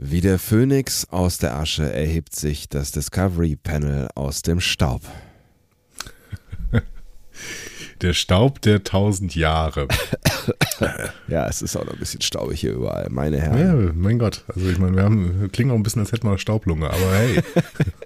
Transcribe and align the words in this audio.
Wie 0.00 0.20
der 0.20 0.38
Phönix 0.38 1.08
aus 1.10 1.38
der 1.38 1.56
Asche 1.56 1.92
erhebt 1.92 2.32
sich 2.32 2.68
das 2.68 2.92
Discovery 2.92 3.56
Panel 3.56 4.06
aus 4.14 4.42
dem 4.42 4.60
Staub. 4.60 5.02
Der 8.00 8.12
Staub 8.12 8.62
der 8.62 8.84
tausend 8.84 9.34
Jahre. 9.34 9.88
ja, 11.26 11.48
es 11.48 11.62
ist 11.62 11.74
auch 11.76 11.84
noch 11.84 11.94
ein 11.94 11.98
bisschen 11.98 12.20
staubig 12.20 12.60
hier 12.60 12.74
überall, 12.74 13.08
meine 13.10 13.40
Herren. 13.40 13.58
Ja, 13.58 13.92
mein 13.92 14.20
Gott. 14.20 14.44
Also 14.54 14.68
ich 14.68 14.78
meine, 14.78 14.94
wir 14.94 15.02
haben, 15.02 15.50
klingen 15.50 15.72
auch 15.72 15.74
ein 15.74 15.82
bisschen, 15.82 16.02
als 16.02 16.12
hätten 16.12 16.26
wir 16.28 16.30
eine 16.30 16.38
Staublunge, 16.38 16.88
aber 16.88 17.14
hey. 17.14 17.42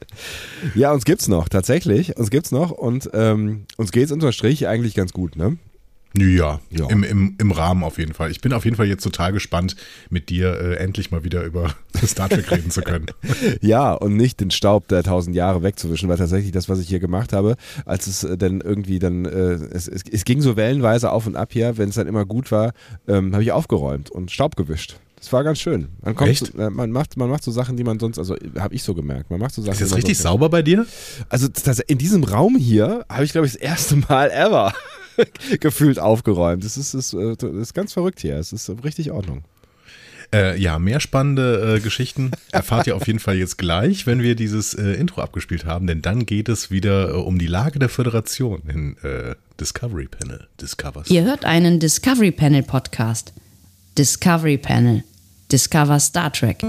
ja, 0.75 0.93
uns 0.93 1.05
gibt's 1.05 1.29
noch, 1.29 1.51
tatsächlich. 1.51 2.17
Uns 2.17 2.31
gibt's 2.31 2.53
noch 2.53 2.71
und 2.71 3.11
ähm, 3.13 3.67
uns 3.77 3.93
geht's 3.93 4.13
unter 4.13 4.33
Strich 4.33 4.67
eigentlich 4.67 4.95
ganz 4.95 5.13
gut, 5.13 5.37
ne? 5.37 5.59
Ja, 6.17 6.61
ja. 6.71 6.89
Im, 6.89 7.03
im, 7.05 7.37
im 7.39 7.51
Rahmen 7.53 7.83
auf 7.83 7.99
jeden 7.99 8.13
Fall. 8.13 8.31
Ich 8.31 8.41
bin 8.41 8.53
auf 8.53 8.65
jeden 8.65 8.77
Fall 8.77 8.87
jetzt 8.87 9.03
total 9.03 9.33
gespannt, 9.33 9.77
mit 10.11 10.29
dir 10.29 10.59
äh, 10.61 10.75
endlich 10.77 11.11
mal 11.11 11.25
wieder 11.25 11.43
über 11.43 11.75
Star 12.05 12.29
Trek 12.29 12.51
reden 12.51 12.71
zu 12.71 12.83
können. 12.83 13.07
ja, 13.61 13.93
und 13.93 14.17
nicht 14.17 14.41
den 14.41 14.51
Staub 14.51 14.89
der 14.89 15.03
tausend 15.03 15.35
Jahre 15.35 15.63
wegzuwischen, 15.63 16.09
weil 16.09 16.19
tatsächlich 16.19 16.53
das, 16.53 16.69
was 16.69 16.81
ich 16.81 16.89
hier 16.89 17.01
gemacht 17.01 17.33
habe, 17.33 17.57
als 17.87 18.07
es 18.07 18.25
äh, 18.25 18.37
dann 18.37 18.61
irgendwie 18.61 18.99
dann, 18.99 19.25
äh, 19.25 19.55
es, 19.73 19.89
es, 19.89 20.03
es, 20.11 20.25
ging 20.25 20.43
so 20.43 20.57
wellenweise 20.57 21.11
auf 21.11 21.27
und 21.27 21.37
ab 21.37 21.51
hier, 21.53 21.79
wenn 21.79 21.89
es 21.89 21.95
dann 21.95 22.07
immer 22.07 22.27
gut 22.27 22.53
war, 22.53 22.73
ähm, 23.09 23.33
habe 23.33 23.43
ich 23.43 23.53
aufgeräumt 23.53 24.11
und 24.11 24.31
Staub 24.31 24.57
gewischt. 24.57 24.97
Das 25.17 25.33
war 25.33 25.45
ganz 25.45 25.61
schön. 25.61 25.89
Man, 26.03 26.17
kommt 26.17 26.31
Echt? 26.31 26.47
Zu, 26.47 26.57
man, 26.57 26.91
macht, 26.91 27.17
man 27.17 27.31
macht 27.31 27.45
so 27.45 27.53
Sachen, 27.53 27.77
die 27.77 27.85
man 27.85 28.01
sonst, 28.01 28.19
also 28.19 28.37
habe 28.59 28.75
ich 28.75 28.83
so 28.83 28.93
gemerkt, 28.93 29.31
man 29.31 29.39
macht 29.39 29.55
so 29.55 29.63
Sachen. 29.63 29.75
Ist 29.75 29.81
das 29.81 29.97
richtig 29.97 30.19
sauber 30.19 30.49
bei 30.49 30.63
dir? 30.63 30.85
Also 31.29 31.47
das, 31.47 31.79
in 31.79 31.99
diesem 31.99 32.25
Raum 32.25 32.57
hier 32.57 33.07
habe 33.09 33.25
ich, 33.25 33.31
glaube 33.31 33.47
ich, 33.47 33.53
das 33.53 33.63
erste 33.63 33.97
Mal 33.97 34.31
ever 34.33 34.75
gefühlt 35.61 35.99
aufgeräumt. 35.99 36.65
Das 36.65 36.77
ist, 36.77 36.95
das, 36.95 37.13
äh, 37.13 37.37
das 37.37 37.53
ist 37.53 37.75
ganz 37.75 37.93
verrückt 37.93 38.21
hier. 38.21 38.37
Es 38.37 38.53
ist 38.53 38.71
richtig 38.85 39.11
Ordnung. 39.11 39.45
Äh, 40.35 40.59
ja, 40.59 40.79
mehr 40.79 40.99
spannende 41.01 41.77
äh, 41.77 41.81
Geschichten 41.81 42.31
erfahrt 42.53 42.87
ihr 42.87 42.97
auf 42.97 43.07
jeden 43.07 43.19
Fall 43.19 43.37
jetzt 43.37 43.59
gleich, 43.59 44.07
wenn 44.07 44.23
wir 44.23 44.35
dieses 44.35 44.73
äh, 44.73 44.93
Intro 44.93 45.21
abgespielt 45.21 45.67
haben, 45.67 45.87
denn 45.87 46.01
dann 46.01 46.25
geht 46.25 46.49
es 46.49 46.71
wieder 46.71 47.11
äh, 47.11 47.13
um 47.13 47.39
die 47.39 47.47
Lage 47.47 47.79
der 47.79 47.91
Föderation 47.91 48.63
in 48.67 48.97
äh, 49.03 49.35
Discovery 49.61 50.09
Panel. 50.09 50.49
Discovers. 50.61 51.11
Ihr 51.11 51.25
hört 51.25 51.45
einen 51.45 51.81
Discovery 51.81 52.31
Panel 52.31 52.63
Podcast. 52.63 53.35
Discovery 53.99 54.57
Panel. 54.57 55.05
Discover 55.51 56.01
Star 56.01 56.33
Trek. 56.33 56.63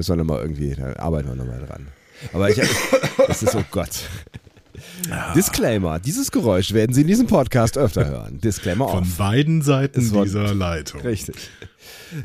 Müssen 0.00 0.12
wir 0.12 0.24
nochmal 0.24 0.40
irgendwie, 0.40 0.74
da 0.74 0.96
arbeiten 0.96 1.28
wir 1.28 1.34
nochmal 1.34 1.58
dran. 1.58 1.88
Aber 2.32 2.48
ich, 2.48 2.56
das 3.26 3.42
ist, 3.42 3.54
oh 3.54 3.62
Gott. 3.70 3.90
Ja. 5.10 5.34
Disclaimer: 5.34 5.98
Dieses 5.98 6.30
Geräusch 6.30 6.72
werden 6.72 6.94
Sie 6.94 7.02
in 7.02 7.06
diesem 7.06 7.26
Podcast 7.26 7.76
öfter 7.76 8.06
hören. 8.06 8.40
Disclaimer 8.40 8.88
Von 8.88 9.02
off. 9.02 9.18
beiden 9.18 9.60
Seiten 9.60 10.00
dieser 10.00 10.54
Leitung. 10.54 11.02
Richtig. 11.02 11.50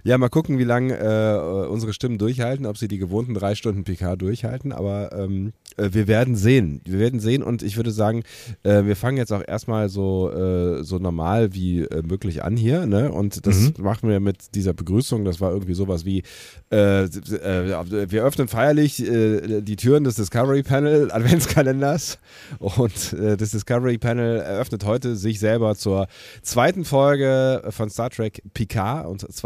Ja, 0.03 0.17
mal 0.17 0.29
gucken, 0.29 0.59
wie 0.59 0.63
lange 0.63 0.97
äh, 0.97 1.67
unsere 1.67 1.93
Stimmen 1.93 2.17
durchhalten, 2.17 2.65
ob 2.65 2.77
sie 2.77 2.87
die 2.87 2.97
gewohnten 2.97 3.33
drei 3.33 3.55
Stunden 3.55 3.83
PK 3.83 4.15
durchhalten. 4.15 4.71
Aber 4.71 5.11
ähm, 5.13 5.53
äh, 5.77 5.89
wir 5.91 6.07
werden 6.07 6.35
sehen. 6.35 6.81
Wir 6.85 6.99
werden 6.99 7.19
sehen 7.19 7.43
und 7.43 7.63
ich 7.63 7.77
würde 7.77 7.91
sagen, 7.91 8.23
äh, 8.63 8.83
wir 8.83 8.95
fangen 8.95 9.17
jetzt 9.17 9.31
auch 9.31 9.43
erstmal 9.45 9.89
so, 9.89 10.31
äh, 10.31 10.83
so 10.83 10.97
normal 10.97 11.53
wie 11.53 11.81
äh, 11.81 12.01
möglich 12.03 12.43
an 12.43 12.57
hier. 12.57 12.85
Ne? 12.85 13.11
Und 13.11 13.45
das 13.45 13.59
mhm. 13.59 13.83
machen 13.83 14.09
wir 14.09 14.19
mit 14.19 14.55
dieser 14.55 14.73
Begrüßung. 14.73 15.25
Das 15.25 15.41
war 15.41 15.51
irgendwie 15.51 15.73
sowas 15.73 16.05
wie: 16.05 16.23
äh, 16.69 17.07
Wir 17.07 18.23
öffnen 18.23 18.47
feierlich 18.47 18.95
die 18.97 19.75
Türen 19.75 20.03
des 20.03 20.15
Discovery 20.15 20.63
Panel 20.63 21.11
Adventskalenders. 21.15 22.19
Und 22.59 23.13
das 23.13 23.51
Discovery 23.51 23.97
Panel 23.97 24.37
eröffnet 24.37 24.85
heute 24.85 25.15
sich 25.15 25.39
selber 25.39 25.75
zur 25.75 26.07
zweiten 26.41 26.85
Folge 26.85 27.63
von 27.69 27.89
Star 27.89 28.09
Trek 28.09 28.41
Picard. 28.53 29.07
Und 29.07 29.31
zwar 29.33 29.44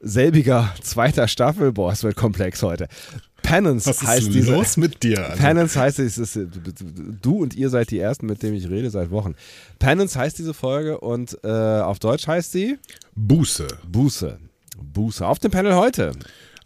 selbiger 0.00 0.74
zweiter 0.82 1.28
Staffel. 1.28 1.72
Boah, 1.72 1.92
es 1.92 2.02
wird 2.02 2.16
komplex 2.16 2.62
heute. 2.62 2.88
Penance 3.42 3.86
Was 3.86 4.02
heißt 4.02 4.26
ist 4.28 4.34
diese. 4.34 4.52
los 4.52 4.76
mit 4.76 5.02
dir? 5.02 5.24
Alter? 5.24 5.36
Penance 5.36 5.78
heißt, 5.78 5.98
es 6.00 6.18
ist, 6.18 6.38
du 7.22 7.42
und 7.42 7.54
ihr 7.54 7.70
seid 7.70 7.90
die 7.90 7.98
Ersten, 7.98 8.26
mit 8.26 8.42
denen 8.42 8.54
ich 8.56 8.68
rede 8.68 8.90
seit 8.90 9.10
Wochen. 9.10 9.34
Penance 9.78 10.18
heißt 10.18 10.38
diese 10.38 10.54
Folge 10.54 10.98
und 11.00 11.38
äh, 11.44 11.48
auf 11.48 11.98
Deutsch 11.98 12.26
heißt 12.26 12.52
sie 12.52 12.78
Buße. 13.14 13.66
Buße. 13.90 14.38
Buße. 14.76 15.26
Auf 15.26 15.38
dem 15.38 15.50
Panel 15.50 15.74
heute. 15.74 16.12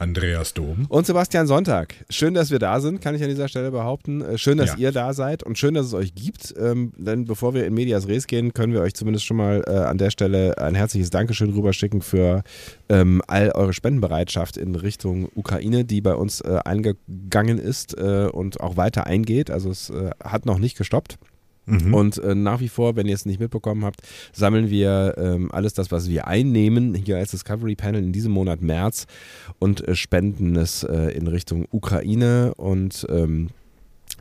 Andreas 0.03 0.53
Dom. 0.53 0.87
Und 0.89 1.07
Sebastian 1.07 1.47
Sonntag. 1.47 1.95
Schön, 2.11 2.35
dass 2.35 2.51
wir 2.51 2.59
da 2.59 2.81
sind, 2.81 3.01
kann 3.01 3.15
ich 3.15 3.23
an 3.23 3.29
dieser 3.29 3.47
Stelle 3.47 3.71
behaupten. 3.71 4.21
Äh, 4.21 4.37
schön, 4.37 4.59
dass 4.59 4.71
ja. 4.71 4.77
ihr 4.77 4.93
da 4.93 5.15
seid 5.15 5.45
und 5.45 5.59
schön, 5.59 5.75
dass 5.75 5.87
es 5.87 5.95
euch 5.95 6.13
gibt. 6.17 6.53
Ähm, 6.59 6.93
denn 6.97 7.25
bevor 7.25 7.55
wir 7.55 7.65
in 7.65 7.75
Medias 7.75 8.09
Res 8.09 8.27
gehen, 8.27 8.53
können 8.53 8.73
wir 8.73 8.81
euch 8.81 8.95
zumindest 8.95 9.25
schon 9.25 9.37
mal 9.37 9.63
äh, 9.65 9.71
an 9.71 9.99
der 9.99 10.11
Stelle 10.11 10.59
ein 10.59 10.75
herzliches 10.75 11.11
Dankeschön 11.11 11.51
rüberschicken 11.51 12.03
für 12.03 12.43
ähm, 12.89 13.23
all 13.29 13.53
eure 13.53 13.73
Spendenbereitschaft 13.73 14.57
in 14.57 14.75
Richtung 14.75 15.29
Ukraine, 15.37 15.85
die 15.85 16.01
bei 16.01 16.17
uns 16.17 16.41
äh, 16.41 16.59
eingegangen 16.65 17.59
ist 17.59 17.97
äh, 17.97 18.29
und 18.33 18.61
auch 18.61 18.77
weiter 18.77 19.07
eingeht. 19.07 19.53
Also 19.53 19.71
es 19.71 19.91
äh, 19.91 20.11
hat 20.25 20.47
noch 20.47 20.59
nicht 20.59 20.77
gestoppt. 20.77 21.17
Mhm. 21.67 21.95
Und 21.95 22.19
äh, 22.19 22.35
nach 22.35 22.61
wie 22.61 22.69
vor, 22.69 22.97
wenn 22.97 23.07
ihr 23.07 23.15
es 23.15 23.25
nicht 23.25 23.41
mitbekommen 23.41 23.85
habt, 23.85 24.03
sammeln 24.33 24.69
wir 24.69 25.15
ähm, 25.17 25.51
alles 25.53 25.75
das, 25.75 25.93
was 25.93 26.09
wir 26.09 26.27
einnehmen, 26.27 26.95
hier 26.95 27.19
als 27.19 27.31
Discovery 27.31 27.77
Panel 27.77 28.03
in 28.03 28.13
diesem 28.13 28.33
Monat 28.33 28.63
März 28.63 29.07
und 29.59 29.87
äh, 29.87 29.95
spenden 29.95 30.57
es 30.57 30.83
äh, 30.83 31.11
in 31.17 31.27
Richtung 31.29 31.67
Ukraine 31.71 32.55
und 32.57 33.07
ähm, 33.09 33.51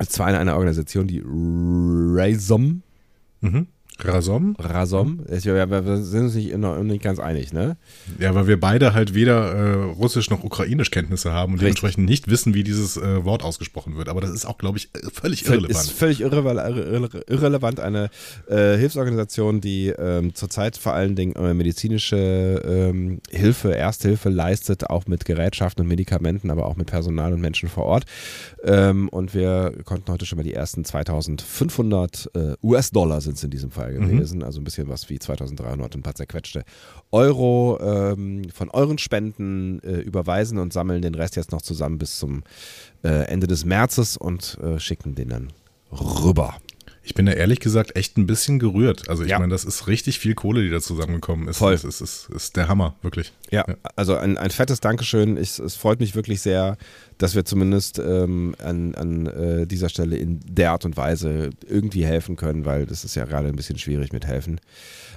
zwar 0.08 0.30
in 0.30 0.36
einer 0.36 0.56
Organisation, 0.56 1.08
die 1.08 1.22
Raysom. 1.26 2.84
Mhm. 3.42 3.68
Rasom? 4.08 4.56
Rasom. 4.60 5.22
Wir, 5.28 5.98
sind 6.04 6.24
uns 6.24 6.36
nicht, 6.36 6.56
noch 6.58 6.82
nicht 6.84 7.04
ganz 7.04 7.20
einig, 7.20 7.54
ne? 7.54 7.78
Ja, 8.20 8.36
weil 8.36 8.48
wir 8.48 8.60
beide 8.60 8.94
halt 8.94 9.14
weder 9.14 9.54
äh, 9.54 9.74
Russisch 9.94 10.30
noch 10.30 10.44
Ukrainisch 10.44 10.92
Kenntnisse 10.92 11.32
haben 11.32 11.54
und 11.54 11.60
Richtig. 11.60 11.76
dementsprechend 11.80 12.10
nicht 12.10 12.30
wissen, 12.30 12.54
wie 12.54 12.64
dieses 12.64 12.98
äh, 12.98 13.24
Wort 13.24 13.44
ausgesprochen 13.44 13.98
wird. 13.98 14.10
Aber 14.10 14.22
das 14.22 14.32
ist 14.32 14.46
auch, 14.46 14.58
glaube 14.58 14.78
ich, 14.78 14.90
äh, 14.94 15.00
völlig 15.12 15.46
irrelevant. 15.46 15.72
Ist 15.72 15.92
völlig 15.92 16.22
irre 16.22 16.42
irrelevant. 17.28 17.80
Eine 17.80 18.10
äh, 18.48 18.78
Hilfsorganisation, 18.78 19.62
die 19.62 19.88
ähm, 19.90 20.34
zurzeit 20.36 20.78
vor 20.78 20.94
allen 20.94 21.16
Dingen 21.16 21.36
äh, 21.36 21.54
medizinische 21.54 22.62
ähm, 22.66 23.22
Hilfe, 23.30 23.76
Ersthilfe 23.76 24.30
leistet, 24.30 24.90
auch 24.90 25.08
mit 25.08 25.26
Gerätschaften 25.26 25.84
und 25.84 25.88
Medikamenten, 25.88 26.50
aber 26.50 26.66
auch 26.66 26.76
mit 26.76 26.88
Personal 26.88 27.34
und 27.34 27.42
Menschen 27.42 27.70
vor 27.70 27.86
Ort. 27.86 28.06
Ähm, 28.64 29.10
und 29.10 29.34
wir 29.34 29.74
konnten 29.86 30.12
heute 30.12 30.26
schon 30.26 30.38
mal 30.38 30.44
die 30.44 30.54
ersten 30.54 30.84
2500 30.86 32.32
äh, 32.34 32.54
US-Dollar 32.64 33.22
sind 33.22 33.38
es 33.38 33.44
in 33.44 33.50
diesem 33.50 33.72
Fall 33.72 33.91
mhm. 34.00 34.10
gewesen. 34.10 34.40
Mhm. 34.40 34.46
Also 34.46 34.62
ein 34.62 34.64
bisschen 34.64 34.90
was 34.90 35.10
wie 35.10 35.20
2300 35.20 35.86
und 35.86 35.96
ein 35.96 36.04
paar 36.04 36.16
zerquetschte 36.16 36.64
Euro 37.12 37.80
ähm, 37.82 38.44
von 38.54 38.70
euren 38.70 38.98
Spenden 38.98 39.82
äh, 39.84 40.00
überweisen 40.00 40.58
und 40.58 40.74
sammeln 40.74 41.02
den 41.02 41.16
Rest 41.16 41.36
jetzt 41.36 41.52
noch 41.52 41.62
zusammen 41.62 41.98
bis 41.98 42.18
zum 42.18 42.44
äh, 43.04 43.26
Ende 43.26 43.48
des 43.48 43.66
Märzes 43.66 44.18
und 44.18 44.58
äh, 44.62 44.80
schicken 44.80 45.16
den 45.16 45.30
dann 45.30 45.54
rüber. 45.92 46.56
Ich 47.04 47.16
bin 47.16 47.26
da 47.26 47.32
ehrlich 47.32 47.60
gesagt 47.60 47.96
echt 47.96 48.18
ein 48.18 48.28
bisschen 48.28 48.60
gerührt. 48.60 49.10
Also 49.10 49.24
ich 49.24 49.30
ja. 49.30 49.40
meine, 49.40 49.52
das 49.52 49.66
ist 49.66 49.88
richtig 49.88 50.20
viel 50.20 50.36
Kohle, 50.36 50.62
die 50.62 50.70
da 50.70 50.80
zusammengekommen 50.80 51.48
ist. 51.48 51.58
Voll. 51.58 51.74
Das 51.74 51.84
ist, 51.84 52.00
ist, 52.00 52.30
ist 52.30 52.56
der 52.58 52.68
Hammer, 52.68 52.96
wirklich. 53.02 53.34
Ja, 53.50 53.66
ja. 53.68 53.76
also 53.96 54.16
ein, 54.16 54.38
ein 54.38 54.52
fettes 54.52 54.82
Dankeschön. 54.82 55.36
Ich, 55.38 55.58
es 55.58 55.76
freut 55.76 56.00
mich 56.00 56.14
wirklich 56.14 56.42
sehr, 56.42 56.78
dass 57.18 57.34
wir 57.34 57.44
zumindest 57.44 57.98
ähm, 57.98 58.56
an, 58.64 58.94
an 58.96 59.26
äh, 59.28 59.68
dieser 59.68 59.90
Stelle 59.90 60.18
in 60.18 60.42
der 60.46 60.72
Art 60.72 60.86
und 60.86 60.96
Weise 60.96 61.50
irgendwie 61.68 62.06
helfen 62.06 62.36
können, 62.36 62.66
weil 62.66 62.86
das 62.86 63.04
ist 63.04 63.16
ja 63.16 63.26
gerade 63.26 63.48
ein 63.48 63.56
bisschen 63.56 63.80
schwierig 63.80 64.14
mit 64.14 64.28
helfen. 64.28 64.60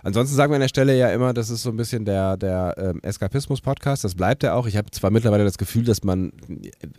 Ansonsten 0.05 0.37
sagen 0.37 0.53
wir 0.53 0.57
an 0.57 0.61
der 0.61 0.69
Stelle 0.69 0.97
ja 0.97 1.09
immer, 1.09 1.33
das 1.33 1.49
ist 1.49 1.63
so 1.63 1.71
ein 1.71 1.77
bisschen 1.77 2.05
der, 2.05 2.37
der 2.37 2.75
ähm, 2.77 3.01
Eskapismus-Podcast, 3.03 4.05
das 4.05 4.15
bleibt 4.15 4.43
ja 4.43 4.55
auch. 4.55 4.67
Ich 4.67 4.77
habe 4.77 4.91
zwar 4.91 5.11
mittlerweile 5.11 5.45
das 5.45 5.57
Gefühl, 5.57 5.85
dass 5.85 6.05
man, 6.05 6.33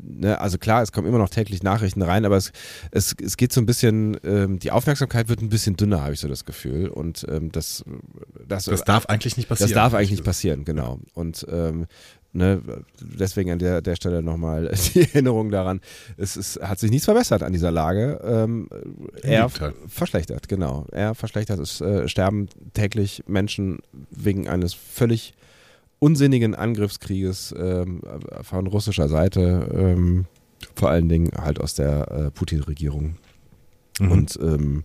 ne, 0.02 0.42
also 0.42 0.58
klar, 0.58 0.82
es 0.82 0.92
kommen 0.92 1.08
immer 1.08 1.20
noch 1.20 1.30
täglich 1.30 1.62
Nachrichten 1.62 2.02
rein, 2.02 2.26
aber 2.26 2.36
es, 2.36 2.52
es, 2.90 3.16
es 3.22 3.38
geht 3.38 3.54
so 3.54 3.62
ein 3.62 3.68
bisschen, 3.68 4.18
ähm, 4.24 4.58
die 4.58 4.72
Aufmerksamkeit 4.72 5.30
wird 5.30 5.42
ein 5.42 5.50
bisschen 5.50 5.78
dünner, 5.78 6.02
habe 6.02 6.14
ich 6.14 6.20
so 6.20 6.28
das 6.28 6.46
Gefühl. 6.46 6.88
Und 6.88 7.26
ähm, 7.30 7.52
das, 7.52 7.86
das, 8.48 8.66
das 8.66 8.84
darf 8.84 9.06
eigentlich 9.06 9.38
nicht 9.38 9.48
passieren. 9.48 9.70
Das 9.70 9.76
darf 9.76 9.94
eigentlich 9.94 10.12
nicht 10.12 10.24
passieren, 10.24 10.66
genau. 10.66 11.00
Und 11.14 11.46
ähm, 11.50 11.86
Ne, 12.38 12.62
deswegen 13.00 13.52
an 13.52 13.60
der, 13.60 13.82
der 13.82 13.96
Stelle 13.96 14.22
nochmal 14.22 14.70
die 14.94 15.04
Erinnerung 15.04 15.52
daran, 15.52 15.80
es, 16.18 16.36
es 16.36 16.60
hat 16.62 16.80
sich 16.80 16.92
nichts 16.92 17.06
verbessert 17.06 17.44
an 17.44 17.54
dieser 17.54 17.72
Lage. 17.72 18.20
Ähm, 18.26 18.68
er 19.22 19.50
verschlechtert, 19.88 20.50
genau. 20.50 20.86
Er 20.92 21.16
verschlechtert. 21.16 21.60
Es 21.60 21.80
äh, 21.80 22.10
sterben 22.10 22.50
täglich 22.74 23.24
Menschen 23.26 23.80
wegen 24.12 24.50
eines 24.50 24.74
völlig 24.74 25.34
unsinnigen 26.00 26.56
Angriffskrieges 26.56 27.56
ähm, 27.58 28.02
von 28.42 28.68
russischer 28.68 29.08
Seite, 29.08 29.70
ähm, 29.74 30.26
vor 30.76 30.90
allen 30.90 31.08
Dingen 31.08 31.32
halt 31.38 31.62
aus 31.62 31.74
der 31.74 32.12
äh, 32.12 32.32
Putin-Regierung. 32.32 33.16
Mhm. 34.02 34.12
Und 34.12 34.38
ähm, 34.42 34.84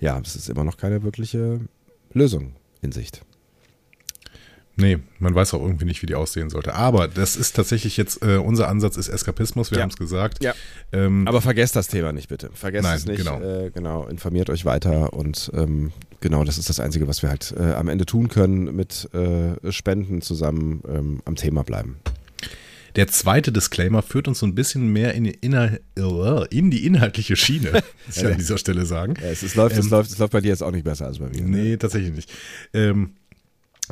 ja, 0.00 0.20
es 0.22 0.36
ist 0.36 0.50
immer 0.50 0.64
noch 0.64 0.76
keine 0.76 1.02
wirkliche 1.02 1.60
Lösung 2.12 2.52
in 2.82 2.92
Sicht. 2.92 3.22
Nee, 4.76 4.98
man 5.18 5.34
weiß 5.34 5.54
auch 5.54 5.60
irgendwie 5.60 5.84
nicht, 5.84 6.00
wie 6.02 6.06
die 6.06 6.14
aussehen 6.14 6.48
sollte. 6.48 6.74
Aber 6.74 7.08
das 7.08 7.36
ist 7.36 7.54
tatsächlich 7.54 7.96
jetzt, 7.96 8.24
äh, 8.24 8.36
unser 8.36 8.68
Ansatz 8.68 8.96
ist 8.96 9.08
Eskapismus, 9.08 9.70
wir 9.70 9.78
ja. 9.78 9.82
haben 9.82 9.90
es 9.90 9.96
gesagt. 9.96 10.42
Ja. 10.42 10.54
Ähm, 10.92 11.26
Aber 11.28 11.40
vergesst 11.40 11.76
das 11.76 11.88
Thema 11.88 12.12
nicht, 12.12 12.28
bitte. 12.28 12.50
Vergesst 12.54 12.84
nein, 12.84 12.96
es 12.96 13.06
nicht. 13.06 13.18
Genau. 13.18 13.40
Äh, 13.40 13.70
genau, 13.70 14.06
informiert 14.06 14.48
euch 14.48 14.64
weiter 14.64 15.12
und 15.12 15.50
ähm, 15.54 15.92
genau, 16.20 16.44
das 16.44 16.56
ist 16.56 16.68
das 16.68 16.80
Einzige, 16.80 17.08
was 17.08 17.22
wir 17.22 17.28
halt 17.28 17.54
äh, 17.58 17.72
am 17.74 17.88
Ende 17.88 18.06
tun 18.06 18.28
können, 18.28 18.74
mit 18.74 19.08
äh, 19.12 19.70
Spenden 19.72 20.22
zusammen 20.22 20.82
ähm, 20.88 21.22
am 21.24 21.36
Thema 21.36 21.62
bleiben. 21.62 21.98
Der 22.96 23.06
zweite 23.06 23.52
Disclaimer 23.52 24.02
führt 24.02 24.26
uns 24.26 24.40
so 24.40 24.46
ein 24.46 24.54
bisschen 24.54 24.88
mehr 24.88 25.14
in 25.14 25.24
die, 25.24 25.34
Inhal 25.40 25.80
in 26.50 26.70
die 26.70 26.84
inhaltliche 26.84 27.36
Schiene, 27.36 27.72
muss 28.06 28.16
ich 28.16 28.26
an 28.26 28.36
dieser 28.36 28.58
Stelle 28.58 28.84
sagen. 28.84 29.14
Ja, 29.20 29.28
es, 29.28 29.42
es, 29.42 29.54
läuft, 29.54 29.76
ähm, 29.76 29.80
es, 29.80 29.90
läuft, 29.90 30.10
es 30.10 30.18
läuft 30.18 30.32
bei 30.32 30.40
dir 30.40 30.48
jetzt 30.48 30.62
auch 30.62 30.72
nicht 30.72 30.84
besser 30.84 31.06
als 31.06 31.18
bei 31.18 31.28
mir. 31.28 31.42
Ne? 31.42 31.56
Nee, 31.56 31.76
tatsächlich 31.76 32.12
nicht. 32.12 32.32
Ähm, 32.74 33.14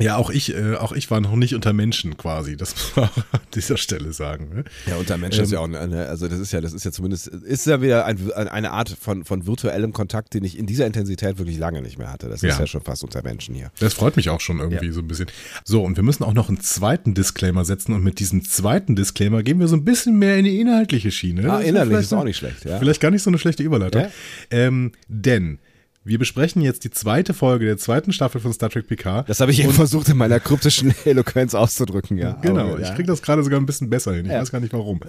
ja, 0.01 0.17
auch 0.17 0.31
ich, 0.31 0.55
äh, 0.55 0.75
auch 0.75 0.93
ich 0.93 1.11
war 1.11 1.21
noch 1.21 1.37
nicht 1.37 1.55
unter 1.55 1.73
Menschen 1.73 2.17
quasi. 2.17 2.57
Das 2.57 2.75
muss 2.97 2.97
man 2.97 3.25
an 3.33 3.41
dieser 3.55 3.77
Stelle 3.77 4.13
sagen. 4.13 4.49
Ne? 4.55 4.65
Ja, 4.87 4.97
unter 4.97 5.19
Menschen 5.19 5.41
ähm, 5.41 5.45
ist 5.45 5.53
ja 5.53 5.61
auch 5.61 5.65
eine, 5.65 6.07
also 6.07 6.29
das 6.29 6.39
ist 6.39 6.53
ja, 6.53 6.61
das 6.61 6.73
ist 6.73 6.85
ja 6.85 6.93
zumindest, 6.93 7.29
ist 7.29 7.67
ja 7.67 7.81
wieder 7.83 8.05
ein, 8.07 8.33
eine 8.33 8.73
Art 8.73 8.91
von, 9.01 9.25
von 9.25 9.47
virtuellem 9.47 9.93
Kontakt, 9.93 10.35
den 10.35 10.45
ich 10.45 10.59
in 10.59 10.67
dieser 10.67 10.87
Intensität 10.87 11.39
wirklich 11.39 11.59
lange 11.59 11.83
nicht 11.83 11.99
mehr 11.99 12.13
hatte. 12.13 12.29
Das 12.29 12.43
ja. 12.43 12.51
ist 12.51 12.59
ja 12.59 12.67
schon 12.67 12.83
fast 12.83 13.05
unter 13.05 13.23
Menschen 13.23 13.55
hier. 13.55 13.71
Das 13.79 13.95
freut 13.95 14.17
mich 14.17 14.31
auch 14.31 14.41
schon 14.41 14.59
irgendwie 14.59 14.87
ja. 14.87 14.93
so 14.93 15.01
ein 15.01 15.09
bisschen. 15.09 15.27
So, 15.65 15.83
und 15.83 15.97
wir 15.97 16.05
müssen 16.05 16.25
auch 16.25 16.35
noch 16.35 16.49
einen 16.49 16.61
zweiten 16.61 17.15
Disclaimer 17.15 17.65
setzen 17.65 17.93
und 17.93 18.03
mit 18.03 18.19
diesem 18.19 18.45
zweiten 18.45 18.97
Disclaimer 18.97 19.43
gehen 19.43 19.61
wir 19.61 19.69
so 19.69 19.77
ein 19.77 19.85
bisschen 19.85 20.19
mehr 20.19 20.37
in 20.39 20.45
die 20.45 20.61
inhaltliche 20.61 21.11
Schiene. 21.11 21.51
Ah, 21.51 21.61
inhaltlich 21.61 22.01
ist 22.01 22.13
auch 22.13 22.25
nicht 22.25 22.37
schlecht, 22.37 22.65
ja. 22.65 22.79
Vielleicht 22.79 23.01
gar 23.01 23.11
nicht 23.11 23.23
so 23.23 23.31
eine 23.31 23.39
schlechte 23.39 23.63
Überleitung. 23.63 24.03
Ja? 24.03 24.11
Ähm, 24.51 24.93
denn 25.09 25.59
wir 26.05 26.19
besprechen 26.19 26.63
jetzt 26.63 26.85
die 26.85 26.91
zweite 26.91 27.35
Folge 27.35 27.67
der 27.67 27.77
zweiten 27.77 28.13
Staffel 28.13 28.41
von 28.41 28.53
Star 28.53 28.71
Trek 28.71 28.87
Picard. 28.87 29.29
Das 29.29 29.41
habe 29.41 29.51
ich 29.51 29.61
eben 29.61 29.73
versucht 29.73 30.09
in 30.09 30.17
meiner 30.17 30.41
kryptischen 30.41 30.95
Eloquenz 31.05 31.55
auszudrücken, 31.55 32.17
ja. 32.19 32.33
Genau, 32.43 32.73
aber, 32.73 32.81
ja. 32.81 32.89
ich 32.89 32.95
kriege 32.95 33.09
das 33.09 33.23
gerade 33.23 33.43
sogar 33.43 33.61
ein 33.61 33.67
bisschen 33.67 33.91
besser 33.91 34.15
hin. 34.15 34.27
Ich 34.27 34.33
ja. 34.33 34.41
weiß 34.41 34.51
gar 34.51 34.61
nicht 34.61 34.73
warum. 34.73 35.01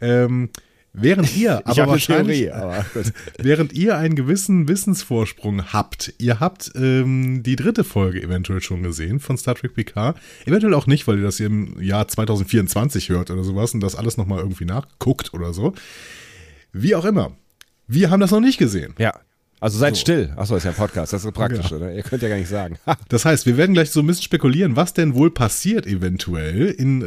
Ähm, 0.00 0.50
Während 0.94 1.34
ihr 1.36 1.66
aber 1.66 1.88
wahrscheinlich, 1.88 2.42
Theorie, 2.42 2.50
aber 2.50 2.84
während 3.38 3.72
ihr 3.72 3.96
einen 3.96 4.14
gewissen 4.14 4.68
Wissensvorsprung 4.68 5.72
habt, 5.72 6.12
ihr 6.18 6.38
habt 6.40 6.72
ähm, 6.74 7.42
die 7.42 7.56
dritte 7.56 7.84
Folge 7.84 8.22
eventuell 8.22 8.60
schon 8.60 8.82
gesehen 8.82 9.18
von 9.18 9.38
Star 9.38 9.54
Trek 9.54 9.74
Picard, 9.74 10.18
eventuell 10.44 10.74
auch 10.74 10.86
nicht, 10.86 11.06
weil 11.06 11.18
ihr 11.18 11.24
das 11.24 11.38
hier 11.38 11.46
im 11.46 11.80
Jahr 11.80 12.08
2024 12.08 13.08
hört 13.08 13.30
oder 13.30 13.42
sowas 13.42 13.72
und 13.72 13.80
das 13.80 13.94
alles 13.94 14.16
nochmal 14.16 14.40
irgendwie 14.40 14.66
nachguckt 14.66 15.32
oder 15.32 15.54
so. 15.54 15.72
Wie 16.72 16.94
auch 16.94 17.04
immer. 17.04 17.36
Wir 17.86 18.10
haben 18.10 18.20
das 18.20 18.30
noch 18.30 18.40
nicht 18.40 18.58
gesehen. 18.58 18.94
Ja. 18.98 19.18
Also 19.62 19.78
seid 19.78 19.94
so. 19.94 20.00
still. 20.00 20.32
Achso, 20.34 20.56
ist 20.56 20.64
ja 20.64 20.70
ein 20.70 20.76
Podcast, 20.76 21.12
das 21.12 21.24
ist 21.24 21.32
praktisch, 21.32 21.70
ja. 21.70 21.76
oder? 21.76 21.94
Ihr 21.94 22.02
könnt 22.02 22.20
ja 22.20 22.28
gar 22.28 22.36
nicht 22.36 22.48
sagen. 22.48 22.78
das 23.08 23.24
heißt, 23.24 23.46
wir 23.46 23.56
werden 23.56 23.74
gleich 23.74 23.90
so 23.90 24.00
ein 24.00 24.08
bisschen 24.08 24.24
spekulieren, 24.24 24.74
was 24.74 24.92
denn 24.92 25.14
wohl 25.14 25.30
passiert 25.30 25.86
eventuell 25.86 26.66
in 26.66 27.02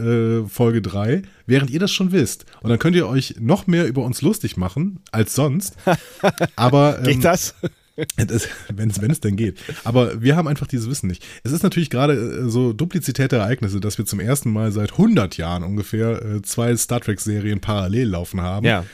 äh, 0.45 0.47
Folge 0.47 0.81
3, 0.81 1.23
während 1.47 1.69
ihr 1.69 1.79
das 1.79 1.91
schon 1.91 2.13
wisst. 2.13 2.45
Und 2.61 2.69
dann 2.69 2.79
könnt 2.79 2.95
ihr 2.95 3.09
euch 3.09 3.35
noch 3.41 3.67
mehr 3.67 3.85
über 3.85 4.03
uns 4.03 4.21
lustig 4.21 4.55
machen 4.55 5.01
als 5.11 5.35
sonst. 5.35 5.75
Aber. 6.55 6.99
Ähm, 6.99 7.03
Geht 7.03 7.25
das? 7.25 7.55
wenn 8.17 8.89
es 9.11 9.19
denn 9.19 9.35
geht. 9.35 9.59
Aber 9.83 10.21
wir 10.21 10.37
haben 10.37 10.47
einfach 10.47 10.67
dieses 10.67 10.89
Wissen 10.89 11.07
nicht. 11.07 11.25
Es 11.43 11.51
ist 11.51 11.63
natürlich 11.63 11.89
gerade 11.89 12.13
äh, 12.13 12.49
so 12.49 12.71
Duplizität 12.71 13.33
der 13.33 13.39
Ereignisse, 13.39 13.81
dass 13.81 13.97
wir 13.97 14.05
zum 14.05 14.21
ersten 14.21 14.51
Mal 14.51 14.71
seit 14.71 14.93
100 14.93 15.35
Jahren 15.35 15.63
ungefähr 15.63 16.21
äh, 16.23 16.41
zwei 16.41 16.75
Star 16.77 17.01
Trek-Serien 17.01 17.59
parallel 17.59 18.07
laufen 18.07 18.39
haben. 18.39 18.65
Ja. 18.65 18.85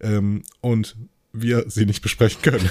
Ähm, 0.00 0.42
und 0.60 0.96
wir 1.34 1.64
sie 1.68 1.84
nicht 1.84 2.00
besprechen 2.00 2.40
können. 2.40 2.70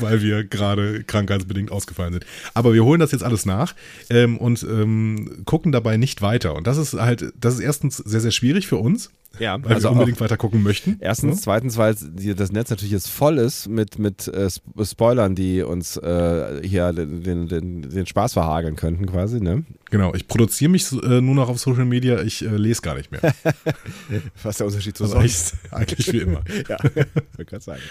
Weil 0.00 0.22
wir 0.22 0.44
gerade 0.44 1.04
krankheitsbedingt 1.04 1.70
ausgefallen 1.70 2.12
sind. 2.12 2.26
Aber 2.54 2.74
wir 2.74 2.84
holen 2.84 3.00
das 3.00 3.12
jetzt 3.12 3.24
alles 3.24 3.46
nach 3.46 3.74
ähm, 4.10 4.38
und 4.38 4.62
ähm, 4.62 5.42
gucken 5.44 5.72
dabei 5.72 5.96
nicht 5.96 6.22
weiter. 6.22 6.54
Und 6.54 6.66
das 6.66 6.76
ist 6.76 6.94
halt, 6.94 7.32
das 7.38 7.54
ist 7.54 7.60
erstens 7.60 7.98
sehr, 7.98 8.20
sehr 8.20 8.30
schwierig 8.30 8.66
für 8.66 8.76
uns, 8.76 9.10
ja, 9.38 9.62
weil 9.62 9.74
also 9.74 9.88
wir 9.88 9.92
unbedingt 9.92 10.20
weiter 10.20 10.36
gucken 10.36 10.62
möchten. 10.62 10.96
Erstens, 11.00 11.36
ja. 11.36 11.42
zweitens, 11.42 11.76
weil 11.76 11.94
das 11.94 12.52
Netz 12.52 12.70
natürlich 12.70 12.92
jetzt 12.92 13.08
voll 13.08 13.38
ist 13.38 13.68
mit, 13.68 13.98
mit 13.98 14.28
äh, 14.28 14.48
Spoilern, 14.82 15.34
die 15.34 15.62
uns 15.62 15.96
äh, 15.96 16.60
hier 16.66 16.92
den, 16.92 17.48
den, 17.48 17.82
den 17.82 18.06
Spaß 18.06 18.34
verhageln 18.34 18.76
könnten, 18.76 19.06
quasi. 19.06 19.40
Ne? 19.40 19.64
Genau, 19.90 20.14
ich 20.14 20.28
produziere 20.28 20.70
mich 20.70 20.90
äh, 20.92 21.20
nur 21.20 21.34
noch 21.34 21.48
auf 21.48 21.58
Social 21.58 21.84
Media, 21.84 22.22
ich 22.22 22.44
äh, 22.44 22.56
lese 22.56 22.82
gar 22.82 22.94
nicht 22.94 23.10
mehr. 23.10 23.20
Was 24.42 24.52
ist 24.52 24.60
der 24.60 24.66
Unterschied 24.66 24.96
zu 24.96 25.06
sonst? 25.06 25.54
Eigentlich 25.70 26.12
wie 26.12 26.18
immer. 26.18 26.42
ja, 26.68 26.76
ich 27.38 27.46
kann 27.46 27.60
sagen. 27.60 27.82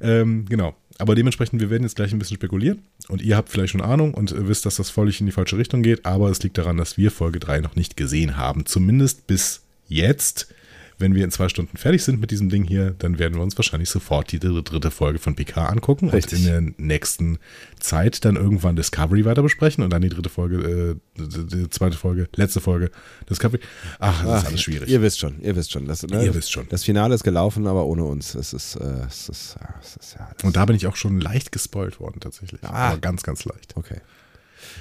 Ähm, 0.00 0.44
genau. 0.48 0.74
Aber 1.00 1.14
dementsprechend, 1.14 1.60
wir 1.60 1.70
werden 1.70 1.82
jetzt 1.82 1.96
gleich 1.96 2.12
ein 2.12 2.18
bisschen 2.18 2.36
spekulieren. 2.36 2.82
Und 3.08 3.22
ihr 3.22 3.36
habt 3.36 3.48
vielleicht 3.48 3.72
schon 3.72 3.80
Ahnung 3.80 4.14
und 4.14 4.34
wisst, 4.36 4.66
dass 4.66 4.76
das 4.76 4.90
völlig 4.90 5.20
in 5.20 5.26
die 5.26 5.32
falsche 5.32 5.56
Richtung 5.56 5.82
geht. 5.82 6.04
Aber 6.04 6.30
es 6.30 6.42
liegt 6.42 6.58
daran, 6.58 6.76
dass 6.76 6.96
wir 6.96 7.10
Folge 7.10 7.40
3 7.40 7.60
noch 7.60 7.76
nicht 7.76 7.96
gesehen 7.96 8.36
haben. 8.36 8.66
Zumindest 8.66 9.26
bis 9.26 9.62
jetzt 9.88 10.52
wenn 11.00 11.14
wir 11.14 11.24
in 11.24 11.30
zwei 11.30 11.48
Stunden 11.48 11.76
fertig 11.76 12.04
sind 12.04 12.20
mit 12.20 12.30
diesem 12.30 12.48
Ding 12.48 12.64
hier, 12.64 12.92
dann 12.98 13.18
werden 13.18 13.34
wir 13.34 13.42
uns 13.42 13.56
wahrscheinlich 13.56 13.88
sofort 13.88 14.30
die 14.32 14.38
dritte 14.38 14.90
Folge 14.90 15.18
von 15.18 15.34
PK 15.34 15.66
angucken 15.66 16.10
Richtig. 16.10 16.40
und 16.40 16.46
in 16.46 16.52
der 16.52 16.74
nächsten 16.78 17.38
Zeit 17.80 18.24
dann 18.24 18.36
irgendwann 18.36 18.76
Discovery 18.76 19.24
weiter 19.24 19.42
besprechen 19.42 19.82
und 19.82 19.90
dann 19.90 20.02
die 20.02 20.10
dritte 20.10 20.28
Folge, 20.28 21.00
äh, 21.18 21.22
die 21.22 21.70
zweite 21.70 21.96
Folge, 21.96 22.28
letzte 22.36 22.60
Folge 22.60 22.90
Discovery. 23.28 23.60
Ach, 23.98 24.22
das 24.22 24.30
Ach, 24.30 24.38
ist 24.42 24.46
alles 24.48 24.60
schwierig. 24.62 24.88
Ihr 24.88 25.02
wisst 25.02 25.18
schon, 25.18 25.40
ihr 25.40 25.56
wisst 25.56 25.72
schon. 25.72 25.86
Das, 25.86 26.02
ne, 26.02 26.24
ihr 26.24 26.34
wisst 26.34 26.52
schon. 26.52 26.66
Das 26.68 26.84
Finale 26.84 27.14
ist 27.14 27.24
gelaufen, 27.24 27.66
aber 27.66 27.86
ohne 27.86 28.04
uns. 28.04 28.34
Es 28.34 28.52
ist, 28.52 28.76
äh, 28.76 28.84
es 29.08 29.28
ist, 29.28 29.56
es 29.80 29.96
ist 29.96 30.14
ja, 30.18 30.30
und 30.42 30.56
da 30.56 30.66
bin 30.66 30.76
ich 30.76 30.86
auch 30.86 30.96
schon 30.96 31.20
leicht 31.20 31.52
gespoilt 31.52 32.00
worden 32.00 32.20
tatsächlich. 32.20 32.62
Ah. 32.64 32.90
Aber 32.90 32.98
ganz, 32.98 33.22
ganz 33.22 33.44
leicht. 33.44 33.76
Okay. 33.76 34.00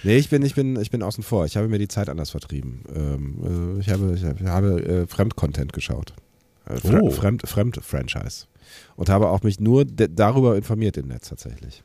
Nee, 0.03 0.17
ich 0.17 0.29
bin, 0.29 0.43
ich 0.43 0.55
bin, 0.55 0.79
ich 0.79 0.91
bin 0.91 1.03
außen 1.03 1.23
vor. 1.23 1.45
Ich 1.45 1.57
habe 1.57 1.67
mir 1.67 1.79
die 1.79 1.87
Zeit 1.87 2.09
anders 2.09 2.29
vertrieben. 2.29 2.83
Ähm, 2.95 3.77
äh, 3.77 3.79
ich 3.81 3.89
habe, 3.89 4.13
ich 4.13 4.23
habe 4.45 4.83
äh, 4.83 5.07
Fremdcontent 5.07 5.73
geschaut. 5.73 6.13
Äh, 6.65 6.77
Fre 6.77 7.01
oh. 7.01 7.11
Fremd, 7.11 7.47
Fremd-Franchise. 7.47 8.45
Und 8.95 9.09
habe 9.09 9.29
auch 9.29 9.43
mich 9.43 9.59
nur 9.59 9.85
darüber 9.85 10.55
informiert 10.55 10.97
im 10.97 11.07
Netz 11.07 11.29
tatsächlich. 11.29 11.83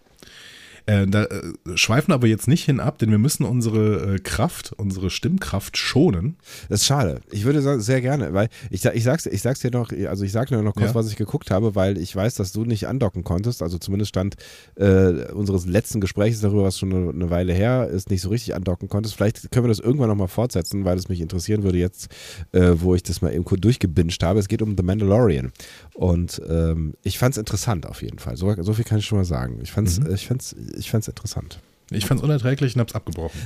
Äh, 0.86 1.06
da 1.06 1.24
äh, 1.24 1.52
schweifen 1.76 2.12
aber 2.12 2.26
jetzt 2.26 2.46
nicht 2.46 2.64
hinab, 2.64 2.98
denn 2.98 3.10
wir 3.10 3.18
müssen 3.18 3.44
unsere 3.44 4.16
äh, 4.16 4.18
Kraft, 4.18 4.72
unsere 4.76 5.08
Stimmkraft 5.08 5.78
schonen. 5.78 6.36
Das 6.68 6.82
ist 6.82 6.86
schade. 6.86 7.20
Ich 7.30 7.44
würde 7.44 7.62
sagen, 7.62 7.80
sehr 7.80 8.02
gerne, 8.02 8.34
weil 8.34 8.48
ich, 8.70 8.84
ich, 8.84 9.04
sag's, 9.04 9.24
ich 9.24 9.40
sag's 9.40 9.60
dir 9.60 9.70
noch, 9.70 9.92
also 10.08 10.24
ich 10.24 10.32
sag 10.32 10.48
dir 10.48 10.60
noch 10.62 10.74
kurz, 10.74 10.88
ja. 10.88 10.94
was 10.94 11.08
ich 11.08 11.16
geguckt 11.16 11.50
habe, 11.50 11.74
weil 11.74 11.96
ich 11.96 12.14
weiß, 12.14 12.34
dass 12.34 12.52
du 12.52 12.64
nicht 12.64 12.86
andocken 12.86 13.24
konntest. 13.24 13.62
Also 13.62 13.78
zumindest 13.78 14.10
stand 14.10 14.36
äh, 14.76 15.32
unseres 15.32 15.64
letzten 15.66 16.00
Gesprächs 16.00 16.40
darüber, 16.40 16.64
was 16.64 16.78
schon 16.78 16.92
eine, 16.92 17.10
eine, 17.10 17.30
Weile 17.30 17.54
her 17.54 17.88
ist, 17.88 18.10
nicht 18.10 18.20
so 18.20 18.28
richtig 18.28 18.54
andocken 18.54 18.88
konntest. 18.88 19.16
Vielleicht 19.16 19.50
können 19.50 19.64
wir 19.64 19.68
das 19.70 19.80
irgendwann 19.80 20.08
nochmal 20.08 20.28
fortsetzen, 20.28 20.84
weil 20.84 20.98
es 20.98 21.08
mich 21.08 21.20
interessieren 21.22 21.62
würde 21.62 21.78
jetzt, 21.78 22.08
äh, 22.52 22.72
wo 22.76 22.94
ich 22.94 23.02
das 23.02 23.22
mal 23.22 23.32
eben 23.32 23.44
kurz 23.44 23.62
durchgebinged 23.62 24.22
habe. 24.22 24.38
Es 24.38 24.48
geht 24.48 24.60
um 24.60 24.76
The 24.76 24.82
Mandalorian. 24.82 25.52
Und 25.94 26.42
ähm, 26.48 26.94
ich 27.02 27.18
fand 27.18 27.34
es 27.34 27.38
interessant 27.38 27.86
auf 27.86 28.02
jeden 28.02 28.18
Fall. 28.18 28.36
So, 28.36 28.54
so, 28.62 28.74
viel 28.74 28.84
kann 28.84 28.98
ich 28.98 29.06
schon 29.06 29.18
mal 29.18 29.24
sagen. 29.24 29.60
Ich 29.62 29.72
fand 29.72 29.88
es 29.88 30.00
mhm. 30.00 30.12
ich 30.12 30.26
fand's, 30.26 30.54
ich 30.76 30.90
fand's 30.90 31.08
interessant. 31.08 31.58
Ich 31.90 32.06
fand 32.06 32.20
es 32.20 32.24
unerträglich 32.24 32.74
und 32.74 32.80
habe 32.80 32.88
es 32.88 32.94
abgebrochen. 32.94 33.38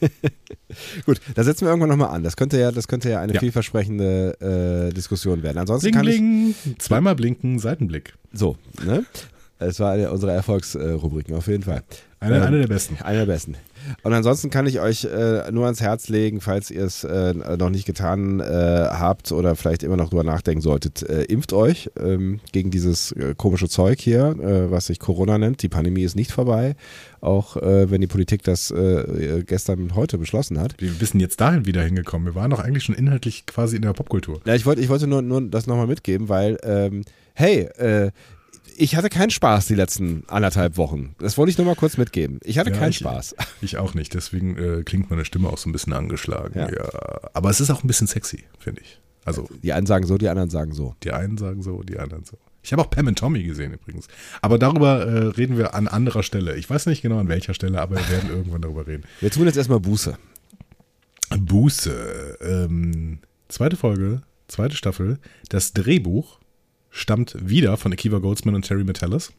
Gut, 1.06 1.20
da 1.34 1.42
setzen 1.42 1.62
wir 1.62 1.70
irgendwann 1.70 1.88
nochmal 1.88 2.14
an. 2.14 2.22
Das 2.22 2.36
könnte 2.36 2.58
ja, 2.58 2.70
das 2.72 2.88
könnte 2.88 3.10
ja 3.10 3.20
eine 3.20 3.34
ja. 3.34 3.40
vielversprechende 3.40 4.88
äh, 4.90 4.94
Diskussion 4.94 5.42
werden. 5.42 5.58
Ansonsten 5.58 5.90
bling, 5.92 6.02
bling. 6.02 6.54
ich 6.64 6.78
zweimal 6.78 7.14
blinken, 7.14 7.58
Seitenblick. 7.58 8.14
So, 8.32 8.56
ne? 8.84 9.04
Es 9.58 9.80
war 9.80 9.92
eine, 9.92 10.10
unsere 10.10 10.32
Erfolgsrubriken 10.32 11.34
auf 11.34 11.46
jeden 11.46 11.64
Fall. 11.64 11.82
Eine, 12.18 12.36
ähm, 12.36 12.42
eine 12.42 12.58
der 12.60 12.66
besten. 12.68 12.96
Eine 13.02 13.20
der 13.20 13.26
besten. 13.26 13.56
Und 14.02 14.12
ansonsten 14.12 14.50
kann 14.50 14.66
ich 14.66 14.80
euch 14.80 15.04
äh, 15.04 15.50
nur 15.50 15.64
ans 15.64 15.80
Herz 15.80 16.08
legen, 16.08 16.40
falls 16.40 16.70
ihr 16.70 16.84
es 16.84 17.04
äh, 17.04 17.34
noch 17.56 17.70
nicht 17.70 17.86
getan 17.86 18.40
äh, 18.40 18.44
habt 18.44 19.32
oder 19.32 19.56
vielleicht 19.56 19.82
immer 19.82 19.96
noch 19.96 20.10
drüber 20.10 20.24
nachdenken 20.24 20.60
solltet, 20.60 21.02
äh, 21.02 21.24
impft 21.24 21.52
euch 21.52 21.90
ähm, 21.98 22.40
gegen 22.52 22.70
dieses 22.70 23.12
äh, 23.12 23.34
komische 23.36 23.68
Zeug 23.68 24.00
hier, 24.00 24.36
äh, 24.40 24.70
was 24.70 24.86
sich 24.86 24.98
Corona 24.98 25.38
nennt. 25.38 25.62
Die 25.62 25.68
Pandemie 25.68 26.02
ist 26.02 26.16
nicht 26.16 26.32
vorbei, 26.32 26.76
auch 27.20 27.56
wenn 27.56 28.00
die 28.00 28.06
Politik 28.06 28.42
das 28.44 28.72
gestern 29.46 29.80
und 29.82 29.94
heute 29.94 30.16
beschlossen 30.16 30.58
hat. 30.58 30.74
Wir 30.78 31.00
wissen 31.00 31.20
jetzt 31.20 31.40
dahin 31.40 31.66
wieder 31.66 31.82
hingekommen. 31.82 32.26
Wir 32.26 32.34
waren 32.34 32.50
doch 32.50 32.60
eigentlich 32.60 32.84
schon 32.84 32.94
inhaltlich 32.94 33.44
quasi 33.44 33.76
in 33.76 33.82
der 33.82 33.92
Popkultur. 33.92 34.40
Ja, 34.46 34.54
ich 34.54 34.64
wollte, 34.64 34.80
ich 34.80 34.88
wollte 34.88 35.06
nur, 35.06 35.20
nur 35.20 35.42
das 35.42 35.66
nochmal 35.66 35.86
mitgeben, 35.86 36.30
weil, 36.30 36.56
ähm, 36.62 37.02
hey, 37.34 37.68
ich 38.80 38.96
hatte 38.96 39.10
keinen 39.10 39.30
Spaß 39.30 39.66
die 39.66 39.74
letzten 39.74 40.24
anderthalb 40.28 40.78
Wochen. 40.78 41.14
Das 41.18 41.36
wollte 41.36 41.50
ich 41.50 41.58
nur 41.58 41.66
mal 41.66 41.76
kurz 41.76 41.98
mitgeben. 41.98 42.40
Ich 42.42 42.58
hatte 42.58 42.70
ja, 42.70 42.76
keinen 42.76 42.90
ich, 42.90 42.98
Spaß. 42.98 43.36
Ich 43.60 43.76
auch 43.76 43.94
nicht. 43.94 44.14
Deswegen 44.14 44.56
äh, 44.56 44.82
klingt 44.84 45.10
meine 45.10 45.26
Stimme 45.26 45.48
auch 45.48 45.58
so 45.58 45.68
ein 45.68 45.72
bisschen 45.72 45.92
angeschlagen. 45.92 46.58
Ja. 46.58 46.70
ja. 46.72 46.88
Aber 47.34 47.50
es 47.50 47.60
ist 47.60 47.70
auch 47.70 47.84
ein 47.84 47.86
bisschen 47.86 48.06
sexy, 48.06 48.44
finde 48.58 48.80
ich. 48.80 48.98
Also 49.24 49.46
die 49.62 49.74
einen 49.74 49.86
sagen 49.86 50.06
so, 50.06 50.16
die 50.16 50.28
anderen 50.28 50.48
sagen 50.48 50.72
so. 50.72 50.94
Die 51.02 51.12
einen 51.12 51.36
sagen 51.36 51.62
so, 51.62 51.82
die 51.82 51.98
anderen 51.98 52.24
so. 52.24 52.38
Ich 52.62 52.72
habe 52.72 52.80
auch 52.82 52.90
Pam 52.90 53.06
und 53.06 53.18
Tommy 53.18 53.42
gesehen 53.42 53.74
übrigens. 53.74 54.08
Aber 54.40 54.58
darüber 54.58 55.04
äh, 55.04 55.26
reden 55.26 55.58
wir 55.58 55.74
an 55.74 55.86
anderer 55.86 56.22
Stelle. 56.22 56.56
Ich 56.56 56.68
weiß 56.68 56.86
nicht 56.86 57.02
genau 57.02 57.18
an 57.18 57.28
welcher 57.28 57.52
Stelle, 57.52 57.80
aber 57.80 57.96
wir 57.96 58.08
werden 58.08 58.30
irgendwann 58.34 58.62
darüber 58.62 58.86
reden. 58.86 59.04
Wir 59.20 59.30
tun 59.30 59.44
jetzt 59.44 59.56
erstmal 59.56 59.80
Buße. 59.80 60.16
Buße. 61.38 62.38
Ähm, 62.40 63.18
zweite 63.48 63.76
Folge, 63.76 64.22
zweite 64.48 64.74
Staffel. 64.74 65.18
Das 65.50 65.74
Drehbuch 65.74 66.39
stammt 66.90 67.36
wieder 67.40 67.76
von 67.76 67.92
Akiva 67.92 68.18
Goldsman 68.18 68.54
und 68.54 68.62
Terry 68.62 68.84
Metallis. 68.84 69.32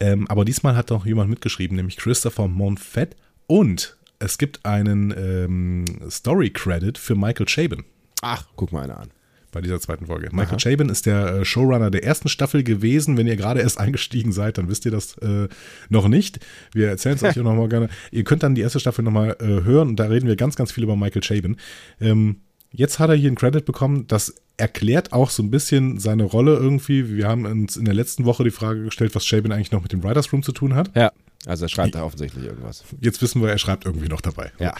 Ähm, 0.00 0.28
aber 0.28 0.44
diesmal 0.44 0.76
hat 0.76 0.90
noch 0.90 1.06
jemand 1.06 1.30
mitgeschrieben, 1.30 1.76
nämlich 1.76 1.96
Christopher 1.96 2.48
Monfett. 2.48 3.16
Und 3.46 3.96
es 4.18 4.38
gibt 4.38 4.64
einen 4.64 5.14
ähm, 5.16 5.84
Story-Credit 6.10 6.98
für 6.98 7.14
Michael 7.14 7.46
Chabon. 7.46 7.84
Ach, 8.22 8.46
guck 8.56 8.72
mal 8.72 8.84
einer 8.84 8.98
an. 8.98 9.10
Bei 9.52 9.60
dieser 9.60 9.78
zweiten 9.78 10.06
Folge. 10.06 10.30
Michael 10.32 10.56
Aha. 10.56 10.58
Chabon 10.58 10.88
ist 10.88 11.06
der 11.06 11.26
äh, 11.26 11.44
Showrunner 11.44 11.90
der 11.90 12.02
ersten 12.02 12.28
Staffel 12.28 12.64
gewesen. 12.64 13.16
Wenn 13.16 13.28
ihr 13.28 13.36
gerade 13.36 13.60
erst 13.60 13.78
eingestiegen 13.78 14.32
seid, 14.32 14.58
dann 14.58 14.68
wisst 14.68 14.84
ihr 14.84 14.90
das 14.90 15.16
äh, 15.18 15.48
noch 15.90 16.08
nicht. 16.08 16.40
Wir 16.72 16.88
erzählen 16.88 17.16
es 17.16 17.22
euch 17.22 17.38
auch 17.38 17.44
nochmal 17.44 17.68
gerne. 17.68 17.88
Ihr 18.10 18.24
könnt 18.24 18.42
dann 18.42 18.56
die 18.56 18.62
erste 18.62 18.80
Staffel 18.80 19.04
nochmal 19.04 19.36
äh, 19.40 19.44
hören 19.44 19.90
und 19.90 19.96
da 19.96 20.06
reden 20.06 20.26
wir 20.26 20.36
ganz, 20.36 20.56
ganz 20.56 20.72
viel 20.72 20.82
über 20.82 20.96
Michael 20.96 21.22
Chabon. 21.22 21.56
Ähm, 22.00 22.40
jetzt 22.74 22.98
hat 22.98 23.10
er 23.10 23.16
hier 23.16 23.28
einen 23.28 23.36
Credit 23.36 23.64
bekommen, 23.64 24.06
das 24.06 24.34
erklärt 24.56 25.12
auch 25.12 25.30
so 25.30 25.42
ein 25.42 25.50
bisschen 25.50 25.98
seine 25.98 26.24
Rolle 26.24 26.54
irgendwie. 26.54 27.16
Wir 27.16 27.26
haben 27.26 27.44
uns 27.44 27.76
in 27.76 27.84
der 27.84 27.94
letzten 27.94 28.24
Woche 28.24 28.44
die 28.44 28.50
Frage 28.50 28.84
gestellt, 28.84 29.14
was 29.14 29.26
Chabon 29.26 29.52
eigentlich 29.52 29.72
noch 29.72 29.82
mit 29.82 29.92
dem 29.92 30.02
Writers 30.02 30.32
Room 30.32 30.42
zu 30.42 30.52
tun 30.52 30.74
hat. 30.74 30.90
Ja, 30.94 31.12
also 31.46 31.64
er 31.64 31.68
schreibt 31.68 31.94
da 31.94 32.04
offensichtlich 32.04 32.44
irgendwas. 32.44 32.84
Jetzt 33.00 33.20
wissen 33.20 33.42
wir, 33.42 33.48
er 33.48 33.58
schreibt 33.58 33.84
irgendwie 33.84 34.08
noch 34.08 34.20
dabei. 34.20 34.52
Ja. 34.58 34.74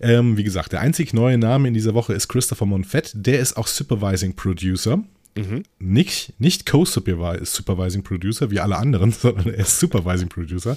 Ähm, 0.00 0.36
wie 0.36 0.44
gesagt, 0.44 0.72
der 0.72 0.80
einzig 0.80 1.14
neue 1.14 1.38
Name 1.38 1.68
in 1.68 1.74
dieser 1.74 1.94
Woche 1.94 2.12
ist 2.14 2.28
Christopher 2.28 2.66
Monfett. 2.66 3.12
Der 3.14 3.38
ist 3.38 3.56
auch 3.56 3.68
Supervising 3.68 4.34
Producer. 4.34 4.98
Mhm. 5.36 5.62
Nicht, 5.78 6.34
nicht 6.40 6.66
Co-Supervising 6.66 8.02
Producer 8.02 8.50
wie 8.50 8.60
alle 8.60 8.76
anderen, 8.76 9.12
sondern 9.12 9.46
er 9.48 9.60
ist 9.60 9.78
Supervising 9.78 10.28
Producer. 10.28 10.76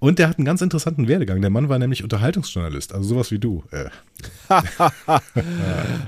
Und 0.00 0.18
der 0.18 0.30
hat 0.30 0.38
einen 0.38 0.46
ganz 0.46 0.62
interessanten 0.62 1.08
Werdegang. 1.08 1.42
Der 1.42 1.50
Mann 1.50 1.68
war 1.68 1.78
nämlich 1.78 2.02
Unterhaltungsjournalist, 2.02 2.94
also 2.94 3.06
sowas 3.10 3.30
wie 3.30 3.38
du. 3.38 3.62
Äh. 3.70 3.90
ah, 4.48 5.20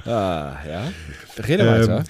ja. 0.07 0.93
Rede 1.47 1.67
weiter. 1.67 1.99
Ähm, 1.99 2.05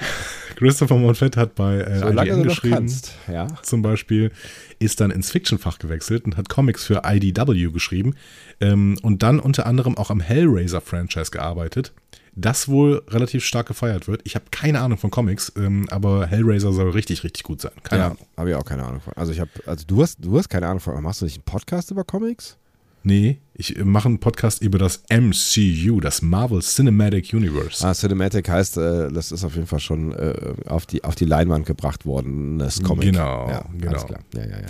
Christopher 0.55 0.97
Monfett 0.97 1.37
hat 1.37 1.57
bei 1.57 1.81
äh, 1.81 1.99
so 1.99 2.09
IGN 2.09 2.45
geschrieben, 2.45 2.93
ja. 3.27 3.49
zum 3.63 3.83
Beispiel, 3.83 4.31
ist 4.79 5.01
dann 5.01 5.11
ins 5.11 5.33
Fiction-Fach 5.33 5.81
gewechselt 5.81 6.25
und 6.25 6.37
hat 6.37 6.49
Comics 6.49 6.85
für 6.85 7.03
IDW 7.05 7.73
geschrieben 7.73 8.15
ähm, 8.61 8.97
und 9.03 9.25
dann 9.25 9.41
unter 9.41 9.67
anderem 9.67 9.97
auch 9.99 10.11
am 10.11 10.21
Hellraiser-Franchise 10.21 11.33
gearbeitet 11.33 11.93
das 12.35 12.69
wohl 12.69 13.03
relativ 13.09 13.45
stark 13.45 13.69
gefeiert 13.69 14.09
wird. 14.09 14.23
Ich 14.25 14.35
habe 14.35 14.47
keine 14.51 14.81
Ahnung 14.81 14.99
von 14.99 15.11
Comics, 15.11 15.53
ähm, 15.57 15.87
aber 15.91 16.27
Hellraiser 16.27 16.73
soll 16.73 16.91
richtig, 16.91 17.25
richtig 17.25 17.43
gut 17.43 17.61
sein. 17.61 17.73
Keine 17.83 18.01
ja, 18.01 18.07
Ahnung. 18.07 18.19
Habe 18.37 18.51
ich 18.51 18.57
auch 18.57 18.65
keine 18.65 18.85
Ahnung 18.85 19.01
von. 19.01 19.13
Also 19.15 19.33
ich 19.33 19.41
habe, 19.41 19.51
also 19.67 19.85
du 19.87 20.03
hast, 20.03 20.17
du 20.25 20.39
hast 20.39 20.49
keine 20.49 20.67
Ahnung 20.67 20.81
von. 20.81 21.01
Machst 21.03 21.21
du 21.21 21.27
nicht 21.27 21.37
einen 21.37 21.45
Podcast 21.45 21.91
über 21.91 22.05
Comics? 22.05 22.57
Nee, 23.05 23.39
ich 23.55 23.85
mache 23.85 24.09
einen 24.09 24.21
Podcast 24.21 24.63
über 24.63 24.79
das 24.79 25.03
MCU, 25.11 25.99
das 26.01 26.23
Marvel 26.23 26.61
Cinematic 26.61 27.33
Universe. 27.33 27.87
Ah, 27.87 27.95
Cinematic 27.95 28.49
heißt, 28.49 28.77
äh, 28.77 29.11
das 29.11 29.33
ist 29.33 29.43
auf 29.43 29.57
jeden 29.57 29.67
Fall 29.67 29.81
schon 29.81 30.13
äh, 30.13 30.55
auf, 30.67 30.87
die, 30.87 31.03
auf 31.03 31.17
die 31.17 31.25
Leinwand 31.25 31.67
gebracht 31.67 32.07
worden, 32.07 32.61
das 32.61 32.81
Comic. 32.81 33.13
Genau, 33.13 33.49
ja, 33.49 33.65
genau. 33.77 33.91
Alles 33.91 34.07
klar. 34.07 34.21
Ja, 34.35 34.45
ja, 34.45 34.61
ja. 34.61 34.67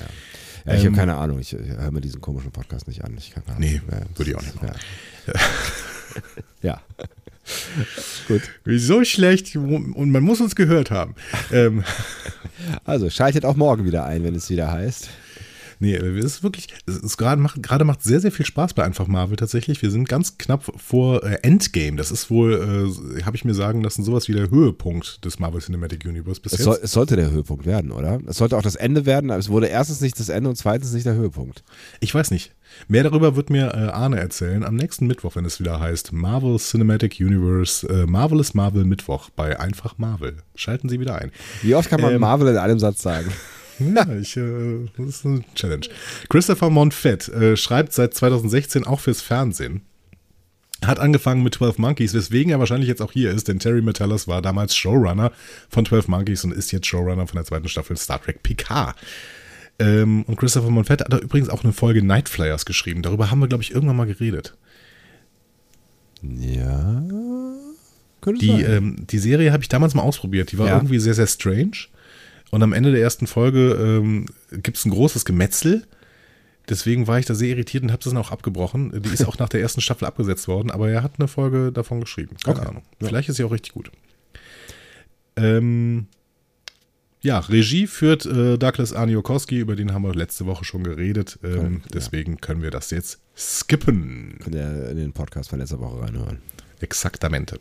Ja, 0.65 0.75
ich 0.75 0.81
ähm, 0.81 0.93
habe 0.93 0.97
keine 0.97 1.17
Ahnung. 1.17 1.39
Ich, 1.39 1.53
ich 1.53 1.69
höre 1.69 1.91
mir 1.91 2.01
diesen 2.01 2.21
komischen 2.21 2.53
Podcast 2.53 2.87
nicht 2.89 3.05
an. 3.05 3.15
Ich 3.19 3.33
kann 3.33 3.43
nee, 3.59 3.81
ja, 3.91 4.01
würde 4.17 4.31
ich 4.31 4.37
auch 4.37 4.43
nicht 4.43 4.63
machen. 4.63 4.77
Ja. 5.27 5.33
ja. 6.63 6.81
Gut. 8.29 8.43
So 8.65 9.05
schlecht 9.05 9.57
und 9.57 10.11
man 10.11 10.23
muss 10.23 10.41
uns 10.41 10.55
gehört 10.55 10.91
haben. 10.91 11.15
ähm. 11.51 11.85
Also 12.85 13.11
schaltet 13.11 13.45
auch 13.45 13.57
morgen 13.57 13.85
wieder 13.85 14.05
ein, 14.05 14.23
wenn 14.23 14.35
es 14.35 14.49
wieder 14.49 14.71
heißt. 14.71 15.09
Nee, 15.83 15.97
es 15.97 16.25
ist 16.25 16.43
wirklich, 16.45 16.69
es 16.87 16.99
ist 16.99 17.17
gerade 17.17 17.43
macht, 17.43 17.61
gerade 17.61 17.85
macht 17.85 18.05
sehr, 18.05 18.21
sehr 18.21 18.31
viel 18.31 18.47
Spaß 18.47 18.75
bei 18.75 18.85
Einfach 18.85 19.09
Marvel 19.09 19.35
tatsächlich. 19.35 19.83
Wir 19.83 19.91
sind 19.91 20.09
ganz 20.09 20.39
knapp 20.39 20.63
vor 20.77 21.25
äh, 21.25 21.41
Endgame. 21.43 21.97
Das 21.97 22.13
ist 22.13 22.31
wohl, 22.31 22.87
äh, 23.19 23.23
habe 23.25 23.37
ich 23.37 23.45
mir 23.45 23.53
sagen 23.53 23.83
lassen, 23.83 24.05
sowas 24.05 24.29
wie 24.29 24.33
der 24.33 24.49
Höhepunkt 24.49 25.25
des 25.25 25.41
Marvel 25.41 25.61
Cinematic 25.61 26.05
Universe 26.05 26.41
bis 26.41 26.53
es 26.53 26.59
jetzt. 26.61 26.65
Soll, 26.67 26.79
es 26.81 26.93
sollte 26.93 27.17
der 27.17 27.33
Höhepunkt 27.33 27.67
werden, 27.67 27.91
oder? 27.91 28.21
Es 28.29 28.37
sollte 28.37 28.57
auch 28.57 28.63
das 28.63 28.77
Ende 28.77 29.07
werden, 29.07 29.33
aber 29.33 29.41
es 29.41 29.49
wurde 29.49 29.67
erstens 29.67 30.01
nicht 30.01 30.21
das 30.21 30.29
Ende 30.29 30.51
und 30.51 30.55
zweitens 30.55 30.93
nicht 30.93 31.05
der 31.05 31.15
Höhepunkt. 31.15 31.65
Ich 31.99 32.15
weiß 32.15 32.31
nicht. 32.31 32.53
Mehr 32.87 33.03
darüber 33.03 33.35
wird 33.35 33.51
mir 33.51 33.75
äh, 33.75 33.91
Arne 33.91 34.21
erzählen 34.21 34.63
am 34.63 34.77
nächsten 34.77 35.09
Mittwoch, 35.09 35.35
wenn 35.35 35.45
es 35.45 35.59
wieder 35.59 35.81
heißt 35.81 36.13
Marvel 36.13 36.59
Cinematic 36.59 37.17
Universe, 37.19 37.89
äh, 37.89 38.07
Marvel 38.07 38.39
ist 38.39 38.55
Marvel 38.55 38.85
Mittwoch 38.85 39.31
bei 39.31 39.59
Einfach 39.59 39.99
Marvel. 39.99 40.37
Schalten 40.55 40.89
Sie 40.89 41.01
wieder 41.01 41.17
ein. 41.17 41.33
Wie 41.61 41.75
oft 41.75 41.91
kann 41.91 42.01
man 42.01 42.15
ähm, 42.15 42.21
Marvel 42.21 42.47
in 42.47 42.57
einem 42.57 42.79
Satz 42.79 43.03
sagen? 43.03 43.33
Ja, 43.95 44.07
ich, 44.15 44.37
äh, 44.37 44.89
das 44.97 45.07
ist 45.07 45.27
eine 45.27 45.45
Challenge. 45.55 45.87
Christopher 46.29 46.71
Monfett 46.71 47.29
äh, 47.29 47.57
schreibt 47.57 47.93
seit 47.93 48.15
2016 48.15 48.87
auch 48.87 49.01
fürs 49.01 49.21
Fernsehen. 49.21 49.83
Hat 50.85 50.99
angefangen 50.99 51.43
mit 51.43 51.55
12 51.55 51.79
Monkeys, 51.79 52.13
weswegen 52.13 52.51
er 52.51 52.59
wahrscheinlich 52.59 52.89
jetzt 52.89 53.03
auch 53.03 53.13
hier 53.13 53.31
ist, 53.31 53.47
denn 53.47 53.61
Terry 53.61 53.83
Metallis 53.83 54.27
war 54.27 54.43
damals 54.43 54.75
Showrunner 54.75 55.31
von 55.69 55.87
12 55.87 56.09
Monkeys 56.09 56.45
und 56.45 56.53
ist 56.53 56.73
jetzt 56.73 56.87
Showrunner 56.87 57.27
von 57.27 57.37
der 57.37 57.45
zweiten 57.45 57.69
Staffel 57.69 57.97
Star 57.97 58.21
Trek 58.21 58.43
Picard. 58.43 58.97
Ähm, 59.79 60.25
und 60.25 60.37
Christopher 60.37 60.71
Monfett 60.71 61.01
hat 61.01 61.13
da 61.13 61.19
übrigens 61.19 61.49
auch 61.49 61.63
eine 61.63 61.73
Folge 61.73 62.03
Night 62.03 62.29
Flyers 62.29 62.65
geschrieben. 62.65 63.03
Darüber 63.03 63.31
haben 63.31 63.39
wir, 63.39 63.49
glaube 63.49 63.63
ich, 63.63 63.73
irgendwann 63.73 63.97
mal 63.97 64.07
geredet. 64.07 64.57
Ja. 66.23 67.03
Die, 68.41 68.63
ähm, 68.63 69.05
die 69.09 69.19
Serie 69.19 69.53
habe 69.53 69.63
ich 69.63 69.69
damals 69.69 69.95
mal 69.95 70.03
ausprobiert. 70.03 70.53
Die 70.53 70.59
war 70.59 70.69
ja. 70.69 70.77
irgendwie 70.77 71.01
sehr, 71.01 71.15
sehr 71.15 71.27
strange. 71.27 71.89
Und 72.53 72.63
am 72.63 72.75
Ende 72.75 72.93
der 72.93 73.01
ersten 73.01 73.27
Folge 73.27 73.73
ähm, 73.81 74.27
gibt 74.51 74.77
es 74.77 74.85
ein 74.85 74.91
großes 74.91 75.25
Gemetzel. 75.25 75.87
Deswegen 76.69 77.07
war 77.07 77.19
ich 77.19 77.25
da 77.25 77.35
sehr 77.35 77.49
irritiert 77.49 77.83
und 77.83 77.93
habe 77.93 78.03
das 78.05 78.13
dann 78.13 78.23
auch 78.23 78.31
abgebrochen. 78.31 78.93
Die 79.03 79.09
ist 79.09 79.27
auch 79.27 79.39
nach 79.41 79.49
der 79.49 79.63
ersten 79.63 79.81
Staffel 79.81 80.05
abgesetzt 80.05 80.47
worden, 80.49 80.71
aber 80.71 80.91
er 80.91 81.03
hat 81.03 81.13
eine 81.19 81.29
Folge 81.29 81.73
davon 81.73 82.01
geschrieben. 82.01 82.37
Keine 82.45 82.59
okay. 82.59 82.69
Ahnung. 82.69 82.83
Ja. 83.01 83.09
Vielleicht 83.09 83.31
ist 83.31 83.37
sie 83.37 83.45
auch 83.45 83.53
richtig 83.53 83.73
gut. 83.73 83.91
Ähm, 85.37 86.09
ja, 87.23 87.39
Regie 87.39 87.87
führt 87.87 88.27
äh, 88.27 88.59
Douglas 88.59 88.93
Aniokowski, 88.93 89.59
über 89.59 89.75
den 89.75 89.95
haben 89.95 90.03
wir 90.03 90.15
letzte 90.15 90.45
Woche 90.45 90.67
schon 90.67 90.85
geredet. 90.85 91.39
Ähm, 91.43 91.81
okay, 91.81 91.91
deswegen 91.95 92.33
ja. 92.33 92.39
können 92.39 92.61
wir 92.61 92.71
das 92.71 92.91
jetzt 92.91 93.19
skippen. 93.35 94.39
Könnt 94.43 94.55
ihr 94.55 94.91
in 94.91 94.99
den 94.99 95.15
Podcast 95.15 95.49
von 95.49 95.59
letzter 95.59 95.81
Woche 95.81 96.03
reinhören. 96.03 96.43
Exaktamente. 96.81 97.59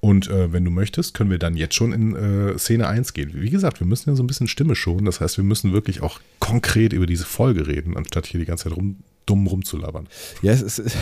Und 0.00 0.28
äh, 0.28 0.52
wenn 0.52 0.64
du 0.64 0.70
möchtest, 0.70 1.14
können 1.14 1.30
wir 1.30 1.38
dann 1.38 1.56
jetzt 1.56 1.74
schon 1.74 1.92
in 1.92 2.14
äh, 2.14 2.58
Szene 2.58 2.86
1 2.86 3.12
gehen. 3.12 3.30
Wie 3.34 3.50
gesagt, 3.50 3.80
wir 3.80 3.86
müssen 3.86 4.10
ja 4.10 4.16
so 4.16 4.22
ein 4.22 4.26
bisschen 4.26 4.48
Stimme 4.48 4.74
schonen. 4.74 5.04
Das 5.04 5.20
heißt, 5.20 5.36
wir 5.36 5.44
müssen 5.44 5.72
wirklich 5.72 6.02
auch 6.02 6.20
konkret 6.38 6.92
über 6.92 7.06
diese 7.06 7.24
Folge 7.24 7.66
reden, 7.66 7.96
anstatt 7.96 8.26
hier 8.26 8.40
die 8.40 8.46
ganze 8.46 8.64
Zeit 8.64 8.76
rum, 8.76 8.98
dumm 9.24 9.46
rumzulabern. 9.46 10.06
Ja, 10.42 10.52
es 10.52 10.62
ist. 10.62 10.96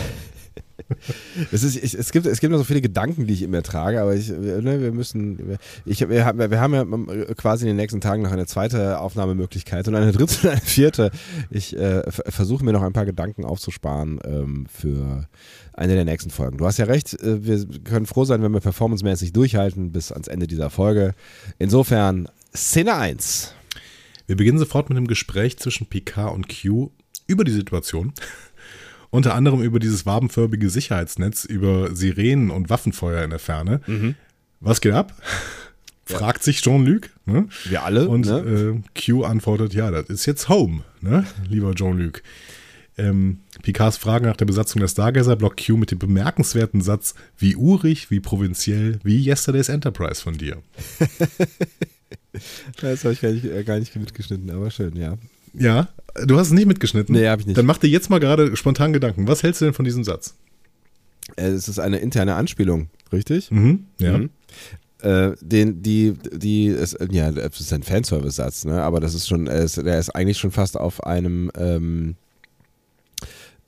es, 1.53 1.63
ist, 1.63 1.77
ich, 1.77 1.95
es, 1.95 2.13
gibt, 2.13 2.27
es 2.27 2.41
gibt 2.41 2.51
noch 2.51 2.59
so 2.59 2.65
viele 2.65 2.81
Gedanken, 2.81 3.27
die 3.27 3.35
ich 3.35 3.43
immer 3.43 3.63
trage, 3.63 4.01
aber 4.01 4.15
ich, 4.15 4.29
ne, 4.29 4.81
wir 4.81 4.93
müssen, 4.93 5.59
ich, 5.85 6.09
wir, 6.09 6.25
haben, 6.25 6.39
wir 6.39 6.61
haben 6.61 6.75
ja 7.09 7.35
quasi 7.35 7.65
in 7.65 7.69
den 7.69 7.77
nächsten 7.77 8.01
Tagen 8.01 8.23
noch 8.23 8.33
eine 8.33 8.47
zweite 8.47 8.99
Aufnahmemöglichkeit 8.99 9.87
und 9.89 9.95
eine 9.95 10.13
dritte 10.13 10.49
und 10.49 10.53
eine 10.53 10.61
vierte. 10.61 11.11
Ich 11.51 11.77
äh, 11.77 12.03
versuche 12.11 12.65
mir 12.65 12.73
noch 12.73 12.83
ein 12.83 12.93
paar 12.93 13.07
Gedanken 13.07 13.45
aufzusparen 13.45 14.21
ähm, 14.25 14.67
für 14.73 15.29
eine 15.73 15.95
der 15.95 16.05
nächsten 16.05 16.31
Folgen. 16.31 16.59
Du 16.59 16.67
hast 16.67 16.79
ja 16.79 16.87
recht, 16.87 17.15
äh, 17.23 17.45
wir 17.45 17.67
können 17.85 18.07
froh 18.07 18.25
sein, 18.25 18.43
wenn 18.43 18.53
wir 18.53 18.61
performancemäßig 18.61 19.33
durchhalten 19.33 19.93
bis 19.93 20.13
ans 20.13 20.29
Ende 20.29 20.47
dieser 20.47 20.71
Folge. 20.71 21.15
Insofern, 21.59 22.29
Szene 22.55 22.95
1. 22.95 23.55
Wir 24.27 24.37
beginnen 24.37 24.59
sofort 24.59 24.89
mit 24.89 24.97
einem 24.97 25.07
Gespräch 25.07 25.59
zwischen 25.59 25.87
Picard 25.87 26.33
und 26.35 26.49
Q 26.49 26.91
über 27.27 27.45
die 27.45 27.53
Situation. 27.53 28.13
Unter 29.15 29.37
anderem 29.37 29.63
über 29.63 29.79
dieses 29.79 30.07
wabenförmige 30.07 30.69
Sicherheitsnetz, 30.69 31.45
über 31.45 31.95
Sirenen 31.95 32.51
und 32.51 32.69
Waffenfeuer 32.69 33.23
in 33.23 33.31
der 33.31 33.39
Ferne. 33.39 33.81
Mhm. 33.87 34.17
Was 34.59 34.81
geht 34.81 34.93
ab? 34.93 35.15
Fragt 36.05 36.43
sich 36.43 36.63
Jean-Luc. 36.63 37.11
Ne? 37.25 37.47
Wir 37.65 37.85
alle. 37.85 38.09
Und 38.09 38.27
ne? 38.27 38.83
äh, 38.97 39.01
Q 39.01 39.23
antwortet, 39.23 39.73
ja, 39.73 39.93
das 39.93 40.07
ist 40.07 40.27
jetzt 40.27 40.49
Home, 40.49 40.83
ne? 41.01 41.25
lieber 41.49 41.77
Jean-Luc. 41.77 42.25
Ähm, 42.99 43.39
Picards 43.63 43.99
Frage 43.99 44.27
nach 44.27 44.37
der 44.37 44.47
Besatzung 44.47 44.81
der 44.81 44.89
Stargazer 44.89 45.37
blockt 45.37 45.65
Q 45.65 45.77
mit 45.77 45.93
dem 45.93 46.01
bemerkenswerten 46.01 46.81
Satz, 46.81 47.15
wie 47.39 47.55
urig, 47.55 48.11
wie 48.11 48.19
provinziell, 48.19 48.99
wie 49.05 49.25
Yesterday's 49.25 49.69
Enterprise 49.69 50.21
von 50.21 50.37
dir. 50.39 50.61
das 52.81 53.05
habe 53.05 53.15
ich 53.15 53.21
gar 53.21 53.31
nicht, 53.31 53.45
äh, 53.45 53.63
gar 53.63 53.79
nicht 53.79 53.95
mitgeschnitten, 53.95 54.51
aber 54.51 54.73
schön, 54.73 54.97
ja. 54.97 55.19
Ja, 55.53 55.89
du 56.15 56.39
hast 56.39 56.49
es 56.49 56.53
nicht 56.53 56.67
mitgeschnitten? 56.67 57.15
Nee, 57.15 57.29
habe 57.29 57.41
ich 57.41 57.47
nicht. 57.47 57.59
Dann 57.59 57.67
mach 57.67 57.79
dir 57.79 57.89
jetzt 57.89 58.11
mal 58.11 58.21
gerade 58.21 58.57
spontan 58.57 58.93
Gedanken. 58.93 59.29
Was 59.29 59.43
hältst 59.43 59.61
du 59.61 59.67
denn 59.67 59.75
von 59.75 59.85
diesem 59.85 60.05
Satz? 60.05 60.35
Äh, 61.37 61.49
es 61.49 61.69
ist 61.69 61.79
eine 61.79 61.99
interne 61.99 62.35
Anspielung, 62.35 62.89
richtig? 63.13 63.51
Mhm, 63.51 63.87
ja. 63.99 64.19
Mhm. 64.19 64.31
Äh, 65.01 65.33
den, 65.41 65.83
die, 65.83 66.15
die, 66.33 66.67
ist, 66.67 66.97
ja, 67.11 67.31
das 67.31 67.61
ist 67.61 67.73
ein 67.73 67.83
Fanservice-Satz, 67.83 68.65
ne? 68.65 68.83
aber 68.83 69.01
das 69.01 69.15
ist 69.15 69.29
schon, 69.29 69.45
der 69.45 69.67
ist 69.99 70.11
eigentlich 70.11 70.39
schon 70.39 70.51
fast 70.51 70.79
auf 70.79 71.05
einem, 71.05 71.51
ähm, 71.59 72.15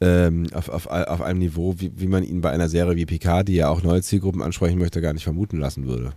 ähm, 0.01 0.47
auf, 0.55 0.71
auf, 0.71 0.87
auf 0.87 1.21
einem 1.21 1.41
Niveau, 1.41 1.75
wie, 1.79 1.93
wie 1.97 2.07
man 2.07 2.23
ihn 2.23 2.41
bei 2.41 2.51
einer 2.51 2.71
Serie 2.71 2.97
wie 2.97 3.05
Picard, 3.07 3.49
die 3.49 3.57
ja 3.57 3.69
auch 3.69 3.83
neue 3.83 4.03
Zielgruppen 4.03 4.41
ansprechen 4.41 4.79
möchte, 4.79 5.03
gar 5.03 5.13
nicht 5.13 5.25
vermuten 5.25 5.59
lassen 5.59 5.87
würde. 5.87 6.13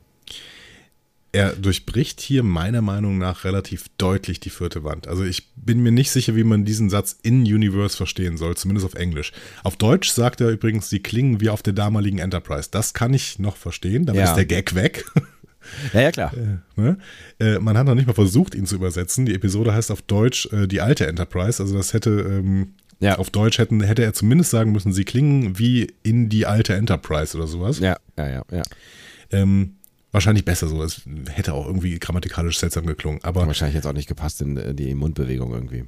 Er 1.31 1.53
durchbricht 1.53 2.21
hier 2.21 2.43
meiner 2.43 2.81
Meinung 2.81 3.17
nach 3.17 3.43
relativ 3.43 3.85
deutlich 3.97 4.39
die 4.39 4.49
vierte 4.49 4.83
Wand. 4.83 5.07
Also 5.07 5.23
ich 5.23 5.53
bin 5.55 5.81
mir 5.81 5.91
nicht 5.91 6.11
sicher, 6.11 6.35
wie 6.35 6.43
man 6.43 6.65
diesen 6.65 6.89
Satz 6.89 7.17
in 7.21 7.41
Universe 7.41 7.95
verstehen 7.95 8.37
soll, 8.37 8.57
zumindest 8.57 8.85
auf 8.85 8.95
Englisch. 8.95 9.31
Auf 9.63 9.75
Deutsch 9.75 10.09
sagt 10.09 10.41
er 10.41 10.49
übrigens, 10.49 10.89
sie 10.89 10.99
klingen 10.99 11.39
wie 11.41 11.49
auf 11.49 11.61
der 11.61 11.73
damaligen 11.73 12.19
Enterprise. 12.19 12.69
Das 12.71 12.93
kann 12.93 13.13
ich 13.13 13.37
noch 13.37 13.57
verstehen, 13.57 14.05
dann 14.05 14.15
ja. 14.15 14.25
ist 14.25 14.35
der 14.35 14.45
Gag 14.45 14.75
weg. 14.75 15.05
Ja, 15.93 16.01
ja, 16.01 16.11
klar. 16.11 16.33
Äh, 16.33 16.81
ne? 16.81 16.97
äh, 17.39 17.59
man 17.59 17.77
hat 17.77 17.85
noch 17.85 17.93
nicht 17.93 18.07
mal 18.07 18.13
versucht, 18.13 18.55
ihn 18.55 18.65
zu 18.65 18.75
übersetzen. 18.75 19.25
Die 19.25 19.35
Episode 19.35 19.73
heißt 19.73 19.91
auf 19.91 20.01
Deutsch 20.01 20.47
äh, 20.51 20.67
die 20.67 20.81
alte 20.81 21.05
Enterprise. 21.05 21.61
Also 21.61 21.75
das 21.75 21.93
hätte 21.93 22.09
ähm, 22.09 22.73
ja. 22.99 23.17
auf 23.17 23.29
Deutsch 23.29 23.57
hätten, 23.57 23.81
hätte 23.81 24.03
er 24.03 24.13
zumindest 24.13 24.51
sagen 24.51 24.71
müssen, 24.71 24.93
sie 24.93 25.03
klingen 25.03 25.59
wie 25.59 25.93
in 26.01 26.29
die 26.29 26.45
alte 26.45 26.73
Enterprise 26.73 27.37
oder 27.37 27.45
sowas. 27.45 27.79
Ja, 27.79 27.97
ja, 28.17 28.29
ja, 28.29 28.43
ja. 28.51 28.63
Ähm, 29.31 29.75
wahrscheinlich 30.11 30.45
besser 30.45 30.67
so. 30.67 30.83
Es 30.83 31.01
hätte 31.29 31.53
auch 31.53 31.65
irgendwie 31.65 31.97
grammatikalisch 31.99 32.59
seltsam 32.59 32.85
geklungen. 32.85 33.23
Aber 33.23 33.45
wahrscheinlich 33.47 33.75
jetzt 33.75 33.85
auch 33.85 33.93
nicht 33.93 34.07
gepasst 34.07 34.41
in 34.41 34.57
äh, 34.57 34.73
die 34.73 34.93
Mundbewegung 34.95 35.53
irgendwie. 35.53 35.85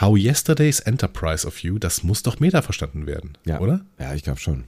How 0.00 0.16
Yesterday's 0.16 0.80
Enterprise 0.80 1.46
of 1.46 1.58
You, 1.58 1.78
das 1.78 2.02
muss 2.02 2.22
doch 2.22 2.40
Meta 2.40 2.62
verstanden 2.62 3.06
werden, 3.06 3.36
ja. 3.44 3.60
oder? 3.60 3.84
Ja, 3.98 4.14
ich 4.14 4.22
glaube 4.22 4.40
schon. 4.40 4.64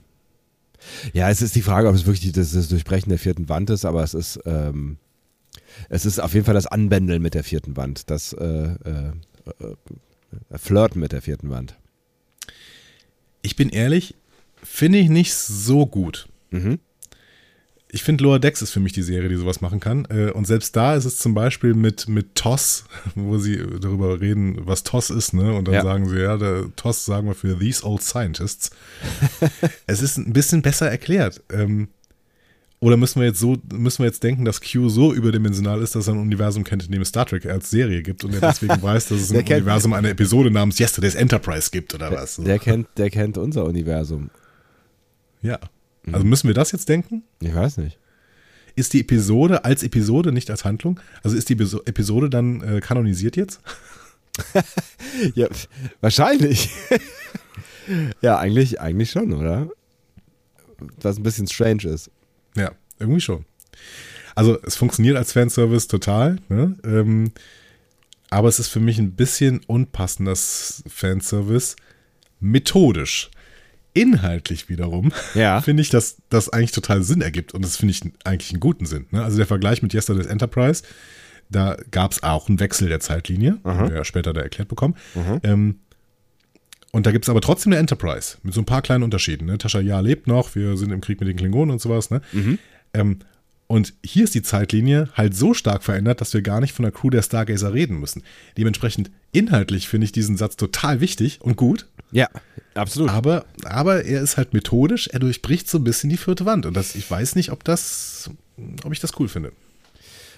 Ja, 1.13 1.31
es 1.31 1.41
ist 1.41 1.55
die 1.55 1.63
Frage, 1.63 1.87
ob 1.87 1.95
es 1.95 2.05
wirklich 2.05 2.31
das, 2.31 2.51
das 2.51 2.67
Durchbrechen 2.67 3.09
der 3.09 3.17
vierten 3.17 3.49
Wand 3.49 3.71
ist, 3.71 3.85
aber 3.85 4.03
es 4.03 4.13
ist, 4.13 4.39
ähm, 4.45 4.97
es 5.89 6.05
ist 6.05 6.19
auf 6.19 6.35
jeden 6.35 6.45
Fall 6.45 6.53
das 6.53 6.67
Anbändeln 6.67 7.23
mit 7.23 7.33
der 7.33 7.43
vierten 7.43 7.75
Wand, 7.75 8.11
das 8.11 8.33
äh, 8.33 8.45
äh, 8.45 9.11
äh, 9.59 10.57
Flirten 10.57 11.01
mit 11.01 11.11
der 11.11 11.23
vierten 11.23 11.49
Wand. 11.49 11.75
Ich 13.41 13.55
bin 13.55 13.69
ehrlich, 13.69 14.13
finde 14.61 14.99
ich 14.99 15.09
nicht 15.09 15.33
so 15.33 15.87
gut. 15.87 16.27
Mhm 16.51 16.79
ich 17.95 18.03
finde 18.03 18.25
Lower 18.25 18.39
Decks 18.39 18.61
ist 18.61 18.71
für 18.71 18.81
mich 18.81 18.91
die 18.91 19.03
Serie, 19.03 19.29
die 19.29 19.37
sowas 19.37 19.61
machen 19.61 19.79
kann. 19.79 20.05
Äh, 20.09 20.29
und 20.31 20.45
selbst 20.45 20.75
da 20.75 20.95
ist 20.95 21.05
es 21.05 21.17
zum 21.17 21.33
Beispiel 21.33 21.73
mit, 21.73 22.09
mit 22.09 22.35
TOS, 22.35 22.83
wo 23.15 23.37
sie 23.37 23.55
darüber 23.79 24.19
reden, 24.19 24.67
was 24.67 24.83
TOS 24.83 25.11
ist, 25.11 25.33
ne? 25.33 25.53
Und 25.53 25.69
dann 25.69 25.75
ja. 25.75 25.81
sagen 25.81 26.09
sie, 26.09 26.19
ja, 26.19 26.35
der 26.35 26.65
TOS 26.75 27.05
sagen 27.05 27.25
wir 27.27 27.35
für 27.35 27.57
These 27.57 27.85
Old 27.85 28.01
Scientists. 28.03 28.71
es 29.87 30.01
ist 30.01 30.17
ein 30.17 30.33
bisschen 30.33 30.61
besser 30.61 30.91
erklärt. 30.91 31.41
Ähm, 31.49 31.87
oder 32.81 32.97
müssen 32.97 33.21
wir 33.21 33.29
jetzt 33.29 33.39
so, 33.39 33.55
müssen 33.71 33.99
wir 33.99 34.07
jetzt 34.07 34.23
denken, 34.23 34.43
dass 34.43 34.59
Q 34.59 34.89
so 34.89 35.13
überdimensional 35.13 35.81
ist, 35.81 35.95
dass 35.95 36.09
er 36.09 36.15
ein 36.15 36.19
Universum 36.19 36.65
kennt, 36.65 36.85
in 36.85 36.91
dem 36.91 37.01
es 37.01 37.07
Star 37.07 37.25
Trek 37.25 37.45
als 37.45 37.69
Serie 37.69 38.03
gibt 38.03 38.25
und 38.25 38.33
er 38.33 38.41
deswegen 38.41 38.81
weiß, 38.81 39.07
dass 39.07 39.21
es 39.21 39.31
im 39.31 39.37
Universum 39.37 39.93
eine 39.93 40.09
Episode 40.09 40.51
namens 40.51 40.81
Yesterday's 40.81 41.15
Enterprise 41.15 41.69
gibt 41.71 41.95
oder 41.95 42.11
was? 42.11 42.35
Der 42.35 42.59
kennt, 42.59 42.89
der 42.97 43.09
kennt 43.09 43.37
unser 43.37 43.63
Universum. 43.63 44.31
Ja. 45.41 45.59
Also 46.11 46.25
müssen 46.25 46.47
wir 46.47 46.53
das 46.53 46.71
jetzt 46.71 46.89
denken? 46.89 47.23
Ich 47.41 47.53
weiß 47.53 47.77
nicht. 47.77 47.97
Ist 48.75 48.93
die 48.93 49.01
Episode 49.01 49.63
als 49.63 49.83
Episode, 49.83 50.31
nicht 50.31 50.49
als 50.51 50.65
Handlung? 50.65 50.99
Also 51.23 51.37
ist 51.37 51.49
die 51.49 51.53
Episode 51.53 52.29
dann 52.29 52.61
äh, 52.61 52.81
kanonisiert 52.81 53.37
jetzt? 53.37 53.61
ja, 55.35 55.47
wahrscheinlich. 56.01 56.69
ja, 58.21 58.37
eigentlich, 58.37 58.81
eigentlich 58.81 59.11
schon, 59.11 59.33
oder? 59.33 59.69
Was 61.01 61.17
ein 61.17 61.23
bisschen 61.23 61.47
strange 61.47 61.83
ist. 61.83 62.11
Ja, 62.57 62.71
irgendwie 62.99 63.21
schon. 63.21 63.45
Also 64.35 64.61
es 64.63 64.75
funktioniert 64.75 65.15
als 65.15 65.31
Fanservice 65.31 65.87
total, 65.87 66.37
ne? 66.49 66.75
ähm, 66.83 67.31
aber 68.29 68.49
es 68.49 68.59
ist 68.59 68.67
für 68.67 68.81
mich 68.81 68.99
ein 68.99 69.13
bisschen 69.13 69.61
unpassender 69.67 70.35
Fanservice 70.35 71.77
methodisch 72.41 73.31
inhaltlich 73.95 74.69
wiederum 74.69 75.11
ja. 75.33 75.59
finde 75.63 75.81
ich, 75.81 75.89
dass 75.89 76.17
das 76.29 76.49
eigentlich 76.49 76.71
total 76.71 77.01
Sinn 77.01 77.21
ergibt. 77.21 77.53
Und 77.53 77.63
das 77.63 77.77
finde 77.77 77.93
ich 77.93 78.01
eigentlich 78.23 78.51
einen 78.51 78.59
guten 78.59 78.85
Sinn. 78.85 79.07
Ne? 79.09 79.23
Also 79.23 79.37
der 79.37 79.47
Vergleich 79.47 79.81
mit 79.81 79.93
Yesterday's 79.93 80.27
Enterprise, 80.27 80.83
da 81.49 81.77
gab 81.89 82.11
es 82.11 82.21
auch 82.21 82.47
einen 82.47 82.59
Wechsel 82.59 82.89
der 82.89 82.99
Zeitlinie, 82.99 83.57
den 83.63 83.89
wir 83.89 83.95
ja 83.95 84.05
später 84.05 84.33
da 84.33 84.41
erklärt 84.41 84.67
bekommen. 84.67 84.95
Ähm, 85.43 85.79
und 86.91 87.05
da 87.05 87.11
gibt 87.11 87.25
es 87.25 87.29
aber 87.29 87.41
trotzdem 87.41 87.73
eine 87.73 87.79
Enterprise 87.79 88.37
mit 88.43 88.53
so 88.53 88.61
ein 88.61 88.65
paar 88.65 88.81
kleinen 88.81 89.03
Unterschieden. 89.03 89.47
Ne? 89.47 89.57
Tascha 89.57 89.79
Ja 89.79 89.99
lebt 89.99 90.27
noch, 90.27 90.55
wir 90.55 90.77
sind 90.77 90.91
im 90.91 91.01
Krieg 91.01 91.19
mit 91.19 91.27
den 91.27 91.35
Klingonen 91.35 91.71
und 91.71 91.81
sowas. 91.81 92.09
Ne? 92.09 92.21
Mhm. 92.31 92.59
Ähm, 92.93 93.19
und 93.67 93.93
hier 94.03 94.23
ist 94.23 94.35
die 94.35 94.43
Zeitlinie 94.43 95.09
halt 95.13 95.35
so 95.35 95.53
stark 95.53 95.83
verändert, 95.83 96.21
dass 96.21 96.33
wir 96.33 96.41
gar 96.41 96.61
nicht 96.61 96.73
von 96.73 96.83
der 96.83 96.91
Crew 96.91 97.09
der 97.09 97.21
Stargazer 97.21 97.73
reden 97.73 97.99
müssen. 97.99 98.23
Dementsprechend 98.57 99.11
inhaltlich 99.31 99.87
finde 99.87 100.05
ich 100.05 100.11
diesen 100.11 100.37
Satz 100.37 100.55
total 100.55 101.01
wichtig 101.01 101.41
und 101.41 101.57
gut. 101.57 101.87
Ja, 102.11 102.29
absolut. 102.73 103.09
Aber, 103.09 103.45
aber 103.63 104.05
er 104.05 104.21
ist 104.21 104.37
halt 104.37 104.53
methodisch, 104.53 105.07
er 105.07 105.19
durchbricht 105.19 105.67
so 105.67 105.77
ein 105.77 105.83
bisschen 105.83 106.09
die 106.09 106.17
vierte 106.17 106.45
Wand. 106.45 106.65
Und 106.65 106.75
das, 106.75 106.95
ich 106.95 107.09
weiß 107.09 107.35
nicht, 107.35 107.51
ob 107.51 107.63
das, 107.63 108.29
ob 108.83 108.91
ich 108.91 108.99
das 108.99 109.19
cool 109.19 109.27
finde. 109.27 109.51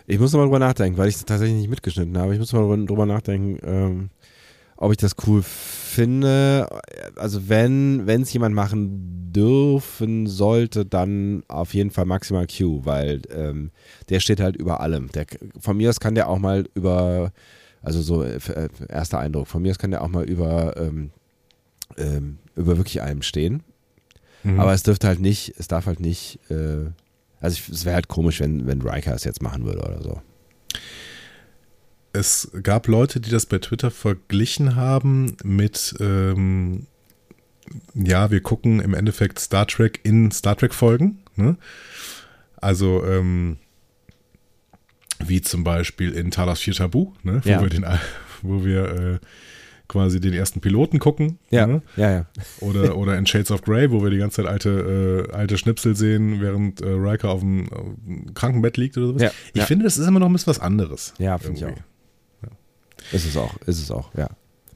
Ich 0.07 0.19
muss 0.19 0.31
nochmal 0.31 0.47
drüber 0.47 0.59
nachdenken, 0.59 0.97
weil 0.97 1.09
ich 1.09 1.15
es 1.15 1.25
tatsächlich 1.25 1.57
nicht 1.57 1.69
mitgeschnitten 1.69 2.17
habe. 2.17 2.33
Ich 2.33 2.39
muss 2.39 2.53
mal 2.53 2.85
drüber 2.85 3.05
nachdenken, 3.05 3.59
ähm, 3.63 4.09
ob 4.77 4.91
ich 4.91 4.97
das 4.97 5.15
cool 5.27 5.43
finde. 5.43 6.67
Also 7.17 7.49
wenn 7.49 8.07
es 8.07 8.31
jemand 8.31 8.55
machen 8.55 9.31
dürfen 9.33 10.27
sollte, 10.27 10.85
dann 10.85 11.43
auf 11.47 11.73
jeden 11.73 11.91
Fall 11.91 12.05
maximal 12.05 12.47
Q, 12.47 12.85
weil 12.85 13.21
ähm, 13.35 13.71
der 14.09 14.19
steht 14.19 14.39
halt 14.39 14.55
über 14.55 14.79
allem. 14.79 15.11
Der, 15.11 15.25
von 15.59 15.77
mir 15.77 15.89
aus 15.89 15.99
kann 15.99 16.15
der 16.15 16.29
auch 16.29 16.39
mal 16.39 16.65
über, 16.73 17.31
also 17.81 18.01
so 18.01 18.23
äh, 18.23 18.37
äh 18.37 18.69
erster 18.87 19.19
Eindruck, 19.19 19.47
von 19.47 19.61
mir 19.61 19.71
aus 19.71 19.77
kann 19.77 19.91
der 19.91 20.03
auch 20.03 20.07
mal 20.07 20.23
über 20.23 20.77
ähm, 20.77 21.11
ähm, 21.97 22.39
über 22.55 22.77
wirklich 22.77 23.01
allem 23.01 23.21
stehen. 23.21 23.63
Mhm. 24.43 24.59
Aber 24.59 24.73
es 24.73 24.83
dürfte 24.83 25.07
halt 25.07 25.19
nicht, 25.19 25.53
es 25.57 25.67
darf 25.67 25.85
halt 25.85 25.99
nicht, 25.99 26.39
äh, 26.49 26.89
also 27.39 27.57
ich, 27.57 27.69
es 27.69 27.85
wäre 27.85 27.95
halt 27.95 28.07
komisch, 28.07 28.39
wenn, 28.39 28.67
wenn 28.67 28.81
Riker 28.81 29.13
es 29.13 29.23
jetzt 29.23 29.41
machen 29.41 29.65
würde 29.65 29.79
oder 29.79 30.01
so. 30.01 30.21
Es 32.13 32.49
gab 32.63 32.87
Leute, 32.87 33.19
die 33.19 33.29
das 33.29 33.45
bei 33.45 33.59
Twitter 33.59 33.91
verglichen 33.91 34.75
haben 34.75 35.37
mit, 35.43 35.95
ähm, 35.99 36.87
ja, 37.93 38.31
wir 38.31 38.41
gucken 38.41 38.79
im 38.79 38.93
Endeffekt 38.93 39.39
Star 39.39 39.67
Trek 39.67 39.99
in 40.03 40.31
Star 40.31 40.55
Trek 40.55 40.73
Folgen. 40.73 41.19
Ne? 41.35 41.57
Also, 42.55 43.05
ähm, 43.05 43.57
wie 45.19 45.41
zum 45.41 45.63
Beispiel 45.63 46.11
in 46.11 46.31
Talas 46.31 46.59
4 46.61 46.75
Tabu, 46.75 47.13
ne? 47.23 47.41
wo 47.43 47.49
ja. 47.49 47.61
wir 47.61 47.69
den, 47.69 47.85
wo 48.41 48.63
wir 48.63 48.85
äh, 48.85 49.19
quasi 49.87 50.19
den 50.19 50.33
ersten 50.33 50.61
Piloten 50.61 50.99
gucken. 50.99 51.39
Ja, 51.49 51.65
ne? 51.67 51.81
ja, 51.95 52.11
ja. 52.11 52.25
Oder, 52.59 52.97
oder 52.97 53.17
in 53.17 53.25
Shades 53.25 53.51
of 53.51 53.61
Grey, 53.61 53.91
wo 53.91 54.03
wir 54.03 54.09
die 54.09 54.17
ganze 54.17 54.37
Zeit 54.37 54.51
alte, 54.51 55.27
äh, 55.29 55.33
alte 55.33 55.57
Schnipsel 55.57 55.95
sehen, 55.95 56.41
während 56.41 56.81
äh, 56.81 56.87
Riker 56.87 57.29
auf 57.29 57.39
dem, 57.39 57.71
auf 57.71 57.85
dem, 58.05 58.33
Krankenbett 58.33 58.77
liegt 58.77 58.97
oder 58.97 59.07
sowas. 59.07 59.21
Ja, 59.21 59.31
ich 59.53 59.61
ja. 59.61 59.65
finde, 59.65 59.85
das 59.85 59.97
ist 59.97 60.07
immer 60.07 60.19
noch 60.19 60.27
ein 60.27 60.33
bisschen 60.33 60.49
was 60.49 60.59
anderes. 60.59 61.13
Ja, 61.17 61.37
finde 61.37 61.57
ich 61.57 61.65
auch. 61.65 61.77
Ja. 62.43 62.49
Ist 63.11 63.25
es 63.25 63.37
auch, 63.37 63.55
ist 63.65 63.81
es 63.81 63.91
auch, 63.91 64.13
ja. 64.15 64.29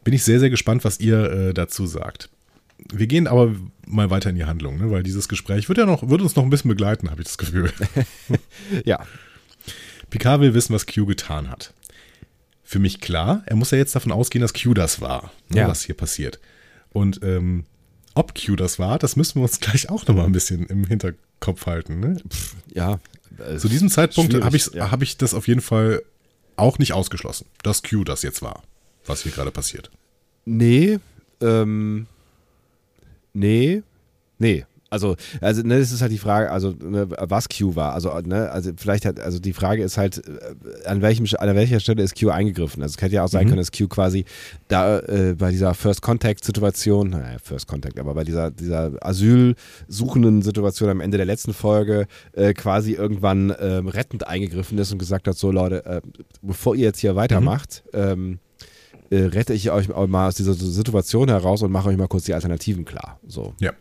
Bin 0.03 0.13
ich 0.13 0.23
sehr, 0.23 0.39
sehr 0.39 0.49
gespannt, 0.49 0.83
was 0.83 0.99
ihr 0.99 1.31
äh, 1.31 1.53
dazu 1.53 1.85
sagt. 1.85 2.29
Wir 2.91 3.05
gehen 3.05 3.27
aber 3.27 3.53
mal 3.85 4.09
weiter 4.09 4.31
in 4.31 4.35
die 4.35 4.45
Handlung, 4.45 4.79
ne? 4.79 4.89
weil 4.89 5.03
dieses 5.03 5.29
Gespräch 5.29 5.69
wird 5.69 5.77
ja 5.77 5.85
noch, 5.85 6.09
wird 6.09 6.21
uns 6.21 6.35
noch 6.35 6.43
ein 6.43 6.49
bisschen 6.49 6.69
begleiten, 6.69 7.11
habe 7.11 7.21
ich 7.21 7.27
das 7.27 7.37
Gefühl. 7.37 7.71
ja. 8.85 9.05
Picard 10.09 10.41
will 10.41 10.53
wissen, 10.55 10.73
was 10.73 10.87
Q 10.87 11.05
getan 11.05 11.49
hat 11.49 11.73
für 12.71 12.79
mich 12.79 13.01
klar. 13.01 13.43
Er 13.47 13.57
muss 13.57 13.71
ja 13.71 13.77
jetzt 13.77 13.93
davon 13.95 14.13
ausgehen, 14.13 14.41
dass 14.41 14.53
Q 14.53 14.73
das 14.73 15.01
war, 15.01 15.33
ne, 15.49 15.59
ja. 15.59 15.67
was 15.67 15.83
hier 15.83 15.93
passiert. 15.93 16.39
Und 16.93 17.19
ähm, 17.21 17.65
ob 18.13 18.33
Q 18.33 18.55
das 18.55 18.79
war, 18.79 18.97
das 18.97 19.17
müssen 19.17 19.35
wir 19.35 19.43
uns 19.43 19.59
gleich 19.59 19.89
auch 19.89 20.07
nochmal 20.07 20.25
ein 20.25 20.31
bisschen 20.31 20.65
im 20.67 20.85
Hinterkopf 20.85 21.65
halten. 21.65 21.99
Ne? 21.99 22.17
Ja. 22.73 23.01
Zu 23.57 23.67
diesem 23.67 23.89
Zeitpunkt 23.89 24.33
habe 24.41 24.55
ich, 24.55 24.67
ja. 24.67 24.89
hab 24.89 25.01
ich 25.01 25.17
das 25.17 25.33
auf 25.33 25.49
jeden 25.49 25.59
Fall 25.59 26.01
auch 26.55 26.79
nicht 26.79 26.93
ausgeschlossen, 26.93 27.45
dass 27.61 27.83
Q 27.83 28.05
das 28.05 28.21
jetzt 28.21 28.41
war, 28.41 28.63
was 29.05 29.23
hier 29.23 29.33
gerade 29.33 29.51
passiert. 29.51 29.91
Nee, 30.45 30.99
ähm, 31.41 32.07
nee, 33.33 33.83
nee. 34.39 34.65
Also, 34.91 35.15
also 35.39 35.61
ne, 35.61 35.79
das 35.79 35.93
ist 35.93 36.01
halt 36.01 36.11
die 36.11 36.17
Frage, 36.17 36.51
also 36.51 36.75
ne, 36.83 37.07
was 37.09 37.47
Q 37.47 37.77
war. 37.77 37.93
Also, 37.93 38.13
ne, 38.19 38.51
also 38.51 38.71
vielleicht 38.75 39.05
hat, 39.05 39.21
also 39.21 39.39
die 39.39 39.53
Frage 39.53 39.83
ist 39.83 39.97
halt, 39.97 40.17
äh, 40.27 40.85
an 40.85 41.01
welchem 41.01 41.25
an 41.39 41.55
welcher 41.55 41.79
Stelle 41.79 42.03
ist 42.03 42.19
Q 42.19 42.29
eingegriffen? 42.29 42.83
Also 42.83 42.95
es 42.97 43.01
hätte 43.01 43.15
ja 43.15 43.23
auch 43.23 43.29
sein 43.29 43.45
mhm. 43.45 43.51
können, 43.51 43.61
dass 43.61 43.71
Q 43.71 43.87
quasi 43.87 44.25
da 44.67 44.99
äh, 44.99 45.33
bei 45.37 45.51
dieser 45.51 45.73
First 45.75 46.01
Contact 46.01 46.43
Situation, 46.43 47.11
naja, 47.11 47.37
First 47.41 47.67
Contact, 47.67 47.99
aber 47.99 48.13
bei 48.13 48.25
dieser, 48.25 48.51
dieser 48.51 48.91
asylsuchenden 48.99 50.41
Situation 50.41 50.89
am 50.89 50.99
Ende 50.99 51.15
der 51.15 51.25
letzten 51.25 51.53
Folge 51.53 52.05
äh, 52.33 52.53
quasi 52.53 52.91
irgendwann 52.91 53.55
ähm, 53.61 53.87
rettend 53.87 54.27
eingegriffen 54.27 54.77
ist 54.77 54.91
und 54.91 54.97
gesagt 54.97 55.25
hat, 55.25 55.37
so 55.37 55.51
Leute, 55.51 55.85
äh, 55.85 56.01
bevor 56.41 56.75
ihr 56.75 56.83
jetzt 56.83 56.99
hier 56.99 57.15
weitermacht, 57.15 57.81
mhm. 57.93 57.99
ähm, 57.99 58.39
äh, 59.09 59.23
rette 59.23 59.53
ich 59.53 59.71
euch 59.71 59.87
mal 59.87 60.27
aus 60.27 60.35
dieser 60.35 60.53
Situation 60.53 61.29
heraus 61.29 61.61
und 61.61 61.71
mache 61.71 61.87
euch 61.87 61.97
mal 61.97 62.07
kurz 62.07 62.25
die 62.25 62.33
Alternativen 62.33 62.83
klar. 62.83 63.19
So. 63.25 63.53
Ja. 63.61 63.71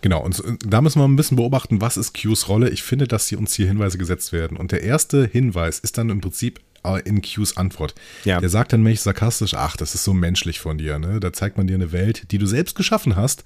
Genau, 0.00 0.22
und 0.22 0.42
da 0.64 0.80
müssen 0.80 1.00
wir 1.00 1.06
ein 1.06 1.16
bisschen 1.16 1.36
beobachten, 1.36 1.80
was 1.80 1.96
ist 1.96 2.14
Qs 2.14 2.48
Rolle. 2.48 2.70
Ich 2.70 2.82
finde, 2.82 3.06
dass 3.06 3.28
hier 3.28 3.38
uns 3.38 3.54
hier 3.54 3.66
Hinweise 3.66 3.98
gesetzt 3.98 4.32
werden. 4.32 4.56
Und 4.56 4.72
der 4.72 4.82
erste 4.82 5.26
Hinweis 5.26 5.78
ist 5.78 5.98
dann 5.98 6.10
im 6.10 6.20
Prinzip 6.20 6.60
äh, 6.84 7.00
in 7.02 7.22
Qs 7.22 7.56
Antwort. 7.56 7.94
Ja. 8.24 8.40
Der 8.40 8.48
sagt 8.48 8.72
dann 8.72 8.82
mäßig 8.82 9.02
sarkastisch, 9.02 9.54
ach, 9.54 9.76
das 9.76 9.94
ist 9.94 10.04
so 10.04 10.14
menschlich 10.14 10.60
von 10.60 10.78
dir. 10.78 10.98
Ne? 10.98 11.20
Da 11.20 11.32
zeigt 11.32 11.56
man 11.56 11.66
dir 11.66 11.74
eine 11.74 11.92
Welt, 11.92 12.30
die 12.30 12.38
du 12.38 12.46
selbst 12.46 12.76
geschaffen 12.76 13.16
hast. 13.16 13.44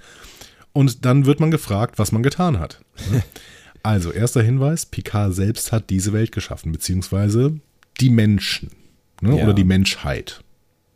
Und 0.72 1.05
dann 1.05 1.27
wird 1.27 1.40
man 1.40 1.50
gefragt, 1.50 1.98
was 1.98 2.12
man 2.12 2.22
getan 2.22 2.59
hat. 2.59 2.81
Ne? 3.11 3.22
Also, 3.87 4.12
erster 4.12 4.42
Hinweis: 4.42 4.87
Picard 4.87 5.35
selbst 5.35 5.70
hat 5.70 5.90
diese 5.90 6.14
Welt 6.14 6.33
geschaffen, 6.33 6.72
beziehungsweise 6.72 7.61
die 8.00 8.09
Menschen 8.09 8.70
ne? 9.20 9.37
ja. 9.37 9.44
oder 9.44 9.53
die 9.53 9.64
Menschheit. 9.64 10.42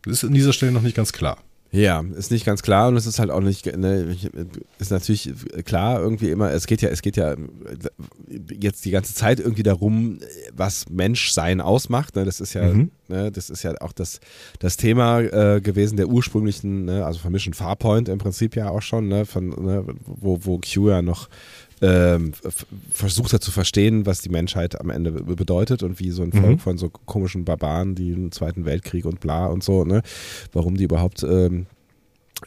Das 0.04 0.14
ist 0.14 0.24
an 0.24 0.32
dieser 0.32 0.54
Stelle 0.54 0.72
noch 0.72 0.80
nicht 0.80 0.96
ganz 0.96 1.12
klar. 1.12 1.36
Ja, 1.70 2.02
ist 2.16 2.30
nicht 2.30 2.46
ganz 2.46 2.62
klar 2.62 2.88
und 2.88 2.96
es 2.96 3.04
ist 3.04 3.18
halt 3.18 3.30
auch 3.30 3.40
nicht, 3.40 3.66
ne, 3.76 4.16
ist 4.78 4.90
natürlich 4.90 5.30
klar 5.66 6.00
irgendwie 6.00 6.30
immer, 6.30 6.50
es 6.50 6.66
geht 6.66 6.80
ja, 6.80 6.88
es 6.88 7.02
geht 7.02 7.18
ja 7.18 7.36
jetzt 8.58 8.86
die 8.86 8.90
ganze 8.90 9.14
Zeit 9.14 9.38
irgendwie 9.38 9.62
darum, 9.62 10.18
was 10.54 10.88
Menschsein 10.88 11.60
ausmacht. 11.60 12.16
Ne? 12.16 12.24
Das 12.24 12.40
ist 12.40 12.54
ja, 12.54 12.72
mhm. 12.72 12.90
ne, 13.08 13.30
das 13.30 13.50
ist 13.50 13.64
ja 13.64 13.74
auch 13.80 13.92
das, 13.92 14.20
das 14.60 14.78
Thema 14.78 15.20
äh, 15.20 15.60
gewesen 15.60 15.98
der 15.98 16.08
ursprünglichen, 16.08 16.86
ne, 16.86 17.04
also 17.04 17.18
von 17.18 17.32
Mission 17.32 17.52
Farpoint 17.52 18.08
im 18.08 18.18
Prinzip 18.18 18.56
ja 18.56 18.70
auch 18.70 18.82
schon, 18.82 19.08
ne, 19.08 19.26
von, 19.26 19.48
ne, 19.48 19.84
wo, 20.06 20.38
wo 20.42 20.58
Q 20.58 20.88
ja 20.88 21.02
noch 21.02 21.28
ähm, 21.80 22.32
versucht 22.92 23.32
hat 23.32 23.42
zu 23.42 23.50
verstehen, 23.50 24.06
was 24.06 24.20
die 24.20 24.28
Menschheit 24.28 24.80
am 24.80 24.90
Ende 24.90 25.12
bedeutet 25.12 25.82
und 25.82 26.00
wie 26.00 26.10
so 26.10 26.22
ein 26.22 26.32
Volk 26.32 26.52
mhm. 26.52 26.58
von 26.58 26.78
so 26.78 26.90
komischen 26.90 27.44
Barbaren, 27.44 27.94
die 27.94 28.10
im 28.10 28.32
Zweiten 28.32 28.64
Weltkrieg 28.64 29.04
und 29.04 29.20
bla 29.20 29.46
und 29.46 29.62
so, 29.62 29.84
ne, 29.84 30.02
warum 30.52 30.76
die 30.76 30.84
überhaupt 30.84 31.22
ähm, 31.22 31.66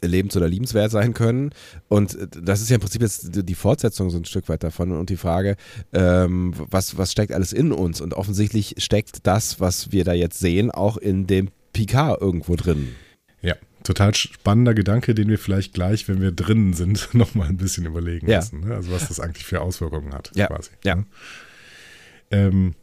lebens- 0.02 0.38
oder 0.38 0.48
liebenswert 0.48 0.92
sein 0.92 1.14
können. 1.14 1.52
Und 1.90 2.18
das 2.42 2.62
ist 2.62 2.70
ja 2.70 2.76
im 2.76 2.82
Prinzip 2.82 3.02
jetzt 3.02 3.30
die 3.32 3.56
Fortsetzung 3.56 4.10
so 4.10 4.18
ein 4.18 4.26
Stück 4.26 4.48
weit 4.50 4.64
davon 4.64 4.92
und 4.92 5.10
die 5.10 5.18
Frage, 5.18 5.58
ähm, 5.94 6.54
was, 6.70 6.98
was 6.98 7.12
steckt 7.12 7.34
alles 7.34 7.54
in 7.54 7.72
uns? 7.72 8.00
Und 8.00 8.14
offensichtlich 8.14 8.76
steckt 8.78 9.28
das, 9.28 9.60
was 9.60 9.92
wir 9.92 10.04
da 10.04 10.14
jetzt 10.14 10.40
sehen, 10.40 10.72
auch 10.72 10.98
in 10.98 11.28
dem 11.28 11.50
Picard 11.74 12.22
irgendwo 12.22 12.56
drin. 12.56 12.96
Ja, 13.42 13.56
total 13.84 14.14
spannender 14.14 14.74
Gedanke, 14.74 15.16
den 15.16 15.30
wir 15.30 15.40
vielleicht 15.40 15.74
gleich, 15.74 16.08
wenn 16.08 16.22
wir 16.22 16.32
drinnen 16.32 16.74
sind, 16.74 17.10
nochmal 17.14 17.48
ein 17.48 17.58
bisschen 17.58 17.86
überlegen 17.86 18.30
ja. 18.30 18.38
müssen. 18.38 18.62
Ne? 18.68 18.76
Also 18.76 18.92
was 18.92 19.08
das 19.08 19.20
eigentlich 19.20 19.46
für 19.46 19.62
Auswirkungen 19.62 20.14
hat, 20.14 20.32
ja. 20.36 20.48
quasi. 20.48 20.72
Ja. 20.84 20.96
Ne? 20.96 21.06
Ähm, 22.32 22.76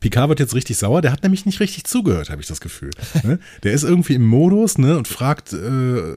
Picard 0.00 0.28
wird 0.28 0.40
jetzt 0.40 0.54
richtig 0.54 0.78
sauer, 0.78 1.02
der 1.02 1.12
hat 1.12 1.22
nämlich 1.22 1.44
nicht 1.46 1.60
richtig 1.60 1.84
zugehört, 1.84 2.30
habe 2.30 2.40
ich 2.40 2.48
das 2.48 2.60
Gefühl. 2.60 2.90
Ne? 3.22 3.38
Der 3.62 3.72
ist 3.72 3.84
irgendwie 3.84 4.14
im 4.14 4.26
Modus 4.26 4.78
ne, 4.78 4.96
und 4.96 5.08
fragt, 5.08 5.52
äh, 5.52 6.16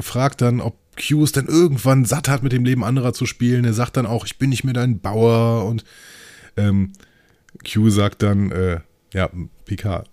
fragt 0.00 0.42
dann, 0.42 0.60
ob 0.60 0.76
Q 0.98 1.24
es 1.24 1.32
denn 1.32 1.46
irgendwann 1.46 2.04
satt 2.04 2.28
hat, 2.28 2.42
mit 2.42 2.52
dem 2.52 2.64
Leben 2.64 2.84
anderer 2.84 3.14
zu 3.14 3.24
spielen. 3.24 3.64
Er 3.64 3.72
sagt 3.72 3.96
dann 3.96 4.04
auch, 4.04 4.26
ich 4.26 4.38
bin 4.38 4.50
nicht 4.50 4.64
mehr 4.64 4.74
dein 4.74 5.00
Bauer 5.00 5.64
und 5.66 5.84
ähm, 6.56 6.92
Q 7.70 7.88
sagt 7.90 8.22
dann, 8.22 8.50
äh, 8.50 8.80
ja, 9.14 9.30
Picard, 9.64 10.10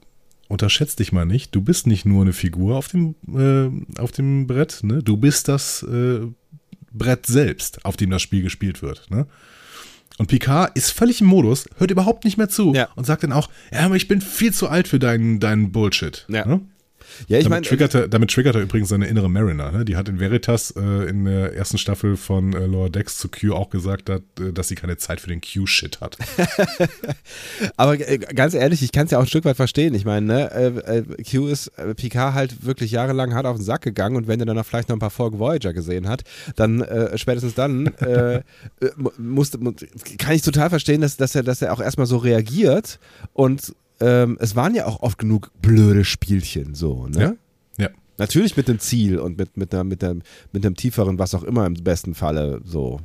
unterschätzt 0.48 1.00
dich 1.00 1.12
mal 1.12 1.26
nicht. 1.26 1.54
Du 1.56 1.62
bist 1.62 1.88
nicht 1.88 2.06
nur 2.06 2.22
eine 2.22 2.34
Figur 2.34 2.76
auf 2.76 2.88
dem, 2.88 3.16
äh, 3.28 4.00
auf 4.00 4.12
dem 4.12 4.48
Brett, 4.48 4.80
ne? 4.84 5.02
Du 5.02 5.18
bist 5.18 5.48
das 5.48 5.84
äh, 5.84 6.22
Brett 6.92 7.26
selbst, 7.26 7.84
auf 7.86 7.98
dem 7.98 8.10
das 8.10 8.22
Spiel 8.22 8.44
gespielt 8.44 8.82
wird, 8.82 9.10
ne? 9.10 9.28
Und 10.18 10.28
Picard 10.28 10.78
ist 10.78 10.92
völlig 10.92 11.20
im 11.20 11.28
Modus, 11.28 11.68
hört 11.78 11.92
überhaupt 11.92 12.24
nicht 12.24 12.38
mehr 12.38 12.48
zu 12.48 12.74
ja. 12.74 12.88
und 12.96 13.06
sagt 13.06 13.24
dann 13.24 13.34
auch, 13.34 13.50
ja, 13.74 13.82
aber 13.82 13.96
ich 13.98 14.08
bin 14.08 14.22
viel 14.22 14.54
zu 14.54 14.70
alt 14.70 14.88
für 14.88 15.00
deinen, 15.00 15.42
deinen 15.42 15.74
Bullshit. 15.74 16.26
Ja. 16.30 16.46
Ne? 16.46 16.62
Ja, 17.28 17.38
ich 17.38 17.44
damit, 17.44 17.50
meine, 17.50 17.66
triggert 17.66 17.94
er, 17.94 18.08
damit 18.08 18.32
triggert 18.32 18.56
er 18.56 18.62
übrigens 18.62 18.90
seine 18.90 19.08
innere 19.08 19.30
Mariner. 19.30 19.72
Ne? 19.72 19.86
Die 19.86 19.96
hat 19.96 20.10
in 20.10 20.20
Veritas 20.20 20.72
äh, 20.72 21.10
in 21.10 21.26
der 21.26 21.56
ersten 21.56 21.78
Staffel 21.78 22.18
von 22.18 22.54
äh, 22.54 22.66
Lower 22.66 22.90
Decks 22.90 23.18
zu 23.18 23.30
Q 23.30 23.54
auch 23.54 23.70
gesagt, 23.70 24.10
hat, 24.10 24.24
äh, 24.40 24.52
dass 24.52 24.68
sie 24.68 24.76
keine 24.76 24.98
Zeit 24.98 25.22
für 25.22 25.30
den 25.30 25.42
Q-Shit 25.42 26.02
hat. 26.02 26.18
Aber 27.78 28.00
äh, 28.00 28.18
ganz 28.18 28.54
ehrlich, 28.54 28.82
ich 28.82 28.92
kann 28.92 29.06
es 29.06 29.12
ja 29.12 29.18
auch 29.18 29.24
ein 29.24 29.28
Stück 29.28 29.46
weit 29.46 29.56
verstehen. 29.56 29.96
Ich 29.96 30.06
meine, 30.06 30.26
ne, 30.26 30.52
äh, 30.52 31.00
äh, 31.00 31.24
Q 31.24 31.48
ist 31.48 31.72
Picard 31.96 32.34
halt 32.34 32.66
wirklich 32.66 32.92
jahrelang 32.92 33.34
hart 33.34 33.46
auf 33.46 33.58
den 33.58 33.64
Sack 33.66 33.82
gegangen 33.82 34.16
und 34.16 34.28
wenn 34.28 34.40
er 34.40 34.46
dann 34.46 34.56
noch 34.56 34.66
vielleicht 34.66 34.90
noch 34.90 34.96
ein 34.96 35.00
paar 35.00 35.10
Folgen 35.10 35.40
Voyager 35.40 35.74
gesehen 35.74 36.08
hat, 36.08 36.24
dann 36.56 36.86
spätestens 37.16 37.54
dann 37.56 37.90
musste, 39.18 39.60
kann 40.18 40.36
ich 40.36 40.42
total 40.42 40.70
verstehen, 40.70 41.02
dass, 41.02 41.18
dass, 41.18 41.36
er, 41.36 41.44
dass 41.44 41.62
er 41.62 41.74
auch 41.74 41.80
erstmal 41.80 42.08
so 42.08 42.18
reagiert 42.18 43.00
und 43.34 43.74
ähm, 44.00 44.38
es 44.40 44.56
waren 44.56 44.76
ja 44.76 44.86
auch 44.86 45.02
oft 45.02 45.18
genug 45.18 45.52
blöde 45.62 46.06
Spielchen 46.06 46.76
so, 46.76 47.08
ne? 47.08 47.38
Ja. 47.78 47.86
ja. 47.86 47.90
Natürlich 48.18 48.56
mit 48.58 48.68
dem 48.68 48.80
Ziel 48.80 49.20
und 49.20 49.38
mit, 49.38 49.58
mit, 49.58 49.74
einer, 49.74 49.84
mit, 49.84 50.04
einem, 50.04 50.22
mit 50.52 50.66
einem 50.66 50.76
tieferen, 50.76 51.20
was 51.20 51.34
auch 51.34 51.44
immer 51.44 51.66
im 51.66 51.76
besten 51.76 52.14
Falle 52.14 52.62
so. 52.64 53.00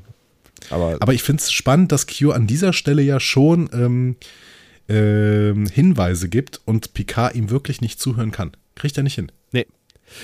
Aber, 0.68 0.96
Aber 1.00 1.14
ich 1.14 1.22
finde 1.22 1.42
es 1.42 1.50
spannend, 1.52 1.90
dass 1.92 2.06
Q 2.06 2.32
an 2.32 2.46
dieser 2.46 2.72
Stelle 2.72 3.02
ja 3.02 3.18
schon 3.18 3.70
ähm, 3.72 4.16
ähm, 4.88 5.66
Hinweise 5.66 6.28
gibt 6.28 6.60
und 6.64 6.92
Picard 6.94 7.34
ihm 7.34 7.50
wirklich 7.50 7.80
nicht 7.80 8.00
zuhören 8.00 8.30
kann. 8.30 8.52
Kriegt 8.74 8.96
er 8.96 9.02
nicht 9.02 9.14
hin. 9.14 9.32
Nee. 9.52 9.66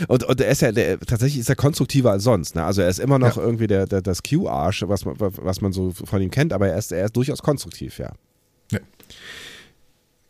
Und, 0.08 0.24
und 0.24 0.40
er 0.40 0.50
ist 0.50 0.62
ja, 0.62 0.72
der, 0.72 0.98
tatsächlich 1.00 1.40
ist 1.40 1.48
er 1.48 1.56
konstruktiver 1.56 2.10
als 2.10 2.24
sonst. 2.24 2.54
Ne? 2.54 2.64
Also 2.64 2.82
er 2.82 2.88
ist 2.88 2.98
immer 2.98 3.18
noch 3.18 3.36
ja. 3.36 3.42
irgendwie 3.42 3.66
der, 3.68 3.86
der, 3.86 4.02
das 4.02 4.22
Q-Arsch, 4.22 4.84
was 4.86 5.04
man, 5.04 5.16
was 5.18 5.60
man 5.60 5.72
so 5.72 5.92
von 5.92 6.20
ihm 6.20 6.30
kennt, 6.30 6.52
aber 6.52 6.68
er 6.68 6.78
ist, 6.78 6.92
er 6.92 7.06
ist 7.06 7.16
durchaus 7.16 7.42
konstruktiv, 7.42 7.98
ja. 7.98 8.12
Ja. 8.72 8.80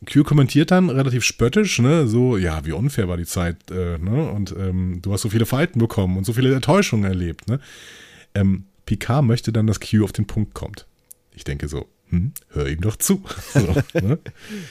Q 0.05 0.25
kommentiert 0.25 0.71
dann 0.71 0.91
relativ 0.91 1.25
spöttisch, 1.25 1.79
ne, 1.79 2.07
so, 2.07 2.37
ja, 2.37 2.65
wie 2.67 2.73
unfair 2.73 3.09
war 3.09 3.17
die 3.17 3.25
Zeit, 3.25 3.71
äh, 3.71 3.99
ne, 3.99 4.31
und 4.31 4.55
ähm, 4.59 5.01
du 5.01 5.13
hast 5.13 5.23
so 5.23 5.31
viele 5.31 5.47
Falten 5.47 5.79
bekommen 5.79 6.19
und 6.19 6.25
so 6.25 6.35
viele 6.35 6.55
Enttäuschungen 6.55 7.07
erlebt, 7.07 7.49
ne. 7.49 7.61
Ähm, 8.35 8.65
Picard 8.85 9.25
möchte 9.25 9.53
dann, 9.53 9.67
dass 9.67 9.81
Q 9.81 10.05
auf 10.05 10.13
den 10.13 10.27
Punkt 10.27 10.55
kommt. 10.55 10.87
Ich 11.35 11.45
denke 11.45 11.67
so, 11.69 11.87
hm, 12.11 12.33
hör 12.51 12.69
ihm 12.69 12.81
doch 12.81 12.97
zu. 12.97 13.23
So, 13.53 13.75
ne? 13.95 14.19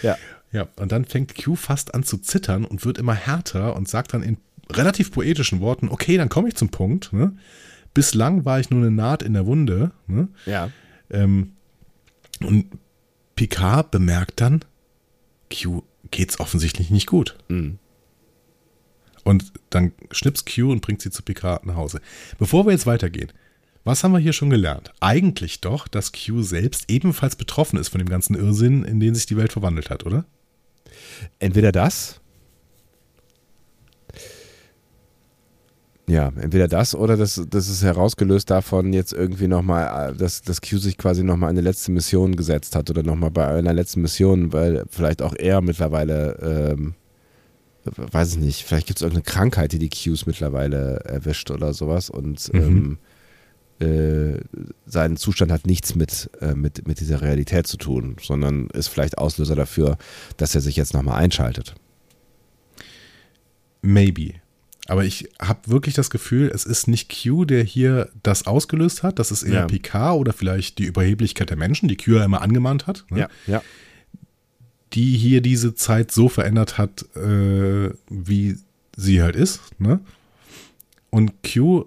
ja. 0.01 0.17
Ja, 0.51 0.69
und 0.77 0.91
dann 0.93 1.03
fängt 1.03 1.35
Q 1.35 1.55
fast 1.55 1.93
an 1.93 2.03
zu 2.03 2.17
zittern 2.17 2.63
und 2.63 2.85
wird 2.85 2.97
immer 2.97 3.13
härter 3.13 3.75
und 3.75 3.89
sagt 3.89 4.13
dann 4.13 4.23
in 4.23 4.38
relativ 4.71 5.11
poetischen 5.11 5.59
Worten, 5.59 5.89
okay, 5.89 6.15
dann 6.17 6.29
komme 6.29 6.47
ich 6.47 6.55
zum 6.55 6.69
Punkt, 6.69 7.11
ne. 7.11 7.35
Bislang 7.93 8.45
war 8.45 8.59
ich 8.59 8.69
nur 8.69 8.81
eine 8.81 8.91
Naht 8.91 9.23
in 9.23 9.33
der 9.33 9.45
Wunde, 9.45 9.91
ne. 10.07 10.27
Ja. 10.45 10.69
Ähm, 11.09 11.53
und 12.41 12.67
Picard 13.35 13.91
bemerkt 13.91 14.39
dann, 14.39 14.63
Q 15.61 15.83
geht's 16.11 16.39
offensichtlich 16.39 16.89
nicht 16.89 17.07
gut. 17.07 17.37
Mhm. 17.47 17.79
Und 19.23 19.53
dann 19.71 19.93
schnips 20.11 20.45
Q 20.45 20.71
und 20.71 20.81
bringt 20.81 21.01
sie 21.01 21.09
zu 21.09 21.23
Picard 21.23 21.65
nach 21.65 21.75
Hause. 21.75 21.99
Bevor 22.37 22.65
wir 22.65 22.71
jetzt 22.71 22.85
weitergehen, 22.85 23.31
was 23.83 24.03
haben 24.03 24.11
wir 24.13 24.19
hier 24.19 24.33
schon 24.33 24.49
gelernt? 24.49 24.91
Eigentlich 24.99 25.61
doch, 25.61 25.87
dass 25.87 26.11
Q 26.11 26.41
selbst 26.41 26.89
ebenfalls 26.89 27.35
betroffen 27.35 27.77
ist 27.77 27.89
von 27.89 27.99
dem 27.99 28.09
ganzen 28.09 28.35
Irrsinn, 28.35 28.83
in 28.83 28.99
den 28.99 29.15
sich 29.15 29.25
die 29.25 29.37
Welt 29.37 29.53
verwandelt 29.53 29.89
hat, 29.89 30.05
oder? 30.05 30.25
Entweder 31.39 31.71
das 31.71 32.21
Ja, 36.07 36.31
entweder 36.39 36.67
das 36.67 36.93
oder 36.93 37.17
das, 37.17 37.41
das 37.49 37.67
ist 37.67 37.83
herausgelöst 37.83 38.49
davon 38.51 38.93
jetzt 38.93 39.11
irgendwie 39.11 39.47
nochmal, 39.47 40.11
äh, 40.11 40.15
dass, 40.15 40.43
dass 40.43 40.61
Q 40.61 40.77
sich 40.77 40.97
quasi 40.97 41.23
nochmal 41.23 41.49
eine 41.49 41.61
letzte 41.61 41.91
Mission 41.91 42.35
gesetzt 42.35 42.75
hat 42.75 42.89
oder 42.91 43.01
nochmal 43.01 43.31
bei 43.31 43.47
einer 43.47 43.73
letzten 43.73 44.01
Mission, 44.01 44.53
weil 44.53 44.85
vielleicht 44.89 45.23
auch 45.23 45.33
er 45.35 45.61
mittlerweile, 45.61 46.75
ähm, 46.77 46.93
weiß 47.85 48.33
ich 48.33 48.37
nicht, 48.37 48.63
vielleicht 48.63 48.85
gibt 48.85 48.99
es 48.99 49.01
irgendeine 49.01 49.23
Krankheit, 49.23 49.71
die 49.71 49.79
die 49.79 49.89
Qs 49.89 50.27
mittlerweile 50.27 50.99
erwischt 51.05 51.49
oder 51.49 51.73
sowas 51.73 52.11
und 52.11 52.53
mhm. 52.53 52.97
ähm, 53.79 54.37
äh, 54.37 54.39
sein 54.85 55.17
Zustand 55.17 55.51
hat 55.51 55.65
nichts 55.65 55.95
mit, 55.95 56.29
äh, 56.39 56.53
mit, 56.53 56.87
mit 56.87 56.99
dieser 56.99 57.21
Realität 57.21 57.65
zu 57.65 57.77
tun, 57.77 58.15
sondern 58.21 58.67
ist 58.67 58.89
vielleicht 58.89 59.17
Auslöser 59.17 59.55
dafür, 59.55 59.97
dass 60.37 60.53
er 60.53 60.61
sich 60.61 60.75
jetzt 60.75 60.93
nochmal 60.93 61.21
einschaltet. 61.21 61.73
Maybe. 63.81 64.35
Aber 64.88 65.04
ich 65.04 65.30
habe 65.39 65.60
wirklich 65.67 65.95
das 65.95 66.10
Gefühl, 66.10 66.52
es 66.54 66.65
ist 66.65 66.88
nicht 66.88 67.12
Q, 67.24 67.45
der 67.45 67.63
hier 67.63 68.10
das 68.21 68.45
ausgelöst 68.45 69.02
hat. 69.04 69.17
Das 69.17 69.32
ist 69.32 69.43
eher 69.43 69.62
ja. 69.62 69.65
Picard 69.67 70.17
oder 70.17 70.34
vielleicht 70.34 70.78
die 70.78 70.86
Überheblichkeit 70.86 71.50
der 71.50 71.58
Menschen, 71.58 71.89
die 71.89 71.98
Q 71.98 72.12
ja 72.12 72.26
immer 72.26 72.41
angemahnt 72.41 72.86
hat. 72.86 73.06
Ne? 73.10 73.21
Ja, 73.21 73.30
ja. 73.48 73.63
Die 74.93 75.17
hier 75.17 75.41
diese 75.41 75.74
Zeit 75.76 76.12
so 76.12 76.30
verändert 76.30 76.78
hat, 76.78 77.06
äh, 77.15 77.89
wie 78.10 78.58
sie 78.95 79.21
halt 79.21 79.36
ist. 79.36 79.62
Ne? 79.80 80.00
Und 81.10 81.32
Q 81.43 81.86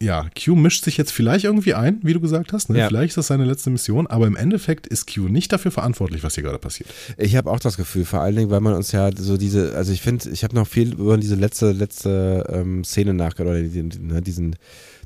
ja, 0.00 0.28
Q 0.38 0.54
mischt 0.54 0.84
sich 0.84 0.96
jetzt 0.96 1.10
vielleicht 1.10 1.44
irgendwie 1.44 1.74
ein, 1.74 1.98
wie 2.02 2.12
du 2.12 2.20
gesagt 2.20 2.52
hast. 2.52 2.70
Ne? 2.70 2.78
Ja. 2.78 2.86
Vielleicht 2.86 3.10
ist 3.10 3.16
das 3.16 3.26
seine 3.26 3.44
letzte 3.44 3.70
Mission, 3.70 4.06
aber 4.06 4.28
im 4.28 4.36
Endeffekt 4.36 4.86
ist 4.86 5.12
Q 5.12 5.28
nicht 5.28 5.52
dafür 5.52 5.72
verantwortlich, 5.72 6.22
was 6.22 6.36
hier 6.36 6.44
gerade 6.44 6.58
passiert. 6.58 6.88
Ich 7.16 7.34
habe 7.34 7.50
auch 7.50 7.58
das 7.58 7.76
Gefühl, 7.76 8.04
vor 8.04 8.20
allen 8.20 8.36
Dingen, 8.36 8.50
weil 8.50 8.60
man 8.60 8.74
uns 8.74 8.92
ja 8.92 9.10
so 9.16 9.36
diese, 9.36 9.74
also 9.74 9.92
ich 9.92 10.00
finde, 10.00 10.30
ich 10.30 10.44
habe 10.44 10.54
noch 10.54 10.68
viel 10.68 10.92
über 10.92 11.16
diese 11.16 11.34
letzte, 11.34 11.72
letzte 11.72 12.44
ähm, 12.48 12.84
Szene 12.84 13.12
nachgedacht, 13.12 13.50
oder 13.50 13.62
diesen, 13.62 13.88
ne, 14.06 14.22
diesen 14.22 14.56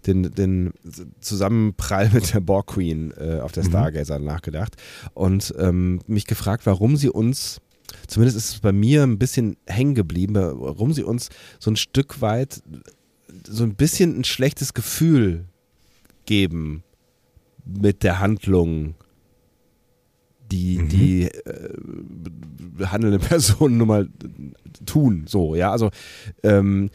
den, 0.07 0.35
den 0.35 0.72
Zusammenprall 1.20 2.11
mit 2.12 2.35
der 2.35 2.40
Borg 2.40 2.66
Queen 2.66 3.14
äh, 3.16 3.40
auf 3.40 3.52
der 3.52 3.64
mhm. 3.64 3.68
Stargazer 3.68 4.18
mhm. 4.18 4.26
nachgedacht 4.26 4.76
und 5.14 5.55
ähm, 5.59 6.00
mich 6.07 6.26
gefragt, 6.26 6.66
warum 6.66 6.96
sie 6.96 7.09
uns 7.09 7.61
zumindest 8.09 8.37
ist 8.37 8.55
es 8.55 8.61
bei 8.61 8.72
mir 8.72 9.02
ein 9.02 9.18
bisschen 9.18 9.57
hängen 9.66 9.94
geblieben, 9.94 10.35
warum 10.35 10.92
sie 10.92 11.02
uns 11.02 11.28
so 11.59 11.70
ein 11.70 11.76
Stück 11.76 12.20
weit 12.20 12.62
so 13.46 13.64
ein 13.64 13.74
bisschen 13.74 14.18
ein 14.18 14.24
schlechtes 14.24 14.74
Gefühl 14.74 15.46
geben 16.26 16.83
mit 17.64 18.02
der 18.02 18.20
Handlung, 18.20 18.94
die 20.50 20.78
mhm. 20.78 20.88
die 20.88 21.24
äh, 21.24 22.87
handelnden 22.87 23.20
Personen 23.20 23.78
nun 23.78 23.88
mal 23.88 24.09
tun. 24.87 25.24
So, 25.26 25.55
ja, 25.55 25.70
also 25.72 25.90
ähm, 26.42 26.90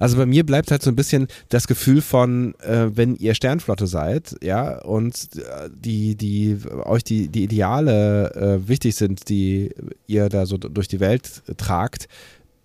Also 0.00 0.16
bei 0.16 0.26
mir 0.26 0.44
bleibt 0.44 0.70
halt 0.70 0.82
so 0.82 0.90
ein 0.90 0.96
bisschen 0.96 1.28
das 1.48 1.66
Gefühl 1.66 2.02
von, 2.02 2.54
äh, 2.60 2.90
wenn 2.96 3.16
ihr 3.16 3.34
Sternflotte 3.34 3.86
seid, 3.86 4.36
ja, 4.42 4.82
und 4.82 5.28
äh, 5.36 5.70
die, 5.72 6.16
die, 6.16 6.58
euch 6.84 7.04
die, 7.04 7.28
die 7.28 7.44
Ideale 7.44 8.34
äh, 8.34 8.68
wichtig 8.68 8.96
sind, 8.96 9.28
die 9.28 9.70
ihr 10.06 10.28
da 10.28 10.46
so 10.46 10.56
durch 10.56 10.88
die 10.88 11.00
Welt 11.00 11.42
tragt, 11.56 12.08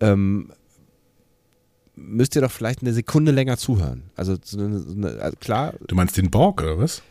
ähm, 0.00 0.50
müsst 1.94 2.36
ihr 2.36 2.42
doch 2.42 2.50
vielleicht 2.50 2.82
eine 2.82 2.92
Sekunde 2.92 3.32
länger 3.32 3.56
zuhören. 3.56 4.04
Also, 4.16 4.36
so 4.42 4.58
eine, 4.58 4.78
so 4.78 4.92
eine, 4.92 5.20
also 5.20 5.36
klar. 5.38 5.74
Du 5.86 5.94
meinst 5.94 6.16
den 6.16 6.30
Borg, 6.30 6.62
oder 6.62 6.78
was? 6.78 7.02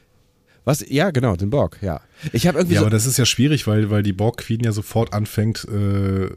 Was? 0.64 0.86
Ja, 0.88 1.12
genau, 1.12 1.36
den 1.36 1.50
Borg, 1.50 1.80
ja. 1.82 2.02
Ich 2.34 2.48
habe 2.48 2.60
irgendwie. 2.60 2.76
Ja, 2.76 2.82
so 2.82 2.86
aber 2.86 2.92
das 2.92 3.06
ist 3.06 3.18
ja 3.18 3.26
schwierig, 3.26 3.66
weil, 3.68 3.90
weil 3.90 4.04
die 4.04 4.14
Borg 4.14 4.38
Queen 4.38 4.62
ja 4.62 4.72
sofort 4.72 5.14
anfängt, 5.14 5.66
äh, 5.66 6.30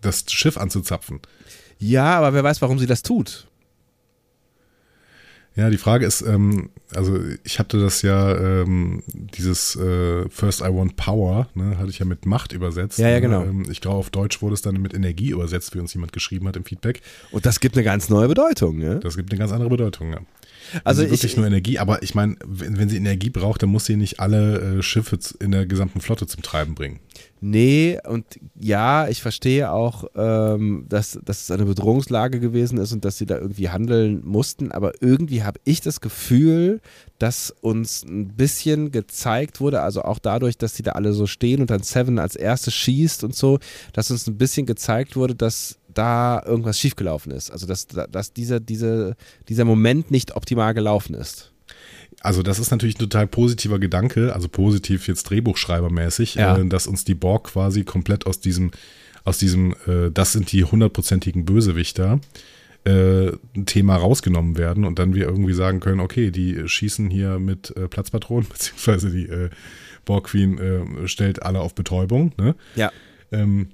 das 0.00 0.24
Schiff 0.28 0.56
anzuzapfen. 0.56 1.20
Ja, 1.78 2.16
aber 2.16 2.32
wer 2.34 2.44
weiß, 2.44 2.62
warum 2.62 2.78
sie 2.78 2.86
das 2.86 3.02
tut. 3.02 3.48
Ja, 5.54 5.68
die 5.68 5.76
Frage 5.76 6.06
ist, 6.06 6.22
ähm, 6.22 6.70
also 6.94 7.18
ich 7.44 7.58
hatte 7.58 7.78
das 7.78 8.02
ja, 8.02 8.36
ähm, 8.36 9.02
dieses 9.06 9.76
äh, 9.76 10.28
First 10.30 10.60
I 10.60 10.68
Want 10.68 10.96
Power, 10.96 11.48
ne, 11.54 11.76
hatte 11.78 11.90
ich 11.90 11.98
ja 11.98 12.06
mit 12.06 12.24
Macht 12.24 12.52
übersetzt. 12.52 12.98
Ja, 12.98 13.08
ja, 13.08 13.20
genau. 13.20 13.42
Ne? 13.42 13.50
Ähm, 13.50 13.66
ich 13.70 13.80
glaube, 13.80 13.98
auf 13.98 14.10
Deutsch 14.10 14.40
wurde 14.40 14.54
es 14.54 14.62
dann 14.62 14.80
mit 14.80 14.94
Energie 14.94 15.30
übersetzt, 15.30 15.74
wie 15.74 15.80
uns 15.80 15.92
jemand 15.92 16.12
geschrieben 16.12 16.48
hat 16.48 16.56
im 16.56 16.64
Feedback. 16.64 17.02
Und 17.30 17.44
das 17.44 17.60
gibt 17.60 17.76
eine 17.76 17.84
ganz 17.84 18.08
neue 18.08 18.28
Bedeutung, 18.28 18.78
ne? 18.78 19.00
Das 19.00 19.16
gibt 19.16 19.30
eine 19.30 19.38
ganz 19.38 19.52
andere 19.52 19.68
Bedeutung, 19.68 20.12
ja. 20.12 20.20
Also 20.84 21.02
sie 21.02 21.06
ich, 21.06 21.12
wirklich 21.12 21.36
nur 21.36 21.46
Energie, 21.46 21.78
aber 21.78 22.02
ich 22.02 22.14
meine, 22.14 22.36
wenn, 22.46 22.78
wenn 22.78 22.88
sie 22.88 22.96
Energie 22.96 23.30
braucht, 23.30 23.62
dann 23.62 23.70
muss 23.70 23.84
sie 23.84 23.96
nicht 23.96 24.20
alle 24.20 24.78
äh, 24.78 24.82
Schiffe 24.82 25.18
in 25.40 25.50
der 25.50 25.66
gesamten 25.66 26.00
Flotte 26.00 26.26
zum 26.26 26.42
Treiben 26.42 26.74
bringen. 26.74 27.00
Nee, 27.44 27.98
und 28.06 28.24
ja, 28.54 29.08
ich 29.08 29.20
verstehe 29.20 29.72
auch, 29.72 30.04
ähm, 30.14 30.86
dass, 30.88 31.18
dass 31.24 31.42
es 31.42 31.50
eine 31.50 31.64
Bedrohungslage 31.64 32.38
gewesen 32.38 32.78
ist 32.78 32.92
und 32.92 33.04
dass 33.04 33.18
sie 33.18 33.26
da 33.26 33.36
irgendwie 33.36 33.68
handeln 33.68 34.22
mussten, 34.24 34.70
aber 34.70 34.92
irgendwie 35.02 35.42
habe 35.42 35.58
ich 35.64 35.80
das 35.80 36.00
Gefühl, 36.00 36.80
dass 37.18 37.50
uns 37.60 38.04
ein 38.04 38.28
bisschen 38.36 38.92
gezeigt 38.92 39.60
wurde, 39.60 39.80
also 39.82 40.02
auch 40.02 40.20
dadurch, 40.20 40.56
dass 40.56 40.76
sie 40.76 40.84
da 40.84 40.92
alle 40.92 41.12
so 41.12 41.26
stehen 41.26 41.60
und 41.60 41.70
dann 41.70 41.82
Seven 41.82 42.20
als 42.20 42.36
erstes 42.36 42.74
schießt 42.74 43.24
und 43.24 43.34
so, 43.34 43.58
dass 43.92 44.12
uns 44.12 44.28
ein 44.28 44.38
bisschen 44.38 44.64
gezeigt 44.66 45.16
wurde, 45.16 45.34
dass 45.34 45.78
da 45.94 46.42
irgendwas 46.44 46.78
schiefgelaufen 46.78 47.32
ist. 47.32 47.50
Also 47.50 47.66
dass, 47.66 47.86
dass 47.86 48.32
dieser, 48.32 48.60
diese, 48.60 49.16
dieser 49.48 49.64
Moment 49.64 50.10
nicht 50.10 50.34
optimal 50.36 50.74
gelaufen 50.74 51.14
ist. 51.14 51.52
Also 52.20 52.42
das 52.42 52.58
ist 52.58 52.70
natürlich 52.70 52.96
ein 52.96 53.00
total 53.00 53.26
positiver 53.26 53.78
Gedanke, 53.78 54.34
also 54.34 54.48
positiv 54.48 55.08
jetzt 55.08 55.24
Drehbuchschreibermäßig, 55.30 56.34
Ja. 56.36 56.56
äh, 56.56 56.66
dass 56.66 56.86
uns 56.86 57.04
die 57.04 57.14
Borg 57.14 57.44
quasi 57.44 57.84
komplett 57.84 58.26
aus 58.26 58.40
diesem, 58.40 58.70
aus 59.24 59.38
diesem, 59.38 59.74
äh, 59.86 60.10
das 60.12 60.32
sind 60.32 60.52
die 60.52 60.64
hundertprozentigen 60.64 61.44
Bösewichter, 61.44 62.20
äh, 62.84 63.32
Thema 63.66 63.96
rausgenommen 63.96 64.56
werden 64.58 64.84
und 64.84 64.98
dann 64.98 65.14
wir 65.14 65.24
irgendwie 65.26 65.54
sagen 65.54 65.78
können, 65.80 66.00
okay, 66.00 66.30
die 66.32 66.68
schießen 66.68 67.10
hier 67.10 67.38
mit 67.38 67.74
äh, 67.76 67.88
Platzpatronen, 67.88 68.48
beziehungsweise 68.52 69.10
die 69.10 69.28
äh, 69.28 69.50
Borg 70.04 70.24
Queen 70.24 70.58
äh, 70.58 71.08
stellt 71.08 71.42
alle 71.42 71.60
auf 71.60 71.74
Betäubung. 71.74 72.32
Ne? 72.36 72.56
Ja. 72.74 72.90
Ähm, 73.30 73.68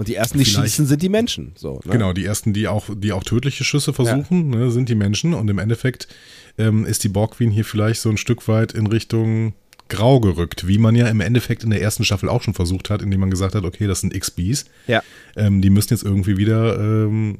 Und 0.00 0.08
die 0.08 0.14
ersten, 0.14 0.38
die 0.38 0.46
Vielleicht- 0.46 0.70
schießen, 0.70 0.86
sind 0.86 1.02
die 1.02 1.10
Menschen. 1.10 1.52
So, 1.56 1.74
ne? 1.84 1.92
Genau, 1.92 2.14
die 2.14 2.24
ersten, 2.24 2.54
die 2.54 2.68
auch, 2.68 2.86
die 2.96 3.12
auch 3.12 3.22
tödliche 3.22 3.64
Schüsse 3.64 3.92
versuchen, 3.92 4.48
ne, 4.48 4.70
sind 4.70 4.88
die 4.88 4.94
Menschen. 4.94 5.34
Und 5.34 5.50
im 5.50 5.58
Endeffekt 5.58 6.08
ähm, 6.56 6.86
ist 6.86 7.04
die 7.04 7.10
Borg 7.10 7.32
Queen 7.32 7.50
hier 7.50 7.66
vielleicht 7.66 8.00
so 8.00 8.08
ein 8.08 8.16
Stück 8.16 8.48
weit 8.48 8.72
in 8.72 8.86
Richtung 8.86 9.52
Grau 9.90 10.18
gerückt, 10.18 10.66
wie 10.66 10.78
man 10.78 10.94
ja 10.96 11.06
im 11.08 11.20
Endeffekt 11.20 11.64
in 11.64 11.68
der 11.68 11.82
ersten 11.82 12.04
Staffel 12.04 12.30
auch 12.30 12.40
schon 12.40 12.54
versucht 12.54 12.88
hat, 12.88 13.02
indem 13.02 13.20
man 13.20 13.30
gesagt 13.30 13.54
hat, 13.54 13.64
okay, 13.64 13.86
das 13.86 14.00
sind 14.00 14.18
XBs. 14.18 14.64
Ja. 14.86 15.02
Ähm, 15.36 15.60
die 15.60 15.68
müssen 15.68 15.92
jetzt 15.92 16.02
irgendwie 16.02 16.38
wieder, 16.38 16.78
ähm, 16.80 17.36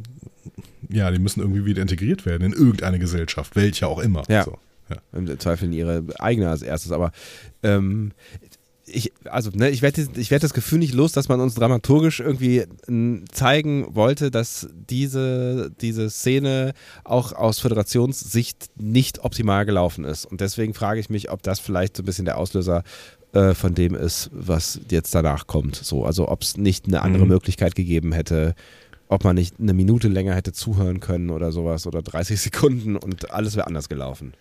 ja, 0.91 1.11
die 1.11 1.19
müssen 1.19 1.41
irgendwie 1.41 1.65
wieder 1.65 1.81
integriert 1.81 2.27
werden 2.27 2.43
in 2.45 2.53
irgendeine 2.53 2.99
Gesellschaft, 2.99 3.57
welche 3.57 3.87
auch 3.87 4.01
immer. 4.01 4.23
Ja. 4.29 4.45
So, 4.45 4.59
ja. 4.91 4.97
Im 5.15 5.39
Zweifel 5.41 5.65
in 5.65 5.73
ihre 5.73 6.05
eigene 6.19 6.51
als 6.51 6.61
erstes, 6.61 6.93
aber 6.93 7.13
ähm, 7.63 8.13
ich, 8.93 9.13
also, 9.25 9.51
ne, 9.55 9.71
ich 9.71 9.83
werde 9.83 10.07
ich 10.17 10.31
werd 10.31 10.43
das 10.43 10.55
Gefühl 10.55 10.79
nicht 10.79 10.95
los, 10.95 11.13
dass 11.13 11.29
man 11.29 11.41
uns 11.41 11.55
dramaturgisch 11.55 12.21
irgendwie 12.21 12.65
zeigen 13.33 13.95
wollte, 13.95 14.31
dass 14.31 14.69
diese, 14.89 15.71
diese 15.81 16.11
Szene 16.11 16.73
auch 17.05 17.33
aus 17.33 17.61
Föderationssicht 17.61 18.71
nicht 18.77 19.25
optimal 19.25 19.65
gelaufen 19.67 20.05
ist. 20.05 20.25
Und 20.27 20.41
deswegen 20.41 20.75
frage 20.75 21.01
ich 21.01 21.11
mich, 21.11 21.31
ob 21.31 21.43
das 21.43 21.61
vielleicht 21.61 21.97
so 21.97 22.03
ein 22.03 22.07
bisschen 22.07 22.25
der 22.25 22.39
Auslöser 22.39 22.83
äh, 23.33 23.55
von 23.55 23.75
dem 23.75 23.95
ist, 23.95 24.31
was 24.33 24.81
jetzt 24.91 25.15
danach 25.15 25.47
kommt. 25.47 25.77
So, 25.77 26.05
also 26.05 26.29
ob 26.29 26.43
es 26.43 26.57
nicht 26.57 26.87
eine 26.87 27.03
andere 27.03 27.25
Mhm. 27.25 27.31
Möglichkeit 27.31 27.75
gegeben 27.75 28.13
hätte, 28.13 28.55
ob 29.09 29.25
man 29.25 29.37
nicht 29.37 29.57
eine 29.59 29.73
Minute 29.75 30.09
länger 30.09 30.35
hätte 30.35 30.53
zuhören 30.53 31.01
können 31.01 31.31
oder 31.31 31.53
sowas 31.53 31.87
oder 31.87 32.03
30 32.03 32.41
Sekunden 32.41 32.97
und 32.97 33.31
alles 33.33 33.57
wäre 33.57 33.67
anders 33.67 33.89
gelaufen. 33.89 34.35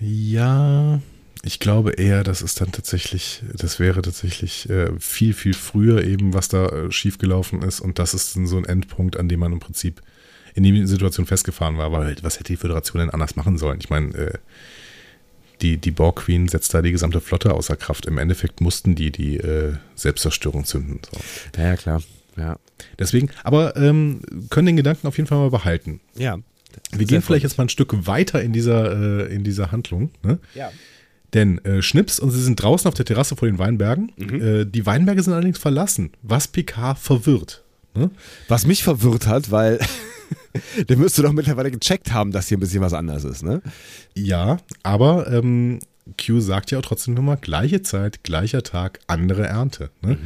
Ja, 0.00 1.00
ich 1.42 1.60
glaube 1.60 1.92
eher, 1.92 2.24
das 2.24 2.42
ist 2.42 2.60
dann 2.60 2.72
tatsächlich, 2.72 3.42
das 3.54 3.78
wäre 3.78 4.02
tatsächlich 4.02 4.68
äh, 4.68 4.90
viel, 4.98 5.32
viel 5.32 5.54
früher 5.54 6.04
eben, 6.04 6.34
was 6.34 6.48
da 6.48 6.66
äh, 6.66 6.90
schiefgelaufen 6.90 7.62
ist. 7.62 7.80
Und 7.80 7.98
das 7.98 8.14
ist 8.14 8.36
dann 8.36 8.46
so 8.46 8.56
ein 8.56 8.64
Endpunkt, 8.64 9.16
an 9.16 9.28
dem 9.28 9.40
man 9.40 9.52
im 9.52 9.60
Prinzip 9.60 10.02
in 10.54 10.62
die 10.62 10.86
Situation 10.86 11.26
festgefahren 11.26 11.78
war. 11.78 11.92
Weil 11.92 12.16
was 12.22 12.38
hätte 12.38 12.52
die 12.52 12.56
Föderation 12.56 13.00
denn 13.00 13.10
anders 13.10 13.36
machen 13.36 13.58
sollen? 13.58 13.78
Ich 13.80 13.90
meine, 13.90 14.14
äh, 14.14 14.38
die, 15.62 15.78
die 15.78 15.90
Borg 15.90 16.24
Queen 16.24 16.48
setzt 16.48 16.74
da 16.74 16.82
die 16.82 16.92
gesamte 16.92 17.20
Flotte 17.20 17.54
außer 17.54 17.76
Kraft. 17.76 18.06
Im 18.06 18.18
Endeffekt 18.18 18.60
mussten 18.60 18.94
die 18.94 19.10
die 19.10 19.36
äh, 19.36 19.74
Selbstzerstörung 19.94 20.64
zünden. 20.64 21.00
So. 21.10 21.60
Ja, 21.60 21.76
klar. 21.76 22.02
Ja. 22.36 22.58
Deswegen, 22.98 23.30
aber 23.42 23.76
ähm, 23.76 24.20
können 24.50 24.66
den 24.66 24.76
Gedanken 24.76 25.06
auf 25.06 25.16
jeden 25.16 25.26
Fall 25.26 25.38
mal 25.38 25.50
behalten. 25.50 26.00
Ja. 26.16 26.38
Wir 26.92 27.06
gehen 27.06 27.22
vielleicht 27.22 27.44
jetzt 27.44 27.56
mal 27.56 27.64
ein 27.64 27.70
Stück 27.70 28.06
weiter 28.06 28.42
in 28.42 28.52
dieser, 28.52 29.28
äh, 29.28 29.34
in 29.34 29.44
dieser 29.44 29.72
Handlung. 29.72 30.10
Ne? 30.22 30.38
Ja. 30.54 30.70
Denn 31.36 31.62
äh, 31.66 31.82
Schnips 31.82 32.18
und 32.18 32.30
sie 32.30 32.42
sind 32.42 32.62
draußen 32.62 32.88
auf 32.88 32.94
der 32.94 33.04
Terrasse 33.04 33.36
vor 33.36 33.46
den 33.46 33.58
Weinbergen. 33.58 34.10
Äh, 34.18 34.64
die 34.64 34.86
Weinberge 34.86 35.22
sind 35.22 35.34
allerdings 35.34 35.58
verlassen, 35.58 36.10
was 36.22 36.48
Picard 36.48 36.98
verwirrt. 36.98 37.62
Ne? 37.94 38.10
Was 38.48 38.66
mich 38.66 38.82
verwirrt 38.82 39.26
hat, 39.26 39.50
weil 39.50 39.78
der 40.88 40.96
müsste 40.96 41.20
doch 41.20 41.34
mittlerweile 41.34 41.70
gecheckt 41.70 42.10
haben, 42.14 42.32
dass 42.32 42.48
hier 42.48 42.56
ein 42.56 42.60
bisschen 42.60 42.80
was 42.80 42.94
anders 42.94 43.24
ist, 43.24 43.42
ne? 43.42 43.60
Ja, 44.14 44.56
aber 44.82 45.30
ähm, 45.30 45.80
Q 46.18 46.40
sagt 46.40 46.70
ja 46.70 46.78
auch 46.78 46.82
trotzdem 46.82 47.12
nochmal, 47.12 47.36
gleiche 47.36 47.82
Zeit, 47.82 48.24
gleicher 48.24 48.62
Tag, 48.62 49.00
andere 49.06 49.46
Ernte. 49.46 49.90
Ne? 50.00 50.16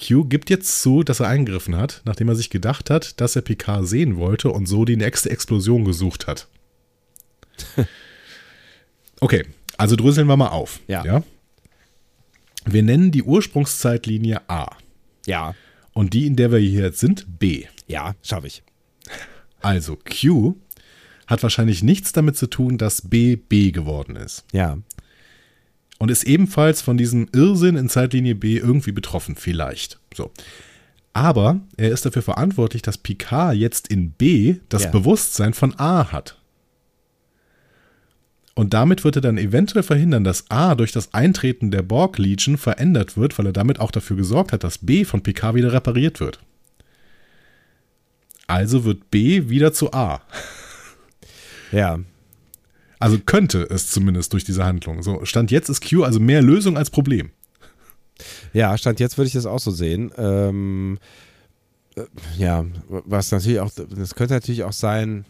Q 0.00 0.24
gibt 0.24 0.50
jetzt 0.50 0.82
zu, 0.82 1.02
dass 1.02 1.18
er 1.18 1.28
eingegriffen 1.28 1.76
hat, 1.76 2.00
nachdem 2.04 2.28
er 2.28 2.36
sich 2.36 2.50
gedacht 2.50 2.90
hat, 2.90 3.20
dass 3.20 3.34
er 3.34 3.42
Picard 3.42 3.88
sehen 3.88 4.16
wollte 4.16 4.50
und 4.50 4.66
so 4.66 4.84
die 4.84 4.96
nächste 4.96 5.30
Explosion 5.30 5.84
gesucht 5.84 6.28
hat. 6.28 6.46
okay, 9.20 9.44
also 9.76 9.96
dröseln 9.96 10.26
wir 10.26 10.36
mal 10.36 10.48
auf. 10.48 10.80
Ja. 10.86 11.22
Wir 12.64 12.82
nennen 12.82 13.10
die 13.10 13.22
Ursprungszeitlinie 13.22 14.48
A. 14.48 14.76
Ja. 15.26 15.54
Und 15.92 16.14
die, 16.14 16.26
in 16.26 16.36
der 16.36 16.50
wir 16.50 16.58
hier 16.58 16.84
jetzt 16.84 17.00
sind, 17.00 17.38
B. 17.38 17.66
Ja, 17.86 18.14
schaffe 18.22 18.46
ich. 18.46 18.62
Also 19.60 19.96
Q 19.96 20.56
hat 21.26 21.42
wahrscheinlich 21.42 21.82
nichts 21.82 22.12
damit 22.12 22.36
zu 22.36 22.46
tun, 22.48 22.78
dass 22.78 23.02
B 23.02 23.36
B 23.36 23.70
geworden 23.70 24.16
ist. 24.16 24.44
Ja. 24.52 24.78
Und 25.98 26.10
ist 26.10 26.24
ebenfalls 26.24 26.82
von 26.82 26.96
diesem 26.96 27.28
Irrsinn 27.32 27.76
in 27.76 27.88
Zeitlinie 27.88 28.34
B 28.34 28.58
irgendwie 28.58 28.92
betroffen, 28.92 29.36
vielleicht. 29.36 30.00
So. 30.14 30.30
Aber 31.12 31.60
er 31.76 31.90
ist 31.90 32.04
dafür 32.04 32.22
verantwortlich, 32.22 32.82
dass 32.82 32.98
Picard 32.98 33.54
jetzt 33.56 33.88
in 33.88 34.10
B 34.10 34.56
das 34.68 34.84
Ja. 34.84 34.90
Bewusstsein 34.90 35.54
von 35.54 35.78
A 35.78 36.10
hat. 36.10 36.38
Und 38.54 38.72
damit 38.72 39.02
wird 39.02 39.16
er 39.16 39.22
dann 39.22 39.36
eventuell 39.36 39.82
verhindern, 39.82 40.22
dass 40.22 40.48
A 40.50 40.76
durch 40.76 40.92
das 40.92 41.12
Eintreten 41.12 41.72
der 41.72 41.82
Borg 41.82 42.18
Legion 42.18 42.56
verändert 42.56 43.16
wird, 43.16 43.36
weil 43.36 43.46
er 43.46 43.52
damit 43.52 43.80
auch 43.80 43.90
dafür 43.90 44.16
gesorgt 44.16 44.52
hat, 44.52 44.62
dass 44.62 44.78
B 44.78 45.04
von 45.04 45.22
Picard 45.22 45.56
wieder 45.56 45.72
repariert 45.72 46.20
wird. 46.20 46.38
Also 48.46 48.84
wird 48.84 49.10
B 49.10 49.48
wieder 49.48 49.72
zu 49.72 49.92
A. 49.92 50.20
Ja. 51.72 51.98
Also 53.00 53.18
könnte 53.18 53.62
es 53.68 53.90
zumindest 53.90 54.32
durch 54.32 54.44
diese 54.44 54.64
Handlung. 54.64 55.02
So, 55.02 55.24
Stand 55.24 55.50
jetzt 55.50 55.68
ist 55.68 55.88
Q 55.88 56.04
also 56.04 56.20
mehr 56.20 56.40
Lösung 56.40 56.76
als 56.76 56.90
Problem. 56.90 57.30
Ja, 58.52 58.78
Stand 58.78 59.00
jetzt 59.00 59.18
würde 59.18 59.26
ich 59.26 59.34
das 59.34 59.46
auch 59.46 59.58
so 59.58 59.72
sehen. 59.72 60.12
Ähm, 60.16 60.98
äh, 61.96 62.04
ja, 62.38 62.64
was 62.88 63.32
natürlich 63.32 63.58
auch, 63.58 63.70
das 63.74 64.14
könnte 64.14 64.34
natürlich 64.34 64.62
auch 64.62 64.72
sein, 64.72 65.24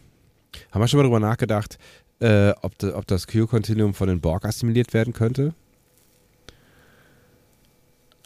haben 0.71 0.81
wir 0.81 0.87
schon 0.87 0.99
mal 0.99 1.03
drüber 1.03 1.19
nachgedacht, 1.19 1.79
äh, 2.19 2.51
ob, 2.61 2.77
de, 2.77 2.93
ob 2.93 3.07
das 3.07 3.27
Q-Continuum 3.27 3.93
von 3.93 4.07
den 4.07 4.21
Borg 4.21 4.45
assimiliert 4.45 4.93
werden 4.93 5.13
könnte? 5.13 5.53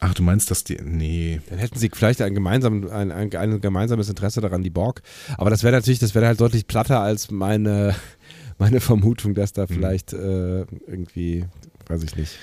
Ach, 0.01 0.13
du 0.13 0.23
meinst, 0.23 0.49
dass 0.49 0.63
die. 0.63 0.77
Nee. 0.81 1.41
Dann 1.49 1.59
hätten 1.59 1.77
sie 1.77 1.89
vielleicht 1.93 2.21
ein, 2.21 2.33
gemeinsam, 2.33 2.89
ein, 2.89 3.11
ein, 3.11 3.35
ein 3.35 3.61
gemeinsames 3.61 4.07
Interesse 4.07 4.39
daran, 4.39 4.63
die 4.63 4.69
Borg. 4.69 5.01
Aber 5.37 5.49
das 5.49 5.63
wäre 5.63 5.75
natürlich, 5.75 5.99
das 5.99 6.15
wäre 6.15 6.25
halt 6.25 6.39
deutlich 6.39 6.67
platter 6.67 7.01
als 7.01 7.31
meine, 7.31 7.95
meine 8.57 8.79
Vermutung, 8.79 9.33
dass 9.33 9.51
da 9.51 9.67
vielleicht 9.67 10.13
äh, 10.13 10.61
irgendwie, 10.87 11.45
weiß 11.87 12.03
ich 12.03 12.15
nicht. 12.15 12.37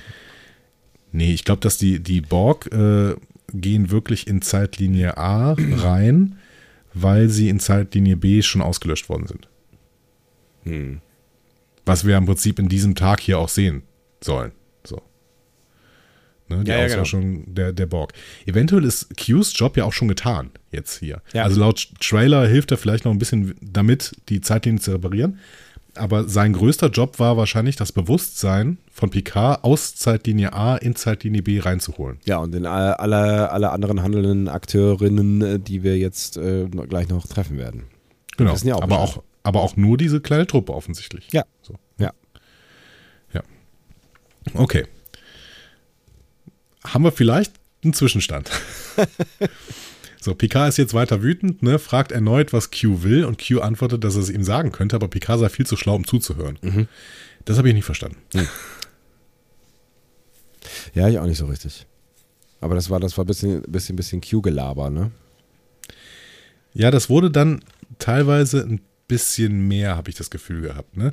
Nee, 1.13 1.33
ich 1.33 1.45
glaube, 1.45 1.61
dass 1.61 1.79
die, 1.79 2.01
die 2.03 2.21
Borg 2.21 2.71
äh, 2.73 3.15
gehen 3.55 3.91
wirklich 3.91 4.27
in 4.27 4.43
Zeitlinie 4.43 5.17
A 5.17 5.53
rein, 5.77 6.39
weil 6.93 7.31
sie 7.31 7.49
in 7.49 7.59
Zeitlinie 7.59 8.19
B 8.19 8.43
schon 8.43 8.61
ausgelöscht 8.61 9.09
worden 9.09 9.27
sind. 9.29 9.49
Hm. 10.65 11.01
Was 11.87 12.05
wir 12.05 12.19
im 12.19 12.27
Prinzip 12.27 12.59
in 12.59 12.69
diesem 12.69 12.95
Tag 12.95 13.21
hier 13.21 13.39
auch 13.39 13.49
sehen 13.49 13.83
sollen. 14.23 14.53
So. 14.85 15.01
Ne, 16.49 16.65
die 16.65 16.71
Ja, 16.71 16.79
ja, 16.79 16.85
Auslöschung 16.87 17.55
der, 17.55 17.73
der 17.73 17.87
Borg. 17.87 18.13
Eventuell 18.45 18.85
ist 18.85 19.17
Qs 19.17 19.59
Job 19.59 19.77
ja 19.77 19.85
auch 19.85 19.93
schon 19.93 20.09
getan, 20.09 20.51
jetzt 20.71 20.99
hier. 20.99 21.23
Ja. 21.33 21.45
Also 21.45 21.61
laut 21.61 21.89
Trailer 22.01 22.47
hilft 22.47 22.71
er 22.71 22.77
vielleicht 22.77 23.05
noch 23.05 23.13
ein 23.13 23.19
bisschen 23.19 23.55
damit, 23.61 24.15
die 24.29 24.41
Zeitlinie 24.41 24.81
zu 24.81 24.93
reparieren. 24.93 25.39
Aber 25.97 26.29
sein 26.29 26.53
größter 26.53 26.89
Job 26.89 27.19
war 27.19 27.37
wahrscheinlich 27.37 27.77
das 27.77 27.91
Bewusstsein 27.91 28.79
von 28.93 29.11
Picard 29.11 29.65
aus 29.65 29.95
Zeitlinie 29.95 30.53
A 30.53 30.77
in 30.77 30.95
Zeitlinie 30.95 31.43
B 31.43 31.59
reinzuholen. 31.59 32.19
Ja, 32.25 32.39
und 32.39 32.55
in 32.55 32.67
alle, 32.67 32.99
alle, 32.99 33.51
alle 33.51 33.71
anderen 33.71 34.03
handelnden 34.03 34.49
Akteurinnen, 34.49 35.43
äh, 35.43 35.59
die 35.59 35.83
wir 35.83 35.97
jetzt 35.97 36.37
äh, 36.37 36.67
gleich 36.67 37.09
noch 37.09 37.27
treffen 37.27 37.57
werden. 37.57 37.85
Genau. 38.37 38.53
auch 38.53 38.83
aber, 38.83 38.99
auch, 38.99 39.23
aber 39.47 39.63
auch 39.63 39.77
nur 39.77 39.97
diese 39.97 40.21
kleine 40.21 40.47
Truppe 40.47 40.75
offensichtlich. 40.75 41.29
Ja. 41.33 41.45
So. 41.63 41.77
Ja. 41.99 42.13
Ja. 43.33 43.43
Okay. 44.55 44.87
Haben 46.85 47.05
wir 47.05 47.13
vielleicht 47.13 47.53
einen 47.85 47.95
Zwischenstand? 47.95 48.51
so, 50.21 50.35
Picard 50.35 50.69
ist 50.69 50.79
jetzt 50.79 50.95
weiter 50.95 51.23
wütend, 51.23 51.63
ne, 51.63 51.79
fragt 51.79 52.11
erneut, 52.11 52.53
was 52.53 52.73
Q 52.73 53.05
will 53.05 53.25
und 53.25 53.41
Q 53.45 53.61
antwortet, 53.61 54.03
dass 54.03 54.17
er 54.17 54.23
es 54.23 54.31
ihm 54.31 54.43
sagen 54.43 54.73
könnte, 54.73 54.97
aber 54.97 55.07
Picard 55.07 55.39
sei 55.39 55.49
viel 55.49 55.67
zu 55.67 55.77
schlau, 55.77 55.95
um 55.95 56.07
zuzuhören. 56.07 56.59
Mhm. 56.63 56.89
Das 57.45 57.57
habe 57.57 57.69
ich 57.69 57.75
nicht 57.75 57.85
verstanden. 57.85 58.19
Ja, 60.93 61.09
ich 61.09 61.19
auch 61.21 61.27
nicht 61.27 61.39
so 61.39 61.47
richtig. 61.47 61.87
Aber 62.61 62.75
das 62.75 62.91
war, 62.91 62.99
das 62.99 63.17
war 63.17 63.25
ein 63.25 63.29
bisschen, 63.29 63.63
bisschen, 63.63 63.95
bisschen 63.95 64.21
Q-Gelaber, 64.21 64.91
ne? 64.91 65.13
Ja, 66.75 66.91
das 66.91 67.09
wurde 67.09 67.31
dann 67.31 67.61
teilweise 67.99 68.63
ein 68.63 68.81
bisschen 69.09 69.69
mehr, 69.69 69.97
habe 69.97 70.11
ich 70.11 70.17
das 70.17 70.31
Gefühl 70.31 70.63
gehabt. 70.63 70.97
Ne? 70.97 71.13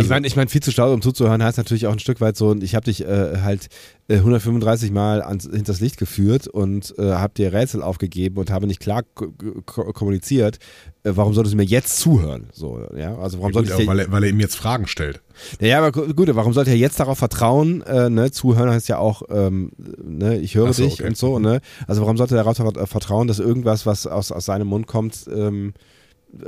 ich 0.00 0.08
meine, 0.08 0.26
ich 0.26 0.34
mein, 0.36 0.48
viel 0.48 0.62
zu 0.62 0.70
schlau, 0.72 0.92
um 0.92 1.02
zuzuhören, 1.02 1.42
heißt 1.42 1.58
natürlich 1.58 1.86
auch 1.86 1.92
ein 1.92 1.98
Stück 1.98 2.20
weit 2.20 2.36
so, 2.36 2.48
und 2.48 2.62
ich 2.62 2.74
habe 2.74 2.84
dich 2.84 3.04
äh, 3.04 3.38
halt 3.42 3.68
äh, 4.08 4.14
135 4.16 4.90
Mal 4.90 5.22
ans, 5.22 5.44
hinters 5.50 5.80
Licht 5.80 5.98
geführt 5.98 6.48
und 6.48 6.94
äh, 6.98 7.12
habe 7.12 7.34
dir 7.34 7.52
Rätsel 7.52 7.82
aufgegeben 7.82 8.38
und 8.38 8.50
habe 8.50 8.66
nicht 8.66 8.80
klar 8.80 9.02
ko 9.14 9.32
ko 9.66 9.92
kommuniziert. 9.92 10.58
Äh, 11.02 11.12
warum 11.14 11.34
solltest 11.34 11.52
du 11.52 11.56
mir 11.58 11.64
jetzt 11.64 11.98
zuhören? 11.98 12.48
So, 12.52 12.86
ja, 12.96 13.16
also 13.18 13.38
warum 13.38 13.52
Gut, 13.52 13.66
sollte 13.66 13.82
ich 13.82 13.88
weil, 13.88 14.00
er, 14.00 14.10
weil 14.10 14.24
er 14.24 14.30
ihm 14.30 14.40
jetzt 14.40 14.56
Fragen 14.56 14.86
stellt. 14.86 15.20
ja, 15.60 15.66
ja, 15.68 15.78
aber 15.78 15.92
gu- 15.92 16.14
gut, 16.14 16.28
warum 16.34 16.52
sollte 16.54 16.70
er 16.70 16.76
jetzt 16.76 16.98
darauf 16.98 17.18
vertrauen? 17.18 17.82
Äh, 17.82 18.08
ne? 18.10 18.30
Zuhören 18.30 18.70
heißt 18.70 18.88
ja 18.88 18.98
auch, 18.98 19.22
ähm, 19.30 19.72
ne, 20.02 20.38
ich 20.38 20.54
höre 20.54 20.72
so, 20.72 20.82
dich 20.84 20.94
okay. 20.94 21.08
und 21.08 21.16
so, 21.16 21.38
ne? 21.38 21.60
Also 21.86 22.00
warum 22.02 22.16
sollte 22.16 22.34
er 22.36 22.44
darauf 22.44 22.56
ver- 22.56 22.86
vertrauen, 22.86 23.28
dass 23.28 23.38
irgendwas, 23.38 23.84
was 23.86 24.06
aus, 24.06 24.32
aus 24.32 24.46
seinem 24.46 24.66
Mund 24.68 24.86
kommt, 24.86 25.26
ähm, 25.34 25.74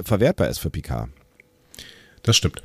verwertbar 0.03 0.49
ist 0.49 0.59
für 0.59 0.71
Picard? 0.71 1.09
Das 2.23 2.37
stimmt. 2.37 2.63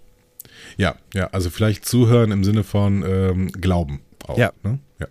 Ja, 0.78 0.96
ja, 1.14 1.28
also 1.28 1.50
vielleicht 1.50 1.86
zuhören 1.86 2.32
im 2.32 2.44
Sinne 2.44 2.64
von 2.64 3.04
ähm, 3.08 3.52
Glauben 3.52 4.02
auch. 4.28 4.38
Ja. 4.38 4.52
Ne? 4.64 4.80
ja. 5.00 5.08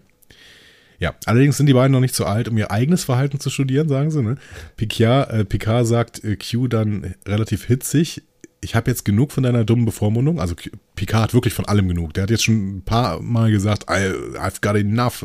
Ja, 0.99 1.15
allerdings 1.25 1.57
sind 1.57 1.65
die 1.67 1.73
beiden 1.73 1.93
noch 1.93 2.01
nicht 2.01 2.15
so 2.15 2.27
alt, 2.27 2.49
um 2.49 2.59
ihr 2.59 2.71
eigenes 2.71 3.05
Verhalten 3.05 3.41
zu 3.41 3.49
studieren, 3.49 3.89
sagen 3.89 4.11
sie. 4.11 4.23
Ne? 4.23 4.37
Picard, 4.77 5.31
äh, 5.31 5.45
Picard 5.47 5.87
sagt 5.87 6.23
äh, 6.25 6.37
Q 6.37 6.69
dann 6.69 7.15
relativ 7.27 7.65
hitzig, 7.65 8.23
ich 8.61 8.75
habe 8.75 8.91
jetzt 8.91 9.07
genug 9.07 9.33
von 9.33 9.43
deiner 9.43 9.65
dummen 9.65 9.87
Bevormundung. 9.87 10.39
Also 10.39 10.55
Q- 10.55 10.69
Picard 10.97 11.23
hat 11.23 11.35
wirklich 11.35 11.55
von 11.55 11.65
allem 11.65 11.89
genug. 11.89 12.13
Der 12.13 12.25
hat 12.25 12.31
jetzt 12.31 12.45
schon 12.45 12.77
ein 12.77 12.83
paar 12.85 13.21
Mal 13.23 13.51
gesagt, 13.51 13.85
I, 13.89 14.13
I've 14.37 14.61
got 14.61 14.77
enough. 14.77 15.23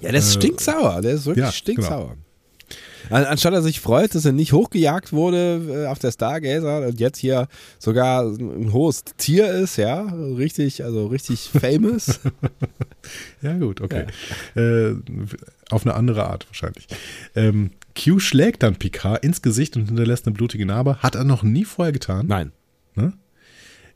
Ja, 0.00 0.10
der 0.10 0.14
ist 0.14 0.32
stinksauer, 0.32 1.02
der 1.02 1.12
ist 1.12 1.26
wirklich 1.26 1.42
Äh, 1.44 1.48
ja, 1.48 1.52
stinksauer. 1.52 2.12
An, 2.12 2.23
anstatt 3.10 3.54
er 3.54 3.62
sich 3.62 3.80
freut, 3.80 4.14
dass 4.14 4.24
er 4.24 4.32
nicht 4.32 4.52
hochgejagt 4.52 5.12
wurde 5.12 5.84
äh, 5.84 5.86
auf 5.86 5.98
der 5.98 6.12
Stargazer 6.12 6.86
und 6.86 7.00
jetzt 7.00 7.18
hier 7.18 7.48
sogar 7.78 8.24
ein 8.24 8.72
hohes 8.72 9.04
Tier 9.16 9.50
ist, 9.50 9.76
ja, 9.76 10.02
richtig, 10.02 10.84
also 10.84 11.06
richtig 11.06 11.50
famous. 11.60 12.20
Ja, 13.42 13.56
gut, 13.58 13.80
okay. 13.80 14.06
Äh, 14.54 14.94
auf 15.70 15.86
eine 15.86 15.94
andere 15.94 16.26
Art 16.26 16.46
wahrscheinlich. 16.48 16.86
Ähm, 17.34 17.70
Q 17.96 18.18
schlägt 18.18 18.62
dann 18.62 18.76
Picard 18.76 19.24
ins 19.24 19.42
Gesicht 19.42 19.76
und 19.76 19.86
hinterlässt 19.86 20.26
eine 20.26 20.34
blutige 20.34 20.66
Narbe. 20.66 20.96
Hat 20.98 21.14
er 21.14 21.24
noch 21.24 21.42
nie 21.42 21.64
vorher 21.64 21.92
getan. 21.92 22.26
Nein. 22.26 22.52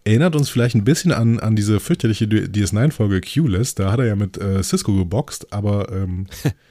Erinnert 0.09 0.37
uns 0.37 0.49
vielleicht 0.49 0.75
ein 0.75 0.85
bisschen 0.85 1.13
an, 1.13 1.39
an 1.39 1.55
diese 1.55 1.81
fürchterliche 1.81 2.25
DS9-Folge 2.25 3.21
Q-Less. 3.21 3.75
Da 3.75 3.93
hat 3.93 3.99
er 3.99 4.07
ja 4.07 4.17
mit 4.17 4.39
äh, 4.39 4.63
Cisco 4.63 4.97
geboxt, 4.97 5.53
aber 5.53 5.93
ähm, 5.93 6.27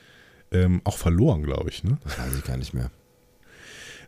ähm, 0.52 0.82
auch 0.84 0.98
verloren, 0.98 1.44
glaube 1.44 1.70
ich. 1.70 1.84
Ne? 1.84 1.98
Das 2.04 2.18
weiß 2.20 2.36
ich 2.38 2.44
gar 2.44 2.58
nicht 2.58 2.74
mehr. 2.74 2.90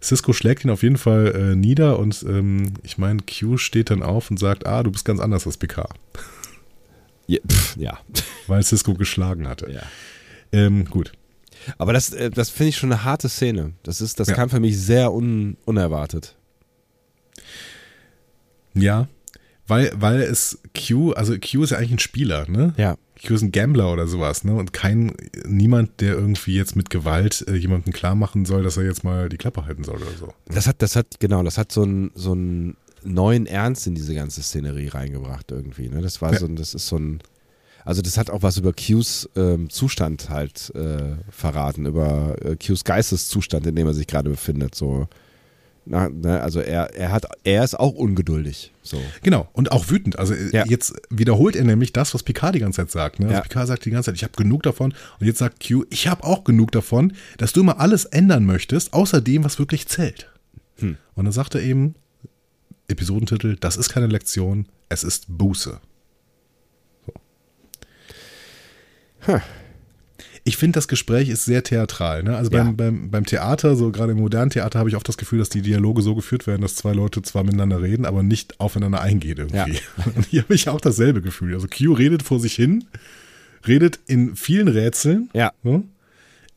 Cisco 0.02 0.32
schlägt 0.32 0.64
ihn 0.64 0.70
auf 0.72 0.82
jeden 0.84 0.98
Fall 0.98 1.36
äh, 1.36 1.56
nieder 1.56 2.00
und 2.00 2.24
ähm, 2.24 2.74
ich 2.84 2.98
meine, 2.98 3.20
Q 3.24 3.58
steht 3.58 3.90
dann 3.90 4.02
auf 4.02 4.32
und 4.32 4.40
sagt, 4.40 4.66
ah, 4.66 4.82
du 4.84 4.92
bist 4.92 5.04
ganz 5.04 5.20
anders 5.20 5.46
als 5.46 5.58
Picard, 5.58 5.94
Ja, 7.28 7.40
pff, 7.46 7.76
ja. 7.76 8.00
weil 8.48 8.64
Cisco 8.64 8.94
geschlagen 8.94 9.48
hatte. 9.48 9.70
ja. 9.72 9.82
Ähm, 10.52 10.86
gut. 10.86 11.12
Aber 11.78 11.92
das, 11.92 12.12
äh, 12.14 12.30
das 12.32 12.50
finde 12.50 12.70
ich 12.70 12.78
schon 12.78 12.92
eine 12.92 13.04
harte 13.04 13.28
Szene. 13.28 13.74
Das, 13.84 14.00
ist, 14.00 14.20
das 14.22 14.30
Ja. 14.30 14.36
kam 14.36 14.50
für 14.50 14.62
mich 14.62 14.80
sehr 14.80 15.12
un, 15.14 15.58
unerwartet. 15.66 16.38
Ja, 18.74 19.08
weil, 19.70 19.92
weil 19.96 20.22
es 20.22 20.60
Q, 20.76 21.14
also 21.14 21.36
Q 21.38 21.64
ist 21.64 21.70
ja 21.70 21.78
eigentlich 21.78 21.92
ein 21.94 22.00
Spieler, 22.00 22.50
ne? 22.50 22.74
Ja. 22.78 22.98
Q 23.26 23.34
ist 23.34 23.42
ein 23.42 23.52
Gambler 23.52 23.92
oder 23.92 24.08
sowas, 24.08 24.44
ne? 24.44 24.56
Und 24.56 24.74
kein, 24.74 25.14
niemand, 25.46 26.02
der 26.02 26.14
irgendwie 26.14 26.56
jetzt 26.56 26.76
mit 26.76 26.90
Gewalt 26.90 27.46
äh, 27.48 27.56
jemandem 27.56 27.94
klar 27.94 28.16
machen 28.16 28.46
soll, 28.46 28.64
dass 28.64 28.78
er 28.78 28.84
jetzt 28.84 29.04
mal 29.04 29.30
die 29.30 29.38
Klappe 29.38 29.66
halten 29.66 29.84
soll 29.84 29.98
oder 29.98 30.16
so. 30.20 30.34
Das 30.48 30.68
hat, 30.68 30.82
das 30.82 30.96
hat, 30.96 31.08
genau, 31.20 31.44
das 31.44 31.58
hat 31.58 31.72
so 31.72 31.84
einen 31.84 32.12
so 32.16 32.32
einen 32.32 32.78
neuen 33.04 33.46
Ernst 33.46 33.88
in 33.88 33.96
diese 33.96 34.14
ganze 34.14 34.42
Szenerie 34.44 34.88
reingebracht 34.90 35.52
irgendwie. 35.52 35.88
Ne? 35.90 36.02
Das 36.02 36.22
war 36.22 36.34
Ja. 36.34 36.40
so 36.40 36.46
ein, 36.46 36.56
das 36.56 36.74
ist 36.74 36.88
so 36.88 36.98
ein, 36.98 37.20
also 37.86 38.02
das 38.02 38.18
hat 38.18 38.30
auch 38.30 38.42
was 38.42 38.58
über 38.58 38.74
Qs 38.74 39.30
ähm, 39.36 39.70
Zustand 39.70 40.30
halt 40.30 40.74
äh, 40.76 41.16
verraten, 41.30 41.86
über 41.86 42.36
äh, 42.44 42.56
Qs 42.58 42.84
Geisteszustand, 42.84 43.66
in 43.68 43.76
dem 43.76 43.88
er 43.88 43.94
sich 43.94 44.08
gerade 44.08 44.30
befindet. 44.30 44.76
So, 44.76 45.08
Na, 45.92 46.08
ne? 46.08 46.40
Also 46.40 46.60
er, 46.62 46.96
er 46.96 47.12
hat, 47.12 47.26
er 47.44 47.64
ist 47.64 47.74
auch 47.80 47.94
ungeduldig. 47.96 48.72
So. 48.84 49.02
Genau, 49.24 49.50
und 49.54 49.72
auch 49.72 49.90
wütend. 49.90 50.20
Also 50.20 50.36
äh, 50.36 50.52
Ja. 50.52 50.64
jetzt 50.68 50.94
wiederholt 51.10 51.56
er 51.56 51.64
nämlich 51.64 51.94
das, 51.94 52.14
was 52.14 52.22
Picard 52.22 52.54
die 52.54 52.60
ganze 52.60 52.78
Zeit 52.84 52.92
sagt. 52.92 53.20
Ne? 53.20 53.26
Also 53.26 53.38
Ja. 53.38 53.42
Picard 53.42 53.68
sagt 53.68 53.86
die 53.86 53.90
ganze 53.90 54.12
Zeit, 54.12 54.16
ich 54.16 54.24
habe 54.24 54.34
genug 54.38 54.62
davon. 54.62 54.94
Und 55.20 55.26
jetzt 55.26 55.40
sagt 55.40 55.68
Q, 55.68 55.86
ich 55.90 56.08
habe 56.08 56.24
auch 56.24 56.44
genug 56.44 56.72
davon, 56.72 57.14
dass 57.40 57.54
du 57.54 57.62
immer 57.62 57.80
alles 57.80 58.06
ändern 58.06 58.46
möchtest, 58.46 58.94
außer 58.94 59.20
dem, 59.20 59.44
was 59.44 59.58
wirklich 59.58 59.88
zählt. 59.88 60.30
Hm. 60.78 60.98
Und 61.16 61.26
dann 61.26 61.32
sagt 61.34 61.56
er 61.56 61.62
eben, 61.62 61.96
Episodentitel, 62.88 63.56
das 63.60 63.76
ist 63.76 63.90
keine 63.90 64.08
Lektion, 64.08 64.68
es 64.90 65.04
ist 65.04 65.26
Buße. 65.28 65.80
So. 67.08 67.14
Huh. 69.28 69.40
Ich 70.44 70.58
finde, 70.58 70.78
das 70.78 70.88
Gespräch 70.88 71.30
ist 71.30 71.46
sehr 71.46 71.64
theatral. 71.64 72.24
Ne? 72.24 72.36
Also 72.36 72.50
Ja. 72.52 72.64
beim, 72.64 72.76
beim, 72.78 73.12
beim 73.12 73.26
Theater, 73.26 73.76
so 73.76 73.92
gerade 73.92 74.14
im 74.14 74.20
modernen 74.20 74.50
Theater, 74.52 74.80
habe 74.80 74.90
ich 74.90 74.96
oft 74.96 75.08
das 75.08 75.18
Gefühl, 75.18 75.40
dass 75.40 75.50
die 75.50 75.62
Dialoge 75.62 76.02
so 76.02 76.16
geführt 76.16 76.48
werden, 76.48 76.62
dass 76.62 76.76
zwei 76.76 76.94
Leute 76.94 77.22
zwar 77.22 77.44
miteinander 77.44 77.82
reden, 77.82 78.06
aber 78.06 78.24
nicht 78.24 78.60
aufeinander 78.60 79.02
eingehen 79.02 79.38
irgendwie. 79.38 79.80
Und 80.16 80.26
hier 80.28 80.44
habe 80.44 80.56
ich 80.56 80.70
auch 80.70 80.82
dasselbe 80.82 81.22
Gefühl. 81.22 81.54
Also 81.54 81.68
Q 81.68 81.94
redet 81.94 82.24
vor 82.24 82.40
sich 82.40 82.54
hin, 82.56 82.86
redet 83.68 84.00
in 84.08 84.36
vielen 84.36 84.68
Rätseln. 84.70 85.30
Ja. 85.34 85.52
Ne? 85.64 85.84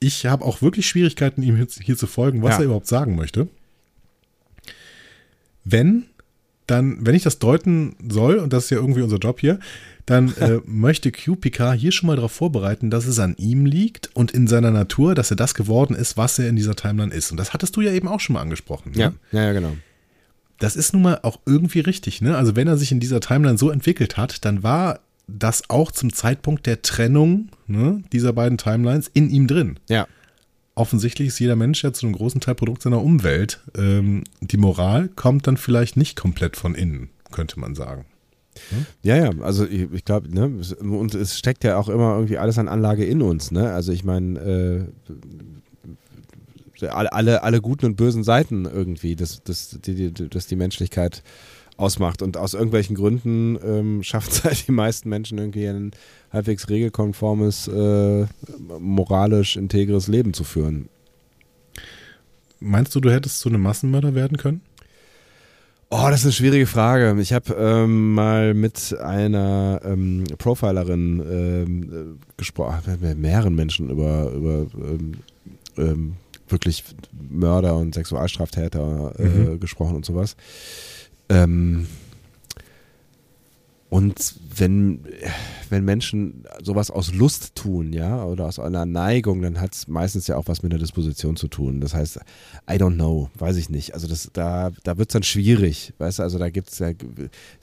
Ich 0.01 0.27
habe 0.27 0.45
auch 0.45 0.63
wirklich 0.63 0.87
Schwierigkeiten, 0.87 1.43
ihm 1.43 1.57
hier, 1.57 1.67
hier 1.83 1.97
zu 1.97 2.07
folgen, 2.07 2.43
was 2.43 2.53
Ja. 2.55 2.59
er 2.61 2.65
überhaupt 2.67 2.87
sagen 2.89 3.15
möchte. 3.17 3.49
Wenn, 5.65 6.07
dann, 6.73 6.99
wenn 7.05 7.15
ich 7.15 7.23
das 7.23 7.39
deuten 7.39 7.95
soll, 8.09 8.37
und 8.37 8.53
das 8.53 8.65
ist 8.65 8.71
ja 8.71 8.79
irgendwie 8.79 9.03
unser 9.03 9.19
Job 9.19 9.39
hier, 9.41 9.59
dann 10.07 10.35
äh, 10.39 10.61
möchte 10.67 11.13
Q 11.13 11.37
Picard 11.37 11.79
hier 11.79 11.93
schon 11.93 12.07
mal 12.09 12.17
darauf 12.17 12.33
vorbereiten, 12.33 12.91
dass 12.91 13.07
es 13.07 13.19
an 13.19 13.35
ihm 13.39 13.67
liegt 13.67 14.11
und 14.15 14.33
in 14.33 14.47
seiner 14.49 14.71
Natur, 14.71 15.15
dass 15.15 15.31
er 15.31 15.37
das 15.37 15.55
geworden 15.55 15.95
ist, 15.95 16.17
was 16.17 16.39
er 16.39 16.49
in 16.49 16.57
dieser 16.57 16.75
Timeline 16.75 17.13
ist. 17.13 17.31
Und 17.31 17.37
das 17.37 17.53
hattest 17.53 17.77
du 17.77 17.83
ja 17.83 17.93
eben 17.93 18.09
auch 18.09 18.21
schon 18.21 18.35
mal 18.35 18.41
angesprochen. 18.41 18.93
Ja, 18.95 19.11
Ne? 19.11 19.15
ja, 19.33 19.43
ja, 19.45 19.53
genau. 19.53 19.77
Das 20.59 20.77
ist 20.77 20.93
nun 20.93 21.03
mal 21.03 21.21
auch 21.23 21.41
irgendwie 21.45 21.81
richtig. 21.81 22.23
Ne? 22.23 22.37
Also 22.37 22.57
wenn 22.57 22.69
er 22.69 22.77
sich 22.77 22.91
in 22.91 23.01
dieser 23.01 23.21
Timeline 23.21 23.59
so 23.59 23.71
entwickelt 23.71 24.17
hat, 24.17 24.45
dann 24.45 24.63
war 24.63 25.01
das 25.29 25.69
auch 25.69 25.93
zum 25.93 26.13
Zeitpunkt 26.13 26.67
der 26.67 26.83
Trennung 26.83 27.49
ne, 27.67 28.03
dieser 28.13 28.33
beiden 28.33 28.59
Timelines 28.59 29.11
in 29.13 29.31
ihm 29.31 29.47
drin 29.47 29.79
Ja. 29.89 30.07
Offensichtlich 30.75 31.29
ist 31.29 31.39
jeder 31.39 31.57
Mensch 31.57 31.83
ja 31.85 31.93
zu 31.93 32.07
einem 32.07 32.15
großen 32.15 32.41
Teil 32.41 32.55
Produkt 32.55 32.83
seiner 32.83 33.03
Umwelt. 33.03 33.61
Ähm, 33.77 34.25
die 34.41 34.57
Moral 34.57 35.09
kommt 35.09 35.47
dann 35.47 35.57
vielleicht 35.57 35.97
nicht 35.97 36.17
komplett 36.17 36.57
von 36.57 36.75
innen, 36.75 37.11
könnte 37.31 37.61
man 37.61 37.75
sagen. 37.75 38.05
Ja, 39.03 39.17
ja, 39.17 39.31
also 39.41 39.67
ich, 39.67 39.91
ich 39.93 40.05
glaube, 40.05 40.29
ne, 40.33 40.61
und 40.81 41.15
es 41.15 41.39
steckt 41.39 41.65
ja 41.65 41.79
auch 41.79 41.89
immer 41.89 42.15
irgendwie 42.15 42.37
alles 42.37 42.59
an 42.59 42.69
Anlage 42.69 43.05
in 43.05 43.23
uns, 43.23 43.51
ne? 43.51 43.73
Also 43.73 43.93
ich 43.93 44.05
meine, 44.05 44.39
äh, 44.39 44.85
alle, 46.89 47.43
alle, 47.43 47.61
guten 47.61 47.87
und 47.87 47.97
bösen 47.97 48.25
Seiten 48.25 48.65
irgendwie, 48.65 49.17
das, 49.17 49.43
das, 49.45 49.79
die, 49.85 50.11
die, 50.13 50.29
das 50.29 50.49
die 50.49 50.57
Menschlichkeit 50.57 51.23
ausmacht. 51.77 52.23
Und 52.23 52.37
aus 52.37 52.55
irgendwelchen 52.55 52.97
Gründen 52.97 53.59
ähm, 53.65 54.03
schafft 54.03 54.33
es 54.33 54.45
halt 54.45 54.67
die 54.69 54.73
meisten 54.73 55.09
Menschen 55.09 55.39
irgendwie 55.39 55.67
ein 55.67 55.93
halbwegs 56.33 56.69
regelkonformes, 56.69 57.69
äh, 57.69 58.27
moralisch 58.79 59.57
integres 59.57 60.09
Leben 60.09 60.33
zu 60.35 60.45
führen. 60.45 60.89
meinst 62.61 62.95
du, 62.95 63.01
du 63.01 63.11
hättest 63.11 63.41
zu 63.41 63.49
einem 63.49 63.63
Massenmörder 63.63 64.15
werden 64.15 64.37
können? 64.37 64.63
Oh, 65.95 66.07
das 66.09 66.21
ist 66.21 66.25
eine 66.25 66.33
schwierige 66.33 66.67
Frage. 66.67 67.15
Ich 67.21 67.35
habe 67.35 67.53
ähm, 67.53 68.15
mal 68.15 68.55
mit 68.55 68.97
einer 68.99 69.79
ähm, 69.85 70.25
Profilerin 70.39 71.23
ähm, 71.31 72.19
gesprochen, 72.39 72.99
mit 72.99 73.19
mehreren 73.19 73.55
Menschen 73.55 73.91
über, 73.91 74.31
über 74.31 74.67
ähm, 74.75 75.13
ähm, 75.77 76.15
wirklich 76.49 76.83
Mörder 77.31 77.77
und 77.77 77.95
Sexualstraftäter 77.95 79.15
äh, 79.19 79.23
mhm. 79.23 79.61
gesprochen 79.61 79.97
und 79.97 80.07
sowas. 80.07 80.35
Ähm, 81.29 81.87
und 83.93 84.37
wenn, 84.57 85.05
wenn 85.69 85.85
Menschen 85.85 86.45
sowas 86.63 86.91
aus 86.91 87.13
Lust 87.13 87.55
tun, 87.55 87.93
ja, 87.93 88.25
oder 88.25 88.47
aus 88.47 88.59
einer 88.59 88.87
Neigung, 88.87 89.43
dann 89.43 89.61
hat 89.61 89.75
es 89.75 89.87
meistens 89.87 90.27
ja 90.29 90.39
auch 90.39 90.45
was 90.47 90.63
mit 90.63 90.73
der 90.73 90.79
Disposition 90.79 91.37
zu 91.37 91.47
tun. 91.47 91.83
Das 91.83 91.93
heißt, 91.93 92.19
I 92.71 92.77
don't 92.77 92.95
know, 92.95 93.29
weiß 93.35 93.59
ich 93.59 93.69
nicht. 93.69 93.93
Also 93.93 94.09
das, 94.09 94.31
da, 94.33 94.71
da 94.85 94.97
wird 94.97 95.11
es 95.11 95.13
dann 95.13 95.25
schwierig, 95.25 95.93
weißt 95.99 96.21
du, 96.21 96.23
also 96.23 96.39
da 96.39 96.49
gibt 96.49 96.71
es 96.71 96.79
ja, 96.79 96.93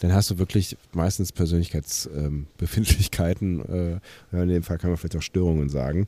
dann 0.02 0.14
hast 0.14 0.30
du 0.30 0.38
wirklich 0.38 0.78
meistens 0.94 1.32
Persönlichkeitsbefindlichkeiten, 1.32 3.64
ähm, 3.68 4.00
äh, 4.32 4.44
in 4.44 4.50
dem 4.50 4.62
Fall 4.62 4.78
kann 4.78 4.92
man 4.92 4.98
vielleicht 4.98 5.18
auch 5.18 5.24
Störungen 5.24 5.70
sagen. 5.70 6.06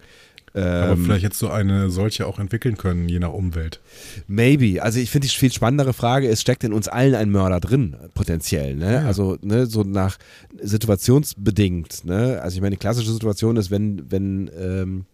Aber 0.53 0.93
ähm, 0.93 1.05
vielleicht 1.05 1.23
hättest 1.23 1.41
du 1.41 1.47
eine 1.47 1.89
solche 1.89 2.27
auch 2.27 2.39
entwickeln 2.39 2.77
können, 2.77 3.07
je 3.07 3.19
nach 3.19 3.31
Umwelt. 3.31 3.79
Maybe. 4.27 4.83
Also 4.83 4.99
ich 4.99 5.09
finde 5.09 5.27
die 5.27 5.33
viel 5.33 5.51
spannendere 5.51 5.93
Frage 5.93 6.27
ist, 6.27 6.41
steckt 6.41 6.63
in 6.63 6.73
uns 6.73 6.87
allen 6.87 7.15
ein 7.15 7.31
Mörder 7.31 7.59
drin, 7.59 7.95
potenziell. 8.13 8.75
Ne? 8.75 8.93
Ja. 8.93 9.05
Also 9.05 9.37
ne, 9.41 9.65
so 9.65 9.83
nach 9.83 10.17
situationsbedingt. 10.61 12.05
Ne? 12.05 12.39
Also 12.41 12.55
ich 12.55 12.61
meine, 12.61 12.75
die 12.75 12.79
klassische 12.79 13.11
Situation 13.11 13.55
ist, 13.55 13.71
wenn, 13.71 14.11
wenn, 14.11 14.51
ähm, 14.59 15.05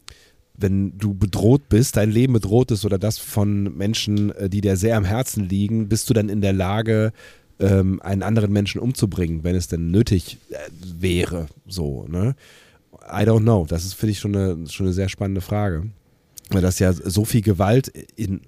wenn 0.55 0.97
du 0.97 1.13
bedroht 1.13 1.69
bist, 1.69 1.97
dein 1.97 2.09
Leben 2.09 2.33
bedroht 2.33 2.71
ist 2.71 2.83
oder 2.83 2.97
das 2.97 3.19
von 3.19 3.77
Menschen, 3.77 4.31
äh, 4.31 4.49
die 4.49 4.61
dir 4.61 4.75
sehr 4.75 4.97
am 4.97 5.05
Herzen 5.05 5.47
liegen, 5.47 5.88
bist 5.88 6.09
du 6.09 6.15
dann 6.15 6.29
in 6.29 6.41
der 6.41 6.53
Lage, 6.53 7.13
ähm, 7.59 8.01
einen 8.01 8.23
anderen 8.23 8.51
Menschen 8.51 8.79
umzubringen, 8.79 9.43
wenn 9.43 9.55
es 9.55 9.67
denn 9.67 9.91
nötig 9.91 10.38
äh, 10.49 10.55
wäre. 10.99 11.47
So, 11.67 12.07
ne? 12.07 12.35
I 13.08 13.24
don't 13.24 13.41
know. 13.41 13.66
Das 13.68 13.86
ist, 13.86 13.93
finde 13.93 14.12
ich, 14.12 14.20
schon 14.20 14.36
eine, 14.36 14.68
schon 14.68 14.86
eine 14.86 14.93
sehr 14.93 15.10
spannende 15.10 15.41
Frage. 15.41 15.89
Weil 16.49 16.62
das 16.62 16.80
ja 16.80 16.93
so 16.93 17.26
viel 17.26 17.41
Gewalt 17.41 17.89
in, 18.16 18.41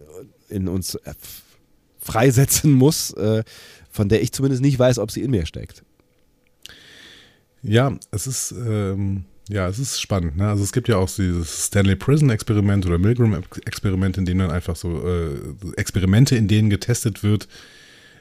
in 0.49 0.67
uns 0.67 0.95
äh, 0.95 1.13
freisetzen 1.99 2.71
muss, 2.71 3.11
äh, 3.11 3.43
von 3.89 4.09
der 4.09 4.21
ich 4.21 4.31
zumindest 4.31 4.61
nicht 4.61 4.79
weiß, 4.79 4.99
ob 4.99 5.11
sie 5.11 5.21
in 5.21 5.31
mir 5.31 5.45
steckt. 5.45 5.83
Ja, 7.61 7.97
es 8.11 8.25
ist, 8.25 8.51
ähm, 8.51 9.25
ja, 9.49 9.67
es 9.67 9.79
ist 9.79 9.99
spannend. 9.99 10.37
Ne? 10.37 10.47
Also 10.47 10.63
es 10.63 10.71
gibt 10.71 10.87
ja 10.87 10.97
auch 10.97 11.09
dieses 11.09 11.65
Stanley 11.65 11.95
Prison 11.95 12.29
Experiment 12.29 12.85
oder 12.85 12.97
Milgram 12.97 13.43
Experiment, 13.65 14.17
in 14.17 14.25
dem 14.25 14.37
dann 14.39 14.51
einfach 14.51 14.75
so 14.75 15.05
äh, 15.05 15.35
Experimente, 15.75 16.35
in 16.35 16.47
denen 16.47 16.69
getestet 16.69 17.23
wird, 17.23 17.47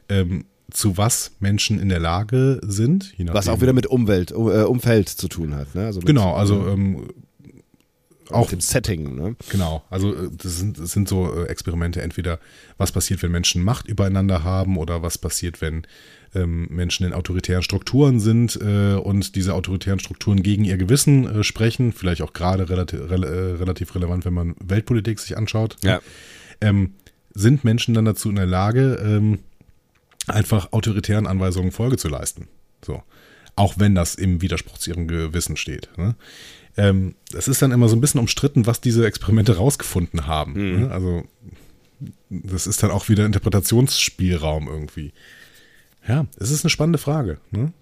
ähm, 0.08 0.44
zu 0.70 0.96
was 0.96 1.32
Menschen 1.40 1.80
in 1.80 1.88
der 1.88 2.00
Lage 2.00 2.60
sind. 2.62 3.14
was 3.18 3.48
auch 3.48 3.60
wieder 3.60 3.72
mit 3.72 3.86
Umwelt, 3.86 4.32
äh, 4.32 4.34
Umfeld 4.34 5.08
zu 5.08 5.28
tun 5.28 5.54
hat. 5.54 5.74
Ne? 5.74 5.86
Also 5.86 6.00
genau, 6.00 6.34
also 6.34 6.68
ähm, 6.68 7.08
auch 8.30 8.42
mit 8.42 8.52
dem 8.52 8.60
Setting. 8.60 9.14
Ne? 9.14 9.36
Genau, 9.50 9.82
also 9.90 10.14
äh, 10.14 10.30
das 10.30 10.58
sind, 10.58 10.78
das 10.78 10.92
sind 10.92 11.08
so 11.08 11.32
äh, 11.32 11.46
Experimente, 11.46 12.02
entweder 12.02 12.38
was 12.76 12.92
passiert, 12.92 13.22
wenn 13.22 13.32
Menschen 13.32 13.62
Macht 13.62 13.88
übereinander 13.88 14.44
haben 14.44 14.76
oder 14.76 15.02
was 15.02 15.18
passiert, 15.18 15.60
wenn 15.60 15.86
ähm, 16.34 16.66
Menschen 16.70 17.06
in 17.06 17.12
autoritären 17.14 17.62
Strukturen 17.62 18.20
sind 18.20 18.58
äh, 18.60 18.94
und 18.94 19.34
diese 19.34 19.54
autoritären 19.54 19.98
Strukturen 19.98 20.42
gegen 20.42 20.64
ihr 20.64 20.76
Gewissen 20.76 21.40
äh, 21.40 21.44
sprechen. 21.44 21.92
Vielleicht 21.92 22.22
auch 22.22 22.32
gerade 22.32 22.68
relativ, 22.68 23.00
re 23.00 23.16
äh, 23.16 23.56
relativ 23.56 23.94
relevant, 23.94 24.24
wenn 24.24 24.34
man 24.34 24.54
Weltpolitik 24.62 25.18
sich 25.18 25.36
anschaut. 25.36 25.76
Ja. 25.82 26.00
Ähm, 26.60 26.94
sind 27.32 27.64
Menschen 27.64 27.94
dann 27.94 28.04
dazu 28.04 28.28
in 28.28 28.36
der 28.36 28.46
Lage, 28.46 29.00
ähm, 29.02 29.38
einfach 30.30 30.72
autoritären 30.72 31.26
Anweisungen 31.26 31.72
Folge 31.72 31.96
zu 31.96 32.08
leisten. 32.08 32.48
So. 32.84 33.02
Auch 33.56 33.74
wenn 33.78 33.94
das 33.94 34.14
im 34.14 34.40
Widerspruch 34.40 34.78
zu 34.78 34.90
ihrem 34.90 35.08
Gewissen 35.08 35.56
steht. 35.56 35.88
Ne? 35.96 36.14
Ähm, 36.76 37.16
es 37.36 37.48
ist 37.48 37.60
dann 37.60 37.72
immer 37.72 37.88
so 37.88 37.96
ein 37.96 38.00
bisschen 38.00 38.20
umstritten, 38.20 38.66
was 38.66 38.80
diese 38.80 39.04
Experimente 39.06 39.56
rausgefunden 39.56 40.26
haben. 40.26 40.52
Mhm. 40.52 40.80
Ne? 40.80 40.90
Also, 40.90 41.24
das 42.30 42.66
ist 42.66 42.82
dann 42.82 42.92
auch 42.92 43.08
wieder 43.08 43.26
Interpretationsspielraum 43.26 44.68
irgendwie. 44.68 45.12
Ja, 46.06 46.26
es 46.38 46.50
ist 46.50 46.64
eine 46.64 46.70
spannende 46.70 46.98
Frage. 46.98 47.38
Ne? 47.50 47.72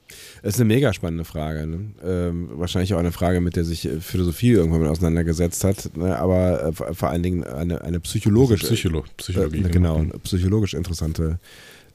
Es 0.43 0.55
ist 0.55 0.61
eine 0.61 0.67
mega 0.67 0.93
spannende 0.93 1.25
Frage. 1.25 1.67
Ne? 1.67 1.91
Ähm, 2.03 2.49
wahrscheinlich 2.55 2.93
auch 2.95 2.99
eine 2.99 3.13
Frage, 3.13 3.41
mit 3.41 3.55
der 3.55 3.65
sich 3.65 3.89
Philosophie 4.01 4.51
irgendwann 4.51 4.81
mal 4.81 4.89
auseinandergesetzt 4.89 5.63
hat, 5.63 5.97
ne? 5.97 6.19
aber 6.19 6.65
äh, 6.65 6.73
vor 6.73 7.11
allen 7.11 7.23
Dingen 7.23 7.45
eine, 7.45 7.83
eine 7.83 8.01
psychologisch, 8.01 8.63
Psycholo 8.63 9.05
Psychologie. 9.17 9.61
Äh, 9.61 9.69
genau, 9.69 9.99
genau, 9.99 10.19
psychologisch 10.25 10.75
interessante 10.75 11.39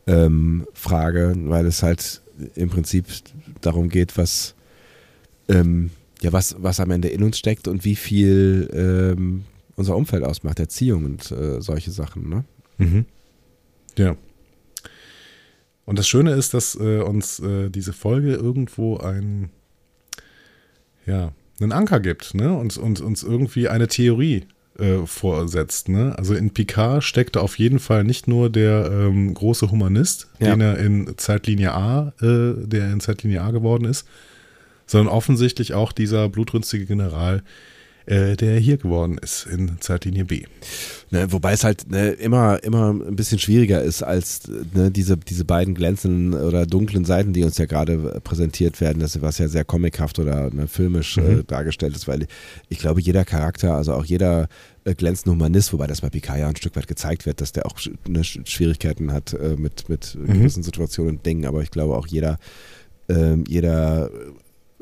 ähm, 0.08 0.68
Frage, 0.74 1.34
weil 1.36 1.66
es 1.66 1.84
halt 1.84 2.22
im 2.56 2.70
Prinzip 2.70 3.06
darum 3.62 3.90
geht, 3.90 4.18
was, 4.18 4.56
ähm, 5.48 5.92
ja, 6.22 6.34
was, 6.34 6.56
was 6.60 6.80
am 6.80 6.92
Ende 6.92 7.10
in 7.10 7.24
uns 7.24 7.38
steckt 7.38 7.68
und 7.68 7.86
wie 7.86 7.96
viel 7.96 8.70
ähm, 8.74 9.46
unser 9.76 9.96
Umfeld 9.96 10.24
ausmacht, 10.24 10.60
Erziehung 10.60 11.06
und 11.06 11.32
äh, 11.32 11.62
solche 11.62 11.92
Sachen. 11.92 12.30
Ne? 12.30 12.44
Mhm. 12.78 13.06
Ja. 13.98 14.16
Und 15.86 16.00
das 16.00 16.08
Schöne 16.08 16.32
ist, 16.34 16.54
dass 16.54 16.76
äh, 16.76 17.00
uns 17.00 17.40
äh, 17.40 17.70
diese 17.70 17.94
Folge 17.94 18.34
irgendwo 18.34 18.98
ein, 18.98 19.50
ja, 21.06 21.34
einen 21.60 21.72
Anker 21.72 22.00
gibt, 22.00 22.34
ne? 22.34 22.54
Und, 22.54 22.78
und 22.78 23.02
uns 23.02 23.24
irgendwie 23.24 23.68
eine 23.68 23.88
Theorie 23.88 24.46
äh, 24.82 25.06
vorsetzt. 25.06 25.90
Ne? 25.90 26.14
Also 26.18 26.34
in 26.34 26.50
Picard 26.52 27.04
steckte 27.04 27.42
auf 27.42 27.60
jeden 27.60 27.80
Fall 27.80 28.04
nicht 28.04 28.28
nur 28.28 28.50
der 28.50 28.90
ähm, 28.92 29.34
große 29.34 29.72
Humanist, 29.72 30.28
ja. 30.40 30.52
den 30.52 30.62
er 30.62 30.78
in 30.78 31.14
Zeitlinie 31.18 31.74
A, 31.74 32.14
äh, 32.22 32.54
der 32.66 32.92
in 32.92 33.00
Zeitlinie 33.00 33.42
A 33.42 33.52
geworden 33.52 33.86
ist, 33.86 34.08
sondern 34.86 35.14
offensichtlich 35.14 35.74
auch 35.74 35.92
dieser 35.92 36.30
blutrünstige 36.30 36.86
General, 36.86 37.44
äh, 38.06 38.36
der 38.36 38.58
hier 38.60 38.78
geworden 38.78 39.18
ist 39.18 39.46
in 39.46 39.80
Zeitlinie 39.80 40.26
B. 40.26 40.44
Ne, 41.12 41.32
wobei 41.32 41.54
es 41.54 41.64
halt 41.64 41.90
ne, 41.92 42.12
immer, 42.12 42.64
immer 42.64 42.92
ein 42.92 43.16
bisschen 43.16 43.38
schwieriger 43.38 43.82
ist 43.82 44.02
als 44.02 44.44
ne, 44.74 44.92
diese, 44.92 45.18
diese 45.18 45.46
beiden 45.46 45.76
glänzenden 45.76 46.34
oder 46.34 46.66
dunklen 46.66 47.06
Seiten, 47.06 47.34
die 47.34 47.44
uns 47.44 47.58
ja 47.58 47.66
gerade 47.66 48.22
präsentiert 48.24 48.80
werden, 48.82 49.00
das 49.00 49.22
was 49.22 49.38
ja 49.38 49.48
sehr 49.48 49.66
comichaft 49.66 50.20
oder 50.20 50.50
ne, 50.52 50.68
filmisch 50.68 51.18
äh, 51.18 51.22
mhm. 51.22 51.40
äh, 51.40 51.44
dargestellt 51.44 51.96
ist, 51.96 52.08
weil 52.08 52.28
ich 52.70 52.80
glaube, 52.80 53.02
jeder 53.02 53.26
Charakter, 53.26 53.76
also 53.76 53.94
auch 53.94 54.06
jeder 54.06 54.48
äh, 54.86 54.96
glänzende 54.96 55.32
Humanist, 55.32 55.74
wobei 55.74 55.88
das 55.88 56.02
bei 56.02 56.10
Picard 56.10 56.40
ja 56.40 56.48
ein 56.48 56.56
Stück 56.56 56.76
weit 56.76 56.88
gezeigt 56.88 57.26
wird, 57.26 57.42
dass 57.42 57.52
der 57.52 57.66
auch 57.66 57.78
ne, 58.08 58.24
Schwierigkeiten 58.24 59.12
hat 59.12 59.34
äh, 59.34 59.56
mit, 59.58 59.90
mit 59.90 60.16
mhm. 60.16 60.28
gewissen 60.28 60.64
Situationen 60.64 61.18
und 61.18 61.26
Dingen, 61.26 61.46
aber 61.46 61.62
ich 61.62 61.72
glaube 61.72 61.96
auch 61.96 62.08
jeder, 62.08 62.40
ähm, 63.10 63.44
jeder 63.48 64.10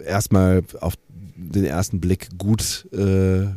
erstmal 0.05 0.63
auf 0.79 0.93
den 1.39 1.65
ersten 1.65 1.99
Blick 1.99 2.29
gut 2.37 2.87
äh, 2.91 3.47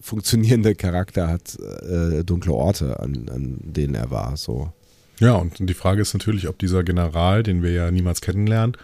funktionierende 0.00 0.74
Charakter 0.74 1.28
hat 1.28 1.58
äh, 1.60 2.24
dunkle 2.24 2.52
Orte, 2.52 3.00
an, 3.00 3.28
an 3.28 3.58
denen 3.60 3.94
er 3.94 4.10
war. 4.10 4.36
So. 4.36 4.72
Ja, 5.18 5.34
und 5.34 5.54
die 5.58 5.74
Frage 5.74 6.02
ist 6.02 6.14
natürlich, 6.14 6.48
ob 6.48 6.58
dieser 6.58 6.84
General, 6.84 7.42
den 7.42 7.62
wir 7.62 7.72
ja 7.72 7.90
niemals 7.90 8.20
kennenlernen, 8.20 8.76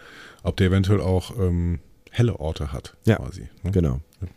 ob 0.42 0.56
der 0.56 0.68
eventuell 0.68 1.00
auch 1.00 1.38
ähm, 1.38 1.78
helle 2.10 2.40
Orte 2.40 2.72
hat. 2.72 2.94
Ja, 3.04 3.16
quasi, 3.16 3.48
ne? 3.62 3.70
genau. 3.70 4.00
Ja. 4.20 4.28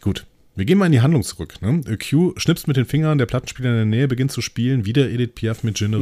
Gut. 0.00 0.26
Wir 0.56 0.66
gehen 0.66 0.78
mal 0.78 0.86
in 0.86 0.92
die 0.92 1.00
Handlung 1.00 1.24
zurück. 1.24 1.60
Ne? 1.62 1.82
Q 1.98 2.32
schnipst 2.36 2.68
mit 2.68 2.76
den 2.76 2.84
Fingern, 2.84 3.18
der 3.18 3.26
Plattenspieler 3.26 3.70
in 3.70 3.74
der 3.74 3.84
Nähe 3.86 4.06
beginnt 4.06 4.30
zu 4.30 4.40
spielen. 4.40 4.84
Wieder 4.84 5.10
Edith 5.10 5.32
Piaf 5.34 5.64
mit 5.64 5.80
Je 5.80 5.88
ne 5.88 5.96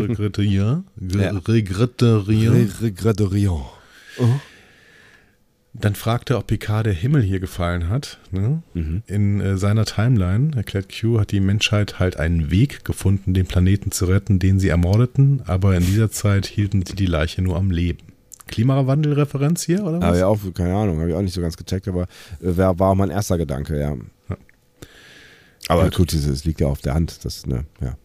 regrette 1.55 2.29
rien. 2.29 2.69
-huh. 4.19 4.41
Dann 5.75 5.95
fragt 5.95 6.29
er, 6.29 6.39
ob 6.39 6.49
Picard 6.49 6.85
der 6.85 6.93
Himmel 6.93 7.23
hier 7.23 7.41
gefallen 7.41 7.89
hat. 7.89 8.19
Ne? 8.31 8.63
Mhm. 8.75 9.03
In 9.07 9.41
äh, 9.41 9.57
seiner 9.57 9.87
Timeline, 9.87 10.55
erklärt 10.55 10.93
Q, 10.93 11.19
hat 11.19 11.33
die 11.33 11.41
Menschheit 11.41 11.99
halt 11.99 12.19
einen 12.19 12.51
Weg 12.51 12.85
gefunden, 12.85 13.33
den 13.33 13.47
Planeten 13.47 13.91
zu 13.91 14.05
retten, 14.05 14.39
den 14.39 14.61
sie 14.61 14.69
ermordeten, 14.69 15.43
aber 15.47 15.75
in 15.75 15.85
dieser 15.85 16.11
Zeit 16.11 16.47
hielten 16.47 16.85
sie 16.85 16.95
die 16.95 17.07
Leiche 17.07 17.41
nur 17.41 17.57
am 17.57 17.71
Leben. 17.71 18.13
Klimawandelreferenz 18.49 19.63
hier, 19.63 19.83
oder 19.83 19.99
was? 19.99 20.05
Aber 20.05 20.19
ja, 20.19 20.27
auch, 20.27 20.39
keine 20.53 20.75
Ahnung, 20.75 21.01
habe 21.01 21.09
ich 21.09 21.17
auch 21.17 21.23
nicht 21.23 21.35
so 21.35 21.41
ganz 21.41 21.57
gecheckt, 21.57 21.89
aber 21.89 22.03
äh, 22.43 22.57
war, 22.57 22.79
war 22.79 22.95
mein 22.95 23.09
erster 23.09 23.39
Gedanke, 23.39 23.81
ja. 23.81 23.97
ja. 24.29 24.37
Aber 25.69 25.89
gut, 25.89 26.13
es 26.13 26.45
liegt 26.45 26.61
ja 26.61 26.67
auf 26.67 26.83
der 26.83 26.93
Hand, 26.93 27.25
das, 27.25 27.47
ne, 27.47 27.65
ja. 27.81 27.97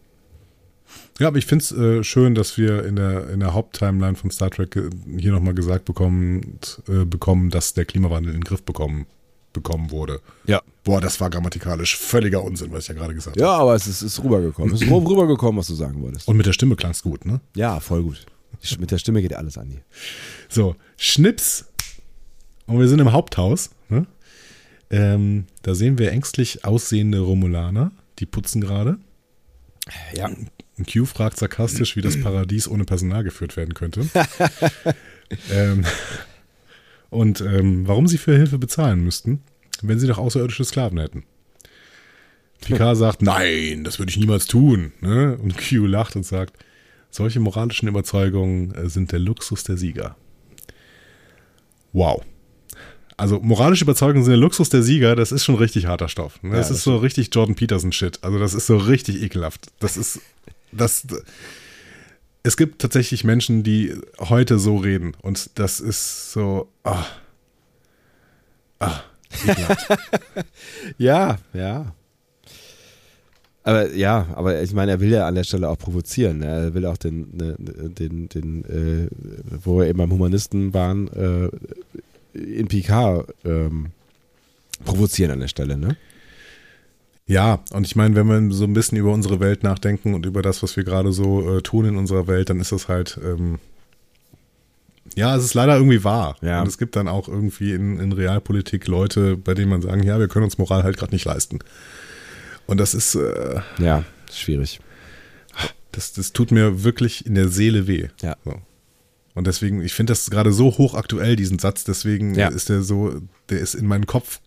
Ja, 1.18 1.28
aber 1.28 1.38
ich 1.38 1.46
finde 1.46 1.64
es 1.64 1.72
äh, 1.72 2.04
schön, 2.04 2.34
dass 2.34 2.56
wir 2.56 2.84
in 2.84 2.96
der, 2.96 3.28
in 3.30 3.40
der 3.40 3.52
Haupttimeline 3.52 4.14
von 4.14 4.30
Star 4.30 4.50
Trek 4.50 4.76
äh, 4.76 4.90
hier 5.18 5.32
nochmal 5.32 5.54
gesagt 5.54 5.84
bekommen, 5.84 6.58
äh, 6.88 7.04
bekommen, 7.04 7.50
dass 7.50 7.74
der 7.74 7.84
Klimawandel 7.84 8.32
in 8.32 8.40
den 8.40 8.44
Griff 8.44 8.62
bekommen, 8.62 9.06
bekommen 9.52 9.90
wurde. 9.90 10.20
Ja. 10.46 10.62
Boah, 10.84 11.00
das 11.00 11.20
war 11.20 11.28
grammatikalisch 11.28 11.96
völliger 11.96 12.42
Unsinn, 12.44 12.72
was 12.72 12.84
ich 12.84 12.88
ja 12.88 12.94
gerade 12.94 13.14
gesagt 13.14 13.36
habe. 13.36 13.40
Ja, 13.40 13.56
aber 13.56 13.74
es 13.74 13.86
ist, 13.86 14.02
ist 14.02 14.22
rübergekommen. 14.22 14.72
Es 14.72 14.80
ist 14.80 14.90
rübergekommen, 14.90 15.58
was 15.58 15.66
du 15.66 15.74
sagen 15.74 16.00
wolltest. 16.02 16.28
Und 16.28 16.36
mit 16.36 16.46
der 16.46 16.52
Stimme 16.52 16.76
klang 16.76 16.92
es 16.92 17.02
gut, 17.02 17.26
ne? 17.26 17.40
Ja, 17.54 17.80
voll 17.80 18.02
gut. 18.02 18.24
Mit 18.78 18.90
der 18.90 18.98
Stimme 18.98 19.20
geht 19.20 19.34
alles 19.34 19.58
an 19.58 19.68
hier. 19.70 19.82
So, 20.48 20.76
Schnips. 20.96 21.66
Und 22.66 22.78
wir 22.78 22.88
sind 22.88 22.98
im 23.00 23.12
Haupthaus. 23.12 23.70
Ne? 23.88 24.06
Ähm, 24.90 25.46
da 25.62 25.74
sehen 25.74 25.98
wir 25.98 26.12
ängstlich 26.12 26.64
aussehende 26.64 27.20
Romulaner. 27.20 27.92
Die 28.18 28.26
putzen 28.26 28.60
gerade. 28.60 28.98
Ja. 30.14 30.30
Q 30.86 31.06
fragt 31.06 31.38
sarkastisch, 31.38 31.96
wie 31.96 32.02
das 32.02 32.20
Paradies 32.22 32.68
ohne 32.68 32.84
Personal 32.84 33.24
geführt 33.24 33.56
werden 33.56 33.74
könnte. 33.74 34.06
ähm, 35.52 35.84
und 37.10 37.40
ähm, 37.40 37.86
warum 37.88 38.06
sie 38.06 38.18
für 38.18 38.36
Hilfe 38.36 38.58
bezahlen 38.58 39.02
müssten, 39.02 39.42
wenn 39.82 39.98
sie 39.98 40.06
doch 40.06 40.18
außerirdische 40.18 40.64
Sklaven 40.64 40.98
hätten. 40.98 41.24
Picard 42.60 42.96
sagt, 42.96 43.22
nein, 43.22 43.84
das 43.84 43.98
würde 43.98 44.10
ich 44.10 44.16
niemals 44.16 44.46
tun. 44.46 44.92
Ne? 45.00 45.38
Und 45.38 45.56
Q 45.56 45.86
lacht 45.86 46.16
und 46.16 46.26
sagt, 46.26 46.56
solche 47.10 47.40
moralischen 47.40 47.88
Überzeugungen 47.88 48.72
äh, 48.74 48.88
sind 48.88 49.12
der 49.12 49.20
Luxus 49.20 49.64
der 49.64 49.76
Sieger. 49.76 50.16
Wow. 51.92 52.22
Also 53.16 53.40
moralische 53.40 53.84
Überzeugungen 53.84 54.24
sind 54.24 54.32
der 54.32 54.38
Luxus 54.38 54.68
der 54.68 54.82
Sieger, 54.82 55.16
das 55.16 55.32
ist 55.32 55.44
schon 55.44 55.56
richtig 55.56 55.86
harter 55.86 56.08
Stoff. 56.08 56.40
Ne? 56.42 56.50
Das, 56.50 56.68
ja, 56.68 56.68
das 56.68 56.78
ist 56.78 56.84
so 56.84 56.96
richtig 56.98 57.30
Jordan 57.32 57.56
Peterson-Shit. 57.56 58.22
Also 58.22 58.38
das 58.38 58.54
ist 58.54 58.66
so 58.66 58.76
richtig 58.76 59.22
ekelhaft. 59.22 59.68
Das 59.80 59.96
ist, 59.96 60.20
das, 60.72 61.06
es 62.42 62.56
gibt 62.56 62.80
tatsächlich 62.80 63.24
Menschen, 63.24 63.62
die 63.62 63.94
heute 64.18 64.58
so 64.58 64.76
reden 64.76 65.14
und 65.22 65.58
das 65.58 65.80
ist 65.80 66.32
so, 66.32 66.68
ah, 66.84 67.04
ah, 68.80 69.00
ja, 70.98 71.38
ja. 71.52 71.94
Aber 73.68 73.92
ja, 73.92 74.26
aber 74.34 74.62
ich 74.62 74.72
meine, 74.72 74.92
er 74.92 75.00
will 75.00 75.10
ja 75.10 75.26
an 75.26 75.34
der 75.34 75.44
Stelle 75.44 75.68
auch 75.68 75.76
provozieren. 75.76 76.38
Ne? 76.38 76.46
Er 76.46 76.74
will 76.74 76.86
auch 76.86 76.96
den, 76.96 77.36
ne, 77.36 77.54
den, 77.58 78.30
den, 78.30 78.64
äh, 78.64 79.08
wo 79.62 79.78
wir 79.78 79.88
eben 79.88 79.98
beim 79.98 80.10
Humanisten 80.10 80.72
waren, 80.72 81.08
äh, 81.08 81.50
in 82.38 82.66
Picard 82.68 83.28
ähm, 83.44 83.88
provozieren 84.86 85.32
an 85.32 85.40
der 85.40 85.48
Stelle, 85.48 85.76
ne? 85.76 85.98
Ja, 87.28 87.62
und 87.72 87.86
ich 87.86 87.94
meine, 87.94 88.16
wenn 88.16 88.26
wir 88.26 88.56
so 88.56 88.64
ein 88.64 88.72
bisschen 88.72 88.96
über 88.96 89.12
unsere 89.12 89.38
Welt 89.38 89.62
nachdenken 89.62 90.14
und 90.14 90.24
über 90.24 90.40
das, 90.40 90.62
was 90.62 90.76
wir 90.76 90.84
gerade 90.84 91.12
so 91.12 91.58
äh, 91.58 91.60
tun 91.60 91.84
in 91.84 91.96
unserer 91.96 92.26
Welt, 92.26 92.48
dann 92.48 92.58
ist 92.58 92.72
das 92.72 92.88
halt, 92.88 93.20
ähm, 93.22 93.58
ja, 95.14 95.36
es 95.36 95.44
ist 95.44 95.52
leider 95.52 95.76
irgendwie 95.76 96.02
wahr. 96.04 96.36
Ja. 96.40 96.62
Und 96.62 96.68
es 96.68 96.78
gibt 96.78 96.96
dann 96.96 97.06
auch 97.06 97.28
irgendwie 97.28 97.74
in, 97.74 98.00
in 98.00 98.12
Realpolitik 98.12 98.86
Leute, 98.88 99.36
bei 99.36 99.52
denen 99.52 99.68
man 99.68 99.82
sagen, 99.82 100.02
ja, 100.02 100.18
wir 100.18 100.28
können 100.28 100.44
uns 100.44 100.56
Moral 100.56 100.84
halt 100.84 100.96
gerade 100.96 101.12
nicht 101.12 101.26
leisten. 101.26 101.58
Und 102.66 102.78
das 102.78 102.94
ist. 102.94 103.14
Äh, 103.14 103.60
ja, 103.78 104.04
schwierig. 104.32 104.80
Das, 105.92 106.14
das 106.14 106.32
tut 106.32 106.50
mir 106.50 106.82
wirklich 106.82 107.26
in 107.26 107.34
der 107.34 107.48
Seele 107.48 107.86
weh. 107.86 108.08
Ja. 108.22 108.36
So. 108.44 108.54
Und 109.34 109.46
deswegen, 109.46 109.82
ich 109.82 109.92
finde 109.92 110.12
das 110.12 110.30
gerade 110.30 110.52
so 110.52 110.78
hochaktuell, 110.78 111.36
diesen 111.36 111.58
Satz, 111.58 111.84
deswegen 111.84 112.34
ja. 112.34 112.48
ist 112.48 112.70
der 112.70 112.82
so, 112.82 113.20
der 113.50 113.60
ist 113.60 113.74
in 113.74 113.86
meinen 113.86 114.06
Kopf 114.06 114.40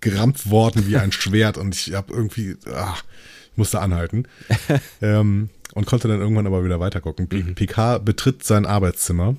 gerammt 0.00 0.50
worden 0.50 0.86
wie 0.86 0.96
ein 0.96 1.12
Schwert 1.12 1.58
und 1.58 1.74
ich 1.74 1.94
habe 1.94 2.12
irgendwie, 2.12 2.56
ach, 2.72 3.04
ich 3.52 3.58
musste 3.58 3.80
anhalten. 3.80 4.24
ähm, 5.02 5.50
und 5.74 5.86
konnte 5.86 6.08
dann 6.08 6.20
irgendwann 6.20 6.46
aber 6.46 6.64
wieder 6.64 6.80
weitergucken. 6.80 7.28
Mhm. 7.30 7.54
Picard 7.54 8.04
betritt 8.04 8.42
sein 8.42 8.66
Arbeitszimmer 8.66 9.36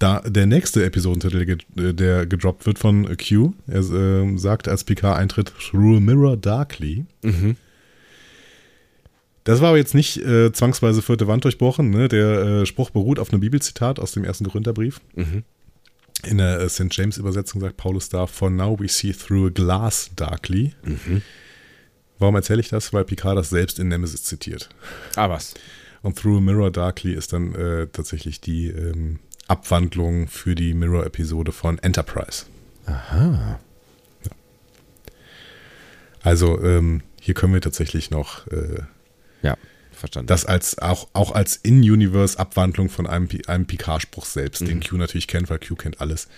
da 0.00 0.22
der 0.26 0.46
nächste 0.46 0.84
Episodentitel, 0.84 1.58
der 1.76 2.26
gedroppt 2.26 2.66
wird 2.66 2.78
von 2.78 3.16
Q, 3.16 3.52
er 3.66 3.80
äh, 3.80 4.38
sagt, 4.38 4.66
als 4.66 4.84
Picard 4.84 5.18
eintritt, 5.18 5.52
Through 5.58 5.98
a 5.98 6.00
Mirror 6.00 6.36
Darkly. 6.38 7.04
Mhm. 7.22 7.56
Das 9.44 9.60
war 9.60 9.68
aber 9.68 9.78
jetzt 9.78 9.94
nicht 9.94 10.18
äh, 10.18 10.52
zwangsweise 10.52 11.02
vierte 11.02 11.26
Wand 11.26 11.44
durchbrochen. 11.44 11.90
Ne? 11.90 12.08
Der 12.08 12.40
äh, 12.40 12.66
Spruch 12.66 12.90
beruht 12.90 13.18
auf 13.18 13.30
einem 13.30 13.40
Bibelzitat 13.40 14.00
aus 14.00 14.12
dem 14.12 14.24
ersten 14.24 14.44
Gründerbrief. 14.44 15.00
Mhm. 15.14 15.44
In 16.24 16.38
der 16.38 16.60
äh, 16.60 16.68
St. 16.68 16.88
James-Übersetzung 16.90 17.60
sagt 17.60 17.76
Paulus 17.76 18.08
da: 18.08 18.26
For 18.26 18.50
now 18.50 18.78
we 18.78 18.88
see 18.88 19.12
through 19.12 19.46
a 19.46 19.50
glass 19.50 20.10
darkly. 20.16 20.74
Mhm. 20.82 21.22
Warum 22.18 22.34
erzähle 22.36 22.60
ich 22.60 22.68
das? 22.68 22.92
Weil 22.92 23.04
Picard 23.04 23.38
das 23.38 23.50
selbst 23.50 23.78
in 23.78 23.88
Nemesis 23.88 24.24
zitiert. 24.24 24.68
Ah, 25.16 25.30
was? 25.30 25.54
Und 26.02 26.18
Through 26.18 26.38
a 26.38 26.40
Mirror 26.40 26.70
Darkly 26.70 27.14
ist 27.14 27.32
dann 27.32 27.54
äh, 27.54 27.86
tatsächlich 27.88 28.40
die 28.40 28.68
ähm, 28.68 29.18
Abwandlung 29.48 30.28
für 30.28 30.54
die 30.54 30.74
Mirror-Episode 30.74 31.52
von 31.52 31.78
Enterprise. 31.78 32.46
Aha. 32.86 33.58
Ja. 34.24 34.30
Also 36.22 36.62
ähm, 36.62 37.02
hier 37.20 37.34
können 37.34 37.54
wir 37.54 37.60
tatsächlich 37.60 38.10
noch 38.10 38.46
äh, 38.48 38.82
ja, 39.42 39.56
verstanden. 40.00 40.26
das 40.26 40.44
als 40.44 40.78
auch, 40.78 41.08
auch 41.12 41.32
als 41.32 41.56
In-Universe-Abwandlung 41.56 42.88
von 42.88 43.06
einem, 43.06 43.28
einem 43.46 43.66
Picard-Spruch 43.66 44.24
selbst, 44.24 44.62
mhm. 44.62 44.66
den 44.66 44.80
Q 44.82 44.96
natürlich 44.96 45.26
kennt, 45.26 45.50
weil 45.50 45.58
Q 45.58 45.76
kennt 45.76 46.00
alles, 46.00 46.28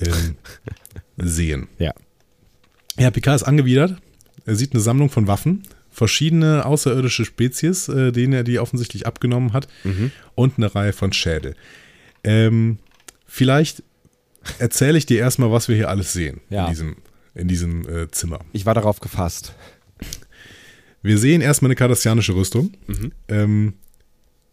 ähm, 0.00 0.36
sehen. 1.16 1.68
Ja. 1.78 1.92
Ja, 2.98 3.10
Picard 3.10 3.36
ist 3.36 3.42
angewidert. 3.44 4.00
Er 4.46 4.56
sieht 4.56 4.72
eine 4.72 4.80
Sammlung 4.80 5.10
von 5.10 5.26
Waffen, 5.26 5.62
verschiedene 5.90 6.64
außerirdische 6.64 7.24
Spezies, 7.24 7.88
äh, 7.88 8.12
denen 8.12 8.32
er 8.32 8.44
die 8.44 8.58
offensichtlich 8.58 9.06
abgenommen 9.06 9.52
hat, 9.52 9.68
mhm. 9.84 10.12
und 10.34 10.56
eine 10.56 10.74
Reihe 10.74 10.92
von 10.92 11.12
Schädel. 11.12 11.54
Ähm, 12.24 12.78
vielleicht 13.26 13.82
erzähle 14.58 14.98
ich 14.98 15.06
dir 15.06 15.18
erstmal, 15.18 15.50
was 15.50 15.68
wir 15.68 15.76
hier 15.76 15.88
alles 15.88 16.12
sehen 16.12 16.40
ja. 16.48 16.64
in 16.64 16.70
diesem, 16.70 16.96
in 17.34 17.48
diesem 17.48 17.88
äh, 17.88 18.10
Zimmer. 18.10 18.40
Ich 18.52 18.66
war 18.66 18.74
darauf 18.74 19.00
gefasst. 19.00 19.54
Wir 21.02 21.18
sehen 21.18 21.40
erstmal 21.40 21.68
eine 21.68 21.76
kardassianische 21.76 22.34
Rüstung. 22.34 22.72
Mhm. 22.86 23.12
Ähm, 23.28 23.74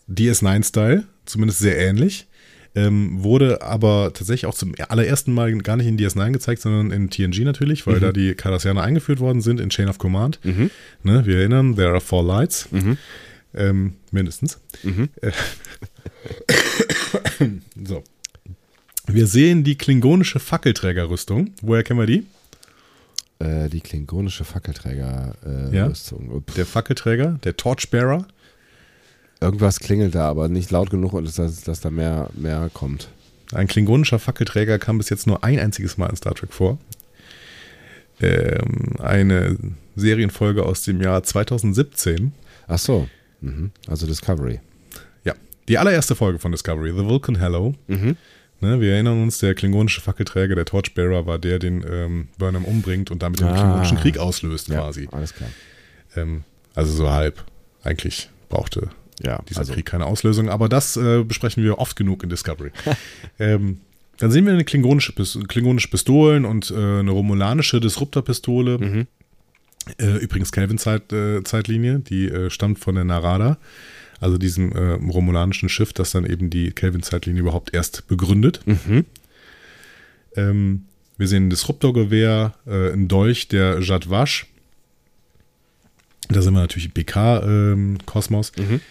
DS9-Style, 0.10 1.06
zumindest 1.26 1.60
sehr 1.60 1.78
ähnlich. 1.78 2.28
Ähm, 2.76 3.24
wurde 3.24 3.64
aber 3.64 4.12
tatsächlich 4.14 4.46
auch 4.46 4.54
zum 4.54 4.76
allerersten 4.88 5.34
Mal 5.34 5.58
gar 5.60 5.78
nicht 5.78 5.88
in 5.88 5.98
DS9 5.98 6.32
gezeigt, 6.32 6.62
sondern 6.62 6.92
in 6.92 7.10
TNG 7.10 7.44
natürlich, 7.44 7.88
weil 7.88 7.96
mhm. 7.96 8.02
da 8.02 8.12
die 8.12 8.36
Cardassianer 8.36 8.84
eingeführt 8.84 9.20
worden 9.20 9.42
sind 9.42 9.60
in 9.60 9.70
Chain 9.70 9.90
of 9.90 9.98
Command. 9.98 10.40
Mhm. 10.44 10.70
Ne, 11.04 11.26
wir 11.26 11.40
erinnern, 11.40 11.76
there 11.76 11.90
are 11.90 12.02
four 12.02 12.24
lights. 12.24 12.70
Mhm. 12.72 12.98
Ähm, 13.56 13.94
mindestens. 14.12 14.60
Äh, 15.22 15.32
so. 17.84 18.04
Wir 19.08 19.26
sehen 19.26 19.64
die 19.64 19.78
klingonische 19.78 20.40
Fackelträgerrüstung. 20.40 21.52
Woher 21.62 21.82
kennen 21.84 22.00
wir 22.00 22.06
die? 22.06 22.28
Äh, 23.40 23.70
die 23.70 23.82
klingonische 23.82 24.44
Fackelträgerrüstung. 24.44 26.30
Äh, 26.30 26.34
ja. 26.34 26.42
Der 26.56 26.66
Fackelträger, 26.66 27.40
der 27.44 27.58
Torchbearer. 27.58 28.26
Irgendwas 29.40 29.80
klingelt 29.80 30.16
da, 30.16 30.28
aber 30.28 30.48
nicht 30.48 30.72
laut 30.72 30.90
genug, 30.90 31.14
dass, 31.24 31.62
dass 31.62 31.80
da 31.80 31.90
mehr, 31.92 32.30
mehr 32.34 32.70
kommt. 32.74 33.10
Ein 33.54 33.68
klingonischer 33.68 34.20
Fackelträger 34.20 34.80
kam 34.80 34.98
bis 34.98 35.10
jetzt 35.10 35.28
nur 35.28 35.44
ein 35.44 35.60
einziges 35.60 35.98
Mal 35.98 36.10
in 36.10 36.16
Star 36.16 36.34
Trek 36.34 36.52
vor. 36.52 36.80
Ähm, 38.20 38.96
eine 38.98 39.58
Serienfolge 39.96 40.64
aus 40.64 40.84
dem 40.84 41.02
Jahr 41.02 41.22
2017. 41.22 42.34
Ach 42.68 42.80
so, 42.80 43.08
mhm. 43.42 43.72
also 43.88 44.08
Discovery. 44.08 44.60
Die 45.68 45.78
allererste 45.78 46.16
Folge 46.16 46.40
von 46.40 46.52
Discovery, 46.52 46.92
The 46.92 47.06
Vulcan 47.06 47.40
Hello. 47.40 47.76
Mhm. 47.88 48.16
Ne, 48.60 48.82
wir 48.82 48.94
erinnern 48.94 49.22
uns, 49.22 49.38
der 49.38 49.54
klingonische 49.54 50.02
Fackelträger, 50.02 50.56
der 50.56 50.66
Torchbearer, 50.66 51.28
war 51.28 51.38
der, 51.38 51.60
den 51.60 51.86
ähm, 51.90 52.28
Burnham 52.40 52.66
umbringt 52.66 53.12
und 53.12 53.22
damit 53.22 53.40
den 53.40 53.48
ah, 53.48 53.54
klingonischen 53.54 53.98
Krieg 53.98 54.18
auslöst, 54.18 54.68
ja, 54.68 54.80
quasi. 54.80 55.08
Alles 55.12 55.34
klar. 55.36 55.50
Ähm, 56.16 56.44
also 56.74 56.92
so 56.94 57.12
halb. 57.12 57.44
Eigentlich 57.84 58.30
brauchte 58.50 58.90
ja, 59.22 59.40
dieser 59.48 59.60
also. 59.60 59.74
Krieg 59.74 59.86
keine 59.86 60.06
Auslösung, 60.06 60.50
aber 60.50 60.70
das 60.70 60.98
äh, 60.98 61.24
besprechen 61.24 61.64
wir 61.64 61.78
oft 61.78 61.96
genug 61.96 62.24
in 62.24 62.30
Discovery. 62.30 62.72
ähm, 63.40 63.80
dann 64.18 64.32
sehen 64.32 64.46
wir 64.46 64.54
eine 64.54 64.66
klingonische, 64.66 65.14
klingonische 65.14 65.90
Pistolen 65.90 66.46
und 66.46 66.72
äh, 66.72 66.76
eine 66.76 67.12
romulanische 67.12 67.80
Disruptor-Pistole. 67.80 68.80
Mhm. 68.80 69.08
Äh, 70.00 70.18
übrigens 70.18 70.52
Kelvin-Zeitlinie, 70.52 71.94
äh, 71.94 72.00
die 72.00 72.28
äh, 72.28 72.50
stammt 72.50 72.80
von 72.80 72.96
der 72.96 73.04
Narada 73.04 73.58
also 74.20 74.38
diesem 74.38 74.72
äh, 74.72 74.94
romulanischen 74.94 75.70
Schiff, 75.70 75.94
das 75.94 76.12
dann 76.12 76.26
eben 76.26 76.50
die 76.50 76.72
Kelvin-Zeitlinie 76.72 77.42
überhaupt 77.42 77.74
erst 77.74 78.08
begründet. 78.08 78.62
Mhm. 78.66 79.06
Ähm, 80.36 80.86
wir 81.18 81.28
sehen 81.28 81.48
ein 81.48 81.50
Disruptorgewehr, 81.50 82.54
äh, 82.66 82.94
ein 82.94 83.08
Dolch 83.08 83.48
der 83.48 83.80
Jadwasch. 83.82 84.48
Da 86.30 86.42
sind 86.42 86.54
wir 86.54 86.62
natürlich 86.62 86.88
im 86.88 86.92
PK-Kosmos. 86.94 88.52
Ähm, 88.58 88.70
mhm. 88.70 88.82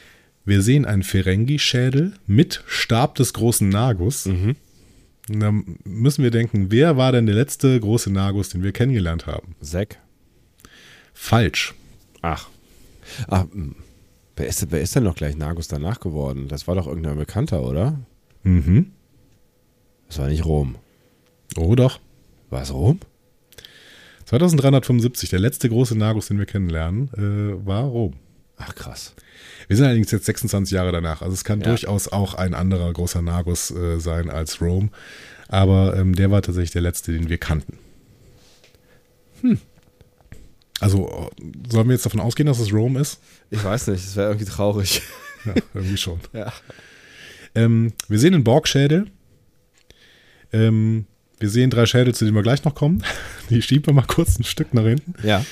Wir 0.44 0.62
sehen 0.62 0.84
einen 0.84 1.02
Ferengi-Schädel 1.02 2.12
mit 2.26 2.62
Stab 2.66 3.16
des 3.16 3.32
großen 3.32 3.68
Nagus. 3.68 4.26
Mhm. 4.26 4.56
Da 5.28 5.52
müssen 5.84 6.22
wir 6.22 6.30
denken, 6.30 6.70
wer 6.70 6.96
war 6.96 7.10
denn 7.10 7.26
der 7.26 7.34
letzte 7.34 7.78
große 7.80 8.12
Nagus, 8.12 8.50
den 8.50 8.62
wir 8.62 8.72
kennengelernt 8.72 9.26
haben? 9.26 9.56
Zack. 9.60 9.98
Falsch. 11.14 11.74
Ach. 12.22 12.48
Ach, 13.28 13.46
Wer 14.36 14.46
ist, 14.46 14.70
wer 14.70 14.80
ist 14.82 14.94
denn 14.94 15.04
noch 15.04 15.16
gleich 15.16 15.36
Nagus 15.36 15.66
danach 15.66 15.98
geworden? 15.98 16.48
Das 16.48 16.68
war 16.68 16.74
doch 16.74 16.86
irgendein 16.86 17.16
Bekannter, 17.16 17.62
oder? 17.62 17.98
Mhm. 18.42 18.92
Das 20.08 20.18
war 20.18 20.28
nicht 20.28 20.44
Rom. 20.44 20.76
Oh, 21.56 21.74
doch. 21.74 22.00
War 22.50 22.62
es 22.62 22.72
Rom? 22.72 23.00
2375, 24.26 25.30
der 25.30 25.38
letzte 25.38 25.68
große 25.68 25.96
Nagus, 25.96 26.28
den 26.28 26.38
wir 26.38 26.46
kennenlernen, 26.46 27.08
äh, 27.14 27.66
war 27.66 27.84
Rom. 27.84 28.14
Ach, 28.58 28.74
krass. 28.74 29.14
Wir 29.68 29.76
sind 29.76 29.86
allerdings 29.86 30.10
jetzt 30.10 30.26
26 30.26 30.74
Jahre 30.74 30.92
danach. 30.92 31.22
Also 31.22 31.34
es 31.34 31.44
kann 31.44 31.60
ja. 31.60 31.68
durchaus 31.68 32.08
auch 32.08 32.34
ein 32.34 32.54
anderer 32.54 32.92
großer 32.92 33.22
Nagus 33.22 33.70
äh, 33.70 33.98
sein 34.00 34.30
als 34.30 34.60
Rom. 34.60 34.90
Aber 35.48 35.96
ähm, 35.96 36.14
der 36.14 36.30
war 36.30 36.42
tatsächlich 36.42 36.72
der 36.72 36.82
letzte, 36.82 37.12
den 37.12 37.28
wir 37.28 37.38
kannten. 37.38 37.78
Hm. 39.42 39.58
Also 40.80 41.30
sollen 41.70 41.88
wir 41.88 41.94
jetzt 41.94 42.04
davon 42.04 42.20
ausgehen, 42.20 42.46
dass 42.46 42.58
es 42.58 42.72
Rome 42.72 43.00
ist? 43.00 43.20
Ich 43.50 43.62
weiß 43.62 43.88
nicht, 43.88 44.04
das 44.04 44.16
wäre 44.16 44.28
irgendwie 44.28 44.44
traurig. 44.44 45.02
Ja, 45.44 45.54
irgendwie 45.74 45.96
schon. 45.96 46.20
ja. 46.32 46.52
Ähm, 47.54 47.92
wir 48.08 48.18
sehen 48.18 48.34
einen 48.34 48.44
Borgschädel. 48.44 49.06
Ähm, 50.52 51.06
wir 51.38 51.48
sehen 51.48 51.70
drei 51.70 51.86
Schädel, 51.86 52.14
zu 52.14 52.24
denen 52.24 52.36
wir 52.36 52.42
gleich 52.42 52.64
noch 52.64 52.74
kommen. 52.74 53.02
Die 53.50 53.62
schieben 53.62 53.86
wir 53.86 53.94
mal 53.94 54.06
kurz 54.06 54.38
ein 54.38 54.44
Stück 54.44 54.74
nach 54.74 54.84
hinten. 54.84 55.14
Ja. 55.26 55.44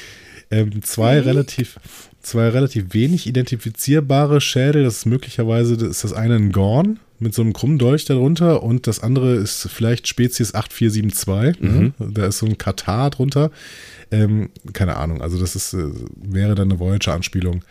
Ähm, 0.51 0.83
zwei 0.83 1.20
relativ, 1.20 1.81
zwei 2.20 2.49
relativ 2.49 2.93
wenig 2.93 3.27
identifizierbare 3.27 4.41
Schädel. 4.41 4.85
Das 4.85 4.99
ist 4.99 5.07
möglicherweise, 5.07 5.77
das 5.77 5.89
ist 5.89 6.05
das 6.05 6.12
eine 6.12 6.37
ein 6.37 6.53
Gorn 6.53 7.01
mit 7.18 7.35
so 7.35 7.43
einem 7.43 7.53
krummen 7.53 7.79
Dolch 7.79 8.05
darunter 8.05 8.62
und 8.62 8.87
das 8.87 9.01
andere 9.01 9.35
ist 9.35 9.68
vielleicht 9.72 10.09
Spezies 10.09 10.55
8472. 10.55 11.62
Mhm. 11.62 11.95
Da 11.99 12.27
ist 12.27 12.39
so 12.39 12.47
ein 12.47 12.59
Katar 12.59 13.11
drunter. 13.11 13.51
Ähm, 14.11 14.51
keine 14.73 14.97
Ahnung, 14.97 15.23
also 15.23 15.39
das 15.39 15.57
ist, 15.57 15.75
äh, 15.75 15.89
wäre 16.17 16.55
dann 16.55 16.71
eine 16.71 16.81
Voyager-Anspielung. 16.81 17.65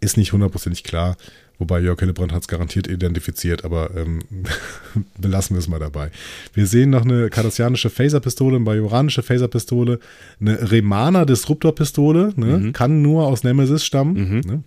Ist 0.00 0.16
nicht 0.16 0.32
hundertprozentig 0.32 0.84
klar. 0.84 1.16
Wobei 1.60 1.80
Jörg 1.80 2.00
Hillebrand 2.00 2.32
hat 2.32 2.40
es 2.40 2.48
garantiert 2.48 2.88
identifiziert, 2.88 3.66
aber 3.66 3.90
ähm, 3.94 4.20
belassen 5.18 5.54
wir 5.54 5.58
es 5.58 5.68
mal 5.68 5.78
dabei. 5.78 6.10
Wir 6.54 6.66
sehen 6.66 6.88
noch 6.88 7.04
eine 7.04 7.28
kardassianische 7.28 7.90
Phaser-Pistole, 7.90 8.56
eine 8.56 8.64
bajoranische 8.64 9.22
Phaser-Pistole, 9.22 10.00
eine 10.40 10.72
Remana-Disruptor-Pistole, 10.72 12.32
ne? 12.36 12.58
mhm. 12.58 12.72
kann 12.72 13.02
nur 13.02 13.26
aus 13.26 13.44
Nemesis 13.44 13.84
stammen. 13.84 14.14
Mhm. 14.14 14.40
Ne? 14.40 14.62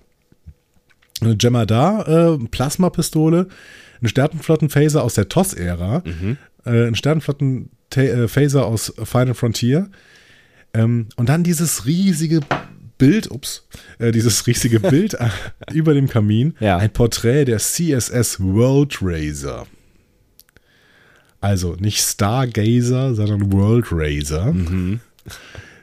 Eine 1.21 1.35
Jemadar 1.39 2.07
äh, 2.07 2.37
Plasma-Pistole, 2.37 3.47
eine 3.99 4.09
Sternenflotten-Phaser 4.09 5.03
aus 5.03 5.15
der 5.15 5.29
TOS-Ära, 5.29 6.03
mhm. 6.05 6.37
äh, 6.65 6.87
ein 6.87 6.95
Sternenflotten-Phaser 6.95 8.59
äh, 8.59 8.63
aus 8.63 8.93
Final 9.03 9.33
Frontier. 9.33 9.89
Ähm, 10.73 11.07
und 11.15 11.29
dann 11.29 11.43
dieses 11.43 11.85
riesige 11.85 12.41
Bild, 12.97 13.29
ups, 13.31 13.67
äh, 13.99 14.11
dieses 14.11 14.45
riesige 14.47 14.79
Bild 14.79 15.13
äh, 15.15 15.29
über 15.71 15.93
dem 15.93 16.07
Kamin, 16.07 16.55
ja. 16.59 16.77
ein 16.77 16.91
Porträt 16.91 17.45
der 17.45 17.59
CSS 17.59 18.39
World 18.39 18.97
Racer. 19.01 19.67
Also 21.41 21.75
nicht 21.75 21.99
Stargazer, 21.99 23.15
sondern 23.15 23.51
World 23.51 23.87
Racer. 23.91 24.53
Mhm. 24.53 25.01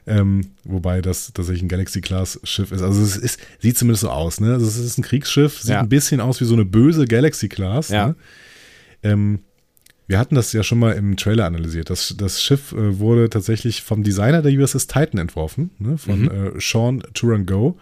Ähm, 0.06 0.52
wobei 0.64 1.02
das 1.02 1.32
tatsächlich 1.32 1.62
ein 1.62 1.68
Galaxy-Class-Schiff 1.68 2.72
ist. 2.72 2.82
Also 2.82 3.02
es 3.02 3.16
ist, 3.16 3.38
sieht 3.58 3.76
zumindest 3.76 4.00
so 4.00 4.10
aus, 4.10 4.40
ne? 4.40 4.54
Also 4.54 4.66
es 4.66 4.78
ist 4.78 4.98
ein 4.98 5.02
Kriegsschiff, 5.02 5.60
sieht 5.60 5.72
ja. 5.72 5.80
ein 5.80 5.88
bisschen 5.88 6.20
aus 6.20 6.40
wie 6.40 6.46
so 6.46 6.54
eine 6.54 6.64
böse 6.64 7.04
Galaxy-Class. 7.04 7.90
Ja. 7.90 8.08
Ne? 8.08 8.16
Ähm, 9.02 9.40
wir 10.10 10.18
hatten 10.18 10.34
das 10.34 10.52
ja 10.52 10.64
schon 10.64 10.80
mal 10.80 10.92
im 10.92 11.16
Trailer 11.16 11.46
analysiert. 11.46 11.88
Das, 11.88 12.16
das 12.18 12.42
Schiff 12.42 12.72
äh, 12.72 12.98
wurde 12.98 13.30
tatsächlich 13.30 13.82
vom 13.82 14.02
Designer 14.02 14.42
der 14.42 14.52
USS 14.52 14.88
Titan 14.88 15.20
entworfen, 15.20 15.70
ne, 15.78 15.98
von 15.98 16.22
mhm. 16.22 16.56
äh, 16.56 16.60
Sean 16.60 17.02
Turango. 17.14 17.78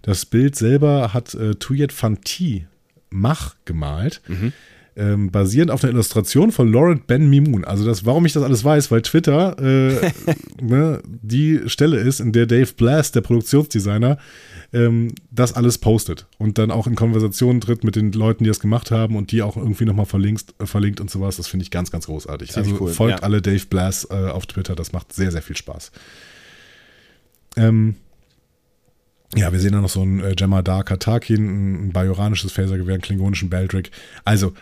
Das 0.00 0.24
Bild 0.24 0.56
selber 0.56 1.12
hat 1.12 1.34
äh, 1.34 1.54
Tuyet 1.56 1.92
Fanti 1.92 2.66
Mach 3.10 3.56
gemalt. 3.66 4.22
Mhm 4.26 4.52
ähm, 4.96 5.30
basierend 5.30 5.70
auf 5.70 5.84
einer 5.84 5.92
Illustration 5.92 6.52
von 6.52 6.72
Laurent 6.72 7.06
Ben 7.06 7.28
Mimoun. 7.28 7.64
Also 7.64 7.84
das, 7.84 8.06
warum 8.06 8.24
ich 8.24 8.32
das 8.32 8.42
alles 8.42 8.64
weiß, 8.64 8.90
weil 8.90 9.02
Twitter 9.02 9.56
äh, 9.58 10.10
ne, 10.62 11.02
die 11.04 11.60
Stelle 11.66 11.98
ist, 11.98 12.20
in 12.20 12.32
der 12.32 12.46
Dave 12.46 12.72
Blast, 12.74 13.14
der 13.14 13.20
Produktionsdesigner, 13.20 14.18
ähm, 14.72 15.14
das 15.30 15.52
alles 15.52 15.78
postet 15.78 16.26
und 16.38 16.56
dann 16.58 16.70
auch 16.70 16.86
in 16.86 16.94
Konversationen 16.94 17.60
tritt 17.60 17.84
mit 17.84 17.94
den 17.94 18.12
Leuten, 18.12 18.44
die 18.44 18.48
das 18.48 18.58
gemacht 18.58 18.90
haben 18.90 19.16
und 19.16 19.32
die 19.32 19.42
auch 19.42 19.56
irgendwie 19.56 19.84
nochmal 19.84 20.06
verlinkt, 20.06 20.54
verlinkt 20.60 21.00
und 21.00 21.10
sowas. 21.10 21.36
Das 21.36 21.46
finde 21.46 21.64
ich 21.64 21.70
ganz, 21.70 21.90
ganz 21.90 22.06
großartig. 22.06 22.50
Ziemlich 22.52 22.72
also 22.72 22.84
cool, 22.84 22.92
folgt 22.92 23.20
ja. 23.20 23.22
alle 23.22 23.42
Dave 23.42 23.66
Blast 23.68 24.10
äh, 24.10 24.14
auf 24.14 24.46
Twitter, 24.46 24.74
das 24.74 24.92
macht 24.92 25.12
sehr, 25.12 25.30
sehr 25.30 25.42
viel 25.42 25.56
Spaß. 25.56 25.92
Ähm, 27.56 27.96
ja, 29.34 29.52
wir 29.52 29.60
sehen 29.60 29.72
da 29.72 29.80
noch 29.80 29.90
so 29.90 30.02
ein 30.02 30.20
äh, 30.20 30.34
Jemadar 30.38 30.84
Katakin, 30.84 31.88
ein 31.88 31.92
bajoranisches 31.92 32.52
Phasergewehr, 32.52 32.94
einen 32.94 33.02
klingonischen 33.02 33.50
Beldrick. 33.50 33.90
Also 34.24 34.54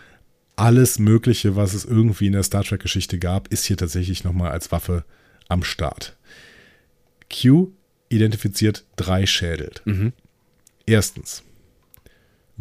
alles 0.55 0.99
Mögliche, 0.99 1.55
was 1.55 1.73
es 1.73 1.85
irgendwie 1.85 2.27
in 2.27 2.33
der 2.33 2.43
Star 2.43 2.63
Trek-Geschichte 2.63 3.19
gab, 3.19 3.47
ist 3.49 3.65
hier 3.65 3.77
tatsächlich 3.77 4.23
nochmal 4.23 4.51
als 4.51 4.71
Waffe 4.71 5.03
am 5.47 5.63
Start. 5.63 6.15
Q 7.29 7.71
identifiziert 8.09 8.85
drei 8.95 9.25
Schädel. 9.25 9.71
Mhm. 9.85 10.13
Erstens. 10.85 11.43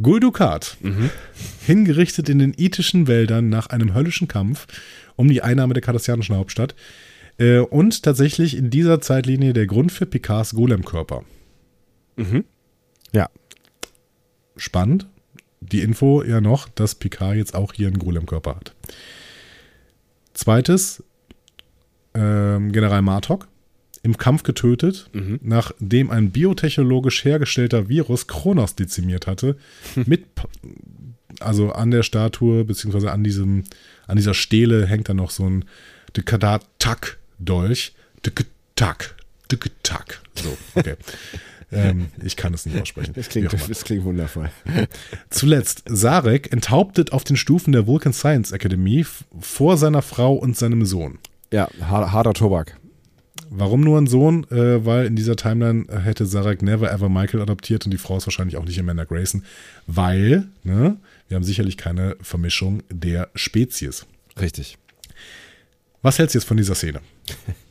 Guldukat, 0.01 0.76
mhm. 0.80 1.11
hingerichtet 1.64 2.28
in 2.28 2.40
den 2.40 2.55
itischen 2.57 3.07
Wäldern 3.07 3.49
nach 3.49 3.68
einem 3.68 3.95
höllischen 3.95 4.26
Kampf 4.26 4.66
um 5.14 5.28
die 5.28 5.42
Einnahme 5.42 5.74
der 5.74 5.82
kardassianischen 5.82 6.34
Hauptstadt 6.34 6.74
äh, 7.38 7.59
und 7.59 8.03
tatsächlich 8.03 8.57
in 8.57 8.70
dieser 8.70 9.01
Zeitlinie 9.01 9.53
der 9.53 9.66
Grund 9.66 9.92
für 9.92 10.07
Picards 10.07 10.55
Golemkörper. 10.55 11.24
Mhm. 12.16 12.45
Ja. 13.12 13.30
Spannend 14.57 15.07
die 15.72 15.82
Info 15.82 16.22
ja 16.22 16.40
noch, 16.40 16.68
dass 16.68 16.94
Picard 16.94 17.36
jetzt 17.36 17.54
auch 17.54 17.72
hier 17.72 17.88
einen 17.88 17.98
Golem-Körper 17.98 18.56
hat. 18.56 18.74
Zweites, 20.34 21.02
ähm, 22.14 22.72
General 22.72 23.02
Martok 23.02 23.48
im 24.02 24.18
Kampf 24.18 24.42
getötet, 24.42 25.08
mhm. 25.12 25.40
nachdem 25.42 26.10
ein 26.10 26.30
biotechnologisch 26.30 27.24
hergestellter 27.24 27.88
Virus 27.88 28.26
Kronos 28.26 28.74
dezimiert 28.74 29.26
hatte, 29.26 29.56
mit, 29.94 30.26
also 31.40 31.72
an 31.72 31.90
der 31.90 32.02
Statue, 32.02 32.64
beziehungsweise 32.64 33.10
an 33.10 33.24
diesem, 33.24 33.64
an 34.06 34.16
dieser 34.16 34.34
Stele 34.34 34.86
hängt 34.86 35.08
dann 35.08 35.16
noch 35.16 35.30
so 35.30 35.48
ein 35.48 35.64
Dekadat-Tak-Dolch. 36.16 37.94
Dekatak, 38.24 39.16
Dekatak. 39.50 40.20
So, 40.34 40.56
okay. 40.74 40.96
Ähm, 41.74 42.06
ich 42.22 42.36
kann 42.36 42.54
es 42.54 42.66
nicht 42.66 42.80
aussprechen. 42.80 43.12
Das 43.14 43.28
klingt, 43.28 43.52
das 43.52 43.84
klingt 43.84 44.04
wundervoll. 44.04 44.50
Zuletzt, 45.30 45.82
Sarek 45.86 46.52
enthauptet 46.52 47.12
auf 47.12 47.24
den 47.24 47.36
Stufen 47.36 47.72
der 47.72 47.86
Vulcan 47.86 48.12
Science 48.12 48.52
Academy 48.52 49.04
vor 49.40 49.76
seiner 49.76 50.02
Frau 50.02 50.34
und 50.34 50.56
seinem 50.56 50.84
Sohn. 50.84 51.18
Ja, 51.52 51.68
harter 51.80 52.34
Tobak. 52.34 52.76
Warum 53.50 53.82
nur 53.82 53.98
ein 54.00 54.06
Sohn? 54.06 54.44
Äh, 54.50 54.84
weil 54.84 55.06
in 55.06 55.16
dieser 55.16 55.36
Timeline 55.36 55.86
hätte 56.02 56.26
Sarek 56.26 56.62
never 56.62 56.90
ever 56.90 57.08
Michael 57.08 57.42
adoptiert 57.42 57.84
und 57.84 57.90
die 57.92 57.98
Frau 57.98 58.16
ist 58.16 58.26
wahrscheinlich 58.26 58.56
auch 58.56 58.64
nicht 58.64 58.78
Amanda 58.80 59.04
Grayson, 59.04 59.44
weil 59.86 60.46
ne, 60.64 60.96
wir 61.28 61.36
haben 61.36 61.44
sicherlich 61.44 61.76
keine 61.76 62.16
Vermischung 62.20 62.82
der 62.90 63.28
Spezies. 63.34 64.06
Richtig. 64.40 64.78
Was 66.02 66.18
hältst 66.18 66.34
du 66.34 66.38
jetzt 66.38 66.46
von 66.46 66.56
dieser 66.56 66.74
Szene? 66.74 67.00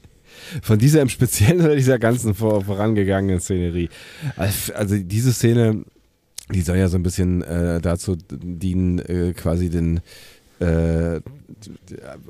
Von 0.61 0.79
dieser 0.79 1.01
im 1.01 1.09
Speziellen 1.09 1.61
oder 1.61 1.75
dieser 1.75 1.99
ganzen 1.99 2.33
vor, 2.33 2.63
vorangegangenen 2.63 3.39
Szenerie? 3.39 3.89
Also 4.35 4.97
diese 4.97 5.33
Szene, 5.33 5.83
die 6.51 6.61
soll 6.61 6.77
ja 6.77 6.87
so 6.87 6.97
ein 6.97 7.03
bisschen 7.03 7.41
äh, 7.43 7.81
dazu 7.81 8.17
dienen, 8.29 8.99
äh, 8.99 9.33
quasi 9.33 9.69
den 9.69 10.01
äh, 10.59 11.21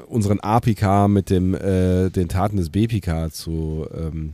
unseren 0.07 0.39
A-PK 0.39 1.07
mit 1.07 1.29
dem, 1.29 1.53
äh, 1.53 2.09
den 2.09 2.29
Taten 2.29 2.57
des 2.57 2.69
B-PK 2.69 3.31
zu, 3.31 3.87
ähm, 3.93 4.33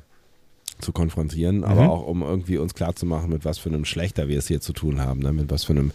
zu 0.79 0.91
konfrontieren, 0.91 1.57
mhm. 1.57 1.63
aber 1.63 1.89
auch 1.89 2.05
um 2.05 2.21
irgendwie 2.21 2.57
uns 2.57 2.73
klarzumachen, 2.73 3.29
mit 3.29 3.45
was 3.45 3.57
für 3.57 3.69
einem 3.69 3.85
Schlechter 3.85 4.27
wir 4.27 4.37
es 4.37 4.47
hier 4.47 4.61
zu 4.61 4.73
tun 4.73 5.01
haben, 5.01 5.21
ne? 5.21 5.33
mit 5.33 5.49
was 5.49 5.65
für 5.65 5.73
einem 5.73 5.91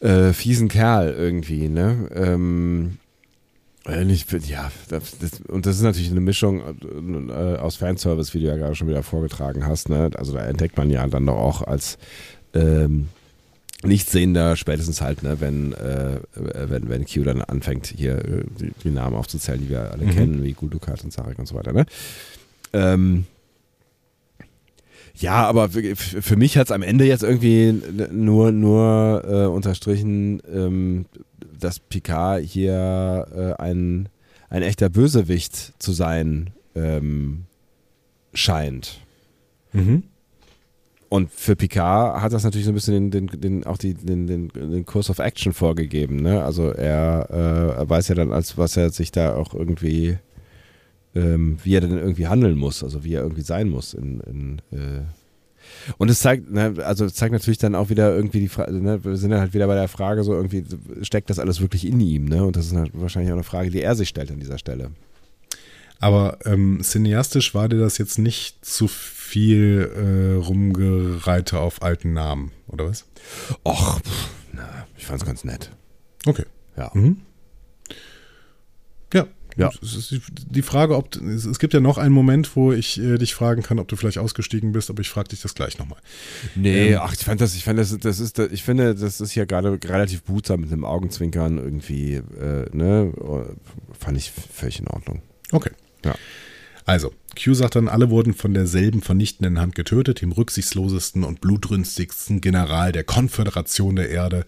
äh, 0.00 0.32
fiesen 0.32 0.68
Kerl 0.68 1.12
irgendwie. 1.12 1.68
Ne? 1.68 2.08
Ähm, 2.14 2.98
nicht, 4.04 4.32
ja, 4.48 4.70
das, 4.88 5.18
das, 5.18 5.40
und 5.48 5.66
das 5.66 5.76
ist 5.76 5.82
natürlich 5.82 6.10
eine 6.10 6.20
Mischung 6.20 6.60
äh, 6.60 7.32
aus 7.56 7.76
Fanservice, 7.76 8.34
wie 8.34 8.40
du 8.40 8.46
ja 8.46 8.56
gerade 8.56 8.74
schon 8.74 8.88
wieder 8.88 9.02
vorgetragen 9.02 9.64
hast. 9.64 9.88
Ne? 9.88 10.10
Also 10.16 10.32
da 10.32 10.44
entdeckt 10.44 10.76
man 10.76 10.90
ja 10.90 11.06
dann 11.06 11.26
doch 11.26 11.36
auch 11.36 11.62
als 11.62 11.98
ähm, 12.54 13.08
Nichtsehender 13.84 14.56
spätestens 14.56 15.00
halt, 15.00 15.22
ne, 15.22 15.40
wenn, 15.40 15.72
äh, 15.74 16.20
wenn, 16.34 16.88
wenn 16.88 17.04
Q 17.06 17.22
dann 17.22 17.42
anfängt, 17.42 17.86
hier 17.86 18.16
äh, 18.18 18.44
die, 18.58 18.72
die, 18.82 18.90
Namen 18.90 19.14
aufzuzählen, 19.14 19.60
die 19.60 19.68
wir 19.68 19.92
alle 19.92 20.06
mhm. 20.06 20.10
kennen, 20.10 20.44
wie 20.44 20.52
Gulukat 20.52 21.04
und 21.04 21.12
Zarek 21.12 21.38
und 21.38 21.46
so 21.46 21.54
weiter. 21.54 21.72
Ne? 21.72 21.86
Ähm, 22.72 23.26
ja, 25.18 25.46
aber 25.46 25.70
für 25.70 26.36
mich 26.36 26.58
hat 26.58 26.66
es 26.66 26.72
am 26.72 26.82
Ende 26.82 27.04
jetzt 27.06 27.22
irgendwie 27.22 27.74
nur, 28.12 28.52
nur 28.52 29.24
äh, 29.26 29.46
unterstrichen, 29.46 30.42
ähm, 30.52 31.06
dass 31.58 31.80
Picard 31.80 32.42
hier 32.42 33.26
äh, 33.34 33.62
ein, 33.62 34.08
ein 34.50 34.62
echter 34.62 34.88
Bösewicht 34.88 35.74
zu 35.78 35.92
sein 35.92 36.50
ähm, 36.74 37.44
scheint. 38.34 39.00
Mhm. 39.72 40.02
Und 41.08 41.30
für 41.32 41.56
Picard 41.56 42.20
hat 42.20 42.32
das 42.32 42.44
natürlich 42.44 42.64
so 42.64 42.72
ein 42.72 42.74
bisschen 42.74 43.10
den, 43.10 43.28
den, 43.28 43.40
den 43.40 43.64
auch 43.64 43.78
die, 43.78 43.94
den, 43.94 44.26
den, 44.26 44.48
den 44.48 44.84
Kurs 44.84 45.08
of 45.08 45.18
Action 45.18 45.52
vorgegeben. 45.52 46.16
Ne? 46.16 46.44
Also 46.44 46.70
er, 46.70 47.28
äh, 47.30 47.78
er 47.78 47.88
weiß 47.88 48.08
ja 48.08 48.16
dann, 48.16 48.32
als 48.32 48.58
was 48.58 48.76
er 48.76 48.90
sich 48.90 49.12
da 49.12 49.34
auch 49.34 49.54
irgendwie, 49.54 50.18
ähm, 51.16 51.58
wie 51.64 51.74
er 51.74 51.80
denn 51.80 51.98
irgendwie 51.98 52.28
handeln 52.28 52.56
muss, 52.56 52.84
also 52.84 53.02
wie 53.02 53.14
er 53.14 53.22
irgendwie 53.22 53.42
sein 53.42 53.68
muss 53.68 53.94
in, 53.94 54.20
in 54.20 54.58
äh, 54.70 55.02
und 55.98 56.10
es 56.10 56.20
zeigt, 56.20 56.50
ne, 56.50 56.74
also 56.84 57.04
es 57.04 57.14
zeigt 57.14 57.32
natürlich 57.32 57.58
dann 57.58 57.74
auch 57.74 57.88
wieder 57.88 58.14
irgendwie 58.14 58.40
die 58.40 58.48
Frage, 58.48 58.72
ne, 58.72 59.04
wir 59.04 59.16
sind 59.16 59.34
halt 59.34 59.54
wieder 59.54 59.66
bei 59.66 59.74
der 59.74 59.88
Frage, 59.88 60.22
so 60.24 60.32
irgendwie, 60.32 60.64
steckt 61.02 61.30
das 61.30 61.38
alles 61.38 61.60
wirklich 61.60 61.86
in 61.86 62.00
ihm, 62.00 62.26
ne? 62.26 62.44
Und 62.44 62.56
das 62.56 62.66
ist 62.66 62.76
halt 62.76 62.90
wahrscheinlich 62.94 63.32
auch 63.32 63.36
eine 63.36 63.44
Frage, 63.44 63.70
die 63.70 63.82
er 63.82 63.94
sich 63.94 64.08
stellt 64.08 64.30
an 64.30 64.40
dieser 64.40 64.58
Stelle. 64.58 64.90
Aber 65.98 66.38
ähm, 66.44 66.80
cineastisch 66.82 67.54
war 67.54 67.68
dir 67.68 67.78
das 67.78 67.98
jetzt 67.98 68.18
nicht 68.18 68.64
zu 68.64 68.86
viel 68.86 69.90
äh, 69.96 70.34
Rumgereite 70.34 71.58
auf 71.58 71.82
alten 71.82 72.12
Namen, 72.12 72.52
oder 72.68 72.86
was? 72.86 73.06
Och, 73.64 74.00
na, 74.52 74.86
ich 74.98 75.06
fand's 75.06 75.24
ganz 75.24 75.44
nett. 75.44 75.70
Okay. 76.26 76.44
Ja. 76.76 76.90
Mhm. 76.94 77.22
Ja. 79.56 79.70
Ja. 79.70 79.78
Es 79.82 79.94
ist 79.94 80.20
die 80.50 80.62
Frage, 80.62 80.96
ob 80.96 81.16
es 81.16 81.58
gibt 81.58 81.74
ja 81.74 81.80
noch 81.80 81.98
einen 81.98 82.12
Moment, 82.14 82.54
wo 82.56 82.72
ich 82.72 83.00
äh, 83.00 83.18
dich 83.18 83.34
fragen 83.34 83.62
kann, 83.62 83.78
ob 83.78 83.88
du 83.88 83.96
vielleicht 83.96 84.18
ausgestiegen 84.18 84.72
bist, 84.72 84.90
aber 84.90 85.00
ich 85.00 85.08
frage 85.08 85.28
dich 85.28 85.40
das 85.40 85.54
gleich 85.54 85.78
nochmal. 85.78 85.98
Nee, 86.54 86.92
Ähm. 86.92 86.98
ach, 87.00 87.12
ich 87.14 87.20
fand 87.20 87.40
das, 87.40 87.54
ich 87.54 87.64
fand 87.64 87.78
das, 87.78 87.96
das 87.98 88.20
ist, 88.20 88.38
ich 88.38 88.62
finde, 88.62 88.94
das 88.94 89.20
ist 89.20 89.32
hier 89.32 89.46
gerade 89.46 89.78
relativ 89.84 90.22
behutsam 90.22 90.60
mit 90.60 90.70
dem 90.70 90.84
Augenzwinkern 90.84 91.58
irgendwie, 91.58 92.14
äh, 92.14 92.66
ne, 92.72 93.12
fand 93.98 94.18
ich 94.18 94.30
völlig 94.30 94.78
in 94.80 94.88
Ordnung. 94.88 95.22
Okay. 95.52 95.70
Ja. 96.04 96.14
Also, 96.84 97.12
Q 97.36 97.52
sagt 97.54 97.74
dann, 97.74 97.88
alle 97.88 98.10
wurden 98.10 98.32
von 98.32 98.54
derselben 98.54 99.02
vernichtenden 99.02 99.58
Hand 99.58 99.74
getötet, 99.74 100.20
dem 100.20 100.30
rücksichtslosesten 100.32 101.24
und 101.24 101.40
blutrünstigsten 101.40 102.40
General 102.40 102.92
der 102.92 103.02
Konföderation 103.02 103.96
der 103.96 104.08
Erde, 104.10 104.46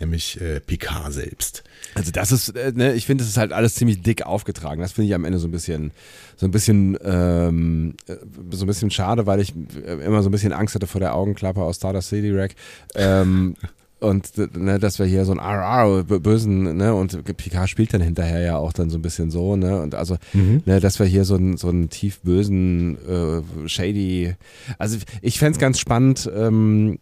nämlich 0.00 0.40
äh, 0.40 0.60
Picard 0.60 1.12
selbst. 1.12 1.64
Also 1.94 2.10
das 2.10 2.32
ist, 2.32 2.50
äh, 2.50 2.72
ne, 2.74 2.94
ich 2.94 3.06
finde, 3.06 3.22
es 3.22 3.30
ist 3.30 3.36
halt 3.36 3.52
alles 3.52 3.74
ziemlich 3.74 4.02
dick 4.02 4.26
aufgetragen. 4.26 4.80
Das 4.80 4.92
finde 4.92 5.08
ich 5.08 5.14
am 5.14 5.24
Ende 5.24 5.38
so 5.38 5.48
ein 5.48 5.52
bisschen, 5.52 5.92
so 6.36 6.46
ein 6.46 6.50
bisschen, 6.50 6.98
ähm, 7.04 7.94
äh, 8.08 8.16
so 8.50 8.64
ein 8.64 8.66
bisschen 8.66 8.90
schade, 8.90 9.26
weil 9.26 9.40
ich 9.40 9.54
äh, 9.86 10.04
immer 10.04 10.22
so 10.22 10.28
ein 10.28 10.32
bisschen 10.32 10.52
Angst 10.52 10.74
hatte 10.74 10.86
vor 10.86 11.00
der 11.00 11.14
Augenklappe 11.14 11.62
aus 11.62 11.76
Stardust 11.76 12.08
City 12.08 12.32
Rack. 12.32 12.54
Ähm, 12.94 13.54
und 14.00 14.32
ne, 14.56 14.78
dass 14.78 14.98
wir 14.98 15.06
hier 15.06 15.24
so 15.24 15.32
einen 15.32 15.40
RR 15.40 16.04
bösen, 16.04 16.76
ne, 16.76 16.94
und 16.94 17.24
Picard 17.36 17.68
spielt 17.70 17.94
dann 17.94 18.02
hinterher 18.02 18.40
ja 18.40 18.56
auch 18.58 18.72
dann 18.72 18.90
so 18.90 18.98
ein 18.98 19.02
bisschen 19.02 19.30
so, 19.30 19.56
ne, 19.56 19.80
und 19.80 19.94
also, 19.94 20.16
ne, 20.32 20.80
dass 20.80 20.98
wir 20.98 21.06
hier 21.06 21.24
so 21.24 21.36
einen, 21.36 21.56
so 21.56 21.68
einen 21.68 21.88
tief 21.88 22.20
bösen, 22.20 22.98
äh, 23.08 23.68
shady, 23.68 24.34
also 24.78 24.98
ich 25.22 25.38
fände 25.38 25.52
es 25.52 25.58
ganz 25.58 25.78
spannend, 25.78 26.30
ähm, 26.36 26.98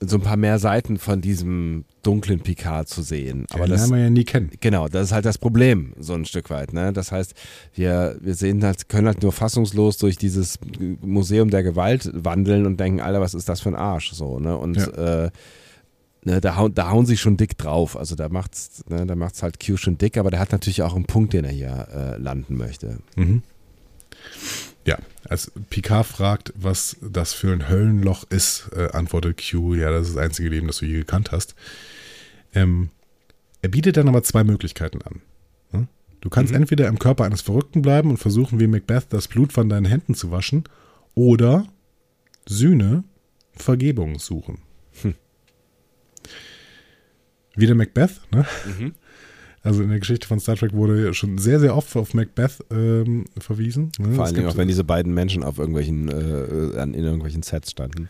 so 0.00 0.16
ein 0.16 0.22
paar 0.22 0.36
mehr 0.36 0.58
Seiten 0.58 0.98
von 0.98 1.20
diesem 1.20 1.84
dunklen 2.02 2.40
Picard 2.40 2.88
zu 2.88 3.02
sehen. 3.02 3.46
Aber 3.50 3.64
Den 3.64 3.70
das, 3.70 3.80
lernen 3.80 3.94
wir 3.94 4.02
ja 4.04 4.10
nie 4.10 4.24
kennen. 4.24 4.50
Genau, 4.60 4.88
das 4.88 5.06
ist 5.06 5.12
halt 5.12 5.24
das 5.24 5.38
Problem, 5.38 5.94
so 5.98 6.14
ein 6.14 6.24
Stück 6.24 6.50
weit. 6.50 6.72
Ne? 6.72 6.92
Das 6.92 7.12
heißt, 7.12 7.34
wir, 7.74 8.16
wir 8.20 8.34
sehen 8.34 8.62
halt, 8.62 8.88
können 8.88 9.06
halt 9.06 9.22
nur 9.22 9.32
fassungslos 9.32 9.96
durch 9.96 10.16
dieses 10.16 10.58
Museum 11.00 11.50
der 11.50 11.62
Gewalt 11.62 12.10
wandeln 12.12 12.66
und 12.66 12.78
denken, 12.78 13.00
Alter, 13.00 13.20
was 13.20 13.34
ist 13.34 13.48
das 13.48 13.60
für 13.60 13.70
ein 13.70 13.74
Arsch? 13.74 14.12
So, 14.12 14.38
ne? 14.38 14.56
Und 14.56 14.76
äh, 14.76 15.30
ne, 16.24 16.40
da, 16.40 16.56
hauen, 16.56 16.74
da 16.74 16.90
hauen 16.90 17.06
sie 17.06 17.16
schon 17.16 17.36
dick 17.36 17.56
drauf. 17.56 17.96
Also 17.96 18.14
da 18.14 18.28
macht's, 18.28 18.84
ne, 18.88 19.06
da 19.06 19.14
macht's 19.14 19.42
halt 19.42 19.64
Q 19.64 19.76
schon 19.76 19.96
dick, 19.96 20.18
aber 20.18 20.30
der 20.30 20.40
hat 20.40 20.52
natürlich 20.52 20.82
auch 20.82 20.94
einen 20.94 21.06
Punkt, 21.06 21.32
den 21.32 21.44
er 21.44 21.52
hier 21.52 21.88
äh, 21.94 22.18
landen 22.18 22.56
möchte. 22.56 22.98
Mhm. 23.16 23.42
Ja, 24.86 24.98
als 25.28 25.50
Picard 25.68 26.06
fragt, 26.06 26.52
was 26.54 26.96
das 27.02 27.32
für 27.32 27.52
ein 27.52 27.68
Höllenloch 27.68 28.24
ist, 28.30 28.70
äh, 28.74 28.88
antwortet 28.92 29.42
Q, 29.50 29.74
ja, 29.74 29.90
das 29.90 30.06
ist 30.06 30.16
das 30.16 30.22
einzige 30.22 30.48
Leben, 30.48 30.68
das 30.68 30.78
du 30.78 30.86
je 30.86 30.98
gekannt 30.98 31.32
hast. 31.32 31.56
Ähm, 32.54 32.90
er 33.62 33.68
bietet 33.68 33.96
dann 33.96 34.08
aber 34.08 34.22
zwei 34.22 34.44
Möglichkeiten 34.44 35.02
an. 35.02 35.22
Hm? 35.72 35.88
Du 36.20 36.30
kannst 36.30 36.54
entweder 36.54 36.86
im 36.86 37.00
Körper 37.00 37.24
eines 37.24 37.40
Verrückten 37.42 37.82
bleiben 37.82 38.10
und 38.10 38.18
versuchen, 38.18 38.60
wie 38.60 38.68
Macbeth 38.68 39.06
das 39.08 39.26
Blut 39.26 39.52
von 39.52 39.68
deinen 39.68 39.86
Händen 39.86 40.14
zu 40.14 40.30
waschen, 40.30 40.64
oder 41.16 41.66
Sühne, 42.46 43.02
Vergebung 43.54 44.20
suchen. 44.20 44.58
Wieder 47.56 47.74
Macbeth, 47.74 48.20
ne? 48.30 48.46
Also 49.66 49.82
in 49.82 49.88
der 49.88 49.98
Geschichte 49.98 50.26
von 50.26 50.40
Star 50.40 50.56
Trek 50.56 50.72
wurde 50.72 51.12
schon 51.14 51.38
sehr, 51.38 51.60
sehr 51.60 51.76
oft 51.76 51.94
auf 51.96 52.14
Macbeth 52.14 52.64
ähm, 52.70 53.24
verwiesen. 53.38 53.92
Ne? 53.98 54.14
Vor 54.14 54.24
allen 54.24 54.34
Dingen 54.34 54.48
auch, 54.48 54.56
wenn 54.56 54.68
diese 54.68 54.84
beiden 54.84 55.12
Menschen 55.12 55.42
auf 55.42 55.58
irgendwelchen, 55.58 56.08
äh, 56.08 56.78
an, 56.78 56.94
in 56.94 57.04
irgendwelchen 57.04 57.42
Sets 57.42 57.72
standen. 57.72 58.08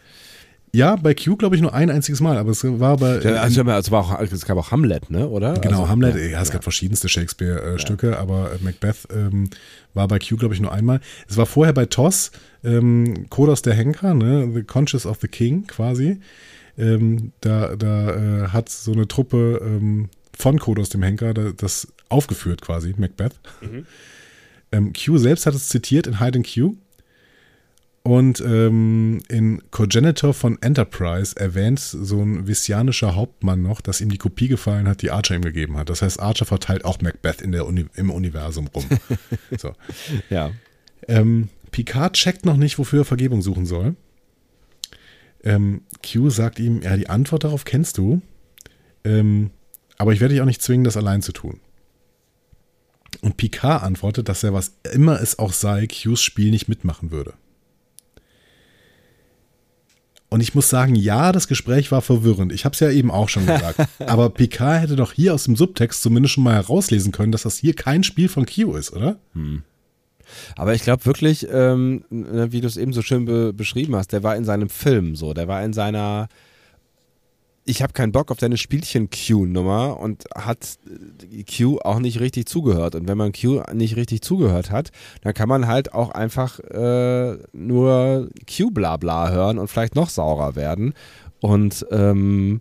Ja, 0.72 0.96
bei 0.96 1.14
Q 1.14 1.36
glaube 1.36 1.56
ich 1.56 1.62
nur 1.62 1.72
ein 1.72 1.88
einziges 1.88 2.20
Mal, 2.20 2.36
aber 2.36 2.50
es 2.50 2.62
war 2.62 2.98
bei. 2.98 3.20
Ja, 3.20 3.36
also, 3.36 3.62
es, 3.62 3.90
war 3.90 4.00
auch, 4.00 4.20
es 4.20 4.44
gab 4.44 4.58
auch 4.58 4.72
Hamlet, 4.72 5.10
ne? 5.10 5.26
oder? 5.26 5.54
Genau, 5.54 5.80
also, 5.80 5.88
Hamlet, 5.88 6.16
ja, 6.16 6.22
ja, 6.22 6.42
es 6.42 6.48
ja. 6.48 6.54
gab 6.54 6.64
verschiedenste 6.64 7.08
Shakespeare-Stücke, 7.08 8.18
aber 8.18 8.52
äh, 8.52 8.58
Macbeth 8.62 9.08
ähm, 9.10 9.48
war 9.94 10.06
bei 10.06 10.18
Q, 10.18 10.36
glaube 10.36 10.54
ich, 10.54 10.60
nur 10.60 10.72
einmal. 10.72 11.00
Es 11.28 11.38
war 11.38 11.46
vorher 11.46 11.72
bei 11.72 11.86
Toss, 11.86 12.30
ähm, 12.62 13.30
Kodos 13.30 13.62
der 13.62 13.72
Henker, 13.72 14.12
ne, 14.12 14.50
The 14.52 14.64
Conscious 14.64 15.06
of 15.06 15.18
the 15.22 15.28
King 15.28 15.66
quasi. 15.66 16.20
Ähm, 16.76 17.32
da 17.40 17.74
da 17.74 18.10
äh, 18.10 18.48
hat 18.48 18.68
so 18.68 18.92
eine 18.92 19.08
Truppe 19.08 19.62
ähm, 19.64 20.10
von 20.36 20.58
Kodos 20.58 20.90
dem 20.90 21.02
Henker 21.02 21.34
da, 21.34 21.52
das 21.52 21.88
aufgeführt 22.08 22.62
quasi, 22.62 22.94
Macbeth. 22.96 23.40
Ähm, 24.72 24.92
Q 24.92 25.18
selbst 25.18 25.46
hat 25.46 25.54
es 25.54 25.68
zitiert 25.68 26.06
in 26.06 26.20
Hide 26.20 26.38
and 26.38 26.46
Q. 26.46 26.76
Und 28.02 28.40
ähm, 28.40 29.20
in 29.28 29.62
Cogenitor 29.72 30.32
von 30.32 30.62
Enterprise 30.62 31.36
erwähnt 31.36 31.80
so 31.80 32.22
ein 32.22 32.46
visianischer 32.46 33.16
Hauptmann 33.16 33.62
noch, 33.62 33.80
dass 33.80 34.00
ihm 34.00 34.10
die 34.10 34.18
Kopie 34.18 34.46
gefallen 34.46 34.86
hat, 34.86 35.02
die 35.02 35.10
Archer 35.10 35.34
ihm 35.34 35.42
gegeben 35.42 35.76
hat. 35.76 35.90
Das 35.90 36.02
heißt, 36.02 36.20
Archer 36.20 36.44
verteilt 36.44 36.84
auch 36.84 37.00
Macbeth 37.00 37.42
in 37.42 37.50
der 37.50 37.66
Uni 37.66 37.86
im 37.94 38.10
Universum 38.10 38.68
rum. 38.68 38.84
so. 39.58 39.72
Ja. 40.30 40.52
ähm, 41.08 41.48
Picard 41.72 42.14
checkt 42.14 42.44
noch 42.46 42.56
nicht, 42.56 42.78
wofür 42.78 43.00
er 43.00 43.04
Vergebung 43.04 43.42
suchen 43.42 43.66
soll. 43.66 43.96
Ähm, 45.42 45.82
Q 46.08 46.30
sagt 46.30 46.60
ihm, 46.60 46.82
ja, 46.82 46.96
die 46.96 47.08
Antwort 47.08 47.42
darauf 47.42 47.64
kennst 47.64 47.98
du, 47.98 48.22
ähm, 49.02 49.50
aber 49.98 50.12
ich 50.12 50.20
werde 50.20 50.34
dich 50.34 50.42
auch 50.42 50.46
nicht 50.46 50.62
zwingen, 50.62 50.84
das 50.84 50.96
allein 50.96 51.22
zu 51.22 51.32
tun. 51.32 51.60
Und 53.20 53.36
Picard 53.36 53.82
antwortet, 53.82 54.28
dass 54.28 54.42
er, 54.42 54.52
was 54.52 54.72
immer 54.92 55.20
es 55.20 55.38
auch 55.38 55.52
sei, 55.52 55.86
Qs 55.86 56.20
Spiel 56.20 56.50
nicht 56.50 56.68
mitmachen 56.68 57.10
würde. 57.10 57.34
Und 60.28 60.40
ich 60.40 60.54
muss 60.54 60.68
sagen, 60.68 60.96
ja, 60.96 61.32
das 61.32 61.46
Gespräch 61.46 61.92
war 61.92 62.02
verwirrend. 62.02 62.52
Ich 62.52 62.64
habe 62.64 62.74
es 62.74 62.80
ja 62.80 62.90
eben 62.90 63.10
auch 63.10 63.28
schon 63.28 63.46
gesagt. 63.46 63.80
Aber 64.06 64.28
Picard 64.30 64.82
hätte 64.82 64.96
doch 64.96 65.12
hier 65.12 65.32
aus 65.32 65.44
dem 65.44 65.56
Subtext 65.56 66.02
zumindest 66.02 66.34
schon 66.34 66.44
mal 66.44 66.54
herauslesen 66.54 67.12
können, 67.12 67.32
dass 67.32 67.42
das 67.42 67.56
hier 67.56 67.74
kein 67.74 68.02
Spiel 68.02 68.28
von 68.28 68.44
Q 68.44 68.74
ist, 68.74 68.92
oder? 68.92 69.18
Aber 70.56 70.74
ich 70.74 70.82
glaube 70.82 71.06
wirklich, 71.06 71.46
ähm, 71.50 72.04
ne, 72.10 72.50
wie 72.50 72.60
du 72.60 72.66
es 72.66 72.76
eben 72.76 72.92
so 72.92 73.02
schön 73.02 73.24
be 73.24 73.52
beschrieben 73.52 73.94
hast, 73.94 74.12
der 74.12 74.24
war 74.24 74.36
in 74.36 74.44
seinem 74.44 74.68
Film 74.68 75.14
so, 75.14 75.32
der 75.32 75.46
war 75.46 75.64
in 75.64 75.72
seiner 75.72 76.28
ich 77.68 77.82
habe 77.82 77.92
keinen 77.92 78.12
Bock 78.12 78.30
auf 78.30 78.38
deine 78.38 78.56
Spielchen-Q-Nummer 78.56 79.98
und 79.98 80.24
hat 80.34 80.78
äh, 81.32 81.42
Q 81.42 81.78
auch 81.80 81.98
nicht 81.98 82.20
richtig 82.20 82.46
zugehört. 82.46 82.94
Und 82.94 83.08
wenn 83.08 83.18
man 83.18 83.32
Q 83.32 83.62
nicht 83.74 83.96
richtig 83.96 84.22
zugehört 84.22 84.70
hat, 84.70 84.90
dann 85.22 85.34
kann 85.34 85.48
man 85.48 85.66
halt 85.66 85.92
auch 85.92 86.10
einfach 86.10 86.60
äh, 86.60 87.36
nur 87.52 88.30
Q-Blabla 88.48 89.30
hören 89.30 89.58
und 89.58 89.68
vielleicht 89.68 89.96
noch 89.96 90.08
saurer 90.08 90.54
werden. 90.54 90.94
Und 91.40 91.84
ähm, 91.90 92.60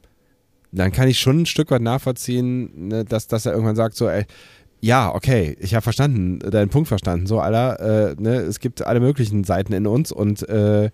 dann 0.72 0.92
kann 0.92 1.08
ich 1.08 1.20
schon 1.20 1.42
ein 1.42 1.46
Stück 1.46 1.70
weit 1.70 1.84
nachvollziehen, 1.84 2.88
ne, 2.88 3.06
dass, 3.06 3.28
dass 3.28 3.46
er 3.46 3.54
irgendwann 3.54 3.76
sagt, 3.76 3.96
so, 3.96 4.10
ey, 4.10 4.26
ja, 4.86 5.16
okay, 5.16 5.58
ich 5.60 5.74
habe 5.74 5.82
verstanden, 5.82 6.38
deinen 6.40 6.70
Punkt 6.70 6.88
verstanden. 6.88 7.26
So, 7.26 7.40
aller, 7.40 7.80
äh, 8.12 8.16
ne, 8.22 8.36
es 8.42 8.60
gibt 8.60 8.86
alle 8.86 9.00
möglichen 9.00 9.44
Seiten 9.44 9.74
in 9.74 9.88
uns 9.88 10.12
und 10.12 10.48
äh, 10.48 10.92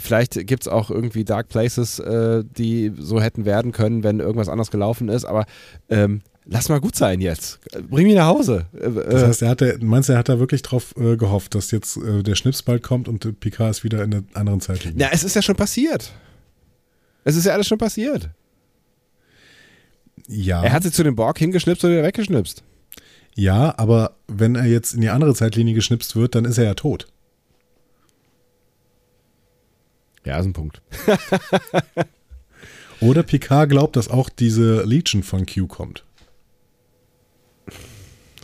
vielleicht 0.00 0.44
gibt 0.48 0.64
es 0.64 0.68
auch 0.68 0.90
irgendwie 0.90 1.24
Dark 1.24 1.48
Places, 1.48 2.00
äh, 2.00 2.42
die 2.44 2.92
so 2.98 3.20
hätten 3.20 3.44
werden 3.44 3.70
können, 3.70 4.02
wenn 4.02 4.18
irgendwas 4.18 4.48
anders 4.48 4.72
gelaufen 4.72 5.08
ist, 5.08 5.24
aber 5.24 5.46
ähm, 5.88 6.22
lass 6.46 6.68
mal 6.68 6.80
gut 6.80 6.96
sein 6.96 7.20
jetzt. 7.20 7.60
Bring 7.88 8.08
mich 8.08 8.16
nach 8.16 8.26
Hause. 8.26 8.66
Äh, 8.72 8.90
Das 8.90 9.22
heißt, 9.22 9.42
er 9.42 9.50
hat, 9.50 9.60
der, 9.60 9.78
meinst 9.84 10.08
du, 10.08 10.14
er 10.14 10.18
hat 10.18 10.28
da 10.28 10.40
wirklich 10.40 10.62
drauf 10.62 10.94
äh, 10.98 11.16
gehofft, 11.16 11.54
dass 11.54 11.70
jetzt 11.70 11.96
äh, 11.96 12.24
der 12.24 12.34
Schnips 12.34 12.62
bald 12.64 12.82
kommt 12.82 13.06
und 13.06 13.24
äh, 13.24 13.32
Picard 13.32 13.70
ist 13.70 13.84
wieder 13.84 14.02
in 14.02 14.14
einer 14.14 14.22
anderen 14.34 14.60
Zeitlinie? 14.60 14.96
Na, 14.98 15.10
es 15.12 15.22
ist 15.22 15.36
ja 15.36 15.42
schon 15.42 15.54
passiert. 15.56 16.12
Es 17.22 17.36
ist 17.36 17.44
ja 17.46 17.52
alles 17.52 17.68
schon 17.68 17.78
passiert. 17.78 18.30
Ja, 20.26 20.62
Er 20.64 20.72
hat 20.72 20.82
sich 20.82 20.92
zu 20.92 21.04
dem 21.04 21.14
Borg 21.14 21.38
hingeschnipst 21.38 21.84
und 21.84 21.92
wieder 21.92 22.02
weggeschnipst. 22.02 22.64
Ja, 23.38 23.72
aber 23.78 24.16
wenn 24.26 24.56
er 24.56 24.66
jetzt 24.66 24.94
in 24.94 25.00
die 25.00 25.10
andere 25.10 25.32
Zeitlinie 25.32 25.72
geschnipst 25.72 26.16
wird, 26.16 26.34
dann 26.34 26.44
ist 26.44 26.58
er 26.58 26.64
ja 26.64 26.74
tot. 26.74 27.06
Ja, 30.24 30.40
ist 30.40 30.46
ein 30.46 30.54
Punkt. 30.54 30.82
Oder 33.00 33.22
Picard 33.22 33.70
glaubt, 33.70 33.94
dass 33.94 34.08
auch 34.08 34.28
diese 34.28 34.82
Legion 34.82 35.22
von 35.22 35.46
Q 35.46 35.68
kommt. 35.68 36.04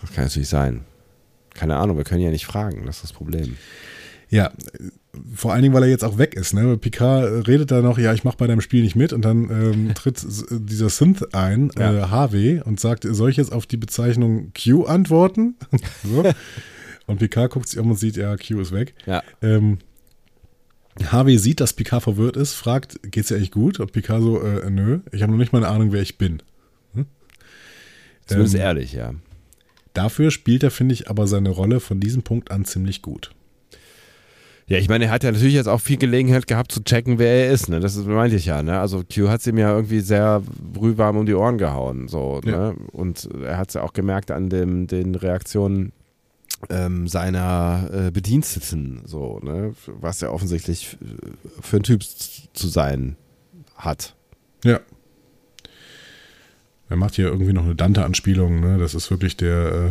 Das 0.01 0.13
kann 0.13 0.25
natürlich 0.25 0.49
sein. 0.49 0.85
Keine 1.55 1.75
Ahnung, 1.75 1.97
wir 1.97 2.05
können 2.05 2.23
ja 2.23 2.31
nicht 2.31 2.47
fragen, 2.47 2.87
das 2.87 2.99
ist 2.99 3.03
das 3.03 3.13
Problem. 3.13 3.59
Ja, 4.31 4.53
vor 5.35 5.53
allen 5.53 5.63
Dingen, 5.63 5.75
weil 5.75 5.85
er 5.85 5.89
jetzt 5.89 6.05
auch 6.05 6.19
weg 6.19 6.35
ist. 6.35 6.55
Ne? 6.55 6.77
Picard 6.77 7.47
redet 7.47 7.71
da 7.71 7.83
noch, 7.83 7.99
ja, 7.99 8.13
ich 8.15 8.25
mache 8.25 8.37
bei 8.37 8.47
deinem 8.47 8.61
Spiel 8.61 8.83
nicht 8.83 8.97
mit 8.97 9.13
und 9.13 9.23
dann 9.25 9.51
ähm, 9.51 9.95
tritt 9.95 10.25
dieser 10.51 10.89
Synth 10.89 11.35
ein, 11.35 11.71
Ja. 11.79 11.93
äh, 11.95 12.11
HW, 12.11 12.61
und 12.63 12.81
sagt, 12.81 13.05
soll 13.09 13.31
ich 13.31 13.37
jetzt 13.37 13.53
auf 13.53 13.67
die 13.67 13.77
Bezeichnung 13.77 14.53
Q 14.61 14.85
antworten? 14.85 15.55
so. 16.03 16.25
Und 17.07 17.19
Picard 17.19 17.51
guckt 17.53 17.69
sich 17.69 17.79
um 17.79 17.91
und 17.91 17.97
sieht, 17.99 18.17
ja, 18.17 18.37
Q 18.37 18.61
ist 18.61 18.73
weg. 18.73 18.95
Ja. 19.07 19.23
Ähm, 19.43 19.79
HW 21.11 21.37
sieht, 21.37 21.61
dass 21.61 21.73
Picard 21.75 22.03
verwirrt 22.03 22.37
ist, 22.37 22.55
fragt, 22.55 22.99
geht's 23.11 23.29
dir 23.29 23.37
eigentlich 23.37 23.51
gut? 23.51 23.79
Und 23.81 23.93
Picard 23.93 24.23
so, 24.23 24.41
äh, 24.41 24.71
nö, 24.71 25.01
ich 25.13 25.23
habe 25.23 25.33
noch 25.33 25.39
nicht 25.39 25.53
mal 25.53 25.59
eine 25.65 25.69
Ahnung, 25.69 25.93
wer 25.93 26.03
ich 26.03 26.19
bin. 26.19 26.43
Zumindest 28.27 28.55
Ähm, 28.55 28.61
ehrlich, 28.63 28.93
ja. 28.95 29.15
Dafür 29.93 30.31
spielt 30.31 30.63
er, 30.63 30.71
finde 30.71 30.95
ich, 30.95 31.11
aber 31.11 31.27
seine 31.27 31.51
Rolle 31.51 31.79
von 31.79 32.01
diesem 32.01 32.23
Punkt 32.23 32.51
an 32.51 32.65
ziemlich 32.65 33.03
gut. 33.03 33.31
Ja, 34.67 34.79
ich 34.79 34.89
meine, 34.89 35.07
er 35.07 35.11
hat 35.11 35.25
ja 35.25 35.31
natürlich 35.31 35.55
jetzt 35.55 35.67
auch 35.67 35.81
viel 35.81 35.99
Gelegenheit 35.99 36.47
gehabt 36.47 36.73
zu 36.73 36.83
checken, 36.83 37.19
wer 37.19 37.47
er 37.47 37.53
ist, 37.53 37.69
ne? 37.69 37.81
Das 37.81 37.97
meinte 37.97 38.37
ich 38.37 38.47
ja, 38.47 38.63
ne? 38.63 38.81
Also 38.81 39.03
Q 39.03 39.29
hat 39.29 39.41
es 39.41 39.47
ihm 39.47 39.59
ja 39.59 39.75
irgendwie 39.75 40.01
sehr 40.01 40.43
brühwarm 40.73 41.19
um 41.19 41.27
die 41.27 41.35
Ohren 41.35 41.59
gehauen, 41.59 42.09
so, 42.09 42.41
ja. 42.45 42.73
ne? 42.73 42.77
Und 42.93 43.29
er 43.45 43.59
hat 43.59 43.69
es 43.69 43.75
ja 43.75 43.83
auch 43.83 43.93
gemerkt 43.93 44.31
an 44.31 44.49
dem, 44.49 44.87
den 44.87 45.15
Reaktionen 45.15 45.93
ähm, 46.71 47.09
seiner 47.09 47.91
äh, 47.93 48.11
Bediensteten, 48.11 49.03
so, 49.05 49.39
ne? 49.43 49.75
Was 49.87 50.23
er 50.23 50.33
offensichtlich 50.33 50.97
für 51.61 51.77
ein 51.77 51.83
Typ 51.83 52.03
zu 52.03 52.69
sein 52.69 53.17
hat. 53.77 54.17
Ja. 54.65 54.81
Er 56.89 56.97
macht 56.97 57.17
hier 57.17 57.27
irgendwie 57.27 57.53
noch 57.53 57.65
eine 57.65 57.75
Dante-Anspielung, 57.75 58.61
ne? 58.61 58.79
Das 58.79 58.95
ist 58.95 59.11
wirklich 59.11 59.37
der. 59.37 59.91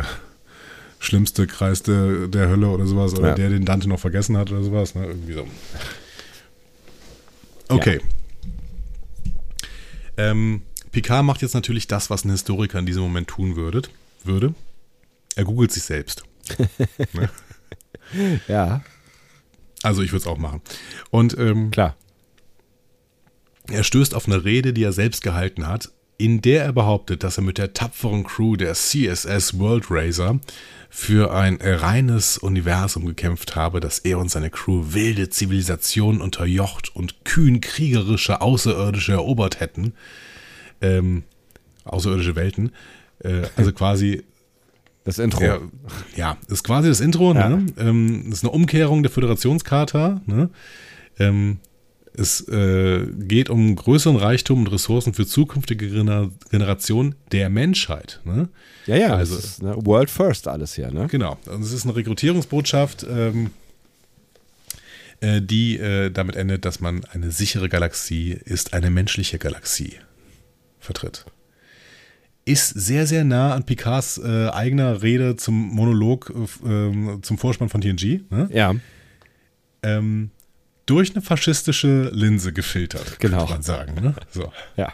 schlimmste 1.04 1.46
Kreis 1.46 1.82
der, 1.82 2.28
der 2.28 2.48
Hölle 2.48 2.68
oder 2.68 2.86
sowas, 2.86 3.14
oder 3.14 3.28
ja. 3.28 3.34
der 3.34 3.50
den 3.50 3.64
Dante 3.64 3.88
noch 3.88 4.00
vergessen 4.00 4.36
hat 4.36 4.50
oder 4.50 4.62
sowas, 4.62 4.94
ne? 4.94 5.06
Irgendwie 5.06 5.34
so. 5.34 5.46
Okay. 7.68 8.00
Ja. 10.16 10.30
Ähm, 10.30 10.62
Picard 10.92 11.24
macht 11.24 11.42
jetzt 11.42 11.54
natürlich 11.54 11.88
das, 11.88 12.10
was 12.10 12.24
ein 12.24 12.30
Historiker 12.30 12.78
in 12.78 12.86
diesem 12.86 13.02
Moment 13.02 13.28
tun 13.28 13.56
würde. 13.56 13.82
würde. 14.22 14.54
Er 15.34 15.44
googelt 15.44 15.72
sich 15.72 15.82
selbst. 15.82 16.24
ne? 17.12 17.30
Ja. 18.48 18.82
Also 19.82 20.02
ich 20.02 20.12
würde 20.12 20.22
es 20.22 20.26
auch 20.26 20.38
machen. 20.38 20.60
Und 21.10 21.36
ähm, 21.38 21.70
klar. 21.70 21.96
Er 23.68 23.82
stößt 23.82 24.14
auf 24.14 24.26
eine 24.26 24.44
Rede, 24.44 24.72
die 24.72 24.84
er 24.84 24.92
selbst 24.92 25.22
gehalten 25.22 25.66
hat, 25.66 25.90
in 26.18 26.42
der 26.42 26.64
er 26.64 26.72
behauptet, 26.72 27.24
dass 27.24 27.38
er 27.38 27.44
mit 27.44 27.58
der 27.58 27.72
tapferen 27.72 28.24
Crew 28.24 28.56
der 28.56 28.74
CSS 28.74 29.58
World 29.58 29.86
Racer 29.90 30.38
für 30.96 31.34
ein 31.34 31.58
reines 31.60 32.38
Universum 32.38 33.04
gekämpft 33.04 33.56
habe, 33.56 33.80
dass 33.80 33.98
er 33.98 34.16
und 34.20 34.30
seine 34.30 34.48
Crew 34.48 34.84
wilde 34.90 35.28
Zivilisationen 35.28 36.20
unterjocht 36.20 36.94
und 36.94 37.24
kühn 37.24 37.60
kriegerische 37.60 38.40
Außerirdische 38.40 39.10
erobert 39.10 39.58
hätten. 39.58 39.94
Ähm, 40.80 41.24
außerirdische 41.84 42.36
Welten. 42.36 42.70
Äh, 43.18 43.42
also 43.56 43.72
quasi. 43.74 44.22
Das 45.02 45.18
Intro. 45.18 45.42
Ja, 45.42 45.58
ja, 46.14 46.36
ist 46.46 46.62
quasi 46.62 46.88
das 46.88 47.00
Intro. 47.00 47.34
Ja. 47.34 47.48
Ne? 47.48 47.66
Ähm, 47.76 48.30
ist 48.30 48.44
eine 48.44 48.52
Umkehrung 48.52 49.02
der 49.02 49.10
Föderationscharta. 49.10 50.20
Ne? 50.26 50.48
Ähm, 51.18 51.58
es 52.16 52.46
äh, 52.48 53.06
geht 53.18 53.50
um 53.50 53.74
größeren 53.74 54.16
Reichtum 54.16 54.60
und 54.60 54.66
Ressourcen 54.68 55.14
für 55.14 55.26
zukünftige 55.26 55.88
Generationen 55.88 57.16
der 57.32 57.50
Menschheit. 57.50 58.20
Ne? 58.24 58.48
Ja, 58.86 58.96
ja, 58.96 59.16
also 59.16 59.36
ist, 59.36 59.62
ne, 59.62 59.74
World 59.84 60.10
First 60.10 60.46
alles 60.46 60.74
hier. 60.74 60.92
Ne? 60.92 61.08
Genau. 61.08 61.38
Und 61.46 61.62
es 61.62 61.72
ist 61.72 61.84
eine 61.84 61.96
Rekrutierungsbotschaft, 61.96 63.04
ähm, 63.08 63.50
äh, 65.20 65.42
die 65.42 65.76
äh, 65.76 66.10
damit 66.10 66.36
endet, 66.36 66.64
dass 66.64 66.80
man 66.80 67.04
eine 67.06 67.32
sichere 67.32 67.68
Galaxie 67.68 68.38
ist 68.44 68.74
eine 68.74 68.90
menschliche 68.90 69.38
Galaxie 69.38 69.94
vertritt. 70.78 71.24
Ist 72.44 72.68
sehr, 72.68 73.06
sehr 73.06 73.24
nah 73.24 73.54
an 73.54 73.64
Picards 73.64 74.18
äh, 74.18 74.50
eigener 74.50 75.02
Rede 75.02 75.34
zum 75.34 75.54
Monolog 75.54 76.32
äh, 76.64 76.68
ähm, 76.68 77.20
zum 77.22 77.38
Vorspann 77.38 77.70
von 77.70 77.80
TNG. 77.80 78.20
Ne? 78.30 78.48
Ja. 78.52 78.74
Ähm, 79.82 80.30
durch 80.86 81.12
eine 81.12 81.22
faschistische 81.22 82.10
Linse 82.12 82.52
gefiltert, 82.52 83.18
genau. 83.18 83.40
kann 83.40 83.48
man 83.48 83.62
sagen. 83.62 83.94
Ne? 83.94 84.14
So. 84.30 84.52
Ja. 84.76 84.92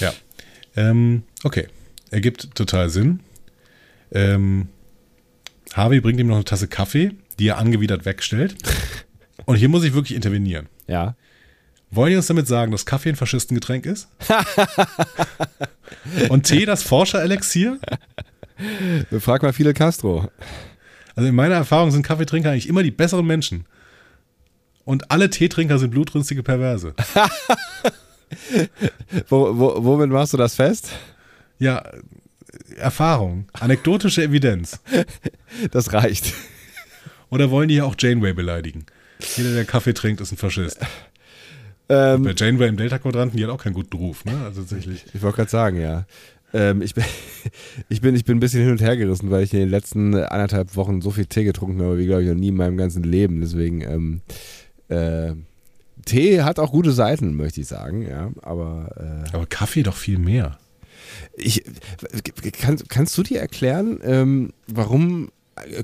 Ja. 0.00 0.12
Ähm, 0.76 1.22
okay. 1.44 1.68
Ergibt 2.10 2.54
total 2.54 2.90
Sinn. 2.90 3.20
Ähm, 4.12 4.68
Harvey 5.74 6.00
bringt 6.00 6.18
ihm 6.18 6.26
noch 6.26 6.36
eine 6.36 6.44
Tasse 6.44 6.68
Kaffee, 6.68 7.12
die 7.38 7.48
er 7.48 7.58
angewidert 7.58 8.04
wegstellt. 8.04 8.56
Und 9.46 9.56
hier 9.56 9.68
muss 9.68 9.84
ich 9.84 9.94
wirklich 9.94 10.16
intervenieren. 10.16 10.68
Ja. 10.86 11.16
Wollen 11.90 12.10
die 12.10 12.16
uns 12.16 12.26
damit 12.26 12.46
sagen, 12.46 12.72
dass 12.72 12.86
Kaffee 12.86 13.10
ein 13.10 13.16
Faschistengetränk 13.16 13.86
ist? 13.86 14.08
Und 16.28 16.44
Tee 16.44 16.64
das 16.64 16.82
Forscher-Elixier? 16.82 17.78
Frag 19.18 19.42
mal 19.42 19.52
Fidel 19.52 19.74
Castro. 19.74 20.30
Also 21.16 21.28
in 21.28 21.34
meiner 21.34 21.56
Erfahrung 21.56 21.90
sind 21.90 22.02
Kaffeetrinker 22.02 22.50
eigentlich 22.50 22.68
immer 22.68 22.82
die 22.82 22.90
besseren 22.90 23.26
Menschen. 23.26 23.66
Und 24.84 25.10
alle 25.10 25.30
Teetrinker 25.30 25.78
sind 25.78 25.90
blutrünstige 25.90 26.42
Perverse. 26.42 26.94
wo, 29.28 29.58
wo, 29.58 29.84
womit 29.84 30.10
machst 30.10 30.32
du 30.32 30.36
das 30.36 30.54
fest? 30.54 30.90
Ja, 31.58 31.82
Erfahrung, 32.76 33.46
anekdotische 33.52 34.22
Evidenz. 34.22 34.80
Das 35.72 35.92
reicht. 35.92 36.32
Oder 37.28 37.50
wollen 37.50 37.68
die 37.68 37.76
ja 37.76 37.84
auch 37.84 37.96
Janeway 37.98 38.32
beleidigen? 38.32 38.86
Jeder, 39.36 39.52
der 39.52 39.64
Kaffee 39.64 39.92
trinkt, 39.92 40.20
ist 40.20 40.32
ein 40.32 40.36
Faschist. 40.36 40.78
Ähm, 41.88 42.22
bei 42.22 42.34
Janeway 42.36 42.68
im 42.68 42.76
Delta-Quadranten, 42.76 43.36
die 43.36 43.44
hat 43.44 43.50
auch 43.50 43.62
keinen 43.62 43.74
guten 43.74 43.96
Ruf, 43.96 44.24
ne? 44.24 44.32
Also 44.44 44.60
tatsächlich. 44.60 45.04
Ich 45.12 45.22
wollte 45.22 45.36
gerade 45.36 45.50
sagen, 45.50 45.80
ja. 45.80 46.06
Ähm, 46.52 46.82
ich, 46.82 46.94
bin, 46.94 47.04
ich, 47.88 48.00
bin, 48.00 48.14
ich 48.14 48.24
bin 48.24 48.36
ein 48.36 48.40
bisschen 48.40 48.62
hin 48.62 48.70
und 48.70 48.80
her 48.80 48.96
gerissen, 48.96 49.30
weil 49.30 49.42
ich 49.42 49.52
in 49.52 49.58
den 49.58 49.70
letzten 49.70 50.14
anderthalb 50.14 50.76
Wochen 50.76 51.02
so 51.02 51.10
viel 51.10 51.26
Tee 51.26 51.44
getrunken 51.44 51.82
habe, 51.82 51.98
wie 51.98 52.06
glaube 52.06 52.22
ich 52.22 52.28
noch 52.28 52.36
nie 52.36 52.48
in 52.48 52.56
meinem 52.56 52.76
ganzen 52.76 53.02
Leben. 53.02 53.40
Deswegen, 53.40 53.82
ähm, 53.82 54.20
äh, 54.90 55.34
Tee 56.04 56.42
hat 56.42 56.58
auch 56.58 56.72
gute 56.72 56.92
Seiten, 56.92 57.34
möchte 57.34 57.60
ich 57.60 57.68
sagen, 57.68 58.02
ja. 58.02 58.30
Aber, 58.42 59.24
äh, 59.30 59.34
aber 59.34 59.46
Kaffee 59.46 59.82
doch 59.82 59.96
viel 59.96 60.18
mehr. 60.18 60.58
Ich, 61.34 61.64
kann, 62.58 62.78
kannst 62.88 63.16
du 63.18 63.22
dir 63.22 63.40
erklären, 63.40 64.00
ähm, 64.02 64.52
warum 64.66 65.30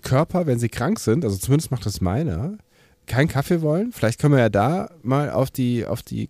Körper, 0.02 0.46
wenn 0.46 0.58
sie 0.58 0.68
krank 0.68 1.00
sind, 1.00 1.24
also 1.24 1.36
zumindest 1.36 1.70
macht 1.70 1.84
das 1.86 2.00
meiner, 2.00 2.58
keinen 3.06 3.28
Kaffee 3.28 3.60
wollen? 3.62 3.92
Vielleicht 3.92 4.20
können 4.20 4.34
wir 4.34 4.40
ja 4.40 4.48
da 4.48 4.90
mal 5.02 5.30
auf 5.30 5.50
die, 5.50 5.86
auf 5.86 6.02
die 6.02 6.28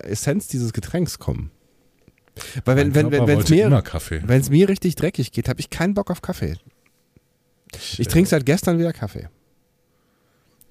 Essenz 0.00 0.48
dieses 0.48 0.72
Getränks 0.72 1.18
kommen. 1.18 1.50
Weil 2.64 2.76
wenn, 2.76 2.94
wenn, 2.94 3.10
wenn, 3.12 3.38
es 3.38 3.48
mir, 3.48 3.70
mir 4.50 4.68
richtig 4.68 4.96
dreckig 4.96 5.32
geht, 5.32 5.48
habe 5.48 5.60
ich 5.60 5.70
keinen 5.70 5.94
Bock 5.94 6.10
auf 6.10 6.20
Kaffee. 6.20 6.56
Ich, 7.74 8.00
ich 8.00 8.08
trinke 8.08 8.28
seit 8.28 8.44
gestern 8.44 8.78
wieder 8.78 8.92
Kaffee. 8.92 9.28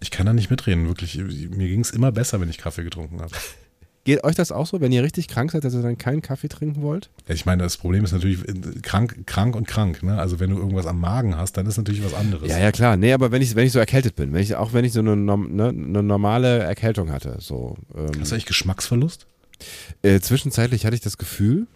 Ich 0.03 0.11
kann 0.11 0.25
da 0.25 0.33
nicht 0.33 0.49
mitreden, 0.49 0.85
wirklich. 0.87 1.17
Mir 1.17 1.69
ging 1.69 1.79
es 1.79 1.91
immer 1.91 2.11
besser, 2.11 2.41
wenn 2.41 2.49
ich 2.49 2.57
Kaffee 2.57 2.83
getrunken 2.83 3.21
habe. 3.21 3.31
Geht 4.05 4.25
euch 4.25 4.35
das 4.35 4.51
auch 4.51 4.67
so, 4.67 4.81
wenn 4.81 4.91
ihr 4.91 5.01
richtig 5.01 5.29
krank 5.29 5.51
seid, 5.51 5.63
dass 5.63 5.73
ihr 5.73 5.81
dann 5.81 5.97
keinen 5.97 6.21
Kaffee 6.21 6.49
trinken 6.49 6.81
wollt? 6.81 7.09
Ja, 7.25 7.35
ich 7.35 7.45
meine, 7.45 7.63
das 7.63 7.77
Problem 7.77 8.03
ist 8.03 8.11
natürlich 8.11 8.45
äh, 8.45 8.53
krank, 8.81 9.25
krank 9.25 9.55
und 9.55 9.65
krank. 9.65 10.03
Ne? 10.03 10.19
Also 10.19 10.41
wenn 10.41 10.49
du 10.49 10.57
irgendwas 10.57 10.87
am 10.87 10.99
Magen 10.99 11.37
hast, 11.37 11.55
dann 11.55 11.65
ist 11.67 11.77
natürlich 11.77 12.03
was 12.03 12.13
anderes. 12.13 12.49
Ja, 12.51 12.59
ja, 12.59 12.73
klar. 12.73 12.97
Nee, 12.97 13.13
aber 13.13 13.31
wenn 13.31 13.41
ich, 13.41 13.55
wenn 13.55 13.65
ich 13.65 13.71
so 13.71 13.79
erkältet 13.79 14.17
bin, 14.17 14.33
wenn 14.33 14.41
ich, 14.41 14.57
auch 14.57 14.73
wenn 14.73 14.83
ich 14.83 14.91
so 14.91 14.99
eine, 14.99 15.15
ne, 15.15 15.69
eine 15.69 16.03
normale 16.03 16.59
Erkältung 16.59 17.13
hatte. 17.13 17.37
So, 17.39 17.77
ähm, 17.95 18.11
hast 18.19 18.31
du 18.31 18.35
eigentlich 18.35 18.45
Geschmacksverlust? 18.45 19.25
Äh, 20.01 20.19
zwischenzeitlich 20.19 20.85
hatte 20.85 20.95
ich 20.95 21.01
das 21.01 21.17
Gefühl, 21.17 21.67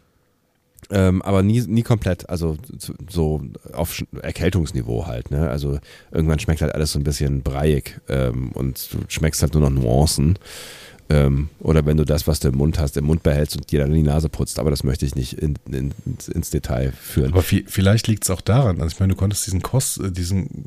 ähm, 0.89 1.21
aber 1.21 1.43
nie, 1.43 1.61
nie 1.61 1.83
komplett, 1.83 2.29
also 2.29 2.57
so 3.09 3.41
auf 3.73 4.03
Erkältungsniveau 4.21 5.05
halt, 5.05 5.31
ne? 5.31 5.49
Also 5.49 5.79
irgendwann 6.11 6.39
schmeckt 6.39 6.61
halt 6.61 6.73
alles 6.73 6.91
so 6.91 6.99
ein 6.99 7.03
bisschen 7.03 7.41
breiig 7.41 7.99
ähm, 8.07 8.51
und 8.53 8.93
du 8.93 8.99
schmeckst 9.07 9.41
halt 9.41 9.53
nur 9.53 9.69
noch 9.69 9.69
Nuancen. 9.69 10.39
Ähm, 11.09 11.49
oder 11.59 11.85
wenn 11.85 11.95
du 11.95 12.03
das, 12.03 12.27
was 12.27 12.41
du 12.41 12.49
im 12.49 12.55
Mund 12.55 12.79
hast, 12.79 12.97
im 12.97 13.05
Mund 13.05 13.23
behältst 13.23 13.55
und 13.55 13.71
dir 13.71 13.79
dann 13.79 13.93
die 13.93 14.03
Nase 14.03 14.27
putzt. 14.27 14.59
Aber 14.59 14.69
das 14.69 14.83
möchte 14.83 15.05
ich 15.05 15.15
nicht 15.15 15.33
in, 15.33 15.55
in, 15.71 15.93
ins 16.05 16.49
Detail 16.49 16.91
führen. 16.91 17.31
Aber 17.31 17.43
vielleicht 17.43 18.07
liegt 18.07 18.25
es 18.25 18.29
auch 18.29 18.41
daran. 18.41 18.81
Also 18.81 18.93
ich 18.93 18.99
meine, 18.99 19.13
du 19.13 19.17
konntest 19.17 19.45
diesen 19.47 19.61
Kost, 19.61 20.01
äh, 20.01 20.11
diesen 20.11 20.65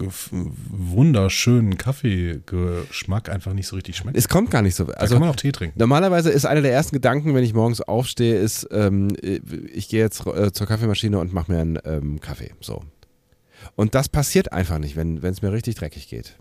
wunderschönen 0.71 1.77
Kaffeegeschmack 1.77 3.29
einfach 3.29 3.53
nicht 3.53 3.67
so 3.67 3.77
richtig 3.77 3.97
schmecken. 3.97 4.17
Es 4.17 4.29
kommt 4.29 4.51
gar 4.51 4.63
nicht 4.63 4.75
so. 4.75 4.87
Also 4.87 4.95
da 4.95 5.07
kann 5.07 5.21
man 5.21 5.31
auch 5.31 5.37
Tee 5.37 5.53
trinken. 5.53 5.79
Normalerweise 5.79 6.31
ist 6.31 6.47
einer 6.47 6.63
der 6.63 6.73
ersten 6.73 6.95
Gedanken, 6.95 7.35
wenn 7.35 7.45
ich 7.45 7.53
morgens 7.53 7.83
aufstehe, 7.83 8.39
ist, 8.39 8.67
ähm, 8.71 9.09
ich 9.21 9.89
gehe 9.89 10.01
jetzt 10.01 10.27
äh, 10.27 10.53
zur 10.53 10.67
Kaffeemaschine 10.67 11.19
und 11.19 11.35
mache 11.35 11.53
mir 11.53 11.59
einen 11.59 11.79
ähm, 11.85 12.21
Kaffee. 12.21 12.53
So. 12.61 12.83
Und 13.77 13.95
das 13.95 14.09
passiert 14.09 14.53
einfach 14.53 14.79
nicht, 14.79 14.97
wenn 14.97 15.23
es 15.23 15.43
mir 15.43 15.53
richtig 15.53 15.75
dreckig 15.75 16.09
geht. 16.09 16.37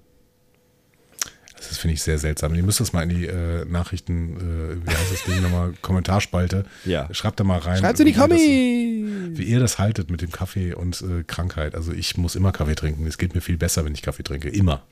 Das 1.67 1.77
finde 1.77 1.93
ich 1.95 2.01
sehr 2.01 2.17
seltsam. 2.17 2.55
Ihr 2.55 2.63
müsst 2.63 2.79
das 2.79 2.93
mal 2.93 3.03
in 3.03 3.09
die 3.09 3.27
äh, 3.27 3.65
Nachrichten, 3.65 4.37
äh, 4.37 4.87
wie 4.87 4.89
heißt 4.89 5.11
das 5.11 5.23
Ding 5.23 5.41
nochmal, 5.41 5.73
Kommentarspalte. 5.81 6.65
Ja. 6.85 7.07
Schreibt 7.13 7.39
da 7.39 7.43
mal 7.43 7.59
rein. 7.59 7.77
Schreibt 7.77 7.99
in 7.99 8.05
die 8.05 8.13
Kommis! 8.13 8.39
Wie 8.41 9.43
ihr 9.43 9.59
das 9.59 9.77
haltet 9.77 10.09
mit 10.09 10.21
dem 10.21 10.31
Kaffee 10.31 10.73
und 10.73 11.01
äh, 11.01 11.23
Krankheit. 11.23 11.75
Also 11.75 11.91
ich 11.91 12.17
muss 12.17 12.35
immer 12.35 12.51
Kaffee 12.51 12.75
trinken. 12.75 13.05
Es 13.05 13.17
geht 13.17 13.35
mir 13.35 13.41
viel 13.41 13.57
besser, 13.57 13.85
wenn 13.85 13.93
ich 13.93 14.01
Kaffee 14.01 14.23
trinke. 14.23 14.49
Immer. 14.49 14.83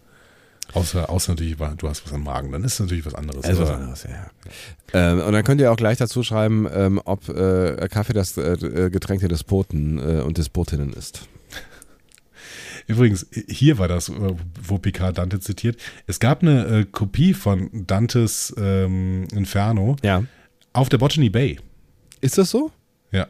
Außer, 0.74 1.10
außer 1.10 1.32
natürlich, 1.32 1.56
du 1.56 1.88
hast 1.88 2.06
was 2.06 2.14
am 2.14 2.24
Magen, 2.24 2.52
dann 2.52 2.64
ist 2.64 2.74
es 2.74 2.80
natürlich 2.82 3.06
was 3.06 3.16
anderes. 3.16 3.46
Also 3.46 3.64
was 3.64 3.70
anderes, 3.70 4.04
ja. 4.04 4.10
ja. 4.10 5.12
Ähm, 5.12 5.22
und 5.22 5.32
dann 5.32 5.44
könnt 5.46 5.62
ihr 5.62 5.72
auch 5.72 5.78
gleich 5.78 5.98
dazu 5.98 6.24
schreiben, 6.24 6.68
ähm, 6.72 7.02
ob 7.06 7.30
äh, 7.30 7.88
Kaffee 7.90 8.14
das 8.14 8.38
äh, 8.38 8.90
Getränk 8.92 9.22
der 9.22 9.30
Despoten 9.30 9.98
äh, 9.98 10.22
und 10.22 10.38
Despotinnen 10.38 10.92
ist. 10.92 11.22
Übrigens, 12.88 13.28
hier 13.48 13.78
war 13.78 13.88
das, 13.88 14.10
äh, 14.10 14.14
wo 14.64 14.78
Picard 14.78 15.18
Dante 15.18 15.40
zitiert. 15.40 15.78
Es 16.08 16.20
gab 16.20 16.42
eine 16.42 16.66
äh, 16.66 16.86
Kopie 16.86 17.34
von 17.34 17.70
Dantes 17.86 18.56
ähm, 18.58 19.28
Inferno 19.34 19.98
ja. 20.04 20.24
auf 20.74 20.88
der 20.90 20.98
Botany 20.98 21.30
Bay. 21.30 21.60
Ist 22.22 22.38
das 22.38 22.50
so? 22.50 22.72
Ja. 23.12 23.28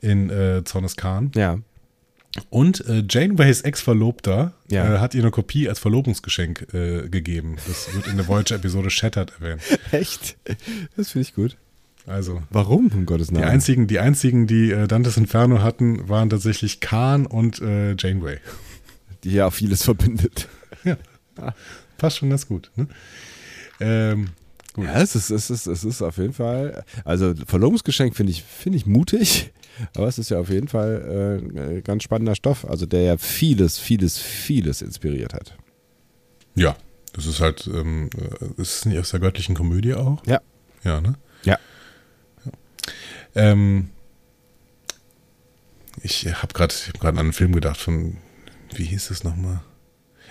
In 0.00 0.30
äh, 0.30 0.62
Zornes 0.64 0.96
Khan. 0.96 1.30
Ja. 1.34 1.58
Und 2.50 2.86
äh, 2.86 3.02
Janeways 3.08 3.62
Ex-Verlobter 3.62 4.52
Ja. 4.68 4.96
äh, 4.96 4.98
hat 4.98 5.14
ihr 5.14 5.22
eine 5.22 5.30
Kopie 5.30 5.68
als 5.68 5.78
Verlobungsgeschenk 5.78 6.74
äh, 6.74 7.08
gegeben. 7.08 7.56
Das 7.66 7.94
wird 7.94 8.08
in 8.08 8.16
der 8.16 8.28
Voyager-Episode 8.28 8.90
Shattered 8.90 9.32
erwähnt. 9.40 9.62
Echt? 9.92 10.36
Das 10.96 11.12
finde 11.12 11.28
ich 11.28 11.34
gut. 11.34 11.56
Also 12.06 12.42
Warum, 12.50 12.86
um 12.94 13.04
Gottes 13.06 13.28
die 13.28 13.34
Namen? 13.34 13.46
einzigen, 13.48 13.86
die 13.88 13.98
einzigen, 13.98 14.46
die 14.46 14.70
äh, 14.70 14.86
Dantes 14.86 15.16
Inferno 15.16 15.60
hatten, 15.62 16.08
waren 16.08 16.30
tatsächlich 16.30 16.80
Khan 16.80 17.26
und 17.26 17.60
äh, 17.60 17.94
Janeway. 17.98 18.38
die 19.24 19.32
ja 19.32 19.50
vieles 19.50 19.82
verbindet. 19.82 20.48
Passt 21.98 22.18
schon 22.18 22.30
ganz 22.30 22.46
gut. 22.46 22.70
Ne? 22.76 22.86
Ähm, 23.80 24.28
gut. 24.72 24.84
Ja, 24.84 25.00
es 25.02 25.16
ist, 25.16 25.30
es 25.30 25.50
ist, 25.50 25.66
es 25.66 25.84
ist 25.84 26.02
auf 26.02 26.18
jeden 26.18 26.32
Fall, 26.32 26.84
also 27.04 27.34
Verlobungsgeschenk 27.46 28.14
finde 28.14 28.30
ich, 28.32 28.42
finde 28.44 28.76
ich 28.78 28.86
mutig, 28.86 29.52
aber 29.96 30.06
es 30.06 30.18
ist 30.18 30.30
ja 30.30 30.38
auf 30.38 30.48
jeden 30.48 30.68
Fall 30.68 31.42
äh, 31.76 31.80
ganz 31.82 32.04
spannender 32.04 32.34
Stoff, 32.34 32.64
also 32.64 32.86
der 32.86 33.02
ja 33.02 33.16
vieles, 33.18 33.78
vieles, 33.78 34.18
vieles 34.18 34.80
inspiriert 34.80 35.34
hat. 35.34 35.56
Ja, 36.54 36.76
das 37.12 37.26
ist 37.26 37.40
halt, 37.40 37.66
ähm, 37.66 38.10
äh, 38.16 38.60
ist 38.62 38.78
es 38.78 38.84
nicht 38.86 38.98
aus 38.98 39.10
der 39.10 39.20
göttlichen 39.20 39.54
Komödie 39.54 39.94
auch? 39.94 40.24
Ja. 40.26 40.40
Ja, 40.84 41.00
ne? 41.00 41.14
Ja. 41.44 41.58
Ähm, 43.36 43.90
ich 46.02 46.26
habe 46.26 46.52
gerade 46.52 46.74
hab 46.74 47.04
an 47.04 47.18
einen 47.18 47.32
Film 47.32 47.52
gedacht 47.52 47.78
von, 47.78 48.16
wie 48.74 48.84
hieß 48.84 49.10
es 49.10 49.24
nochmal? 49.24 49.60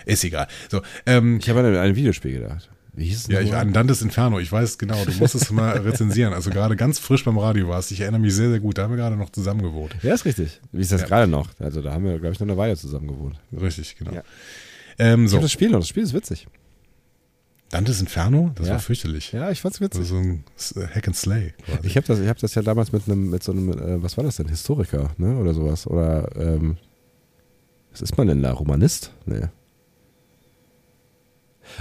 Ist 0.04 0.24
egal. 0.24 0.46
So, 0.70 0.82
ähm, 1.06 1.38
Ich 1.40 1.48
habe 1.48 1.60
an 1.60 1.74
ein 1.76 1.96
Videospiel 1.96 2.32
gedacht. 2.40 2.68
Wie 2.92 3.04
hieß 3.06 3.22
es 3.22 3.26
ja, 3.26 3.40
ich, 3.40 3.54
an 3.54 3.72
Dantes 3.74 4.00
Inferno, 4.00 4.38
ich 4.38 4.50
weiß 4.50 4.78
genau, 4.78 5.04
du 5.04 5.12
musst 5.12 5.34
es 5.34 5.50
mal 5.50 5.76
rezensieren. 5.76 6.32
Also 6.32 6.48
gerade 6.50 6.76
ganz 6.76 6.98
frisch 6.98 7.24
beim 7.24 7.36
Radio 7.38 7.68
warst. 7.68 7.92
Ich 7.92 8.00
erinnere 8.00 8.20
mich 8.20 8.34
sehr, 8.34 8.48
sehr 8.48 8.60
gut. 8.60 8.78
Da 8.78 8.84
haben 8.84 8.90
wir 8.92 8.96
gerade 8.96 9.16
noch 9.16 9.28
zusammen 9.30 9.60
gewohnt. 9.62 9.94
Ja, 10.02 10.14
ist 10.14 10.24
richtig. 10.24 10.60
Wie 10.72 10.80
ist 10.80 10.92
das 10.92 11.02
Ja. 11.02 11.06
gerade 11.08 11.26
noch? 11.30 11.48
Also 11.58 11.82
da 11.82 11.92
haben 11.92 12.04
wir, 12.04 12.18
glaube 12.18 12.32
ich, 12.32 12.40
noch 12.40 12.46
eine 12.46 12.56
Weile 12.56 12.74
zusammen 12.76 13.08
gewohnt. 13.08 13.38
Richtig, 13.52 13.96
genau. 13.96 14.12
Ja. 14.12 14.22
Ähm, 14.98 15.24
Ich 15.24 15.30
so, 15.30 15.36
habe 15.36 15.44
das 15.44 15.52
Spiel 15.52 15.68
noch, 15.68 15.80
das 15.80 15.88
Spiel 15.88 16.04
ist 16.04 16.14
witzig. 16.14 16.46
Dantes 17.76 18.00
Inferno, 18.00 18.52
das 18.54 18.66
Ja. 18.68 18.72
war 18.74 18.80
fürchterlich. 18.80 19.32
Ja, 19.32 19.50
ich 19.50 19.60
fand's 19.60 19.80
witzig. 19.80 20.00
Also 20.00 20.14
so 20.16 20.20
ein 20.22 20.44
S- 20.56 20.74
Hack 20.94 21.06
and 21.08 21.16
Slay. 21.16 21.52
Quasi. 21.66 21.86
Ich 21.86 21.96
habe 21.96 22.06
das, 22.06 22.18
ich 22.20 22.28
hab 22.28 22.38
das 22.38 22.54
ja 22.54 22.62
damals 22.62 22.92
mit 22.92 23.06
einem, 23.06 23.30
mit 23.30 23.42
so 23.42 23.52
einem, 23.52 23.70
äh, 23.70 24.02
was 24.02 24.16
war 24.16 24.24
das 24.24 24.36
denn? 24.36 24.48
Historiker, 24.48 25.10
ne? 25.18 25.36
Oder 25.36 25.52
sowas. 25.52 25.86
Oder, 25.86 26.30
ähm, 26.36 26.78
was 27.92 28.02
ist 28.02 28.16
man 28.16 28.28
denn 28.28 28.42
da? 28.42 28.52
Romanist? 28.52 29.10
Nee. 29.26 29.42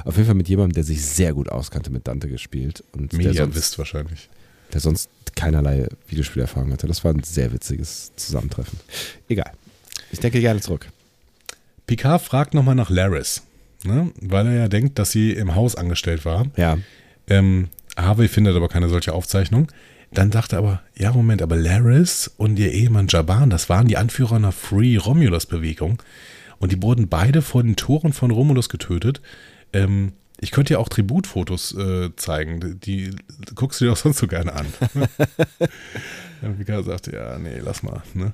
Auf 0.04 0.16
jeden 0.16 0.26
Fall 0.26 0.36
mit 0.36 0.50
jemandem, 0.50 0.74
der 0.74 0.84
sich 0.84 1.06
sehr 1.06 1.34
gut 1.34 1.50
auskannte 1.50 1.92
mit 1.92 2.08
Dante 2.08 2.28
gespielt 2.28 2.84
und 2.92 3.12
der 3.12 3.18
Media 3.18 3.44
sonst, 3.44 3.56
wisst 3.56 3.78
wahrscheinlich. 3.78 4.30
der 4.74 4.82
sonst 4.82 5.10
keinerlei 5.36 5.88
Videospielerfahrung 6.08 6.72
hatte. 6.74 6.88
Das 6.88 7.04
war 7.04 7.14
ein 7.14 7.24
sehr 7.24 7.54
witziges 7.54 8.12
Zusammentreffen. 8.16 8.80
Egal. 9.30 9.52
Ich 10.12 10.20
denke 10.20 10.40
gerne 10.42 10.60
zurück. 10.62 10.90
Picard 11.88 12.22
fragt 12.22 12.54
nochmal 12.54 12.76
nach 12.76 12.90
Laris, 12.90 13.44
ne? 13.86 14.12
weil 14.22 14.48
er 14.48 14.54
ja 14.54 14.68
denkt, 14.68 15.00
dass 15.00 15.12
sie 15.12 15.32
im 15.32 15.56
Haus 15.56 15.76
angestellt 15.76 16.26
war. 16.26 16.48
Ja. 16.56 16.78
Ähm, 17.28 17.70
Harvey 17.98 18.28
findet 18.28 18.56
aber 18.56 18.70
keine 18.70 18.90
solche 18.90 19.14
Aufzeichnung. 19.14 19.72
Dann 20.12 20.32
dachte 20.32 20.56
er 20.56 20.60
aber, 20.60 20.82
ja 20.96 21.12
Moment, 21.12 21.42
aber 21.42 21.56
Laris 21.56 22.32
und 22.38 22.58
ihr 22.58 22.72
Ehemann 22.72 23.08
Jaban, 23.10 23.50
das 23.50 23.70
waren 23.70 23.88
die 23.88 23.98
Anführer 23.98 24.36
einer 24.36 24.52
Free 24.52 24.98
Romulus-Bewegung. 24.98 26.02
Und 26.58 26.72
die 26.72 26.82
wurden 26.82 27.10
beide 27.10 27.42
vor 27.42 27.64
den 27.64 27.76
Toren 27.76 28.14
von 28.14 28.32
Romulus 28.32 28.70
getötet. 28.70 29.22
Ähm, 29.74 30.14
ich 30.40 30.52
könnte 30.52 30.74
ja 30.74 30.80
auch 30.80 30.90
Tributfotos 30.90 31.76
äh, 31.76 32.16
zeigen. 32.16 32.80
Die, 32.80 33.10
die 33.12 33.16
guckst 33.56 33.80
du 33.80 33.86
dir 33.86 33.92
auch 33.92 33.98
sonst 33.98 34.20
so 34.20 34.28
gerne 34.28 34.54
an. 34.54 34.66
Picard 36.58 36.86
sagte, 36.86 37.16
ja, 37.16 37.38
nee, 37.38 37.60
lass 37.62 37.84
mal. 37.84 38.02
Ne? 38.14 38.34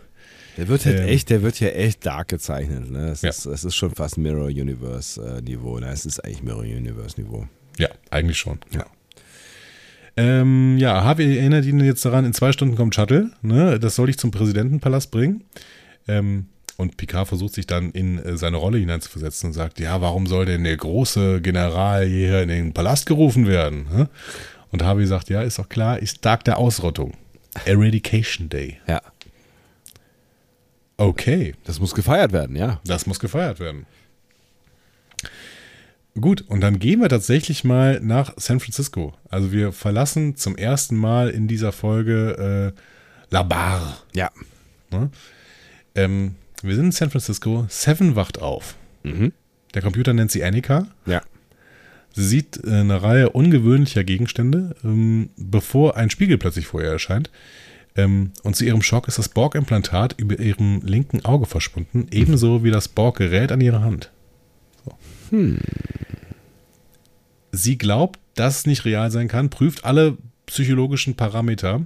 Der 0.57 0.67
wird 0.67 0.85
halt 0.85 0.99
Ähm. 0.99 1.07
echt, 1.07 1.29
der 1.29 1.41
wird 1.43 1.55
hier 1.55 1.75
echt 1.75 2.05
dark 2.05 2.27
gezeichnet. 2.27 2.89
Ne? 2.91 3.09
Es, 3.09 3.21
Ja. 3.21 3.29
ist, 3.29 3.45
es 3.45 3.63
ist 3.63 3.75
schon 3.75 3.91
fast 3.95 4.17
Mirror 4.17 4.45
Universe 4.47 5.21
äh, 5.21 5.41
Niveau. 5.41 5.79
Ne? 5.79 5.87
Es 5.89 6.05
ist 6.05 6.19
eigentlich 6.23 6.43
Mirror 6.43 6.61
Universe 6.63 7.19
Niveau. 7.19 7.47
Ja, 7.77 7.87
eigentlich 8.09 8.37
schon. 8.37 8.59
Ja. 8.71 8.85
Ähm, 10.17 10.77
ja, 10.77 11.03
Harvey 11.03 11.37
erinnert 11.37 11.65
ihn 11.65 11.79
jetzt 11.79 12.03
daran, 12.03 12.25
in 12.25 12.33
zwei 12.33 12.51
Stunden 12.51 12.75
kommt 12.75 12.93
Shuttle. 12.95 13.31
Ne? 13.41 13.79
Das 13.79 13.95
soll 13.95 14.09
ich 14.09 14.17
zum 14.17 14.31
Präsidentenpalast 14.31 15.09
bringen. 15.11 15.43
Ähm, 16.07 16.47
und 16.77 16.97
Picard 16.97 17.27
versucht 17.27 17.53
sich 17.53 17.67
dann 17.67 17.91
in 17.91 18.17
äh, 18.19 18.37
seine 18.37 18.57
Rolle 18.57 18.77
hineinzuversetzen 18.79 19.47
und 19.47 19.53
sagt, 19.53 19.79
ja, 19.79 20.01
warum 20.01 20.27
soll 20.27 20.45
denn 20.45 20.63
der 20.63 20.75
große 20.77 21.39
General 21.41 22.05
hier 22.05 22.41
in 22.41 22.49
den 22.49 22.73
Palast 22.73 23.05
gerufen 23.05 23.47
werden? 23.47 23.85
ne? 23.93 24.09
Und 24.71 24.83
Harvey 24.83 25.05
sagt, 25.05 25.29
ja, 25.29 25.41
ist 25.43 25.59
doch 25.59 25.69
klar, 25.69 25.99
ist 25.99 26.21
Tag 26.21 26.43
der 26.43 26.57
Ausrottung. 26.57 27.13
Eradication 27.65 28.49
Day. 28.49 28.77
Ja. 28.87 29.01
Okay, 31.01 31.55
Das 31.63 31.79
muss 31.79 31.95
gefeiert 31.95 32.31
werden, 32.31 32.55
ja. 32.55 32.79
das 32.85 33.07
muss 33.07 33.19
gefeiert 33.19 33.59
werden. 33.59 33.87
Gut, 36.19 36.41
und 36.41 36.61
dann 36.61 36.77
gehen 36.77 37.01
wir 37.01 37.09
tatsächlich 37.09 37.63
mal 37.63 37.99
nach 38.01 38.33
San 38.37 38.59
Francisco. 38.59 39.15
Also 39.29 39.51
wir 39.51 39.71
verlassen 39.71 40.35
zum 40.35 40.55
ersten 40.55 40.95
Mal 40.95 41.29
in 41.29 41.47
dieser 41.47 41.71
Folge 41.71 42.73
äh, 42.75 42.81
La 43.31 43.41
Barre. 43.41 43.95
Ja. 44.13 44.29
Ne? 44.91 45.09
Ähm, 45.95 46.35
wir 46.61 46.75
sind 46.75 46.85
in 46.85 46.91
San 46.91 47.09
Francisco. 47.09 47.65
Seven 47.67 48.15
wacht 48.15 48.39
auf. 48.39 48.75
Mhm. 49.01 49.31
Der 49.73 49.81
Computer 49.81 50.13
nennt 50.13 50.29
sie 50.29 50.43
Annika. 50.43 50.85
Ja. 51.07 51.23
Sie 52.13 52.27
sieht 52.27 52.63
äh, 52.63 52.69
eine 52.69 53.01
Reihe 53.01 53.29
ungewöhnlicher 53.31 54.03
Gegenstände, 54.03 54.75
ähm, 54.83 55.31
bevor 55.35 55.97
ein 55.97 56.11
Spiegel 56.11 56.37
plötzlich 56.37 56.67
vor 56.67 56.81
ihr 56.81 56.89
erscheint. 56.91 57.31
Ähm, 57.95 58.31
und 58.43 58.55
zu 58.55 58.63
ihrem 58.63 58.81
Schock 58.81 59.07
ist 59.07 59.17
das 59.17 59.29
Borg-Implantat 59.29 60.15
über 60.17 60.39
ihrem 60.39 60.81
linken 60.83 61.25
Auge 61.25 61.45
verschwunden, 61.45 62.07
ebenso 62.11 62.63
wie 62.63 62.71
das 62.71 62.87
Borg-Gerät 62.87 63.51
an 63.51 63.61
ihrer 63.61 63.81
Hand. 63.81 64.11
So. 64.85 64.97
Sie 67.51 67.77
glaubt, 67.77 68.19
dass 68.35 68.59
es 68.59 68.65
nicht 68.65 68.85
real 68.85 69.11
sein 69.11 69.27
kann, 69.27 69.49
prüft 69.49 69.83
alle 69.83 70.17
psychologischen 70.45 71.15
Parameter. 71.15 71.81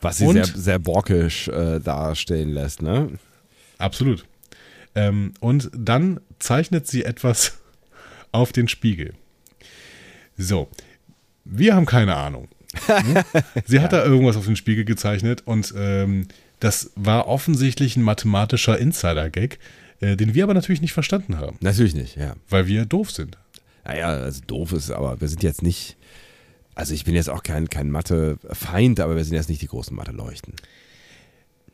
Was 0.00 0.18
sie 0.18 0.30
sehr, 0.30 0.44
sehr 0.44 0.78
borkisch 0.78 1.48
äh, 1.48 1.80
darstellen 1.80 2.50
lässt, 2.50 2.82
ne? 2.82 3.10
Absolut. 3.78 4.26
Ähm, 4.94 5.34
und 5.40 5.70
dann 5.76 6.20
zeichnet 6.38 6.86
sie 6.86 7.04
etwas 7.04 7.58
auf 8.32 8.52
den 8.52 8.68
Spiegel. 8.68 9.14
So, 10.36 10.68
wir 11.44 11.74
haben 11.74 11.86
keine 11.86 12.16
Ahnung. 12.16 12.48
Hm? 12.86 13.22
Sie 13.64 13.80
hat 13.80 13.92
da 13.92 14.04
irgendwas 14.04 14.36
auf 14.36 14.46
den 14.46 14.56
Spiegel 14.56 14.84
gezeichnet 14.84 15.42
und 15.44 15.74
ähm, 15.76 16.28
das 16.60 16.92
war 16.96 17.28
offensichtlich 17.28 17.96
ein 17.96 18.02
mathematischer 18.02 18.78
Insider-Gag, 18.78 19.58
äh, 20.00 20.16
den 20.16 20.34
wir 20.34 20.44
aber 20.44 20.54
natürlich 20.54 20.80
nicht 20.80 20.92
verstanden 20.92 21.38
haben, 21.38 21.56
Natürlich 21.60 21.94
nicht, 21.94 22.16
ja. 22.16 22.34
weil 22.48 22.66
wir 22.66 22.86
doof 22.86 23.10
sind. 23.10 23.36
Naja, 23.84 24.08
also 24.08 24.40
doof 24.46 24.72
ist, 24.72 24.90
aber 24.90 25.20
wir 25.20 25.28
sind 25.28 25.42
jetzt 25.42 25.62
nicht. 25.62 25.96
Also 26.74 26.94
ich 26.94 27.04
bin 27.04 27.14
jetzt 27.14 27.30
auch 27.30 27.42
kein, 27.42 27.68
kein 27.68 27.90
Mathe-Feind, 27.90 28.98
aber 28.98 29.14
wir 29.14 29.24
sind 29.24 29.34
jetzt 29.34 29.48
nicht 29.48 29.62
die 29.62 29.68
großen 29.68 29.94
Mathe-Leuchten. 29.94 30.54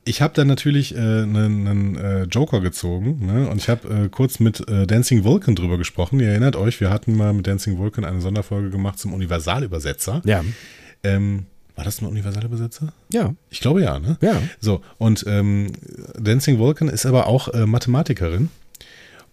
Ich 0.05 0.21
habe 0.23 0.35
dann 0.35 0.49
natürlich 0.49 0.95
äh, 0.95 0.99
einen, 0.99 1.67
einen 1.69 1.97
äh, 1.97 2.23
Joker 2.25 2.61
gezogen 2.61 3.25
ne? 3.25 3.49
und 3.49 3.59
ich 3.59 3.69
habe 3.69 3.89
äh, 3.89 4.09
kurz 4.09 4.41
mit 4.41 4.67
äh, 4.69 4.87
Dancing 4.87 5.25
Vulcan 5.25 5.55
drüber 5.55 5.79
gesprochen. 5.79 6.21
Ihr 6.21 6.29
erinnert 6.29 6.57
euch, 6.57 6.81
wir 6.81 6.91
hatten 6.91 7.17
mal 7.17 7.33
mit 7.33 7.47
Dancing 7.47 7.79
Vulcan 7.79 8.05
eine 8.05 8.21
Sonderfolge 8.21 8.71
gemacht 8.71 8.99
zum 8.99 9.13
Universalübersetzer. 9.13 10.23
Ja. 10.25 10.43
Ähm, 11.03 11.47
war 11.77 11.85
das 11.85 12.03
ein 12.03 12.07
Universalübersetzer? 12.07 12.93
Ja. 13.13 13.35
Ich 13.49 13.61
glaube 13.61 13.83
ja, 13.83 13.99
ne? 13.99 14.19
Ja. 14.21 14.43
So, 14.61 14.83
und 14.99 15.25
ähm, 15.27 15.73
Dancing 16.19 16.59
Vulcan 16.59 16.89
ist 16.89 17.07
aber 17.07 17.27
auch 17.27 17.49
äh, 17.49 17.65
Mathematikerin. 17.67 18.51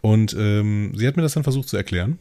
Und 0.02 0.36
ähm, 0.38 0.94
sie 0.96 1.08
hat 1.08 1.18
mir 1.18 1.24
das 1.24 1.34
dann 1.34 1.44
versucht 1.44 1.68
zu 1.68 1.76
erklären. 1.76 2.20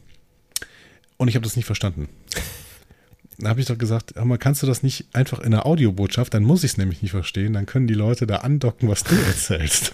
Und 1.17 1.29
ich 1.29 1.35
habe 1.35 1.43
das 1.43 1.55
nicht 1.55 1.65
verstanden. 1.65 2.09
Dann 3.37 3.49
habe 3.49 3.59
ich 3.59 3.67
doch 3.67 3.77
gesagt, 3.77 4.15
hör 4.15 4.25
mal, 4.25 4.37
kannst 4.37 4.63
du 4.63 4.67
das 4.67 4.81
nicht 4.81 5.05
einfach 5.13 5.39
in 5.39 5.53
einer 5.53 5.67
Audiobotschaft, 5.67 6.33
dann 6.33 6.43
muss 6.43 6.63
ich 6.63 6.71
es 6.71 6.77
nämlich 6.77 7.03
nicht 7.03 7.11
verstehen, 7.11 7.53
dann 7.53 7.67
können 7.67 7.85
die 7.85 7.93
Leute 7.93 8.25
da 8.25 8.37
andocken, 8.37 8.89
was 8.89 9.03
du 9.03 9.13
erzählst. 9.27 9.93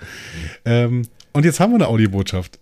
ähm, 0.64 1.06
und 1.34 1.44
jetzt 1.44 1.60
haben 1.60 1.72
wir 1.72 1.76
eine 1.76 1.88
Audiobotschaft. 1.88 2.58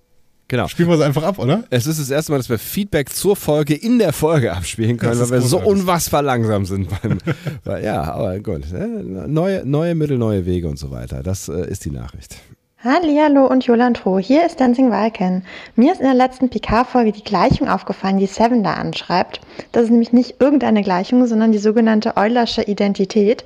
Genau. 0.49 0.67
Spielen 0.67 0.89
wir 0.89 0.97
sie 0.97 1.05
einfach 1.05 1.23
ab, 1.23 1.39
oder? 1.39 1.65
Es 1.69 1.87
ist 1.87 2.01
das 2.01 2.11
erste 2.11 2.33
Mal, 2.33 2.39
dass 2.39 2.49
wir 2.49 2.59
Feedback 2.59 3.11
zur 3.11 3.37
Folge 3.37 3.75
in 3.75 3.99
der 3.99 4.15
Folge 4.15 4.53
abspielen 4.55 4.97
können, 4.97 5.21
weil 5.21 5.31
wir 5.31 5.41
so 5.43 5.61
unfassbar 5.61 6.23
langsam 6.23 6.65
sind. 6.65 6.89
Beim, 6.89 7.19
weil, 7.65 7.85
ja, 7.85 8.03
aber 8.03 8.41
gut. 8.41 8.73
ne? 8.73 8.87
Neue, 9.29 9.67
neue 9.67 9.95
Mittel, 9.95 10.17
neue 10.17 10.47
Wege 10.47 10.67
und 10.67 10.79
so 10.79 10.91
weiter. 10.91 11.23
Das 11.23 11.49
äh, 11.49 11.69
ist 11.71 11.85
die 11.85 11.91
Nachricht. 11.91 12.37
Hallihallo 12.85 13.45
und 13.45 13.67
Jolantro, 13.67 14.21
hier 14.21 14.47
ist 14.47 14.61
Dancing 14.61 14.93
Vulcan. 14.93 15.43
Mir 15.75 15.91
ist 15.91 15.99
in 16.01 16.07
der 16.07 16.15
letzten 16.15 16.49
PK-Folge 16.49 17.11
die 17.11 17.25
Gleichung 17.25 17.69
aufgefallen, 17.69 18.19
die 18.19 18.27
Seven 18.27 18.63
da 18.63 18.75
anschreibt. 18.75 19.41
Das 19.73 19.83
ist 19.83 19.91
nämlich 19.91 20.13
nicht 20.13 20.41
irgendeine 20.41 20.83
Gleichung, 20.83 21.27
sondern 21.27 21.51
die 21.51 21.59
sogenannte 21.59 22.17
Eulersche 22.17 22.63
Identität. 22.63 23.43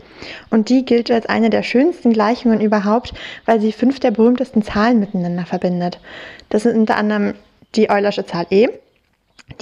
Und 0.50 0.68
die 0.68 0.84
gilt 0.84 1.10
als 1.10 1.24
eine 1.24 1.48
der 1.48 1.62
schönsten 1.62 2.12
Gleichungen 2.12 2.60
überhaupt, 2.60 3.14
weil 3.46 3.58
sie 3.58 3.72
fünf 3.72 4.00
der 4.00 4.10
berühmtesten 4.10 4.62
Zahlen 4.62 5.00
miteinander 5.00 5.46
verbindet. 5.46 5.98
Das 6.50 6.64
sind 6.64 6.76
unter 6.76 6.98
anderem 6.98 7.32
die 7.74 7.88
Eulersche 7.88 8.26
Zahl 8.26 8.44
e, 8.50 8.68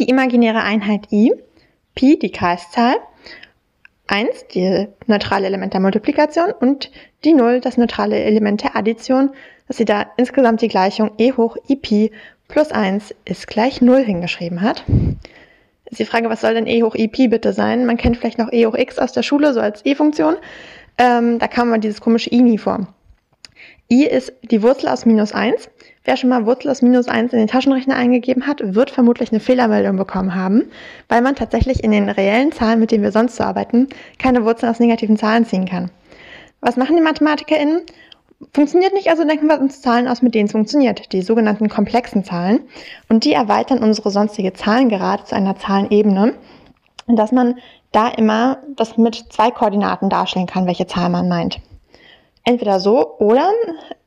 die 0.01 0.09
imaginäre 0.09 0.63
Einheit 0.63 1.13
i, 1.13 1.33
Pi, 1.95 2.19
die 2.19 2.33
Kreiszahl, 2.33 2.97
1, 4.09 4.49
die 4.53 4.89
neutrale 5.07 5.47
Element 5.47 5.73
der 5.75 5.81
Multiplikation 5.81 6.51
und 6.51 6.91
die 7.23 7.33
0, 7.33 7.61
das 7.61 7.77
neutrale 7.77 8.19
Element 8.19 8.65
der 8.65 8.75
Addition 8.75 9.31
dass 9.71 9.77
sie 9.77 9.85
da 9.85 10.07
insgesamt 10.17 10.63
die 10.63 10.69
Gleichung 10.69 11.13
e 11.17 11.33
hoch 11.33 11.57
i 11.69 11.77
Pi 11.77 12.11
plus 12.49 12.73
1 12.73 13.15
ist 13.25 13.47
gleich 13.47 13.81
0 13.81 14.03
hingeschrieben 14.03 14.63
hat. 14.63 14.83
Ist 15.85 16.01
die 16.01 16.05
Frage, 16.05 16.29
was 16.29 16.41
soll 16.41 16.55
denn 16.55 16.67
e 16.67 16.83
hoch 16.83 16.97
i 16.97 17.07
Pi 17.07 17.29
bitte 17.29 17.53
sein? 17.53 17.87
Man 17.87 17.97
kennt 17.97 18.17
vielleicht 18.17 18.39
noch 18.39 18.53
e 18.53 18.67
hoch 18.67 18.75
x 18.75 18.99
aus 18.99 19.13
der 19.13 19.23
Schule, 19.23 19.55
so 19.55 19.61
als 19.61 19.87
e-Funktion. 19.87 20.35
Ähm, 20.99 21.39
da 21.39 21.47
kam 21.47 21.69
man 21.69 21.81
dieses 21.81 22.01
komische 22.01 22.33
i 22.33 22.43
nie 22.43 22.59
vor. 22.59 22.89
i 23.89 24.07
ist 24.07 24.33
die 24.43 24.61
Wurzel 24.61 24.89
aus 24.89 25.07
minus 25.07 25.33
1. 25.33 25.71
Wer 26.03 26.17
schon 26.17 26.31
mal 26.31 26.47
Wurzel 26.47 26.69
aus 26.69 26.83
minus 26.83 27.07
1 27.07 27.33
in 27.33 27.39
den 27.39 27.47
Taschenrechner 27.47 27.95
eingegeben 27.95 28.49
hat, 28.49 28.75
wird 28.75 28.91
vermutlich 28.91 29.31
eine 29.31 29.39
Fehlermeldung 29.39 29.97
bekommen 29.97 30.35
haben, 30.35 30.65
weil 31.07 31.23
man 31.23 31.37
tatsächlich 31.37 31.85
in 31.85 31.93
den 31.93 32.09
reellen 32.09 32.51
Zahlen, 32.51 32.81
mit 32.81 32.91
denen 32.91 33.05
wir 33.05 33.13
sonst 33.13 33.37
so 33.37 33.45
arbeiten, 33.45 33.87
keine 34.19 34.45
Wurzeln 34.45 34.73
aus 34.73 34.81
negativen 34.81 35.17
Zahlen 35.17 35.47
ziehen 35.47 35.67
kann. 35.67 35.93
Was 36.61 36.77
machen 36.77 36.97
die 36.97 37.03
MathematikerInnen? 37.03 37.83
Funktioniert 38.53 38.95
nicht, 38.95 39.11
also 39.11 39.25
denken 39.25 39.49
wir 39.49 39.61
uns 39.61 39.83
Zahlen 39.83 40.09
aus, 40.09 40.23
mit 40.23 40.35
denen 40.35 40.47
es 40.47 40.53
funktioniert, 40.53 41.13
die 41.13 41.21
sogenannten 41.21 41.69
komplexen 41.69 42.25
Zahlen. 42.25 42.61
Und 43.09 43.25
die 43.25 43.35
erweitern 43.35 43.83
unsere 43.83 44.11
sonstige 44.11 44.55
Zahlengerade 44.55 45.25
zu 45.25 45.37
einer 45.37 45.57
Zahlenebene, 45.57 46.35
dass 47.07 47.33
man 47.33 47.57
da 47.93 48.09
immer 48.09 48.59
das 48.77 48.97
mit 48.97 49.27
zwei 49.31 49.51
Koordinaten 49.51 50.09
darstellen 50.09 50.47
kann, 50.47 50.67
welche 50.67 50.87
Zahl 50.87 51.11
man 51.11 51.29
meint. 51.29 51.61
Entweder 52.45 52.81
so 52.81 53.19
oder 53.19 53.51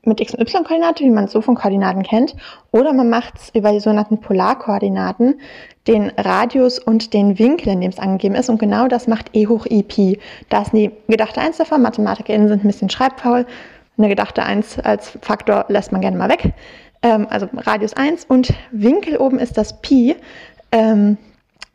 mit 0.06 0.20
x- 0.20 0.34
und 0.34 0.42
y-Koordinate, 0.42 1.04
wie 1.04 1.12
man 1.12 1.26
es 1.26 1.32
so 1.32 1.42
von 1.42 1.56
Koordinaten 1.56 2.02
kennt, 2.04 2.36
oder 2.72 2.92
man 2.92 3.10
macht 3.10 3.36
es 3.36 3.52
über 3.54 3.72
die 3.72 3.80
sogenannten 3.80 4.20
Polarkoordinaten, 4.20 5.40
den 5.88 6.12
Radius 6.18 6.80
und 6.80 7.14
den 7.14 7.38
Winkel, 7.38 7.70
in 7.70 7.82
dem 7.82 7.92
es 7.92 8.00
angegeben 8.00 8.36
ist. 8.36 8.50
Und 8.50 8.60
genau 8.60 8.88
das 8.88 9.08
macht 9.08 9.30
e 9.34 9.48
hoch 9.48 9.66
i 9.68 9.84
Pi. 9.84 10.20
Da 10.50 10.64
ist 10.64 10.74
die 10.74 10.92
gedachte 11.08 11.40
1 11.40 11.58
davon. 11.58 11.82
MathematikerInnen 11.84 12.48
sind 12.48 12.64
ein 12.64 12.68
bisschen 12.68 12.90
schreibfaul. 12.90 13.46
Eine 13.98 14.10
gedachte 14.10 14.44
1 14.44 14.80
als 14.80 15.18
Faktor 15.22 15.66
lässt 15.68 15.91
man 15.91 16.02
gerne 16.02 16.18
mal 16.18 16.30
weg. 16.30 16.54
Ähm, 17.02 17.28
also 17.30 17.48
Radius 17.56 17.94
1 17.94 18.26
und 18.26 18.54
Winkel 18.72 19.18
oben 19.18 19.39
ist 19.39 19.58
das 19.58 19.82
Pi, 19.82 20.16
ähm, 20.72 21.18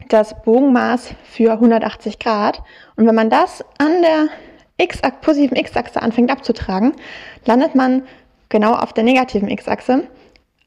das 0.08 0.42
Bogenmaß 0.42 1.14
für 1.24 1.52
180 1.52 2.18
Grad. 2.18 2.62
Und 2.96 3.06
wenn 3.06 3.14
man 3.14 3.30
das 3.30 3.64
an 3.78 4.02
der 4.02 4.28
x 4.78 5.00
positiven 5.20 5.56
x-Achse 5.56 6.02
anfängt 6.02 6.30
abzutragen, 6.30 6.92
landet 7.44 7.74
man 7.74 8.02
genau 8.48 8.74
auf 8.74 8.92
der 8.92 9.04
negativen 9.04 9.48
x-Achse, 9.48 10.04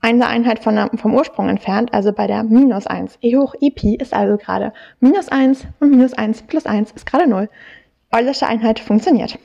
eine 0.02 0.28
Einheit 0.28 0.60
von 0.60 0.76
der, 0.76 0.90
vom 0.96 1.14
Ursprung 1.14 1.48
entfernt, 1.48 1.94
also 1.94 2.12
bei 2.12 2.28
der 2.28 2.44
minus 2.44 2.88
1. 2.88 3.20
e 3.22 3.38
hoch 3.38 3.54
i 3.62 3.70
Pi 3.70 3.96
ist 3.96 4.14
also 4.14 4.38
gerade 4.38 4.74
minus 5.00 5.30
1 5.30 5.68
und 5.80 5.92
minus 5.92 6.14
1 6.14 6.44
plus 6.44 6.66
1 6.66 6.92
ist 6.92 7.06
gerade 7.06 7.28
0. 7.28 7.50
Eulersche 8.12 8.48
Einheit 8.48 8.80
funktioniert. 8.80 9.38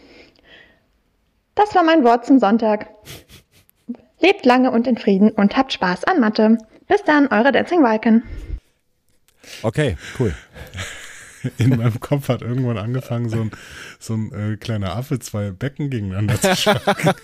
Das 1.57 1.75
war 1.75 1.83
mein 1.83 2.05
Wort 2.05 2.25
zum 2.25 2.39
Sonntag. 2.39 2.87
Lebt 4.21 4.47
lange 4.47 4.71
und 4.71 4.87
in 4.87 4.97
Frieden 4.97 5.31
und 5.31 5.57
habt 5.57 5.73
Spaß 5.73 6.05
an 6.05 6.21
Mathe. 6.21 6.59
Bis 6.87 7.03
dann, 7.05 7.27
eure 7.29 7.51
Dancing 7.51 7.83
Walken. 7.83 8.23
Okay, 9.63 9.97
cool. 10.19 10.35
In 11.59 11.71
meinem 11.71 12.01
Kopf 12.01 12.29
hat 12.29 12.43
irgendwann 12.43 12.77
angefangen, 12.77 13.29
so 13.29 13.41
ein, 13.41 13.53
so 14.01 14.15
ein 14.15 14.33
äh, 14.33 14.57
kleiner 14.57 14.97
Affe 14.97 15.21
zwei 15.21 15.53
Becken 15.53 15.91
gegeneinander 15.91 16.41
zu 16.41 16.57
schlagen. 16.57 16.81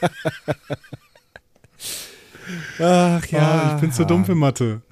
Ach 2.78 3.22
Ah, 3.32 3.72
ich 3.74 3.80
bin 3.80 3.90
zu 3.92 4.04
dumm 4.04 4.24
für 4.24 4.36
Mathe. 4.36 4.82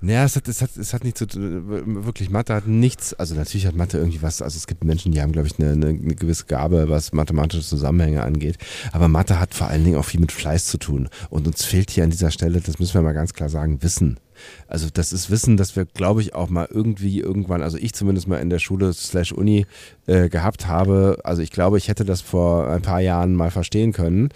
Naja, 0.00 0.24
es 0.24 0.36
hat, 0.36 0.48
es, 0.48 0.62
hat, 0.62 0.76
es 0.76 0.92
hat 0.92 1.04
nicht 1.04 1.18
zu 1.18 1.26
wirklich 1.32 2.30
Mathe 2.30 2.54
hat 2.54 2.66
nichts, 2.66 3.14
also 3.14 3.34
natürlich 3.34 3.66
hat 3.66 3.74
Mathe 3.74 3.98
irgendwie 3.98 4.22
was, 4.22 4.42
also 4.42 4.56
es 4.56 4.66
gibt 4.66 4.84
Menschen, 4.84 5.12
die 5.12 5.20
haben, 5.20 5.32
glaube 5.32 5.48
ich, 5.48 5.58
eine, 5.58 5.72
eine, 5.72 5.88
eine 5.88 6.14
gewisse 6.14 6.46
Gabe, 6.46 6.88
was 6.88 7.12
mathematische 7.12 7.62
Zusammenhänge 7.62 8.22
angeht. 8.22 8.58
Aber 8.92 9.08
Mathe 9.08 9.38
hat 9.38 9.54
vor 9.54 9.68
allen 9.68 9.84
Dingen 9.84 9.96
auch 9.96 10.04
viel 10.04 10.20
mit 10.20 10.32
Fleiß 10.32 10.66
zu 10.66 10.78
tun. 10.78 11.08
Und 11.30 11.46
uns 11.46 11.64
fehlt 11.64 11.90
hier 11.90 12.04
an 12.04 12.10
dieser 12.10 12.30
Stelle, 12.30 12.60
das 12.60 12.78
müssen 12.78 12.94
wir 12.94 13.02
mal 13.02 13.12
ganz 13.12 13.34
klar 13.34 13.48
sagen, 13.48 13.82
Wissen. 13.82 14.18
Also 14.66 14.88
das 14.92 15.12
ist 15.12 15.30
Wissen, 15.30 15.56
das 15.56 15.76
wir, 15.76 15.84
glaube 15.84 16.20
ich, 16.22 16.34
auch 16.34 16.48
mal 16.48 16.66
irgendwie 16.70 17.20
irgendwann, 17.20 17.62
also 17.62 17.78
ich 17.78 17.92
zumindest 17.92 18.28
mal 18.28 18.38
in 18.38 18.50
der 18.50 18.58
Schule 18.58 18.92
slash 18.92 19.32
Uni 19.32 19.66
äh, 20.06 20.28
gehabt 20.28 20.66
habe. 20.66 21.18
Also 21.24 21.42
ich 21.42 21.50
glaube, 21.50 21.78
ich 21.78 21.88
hätte 21.88 22.04
das 22.04 22.20
vor 22.20 22.68
ein 22.68 22.82
paar 22.82 23.00
Jahren 23.00 23.34
mal 23.34 23.50
verstehen 23.50 23.92
können 23.92 24.30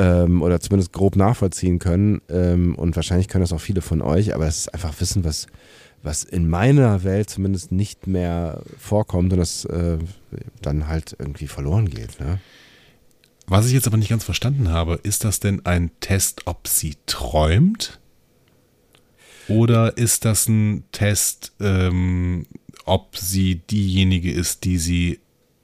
ähm, 0.00 0.40
oder 0.40 0.60
zumindest 0.60 0.92
grob 0.92 1.14
nachvollziehen 1.14 1.78
können. 1.78 2.22
Ähm, 2.30 2.74
und 2.74 2.96
wahrscheinlich 2.96 3.28
können 3.28 3.42
das 3.42 3.52
auch 3.52 3.60
viele 3.60 3.82
von 3.82 4.00
euch, 4.00 4.34
aber 4.34 4.46
das 4.46 4.60
ist 4.60 4.74
einfach 4.74 4.98
Wissen, 4.98 5.24
was, 5.24 5.46
was 6.02 6.24
in 6.24 6.48
meiner 6.48 7.04
Welt 7.04 7.28
zumindest 7.28 7.70
nicht 7.70 8.06
mehr 8.06 8.62
vorkommt 8.78 9.32
und 9.32 9.38
das 9.38 9.66
äh, 9.66 9.98
dann 10.62 10.88
halt 10.88 11.16
irgendwie 11.18 11.48
verloren 11.48 11.90
geht. 11.90 12.18
Ne? 12.18 12.40
Was 13.46 13.66
ich 13.66 13.72
jetzt 13.72 13.86
aber 13.86 13.98
nicht 13.98 14.08
ganz 14.08 14.24
verstanden 14.24 14.70
habe, 14.70 14.98
ist 15.02 15.24
das 15.24 15.38
denn 15.38 15.66
ein 15.66 15.90
Test, 16.00 16.46
ob 16.46 16.66
sie 16.66 16.94
träumt? 17.04 18.00
Oder 19.48 19.98
ist 19.98 20.24
das 20.24 20.48
ein 20.48 20.84
Test, 20.92 21.52
ähm, 21.60 22.46
ob 22.86 23.16
sie 23.16 23.56
diejenige 23.56 24.32
ist, 24.32 24.64
die 24.64 24.78
sie, 24.78 25.20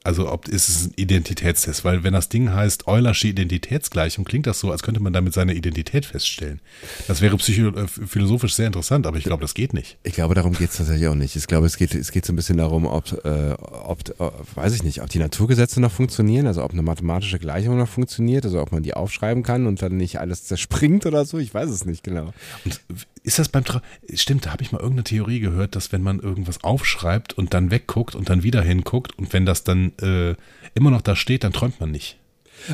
also 0.07 0.30
ob 0.30 0.48
ist 0.48 0.68
es 0.68 0.86
ein 0.86 0.92
Identitätstest? 0.96 1.84
Weil 1.84 2.04
wenn 2.04 2.12
das 2.12 2.28
Ding 2.28 2.52
heißt 2.52 2.86
Eulersche 2.86 3.26
Identitätsgleichung, 3.28 4.24
klingt 4.24 4.46
das 4.46 4.61
so, 4.61 4.70
als 4.70 4.82
könnte 4.82 5.02
man 5.02 5.12
damit 5.12 5.34
seine 5.34 5.54
Identität 5.54 6.07
feststellen. 6.07 6.61
Das 7.09 7.20
wäre 7.20 7.36
psycho 7.36 7.68
äh, 7.68 7.88
philosophisch 7.88 8.54
sehr 8.54 8.68
interessant, 8.68 9.07
aber 9.07 9.18
ich 9.18 9.24
glaube, 9.24 9.42
das 9.42 9.54
geht 9.54 9.74
nicht. 9.74 9.98
Ich 10.04 10.14
glaube, 10.14 10.34
darum 10.34 10.52
geht 10.52 10.70
es 10.70 10.76
tatsächlich 10.76 11.09
auch 11.09 11.14
nicht. 11.14 11.34
Ich 11.34 11.46
glaube, 11.48 11.66
es 11.66 11.76
geht, 11.76 11.94
es 11.94 12.12
geht 12.12 12.24
so 12.24 12.32
ein 12.32 12.36
bisschen 12.36 12.57
darum, 12.57 12.86
ob, 12.86 13.12
äh, 13.24 13.52
ob, 13.52 14.09
äh, 14.20 14.30
weiß 14.54 14.74
ich 14.74 14.84
nicht, 14.84 15.02
ob 15.02 15.11
die 15.11 15.18
Naturgesetze 15.18 15.80
noch 15.80 15.92
funktionieren, 15.92 16.46
also 16.46 16.62
ob 16.62 16.72
eine 16.72 16.82
mathematische 16.82 17.40
Gleichung 17.40 17.76
noch 17.76 17.88
funktioniert, 17.88 18.44
also 18.44 18.61
ob 18.61 18.70
man 18.70 18.84
die 18.84 18.94
aufschreiben 18.94 19.42
kann 19.42 19.66
und 19.66 19.82
dann 19.82 19.96
nicht 19.96 20.20
alles 20.20 20.44
zerspringt 20.44 21.04
oder 21.04 21.24
so. 21.24 21.38
Ich 21.38 21.52
weiß 21.52 21.68
es 21.68 21.84
nicht 21.84 22.04
genau. 22.04 22.32
Und 22.64 22.80
ist 23.26 23.40
das 23.40 23.48
beim 23.48 23.64
Traum? 23.64 23.80
Stimmt, 24.14 24.46
da 24.46 24.52
habe 24.52 24.62
ich 24.62 24.70
mal 24.70 24.78
irgendeine 24.78 25.02
Theorie 25.02 25.40
gehört, 25.40 25.74
dass 25.74 25.90
wenn 25.90 26.00
man 26.00 26.20
irgendwas 26.20 26.62
aufschreibt 26.62 27.32
und 27.36 27.54
dann 27.54 27.72
wegguckt 27.72 28.14
und 28.14 28.30
dann 28.30 28.44
wieder 28.44 28.62
hinguckt 28.62 29.18
und 29.18 29.32
wenn 29.32 29.44
das 29.44 29.64
dann 29.64 29.92
äh, 30.03 30.34
immer 30.74 30.90
noch 30.90 31.03
da 31.03 31.16
steht, 31.16 31.44
dann 31.44 31.53
träumt 31.53 31.80
man 31.80 31.90
nicht. 31.90 32.18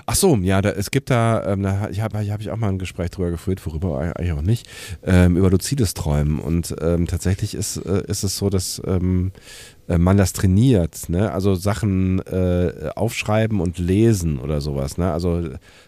Ach 0.06 0.14
so, 0.14 0.36
ja, 0.36 0.62
da, 0.62 0.70
es 0.70 0.90
gibt 0.90 1.10
da, 1.10 1.44
ähm, 1.52 1.62
da 1.62 1.88
ich 1.90 2.00
habe 2.00 2.18
hab 2.18 2.40
ich 2.40 2.50
auch 2.50 2.56
mal 2.56 2.68
ein 2.68 2.78
Gespräch 2.78 3.10
drüber 3.10 3.30
geführt, 3.30 3.64
worüber 3.66 3.98
eigentlich 3.98 4.32
auch 4.32 4.42
nicht, 4.42 4.68
ähm, 5.02 5.36
über 5.36 5.50
luzides 5.50 5.94
Träumen. 5.94 6.38
Und 6.38 6.74
ähm, 6.80 7.06
tatsächlich 7.06 7.54
ist, 7.54 7.76
äh, 7.78 8.04
ist 8.06 8.22
es 8.22 8.36
so, 8.36 8.48
dass 8.48 8.80
ähm, 8.86 9.32
äh, 9.32 9.71
man 9.98 10.16
das 10.16 10.32
trainiert, 10.32 11.08
ne? 11.08 11.32
Also 11.32 11.54
Sachen 11.54 12.20
äh, 12.20 12.90
aufschreiben 12.94 13.60
und 13.60 13.78
lesen 13.78 14.38
oder 14.38 14.60
sowas, 14.60 14.98
ne? 14.98 15.12
Also 15.12 15.42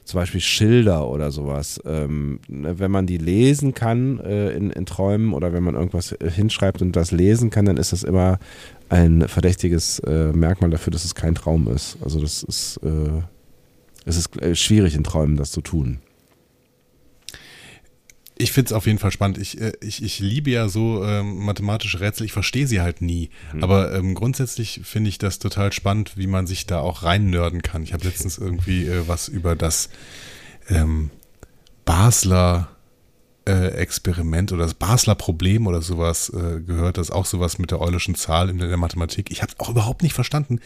zum 0.05 0.21
Beispiel 0.21 0.41
Schilder 0.41 1.09
oder 1.09 1.31
sowas. 1.31 1.81
Ähm, 1.87 2.41
ne? 2.49 2.79
Wenn 2.79 2.91
man 2.91 3.07
die 3.07 3.19
lesen 3.19 3.75
kann 3.75 4.21
äh, 4.21 4.51
in, 4.51 4.71
in 4.71 4.87
Träumen 4.87 5.33
oder 5.33 5.53
wenn 5.53 5.63
man 5.63 5.75
irgendwas 5.75 6.13
äh, 6.13 6.31
hinschreibt 6.31 6.83
und 6.83 6.97
das 6.97 7.11
lesen 7.13 7.51
kann, 7.51 7.65
dann 7.65 7.77
ist 7.77 7.93
das 7.93 8.03
immer 8.03 8.39
ein 8.89 9.29
verdächtiges 9.29 10.01
äh, 10.01 10.33
Merkmal 10.33 10.71
dafür, 10.71 10.91
dass 10.91 11.05
es 11.05 11.15
kein 11.15 11.35
Traum 11.35 11.69
ist. 11.69 11.97
Also 12.03 12.21
das 12.21 12.43
ist 12.43 12.79
äh, 12.83 13.23
es 14.05 14.17
ist 14.17 14.41
äh, 14.43 14.55
schwierig 14.55 14.95
in 14.95 15.05
Träumen, 15.05 15.37
das 15.37 15.51
zu 15.51 15.61
tun. 15.61 15.99
Ich 18.37 18.51
finde 18.51 18.69
es 18.69 18.73
auf 18.73 18.87
jeden 18.87 18.99
Fall 18.99 19.13
spannend. 19.13 19.39
Ich, 19.39 19.61
äh, 19.61 19.73
ich, 19.81 20.03
ich 20.03 20.19
liebe 20.19 20.51
ja 20.51 20.69
so 20.69 21.05
ähm, 21.05 21.45
mathematische 21.45 22.01
Rätsel. 22.01 22.27
Ich 22.27 22.33
verstehe 22.33 22.67
sie 22.67 22.81
halt 22.81 23.01
nie. 23.01 23.31
Mhm. 23.53 23.63
Aber 23.63 23.95
ähm, 23.95 24.15
grundsätzlich 24.15 24.81
finde 24.83 25.09
ich 25.09 25.19
das 25.19 25.39
total 25.39 25.73
spannend, 25.73 26.17
wie 26.17 26.27
man 26.27 26.47
sich 26.47 26.67
da 26.67 26.81
auch 26.81 27.05
reinnörden 27.05 27.63
kann. 27.63 27.85
Ich 27.85 27.93
habe 27.93 28.05
letztens 28.05 28.39
irgendwie 28.39 28.87
äh, 28.87 29.07
was 29.07 29.29
über 29.29 29.55
das 29.55 29.89
ähm, 30.69 31.11
Basler 31.85 32.71
äh, 33.47 33.69
Experiment 33.69 34.53
oder 34.53 34.65
das 34.65 34.75
Basler 34.75 35.15
Problem 35.15 35.67
oder 35.67 35.83
sowas 35.83 36.31
äh, 36.31 36.61
gehört. 36.61 36.99
Das 36.99 37.09
ist 37.09 37.15
auch 37.15 37.27
sowas 37.27 37.59
mit 37.59 37.71
der 37.71 37.81
Eulerschen 37.81 38.15
Zahl 38.15 38.51
in 38.51 38.59
der 38.59 38.77
Mathematik. 38.77 39.31
Ich 39.31 39.43
habe 39.43 39.53
es 39.53 39.61
auch 39.61 39.69
überhaupt 39.69 40.03
nicht 40.03 40.15
verstanden. 40.15 40.61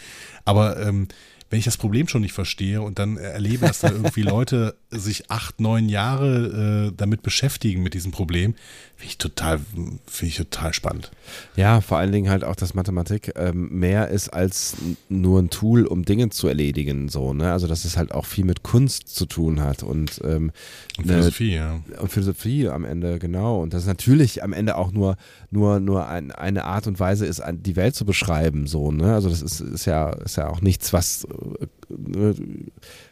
Aber 0.44 0.80
ähm, 0.80 1.08
wenn 1.50 1.58
ich 1.58 1.64
das 1.64 1.76
Problem 1.76 2.08
schon 2.08 2.22
nicht 2.22 2.32
verstehe 2.32 2.82
und 2.82 2.98
dann 2.98 3.16
erlebe, 3.16 3.66
dass 3.66 3.80
da 3.80 3.90
irgendwie 3.90 4.22
Leute 4.22 4.74
sich 4.90 5.30
acht, 5.30 5.60
neun 5.60 5.88
Jahre 5.88 6.88
äh, 6.88 6.92
damit 6.96 7.22
beschäftigen 7.22 7.82
mit 7.82 7.94
diesem 7.94 8.10
Problem, 8.10 8.54
finde 8.96 9.10
ich 9.10 9.18
total, 9.18 9.60
finde 10.06 10.28
ich 10.28 10.36
total 10.36 10.74
spannend. 10.74 11.10
Ja, 11.56 11.80
vor 11.80 11.98
allen 11.98 12.10
Dingen 12.10 12.30
halt 12.30 12.42
auch, 12.42 12.56
dass 12.56 12.74
Mathematik 12.74 13.32
ähm, 13.36 13.68
mehr 13.70 14.08
ist 14.08 14.28
als 14.30 14.76
nur 15.08 15.40
ein 15.40 15.50
Tool, 15.50 15.86
um 15.86 16.04
Dinge 16.04 16.30
zu 16.30 16.48
erledigen, 16.48 17.08
so, 17.08 17.32
ne? 17.32 17.52
Also 17.52 17.66
dass 17.66 17.84
es 17.84 17.96
halt 17.96 18.12
auch 18.12 18.26
viel 18.26 18.44
mit 18.44 18.62
Kunst 18.62 19.08
zu 19.08 19.26
tun 19.26 19.60
hat 19.60 19.82
und, 19.82 20.20
ähm, 20.24 20.50
Und 20.96 21.06
Philosophie, 21.06 21.54
ja. 21.54 21.80
und 22.00 22.10
Philosophie 22.10 22.68
am 22.68 22.84
Ende, 22.84 23.18
genau. 23.18 23.62
Und 23.62 23.72
das 23.72 23.86
natürlich 23.86 24.42
am 24.42 24.52
Ende 24.52 24.76
auch 24.76 24.90
nur, 24.90 25.16
nur, 25.50 25.80
nur 25.80 26.08
ein, 26.08 26.32
eine 26.32 26.64
Art 26.64 26.86
und 26.86 26.98
Weise 26.98 27.24
ist, 27.24 27.42
die 27.52 27.76
Welt 27.76 27.94
zu 27.94 28.04
beschreiben, 28.04 28.66
so, 28.66 28.90
ne? 28.90 29.14
Also 29.14 29.28
das 29.28 29.42
ist, 29.42 29.60
ist 29.60 29.84
ja, 29.84 30.10
ist 30.10 30.36
ja 30.36 30.48
auch 30.48 30.60
nichts, 30.60 30.92
was, 30.92 31.26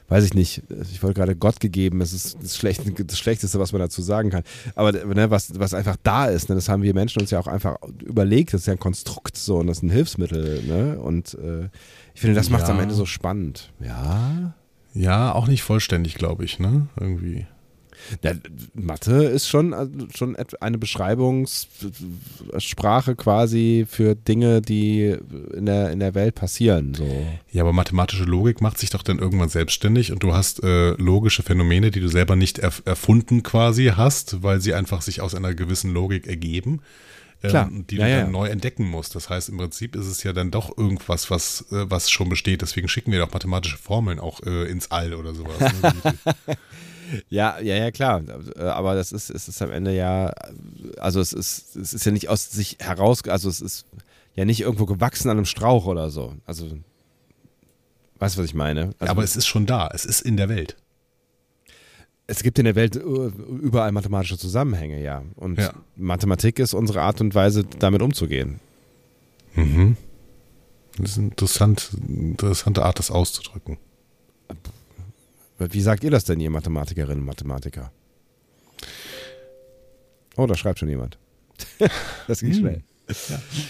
weiß 0.09 0.25
ich 0.25 0.35
nicht, 0.35 0.63
ich 0.93 1.03
wollte 1.03 1.19
gerade 1.21 1.37
Gott 1.37 1.61
gegeben, 1.61 2.01
es 2.01 2.13
ist 2.13 2.39
das, 2.43 2.57
Schlecht, 2.57 2.83
das 3.11 3.19
Schlechteste, 3.19 3.59
was 3.59 3.73
man 3.73 3.81
dazu 3.81 4.03
sagen 4.03 4.31
kann. 4.31 4.43
Aber 4.75 4.93
ne, 4.93 5.31
was, 5.31 5.59
was 5.59 5.75
einfach 5.75 5.97
da 6.03 6.27
ist, 6.27 6.49
ne, 6.49 6.55
das 6.55 6.69
haben 6.69 6.83
wir 6.83 6.95
Menschen 6.95 7.21
uns 7.21 7.31
ja 7.31 7.41
auch 7.41 7.47
einfach 7.47 7.77
überlegt, 8.05 8.53
das 8.55 8.63
ist 8.63 8.67
ja 8.67 8.75
ein 8.75 8.79
Konstrukt 8.79 9.37
so 9.37 9.59
und 9.59 9.67
das 9.67 9.79
ist 9.79 9.83
ein 9.83 9.91
Hilfsmittel, 9.91 10.63
ne? 10.65 10.99
Und 10.99 11.35
äh, 11.35 11.69
ich 12.15 12.21
finde, 12.21 12.37
das 12.37 12.51
macht 12.51 12.63
es 12.63 12.69
Ja. 12.69 12.75
am 12.75 12.81
Ende 12.81 12.95
so 12.95 13.07
spannend. 13.07 13.73
Ja. 13.81 14.55
Ja, 14.95 15.33
auch 15.33 15.47
nicht 15.47 15.63
vollständig, 15.63 16.15
glaube 16.15 16.45
ich, 16.45 16.59
ne? 16.59 16.87
Irgendwie. 16.99 17.47
Ja, 18.23 18.33
Mathe 18.75 19.25
ist 19.25 19.49
schon, 19.49 19.75
also 19.75 19.93
schon 20.15 20.37
eine 20.61 20.79
Beschreibungssprache 20.79 23.17
quasi 23.17 23.87
für 23.89 24.15
Dinge, 24.15 24.63
die 24.63 25.17
in 25.55 25.67
der, 25.67 25.91
in 25.91 26.01
der 26.01 26.15
Welt 26.15 26.35
passieren. 26.35 26.95
So. 26.95 27.27
Ja, 27.51 27.63
aber 27.63 27.73
mathematische 27.73 28.25
Logik 28.25 28.61
macht 28.61 28.79
sich 28.79 28.91
doch 28.91 29.03
dann 29.03 29.19
irgendwann 29.19 29.49
selbstständig 29.49 30.13
und 30.13 30.23
du 30.23 30.33
hast 30.33 30.63
äh, 30.63 30.91
logische 30.93 31.43
Phänomene, 31.43 31.91
die 31.91 32.01
du 32.01 32.09
selber 32.09 32.37
nicht 32.37 32.59
erf 32.59 32.83
erfunden 32.85 33.43
quasi 33.43 33.93
hast, 33.97 34.43
weil 34.43 34.61
sie 34.61 34.75
einfach 34.75 35.03
sich 35.03 35.21
aus 35.21 35.35
einer 35.35 35.55
gewissen 35.55 35.93
Logik 35.93 36.27
ergeben. 36.27 36.81
Ähm, 37.43 37.51
Klar. 37.51 37.71
die 37.71 37.97
Ja, 37.97 38.07
du 38.07 38.11
dann 38.11 38.27
ja. 38.27 38.31
neu 38.31 38.49
entdecken 38.49 38.89
musst. 38.89 39.15
Das 39.15 39.29
heißt, 39.29 39.51
im 39.51 39.59
Prinzip 39.59 39.95
ist 39.95 40.07
es 40.07 40.23
ja 40.23 40.33
dann 40.33 40.51
doch 40.51 40.77
irgendwas, 40.77 41.31
was, 41.31 41.67
äh, 41.71 41.91
was 41.91 42.11
schon 42.11 42.29
besteht. 42.29 42.63
Deswegen 42.63 42.89
schicken 42.89 43.13
wir 43.13 43.19
doch 43.19 43.33
mathematische 43.33 43.77
Formeln 43.77 44.19
auch 44.19 44.43
äh, 44.43 44.71
ins 44.71 44.91
All 44.91 45.15
oder 45.15 45.35
sowas. 45.35 45.59
Ne? 45.61 46.17
Ja, 47.29 47.59
ja, 47.61 47.75
ja, 47.77 47.91
klar. 47.91 48.23
Äh, 48.57 48.63
Aber 48.63 48.95
das 48.95 49.13
ist, 49.13 49.31
es 49.31 49.49
ist 49.49 49.63
am 49.63 49.71
Ende 49.71 49.95
ja, 49.95 50.33
also 50.99 51.21
es 51.21 51.33
ist, 51.33 51.77
es 51.77 51.95
ist 51.95 52.05
ja 52.07 52.13
nicht 52.13 52.29
aus 52.29 52.51
sich 52.51 52.77
heraus, 52.81 53.23
also 53.29 53.49
es 53.49 53.61
ist 53.61 53.87
ja 54.35 54.45
nicht 54.45 54.61
irgendwo 54.61 54.87
gewachsen 54.87 55.29
an 55.31 55.37
einem 55.39 55.47
Strauch 55.47 55.87
oder 55.87 56.11
so. 56.11 56.35
Also, 56.45 56.67
weißt 58.19 58.37
du, 58.37 58.41
was 58.41 58.47
ich 58.47 58.55
meine? 58.55 58.95
Also, 58.99 59.11
aber 59.11 59.23
es 59.23 59.37
ist 59.37 59.47
schon 59.47 59.67
da. 59.67 59.89
Es 59.93 60.05
ist 60.05 60.21
in 60.21 60.37
der 60.37 60.49
Welt. 60.49 60.77
es 62.29 62.43
gibt 62.43 62.59
in 62.59 62.65
der 62.65 62.75
Welt 62.75 62.97
äh, 62.97 62.99
überall 63.01 63.93
mathematische 63.93 64.37
Zusammenhänge, 64.37 65.01
ja. 65.03 65.23
Und 65.37 65.59
Ja. 65.59 65.73
Mathematik 65.97 66.59
ist 66.59 66.75
unsere 66.75 67.03
Art 67.03 67.21
und 67.21 67.35
Weise, 67.35 67.65
damit 67.79 68.03
umzugehen. 68.03 68.59
Mhm. 69.55 69.97
Das 70.99 71.11
ist 71.13 71.19
eine 71.19 71.29
interessant, 71.29 71.91
interessante 72.09 72.85
Art, 72.85 72.99
das 72.99 73.11
auszudrücken. 73.11 73.79
Wie 75.59 75.81
sagt 75.81 76.05
ihr 76.05 76.11
das 76.11 76.25
denn, 76.25 76.41
ihr 76.41 76.51
Mathematikerinnen 76.51 77.21
und 77.21 77.27
Mathematiker? 77.27 77.91
Oh, 80.37 80.47
da 80.47 80.55
schreibt 80.55 80.79
schon 80.79 80.89
jemand. 80.89 81.19
das 82.29 82.41
ging 82.41 82.53
Hm. 82.53 82.59
schnell. 82.59 82.83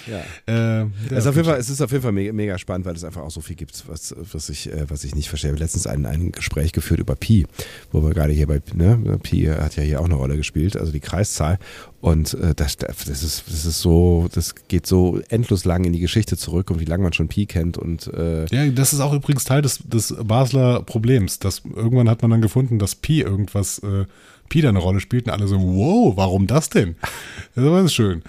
Ja. 0.07 0.23
Äh, 0.47 0.87
Es 1.11 1.19
ist, 1.25 1.27
auf 1.27 1.35
jeden 1.37 1.47
Fall, 1.49 1.59
es 1.59 1.69
ist 1.69 1.81
auf 1.83 1.91
jeden 1.91 2.03
Fall 2.03 2.13
mega, 2.13 2.33
mega 2.33 2.59
spannend, 2.59 2.87
weil 2.87 2.95
es 2.95 3.05
einfach 3.05 3.23
auch 3.23 3.31
so 3.31 3.41
viel 3.41 3.57
gibt, 3.57 3.85
was, 3.89 4.15
was, 4.33 4.49
ich, 4.49 4.71
äh, 4.73 4.89
was 4.89 5.03
ich 5.05 5.15
nicht 5.15 5.29
verstehe. 5.29 5.51
Ich 5.51 5.55
habe 5.55 5.63
letztens 5.63 5.87
ein, 5.87 6.07
ein 6.07 6.33
Gespräch 6.33 6.73
geführt 6.73 7.01
über 7.01 7.17
Pi, 7.17 7.47
wo 7.93 8.03
wir 8.03 8.11
gerade 8.11 8.33
hier 8.33 8.47
bei, 8.47 8.61
ne, 8.75 9.19
Pi 9.23 9.47
hat 9.47 9.77
ja 9.77 9.83
hier 9.83 10.01
auch 10.01 10.05
eine 10.05 10.15
Rolle 10.15 10.37
gespielt, 10.37 10.77
also 10.77 10.93
die 10.93 11.01
Kreiszahl. 11.01 11.59
Und 12.01 12.35
äh, 12.35 12.55
das, 12.55 12.77
das, 12.77 13.09
ist, 13.09 13.45
das 13.49 13.67
ist 13.67 13.81
so, 13.81 14.29
das 14.33 14.55
geht 14.69 14.87
so 14.87 15.21
endlos 15.29 15.65
lang 15.65 15.85
in 15.85 15.93
die 15.93 16.01
Geschichte 16.01 16.37
zurück 16.37 16.71
und 16.71 16.79
wie 16.81 16.85
lange 16.85 17.03
man 17.03 17.13
schon 17.13 17.29
Pi 17.29 17.47
kennt 17.47 17.77
und 17.79 18.07
äh, 18.15 18.47
Ja, 18.47 18.67
das 18.71 18.93
ist 18.93 19.01
auch 19.01 19.13
übrigens 19.13 19.45
Teil 19.45 19.63
des, 19.63 19.79
des 19.79 20.15
Basler 20.23 20.83
Problems. 20.83 21.41
Dass 21.41 21.63
irgendwann 21.65 22.09
hat 22.09 22.23
man 22.23 22.31
dann 22.31 22.43
gefunden, 22.43 22.79
dass 22.79 22.95
Pi 22.95 23.23
irgendwas, 23.23 23.81
äh, 23.81 24.05
Pi 24.49 24.61
da 24.61 24.69
eine 24.69 24.79
Rolle 24.79 25.01
spielt 25.01 25.27
und 25.27 25.33
alle 25.33 25.49
so, 25.49 25.59
wow, 25.59 26.17
warum 26.17 26.47
das 26.47 26.69
denn? 26.71 26.95
Das 27.57 27.65
war 27.65 27.79
ganz 27.79 27.93
schön. 27.93 28.23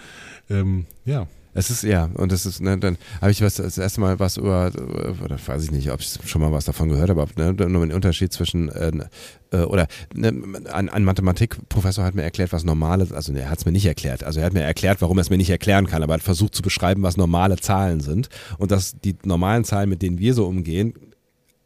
Ähm, 0.49 0.85
ja. 1.05 1.27
Es 1.57 1.71
ist, 1.71 1.81
ja, 1.81 2.07
und 2.13 2.31
das 2.31 2.45
ist, 2.45 2.61
ne, 2.61 2.77
dann 2.77 2.99
habe 3.19 3.31
ich 3.31 3.41
was, 3.41 3.55
das 3.55 3.79
erste 3.79 3.99
Mal 3.99 4.19
was 4.19 4.37
über, 4.37 4.71
oder 5.23 5.39
weiß 5.43 5.63
ich 5.63 5.71
nicht, 5.71 5.89
ob 5.89 6.01
ich 6.01 6.19
schon 6.25 6.39
mal 6.39 6.51
was 6.51 6.65
davon 6.65 6.87
gehört 6.87 7.09
habe, 7.09 7.25
ne, 7.35 7.51
nur 7.51 7.83
den 7.83 7.95
Unterschied 7.95 8.31
zwischen, 8.31 8.69
äh, 8.69 8.91
äh, 9.51 9.63
oder 9.63 9.87
ne, 10.13 10.27
ein, 10.71 10.87
ein 10.87 11.03
Mathematikprofessor 11.03 12.03
hat 12.05 12.13
mir 12.13 12.21
erklärt, 12.21 12.53
was 12.53 12.63
normale, 12.63 13.07
also 13.11 13.33
er 13.33 13.49
hat 13.49 13.57
es 13.57 13.65
mir 13.65 13.71
nicht 13.71 13.87
erklärt, 13.87 14.23
also 14.23 14.39
er 14.39 14.45
hat 14.45 14.53
mir 14.53 14.61
erklärt, 14.61 15.01
warum 15.01 15.17
er 15.17 15.21
es 15.21 15.31
mir 15.31 15.37
nicht 15.37 15.49
erklären 15.49 15.87
kann, 15.87 16.03
aber 16.03 16.13
er 16.13 16.17
hat 16.17 16.23
versucht 16.23 16.53
zu 16.53 16.61
beschreiben, 16.61 17.01
was 17.01 17.17
normale 17.17 17.55
Zahlen 17.57 18.01
sind 18.01 18.29
und 18.59 18.69
dass 18.69 18.93
die 19.03 19.15
normalen 19.23 19.63
Zahlen, 19.63 19.89
mit 19.89 20.03
denen 20.03 20.19
wir 20.19 20.35
so 20.35 20.45
umgehen, 20.45 20.93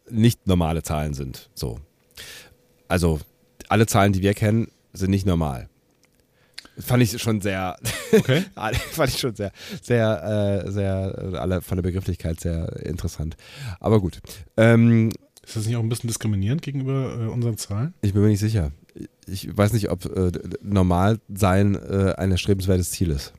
nicht 0.09 0.47
normale 0.47 0.83
Zahlen 0.83 1.13
sind, 1.13 1.49
so. 1.53 1.79
Also, 2.87 3.19
alle 3.67 3.87
Zahlen, 3.87 4.13
die 4.13 4.21
wir 4.21 4.33
kennen, 4.35 4.67
sind 4.93 5.11
nicht 5.11 5.25
normal. 5.25 5.67
Fand 6.79 7.03
ich 7.03 7.21
schon 7.21 7.41
sehr, 7.41 7.77
Okay. 8.13 8.43
fand 8.91 9.09
ich 9.09 9.19
schon 9.19 9.35
sehr, 9.35 9.51
sehr, 9.81 10.63
äh, 10.65 10.71
sehr, 10.71 11.33
alle 11.39 11.61
von 11.61 11.77
der 11.77 11.83
Begrifflichkeit 11.83 12.39
sehr 12.39 12.75
interessant. 12.85 13.35
Aber 13.79 13.99
gut. 13.99 14.19
Ähm, 14.57 15.09
Ist 15.45 15.55
das 15.57 15.65
nicht 15.65 15.75
auch 15.75 15.81
ein 15.83 15.89
bisschen 15.89 16.07
diskriminierend 16.07 16.61
gegenüber 16.61 17.17
äh, 17.19 17.27
unseren 17.27 17.57
Zahlen? 17.57 17.93
ich 18.01 18.13
bin 18.13 18.21
mir 18.21 18.29
nicht 18.29 18.39
sicher. 18.39 18.71
Ich 19.27 19.55
weiß 19.55 19.73
nicht, 19.73 19.89
ob 19.89 20.05
äh, 20.05 20.31
normal 20.61 21.19
sein 21.33 21.75
äh, 21.75 22.13
ein 22.17 22.31
erstrebenswertes 22.31 22.91
Ziel 22.91 23.11
ist. 23.11 23.33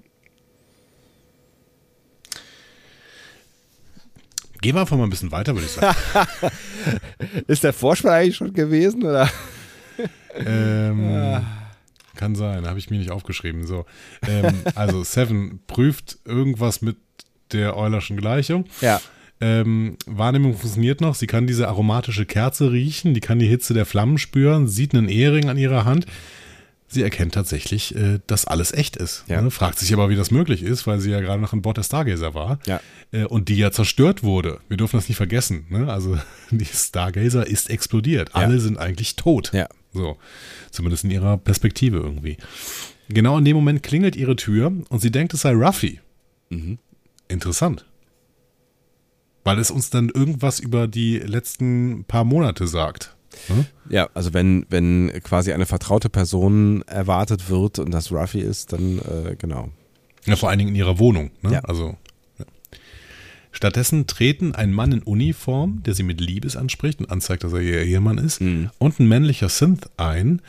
Gehen 4.60 4.76
wir 4.76 4.82
einfach 4.82 4.96
mal 4.96 5.04
ein 5.04 5.10
bisschen 5.10 5.32
weiter, 5.32 5.54
würde 5.54 5.66
ich 5.66 5.72
sagen. 5.72 5.96
Ist 7.48 7.64
der 7.64 7.72
Vorspann 7.72 8.12
eigentlich 8.12 8.36
schon 8.36 8.52
gewesen? 8.52 9.02
Oder? 9.02 9.28
ähm, 10.36 11.44
kann 12.22 12.36
sein, 12.36 12.68
habe 12.68 12.78
ich 12.78 12.88
mir 12.88 12.98
nicht 12.98 13.10
aufgeschrieben. 13.10 13.66
So. 13.66 13.84
Ähm, 14.28 14.54
also 14.76 15.02
Seven 15.02 15.58
prüft 15.66 16.18
irgendwas 16.24 16.80
mit 16.80 16.96
der 17.50 17.76
Eulerschen 17.76 18.16
Gleichung. 18.16 18.66
Ja. 18.80 19.00
Ähm, 19.40 19.96
Wahrnehmung 20.06 20.56
funktioniert 20.56 21.00
noch. 21.00 21.16
Sie 21.16 21.26
kann 21.26 21.48
diese 21.48 21.66
aromatische 21.66 22.24
Kerze 22.24 22.70
riechen, 22.70 23.12
die 23.12 23.20
kann 23.20 23.40
die 23.40 23.48
Hitze 23.48 23.74
der 23.74 23.86
Flammen 23.86 24.18
spüren, 24.18 24.68
sieht 24.68 24.94
einen 24.94 25.08
Ehering 25.08 25.48
an 25.48 25.58
ihrer 25.58 25.84
Hand. 25.84 26.06
Sie 26.86 27.02
erkennt 27.02 27.34
tatsächlich, 27.34 27.96
äh, 27.96 28.20
dass 28.28 28.44
alles 28.44 28.70
echt 28.70 28.96
ist. 28.96 29.24
Ja. 29.26 29.42
Ne? 29.42 29.50
Fragt 29.50 29.80
sich 29.80 29.92
aber, 29.92 30.10
wie 30.10 30.14
das 30.14 30.30
möglich 30.30 30.62
ist, 30.62 30.86
weil 30.86 31.00
sie 31.00 31.10
ja 31.10 31.20
gerade 31.20 31.42
noch 31.42 31.52
an 31.52 31.62
Bord 31.62 31.76
der 31.76 31.82
Stargazer 31.82 32.34
war. 32.34 32.60
Ja. 32.66 32.80
Äh, 33.10 33.24
und 33.24 33.48
die 33.48 33.56
ja 33.56 33.72
zerstört 33.72 34.22
wurde. 34.22 34.60
Wir 34.68 34.76
dürfen 34.76 34.96
das 34.96 35.08
nicht 35.08 35.16
vergessen. 35.16 35.66
Ne? 35.70 35.90
Also 35.92 36.18
die 36.52 36.64
Stargazer 36.66 37.44
ist 37.44 37.68
explodiert. 37.68 38.28
Ja. 38.28 38.42
Alle 38.42 38.60
sind 38.60 38.78
eigentlich 38.78 39.16
tot. 39.16 39.50
Ja. 39.52 39.66
So. 39.92 40.16
Zumindest 40.70 41.04
in 41.04 41.10
ihrer 41.10 41.36
Perspektive 41.38 41.98
irgendwie. 41.98 42.36
Genau 43.08 43.38
in 43.38 43.44
dem 43.44 43.56
Moment 43.56 43.82
klingelt 43.82 44.16
ihre 44.16 44.36
Tür 44.36 44.72
und 44.88 45.00
sie 45.00 45.10
denkt, 45.10 45.34
es 45.34 45.42
sei 45.42 45.52
Ruffy. 45.52 46.00
Mhm. 46.50 46.78
Interessant. 47.28 47.86
Weil 49.44 49.58
es 49.58 49.70
uns 49.70 49.90
dann 49.90 50.08
irgendwas 50.08 50.60
über 50.60 50.86
die 50.86 51.18
letzten 51.18 52.04
paar 52.04 52.24
Monate 52.24 52.66
sagt. 52.66 53.16
Hm? 53.48 53.66
Ja, 53.88 54.08
also 54.14 54.34
wenn, 54.34 54.66
wenn 54.68 55.10
quasi 55.24 55.52
eine 55.52 55.66
vertraute 55.66 56.08
Person 56.08 56.82
erwartet 56.82 57.50
wird 57.50 57.78
und 57.78 57.90
das 57.90 58.12
Ruffy 58.12 58.40
ist, 58.40 58.72
dann 58.72 58.98
äh, 58.98 59.36
genau. 59.36 59.70
Ja, 60.24 60.36
vor 60.36 60.50
allen 60.50 60.58
Dingen 60.58 60.70
in 60.70 60.76
ihrer 60.76 60.98
Wohnung. 60.98 61.30
Ne? 61.42 61.54
Ja. 61.54 61.60
Also. 61.60 61.96
Stattdessen 63.52 64.06
treten 64.06 64.54
ein 64.54 64.72
Mann 64.72 64.92
in 64.92 65.02
Uniform, 65.02 65.82
der 65.84 65.94
sie 65.94 66.02
mit 66.02 66.20
Liebes 66.20 66.56
anspricht 66.56 67.00
und 67.00 67.10
anzeigt, 67.10 67.44
dass 67.44 67.52
er 67.52 67.60
ihr 67.60 67.82
Ehemann 67.82 68.18
ist, 68.18 68.40
Mhm. 68.40 68.70
und 68.78 68.98
ein 68.98 69.06
männlicher 69.08 69.48
Synth 69.48 69.90
ein, 69.96 70.40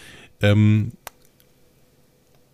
ähm, 0.42 0.94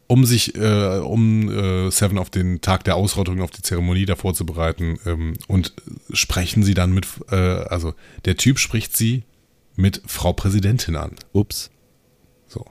um 0.08 0.26
sich, 0.26 0.56
äh, 0.56 0.98
um 1.04 1.50
äh, 1.52 1.92
Seven 1.92 2.18
auf 2.18 2.32
den 2.32 2.62
Tag 2.62 2.84
der 2.84 2.96
Ausrottung, 2.96 3.42
auf 3.44 3.52
die 3.52 3.62
Zeremonie 3.62 4.06
da 4.08 4.16
vorzubereiten. 4.16 4.98
Ähm, 5.06 5.34
und 5.48 5.74
sprechen 6.14 6.64
sie 6.64 6.74
dann 6.74 6.92
mit, 6.94 7.06
äh, 7.30 7.36
also 7.36 7.94
der 8.26 8.36
Typ 8.36 8.58
spricht 8.58 8.98
sie 8.98 9.24
mit 9.76 10.02
Frau 10.08 10.34
Präsidentin 10.34 10.96
an. 10.96 11.12
Ups. 11.32 11.70
So. 12.48 12.66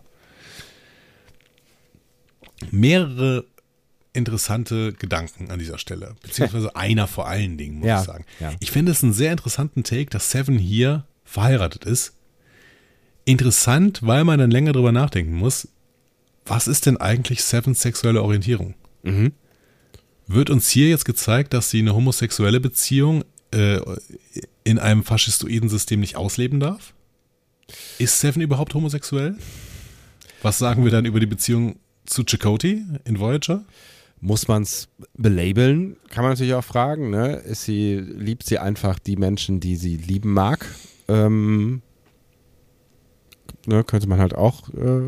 Mehrere 2.73 3.45
interessante 4.19 4.93
Gedanken 4.93 5.51
an 5.51 5.59
dieser 5.59 5.79
Stelle, 5.79 6.15
beziehungsweise 6.23 6.77
einer 6.77 7.07
vor 7.07 7.27
allen 7.29 7.57
Dingen, 7.57 7.79
muss 7.79 7.87
Ja, 7.89 8.01
ich 8.01 8.07
sagen. 8.07 8.25
ja. 8.41 8.53
Ich 8.61 8.71
finde 8.71 8.93
es 8.93 9.03
einen 9.03 9.13
sehr 9.15 9.33
interessanten 9.33 9.83
Take, 9.85 10.07
dass 10.11 10.31
Seven 10.31 10.59
hier 10.59 11.07
verheiratet 11.25 11.85
ist. 11.87 12.13
Interessant, 13.25 14.01
weil 14.03 14.25
man 14.25 14.39
dann 14.39 14.51
länger 14.51 14.73
drüber 14.73 14.93
nachdenken 14.93 15.35
muss, 15.35 15.69
was 16.47 16.67
ist 16.67 16.87
denn 16.87 16.97
eigentlich 16.97 17.43
Sevens 17.43 17.83
sexuelle 17.83 18.23
Orientierung? 18.23 18.75
Mhm. 19.03 19.33
Wird 20.27 20.51
uns 20.51 20.69
hier 20.71 20.89
jetzt 20.89 21.05
gezeigt, 21.05 21.53
dass 21.55 21.71
sie 21.71 21.81
eine 21.81 21.95
homosexuelle 21.95 22.61
Beziehung 22.61 23.25
äh, 23.51 23.79
in 24.65 24.79
einem 24.79 25.05
faschistoiden 25.05 25.69
System 25.69 26.01
nicht 26.01 26.17
ausleben 26.17 26.61
darf? 26.61 26.95
Ist 27.99 28.21
Seven 28.21 28.41
überhaupt 28.43 28.73
homosexuell? 28.75 29.37
Was 30.43 30.59
sagen 30.59 30.85
wir 30.85 30.91
dann 30.91 31.05
über 31.05 31.21
die 31.21 31.27
Beziehung 31.27 31.79
zu 32.07 32.25
Chakotay 32.25 32.83
in 33.05 33.19
Voyager? 33.19 33.65
Muss 34.21 34.49
man 34.49 34.63
es 34.63 34.89
belabeln? 35.15 35.97
Kann 36.11 36.25
man 36.25 36.33
natürlich 36.33 36.55
auch 36.55 36.65
fragen. 36.65 37.11
Ne? 37.11 37.37
Ist 37.37 37.65
sie, 37.65 37.97
liebt 37.97 38.45
sie 38.45 38.59
einfach 38.59 38.99
die 38.99 39.17
Menschen, 39.17 39.61
die 39.61 39.77
sie 39.77 39.97
lieben 39.97 40.33
mag? 40.33 40.67
Ähm, 41.07 41.83
ne, 43.67 43.85
könnte 43.85 44.09
man 44.09 44.19
halt 44.19 44.35
auch 44.35 44.69
äh, 44.71 45.01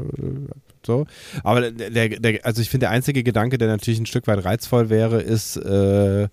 so. 0.86 1.06
Aber 1.42 1.70
der, 1.70 2.08
der, 2.08 2.44
also 2.46 2.62
ich 2.62 2.70
finde, 2.70 2.84
der 2.84 2.90
einzige 2.90 3.22
Gedanke, 3.22 3.58
der 3.58 3.68
natürlich 3.68 4.00
ein 4.00 4.06
Stück 4.06 4.26
weit 4.26 4.44
reizvoll 4.44 4.88
wäre, 4.90 5.20
ist, 5.20 5.56
äh, 5.56 6.28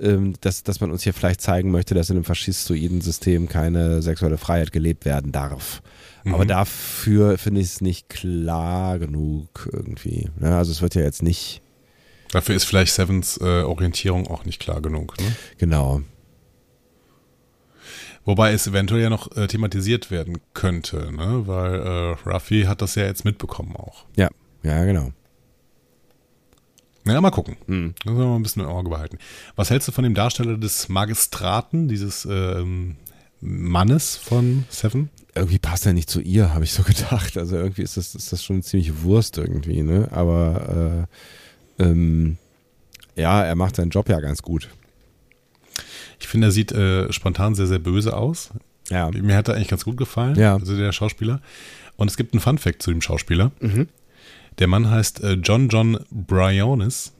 ähm, 0.00 0.34
dass, 0.40 0.62
dass 0.62 0.80
man 0.80 0.90
uns 0.90 1.02
hier 1.02 1.12
vielleicht 1.12 1.40
zeigen 1.40 1.70
möchte, 1.70 1.94
dass 1.94 2.10
in 2.10 2.16
einem 2.16 2.24
faschistoiden 2.24 3.00
System 3.00 3.48
keine 3.48 4.02
sexuelle 4.02 4.38
Freiheit 4.38 4.72
gelebt 4.72 5.04
werden 5.04 5.32
darf. 5.32 5.82
Aber 6.24 6.44
Mhm. 6.44 6.48
dafür 6.48 7.38
finde 7.38 7.60
ich 7.60 7.66
es 7.68 7.80
nicht 7.80 8.08
klar 8.08 8.98
genug 8.98 9.68
irgendwie. 9.72 10.28
Ne? 10.38 10.54
Also 10.56 10.70
es 10.70 10.80
wird 10.82 10.94
ja 10.94 11.02
jetzt 11.02 11.22
nicht 11.22 11.60
Dafür 12.32 12.54
ist 12.54 12.64
vielleicht 12.64 12.92
Sevens 12.94 13.38
äh, 13.38 13.62
Orientierung 13.62 14.28
auch 14.28 14.44
nicht 14.44 14.60
klar 14.60 14.80
genug. 14.80 15.18
Ne? 15.20 15.34
Genau. 15.58 16.02
Wobei 18.24 18.52
es 18.52 18.66
eventuell 18.66 19.02
ja 19.02 19.10
noch 19.10 19.34
äh, 19.36 19.46
thematisiert 19.46 20.10
werden 20.10 20.38
könnte, 20.54 21.10
ne? 21.12 21.46
weil 21.46 21.74
äh, 21.74 22.28
Ruffy 22.28 22.64
hat 22.64 22.82
das 22.82 22.94
ja 22.94 23.04
jetzt 23.04 23.24
mitbekommen 23.24 23.74
auch. 23.76 24.04
Ja, 24.16 24.28
ja, 24.62 24.84
genau. 24.84 25.12
Naja, 27.04 27.20
mal 27.20 27.30
gucken. 27.30 27.56
Hm. 27.66 27.94
Das 28.04 28.14
wir 28.14 28.26
mal 28.26 28.36
ein 28.36 28.42
bisschen 28.42 28.62
im 28.62 28.68
Auge 28.68 28.90
behalten. 28.90 29.18
Was 29.56 29.70
hältst 29.70 29.88
du 29.88 29.92
von 29.92 30.04
dem 30.04 30.14
Darsteller 30.14 30.58
des 30.58 30.88
Magistraten, 30.88 31.88
dieses 31.88 32.26
ähm, 32.30 32.96
Mannes 33.40 34.16
von 34.16 34.64
Seven? 34.68 35.08
Irgendwie 35.34 35.58
passt 35.58 35.86
er 35.86 35.94
nicht 35.94 36.10
zu 36.10 36.20
ihr, 36.20 36.52
habe 36.52 36.64
ich 36.64 36.72
so 36.72 36.82
gedacht. 36.84 37.38
Also 37.38 37.56
irgendwie 37.56 37.82
ist 37.82 37.96
das, 37.96 38.14
ist 38.14 38.32
das 38.32 38.44
schon 38.44 38.62
ziemlich 38.62 39.02
Wurst 39.02 39.38
irgendwie, 39.38 39.82
ne? 39.82 40.08
Aber 40.12 41.06
äh, 41.08 41.14
ähm, 41.80 42.36
ja, 43.16 43.42
er 43.42 43.54
macht 43.56 43.76
seinen 43.76 43.90
Job 43.90 44.08
ja 44.08 44.20
ganz 44.20 44.42
gut. 44.42 44.68
Ich 46.18 46.28
finde, 46.28 46.48
er 46.48 46.50
sieht 46.52 46.72
äh, 46.72 47.12
spontan 47.12 47.54
sehr, 47.54 47.66
sehr 47.66 47.78
böse 47.78 48.16
aus. 48.16 48.50
Ja. 48.90 49.10
Mir 49.10 49.36
hat 49.36 49.48
er 49.48 49.54
eigentlich 49.54 49.68
ganz 49.68 49.84
gut 49.84 49.96
gefallen, 49.96 50.36
Ja. 50.36 50.54
also 50.54 50.76
der 50.76 50.92
Schauspieler. 50.92 51.40
Und 51.96 52.10
es 52.10 52.16
gibt 52.16 52.32
einen 52.34 52.40
Fun-Fact 52.40 52.82
zu 52.82 52.90
dem 52.90 53.00
Schauspieler. 53.02 53.52
Mhm. 53.60 53.88
Der 54.58 54.66
Mann 54.66 54.90
heißt 54.90 55.22
äh, 55.22 55.32
John 55.34 55.68
John 55.68 55.98
Briones. 56.10 57.12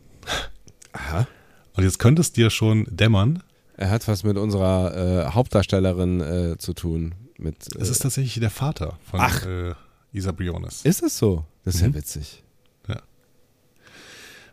Aha. 0.93 1.27
Und 1.75 1.85
jetzt 1.85 1.99
könnte 1.99 2.21
es 2.21 2.33
dir 2.33 2.51
schon 2.51 2.87
dämmern. 2.91 3.43
Er 3.77 3.91
hat 3.91 4.07
was 4.09 4.25
mit 4.25 4.37
unserer 4.37 5.27
äh, 5.29 5.31
Hauptdarstellerin 5.33 6.21
äh, 6.21 6.59
zu 6.59 6.75
tun. 6.75 7.15
Mit, 7.39 7.75
äh, 7.77 7.81
Es 7.81 7.89
ist 7.89 8.01
tatsächlich 8.03 8.39
der 8.41 8.51
Vater 8.51 8.99
von 9.09 9.21
Ach. 9.21 9.47
äh, 9.47 9.73
Isa 10.13 10.33
Briones. 10.33 10.83
ist 10.85 11.03
es 11.03 11.17
so? 11.17 11.45
Das 11.65 11.77
ist 11.77 11.83
Mhm. 11.83 11.89
ja 11.89 11.95
witzig. 11.95 12.43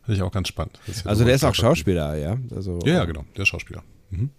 Finde 0.07 0.19
ich 0.19 0.23
auch 0.23 0.31
ganz 0.31 0.47
spannend. 0.47 0.79
Das 0.87 1.03
ja 1.03 1.09
Also 1.09 1.19
so 1.19 1.25
der 1.25 1.35
ist 1.35 1.43
auch 1.43 1.53
Schauspieler, 1.53 2.15
ja? 2.15 2.37
Also, 2.55 2.79
Ja, 2.85 2.93
ja, 2.93 3.05
genau. 3.05 3.25
Der 3.35 3.43
ist 3.43 3.49
Schauspieler. 3.49 3.83
Mhm. 4.09 4.29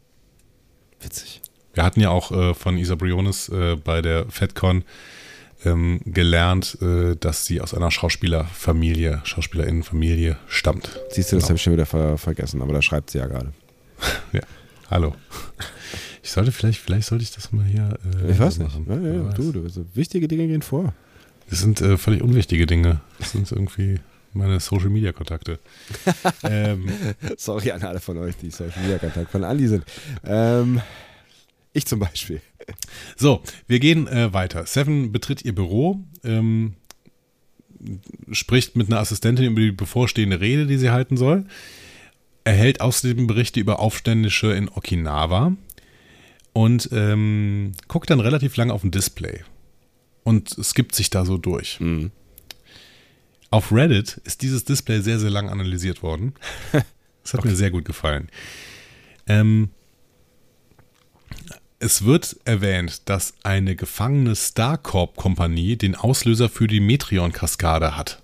Witzig. 0.98 1.42
Wir 1.74 1.84
hatten 1.84 2.00
ja 2.00 2.08
auch 2.08 2.32
äh, 2.32 2.54
von 2.54 2.78
Isa 2.78 2.94
Briones 2.94 3.50
äh, 3.50 3.76
bei 3.76 4.00
der 4.00 4.24
FedCon 4.30 4.82
ähm, 5.66 6.00
gelernt, 6.06 6.78
äh, 6.80 7.16
dass 7.16 7.44
sie 7.44 7.60
aus 7.60 7.74
einer 7.74 7.90
Schauspielerfamilie, 7.90 9.20
Schauspielerinnenfamilie 9.24 10.38
stammt. 10.46 10.98
Siehst 11.10 11.32
du, 11.32 11.36
das 11.36 11.42
Genau. 11.42 11.48
habe 11.50 11.56
ich 11.56 11.62
schon 11.62 11.72
wieder 11.74 11.84
ver 11.84 12.16
vergessen, 12.16 12.62
aber 12.62 12.72
da 12.72 12.80
schreibt 12.80 13.10
sie 13.10 13.18
ja 13.18 13.26
gerade. 13.26 13.52
Hallo. 14.90 15.14
Ich 16.22 16.30
sollte 16.30 16.50
vielleicht, 16.50 16.80
vielleicht 16.80 17.06
sollte 17.08 17.24
ich 17.24 17.32
das 17.32 17.52
mal 17.52 17.66
hier. 17.66 17.98
Äh, 18.26 18.32
Ich 18.32 18.38
weiß 18.38 18.56
nicht. 18.58 18.74
Ja, 18.88 18.94
ja, 18.96 19.32
du, 19.34 19.52
du, 19.52 19.66
wichtige 19.94 20.28
Dinge 20.28 20.46
gehen 20.46 20.62
vor. 20.62 20.94
Das 21.50 21.60
sind 21.60 21.82
äh, 21.82 21.98
völlig 21.98 22.22
unwichtige 22.22 22.66
Dinge. 22.66 23.02
Das 23.18 23.32
sind 23.32 23.52
irgendwie 23.52 24.00
meine 24.38 24.60
Social 24.60 24.88
Media 24.88 25.12
Kontakte. 25.12 25.58
ähm, 26.42 26.88
Sorry 27.36 27.72
an 27.72 27.82
alle 27.82 28.00
von 28.00 28.16
euch, 28.18 28.36
die 28.36 28.50
Social 28.50 28.80
Media 28.80 28.98
Kontakt 28.98 29.30
von 29.30 29.44
Andi 29.44 29.68
sind. 29.68 29.84
Ähm, 30.24 30.80
ich 31.72 31.86
zum 31.86 31.98
Beispiel. 31.98 32.40
so, 33.16 33.42
wir 33.66 33.80
gehen 33.80 34.06
äh, 34.08 34.32
weiter. 34.32 34.64
Seven 34.66 35.12
betritt 35.12 35.44
ihr 35.44 35.54
Büro, 35.54 36.00
ähm, 36.24 36.74
spricht 38.32 38.76
mit 38.76 38.88
einer 38.88 39.00
Assistentin 39.00 39.46
über 39.46 39.60
die 39.60 39.72
bevorstehende 39.72 40.40
Rede, 40.40 40.66
die 40.66 40.78
sie 40.78 40.90
halten 40.90 41.16
soll, 41.16 41.44
erhält 42.44 42.80
außerdem 42.80 43.26
Berichte 43.26 43.60
über 43.60 43.78
Aufständische 43.78 44.52
in 44.52 44.68
Okinawa 44.68 45.52
und 46.52 46.88
ähm, 46.92 47.72
guckt 47.86 48.10
dann 48.10 48.20
relativ 48.20 48.56
lange 48.56 48.72
auf 48.72 48.82
ein 48.82 48.90
Display 48.90 49.42
und 50.24 50.48
skippt 50.62 50.94
sich 50.94 51.10
da 51.10 51.24
so 51.24 51.36
durch. 51.38 51.78
Mhm. 51.80 52.10
Auf 53.50 53.72
Reddit 53.72 54.20
ist 54.24 54.42
dieses 54.42 54.64
Display 54.64 55.00
sehr, 55.00 55.18
sehr 55.18 55.30
lang 55.30 55.48
analysiert 55.48 56.02
worden. 56.02 56.34
Das 57.22 57.34
hat 57.34 57.44
mir 57.44 57.56
sehr 57.56 57.70
gut 57.70 57.84
gefallen. 57.84 58.30
Ähm, 59.26 59.68
es 61.78 62.06
wird 62.06 62.36
erwähnt, 62.44 63.08
dass 63.08 63.34
eine 63.42 63.76
gefangene 63.76 64.34
Starcorp-Kompanie 64.34 65.76
den 65.76 65.94
Auslöser 65.94 66.48
für 66.48 66.66
die 66.66 66.80
Metreon-Kaskade 66.80 67.98
hat. 67.98 68.22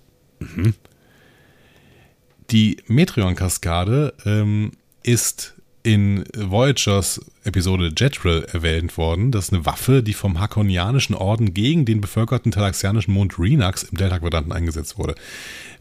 Die 2.49 2.77
Metreon-Kaskade 2.87 4.15
ähm, 4.25 4.71
ist 5.03 5.54
in 5.85 6.23
Voyagers 6.35 7.21
Episode 7.43 7.93
Jetrel 7.95 8.43
erwähnt 8.51 8.97
worden. 8.97 9.31
Das 9.31 9.45
ist 9.45 9.53
eine 9.53 9.67
Waffe, 9.67 10.01
die 10.01 10.13
vom 10.13 10.39
Hakonianischen 10.39 11.13
Orden 11.13 11.53
gegen 11.53 11.85
den 11.85 12.01
bevölkerten 12.01 12.51
talaxianischen 12.51 13.13
Mond 13.13 13.37
Renax 13.37 13.83
im 13.83 13.97
Delta-Quadranten 13.97 14.51
eingesetzt 14.51 14.97
wurde. 14.97 15.13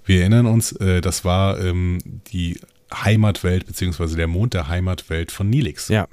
Wir 0.05 0.21
erinnern 0.21 0.45
uns, 0.45 0.73
äh, 0.73 1.01
das 1.01 1.25
war 1.25 1.59
ähm, 1.59 1.99
die 2.27 2.61
Heimatwelt, 2.93 3.67
beziehungsweise 3.67 4.17
der 4.17 4.27
Mond 4.27 4.53
der 4.53 4.69
Heimatwelt 4.69 5.33
von 5.33 5.49
Nilix. 5.49 5.89
Ja. 5.89 6.07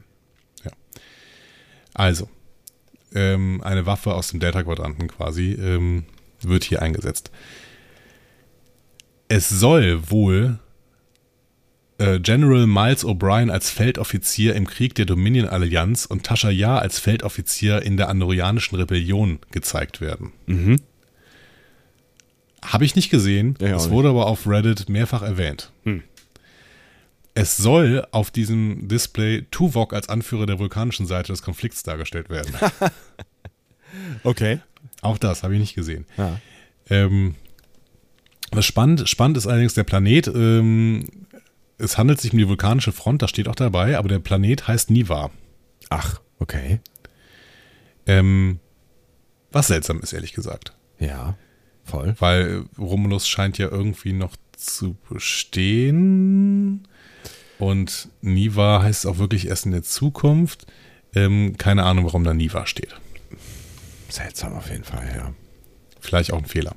Also, 1.93 2.29
ähm, 3.13 3.59
eine 3.61 3.85
Waffe 3.85 4.15
aus 4.15 4.29
dem 4.29 4.39
Delta-Quadranten 4.39 5.09
quasi 5.09 5.51
ähm, 5.51 6.05
wird 6.39 6.63
hier 6.63 6.81
eingesetzt. 6.81 7.29
Es 9.27 9.49
soll 9.49 10.09
wohl 10.09 10.59
General 12.19 12.67
Miles 12.67 13.05
O'Brien 13.05 13.49
als 13.49 13.69
Feldoffizier 13.69 14.55
im 14.55 14.67
Krieg 14.67 14.95
der 14.95 15.05
Dominion-Allianz 15.05 16.05
und 16.05 16.23
Tasha 16.23 16.49
Yar 16.49 16.81
als 16.81 16.99
Feldoffizier 16.99 17.81
in 17.81 17.97
der 17.97 18.09
Andorianischen 18.09 18.77
Rebellion 18.77 19.39
gezeigt 19.51 20.01
werden. 20.01 20.31
Mhm. 20.45 20.81
Habe 22.63 22.85
ich 22.85 22.95
nicht 22.95 23.09
gesehen. 23.09 23.55
Ja, 23.59 23.75
es 23.75 23.83
nicht. 23.85 23.91
wurde 23.91 24.09
aber 24.09 24.27
auf 24.27 24.47
Reddit 24.47 24.87
mehrfach 24.87 25.23
erwähnt. 25.23 25.71
Hm. 25.83 26.03
Es 27.33 27.57
soll 27.57 28.05
auf 28.11 28.29
diesem 28.29 28.87
Display 28.87 29.45
Tuvok 29.51 29.93
als 29.93 30.09
Anführer 30.09 30.45
der 30.45 30.59
vulkanischen 30.59 31.07
Seite 31.07 31.31
des 31.31 31.41
Konflikts 31.41 31.83
dargestellt 31.83 32.29
werden. 32.29 32.53
Okay. 34.23 34.59
Auch 35.01 35.17
das 35.17 35.43
habe 35.43 35.53
ich 35.53 35.59
nicht 35.59 35.75
gesehen. 35.75 36.05
Ja. 36.17 36.39
Ähm, 36.89 37.35
was 38.51 38.65
spannend, 38.65 39.07
spannend 39.09 39.37
ist 39.37 39.47
allerdings 39.47 39.73
der 39.73 39.83
Planet. 39.83 40.27
Ähm, 40.27 41.05
es 41.81 41.97
handelt 41.97 42.21
sich 42.21 42.31
um 42.31 42.37
die 42.37 42.47
vulkanische 42.47 42.91
Front, 42.91 43.21
das 43.21 43.29
steht 43.29 43.47
auch 43.47 43.55
dabei, 43.55 43.97
aber 43.97 44.07
der 44.07 44.19
Planet 44.19 44.67
heißt 44.67 44.91
Niva. 44.91 45.31
Ach, 45.89 46.21
okay. 46.39 46.79
Ähm, 48.05 48.59
was 49.51 49.67
seltsam 49.67 49.99
ist, 49.99 50.13
ehrlich 50.13 50.33
gesagt. 50.33 50.73
Ja, 50.99 51.37
voll. 51.83 52.15
Weil 52.19 52.65
Romulus 52.77 53.27
scheint 53.27 53.57
ja 53.57 53.67
irgendwie 53.69 54.13
noch 54.13 54.35
zu 54.55 54.95
bestehen. 55.09 56.87
Und 57.59 58.09
Niva 58.21 58.81
heißt 58.81 59.05
auch 59.05 59.17
wirklich 59.17 59.47
erst 59.47 59.65
in 59.65 59.71
der 59.71 59.83
Zukunft. 59.83 60.65
Ähm, 61.13 61.55
keine 61.57 61.83
Ahnung, 61.83 62.05
warum 62.05 62.23
da 62.23 62.33
Niva 62.33 62.65
steht. 62.65 62.95
Seltsam 64.09 64.53
auf 64.53 64.69
jeden 64.69 64.83
Fall, 64.83 65.11
ja. 65.15 65.33
Vielleicht 65.99 66.33
auch 66.33 66.39
ein 66.39 66.45
Fehler. 66.45 66.75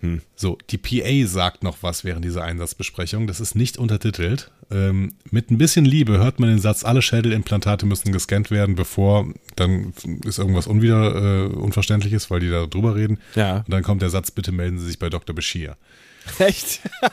Hm. 0.00 0.22
So, 0.36 0.58
die 0.70 0.78
PA 0.78 1.26
sagt 1.26 1.64
noch 1.64 1.78
was 1.82 2.04
während 2.04 2.24
dieser 2.24 2.44
Einsatzbesprechung. 2.44 3.26
Das 3.26 3.40
ist 3.40 3.54
nicht 3.54 3.78
untertitelt. 3.78 4.50
Ähm, 4.70 5.14
mit 5.30 5.50
ein 5.50 5.58
bisschen 5.58 5.84
Liebe 5.84 6.18
hört 6.18 6.40
man 6.40 6.50
den 6.50 6.58
Satz, 6.58 6.84
alle 6.84 7.02
Schädelimplantate 7.02 7.86
müssen 7.86 8.12
gescannt 8.12 8.50
werden, 8.50 8.74
bevor 8.74 9.32
dann 9.56 9.92
ist 10.24 10.38
irgendwas 10.38 10.66
unwider, 10.66 11.46
äh, 11.46 11.46
Unverständliches, 11.48 12.30
weil 12.30 12.40
die 12.40 12.50
da 12.50 12.66
drüber 12.66 12.94
reden. 12.94 13.18
Ja. 13.34 13.58
Und 13.58 13.70
dann 13.70 13.82
kommt 13.82 14.02
der 14.02 14.10
Satz, 14.10 14.30
bitte 14.30 14.52
melden 14.52 14.78
Sie 14.78 14.86
sich 14.86 14.98
bei 14.98 15.08
Dr. 15.08 15.34
Bashir. 15.34 15.76
Echt? 16.38 16.80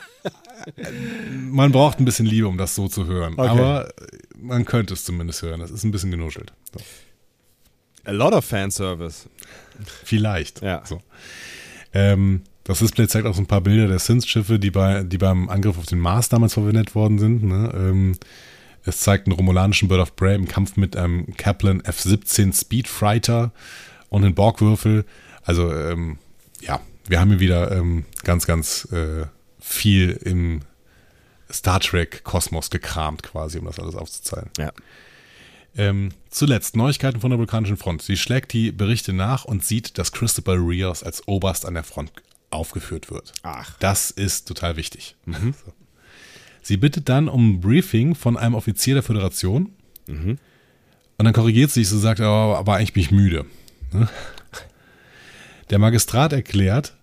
Man 1.30 1.72
braucht 1.72 2.00
ein 2.00 2.04
bisschen 2.04 2.26
Liebe, 2.26 2.48
um 2.48 2.58
das 2.58 2.74
so 2.74 2.88
zu 2.88 3.06
hören. 3.06 3.34
Okay. 3.36 3.48
Aber 3.48 3.88
man 4.36 4.64
könnte 4.64 4.94
es 4.94 5.04
zumindest 5.04 5.42
hören. 5.42 5.60
Das 5.60 5.70
ist 5.70 5.84
ein 5.84 5.90
bisschen 5.90 6.10
genuschelt. 6.10 6.52
So. 6.72 6.80
A 8.04 8.12
lot 8.12 8.32
of 8.32 8.44
Fanservice. 8.44 9.28
Vielleicht. 10.04 10.62
Ja. 10.62 10.82
So. 10.84 11.02
Ähm, 11.92 12.42
das 12.66 12.80
Display 12.80 13.06
zeigt 13.06 13.26
auch 13.26 13.34
so 13.34 13.42
ein 13.42 13.46
paar 13.46 13.60
Bilder 13.60 13.86
der 13.86 13.98
Synth-Schiffe, 13.98 14.58
die, 14.58 14.70
bei, 14.70 15.04
die 15.04 15.18
beim 15.18 15.48
Angriff 15.48 15.78
auf 15.78 15.86
den 15.86 16.00
Mars 16.00 16.28
damals 16.28 16.54
verwendet 16.54 16.94
worden 16.94 17.18
sind. 17.18 17.44
Ne? 17.44 17.72
Ähm, 17.74 18.16
es 18.84 19.00
zeigt 19.00 19.26
einen 19.26 19.36
romulanischen 19.36 19.88
Bird 19.88 20.00
of 20.00 20.16
Prey 20.16 20.34
im 20.34 20.48
Kampf 20.48 20.76
mit 20.76 20.96
einem 20.96 21.36
Kaplan 21.36 21.80
F-17 21.84 22.58
Speedfighter 22.58 23.52
und 24.08 24.24
einen 24.24 24.34
Borgwürfel. 24.34 25.04
Also, 25.44 25.72
ähm, 25.72 26.18
ja, 26.60 26.80
wir 27.08 27.20
haben 27.20 27.30
hier 27.30 27.40
wieder 27.40 27.70
ähm, 27.72 28.04
ganz, 28.24 28.46
ganz 28.46 28.88
äh, 28.92 29.26
viel 29.60 30.10
im 30.24 30.60
Star 31.52 31.80
Trek-Kosmos 31.80 32.70
gekramt, 32.70 33.22
quasi, 33.22 33.58
um 33.58 33.66
das 33.66 33.78
alles 33.78 33.94
aufzuzeigen. 33.94 34.50
Ja. 34.58 34.72
Ähm, 35.76 36.08
zuletzt 36.30 36.74
Neuigkeiten 36.74 37.20
von 37.20 37.30
der 37.30 37.38
vulkanischen 37.38 37.76
Front. 37.76 38.02
Sie 38.02 38.16
schlägt 38.16 38.52
die 38.52 38.72
Berichte 38.72 39.12
nach 39.12 39.44
und 39.44 39.64
sieht, 39.64 39.98
dass 39.98 40.10
Christopher 40.10 40.54
Rios 40.54 41.02
als 41.02 41.28
Oberst 41.28 41.66
an 41.66 41.74
der 41.74 41.84
Front 41.84 42.12
aufgeführt 42.50 43.10
wird. 43.10 43.32
Ach. 43.42 43.76
Das 43.78 44.10
ist 44.10 44.46
total 44.48 44.76
wichtig. 44.76 45.16
So. 45.26 45.72
Sie 46.62 46.76
bittet 46.76 47.08
dann 47.08 47.28
um 47.28 47.50
ein 47.54 47.60
Briefing 47.60 48.14
von 48.14 48.36
einem 48.36 48.54
Offizier 48.54 48.94
der 48.94 49.02
Föderation. 49.02 49.72
Und 50.08 50.38
dann 51.18 51.32
korrigiert 51.32 51.70
sie 51.70 51.82
sich 51.84 51.92
und 51.94 52.00
sagt, 52.00 52.20
oh, 52.20 52.24
aber 52.24 52.76
eigentlich 52.76 52.92
bin 52.92 53.02
ich 53.02 53.10
müde. 53.10 53.46
Ne? 53.92 54.08
Der 55.70 55.78
Magistrat 55.78 56.32
erklärt, 56.32 56.96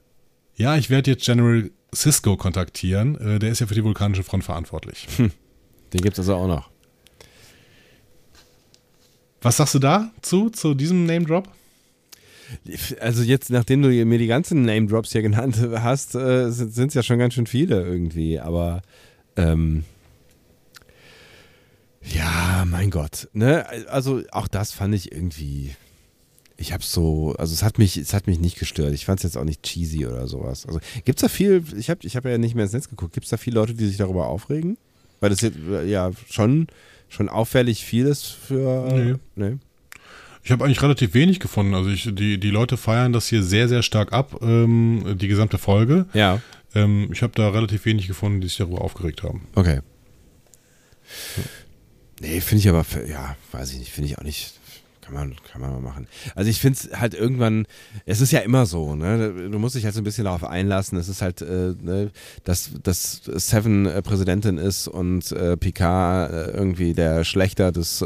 ja, 0.56 0.76
ich 0.78 0.90
werde 0.90 1.11
jetzt 1.11 1.26
General 1.26 1.70
Cisco 1.94 2.38
kontaktieren. 2.38 3.20
Äh, 3.20 3.40
Der 3.40 3.49
ist 3.52 3.60
ja 3.60 3.68
für 3.68 3.76
die 3.76 3.84
vulkanische 3.84 4.24
Front 4.24 4.44
verantwortlich. 4.44 5.07
Den 5.18 6.02
gibt 6.02 6.14
es 6.14 6.20
also 6.20 6.36
auch 6.36 6.48
noch. 6.48 6.70
Was 9.41 9.57
sagst 9.57 9.76
du 9.76 9.80
da 9.80 10.11
zu, 10.22 10.49
zu 10.49 10.74
diesem 10.74 11.06
Name 11.06 11.26
Drop? 11.26 11.49
Also 13.00 13.24
jetzt, 13.24 13.50
nachdem 13.50 13.82
du 13.82 13.90
mir 13.90 14.18
die 14.18 14.28
ganzen 14.28 14.64
Name 14.64 14.88
Drops 14.88 15.12
hier 15.12 15.22
genannt 15.22 15.58
hast, 15.60 16.16
äh, 16.16 16.50
sind 16.52 16.88
es 16.90 16.94
ja 16.94 17.04
schon 17.04 17.20
ganz 17.20 17.34
schön 17.34 17.48
viele 17.48 17.84
irgendwie. 17.84 18.40
Aber 18.40 18.82
ähm, 19.36 19.84
ja, 22.06 22.66
mein 22.68 22.90
Gott. 22.90 23.30
Ne? 23.34 23.66
Also 23.90 24.22
auch 24.32 24.48
das 24.48 24.72
fand 24.72 24.94
ich 24.94 25.12
irgendwie. 25.12 25.76
Ich 26.56 26.72
habe 26.72 26.84
so, 26.84 27.34
also 27.38 27.54
es 27.54 27.64
hat 27.64 27.78
mich, 27.78 27.98
es 27.98 28.14
hat 28.14 28.28
mich 28.28 28.40
nicht 28.40 28.60
gestört. 28.60 28.94
Ich 28.94 29.06
fand 29.06 29.20
es 29.20 29.24
jetzt 29.24 29.38
auch 29.38 29.44
nicht 29.44 29.64
cheesy 29.64 30.06
oder 30.06 30.28
sowas. 30.28 30.66
Also 30.66 30.80
gibt 31.04 31.18
es 31.18 31.22
da 31.22 31.28
viel, 31.28 31.64
ich 31.78 31.90
habe 31.90 32.06
ich 32.06 32.16
hab 32.16 32.26
ja 32.26 32.38
nicht 32.38 32.56
mehr 32.56 32.66
ins 32.66 32.74
Netz 32.74 32.90
geguckt, 32.90 33.14
gibt 33.14 33.26
es 33.26 33.32
da 33.32 33.38
viele 33.38 33.56
Leute, 33.56 33.74
die 33.74 33.88
sich 33.88 33.98
darüber 33.98 34.28
aufregen? 34.28 34.78
Weil 35.20 35.32
das 35.32 35.42
jetzt 35.42 35.58
ja 35.88 36.12
schon, 36.30 36.68
schon 37.10 37.28
auffällig 37.28 37.84
viel 37.84 38.06
ist 38.06 38.26
für. 38.26 38.88
Nee. 38.94 39.16
nee. 39.36 39.58
Ich 40.44 40.52
habe 40.52 40.65
eigentlich 40.65 40.82
relativ 40.82 41.14
wenig 41.14 41.40
gefunden. 41.40 41.74
Also 41.74 41.90
ich, 41.90 42.10
die, 42.14 42.38
die 42.38 42.49
Leute 42.49 42.76
feiern 42.76 43.14
das 43.14 43.28
hier 43.28 43.44
sehr, 43.44 43.70
sehr 43.70 43.82
stark 43.82 44.11
ab, 44.11 44.41
ähm, 44.41 45.15
die 45.18 45.30
gesamte 45.30 45.57
Folge. 45.57 46.06
Ja. 46.14 46.41
Ähm, 46.76 47.10
ich 47.14 47.22
habe 47.22 47.34
da 47.34 47.49
relativ 47.49 47.86
wenig 47.86 48.07
gefunden, 48.07 48.41
die 48.41 48.48
sich 48.48 48.57
darüber 48.57 48.82
aufgeregt 48.82 49.24
haben. 49.24 49.48
Okay. 49.56 49.80
Nee, 52.20 52.41
finde 52.41 52.60
ich 52.60 52.70
aber, 52.70 52.86
ja, 53.07 53.36
weiß 53.52 53.72
ich 53.72 53.80
nicht, 53.80 53.91
finde 53.91 54.10
ich 54.10 54.18
auch 54.18 54.24
nicht. 54.24 54.53
Kann 55.02 55.15
man, 55.15 55.36
kann 55.52 55.60
man 55.60 55.74
mal 55.74 55.82
machen. 55.82 56.07
Also 56.34 56.49
ich 56.49 56.61
finde 56.61 56.80
es 56.80 56.98
halt 56.98 57.14
irgendwann, 57.14 57.68
es 58.06 58.22
ist 58.22 58.32
ja 58.32 58.40
immer 58.40 58.65
so, 58.65 58.95
ne? 58.95 59.49
Du 59.52 59.60
musst 59.60 59.76
dich 59.76 59.84
halt 59.84 59.94
so 59.94 59.99
ein 59.99 60.06
bisschen 60.06 60.24
darauf 60.24 60.45
einlassen. 60.45 60.98
Es 60.98 61.10
ist 61.10 61.22
halt, 61.22 61.41
äh, 61.41 61.74
ne, 61.82 62.10
dass, 62.45 62.72
dass 62.82 63.22
Seven 63.26 63.86
äh, 63.86 64.02
Präsidentin 64.02 64.57
ist 64.57 64.88
und 64.88 65.30
äh, 65.34 65.57
Picard 65.57 66.32
äh, 66.32 66.52
irgendwie 66.52 66.94
der 66.94 67.26
Schlechter 67.26 67.74
des 67.74 68.02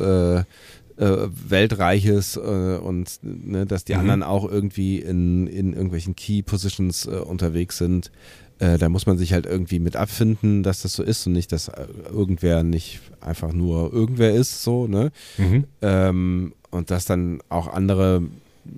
äh, 0.98 1.28
Weltreiches 1.48 2.38
äh, 2.38 2.40
und 2.40 3.19
ne, 3.22 3.65
dass 3.65 3.86
die 3.86 3.94
mhm. 3.94 3.99
anderen 3.99 4.24
auch 4.24 4.49
irgendwie 4.49 4.99
in, 4.99 5.48
in 5.48 5.74
irgendwelchen 5.74 6.15
Key 6.15 6.41
Positions 6.41 7.06
äh, 7.06 7.11
unterwegs 7.11 7.78
sind. 7.78 8.11
Äh, 8.60 8.78
da 8.78 8.90
muss 8.90 9.06
man 9.06 9.18
sich 9.18 9.34
halt 9.34 9.45
irgendwie 9.45 9.80
mit 9.80 9.95
abfinden, 9.95 10.64
dass 10.64 10.82
das 10.82 10.94
so 10.94 11.03
ist 11.03 11.28
und 11.28 11.34
nicht, 11.34 11.52
dass 11.52 11.68
äh, 11.68 11.86
irgendwer 12.10 12.64
nicht 12.64 13.02
einfach 13.22 13.53
nur 13.53 13.94
irgendwer 13.94 14.34
ist, 14.34 14.64
so, 14.64 14.88
ne? 14.88 15.11
Mhm. 15.38 15.65
Ähm, 15.82 16.53
und 16.72 16.91
dass 16.91 17.06
dann 17.06 17.40
auch 17.49 17.68
andere 17.68 18.24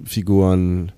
Figuren, 0.04 0.92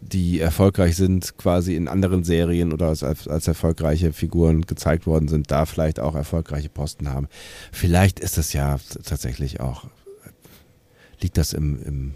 die 0.00 0.40
erfolgreich 0.40 0.96
sind, 0.96 1.36
quasi 1.38 1.76
in 1.76 1.88
anderen 1.88 2.24
Serien 2.24 2.72
oder 2.72 2.88
als, 2.88 3.02
als 3.02 3.46
erfolgreiche 3.46 4.12
Figuren 4.12 4.62
gezeigt 4.62 5.06
worden 5.06 5.28
sind, 5.28 5.50
da 5.50 5.66
vielleicht 5.66 6.00
auch 6.00 6.14
erfolgreiche 6.14 6.68
Posten 6.68 7.10
haben. 7.10 7.28
Vielleicht 7.72 8.18
ist 8.20 8.38
es 8.38 8.52
ja 8.52 8.78
tatsächlich 9.04 9.60
auch 9.60 9.86
liegt 11.20 11.36
das 11.36 11.52
im, 11.52 11.82
im 11.82 12.14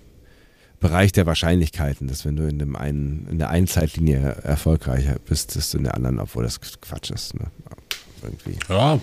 Bereich 0.80 1.12
der 1.12 1.26
Wahrscheinlichkeiten, 1.26 2.08
dass 2.08 2.24
wenn 2.24 2.36
du 2.36 2.46
in, 2.48 2.58
dem 2.58 2.76
einen, 2.76 3.28
in 3.30 3.38
der 3.38 3.50
einen 3.50 3.68
Zeitlinie 3.68 4.36
erfolgreicher 4.42 5.16
bist, 5.24 5.54
dass 5.56 5.70
du 5.70 5.78
in 5.78 5.84
der 5.84 5.94
anderen, 5.94 6.18
obwohl 6.18 6.42
das 6.42 6.60
Quatsch 6.60 7.10
ist. 7.10 7.34
Ne? 7.34 7.46
Irgendwie. 8.22 8.58
Ja, 8.68 9.00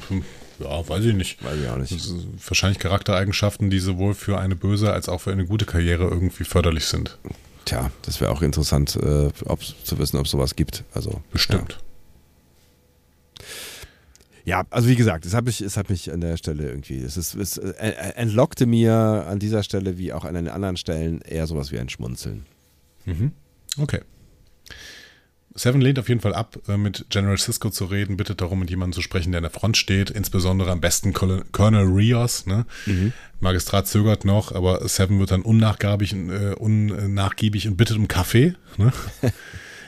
ja, 0.59 0.89
weiß 0.89 1.05
ich 1.05 1.15
nicht. 1.15 1.43
Weiß 1.43 1.57
ich 1.57 1.69
auch 1.69 1.77
nicht. 1.77 2.49
wahrscheinlich 2.49 2.79
Charaktereigenschaften, 2.79 3.69
die 3.69 3.79
sowohl 3.79 4.13
für 4.13 4.39
eine 4.39 4.55
böse 4.55 4.91
als 4.91 5.07
auch 5.07 5.21
für 5.21 5.31
eine 5.31 5.45
gute 5.45 5.65
Karriere 5.65 6.03
irgendwie 6.03 6.43
förderlich 6.43 6.85
sind. 6.85 7.17
Tja, 7.65 7.91
das 8.01 8.19
wäre 8.19 8.31
auch 8.31 8.41
interessant, 8.41 8.97
äh, 8.97 9.29
ob, 9.45 9.61
zu 9.61 9.97
wissen, 9.99 10.17
ob 10.17 10.25
es 10.25 10.31
sowas 10.31 10.55
gibt. 10.55 10.83
Also, 10.93 11.21
Bestimmt. 11.31 11.73
Ja. 11.73 11.88
Ja, 14.49 14.65
also 14.71 14.87
wie 14.89 14.95
gesagt, 14.95 15.27
es 15.27 15.35
hat 15.35 15.45
mich, 15.45 15.61
es 15.61 15.77
hat 15.77 15.91
mich 15.91 16.11
an 16.11 16.21
der 16.21 16.35
Stelle 16.35 16.67
irgendwie, 16.67 16.97
es, 17.03 17.17
ist, 17.17 17.35
es 17.35 17.57
äh, 17.59 17.91
entlockte 18.15 18.65
mir 18.65 19.27
an 19.27 19.37
dieser 19.37 19.61
Stelle 19.61 19.99
wie 19.99 20.11
auch 20.11 20.25
an 20.25 20.33
den 20.33 20.47
anderen 20.47 20.75
Stellen 20.75 21.21
eher 21.21 21.45
sowas 21.45 21.71
wie 21.71 21.77
ein 21.77 21.87
Schmunzeln. 21.87 22.47
Mhm. 23.05 23.33
Okay. 23.77 23.99
Seven 25.53 25.81
lehnt 25.81 25.99
auf 25.99 26.09
jeden 26.09 26.19
Fall 26.19 26.33
ab, 26.33 26.57
äh, 26.67 26.77
mit 26.77 27.05
General 27.09 27.37
Cisco 27.37 27.69
zu 27.69 27.85
reden, 27.85 28.17
bittet 28.17 28.41
darum, 28.41 28.57
mit 28.59 28.71
jemandem 28.71 28.93
zu 28.93 29.03
sprechen, 29.03 29.33
der 29.33 29.37
an 29.37 29.43
der 29.43 29.51
Front 29.51 29.77
steht, 29.77 30.09
insbesondere 30.09 30.71
am 30.71 30.81
besten 30.81 31.13
Colonel 31.13 31.85
Rios. 31.85 32.47
Ne? 32.47 32.65
Mhm. 32.87 33.13
Magistrat 33.39 33.87
zögert 33.87 34.25
noch, 34.25 34.51
aber 34.51 34.87
Seven 34.87 35.19
wird 35.19 35.29
dann 35.29 35.43
unnachgiebig, 35.43 36.13
äh, 36.13 36.55
unnachgiebig 36.55 37.67
und 37.67 37.77
bittet 37.77 37.97
um 37.97 38.07
Kaffee. 38.07 38.55
Ne? 38.77 38.91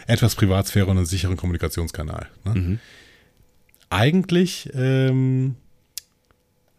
Etwas 0.05 0.35
Privatsphäre 0.35 0.85
und 0.85 0.97
einen 0.97 1.07
sicheren 1.07 1.35
Kommunikationskanal. 1.35 2.27
Ne? 2.45 2.53
Mhm 2.53 2.79
eigentlich 3.91 4.69
ähm, 4.73 5.55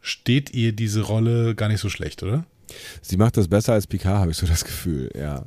steht 0.01 0.53
ihr 0.55 0.73
diese 0.73 1.03
Rolle 1.03 1.55
gar 1.55 1.69
nicht 1.69 1.81
so 1.81 1.89
schlecht, 1.89 2.23
oder? 2.23 2.45
Sie 3.03 3.17
macht 3.17 3.37
das 3.37 3.49
besser 3.49 3.75
als 3.75 3.87
Picard, 3.87 4.19
habe 4.19 4.31
ich 4.31 4.37
so 4.37 4.47
das 4.47 4.65
Gefühl, 4.65 5.11
ja. 5.15 5.45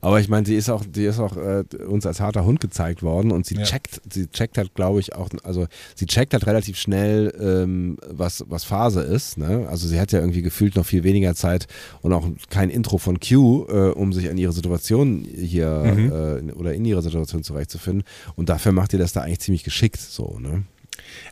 Aber 0.00 0.20
ich 0.20 0.28
meine, 0.28 0.46
sie 0.46 0.56
ist 0.56 0.68
auch, 0.68 0.84
die 0.84 1.04
ist 1.04 1.18
auch 1.18 1.36
äh, 1.36 1.64
uns 1.86 2.06
als 2.06 2.20
harter 2.20 2.44
Hund 2.44 2.60
gezeigt 2.60 3.02
worden 3.02 3.30
und 3.30 3.46
sie 3.46 3.56
ja. 3.56 3.62
checkt, 3.62 4.00
sie 4.12 4.28
checkt 4.28 4.58
halt, 4.58 4.74
glaube 4.74 5.00
ich, 5.00 5.14
auch, 5.14 5.28
also 5.44 5.66
sie 5.94 6.06
checkt 6.06 6.32
halt 6.32 6.46
relativ 6.46 6.76
schnell, 6.78 7.34
ähm, 7.40 7.98
was, 8.08 8.44
was 8.48 8.64
Phase 8.64 9.02
ist. 9.02 9.38
Ne? 9.38 9.66
Also 9.68 9.88
sie 9.88 10.00
hat 10.00 10.12
ja 10.12 10.20
irgendwie 10.20 10.42
gefühlt 10.42 10.76
noch 10.76 10.86
viel 10.86 11.04
weniger 11.04 11.34
Zeit 11.34 11.66
und 12.02 12.12
auch 12.12 12.28
kein 12.50 12.70
Intro 12.70 12.98
von 12.98 13.20
Q, 13.20 13.66
äh, 13.68 13.90
um 13.90 14.12
sich 14.12 14.28
an 14.30 14.38
ihre 14.38 14.52
Situation 14.52 15.24
hier 15.24 15.70
mhm. 15.96 16.48
äh, 16.48 16.52
oder 16.52 16.74
in 16.74 16.84
ihrer 16.84 17.02
Situation 17.02 17.42
zurechtzufinden. 17.42 18.04
Und 18.36 18.48
dafür 18.48 18.72
macht 18.72 18.92
ihr 18.92 18.98
das 18.98 19.12
da 19.12 19.22
eigentlich 19.22 19.40
ziemlich 19.40 19.64
geschickt 19.64 20.00
so, 20.00 20.38
ne? 20.38 20.64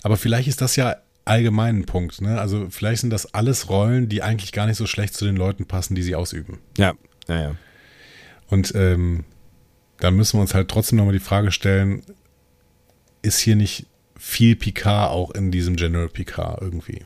Aber 0.02 0.16
vielleicht 0.16 0.48
ist 0.48 0.60
das 0.60 0.76
ja 0.76 0.96
allgemein 1.24 1.80
ein 1.80 1.86
Punkt, 1.86 2.20
ne? 2.20 2.40
Also 2.40 2.68
vielleicht 2.70 3.00
sind 3.00 3.10
das 3.10 3.34
alles 3.34 3.68
Rollen, 3.68 4.08
die 4.08 4.22
eigentlich 4.22 4.52
gar 4.52 4.66
nicht 4.66 4.76
so 4.76 4.86
schlecht 4.86 5.14
zu 5.14 5.24
den 5.24 5.36
Leuten 5.36 5.66
passen, 5.66 5.94
die 5.94 6.02
sie 6.02 6.14
ausüben. 6.14 6.58
Ja, 6.78 6.94
ja, 7.28 7.40
ja. 7.40 7.54
Und 8.48 8.74
ähm, 8.74 9.24
da 9.98 10.10
müssen 10.10 10.38
wir 10.38 10.42
uns 10.42 10.54
halt 10.54 10.68
trotzdem 10.68 10.98
nochmal 10.98 11.14
die 11.14 11.20
Frage 11.20 11.50
stellen, 11.52 12.02
ist 13.22 13.38
hier 13.38 13.56
nicht 13.56 13.86
viel 14.16 14.56
Picard 14.56 15.10
auch 15.10 15.30
in 15.32 15.50
diesem 15.50 15.76
General 15.76 16.08
Picard 16.08 16.60
irgendwie? 16.62 17.04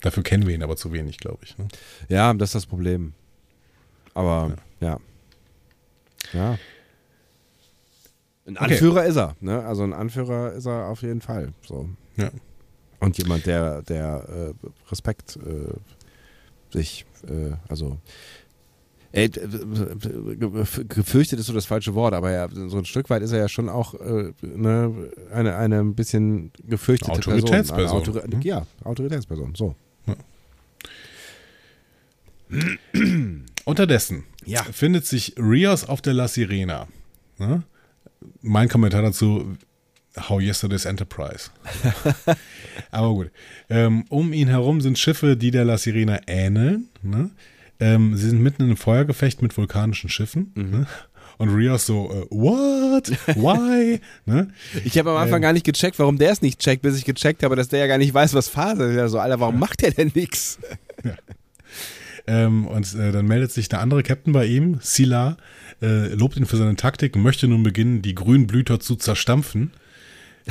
Dafür 0.00 0.22
kennen 0.22 0.46
wir 0.46 0.54
ihn 0.54 0.62
aber 0.62 0.76
zu 0.76 0.92
wenig, 0.92 1.18
glaube 1.18 1.38
ich. 1.44 1.56
Ne? 1.58 1.68
Ja, 2.08 2.32
das 2.34 2.50
ist 2.50 2.54
das 2.54 2.66
Problem. 2.66 3.14
Aber 4.14 4.56
ja. 4.80 5.00
Ja. 6.32 6.52
ja. 6.52 6.58
Ein 8.46 8.56
Anführer 8.56 9.00
okay. 9.00 9.08
ist 9.08 9.16
er, 9.16 9.36
ne? 9.40 9.64
Also 9.64 9.82
ein 9.82 9.92
Anführer 9.92 10.52
ist 10.52 10.66
er 10.66 10.86
auf 10.86 11.02
jeden 11.02 11.20
Fall. 11.20 11.52
So. 11.66 11.88
Ja. 12.16 12.30
Und 13.00 13.18
jemand, 13.18 13.46
der, 13.46 13.82
der 13.82 14.54
äh, 14.62 14.68
Respekt 14.90 15.36
äh, 15.36 15.74
sich, 16.72 17.06
äh, 17.26 17.56
also 17.68 17.98
Ey, 19.16 19.30
gefürchtet 20.88 21.40
ist 21.40 21.46
so 21.46 21.54
das 21.54 21.64
falsche 21.64 21.94
Wort, 21.94 22.12
aber 22.12 22.32
ja, 22.32 22.50
so 22.50 22.76
ein 22.76 22.84
Stück 22.84 23.08
weit 23.08 23.22
ist 23.22 23.32
er 23.32 23.38
ja 23.38 23.48
schon 23.48 23.70
auch 23.70 23.94
äh, 23.94 24.34
ne, 24.42 25.10
eine, 25.32 25.56
eine 25.56 25.80
ein 25.80 25.94
bisschen 25.94 26.52
gefürchtete 26.62 27.12
Autoritätsperson. 27.12 28.02
Person. 28.02 28.18
Autor 28.18 28.36
mhm. 28.36 28.42
Ja, 28.42 28.66
Autoritätsperson, 28.84 29.54
so. 29.54 29.74
Ja. 30.06 30.16
Unterdessen 33.64 34.24
ja. 34.44 34.62
findet 34.64 35.06
sich 35.06 35.34
Rios 35.38 35.88
auf 35.88 36.02
der 36.02 36.12
La 36.12 36.28
Sirena. 36.28 36.86
Ne? 37.38 37.62
Mein 38.42 38.68
Kommentar 38.68 39.00
dazu, 39.00 39.56
How 40.28 40.42
Yesterday's 40.42 40.84
Enterprise. 40.84 41.48
Aber 42.90 43.14
gut. 43.14 43.30
Ähm, 43.70 44.04
um 44.10 44.34
ihn 44.34 44.48
herum 44.48 44.82
sind 44.82 44.98
Schiffe, 44.98 45.38
die 45.38 45.52
der 45.52 45.64
La 45.64 45.78
Sirena 45.78 46.20
ähneln. 46.26 46.90
Ne? 47.00 47.30
Ähm, 47.78 48.16
sie 48.16 48.28
sind 48.28 48.42
mitten 48.42 48.62
in 48.62 48.68
einem 48.68 48.76
Feuergefecht 48.76 49.42
mit 49.42 49.56
vulkanischen 49.56 50.08
Schiffen. 50.08 50.52
Mhm. 50.54 50.70
Ne? 50.70 50.86
Und 51.38 51.50
Rios 51.50 51.84
so, 51.84 52.10
uh, 52.10 52.26
what? 52.30 53.10
Why? 53.36 54.00
ne? 54.26 54.48
Ich 54.84 54.98
habe 54.98 55.10
am 55.10 55.16
Anfang 55.16 55.36
ähm, 55.36 55.42
gar 55.42 55.52
nicht 55.52 55.66
gecheckt, 55.66 55.98
warum 55.98 56.18
der 56.18 56.30
es 56.30 56.40
nicht 56.40 56.60
checkt, 56.60 56.82
bis 56.82 56.96
ich 56.96 57.04
gecheckt 57.04 57.42
habe, 57.42 57.56
dass 57.56 57.68
der 57.68 57.80
ja 57.80 57.86
gar 57.86 57.98
nicht 57.98 58.14
weiß, 58.14 58.32
was 58.34 58.48
Phase 58.48 58.84
ist. 58.84 58.96
Ja, 58.96 59.08
so, 59.08 59.18
Alter, 59.18 59.40
warum 59.40 59.58
macht 59.58 59.82
der 59.82 59.90
denn 59.90 60.12
nichts? 60.14 60.58
Ja. 61.04 61.14
Ähm, 62.26 62.66
und 62.66 62.92
äh, 62.94 63.12
dann 63.12 63.26
meldet 63.26 63.52
sich 63.52 63.68
der 63.68 63.80
andere 63.80 64.02
Captain 64.02 64.32
bei 64.32 64.46
ihm, 64.46 64.78
Sila, 64.80 65.36
äh, 65.80 66.08
lobt 66.08 66.36
ihn 66.36 66.46
für 66.46 66.56
seine 66.56 66.74
Taktik 66.74 67.14
und 67.14 67.22
möchte 67.22 67.46
nun 67.46 67.62
beginnen, 67.62 68.02
die 68.02 68.14
grünen 68.14 68.46
Blüter 68.46 68.80
zu 68.80 68.96
zerstampfen. 68.96 69.72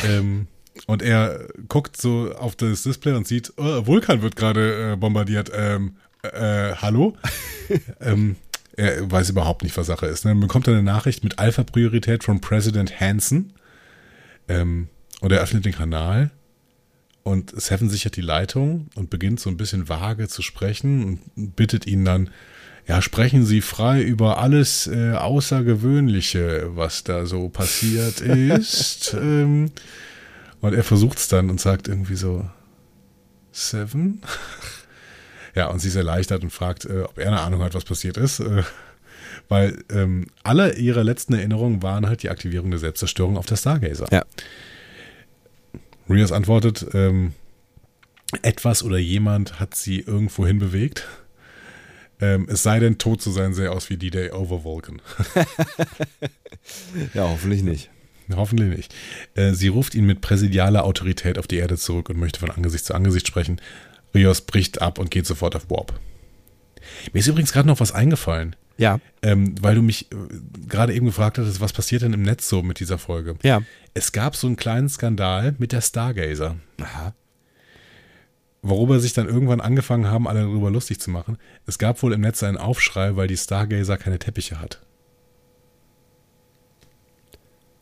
ähm, 0.07 0.47
und 0.87 1.01
er 1.01 1.47
guckt 1.67 1.99
so 1.99 2.33
auf 2.33 2.55
das 2.55 2.83
Display 2.83 3.13
und 3.13 3.27
sieht, 3.27 3.53
oh, 3.57 3.87
Vulkan 3.87 4.21
wird 4.21 4.35
gerade 4.35 4.93
äh, 4.93 4.95
bombardiert. 4.95 5.51
Ähm, 5.53 5.95
äh, 6.33 6.75
hallo? 6.75 7.15
ähm, 8.01 8.35
er 8.77 9.09
weiß 9.09 9.29
überhaupt 9.29 9.63
nicht, 9.63 9.77
was 9.77 9.87
Sache 9.87 10.07
ist. 10.07 10.25
Ne? 10.25 10.33
Man 10.33 10.41
bekommt 10.41 10.67
eine 10.67 10.83
Nachricht 10.83 11.23
mit 11.23 11.39
Alpha-Priorität 11.39 12.23
von 12.23 12.41
President 12.41 12.99
Hansen. 12.99 13.53
Ähm, 14.47 14.89
und 15.21 15.31
er 15.31 15.41
öffnet 15.41 15.65
den 15.65 15.73
Kanal 15.73 16.31
und 17.25 17.59
Seven 17.59 17.89
sichert 17.89 18.17
die 18.17 18.21
Leitung 18.21 18.87
und 18.93 19.09
beginnt 19.09 19.39
so 19.39 19.49
ein 19.49 19.57
bisschen 19.57 19.89
vage 19.89 20.27
zu 20.27 20.43
sprechen 20.43 21.19
und 21.35 21.55
bittet 21.55 21.87
ihn 21.87 22.05
dann, 22.05 22.29
ja, 22.87 23.01
sprechen 23.01 23.45
Sie 23.45 23.61
frei 23.61 24.03
über 24.03 24.37
alles 24.37 24.85
äh, 24.85 25.13
Außergewöhnliche, 25.13 26.75
was 26.75 27.03
da 27.03 27.25
so 27.25 27.49
passiert 27.49 28.21
ist. 28.21 29.15
ähm, 29.19 29.71
und 30.61 30.73
er 30.75 30.83
versucht 30.83 31.17
es 31.17 31.27
dann 31.27 31.49
und 31.49 31.59
sagt 31.59 31.87
irgendwie 31.87 32.15
so, 32.15 32.47
Seven? 33.51 34.21
Ja, 35.55 35.67
und 35.67 35.79
sie 35.79 35.87
ist 35.87 35.95
erleichtert 35.95 36.43
und 36.43 36.51
fragt, 36.51 36.85
äh, 36.85 37.01
ob 37.01 37.17
er 37.17 37.27
eine 37.27 37.41
Ahnung 37.41 37.63
hat, 37.63 37.73
was 37.73 37.85
passiert 37.85 38.17
ist. 38.17 38.39
Äh, 38.39 38.63
weil 39.47 39.83
ähm, 39.91 40.27
alle 40.43 40.75
ihre 40.75 41.03
letzten 41.03 41.33
Erinnerungen 41.33 41.81
waren 41.81 42.07
halt 42.07 42.23
die 42.23 42.29
Aktivierung 42.29 42.71
der 42.71 42.79
Selbstzerstörung 42.79 43.37
auf 43.37 43.45
der 43.45 43.57
Stargazer. 43.57 44.07
Ja. 44.11 44.23
Rios 46.09 46.31
antwortet, 46.31 46.85
ähm, 46.93 47.33
etwas 48.41 48.83
oder 48.83 48.97
jemand 48.97 49.59
hat 49.59 49.75
sie 49.75 49.99
irgendwo 49.99 50.45
hinbewegt. 50.45 51.07
Ähm, 52.21 52.47
es 52.49 52.63
sei 52.63 52.79
denn, 52.79 52.97
tot 52.97 53.21
zu 53.21 53.31
sein, 53.31 53.53
sähe 53.53 53.71
aus 53.71 53.89
wie 53.89 53.97
D-Day 53.97 54.31
over 54.31 54.63
Vulcan. 54.63 55.01
ja, 57.13 57.27
hoffentlich 57.27 57.63
nicht. 57.63 57.89
Hoffentlich 58.33 58.75
nicht. 58.75 58.95
Äh, 59.35 59.53
sie 59.53 59.67
ruft 59.67 59.93
ihn 59.95 60.05
mit 60.05 60.21
präsidialer 60.21 60.85
Autorität 60.85 61.37
auf 61.37 61.47
die 61.47 61.57
Erde 61.57 61.77
zurück 61.77 62.09
und 62.09 62.17
möchte 62.17 62.39
von 62.39 62.49
Angesicht 62.49 62.85
zu 62.85 62.95
Angesicht 62.95 63.27
sprechen. 63.27 63.61
Rios 64.15 64.41
bricht 64.41 64.81
ab 64.81 64.97
und 64.97 65.11
geht 65.11 65.27
sofort 65.27 65.55
auf 65.55 65.69
Warp. 65.69 65.99
Mir 67.13 67.19
ist 67.19 67.27
übrigens 67.27 67.53
gerade 67.53 67.67
noch 67.67 67.79
was 67.79 67.91
eingefallen. 67.91 68.55
Ja. 68.77 68.99
Ähm, 69.21 69.55
weil 69.61 69.75
du 69.75 69.81
mich 69.81 70.11
äh, 70.11 70.15
gerade 70.67 70.93
eben 70.93 71.05
gefragt 71.05 71.37
hattest, 71.37 71.61
was 71.61 71.73
passiert 71.73 72.01
denn 72.01 72.13
im 72.13 72.23
Netz 72.23 72.49
so 72.49 72.61
mit 72.61 72.79
dieser 72.79 72.97
Folge? 72.97 73.35
Ja. 73.43 73.61
Es 73.93 74.11
gab 74.11 74.35
so 74.35 74.47
einen 74.47 74.57
kleinen 74.57 74.89
Skandal 74.89 75.55
mit 75.57 75.71
der 75.71 75.81
Stargazer. 75.81 76.57
Aha. 76.81 77.13
Worüber 78.61 78.99
sich 78.99 79.13
dann 79.13 79.27
irgendwann 79.27 79.61
angefangen 79.61 80.07
haben, 80.07 80.27
alle 80.27 80.41
darüber 80.41 80.71
lustig 80.71 80.99
zu 80.99 81.11
machen. 81.11 81.37
Es 81.67 81.77
gab 81.77 82.01
wohl 82.01 82.13
im 82.13 82.21
Netz 82.21 82.41
einen 82.43 82.57
Aufschrei, 82.57 83.15
weil 83.15 83.27
die 83.27 83.37
Stargazer 83.37 83.97
keine 83.97 84.19
Teppiche 84.19 84.59
hat. 84.59 84.81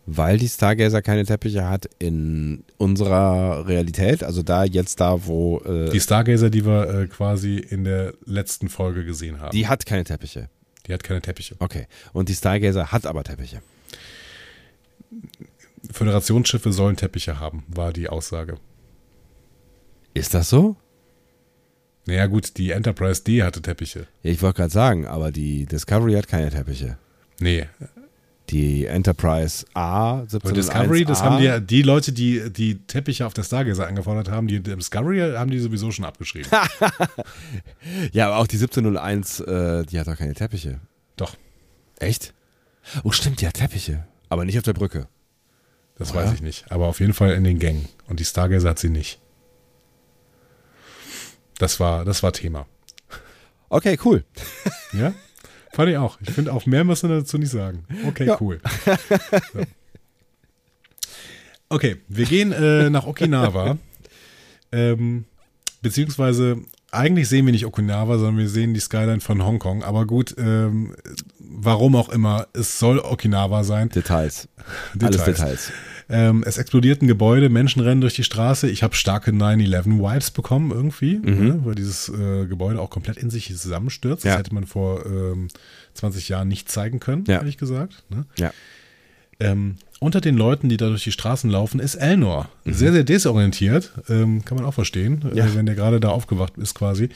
Weil 0.05 0.37
die 0.37 0.49
Stargazer 0.49 1.01
keine 1.01 1.23
Teppiche 1.25 1.69
hat 1.69 1.89
in 1.97 2.65
unserer 2.77 3.65
Realität, 3.67 4.21
also 4.23 4.43
da 4.43 4.65
jetzt 4.65 4.99
da, 4.99 5.25
wo. 5.25 5.59
Äh, 5.61 5.89
Die 5.91 5.99
Stargazer, 6.01 6.49
die 6.49 6.65
wir 6.65 6.89
äh, 6.89 7.07
quasi 7.07 7.57
in 7.57 7.85
der 7.85 8.13
letzten 8.25 8.67
Folge 8.67 9.05
gesehen 9.05 9.39
haben. 9.39 9.51
die 9.51 9.67
hat 9.67 9.85
keine 9.85 10.03
Teppiche. 10.03 10.49
die 10.87 10.93
hat 10.93 11.03
keine 11.03 11.21
Teppiche. 11.21 11.55
Okay. 11.59 11.87
Und 12.11 12.27
die 12.27 12.35
Stargazer 12.35 12.91
hat 12.91 13.05
aber 13.05 13.23
Teppiche. 13.23 13.61
Föderationsschiffe 15.91 16.71
sollen 16.71 16.95
Teppiche 16.95 17.39
haben, 17.39 17.63
war 17.67 17.93
die 17.93 18.09
Aussage. 18.09 18.57
Ist 20.13 20.33
das 20.33 20.49
so? 20.49 20.75
Naja 22.05 22.25
gut, 22.27 22.57
die 22.57 22.71
Enterprise 22.71 23.23
D 23.23 23.43
hatte 23.43 23.61
Teppiche. 23.61 24.07
Ich 24.21 24.41
wollte 24.41 24.57
gerade 24.57 24.73
sagen, 24.73 25.07
aber 25.07 25.31
die 25.31 25.65
Discovery 25.65 26.13
hat 26.15 26.27
keine 26.27 26.49
Teppiche. 26.49 26.97
Nee, 27.39 27.67
Die 28.49 28.85
Enterprise 28.85 29.65
A, 29.73 30.19
17 30.27 30.41
aber 30.41 30.51
Discovery, 30.53 31.05
das 31.05 31.23
haben 31.23 31.37
die, 31.41 31.65
die 31.65 31.81
Leute, 31.81 32.11
die 32.11 32.51
die 32.51 32.79
Teppiche 32.85 33.25
auf 33.25 33.33
der 33.33 33.43
Stargazer 33.43 33.87
angefordert 33.87 34.29
haben, 34.29 34.47
die 34.47 34.61
Discovery 34.61 35.19
haben 35.35 35.49
die 35.49 35.59
sowieso 35.59 35.91
schon 35.91 36.05
abgeschrieben. 36.05 36.49
Ja, 38.11 38.27
aber 38.27 38.37
auch 38.37 38.47
die 38.47 38.57
1701, 38.57 39.39
äh, 39.39 39.85
die 39.85 39.99
hat 39.99 40.07
doch 40.07 40.17
keine 40.17 40.33
Teppiche. 40.33 40.79
Doch, 41.15 41.35
Echt? 42.03 42.33
Oh, 43.03 43.11
stimmt, 43.11 43.41
die 43.41 43.47
hat 43.47 43.55
Teppiche. 43.55 44.05
Aber 44.29 44.45
nicht 44.45 44.57
auf 44.57 44.63
der 44.63 44.73
Brücke. 44.73 45.07
das 45.97 46.11
Oder? 46.11 46.23
weiß 46.25 46.33
ich 46.33 46.41
nicht. 46.41 46.71
Aber 46.71 46.87
auf 46.87 46.99
jeden 46.99 47.13
Fall 47.13 47.31
in 47.33 47.43
den 47.43 47.59
Gängen. 47.59 47.87
Und 48.07 48.19
die 48.19 48.25
Stargazer 48.25 48.69
hat 48.69 48.79
sie 48.79 48.89
nicht. 48.89 49.19
Das 51.59 51.79
war, 51.79 52.03
das 52.03 52.23
war 52.23 52.33
Thema. 52.33 52.65
Okay, 53.69 53.97
cool. 54.03 54.25
Ja? 54.91 55.13
Fand 55.73 55.89
ich 55.89 55.97
auch. 55.97 56.17
Ich 56.21 56.29
finde 56.31 56.53
auch, 56.53 56.65
mehr 56.65 56.83
müssen 56.83 57.09
wir 57.09 57.17
dazu 57.17 57.37
nicht 57.37 57.49
sagen. 57.49 57.83
Okay, 58.07 58.27
Ja. 58.27 58.37
cool. 58.39 58.59
So. 59.53 59.61
Okay, 61.69 61.97
wir 62.07 62.25
gehen 62.25 62.51
äh, 62.51 62.89
nach 62.89 63.07
Okinawa. 63.07 63.77
ähm, 64.71 65.25
beziehungsweise, 65.81 66.57
eigentlich 66.91 67.27
sehen 67.27 67.45
wir 67.47 67.51
nicht 67.53 67.65
Okinawa, 67.65 68.17
sondern 68.19 68.37
wir 68.37 68.49
sehen 68.49 68.75
die 68.75 68.79
Skyline 68.79 69.21
von 69.21 69.43
Hongkong. 69.43 69.83
Aber 69.83 70.05
gut, 70.05 70.35
ähm, 70.37 70.93
warum 71.55 71.95
auch 71.95 72.09
immer, 72.09 72.47
es 72.53 72.79
soll 72.79 72.99
Okinawa 72.99 73.63
sein. 73.63 73.89
Details. 73.89 74.47
Alles 75.01 75.23
Details. 75.23 75.71
Ähm, 76.09 76.43
es 76.45 76.57
explodiert 76.57 77.01
ein 77.01 77.07
Gebäude, 77.07 77.49
Menschen 77.49 77.81
rennen 77.81 78.01
durch 78.01 78.13
die 78.13 78.23
Straße. 78.25 78.69
Ich 78.69 78.83
habe 78.83 78.93
starke 78.95 79.31
9-11-Vibes 79.31 80.31
bekommen 80.31 80.71
irgendwie, 80.71 81.17
ne, 81.19 81.59
weil 81.63 81.75
dieses 81.75 82.09
äh, 82.09 82.45
Gebäude 82.45 82.81
auch 82.81 82.89
komplett 82.89 83.17
in 83.17 83.29
sich 83.29 83.47
zusammenstürzt. 83.47 84.25
Ja. 84.25 84.31
Das 84.31 84.39
hätte 84.39 84.53
man 84.53 84.65
vor 84.65 85.05
ähm, 85.05 85.47
20 85.93 86.27
Jahren 86.29 86.47
nicht 86.49 86.69
zeigen 86.69 86.99
können, 86.99 87.23
Ja. 87.27 87.37
ehrlich 87.37 87.57
gesagt. 87.57 88.03
Ne? 88.09 88.25
Ja. 88.37 88.51
Ähm, 89.39 89.75
unter 89.99 90.19
den 90.19 90.35
Leuten, 90.35 90.67
die 90.67 90.77
da 90.77 90.89
durch 90.89 91.05
die 91.05 91.11
Straßen 91.13 91.49
laufen, 91.49 91.79
ist 91.79 91.95
Elnor. 91.95 92.49
Sehr, 92.65 92.91
sehr 92.91 93.05
desorientiert, 93.05 93.91
ähm, 94.09 94.43
kann 94.43 94.57
man 94.57 94.65
auch 94.65 94.73
verstehen, 94.73 95.23
Ja. 95.33 95.45
äh, 95.45 95.55
wenn 95.55 95.65
der 95.65 95.75
gerade 95.75 95.99
da 96.01 96.09
aufgewacht 96.09 96.57
ist 96.57 96.75
quasi. 96.75 97.09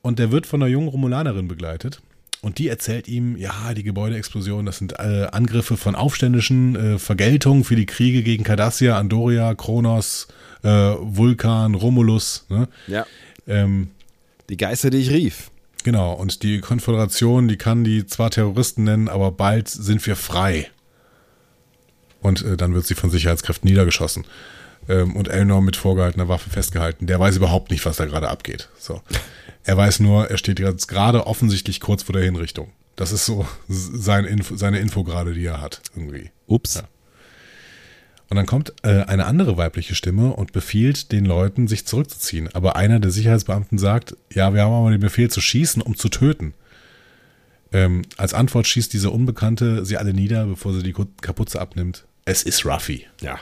Und 0.00 0.18
der 0.18 0.32
wird 0.32 0.46
von 0.46 0.62
einer 0.62 0.70
jungen 0.70 0.88
Romulanerin 0.88 1.46
begleitet. 1.48 2.00
Und 2.48 2.56
die 2.56 2.68
erzählt 2.68 3.08
ihm, 3.08 3.36
ja, 3.36 3.74
die 3.74 3.82
Gebäudeexplosionen, 3.82 4.64
das 4.64 4.78
sind 4.78 4.94
äh, 4.98 5.26
Angriffe 5.30 5.76
von 5.76 5.94
Aufständischen, 5.94 6.94
äh, 6.94 6.98
Vergeltung 6.98 7.62
für 7.62 7.76
die 7.76 7.84
Kriege 7.84 8.22
gegen 8.22 8.42
Cardassia, 8.42 8.98
Andoria, 8.98 9.54
Kronos, 9.54 10.28
äh, 10.62 10.68
Vulkan, 10.70 11.74
Romulus. 11.74 12.46
Ne? 12.48 12.66
Ja. 12.86 13.04
Ähm, 13.46 13.90
Die 14.48 14.56
Geister, 14.56 14.88
die 14.88 14.96
ich 14.96 15.10
rief. 15.10 15.50
Genau, 15.84 16.14
und 16.14 16.42
die 16.42 16.60
Konföderation, 16.60 17.48
die 17.48 17.58
kann 17.58 17.84
die 17.84 18.06
zwar 18.06 18.30
Terroristen 18.30 18.84
nennen, 18.84 19.10
aber 19.10 19.30
bald 19.30 19.68
sind 19.68 20.06
wir 20.06 20.16
frei. 20.16 20.70
Und 22.22 22.42
äh, 22.46 22.56
dann 22.56 22.72
wird 22.72 22.86
sie 22.86 22.94
von 22.94 23.10
Sicherheitskräften 23.10 23.68
niedergeschossen. 23.68 24.24
Ähm, 24.88 25.14
und 25.16 25.28
Elnor 25.28 25.60
mit 25.60 25.76
vorgehaltener 25.76 26.28
Waffe 26.28 26.48
festgehalten. 26.48 27.06
Der 27.06 27.20
weiß 27.20 27.36
überhaupt 27.36 27.70
nicht, 27.70 27.84
was 27.84 27.98
da 27.98 28.06
gerade 28.06 28.30
abgeht. 28.30 28.70
So. 28.78 29.02
Er 29.68 29.76
weiß 29.76 30.00
nur, 30.00 30.30
er 30.30 30.38
steht 30.38 30.60
jetzt 30.60 30.88
gerade 30.88 31.26
offensichtlich 31.26 31.80
kurz 31.80 32.02
vor 32.02 32.14
der 32.14 32.22
Hinrichtung. 32.22 32.70
Das 32.96 33.12
ist 33.12 33.26
so 33.26 33.46
sein 33.68 34.24
Info, 34.24 34.56
seine 34.56 34.78
Info 34.78 35.04
gerade, 35.04 35.34
die 35.34 35.44
er 35.44 35.60
hat, 35.60 35.82
irgendwie. 35.94 36.30
Ups. 36.46 36.76
Ja. 36.76 36.82
Und 38.30 38.38
dann 38.38 38.46
kommt 38.46 38.72
äh, 38.82 39.02
eine 39.02 39.26
andere 39.26 39.58
weibliche 39.58 39.94
Stimme 39.94 40.32
und 40.32 40.52
befiehlt 40.52 41.12
den 41.12 41.26
Leuten, 41.26 41.68
sich 41.68 41.84
zurückzuziehen. 41.84 42.48
Aber 42.54 42.76
einer 42.76 42.98
der 42.98 43.10
Sicherheitsbeamten 43.10 43.76
sagt, 43.76 44.16
ja, 44.32 44.54
wir 44.54 44.62
haben 44.62 44.72
aber 44.72 44.90
den 44.90 45.02
Befehl 45.02 45.30
zu 45.30 45.42
schießen, 45.42 45.82
um 45.82 45.98
zu 45.98 46.08
töten. 46.08 46.54
Ähm, 47.70 48.06
als 48.16 48.32
Antwort 48.32 48.66
schießt 48.66 48.90
diese 48.94 49.10
Unbekannte 49.10 49.84
sie 49.84 49.98
alle 49.98 50.14
nieder, 50.14 50.46
bevor 50.46 50.72
sie 50.72 50.82
die 50.82 50.94
Kapuze 51.20 51.60
abnimmt. 51.60 52.06
Es 52.24 52.42
ist 52.42 52.64
Ruffy. 52.64 53.06
Ja. 53.20 53.38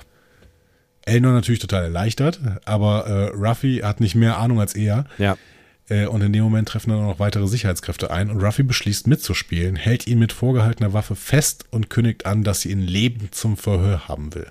Elnor 1.03 1.31
natürlich 1.35 1.61
total 1.61 1.85
erleichtert, 1.85 2.41
aber 2.65 3.07
äh, 3.07 3.27
Ruffy 3.29 3.83
hat 3.85 4.01
nicht 4.01 4.17
mehr 4.17 4.39
Ahnung 4.39 4.59
als 4.59 4.75
er. 4.75 5.05
Ja. 5.19 5.37
Äh, 5.89 6.07
und 6.07 6.21
in 6.23 6.33
dem 6.33 6.43
Moment 6.43 6.69
treffen 6.69 6.91
dann 6.91 7.01
auch 7.01 7.13
noch 7.13 7.19
weitere 7.19 7.47
Sicherheitskräfte 7.47 8.11
ein 8.11 8.31
und 8.31 8.43
Ruffy 8.43 8.63
beschließt 8.63 9.07
mitzuspielen, 9.07 9.77
hält 9.77 10.07
ihn 10.07 10.19
mit 10.19 10.33
vorgehaltener 10.33 10.93
Waffe 10.93 11.15
fest 11.17 11.65
und 11.71 11.91
kündigt 11.91 12.27
an, 12.27 12.43
dass 12.45 12.63
sie 12.63 12.71
ihn 12.71 12.81
lebend 12.81 13.35
zum 13.35 13.57
Verhör 13.57 14.09
haben 14.09 14.35
will. 14.35 14.51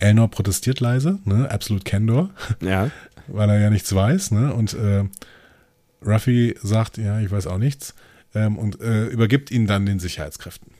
Elnor 0.00 0.28
protestiert 0.30 0.80
leise, 0.80 1.20
ne, 1.24 1.48
absolut 1.50 1.84
Candor, 1.84 2.30
Ja. 2.60 2.90
weil 3.28 3.48
er 3.50 3.60
ja 3.60 3.70
nichts 3.70 3.94
weiß, 3.94 4.32
ne, 4.32 4.52
und 4.52 4.74
äh, 4.74 5.04
Ruffy 6.04 6.56
sagt, 6.62 6.98
ja, 6.98 7.20
ich 7.20 7.30
weiß 7.30 7.46
auch 7.46 7.58
nichts, 7.58 7.94
ähm, 8.34 8.58
und 8.58 8.80
äh, 8.80 9.06
übergibt 9.06 9.52
ihn 9.52 9.68
dann 9.68 9.86
den 9.86 10.00
Sicherheitskräften. 10.00 10.72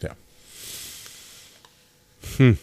Ja. 0.00 0.10
Hm. 2.38 2.58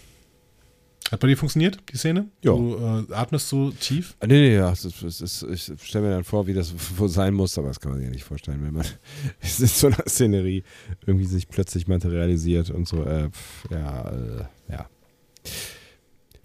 Hat 1.12 1.20
bei 1.22 1.28
dir 1.28 1.38
funktioniert, 1.38 1.80
die 1.92 1.98
Szene? 1.98 2.28
Ja. 2.44 2.52
Du 2.54 2.76
äh, 3.10 3.14
atmest 3.14 3.50
so 3.50 3.72
tief? 3.72 4.16
Ah, 4.20 4.28
Nee, 4.28 4.50
nee, 4.50 4.56
ja, 4.56 4.72
es 4.72 4.86
ist, 4.86 5.02
es 5.02 5.22
ist, 5.22 5.44
ich 5.44 5.82
stelle 5.84 6.08
mir 6.08 6.12
dann 6.12 6.24
vor, 6.24 6.46
wie 6.46 6.54
das 6.54 6.74
wohl 6.98 7.10
sein 7.10 7.34
muss, 7.34 7.58
aber 7.58 7.70
das 7.70 7.80
kann 7.80 7.92
man 7.92 8.00
sich 8.00 8.08
ja 8.08 8.12
nicht 8.14 8.24
vorstellen, 8.24 8.64
wenn 8.64 8.74
man 8.74 8.86
es 9.40 9.60
ist 9.60 9.80
so 9.80 9.88
eine 9.88 9.98
Szenerie 10.08 10.64
irgendwie 11.06 11.26
sich 11.26 11.48
plötzlich 11.48 11.88
materialisiert 11.88 12.70
und 12.70 12.88
so. 12.88 13.04
Äh, 13.04 13.30
ja, 13.72 14.10
äh, 14.12 14.46
ja. 14.70 14.90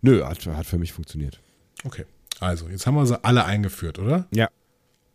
Nö, 0.01 0.25
hat, 0.25 0.47
hat 0.47 0.67
für 0.67 0.79
mich 0.79 0.93
funktioniert. 0.93 1.41
Okay. 1.85 2.05
Also, 2.41 2.69
jetzt 2.69 2.87
haben 2.87 2.95
wir 2.95 3.07
sie 3.07 3.23
alle 3.23 3.45
eingeführt, 3.45 3.99
oder? 3.99 4.27
Ja. 4.33 4.49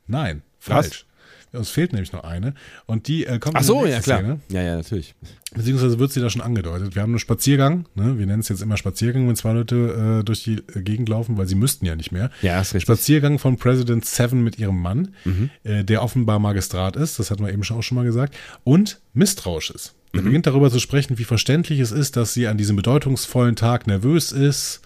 Nein, 0.08 0.44
falsch. 0.58 1.06
Uns 1.52 1.70
fehlt 1.70 1.94
nämlich 1.94 2.12
noch 2.12 2.24
eine. 2.24 2.54
Und 2.86 3.08
die 3.08 3.26
äh, 3.26 3.40
kommt 3.40 3.56
Ach 3.56 3.64
so, 3.64 3.86
ja 3.86 4.00
klar. 4.02 4.20
Szene. 4.20 4.40
Ja, 4.52 4.62
ja, 4.62 4.76
natürlich. 4.76 5.16
Beziehungsweise 5.56 5.98
wird 5.98 6.12
sie 6.12 6.20
da 6.22 6.30
schon 6.30 6.42
angedeutet. 6.42 6.94
Wir 6.96 7.02
haben 7.02 7.12
einen 7.12 7.20
Spaziergang. 7.20 7.86
Ne? 7.96 8.20
Wir 8.20 8.28
nennen 8.28 8.42
es 8.42 8.50
jetzt 8.50 8.62
immer 8.62 8.78
Spaziergang, 8.78 9.28
wenn 9.28 9.36
zwei 9.36 9.54
Leute 9.54 10.20
äh, 10.20 10.24
durch 10.24 10.44
die 10.44 10.58
äh, 10.76 10.82
Gegend 10.84 11.10
laufen, 11.10 11.38
weil 11.38 11.48
sie 11.48 11.56
müssten 11.56 11.86
ja 11.86 11.96
nicht 11.96 12.12
mehr. 12.12 12.30
Ja, 12.44 12.62
ist 12.62 12.74
richtig. 12.76 12.84
Spaziergang 12.84 13.40
von 13.40 13.58
President 13.58 14.06
Seven 14.06 14.44
mit 14.44 14.60
ihrem 14.60 14.80
Mann, 14.80 15.16
Mhm. 15.26 15.50
äh, 15.64 15.84
der 15.84 16.04
offenbar 16.04 16.38
Magistrat 16.40 16.96
ist, 16.96 17.18
das 17.18 17.32
hatten 17.32 17.44
wir 17.44 17.52
eben 17.52 17.64
schon 17.64 17.78
auch 17.78 17.84
schon 17.84 17.96
mal 17.96 18.06
gesagt, 18.06 18.36
und 18.64 19.00
misstrauisch 19.14 19.72
ist. 19.72 19.96
Mhm. 20.14 20.20
Er 20.20 20.24
beginnt 20.24 20.46
darüber 20.48 20.70
zu 20.70 20.80
sprechen, 20.80 21.18
wie 21.18 21.24
verständlich 21.24 21.80
es 21.80 21.92
ist, 21.92 22.16
dass 22.16 22.34
sie 22.34 22.48
an 22.48 22.58
diesem 22.58 22.76
bedeutungsvollen 22.76 23.56
Tag 23.56 23.88
nervös 23.88 24.32
ist. 24.32 24.82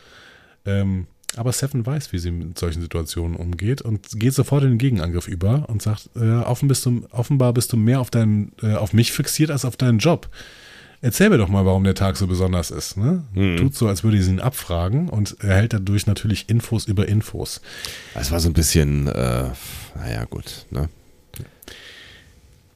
Ähm, 0.65 1.07
aber 1.35 1.51
Seven 1.51 1.85
weiß, 1.85 2.13
wie 2.13 2.19
sie 2.19 2.31
mit 2.31 2.59
solchen 2.59 2.81
Situationen 2.81 3.35
umgeht 3.35 3.81
und 3.81 4.19
geht 4.19 4.33
sofort 4.33 4.63
in 4.63 4.71
den 4.71 4.77
Gegenangriff 4.77 5.27
über 5.27 5.67
und 5.67 5.81
sagt, 5.81 6.09
äh, 6.15 6.39
offen 6.39 6.67
bist 6.67 6.85
du, 6.85 7.05
offenbar 7.11 7.53
bist 7.53 7.73
du 7.73 7.77
mehr 7.77 7.99
auf, 7.99 8.09
deinen, 8.09 8.51
äh, 8.61 8.75
auf 8.75 8.93
mich 8.93 9.11
fixiert 9.11 9.51
als 9.51 9.65
auf 9.65 9.77
deinen 9.77 9.99
Job. 9.99 10.29
Erzähl 11.01 11.29
mir 11.29 11.37
doch 11.37 11.49
mal, 11.49 11.65
warum 11.65 11.83
der 11.83 11.95
Tag 11.95 12.15
so 12.15 12.27
besonders 12.27 12.71
ist. 12.71 12.95
Ne? 12.95 13.23
Mhm. 13.33 13.57
Tut 13.57 13.75
so, 13.75 13.87
als 13.87 14.03
würde 14.05 14.21
sie 14.21 14.31
ihn 14.31 14.39
abfragen 14.39 15.09
und 15.09 15.35
erhält 15.41 15.73
dadurch 15.73 16.07
natürlich 16.07 16.49
Infos 16.49 16.87
über 16.87 17.07
Infos. 17.09 17.61
Es 18.15 18.31
war 18.31 18.39
so 18.39 18.47
ein 18.47 18.53
bisschen, 18.53 19.07
äh, 19.07 19.49
naja, 19.95 20.23
gut. 20.29 20.65
Ne? 20.71 20.87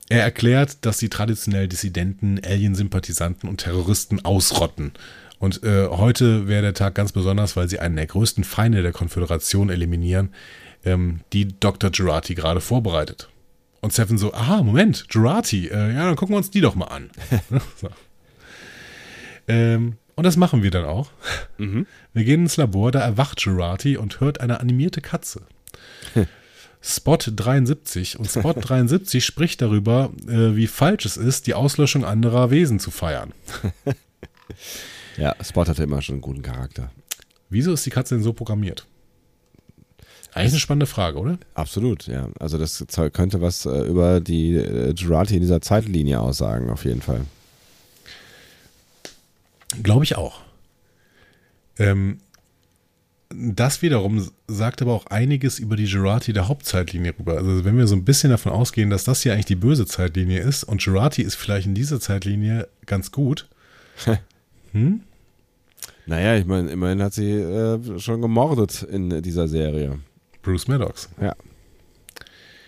Er 0.10 0.24
erklärt, 0.24 0.86
dass 0.86 0.98
die 0.98 1.10
traditionell 1.10 1.68
Dissidenten, 1.68 2.40
Alien-Sympathisanten 2.44 3.50
und 3.50 3.62
Terroristen 3.62 4.24
ausrotten. 4.24 4.92
Und 5.40 5.64
äh, 5.64 5.88
heute 5.88 6.48
wäre 6.48 6.64
der 6.64 6.74
Tag 6.74 6.96
ganz 6.96 7.12
besonders, 7.12 7.56
weil 7.56 7.70
sie 7.70 7.80
einen 7.80 7.96
der 7.96 8.08
größten 8.08 8.44
Feinde 8.44 8.82
der 8.82 8.92
Konföderation 8.92 9.70
eliminieren, 9.70 10.34
ähm, 10.84 11.22
die 11.34 11.48
Dr. 11.60 11.92
Girardi 11.92 12.34
gerade 12.34 12.62
vorbereitet. 12.62 13.30
Und 13.82 13.94
Seven 13.94 14.18
so, 14.18 14.34
aha, 14.34 14.64
Moment, 14.64 15.08
Girardi, 15.10 15.68
äh, 15.68 15.94
ja, 15.94 16.06
dann 16.06 16.16
gucken 16.16 16.34
wir 16.34 16.38
uns 16.38 16.50
die 16.50 16.62
doch 16.62 16.76
mal 16.76 16.86
an. 16.86 17.10
so. 17.76 17.90
ähm, 19.48 19.98
und 20.16 20.24
das 20.24 20.36
machen 20.36 20.64
wir 20.64 20.72
dann 20.72 20.86
auch. 20.86 21.12
Mhm. 21.60 21.86
Wir 22.14 22.24
gehen 22.24 22.42
ins 22.42 22.58
Labor, 22.58 22.92
da 22.92 23.02
erwacht 23.02 23.44
Girardi 23.44 23.98
und 23.98 24.20
hört 24.20 24.42
eine 24.42 24.60
animierte 24.60 25.02
Katze. 25.02 25.44
Spot 26.82 27.18
73 27.18 28.18
und 28.18 28.30
Spot 28.30 28.54
73 28.60 29.24
spricht 29.24 29.62
darüber, 29.62 30.12
äh, 30.28 30.56
wie 30.56 30.68
falsch 30.68 31.06
es 31.06 31.18
ist, 31.18 31.46
die 31.46 31.54
Auslöschung 31.54 32.06
anderer 32.06 32.50
Wesen 32.50 32.80
zu 32.80 32.90
feiern. 32.90 33.34
Ja, 35.18 35.36
Spot 35.44 35.66
hatte 35.66 35.84
immer 35.84 36.02
schon 36.02 36.16
einen 36.16 36.22
guten 36.22 36.42
Charakter. 36.42 36.92
Wieso 37.50 37.74
ist 37.74 37.86
die 37.86 37.90
Katze 37.90 38.16
denn 38.16 38.24
so 38.24 38.34
programmiert? 38.34 38.86
Eigentlich 40.34 40.54
eine 40.54 40.60
spannende 40.60 40.86
Frage, 40.86 41.18
oder? 41.18 41.40
Absolut, 41.56 42.06
ja. 42.08 42.30
Also 42.40 42.58
das 42.58 42.86
könnte 43.14 43.42
was 43.42 43.66
äh, 43.66 43.88
über 43.88 44.20
die 44.20 44.56
äh, 44.56 44.94
Girardi 44.94 45.36
in 45.36 45.42
dieser 45.42 45.62
Zeitlinie 45.62 46.20
aussagen, 46.20 46.70
auf 46.70 46.86
jeden 46.86 47.02
Fall. 47.02 47.22
Glaube 49.82 50.04
ich 50.04 50.16
auch. 50.16 50.42
Ähm, 51.80 52.20
das 53.30 53.82
wiederum 53.82 54.30
sagt 54.48 54.82
aber 54.82 54.94
auch 54.94 55.08
einiges 55.08 55.60
über 55.60 55.76
die 55.76 55.86
Girardi 55.86 56.34
der 56.34 56.48
Hauptzeitlinie 56.48 57.14
rüber. 57.20 57.38
Also 57.38 57.66
wenn 57.66 57.78
wir 57.78 57.88
so 57.88 57.96
ein 57.96 58.06
bisschen 58.06 58.30
davon 58.30 58.52
ausgehen, 58.52 58.90
dass 58.90 59.04
das 59.04 59.24
hier 59.24 59.34
eigentlich 59.34 59.46
die 59.46 59.56
böse 59.56 59.86
Zeitlinie 59.86 60.40
ist 60.40 60.64
und 60.64 60.82
Girardi 60.82 61.24
ist 61.24 61.36
vielleicht 61.36 61.68
in 61.68 61.76
dieser 61.76 62.00
Zeitlinie 62.00 62.68
ganz 62.86 63.12
gut. 63.12 63.48
hm? 64.72 65.02
Naja, 66.08 66.38
ich 66.38 66.46
meine, 66.46 66.72
immerhin 66.72 67.04
hat 67.04 67.14
sie 67.14 67.32
äh, 67.32 68.00
schon 68.00 68.22
gemordet 68.22 68.82
in 68.84 69.22
dieser 69.22 69.48
Serie. 69.48 70.00
Bruce 70.42 70.68
Maddox. 70.68 71.10
Ja. 71.22 71.36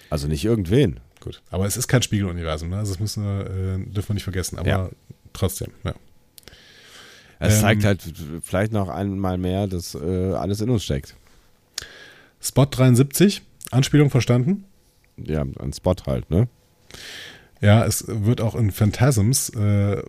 Also 0.09 0.27
nicht 0.27 0.43
irgendwen. 0.43 0.99
Gut. 1.21 1.41
Aber 1.49 1.65
es 1.65 1.77
ist 1.77 1.87
kein 1.87 2.01
Spiegeluniversum, 2.01 2.69
ne? 2.69 2.77
Also 2.77 2.91
das 2.93 2.99
müssen 2.99 3.23
wir, 3.23 3.45
äh, 3.45 3.85
dürfen 3.91 4.09
wir 4.09 4.13
nicht 4.15 4.23
vergessen. 4.23 4.59
Aber 4.59 4.67
ja. 4.67 4.89
trotzdem, 5.31 5.71
ja. 5.83 5.93
Es 7.39 7.55
ähm, 7.55 7.61
zeigt 7.61 7.85
halt 7.85 8.01
vielleicht 8.41 8.73
noch 8.73 8.89
einmal 8.89 9.37
mehr, 9.37 9.67
dass 9.67 9.95
äh, 9.95 10.33
alles 10.33 10.59
in 10.59 10.69
uns 10.69 10.83
steckt. 10.83 11.15
Spot 12.41 12.65
73, 12.65 13.41
Anspielung 13.71 14.09
verstanden? 14.09 14.65
Ja, 15.17 15.41
ein 15.41 15.73
Spot 15.73 15.95
halt, 16.05 16.29
ne? 16.29 16.49
Ja, 17.61 17.85
es 17.85 18.05
wird 18.07 18.41
auch 18.41 18.55
in 18.55 18.71
Phantasms 18.71 19.49
äh, 19.49 20.01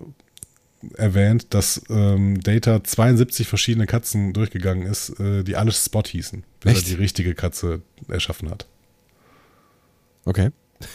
erwähnt, 0.96 1.48
dass 1.50 1.82
ähm, 1.90 2.40
Data 2.40 2.82
72 2.82 3.46
verschiedene 3.48 3.86
Katzen 3.86 4.32
durchgegangen 4.32 4.86
ist, 4.86 5.18
äh, 5.20 5.42
die 5.42 5.56
alle 5.56 5.72
Spot 5.72 6.02
hießen, 6.02 6.44
bis 6.60 6.72
Echt? 6.72 6.86
er 6.86 6.96
die 6.96 7.02
richtige 7.02 7.34
Katze 7.34 7.82
erschaffen 8.08 8.50
hat. 8.50 8.66
Okay. 10.24 10.50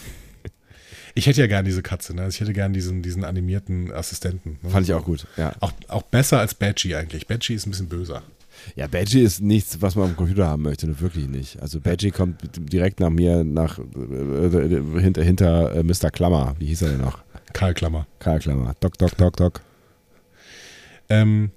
Ich 1.17 1.27
hätte 1.27 1.39
ja 1.39 1.47
gern 1.47 1.63
diese 1.63 1.81
Katze, 1.81 2.13
ne? 2.13 2.23
Also 2.23 2.35
ich 2.35 2.41
hätte 2.41 2.51
gern 2.51 2.73
diesen, 2.73 3.01
diesen 3.01 3.23
animierten 3.23 3.89
Assistenten. 3.89 4.59
Ne? 4.61 4.69
Fand 4.69 4.85
ich 4.85 4.93
auch 4.93 5.05
gut, 5.05 5.25
ja. 5.37 5.53
Auch, 5.61 5.71
auch 5.87 6.01
besser 6.01 6.39
als 6.39 6.53
Badgie 6.53 6.93
eigentlich. 6.93 7.25
Badgie 7.25 7.53
ist 7.53 7.65
ein 7.65 7.71
bisschen 7.71 7.87
böser. 7.87 8.21
Ja, 8.75 8.87
Badgie 8.87 9.21
ist 9.21 9.41
nichts, 9.41 9.81
was 9.81 9.95
man 9.95 10.09
am 10.09 10.17
Computer 10.17 10.47
haben 10.47 10.63
möchte, 10.63 10.87
ne? 10.87 10.99
wirklich 10.99 11.29
nicht. 11.29 11.61
Also 11.61 11.79
Badgie 11.79 12.11
kommt 12.11 12.41
direkt 12.57 12.99
nach 12.99 13.11
mir, 13.11 13.45
nach 13.45 13.79
äh, 13.79 14.99
hinter, 14.99 15.23
hinter 15.23 15.75
äh, 15.75 15.83
Mr. 15.83 16.11
Klammer. 16.11 16.53
Wie 16.59 16.65
hieß 16.65 16.81
er 16.81 16.89
denn 16.89 17.01
noch? 17.01 17.19
Karl 17.53 17.73
Klammer. 17.73 18.07
Karl 18.19 18.39
Klammer. 18.39 18.75
Doc, 18.81 18.97
doc, 18.97 19.15
doc, 19.15 19.37
doc. 19.37 19.61
Ähm, 21.09 21.51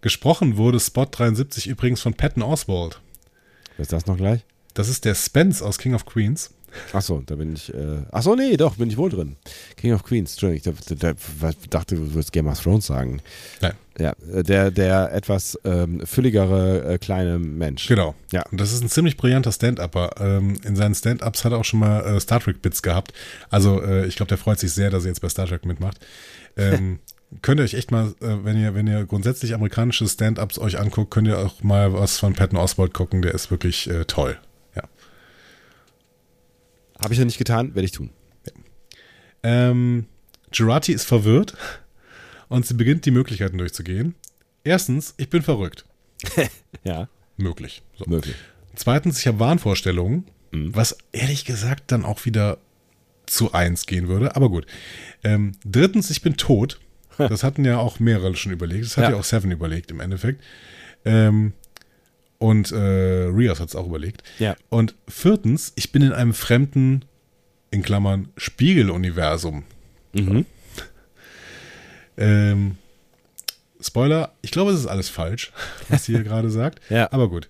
gesprochen 0.00 0.56
wurde 0.56 0.80
Spot 0.80 1.06
73 1.06 1.66
übrigens 1.66 2.00
von 2.00 2.14
Patton 2.14 2.42
Oswald. 2.42 3.00
ist 3.78 3.92
das 3.92 4.06
noch 4.06 4.16
gleich? 4.16 4.44
Das 4.74 4.88
ist 4.88 5.04
der 5.04 5.14
Spence 5.14 5.62
aus 5.62 5.78
King 5.78 5.94
of 5.94 6.06
Queens. 6.06 6.50
Achso, 6.92 7.22
da 7.24 7.34
bin 7.34 7.54
ich. 7.54 7.72
Äh, 7.72 8.02
Achso, 8.10 8.34
nee, 8.34 8.56
doch, 8.56 8.76
bin 8.76 8.90
ich 8.90 8.96
wohl 8.96 9.10
drin. 9.10 9.36
King 9.76 9.94
of 9.94 10.04
Queens, 10.04 10.32
Entschuldigung, 10.32 10.74
ich 10.76 10.88
da, 10.98 11.12
da, 11.12 11.52
dachte, 11.70 11.96
du 11.96 12.12
würdest 12.12 12.32
Game 12.32 12.46
of 12.46 12.60
Thrones 12.60 12.86
sagen. 12.86 13.20
Nein. 13.60 13.72
Ja, 13.98 14.14
äh, 14.32 14.42
der, 14.42 14.70
der 14.70 15.12
etwas 15.12 15.58
ähm, 15.64 16.06
fülligere 16.06 16.94
äh, 16.94 16.98
kleine 16.98 17.38
Mensch. 17.38 17.86
Genau. 17.86 18.14
Ja. 18.32 18.44
Und 18.50 18.60
das 18.60 18.72
ist 18.72 18.82
ein 18.82 18.88
ziemlich 18.88 19.16
brillanter 19.16 19.52
Stand-Upper. 19.52 20.10
Ähm, 20.20 20.60
in 20.64 20.76
seinen 20.76 20.94
Stand-Ups 20.94 21.44
hat 21.44 21.52
er 21.52 21.58
auch 21.58 21.64
schon 21.64 21.80
mal 21.80 22.00
äh, 22.00 22.20
Star 22.20 22.40
Trek-Bits 22.40 22.82
gehabt. 22.82 23.12
Also, 23.50 23.82
äh, 23.82 24.06
ich 24.06 24.16
glaube, 24.16 24.28
der 24.28 24.38
freut 24.38 24.58
sich 24.58 24.72
sehr, 24.72 24.90
dass 24.90 25.04
er 25.04 25.08
jetzt 25.08 25.20
bei 25.20 25.28
Star 25.28 25.46
Trek 25.46 25.64
mitmacht. 25.64 25.98
Ähm, 26.56 27.00
könnt 27.42 27.60
ihr 27.60 27.64
euch 27.64 27.74
echt 27.74 27.90
mal, 27.90 28.14
äh, 28.20 28.44
wenn 28.44 28.58
ihr, 28.58 28.74
wenn 28.74 28.86
ihr 28.86 29.04
grundsätzlich 29.04 29.54
amerikanische 29.54 30.08
Stand-Ups 30.08 30.58
euch 30.58 30.78
anguckt, 30.78 31.10
könnt 31.10 31.28
ihr 31.28 31.38
auch 31.38 31.62
mal 31.62 31.92
was 31.92 32.18
von 32.18 32.34
Patton 32.34 32.58
Oswald 32.58 32.94
gucken. 32.94 33.22
Der 33.22 33.34
ist 33.34 33.50
wirklich 33.50 33.88
äh, 33.88 34.04
toll. 34.04 34.38
Ja. 34.74 34.82
Habe 37.02 37.12
ich 37.12 37.18
noch 37.18 37.26
nicht 37.26 37.38
getan, 37.38 37.74
werde 37.74 37.84
ich 37.84 37.92
tun. 37.92 38.10
Ja. 38.46 38.52
Ähm, 39.42 40.06
Girati 40.50 40.92
ist 40.92 41.04
verwirrt 41.04 41.56
und 42.48 42.66
sie 42.66 42.74
beginnt 42.74 43.04
die 43.04 43.10
Möglichkeiten 43.10 43.58
durchzugehen. 43.58 44.14
Erstens, 44.64 45.14
ich 45.16 45.28
bin 45.28 45.42
verrückt. 45.42 45.84
ja. 46.84 47.08
Möglich. 47.36 47.82
So. 47.96 48.04
Möglich. 48.08 48.34
Zweitens, 48.74 49.18
ich 49.18 49.26
habe 49.26 49.38
Wahnvorstellungen, 49.38 50.26
mhm. 50.50 50.74
was 50.74 50.98
ehrlich 51.12 51.44
gesagt 51.44 51.92
dann 51.92 52.04
auch 52.04 52.24
wieder 52.24 52.58
zu 53.26 53.52
eins 53.52 53.86
gehen 53.86 54.08
würde, 54.08 54.34
aber 54.36 54.48
gut. 54.48 54.66
Ähm, 55.22 55.52
drittens, 55.64 56.10
ich 56.10 56.22
bin 56.22 56.36
tot. 56.36 56.80
Das 57.28 57.42
hatten 57.42 57.64
ja 57.64 57.78
auch 57.78 58.00
mehrere 58.00 58.34
schon 58.36 58.52
überlegt. 58.52 58.84
Das 58.84 58.96
hat 58.96 59.04
ja, 59.04 59.10
ja 59.10 59.16
auch 59.16 59.24
Seven 59.24 59.50
überlegt 59.50 59.90
im 59.90 60.00
Endeffekt. 60.00 60.42
Ähm, 61.04 61.52
und 62.38 62.70
äh, 62.70 62.76
Rios 62.76 63.60
hat 63.60 63.68
es 63.68 63.76
auch 63.76 63.86
überlegt. 63.86 64.22
Ja. 64.38 64.56
Und 64.68 64.94
viertens, 65.08 65.72
ich 65.74 65.90
bin 65.90 66.02
in 66.02 66.12
einem 66.12 66.34
fremden, 66.34 67.04
in 67.70 67.82
Klammern, 67.82 68.28
Spiegeluniversum. 68.36 69.64
Mhm. 70.12 70.46
Ähm, 72.20 72.76
Spoiler, 73.80 74.32
ich 74.42 74.50
glaube, 74.50 74.72
es 74.72 74.80
ist 74.80 74.86
alles 74.86 75.08
falsch, 75.08 75.52
was 75.88 76.04
sie 76.04 76.14
hier 76.14 76.24
gerade 76.24 76.50
sagt. 76.50 76.80
Ja. 76.90 77.12
Aber 77.12 77.28
gut. 77.28 77.48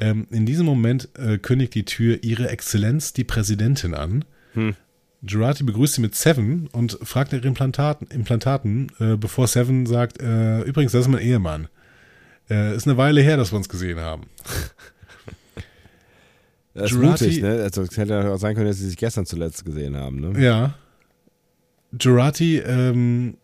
Ähm, 0.00 0.26
in 0.30 0.46
diesem 0.46 0.66
Moment 0.66 1.10
äh, 1.18 1.38
kündigt 1.38 1.74
die 1.74 1.84
Tür 1.84 2.18
Ihre 2.22 2.48
Exzellenz, 2.48 3.12
die 3.12 3.24
Präsidentin, 3.24 3.94
an. 3.94 4.24
Hm. 4.54 4.74
Girardi 5.22 5.64
begrüßt 5.64 5.94
sie 5.94 6.00
mit 6.00 6.14
Seven 6.14 6.68
und 6.72 6.98
fragt 7.02 7.32
nach 7.32 7.42
Implantaten, 7.42 8.06
Implantaten 8.08 8.92
äh, 9.00 9.16
bevor 9.16 9.46
Seven 9.46 9.86
sagt, 9.86 10.20
äh, 10.20 10.60
übrigens, 10.62 10.92
das 10.92 11.02
ist 11.02 11.08
mein 11.08 11.22
Ehemann. 11.22 11.68
Äh, 12.48 12.76
ist 12.76 12.86
eine 12.86 12.96
Weile 12.96 13.22
her, 13.22 13.36
dass 13.36 13.52
wir 13.52 13.56
uns 13.56 13.68
gesehen 13.68 14.00
haben. 14.00 14.24
Das 16.74 16.92
ist 16.92 16.98
mutig, 16.98 17.40
ne? 17.40 17.62
Also, 17.62 17.80
es 17.80 17.96
hätte 17.96 18.30
auch 18.30 18.36
sein 18.36 18.54
können, 18.54 18.66
dass 18.66 18.76
sie 18.76 18.86
sich 18.86 18.98
gestern 18.98 19.24
zuletzt 19.24 19.64
gesehen 19.64 19.96
haben, 19.96 20.20
ne? 20.20 20.38
Ja. 20.38 20.74
Girardi 21.92 22.58
ähm, 22.58 23.38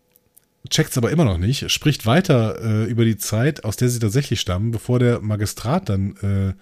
checkt 0.69 0.91
es 0.91 0.97
aber 0.97 1.09
immer 1.09 1.25
noch 1.25 1.39
nicht, 1.39 1.71
spricht 1.71 2.05
weiter 2.05 2.61
äh, 2.63 2.83
über 2.85 3.05
die 3.05 3.17
Zeit, 3.17 3.63
aus 3.63 3.75
der 3.75 3.89
sie 3.89 3.97
tatsächlich 3.97 4.39
stammen, 4.39 4.69
bevor 4.69 4.99
der 4.99 5.19
Magistrat 5.21 5.89
dann 5.89 6.15
äh, 6.17 6.53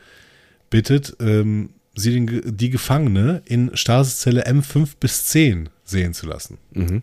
bittet, 0.69 1.17
ähm, 1.19 1.71
sie 1.93 2.11
den, 2.11 2.57
die 2.57 2.69
Gefangene 2.69 3.41
in 3.45 3.75
Stasiszelle 3.75 4.45
M5 4.47 4.91
bis 4.99 5.25
10 5.25 5.69
sehen 5.83 6.13
zu 6.13 6.27
lassen. 6.27 6.57
Mhm. 6.71 7.01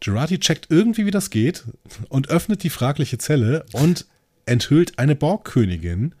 Girardi 0.00 0.38
checkt 0.38 0.66
irgendwie, 0.70 1.06
wie 1.06 1.10
das 1.10 1.30
geht 1.30 1.64
und 2.08 2.28
öffnet 2.28 2.62
die 2.62 2.70
fragliche 2.70 3.18
Zelle 3.18 3.66
und 3.72 4.06
enthüllt 4.46 4.98
eine 4.98 5.14
Borgkönigin, 5.14 6.14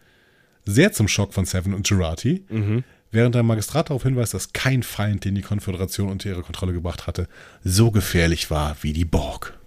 sehr 0.64 0.92
zum 0.92 1.08
Schock 1.08 1.32
von 1.32 1.46
Seven 1.46 1.72
und 1.72 1.86
Girardi, 1.86 2.44
mhm. 2.48 2.84
während 3.10 3.34
der 3.34 3.42
Magistrat 3.42 3.88
darauf 3.88 4.02
hinweist, 4.02 4.34
dass 4.34 4.52
kein 4.52 4.82
Feind, 4.82 5.24
den 5.24 5.34
die 5.34 5.42
Konföderation 5.42 6.10
unter 6.10 6.28
ihre 6.28 6.42
Kontrolle 6.42 6.74
gebracht 6.74 7.06
hatte, 7.06 7.26
so 7.64 7.90
gefährlich 7.90 8.50
war 8.50 8.76
wie 8.82 8.92
die 8.92 9.06
Borg. 9.06 9.58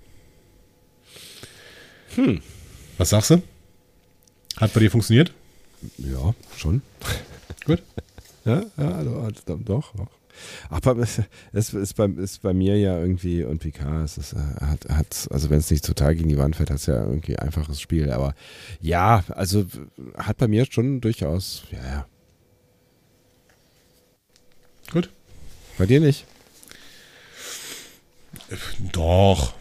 Hm. 2.15 2.41
Was 2.99 3.09
sagst 3.09 3.31
du? 3.31 3.41
Hat 4.57 4.71
bei 4.73 4.79
dir 4.79 4.91
funktioniert? 4.91 5.33
Ja, 5.97 6.35
schon. 6.55 6.83
Gut. 7.65 7.81
Ja, 8.45 8.61
ja, 8.75 8.91
also, 8.91 9.29
doch, 9.45 9.93
doch. 9.95 10.09
Ach, 10.69 10.81
es 11.53 11.75
ist 11.77 11.95
bei, 11.95 12.07
ist 12.07 12.41
bei 12.41 12.53
mir 12.53 12.77
ja 12.77 12.99
irgendwie, 12.99 13.45
und 13.45 13.59
Picard, 13.59 14.03
es 14.03 14.17
ist, 14.17 14.33
äh, 14.33 14.65
hat, 14.65 14.89
hat, 14.89 15.27
also 15.31 15.49
wenn 15.49 15.59
es 15.59 15.71
nicht 15.71 15.85
total 15.85 16.13
gegen 16.13 16.27
die 16.27 16.37
Wand 16.37 16.55
fällt, 16.57 16.69
hat 16.69 16.77
es 16.77 16.87
ja 16.87 17.05
irgendwie 17.05 17.37
ein 17.37 17.45
einfaches 17.45 17.79
Spiel. 17.79 18.11
Aber 18.11 18.35
ja, 18.81 19.23
also 19.29 19.65
hat 20.17 20.37
bei 20.37 20.49
mir 20.49 20.65
schon 20.69 20.99
durchaus, 20.99 21.63
ja, 21.71 21.85
ja. 21.85 22.05
Gut. 24.91 25.09
Bei 25.77 25.85
dir 25.85 26.01
nicht? 26.01 26.25
Doch. 28.91 29.53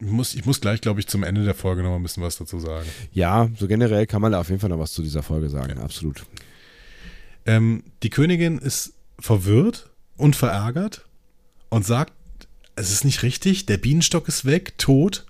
Ich 0.00 0.10
muss, 0.10 0.34
ich 0.34 0.44
muss 0.46 0.60
gleich, 0.60 0.80
glaube 0.80 1.00
ich, 1.00 1.06
zum 1.06 1.22
Ende 1.22 1.44
der 1.44 1.54
Folge 1.54 1.82
noch 1.82 1.90
mal 1.90 1.96
ein 1.96 2.02
bisschen 2.02 2.22
was 2.22 2.36
dazu 2.36 2.58
sagen. 2.58 2.86
Ja, 3.12 3.48
so 3.58 3.68
generell 3.68 4.06
kann 4.06 4.22
man 4.22 4.32
da 4.32 4.40
auf 4.40 4.48
jeden 4.48 4.60
Fall 4.60 4.70
noch 4.70 4.78
was 4.78 4.92
zu 4.92 5.02
dieser 5.02 5.22
Folge 5.22 5.48
sagen, 5.48 5.76
ja. 5.76 5.82
absolut. 5.82 6.24
Ähm, 7.46 7.84
die 8.02 8.10
Königin 8.10 8.58
ist 8.58 8.94
verwirrt 9.18 9.90
und 10.16 10.36
verärgert 10.36 11.04
und 11.68 11.84
sagt, 11.84 12.12
es 12.76 12.92
ist 12.92 13.04
nicht 13.04 13.22
richtig, 13.22 13.66
der 13.66 13.76
Bienenstock 13.76 14.28
ist 14.28 14.44
weg, 14.44 14.78
tot. 14.78 15.26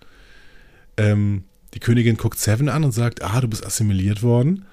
Ähm, 0.97 1.45
die 1.75 1.81
Königin 1.81 2.17
guckt 2.17 2.39
Seven 2.39 2.69
an 2.69 2.85
und 2.85 2.93
sagt, 2.93 3.23
ah, 3.23 3.41
du 3.41 3.49
bist 3.49 3.65
assimiliert 3.65 4.23
worden 4.23 4.67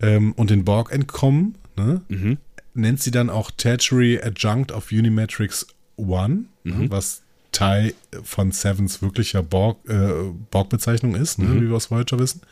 ähm, 0.00 0.32
und 0.32 0.50
den 0.50 0.64
Borg 0.64 0.92
entkommen. 0.92 1.56
Ne? 1.76 2.02
Mhm. 2.08 2.38
Nennt 2.74 3.00
sie 3.00 3.10
dann 3.10 3.30
auch 3.30 3.50
Tertiary 3.50 4.20
Adjunct 4.22 4.72
of 4.72 4.90
Unimatrix 4.92 5.66
One, 5.96 6.44
ne? 6.64 6.74
mhm. 6.74 6.90
was 6.90 7.22
Teil 7.52 7.94
von 8.22 8.52
Sevens 8.52 9.02
wirklicher 9.02 9.42
Borg, 9.42 9.78
äh, 9.88 10.30
Borg-Bezeichnung 10.50 11.14
ist, 11.14 11.38
ne? 11.38 11.46
mhm. 11.46 11.60
wie 11.60 11.68
wir 11.68 11.76
aus 11.76 11.90
Voyager 11.90 12.18
wissen. 12.18 12.42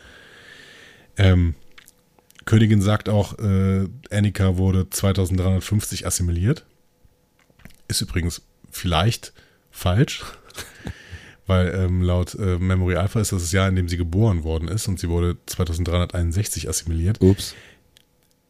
Ähm, 1.16 1.54
Königin 2.48 2.80
sagt 2.80 3.10
auch, 3.10 3.38
äh, 3.38 3.86
Annika 4.10 4.56
wurde 4.56 4.88
2350 4.88 6.06
assimiliert. 6.06 6.64
Ist 7.88 8.00
übrigens 8.00 8.40
vielleicht 8.70 9.34
falsch, 9.70 10.22
weil 11.46 11.74
ähm, 11.74 12.00
laut 12.00 12.34
äh, 12.36 12.56
Memory 12.56 12.96
Alpha 12.96 13.20
ist 13.20 13.32
das 13.32 13.42
das 13.42 13.52
Jahr, 13.52 13.68
in 13.68 13.76
dem 13.76 13.90
sie 13.90 13.98
geboren 13.98 14.44
worden 14.44 14.66
ist 14.66 14.88
und 14.88 14.98
sie 14.98 15.10
wurde 15.10 15.36
2361 15.44 16.70
assimiliert. 16.70 17.20
Ups. 17.20 17.54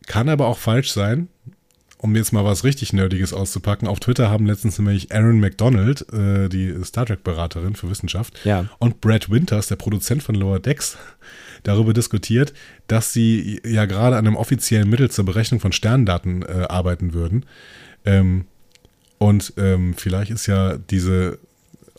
Kann 0.07 0.29
aber 0.29 0.47
auch 0.47 0.59
falsch 0.59 0.93
sein, 0.93 1.27
um 1.97 2.15
jetzt 2.15 2.33
mal 2.33 2.45
was 2.45 2.63
richtig 2.63 2.93
Nerdiges 2.93 3.33
auszupacken. 3.33 3.89
Auf 3.89 3.99
Twitter 3.99 4.31
haben 4.31 4.47
letztens 4.47 4.79
nämlich 4.79 5.11
Aaron 5.11 5.41
McDonald, 5.41 6.07
äh, 6.13 6.49
die 6.49 6.73
Star 6.85 7.05
Trek-Beraterin 7.05 7.75
für 7.75 7.91
Wissenschaft, 7.91 8.39
ja. 8.45 8.67
und 8.79 9.01
Brad 9.01 9.29
Winters, 9.29 9.67
der 9.67 9.75
Produzent 9.75 10.23
von 10.23 10.37
Lower 10.37 10.61
Decks, 10.61 10.97
darüber 11.63 11.93
diskutiert, 11.93 12.53
dass 12.87 13.13
sie 13.13 13.61
ja 13.65 13.87
gerade 13.87 14.17
an 14.17 14.27
einem 14.27 14.37
offiziellen 14.37 14.89
Mittel 14.89 15.11
zur 15.11 15.25
Berechnung 15.25 15.61
von 15.61 15.73
Sterndaten 15.73 16.43
äh, 16.43 16.67
arbeiten 16.69 17.13
würden. 17.13 17.45
Ähm, 18.05 18.45
und 19.19 19.53
ähm, 19.57 19.95
vielleicht 19.97 20.31
ist 20.31 20.47
ja 20.47 20.79
diese 20.79 21.39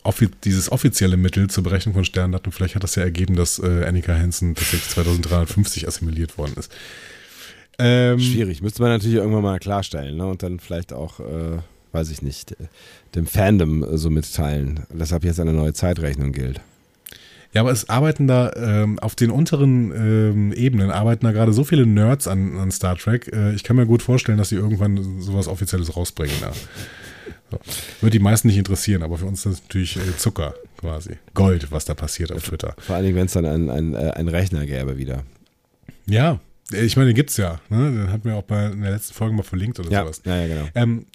offi 0.02 0.28
dieses 0.44 0.72
offizielle 0.72 1.16
Mittel 1.16 1.48
zur 1.50 1.62
Berechnung 1.62 1.94
von 1.94 2.04
Sterndaten, 2.04 2.52
vielleicht 2.52 2.74
hat 2.74 2.82
das 2.82 2.94
ja 2.94 3.02
ergeben, 3.02 3.36
dass 3.36 3.58
äh, 3.58 3.84
Annika 3.84 4.14
Hansen 4.14 4.54
tatsächlich 4.54 4.88
2350 4.88 5.86
assimiliert 5.86 6.38
worden 6.38 6.54
ist. 6.56 6.72
Ähm, 7.78 8.18
Schwierig, 8.18 8.62
müsste 8.62 8.82
man 8.82 8.92
natürlich 8.92 9.16
irgendwann 9.16 9.42
mal 9.42 9.58
klarstellen 9.58 10.16
ne? 10.16 10.26
und 10.26 10.42
dann 10.42 10.60
vielleicht 10.60 10.92
auch, 10.92 11.20
äh, 11.20 11.58
weiß 11.92 12.10
ich 12.10 12.22
nicht, 12.22 12.56
dem 13.14 13.26
Fandom 13.26 13.96
so 13.96 14.10
mitteilen, 14.10 14.84
weshalb 14.90 15.24
jetzt 15.24 15.40
eine 15.40 15.52
neue 15.52 15.72
Zeitrechnung 15.72 16.32
gilt. 16.32 16.60
Ja, 17.52 17.62
aber 17.62 17.72
es 17.72 17.88
arbeiten 17.88 18.28
da 18.28 18.52
ähm, 18.54 18.98
auf 19.00 19.16
den 19.16 19.30
unteren 19.30 19.92
ähm, 19.92 20.52
Ebenen 20.52 20.90
arbeiten 20.90 21.24
da 21.24 21.32
gerade 21.32 21.52
so 21.52 21.64
viele 21.64 21.84
Nerds 21.84 22.28
an, 22.28 22.56
an 22.56 22.70
Star 22.70 22.96
Trek. 22.96 23.30
Äh, 23.32 23.54
ich 23.54 23.64
kann 23.64 23.76
mir 23.76 23.86
gut 23.86 24.02
vorstellen, 24.02 24.38
dass 24.38 24.50
sie 24.50 24.56
irgendwann 24.56 25.20
sowas 25.20 25.48
Offizielles 25.48 25.96
rausbringen. 25.96 26.36
Ja. 26.40 26.52
So. 27.50 27.58
Würde 28.00 28.12
die 28.12 28.22
meisten 28.22 28.46
nicht 28.46 28.58
interessieren, 28.58 29.02
aber 29.02 29.18
für 29.18 29.26
uns 29.26 29.44
ist 29.44 29.46
das 29.46 29.62
natürlich 29.62 29.96
äh, 29.96 30.16
Zucker 30.16 30.54
quasi. 30.78 31.16
Gold, 31.34 31.72
was 31.72 31.84
da 31.84 31.94
passiert 31.94 32.30
auf 32.30 32.44
Twitter. 32.44 32.76
Vor 32.78 32.94
allen 32.94 33.04
Dingen, 33.04 33.16
wenn 33.16 33.26
es 33.26 33.32
dann 33.32 33.44
einen 33.44 33.96
ein 33.96 34.28
Rechner 34.28 34.64
gäbe 34.66 34.96
wieder. 34.96 35.24
Ja, 36.06 36.38
ich 36.72 36.96
meine, 36.96 37.10
den 37.10 37.16
gibt 37.16 37.30
es 37.30 37.36
ja. 37.36 37.60
Ne? 37.68 37.90
Den 37.90 38.12
hatten 38.12 38.28
wir 38.28 38.36
auch 38.36 38.44
bei 38.44 38.66
in 38.66 38.82
der 38.82 38.92
letzten 38.92 39.14
Folge 39.14 39.34
mal 39.34 39.42
verlinkt 39.42 39.80
oder 39.80 39.90
ja, 39.90 40.02
sowas. 40.02 40.22
Ja, 40.24 40.36
ja, 40.36 40.46
genau. 40.46 40.68
Ähm, 40.74 41.06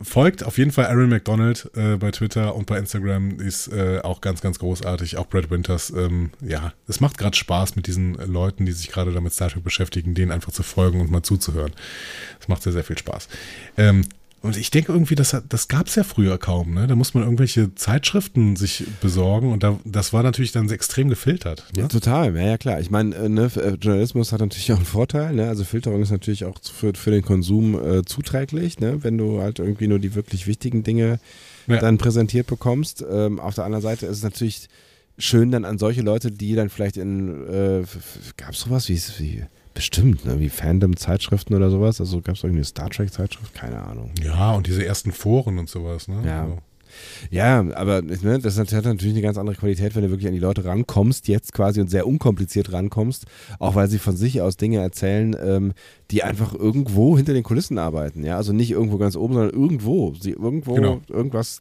folgt 0.00 0.44
auf 0.44 0.58
jeden 0.58 0.72
Fall 0.72 0.86
Aaron 0.86 1.08
McDonald 1.08 1.70
äh, 1.74 1.96
bei 1.96 2.10
Twitter 2.10 2.54
und 2.54 2.66
bei 2.66 2.78
Instagram. 2.78 3.40
ist 3.40 3.68
äh, 3.68 4.00
auch 4.02 4.20
ganz, 4.20 4.40
ganz 4.40 4.58
großartig. 4.58 5.16
Auch 5.16 5.26
Brad 5.26 5.50
Winters. 5.50 5.90
Ähm, 5.90 6.30
ja, 6.40 6.72
es 6.86 7.00
macht 7.00 7.18
gerade 7.18 7.36
Spaß 7.36 7.76
mit 7.76 7.86
diesen 7.86 8.14
Leuten, 8.14 8.66
die 8.66 8.72
sich 8.72 8.88
gerade 8.88 9.12
damit 9.12 9.32
Star 9.32 9.48
Trek 9.48 9.64
beschäftigen, 9.64 10.14
denen 10.14 10.32
einfach 10.32 10.52
zu 10.52 10.62
folgen 10.62 11.00
und 11.00 11.10
mal 11.10 11.22
zuzuhören. 11.22 11.72
Es 12.40 12.48
macht 12.48 12.62
sehr, 12.62 12.72
sehr 12.72 12.84
viel 12.84 12.98
Spaß. 12.98 13.28
Ähm, 13.78 14.04
und 14.42 14.56
ich 14.56 14.70
denke 14.70 14.92
irgendwie, 14.92 15.14
das, 15.14 15.36
das 15.48 15.68
gab 15.68 15.88
es 15.88 15.94
ja 15.96 16.04
früher 16.04 16.38
kaum. 16.38 16.74
Ne? 16.74 16.86
Da 16.86 16.94
muss 16.94 17.14
man 17.14 17.24
irgendwelche 17.24 17.74
Zeitschriften 17.74 18.54
sich 18.54 18.84
besorgen 19.00 19.50
und 19.52 19.62
da, 19.62 19.80
das 19.84 20.12
war 20.12 20.22
natürlich 20.22 20.52
dann 20.52 20.70
extrem 20.70 21.08
gefiltert. 21.08 21.64
Ne? 21.74 21.82
Ja, 21.82 21.88
total, 21.88 22.36
ja, 22.36 22.42
ja 22.42 22.58
klar. 22.58 22.78
Ich 22.78 22.90
meine, 22.90 23.14
äh, 23.16 23.28
ne, 23.28 23.50
äh, 23.56 23.70
Journalismus 23.80 24.32
hat 24.32 24.40
natürlich 24.40 24.70
auch 24.72 24.76
einen 24.76 24.84
Vorteil. 24.84 25.34
Ne? 25.34 25.48
Also 25.48 25.64
Filterung 25.64 26.02
ist 26.02 26.10
natürlich 26.10 26.44
auch 26.44 26.58
für, 26.62 26.92
für 26.94 27.10
den 27.10 27.22
Konsum 27.22 27.74
äh, 27.74 28.04
zuträglich, 28.04 28.78
ne? 28.78 29.02
wenn 29.02 29.18
du 29.18 29.40
halt 29.40 29.58
irgendwie 29.58 29.88
nur 29.88 29.98
die 29.98 30.14
wirklich 30.14 30.46
wichtigen 30.46 30.84
Dinge 30.84 31.18
ja. 31.66 31.78
dann 31.78 31.98
präsentiert 31.98 32.46
bekommst. 32.46 33.04
Ähm, 33.10 33.40
auf 33.40 33.54
der 33.54 33.64
anderen 33.64 33.82
Seite 33.82 34.06
ist 34.06 34.18
es 34.18 34.22
natürlich 34.22 34.68
schön 35.18 35.50
dann 35.50 35.64
an 35.64 35.78
solche 35.78 36.02
Leute, 36.02 36.30
die 36.30 36.54
dann 36.54 36.68
vielleicht 36.68 36.98
in, 36.98 37.48
äh, 37.48 37.84
gab 38.36 38.50
es 38.52 38.60
sowas 38.60 38.88
wie, 38.88 39.00
wie 39.18 39.44
Bestimmt, 39.76 40.24
ne? 40.24 40.40
wie 40.40 40.48
Fandom-Zeitschriften 40.48 41.54
oder 41.54 41.68
sowas. 41.68 42.00
Also 42.00 42.22
gab 42.22 42.36
es 42.36 42.42
irgendwie 42.42 42.60
eine 42.60 42.64
Star 42.64 42.88
Trek-Zeitschrift? 42.88 43.52
Keine 43.52 43.82
Ahnung. 43.82 44.10
Ja, 44.24 44.54
und 44.54 44.66
diese 44.66 44.84
ersten 44.84 45.12
Foren 45.12 45.58
und 45.58 45.68
sowas, 45.68 46.08
ne? 46.08 46.22
Ja. 46.24 46.44
Also. 46.44 46.58
Ja, 47.30 47.58
aber 47.74 48.00
ne, 48.00 48.38
das 48.38 48.58
hat 48.58 48.72
natürlich 48.72 49.12
eine 49.12 49.20
ganz 49.20 49.36
andere 49.36 49.54
Qualität, 49.54 49.94
wenn 49.94 50.02
du 50.02 50.08
wirklich 50.08 50.28
an 50.28 50.32
die 50.32 50.40
Leute 50.40 50.64
rankommst, 50.64 51.28
jetzt 51.28 51.52
quasi 51.52 51.82
und 51.82 51.90
sehr 51.90 52.06
unkompliziert 52.06 52.72
rankommst, 52.72 53.26
auch 53.58 53.74
weil 53.74 53.88
sie 53.88 53.98
von 53.98 54.16
sich 54.16 54.40
aus 54.40 54.56
Dinge 54.56 54.78
erzählen, 54.78 55.36
ähm, 55.38 55.72
die 56.10 56.22
einfach 56.22 56.54
irgendwo 56.54 57.16
hinter 57.18 57.34
den 57.34 57.42
Kulissen 57.42 57.76
arbeiten. 57.76 58.24
Ja, 58.24 58.38
also 58.38 58.54
nicht 58.54 58.70
irgendwo 58.70 58.96
ganz 58.96 59.14
oben, 59.14 59.34
sondern 59.34 59.52
irgendwo. 59.54 60.14
Sie 60.14 60.30
irgendwo 60.30 60.74
genau. 60.74 61.02
irgendwas 61.08 61.60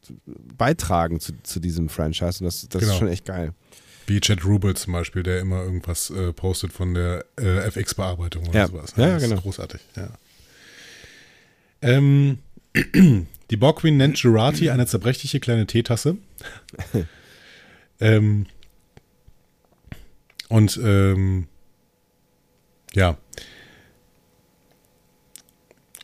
beitragen 0.58 1.20
zu, 1.20 1.34
zu 1.44 1.60
diesem 1.60 1.90
Franchise 1.90 2.40
und 2.40 2.46
das, 2.46 2.66
das 2.70 2.80
genau. 2.80 2.94
ist 2.94 3.00
schon 3.00 3.10
echt 3.10 3.26
geil. 3.26 3.52
Wie 4.08 4.20
Chad 4.20 4.46
Rubel 4.46 4.76
zum 4.76 4.94
Beispiel, 4.94 5.24
der 5.24 5.40
immer 5.40 5.64
irgendwas 5.64 6.10
äh, 6.10 6.32
postet 6.32 6.72
von 6.72 6.94
der 6.94 7.26
äh, 7.40 7.68
FX-Bearbeitung 7.68 8.48
oder 8.48 8.60
ja. 8.60 8.68
sowas. 8.68 8.94
Ja, 8.98 9.08
ja 9.08 9.18
genau. 9.18 9.42
großartig, 9.42 9.82
ja. 9.96 10.10
Ähm, 11.82 12.40
die 13.52 13.58
Queen 13.58 13.98
nennt 13.98 14.22
Gerati 14.22 14.70
eine 14.70 14.88
zerbrechliche 14.88 15.40
kleine 15.40 15.68
Teetasse. 15.68 16.18
ähm, 18.00 18.46
und 20.50 20.80
ähm, 20.84 21.48
ja. 22.94 23.18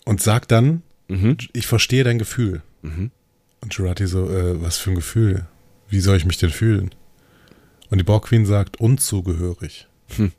Und 0.06 0.22
sagt 0.22 0.52
dann, 0.52 0.84
mhm. 1.08 1.38
ich 1.54 1.68
verstehe 1.68 2.04
dein 2.04 2.20
Gefühl. 2.20 2.62
Mhm. 2.82 3.12
Und 3.62 3.76
Gerati 3.76 4.08
so, 4.08 4.30
äh, 4.30 4.62
was 4.62 4.78
für 4.78 4.92
ein 4.92 4.96
Gefühl? 4.96 5.46
Wie 5.90 6.00
soll 6.00 6.18
ich 6.18 6.26
mich 6.26 6.38
denn 6.38 6.50
fühlen? 6.50 6.92
Und 7.92 8.00
die 8.00 8.04
Borg 8.04 8.26
Queen 8.26 8.46
sagt, 8.48 8.80
unzugehörig. 8.80 9.88
Hm. 10.16 10.32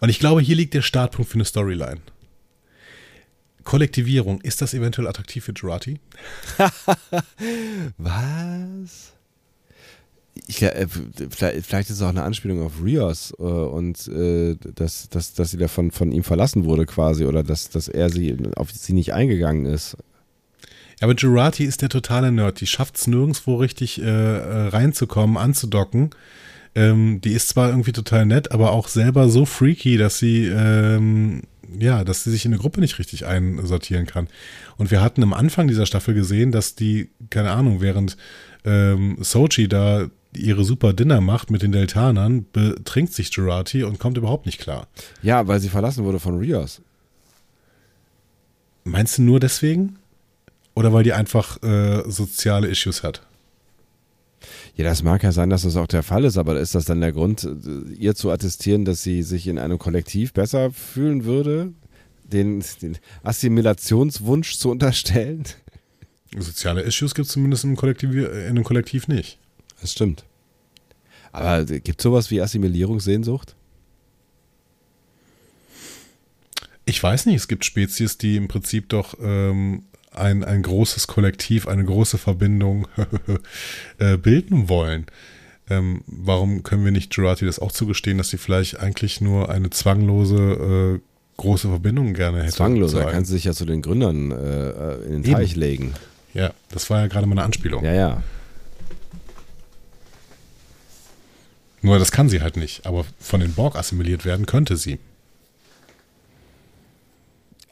Und 0.00 0.08
ich 0.10 0.18
glaube, 0.18 0.42
hier 0.42 0.56
liegt 0.56 0.74
der 0.74 0.82
Startpunkt 0.82 1.30
für 1.30 1.36
eine 1.36 1.44
Storyline. 1.44 2.00
Kollektivierung, 3.64 4.40
ist 4.42 4.60
das 4.62 4.74
eventuell 4.74 5.08
attraktiv 5.08 5.44
für 5.44 5.52
Jurati? 5.52 5.98
Was? 7.98 9.12
Ich, 10.46 10.62
äh, 10.62 10.86
vielleicht, 11.30 11.66
vielleicht, 11.66 11.90
ist 11.90 11.96
es 11.96 12.02
auch 12.02 12.10
eine 12.10 12.22
Anspielung 12.22 12.62
auf 12.62 12.84
Rios 12.84 13.32
äh, 13.38 13.42
und 13.42 14.06
äh, 14.08 14.56
dass, 14.74 15.08
dass, 15.08 15.34
dass 15.34 15.50
sie 15.50 15.56
davon 15.56 15.90
von 15.90 16.12
ihm 16.12 16.22
verlassen 16.22 16.64
wurde 16.64 16.84
quasi 16.84 17.24
oder 17.24 17.42
dass, 17.42 17.70
dass 17.70 17.88
er 17.88 18.10
sie 18.10 18.36
auf 18.54 18.70
sie 18.70 18.92
nicht 18.92 19.14
eingegangen 19.14 19.66
ist. 19.66 19.96
Aber 21.00 21.14
Jurati 21.14 21.64
ist 21.64 21.82
der 21.82 21.88
totale 21.88 22.32
Nerd. 22.32 22.60
Die 22.60 22.66
schafft 22.66 22.96
es 22.96 23.06
nirgendwo 23.06 23.56
richtig 23.56 24.00
äh, 24.00 24.04
äh, 24.04 24.68
reinzukommen, 24.68 25.36
anzudocken. 25.36 26.10
Ähm, 26.76 27.22
die 27.22 27.32
ist 27.32 27.48
zwar 27.48 27.70
irgendwie 27.70 27.92
total 27.92 28.26
nett, 28.26 28.52
aber 28.52 28.72
auch 28.72 28.88
selber 28.88 29.30
so 29.30 29.46
freaky, 29.46 29.96
dass 29.96 30.18
sie, 30.18 30.44
ähm, 30.44 31.42
ja, 31.78 32.04
dass 32.04 32.22
sie 32.22 32.30
sich 32.30 32.44
in 32.44 32.52
eine 32.52 32.60
Gruppe 32.60 32.80
nicht 32.80 32.98
richtig 32.98 33.24
einsortieren 33.24 34.06
kann. 34.06 34.28
Und 34.76 34.90
wir 34.90 35.00
hatten 35.00 35.22
am 35.22 35.32
Anfang 35.32 35.68
dieser 35.68 35.86
Staffel 35.86 36.12
gesehen, 36.12 36.52
dass 36.52 36.74
die, 36.74 37.08
keine 37.30 37.52
Ahnung, 37.52 37.80
während 37.80 38.18
ähm, 38.66 39.16
Sochi 39.20 39.68
da 39.68 40.08
ihre 40.36 40.64
super 40.64 40.92
Dinner 40.92 41.22
macht 41.22 41.50
mit 41.50 41.62
den 41.62 41.72
Deltanern, 41.72 42.44
betrinkt 42.52 43.14
sich 43.14 43.30
Jurati 43.32 43.82
und 43.82 43.98
kommt 43.98 44.18
überhaupt 44.18 44.44
nicht 44.44 44.60
klar. 44.60 44.86
Ja, 45.22 45.48
weil 45.48 45.60
sie 45.60 45.70
verlassen 45.70 46.04
wurde 46.04 46.20
von 46.20 46.38
Rios. 46.38 46.82
Meinst 48.84 49.16
du 49.16 49.22
nur 49.22 49.40
deswegen? 49.40 49.98
Oder 50.74 50.92
weil 50.92 51.04
die 51.04 51.14
einfach 51.14 51.62
äh, 51.62 52.02
soziale 52.06 52.68
Issues 52.68 53.02
hat? 53.02 53.22
Ja, 54.76 54.84
das 54.84 55.02
mag 55.02 55.22
ja 55.22 55.32
sein, 55.32 55.48
dass 55.48 55.62
das 55.62 55.76
auch 55.76 55.86
der 55.86 56.02
Fall 56.02 56.24
ist, 56.24 56.36
aber 56.36 56.60
ist 56.60 56.74
das 56.74 56.84
dann 56.84 57.00
der 57.00 57.12
Grund, 57.12 57.44
äh, 57.44 57.92
ihr 57.94 58.14
zu 58.14 58.30
attestieren, 58.30 58.84
dass 58.84 59.02
sie 59.02 59.22
sich 59.22 59.48
in 59.48 59.58
einem 59.58 59.78
Kollektiv 59.78 60.34
besser 60.34 60.70
fühlen 60.70 61.24
würde? 61.24 61.72
Den, 62.24 62.62
den 62.82 62.98
Assimilationswunsch 63.22 64.56
zu 64.56 64.70
unterstellen? 64.70 65.44
Soziale 66.36 66.82
Issues 66.82 67.14
gibt 67.14 67.26
es 67.26 67.32
zumindest 67.32 67.64
im 67.64 67.76
Kollektiv, 67.76 68.10
in 68.10 68.28
einem 68.28 68.64
Kollektiv 68.64 69.08
nicht. 69.08 69.38
Das 69.80 69.92
stimmt. 69.92 70.24
Aber 71.32 71.64
gibt 71.64 72.00
es 72.00 72.02
sowas 72.02 72.30
wie 72.30 72.42
Assimilierungssehnsucht? 72.42 73.54
Ich 76.84 77.02
weiß 77.02 77.26
nicht, 77.26 77.36
es 77.36 77.48
gibt 77.48 77.64
Spezies, 77.64 78.18
die 78.18 78.36
im 78.36 78.48
Prinzip 78.48 78.90
doch 78.90 79.14
ähm, 79.20 79.84
ein, 80.16 80.44
ein 80.44 80.62
großes 80.62 81.06
Kollektiv, 81.06 81.68
eine 81.68 81.84
große 81.84 82.18
Verbindung 82.18 82.88
äh, 83.98 84.16
bilden 84.16 84.68
wollen. 84.68 85.06
Ähm, 85.68 86.02
warum 86.06 86.62
können 86.62 86.84
wir 86.84 86.92
nicht 86.92 87.14
Jurati 87.14 87.44
das 87.44 87.58
auch 87.58 87.72
zugestehen, 87.72 88.18
dass 88.18 88.28
sie 88.28 88.38
vielleicht 88.38 88.78
eigentlich 88.78 89.20
nur 89.20 89.48
eine 89.48 89.70
zwanglose 89.70 91.00
äh, 91.00 91.40
große 91.40 91.68
Verbindung 91.68 92.14
gerne 92.14 92.42
hätte? 92.42 92.54
Zwanglose, 92.54 92.98
da 92.98 93.10
kann 93.10 93.24
sie 93.24 93.32
sich 93.32 93.44
ja 93.44 93.52
zu 93.52 93.64
den 93.64 93.82
Gründern 93.82 94.30
äh, 94.30 94.94
in 95.06 95.12
den 95.12 95.24
Eben. 95.24 95.32
Teich 95.32 95.56
legen. 95.56 95.94
Ja, 96.34 96.52
das 96.70 96.88
war 96.90 97.00
ja 97.00 97.06
gerade 97.08 97.26
meine 97.26 97.42
Anspielung. 97.42 97.84
Ja, 97.84 97.92
ja. 97.92 98.22
Nur 101.82 101.98
das 101.98 102.10
kann 102.10 102.28
sie 102.28 102.42
halt 102.42 102.56
nicht, 102.56 102.86
aber 102.86 103.04
von 103.20 103.40
den 103.40 103.54
Borg 103.54 103.76
assimiliert 103.76 104.24
werden 104.24 104.46
könnte 104.46 104.76
sie. 104.76 104.98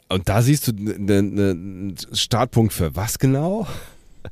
Und 0.09 0.29
da 0.29 0.41
siehst 0.41 0.67
du 0.67 0.71
einen 0.71 1.33
ne, 1.33 1.95
Startpunkt 2.13 2.73
für 2.73 2.95
was 2.95 3.19
genau? 3.19 3.67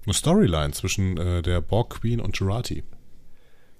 Eine 0.06 0.14
Storyline 0.14 0.72
zwischen 0.72 1.18
äh, 1.18 1.41
der 1.41 1.62
Borg 1.62 2.02
Queen 2.02 2.20
und 2.20 2.38
Jurati. 2.38 2.84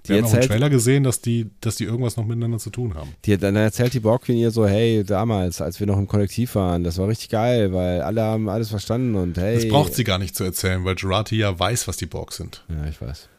Die 0.06 0.10
Wir 0.10 0.18
haben 0.18 0.26
auch 0.26 0.34
im 0.34 0.41
Trailer 0.41 0.70
gesehen, 0.70 1.03
dass 1.03 1.22
die, 1.22 1.49
dass 1.61 1.78
die 1.78 1.86
irgendwas 1.86 2.18
noch 2.18 2.26
miteinander 2.26 2.60
zu 2.60 2.72
tun 2.72 2.94
haben. 2.94 3.15
Die, 3.24 3.38
dann 3.38 3.56
erzählt 3.56 3.94
die 3.94 4.02
Borg 4.02 4.24
Queen 4.24 4.38
ihr 4.38 4.52
so, 4.52 4.68
hey, 4.68 5.03
damals, 5.06 5.61
als 5.61 5.80
wir 5.80 5.88
noch 5.88 5.98
im 5.98 6.07
Kollektiv 6.07 6.56
waren, 6.56 6.84
das 6.84 6.98
war 6.98 7.07
richtig 7.07 7.30
geil, 7.30 7.72
weil 7.74 8.02
alle 8.02 8.22
haben 8.22 8.49
alles 8.49 8.70
verstanden 8.70 9.15
und 9.15 9.38
hey. 9.38 9.56
Das 9.56 9.68
braucht 9.70 9.94
sie 9.94 10.03
gar 10.03 10.18
nicht 10.18 10.36
zu 10.36 10.44
erzählen, 10.44 10.84
weil 10.84 10.95
Jurati 10.98 11.38
ja 11.38 11.57
weiß, 11.57 11.88
was 11.88 11.95
die 11.98 12.06
Borg 12.06 12.34
sind. 12.34 12.65
Ja, 12.68 12.86
ich 12.90 13.02
weiß. 13.02 13.30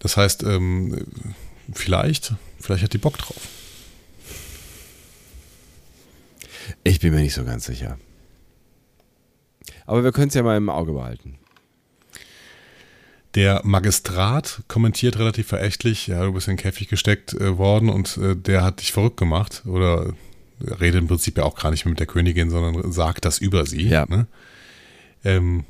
Das 0.00 0.16
heißt, 0.16 0.42
ähm, 0.42 1.06
vielleicht, 1.72 2.34
vielleicht 2.58 2.84
hat 2.84 2.92
die 2.92 2.98
Bock 2.98 3.16
drauf. 3.16 3.48
Ich 6.84 7.00
bin 7.00 7.14
mir 7.14 7.20
nicht 7.20 7.34
so 7.34 7.44
ganz 7.44 7.64
sicher. 7.64 7.98
Aber 9.86 10.04
wir 10.04 10.12
können 10.12 10.28
es 10.28 10.34
ja 10.34 10.42
mal 10.42 10.56
im 10.56 10.68
Auge 10.68 10.92
behalten. 10.92 11.38
Der 13.34 13.60
Magistrat 13.64 14.62
kommentiert 14.66 15.18
relativ 15.18 15.46
verächtlich, 15.46 16.08
ja, 16.08 16.24
du 16.24 16.32
bist 16.32 16.48
in 16.48 16.56
den 16.56 16.62
Käfig 16.62 16.88
gesteckt 16.88 17.34
äh, 17.34 17.58
worden 17.58 17.88
und 17.88 18.16
äh, 18.16 18.34
der 18.34 18.64
hat 18.64 18.80
dich 18.80 18.92
verrückt 18.92 19.18
gemacht. 19.18 19.62
Oder 19.66 20.14
redet 20.60 21.00
im 21.00 21.08
Prinzip 21.08 21.38
ja 21.38 21.44
auch 21.44 21.56
gar 21.56 21.70
nicht 21.70 21.84
mehr 21.84 21.90
mit 21.90 22.00
der 22.00 22.06
Königin, 22.06 22.50
sondern 22.50 22.90
sagt 22.92 23.24
das 23.24 23.38
über 23.38 23.66
sie. 23.66 23.88
Ja. 23.88 24.06
Ne? 24.06 24.26
Ähm, 25.24 25.64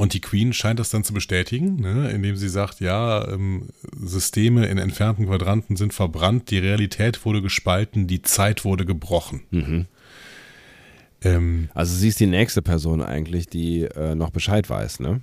und 0.00 0.14
die 0.14 0.22
Queen 0.22 0.54
scheint 0.54 0.80
das 0.80 0.88
dann 0.88 1.04
zu 1.04 1.12
bestätigen, 1.12 1.76
ne, 1.76 2.10
indem 2.10 2.34
sie 2.34 2.48
sagt, 2.48 2.80
ja, 2.80 3.28
ähm, 3.28 3.68
Systeme 3.94 4.64
in 4.64 4.78
entfernten 4.78 5.26
Quadranten 5.26 5.76
sind 5.76 5.92
verbrannt, 5.92 6.50
die 6.50 6.56
Realität 6.56 7.22
wurde 7.26 7.42
gespalten, 7.42 8.06
die 8.06 8.22
Zeit 8.22 8.64
wurde 8.64 8.86
gebrochen. 8.86 9.42
Mhm. 9.50 9.86
Ähm, 11.20 11.68
also 11.74 11.94
sie 11.94 12.08
ist 12.08 12.18
die 12.18 12.26
nächste 12.26 12.62
Person 12.62 13.02
eigentlich, 13.02 13.48
die 13.48 13.82
äh, 13.82 14.14
noch 14.14 14.30
Bescheid 14.30 14.70
weiß, 14.70 15.00
ne? 15.00 15.20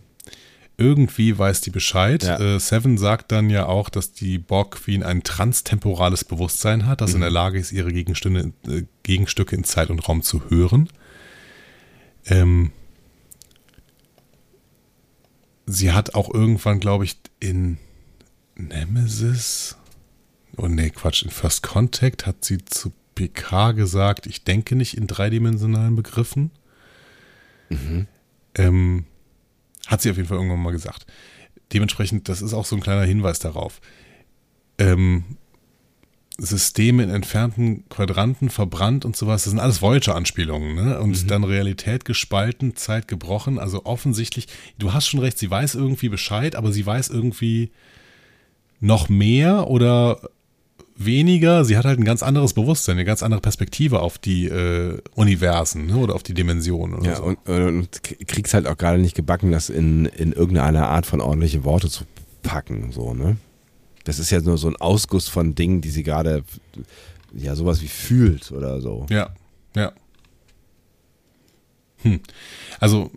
Irgendwie 0.77 1.35
weiß 1.35 1.61
die 1.61 1.71
Bescheid. 1.71 2.21
Ja. 2.21 2.39
Äh, 2.39 2.59
Seven 2.59 2.99
sagt 2.99 3.31
dann 3.31 3.49
ja 3.49 3.65
auch, 3.65 3.89
dass 3.89 4.11
die 4.11 4.37
Borg 4.37 4.75
Queen 4.75 5.01
ein 5.01 5.23
transtemporales 5.23 6.23
Bewusstsein 6.23 6.85
hat, 6.85 7.01
das 7.01 7.13
mhm. 7.13 7.15
in 7.15 7.21
der 7.21 7.31
Lage 7.31 7.57
ist, 7.57 7.71
ihre 7.71 7.91
Gegenstücke, 7.91 8.53
äh, 8.67 8.83
Gegenstücke 9.01 9.55
in 9.55 9.63
Zeit 9.63 9.89
und 9.89 10.07
Raum 10.07 10.21
zu 10.21 10.51
hören. 10.51 10.87
Ähm, 12.27 12.73
sie 15.67 15.91
hat 15.91 16.15
auch 16.15 16.33
irgendwann, 16.33 16.79
glaube 16.79 17.03
ich, 17.03 17.17
in 17.39 17.77
Nemesis, 18.55 19.77
oh 20.55 20.67
nee, 20.67 20.89
Quatsch, 20.89 21.23
in 21.23 21.29
First 21.29 21.61
Contact 21.61 22.25
hat 22.25 22.43
sie 22.43 22.65
zu 22.65 22.91
PK 23.13 23.73
gesagt, 23.73 24.25
ich 24.25 24.43
denke 24.43 24.75
nicht 24.75 24.97
in 24.97 25.05
dreidimensionalen 25.05 25.95
Begriffen. 25.95 26.51
Mhm. 27.69 28.07
Ähm, 28.55 29.05
hat 29.85 30.01
sie 30.01 30.09
auf 30.09 30.17
jeden 30.17 30.29
Fall 30.29 30.37
irgendwann 30.37 30.63
mal 30.63 30.71
gesagt. 30.71 31.05
Dementsprechend, 31.73 32.29
das 32.29 32.41
ist 32.41 32.53
auch 32.53 32.65
so 32.65 32.75
ein 32.75 32.81
kleiner 32.81 33.03
Hinweis 33.03 33.39
darauf. 33.39 33.81
Ähm, 34.77 35.37
Systeme 36.39 37.03
in 37.03 37.09
entfernten 37.09 37.89
Quadranten 37.89 38.49
verbrannt 38.49 39.05
und 39.05 39.15
sowas. 39.15 39.43
Das 39.43 39.51
sind 39.51 39.59
alles 39.59 39.81
Voyager-Anspielungen, 39.81 40.75
ne? 40.75 40.99
Und 40.99 41.23
mhm. 41.23 41.27
dann 41.27 41.43
Realität 41.43 42.05
gespalten, 42.05 42.75
Zeit 42.75 43.07
gebrochen. 43.07 43.57
Also 43.57 43.85
offensichtlich, 43.85 44.47
du 44.77 44.93
hast 44.93 45.07
schon 45.07 45.19
recht, 45.19 45.39
sie 45.39 45.49
weiß 45.49 45.75
irgendwie 45.75 46.09
Bescheid, 46.09 46.55
aber 46.55 46.71
sie 46.71 46.85
weiß 46.85 47.09
irgendwie 47.09 47.71
noch 48.79 49.09
mehr 49.09 49.67
oder 49.67 50.19
weniger. 50.95 51.65
Sie 51.65 51.75
hat 51.75 51.85
halt 51.85 51.99
ein 51.99 52.05
ganz 52.05 52.21
anderes 52.21 52.53
Bewusstsein, 52.53 52.97
eine 52.97 53.05
ganz 53.05 53.23
andere 53.23 53.41
Perspektive 53.41 54.01
auf 54.01 54.19
die 54.19 54.45
äh, 54.45 54.99
Universen 55.15 55.87
ne? 55.87 55.97
oder 55.97 56.13
auf 56.13 56.23
die 56.23 56.35
Dimensionen. 56.35 57.03
ja, 57.03 57.15
so. 57.15 57.23
und, 57.23 57.49
und 57.49 58.03
kriegst 58.27 58.53
halt 58.53 58.67
auch 58.67 58.77
gerade 58.77 58.99
nicht 58.99 59.15
gebacken, 59.15 59.51
das 59.51 59.69
in, 59.69 60.05
in 60.05 60.33
irgendeine 60.33 60.87
Art 60.87 61.07
von 61.07 61.19
ordentliche 61.19 61.63
Worte 61.63 61.89
zu 61.89 62.03
packen, 62.43 62.91
so, 62.91 63.15
ne? 63.15 63.37
Das 64.07 64.19
ist 64.19 64.29
ja 64.29 64.39
nur 64.39 64.57
so 64.57 64.69
ein 64.69 64.77
Ausguss 64.77 65.27
von 65.27 65.53
Dingen, 65.53 65.81
die 65.81 65.89
sie 65.89 66.03
gerade, 66.03 66.45
ja, 67.33 67.57
sowas 67.57 67.81
wie 67.81 67.89
fühlt 67.89 68.53
oder 68.53 68.79
so. 68.79 69.05
Ja, 69.09 69.35
ja. 69.75 69.91
Hm. 72.03 72.21
Also, 72.79 73.11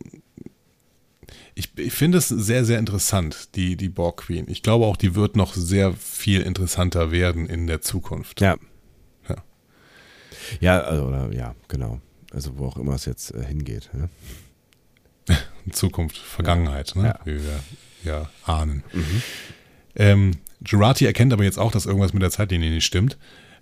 ich, 1.55 1.79
ich 1.79 1.93
finde 1.93 2.19
es 2.19 2.27
sehr, 2.27 2.65
sehr 2.65 2.81
interessant, 2.81 3.55
die, 3.55 3.77
die 3.77 3.89
Borg 3.89 4.23
Queen. 4.23 4.47
Ich 4.49 4.65
glaube 4.65 4.87
auch, 4.87 4.97
die 4.97 5.15
wird 5.15 5.37
noch 5.37 5.55
sehr 5.55 5.93
viel 5.93 6.41
interessanter 6.41 7.13
werden 7.13 7.47
in 7.47 7.69
der 7.69 7.83
Zukunft. 7.83 8.41
Ja. 8.41 8.57
Ja, 9.29 9.37
ja 10.59 10.81
also, 10.81 11.05
oder, 11.05 11.33
ja, 11.33 11.55
genau. 11.69 12.01
Also, 12.33 12.59
wo 12.59 12.67
auch 12.67 12.79
immer 12.79 12.95
es 12.95 13.05
jetzt 13.05 13.33
äh, 13.33 13.45
hingeht. 13.45 13.91
Ne? 13.93 14.09
Zukunft, 15.71 16.17
Vergangenheit, 16.17 16.97
ja. 16.97 17.03
ne? 17.03 17.09
Ja. 17.09 17.21
wie 17.27 17.45
wir 17.45 17.61
ja 18.03 18.29
ahnen. 18.45 18.83
Mhm. 18.93 19.23
Ähm, 19.97 20.33
Jurati 20.65 21.07
erkennt 21.07 21.33
aber 21.33 21.45
jetzt 21.45 21.59
auch, 21.59 21.73
dass 21.73 21.87
irgendwas 21.87 22.13
mit 22.13 22.23
der 22.23 22.31
Zeitlinie 22.31 22.71
nicht 22.71 22.85
stimmt. 22.85 23.17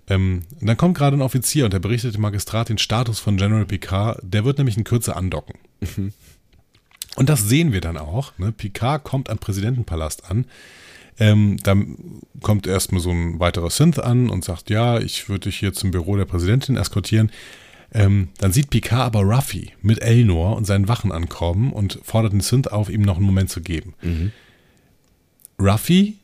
Ähm, 0.09 0.43
dann 0.61 0.77
kommt 0.77 0.97
gerade 0.97 1.17
ein 1.17 1.23
Offizier 1.23 1.65
und 1.65 1.73
der 1.73 1.79
berichtet 1.79 2.15
dem 2.15 2.23
Magistrat 2.23 2.69
den 2.69 2.79
Status 2.79 3.19
von 3.19 3.37
General 3.37 3.67
Picard. 3.67 4.21
Der 4.23 4.45
wird 4.45 4.59
nämlich 4.59 4.77
in 4.77 4.85
Kürze 4.85 5.17
andocken. 5.17 5.57
Mhm. 5.81 6.13
Und 7.17 7.29
das 7.29 7.49
sehen 7.49 7.73
wir 7.73 7.81
dann 7.81 7.97
auch. 7.97 8.33
Ne? 8.39 8.53
Picard 8.53 9.05
kommt 9.05 9.29
am 9.29 9.39
Präsidentenpalast 9.39 10.31
an. 10.31 10.47
Ähm, 11.19 11.57
dann 11.63 11.97
kommt 12.43 12.67
erstmal 12.67 13.01
so 13.01 13.11
ein 13.11 13.41
weiterer 13.41 13.71
Synth 13.71 13.99
an 13.99 14.31
und 14.31 14.45
sagt, 14.45 14.71
ja, 14.71 14.99
ich 14.99 15.29
würde 15.29 15.49
dich 15.49 15.59
hier 15.59 15.73
zum 15.73 15.91
Büro 15.91 16.17
der 16.17 16.27
Präsidentin 16.27 16.77
eskortieren. 16.77 17.31
Ähm, 17.93 18.29
dann 18.39 18.53
sieht 18.53 18.71
Picard 18.71 19.15
aber 19.15 19.23
Ruffy 19.23 19.73
mit 19.83 20.01
Elnor 20.01 20.57
und 20.57 20.67
seinen 20.67 20.89
Wachen 20.89 21.11
ankommen 21.11 21.73
und 21.73 21.99
fordert 22.03 22.33
den 22.33 22.41
Synth 22.41 22.71
auf, 22.71 22.89
ihm 22.89 23.03
noch 23.03 23.17
einen 23.17 23.27
Moment 23.27 23.51
zu 23.51 23.63
geben. 23.63 23.95
Mhm. 24.03 24.33
Ruffy 25.61 26.19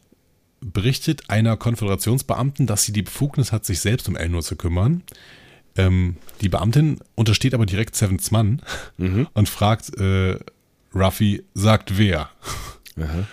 berichtet 0.61 1.29
einer 1.29 1.57
Konföderationsbeamten, 1.57 2.67
dass 2.67 2.85
sie 2.85 2.93
die 2.93 3.03
Befugnis 3.03 3.53
hat, 3.53 3.65
sich 3.65 3.81
selbst 3.81 4.09
um 4.09 4.17
Elnor 4.17 4.43
zu 4.43 4.57
kümmern. 4.57 5.03
Ähm, 5.77 6.17
die 6.41 6.49
Beamtin 6.49 6.99
untersteht 7.15 7.55
aber 7.55 7.67
direkt 7.67 7.97
Sevens 7.97 8.31
Mann 8.31 8.63
mhm. 8.97 9.27
und 9.35 9.49
fragt 9.49 9.99
äh, 9.99 10.39
Ruffy, 10.95 11.45
sagt 11.55 11.99
wer? 11.99 12.31
Aha. 12.97 13.27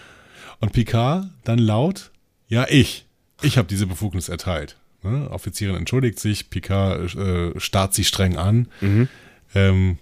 Und 0.59 0.73
Picard 0.73 1.27
dann 1.43 1.59
laut, 1.59 2.11
ja, 2.47 2.65
ich. 2.67 3.05
Ich 3.41 3.57
habe 3.57 3.67
diese 3.67 3.87
Befugnis 3.87 4.29
erteilt. 4.29 4.77
Ne? 5.03 5.29
Offizierin 5.31 5.75
entschuldigt 5.75 6.19
sich, 6.19 6.49
Picard 6.49 7.15
äh, 7.15 7.59
starrt 7.59 7.93
sie 7.93 8.03
streng 8.03 8.37
an, 8.37 8.67
mhm. 8.81 9.07
ähm, 9.55 9.97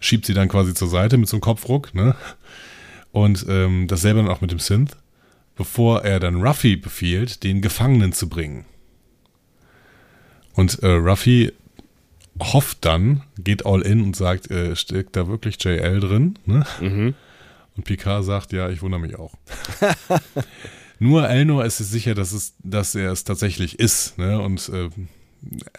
schiebt 0.00 0.26
sie 0.26 0.34
dann 0.34 0.48
quasi 0.48 0.74
zur 0.74 0.88
Seite 0.88 1.18
mit 1.18 1.28
so 1.28 1.36
einem 1.36 1.42
Kopfruck. 1.42 1.94
Ne? 1.94 2.14
Und 3.12 3.46
ähm, 3.48 3.86
dasselbe 3.88 4.20
dann 4.20 4.30
auch 4.30 4.40
mit 4.40 4.52
dem 4.52 4.58
Synth 4.58 4.96
bevor 5.56 6.04
er 6.04 6.20
dann 6.20 6.42
Ruffy 6.42 6.76
befiehlt, 6.76 7.42
den 7.42 7.62
Gefangenen 7.62 8.12
zu 8.12 8.28
bringen. 8.28 8.66
Und 10.54 10.82
äh, 10.82 10.88
Ruffy 10.88 11.52
hofft 12.38 12.84
dann, 12.84 13.22
geht 13.38 13.66
all 13.66 13.82
in 13.82 14.02
und 14.02 14.14
sagt, 14.14 14.50
äh, 14.50 14.76
steckt 14.76 15.16
da 15.16 15.26
wirklich 15.28 15.62
JL 15.62 16.00
drin? 16.00 16.38
Ne? 16.44 16.64
Mhm. 16.80 17.14
Und 17.76 17.84
Picard 17.84 18.24
sagt, 18.24 18.52
ja, 18.52 18.68
ich 18.70 18.82
wundere 18.82 19.00
mich 19.00 19.16
auch. 19.16 19.34
Nur 20.98 21.28
Elnor 21.28 21.64
ist 21.64 21.78
sich 21.78 21.88
sicher, 21.88 22.14
dass, 22.14 22.32
es, 22.32 22.54
dass 22.62 22.94
er 22.94 23.12
es 23.12 23.24
tatsächlich 23.24 23.78
ist. 23.78 24.16
Ne? 24.18 24.40
Und 24.40 24.70
äh, 24.70 24.88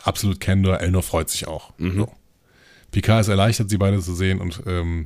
absolut 0.03 0.39
Kendor, 0.39 0.79
Elnor 0.79 1.03
freut 1.03 1.29
sich 1.29 1.47
auch. 1.47 1.73
Mhm. 1.79 1.95
So. 1.95 2.11
Picard 2.91 3.21
ist 3.21 3.27
erleichtert, 3.27 3.69
sie 3.69 3.77
beide 3.77 3.99
zu 3.99 4.13
sehen 4.13 4.39
und 4.39 4.61
ähm, 4.67 5.03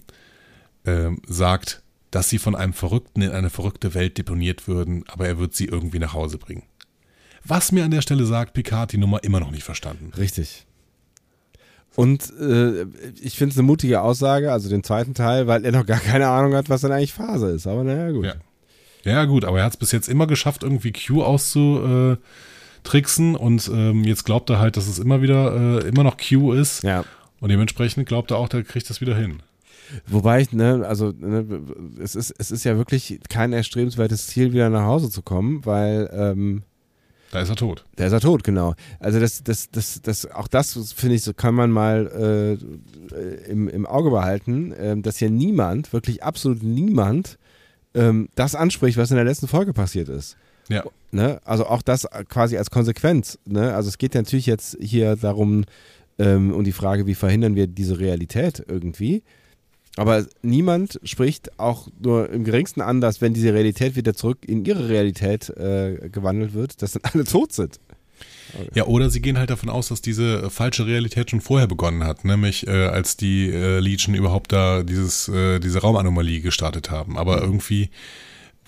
ähm, 0.86 1.22
sagt, 1.28 1.82
dass 2.12 2.30
sie 2.30 2.38
von 2.38 2.56
einem 2.56 2.74
Verrückten 2.74 3.22
in 3.22 3.32
eine 3.32 3.50
verrückte 3.50 3.94
Welt 3.94 4.18
deponiert 4.18 4.68
würden, 4.68 5.06
aber 5.08 5.28
er 5.28 5.40
wird 5.40 5.56
sie 5.56 5.66
irgendwie 5.66 6.00
nach 6.00 6.14
Hause 6.14 6.38
bringen. 6.38 6.64
Was 7.44 7.72
mir 7.72 7.86
an 7.86 7.92
der 7.92 8.02
Stelle 8.02 8.26
sagt, 8.26 8.54
Picard 8.54 8.92
die 8.92 8.98
Nummer 8.98 9.24
immer 9.24 9.40
noch 9.40 9.52
nicht 9.52 9.64
verstanden. 9.64 10.12
Richtig. 10.16 10.68
Und 11.96 12.32
äh, 12.40 12.86
ich 13.22 13.38
finde 13.38 13.54
es 13.54 13.58
eine 13.58 13.66
mutige 13.66 14.02
Aussage, 14.02 14.52
also 14.52 14.70
den 14.70 14.84
zweiten 14.84 15.14
Teil, 15.14 15.48
weil 15.48 15.66
er 15.66 15.72
noch 15.72 15.86
gar 15.86 16.00
keine 16.00 16.28
Ahnung 16.28 16.54
hat, 16.54 16.70
was 16.70 16.82
dann 16.82 16.92
eigentlich 16.92 17.14
Phase 17.14 17.50
ist. 17.50 17.68
Aber 17.68 17.84
naja, 17.84 18.12
gut. 18.12 18.26
Ja, 18.26 18.36
ja 19.04 19.26
gut, 19.26 19.44
aber 19.44 19.60
er 19.60 19.66
hat 19.66 19.74
es 19.74 19.78
bis 19.78 19.92
jetzt 19.92 20.08
immer 20.08 20.28
geschafft, 20.28 20.64
irgendwie 20.64 20.94
Q 20.94 21.24
auszutricksen 21.24 23.36
und 23.36 23.70
ähm, 23.74 24.04
jetzt 24.04 24.24
glaubt 24.24 24.50
er 24.50 24.60
halt, 24.60 24.78
dass 24.78 24.88
es 24.88 25.00
immer 25.00 25.22
wieder, 25.22 25.84
äh, 25.84 25.88
immer 25.88 26.04
noch 26.04 26.18
Q 26.18 26.54
ist. 26.54 26.84
Ja. 26.84 27.04
Und 27.40 27.50
dementsprechend 27.50 28.08
glaubt 28.08 28.32
er 28.32 28.38
auch, 28.38 28.48
der 28.48 28.64
kriegt 28.64 28.90
das 28.90 29.02
wieder 29.02 29.18
hin. 29.18 29.42
Wobei 30.08 30.42
ich, 30.42 30.52
ne, 30.52 30.86
also 30.88 31.12
ne, 31.12 31.46
es, 32.02 32.16
ist, 32.16 32.34
es 32.38 32.52
ist 32.52 32.64
ja 32.64 32.78
wirklich 32.78 33.20
kein 33.30 33.54
erstrebenswertes 33.54 34.28
Ziel, 34.28 34.54
wieder 34.54 34.70
nach 34.70 34.86
Hause 34.86 35.10
zu 35.10 35.22
kommen, 35.22 35.66
weil 35.66 36.10
ähm, 36.14 36.64
da 37.32 37.40
ist 37.40 37.50
er 37.50 37.56
tot. 37.56 37.86
Da 37.96 38.06
ist 38.06 38.12
er 38.12 38.20
tot, 38.20 38.44
genau. 38.44 38.74
Also 39.00 39.20
das, 39.20 39.42
das, 39.44 39.72
das, 39.72 40.02
das, 40.02 40.30
auch 40.30 40.50
das 40.50 40.74
finde 40.94 41.16
ich, 41.16 41.24
so 41.24 41.34
kann 41.34 41.56
man 41.56 41.72
mal 41.72 42.60
äh, 43.16 43.50
im, 43.50 43.70
im 43.70 43.86
Auge 43.86 44.10
behalten, 44.10 44.74
äh, 44.74 44.98
dass 44.98 45.18
hier 45.18 45.30
niemand, 45.30 45.94
wirklich 45.94 46.24
absolut 46.24 46.62
niemand, 46.62 47.38
ähm, 47.94 48.28
das 48.36 48.54
anspricht, 48.54 48.98
was 48.98 49.12
in 49.12 49.16
der 49.16 49.26
letzten 49.26 49.48
Folge 49.48 49.72
passiert 49.72 50.10
ist. 50.10 50.36
Ja. 50.68 50.84
Ne? 51.12 51.40
Also 51.46 51.66
auch 51.68 51.82
das 51.82 52.08
quasi 52.28 52.58
als 52.58 52.70
Konsequenz. 52.70 53.40
Ne? 53.46 53.74
Also 53.74 53.88
es 53.88 53.98
geht 53.98 54.14
ja 54.14 54.22
natürlich 54.22 54.46
jetzt 54.46 54.78
hier 54.82 55.16
darum, 55.16 55.64
ähm, 56.20 56.54
um 56.54 56.64
die 56.64 56.72
Frage, 56.72 57.08
wie 57.08 57.16
verhindern 57.16 57.56
wir 57.56 57.68
diese 57.68 58.00
Realität 58.00 58.64
irgendwie. 58.68 59.24
Aber 59.98 60.26
niemand 60.42 61.00
spricht 61.04 61.60
auch 61.60 61.88
nur 62.02 62.30
im 62.30 62.44
geringsten 62.44 62.82
an, 62.82 63.02
dass 63.02 63.20
wenn 63.20 63.34
diese 63.34 63.54
Realität 63.54 63.96
wieder 63.96 64.14
zurück 64.14 64.40
in 64.48 64.64
ihre 64.64 64.88
Realität 64.88 65.50
äh, 65.50 66.10
gewandelt 66.10 66.54
wird, 66.54 66.82
dass 66.82 66.94
dann 66.94 67.04
alle 67.14 67.26
tot 67.26 67.52
sind. 67.52 67.80
Okay. 68.54 68.70
Ja, 68.74 68.86
oder 68.86 69.10
sie 69.10 69.22
gehen 69.22 69.38
halt 69.38 69.50
davon 69.50 69.70
aus, 69.70 69.88
dass 69.88 70.02
diese 70.02 70.50
falsche 70.50 70.86
Realität 70.86 71.30
schon 71.32 71.42
vorher 71.42 71.68
begonnen 71.68 72.04
hat, 72.04 72.26
nämlich 72.26 72.68
äh, 72.68 72.88
als 72.88 73.16
die 73.16 73.50
äh, 73.50 73.80
Legion 73.80 74.14
überhaupt 74.14 74.52
da 74.52 74.84
dieses, 74.84 75.30
äh, 75.30 75.60
diese 75.60 75.80
Raumanomalie 75.80 76.42
gestartet 76.42 76.90
haben. 76.90 77.18
Aber 77.18 77.38
mhm. 77.38 77.44
irgendwie 77.44 77.90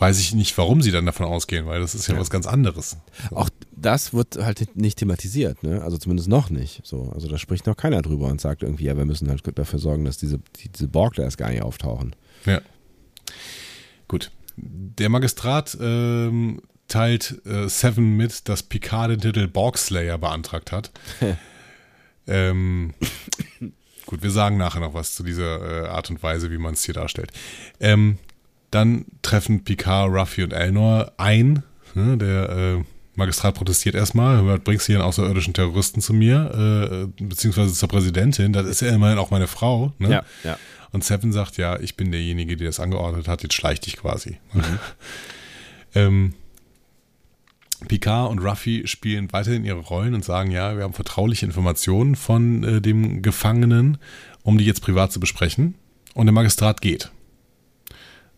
weiß 0.03 0.19
ich 0.19 0.34
nicht, 0.34 0.57
warum 0.57 0.81
sie 0.81 0.91
dann 0.91 1.05
davon 1.05 1.25
ausgehen, 1.25 1.65
weil 1.65 1.80
das 1.80 1.95
ist 1.95 2.07
ja, 2.07 2.15
ja. 2.15 2.19
was 2.19 2.30
ganz 2.30 2.45
anderes. 2.45 2.97
Auch 3.31 3.49
das 3.71 4.13
wird 4.13 4.35
halt 4.35 4.75
nicht 4.75 4.97
thematisiert, 4.97 5.63
ne? 5.63 5.81
Also 5.81 5.97
zumindest 5.97 6.27
noch 6.27 6.49
nicht. 6.49 6.81
So, 6.84 7.09
also 7.15 7.30
da 7.30 7.38
spricht 7.38 7.67
noch 7.67 7.77
keiner 7.77 8.01
drüber 8.01 8.27
und 8.27 8.41
sagt 8.41 8.63
irgendwie, 8.63 8.84
ja, 8.84 8.97
wir 8.97 9.05
müssen 9.05 9.30
halt 9.30 9.43
dafür 9.57 9.80
sorgen, 9.80 10.03
dass 10.03 10.17
diese, 10.17 10.41
diese 10.73 10.89
Borg 10.89 11.13
da 11.15 11.23
erst 11.23 11.38
gar 11.38 11.51
nicht 11.51 11.61
auftauchen. 11.61 12.17
Ja. 12.45 12.59
Gut. 14.09 14.31
Der 14.57 15.07
Magistrat 15.07 15.77
ähm, 15.80 16.61
teilt 16.89 17.41
äh, 17.45 17.69
Seven 17.69 18.17
mit, 18.17 18.49
dass 18.49 18.61
Picard 18.61 19.09
den 19.09 19.21
Titel 19.21 19.47
Borgslayer 19.47 20.17
beantragt 20.17 20.73
hat. 20.73 20.91
ähm, 22.27 22.93
gut, 24.05 24.21
wir 24.21 24.31
sagen 24.31 24.57
nachher 24.57 24.81
noch 24.81 24.95
was 24.95 25.15
zu 25.15 25.23
dieser 25.23 25.85
äh, 25.85 25.88
Art 25.88 26.09
und 26.09 26.21
Weise, 26.21 26.51
wie 26.51 26.57
man 26.57 26.73
es 26.73 26.84
hier 26.84 26.93
darstellt. 26.93 27.31
Ähm, 27.80 28.17
dann 28.74 29.06
treffen 29.22 29.64
Picard, 29.64 30.12
Ruffy 30.12 30.44
und 30.44 30.54
Elnor 30.54 31.12
ein. 31.18 31.64
Ne, 31.95 32.18
der 32.18 32.50
äh, 32.50 32.84
Magistrat 33.16 33.54
protestiert 33.54 33.94
erstmal, 33.94 34.60
bringst 34.60 34.88
hier 34.88 34.95
einen 34.95 35.06
außerirdischen 35.06 35.54
Terroristen 35.54 36.02
zu 36.02 36.14
mir, 36.14 37.08
äh, 37.20 37.24
beziehungsweise 37.24 37.74
zur 37.74 37.90
Präsidentin. 37.90 38.54
Das 38.54 38.66
ist 38.66 38.82
ja 38.82 38.90
immerhin 38.90 39.20
auch 39.20 39.30
meine 39.30 39.48
Frau. 39.48 39.94
Ne? 40.00 40.10
Ja, 40.10 40.24
ja. 40.44 40.58
Und 40.91 41.04
Seven 41.04 41.32
sagt, 41.32 41.58
ja, 41.58 41.80
ich 41.80 41.95
bin 41.95 42.12
derjenige, 42.12 42.58
der 42.58 42.68
das 42.68 42.80
angeordnet 42.80 43.28
hat, 43.28 43.44
jetzt 43.44 43.54
schleich 43.54 43.80
dich 43.80 43.98
quasi. 43.98 44.38
Mhm. 44.54 44.64
ähm, 45.95 46.34
Picard 47.88 48.32
und 48.32 48.40
Ruffy 48.40 48.88
spielen 48.88 49.32
weiterhin 49.32 49.66
ihre 49.66 49.80
Rollen 49.80 50.14
und 50.14 50.24
sagen, 50.24 50.52
ja, 50.52 50.76
wir 50.76 50.84
haben 50.84 50.94
vertrauliche 50.94 51.45
Informationen 51.45 52.16
von 52.16 52.64
äh, 52.64 52.82
dem 52.82 53.22
Gefangenen, 53.22 53.98
um 54.44 54.58
die 54.58 54.66
jetzt 54.66 54.82
privat 54.82 55.12
zu 55.12 55.20
besprechen. 55.20 55.76
Und 56.14 56.28
der 56.28 56.34
Magistrat 56.34 56.82
geht. 56.82 57.12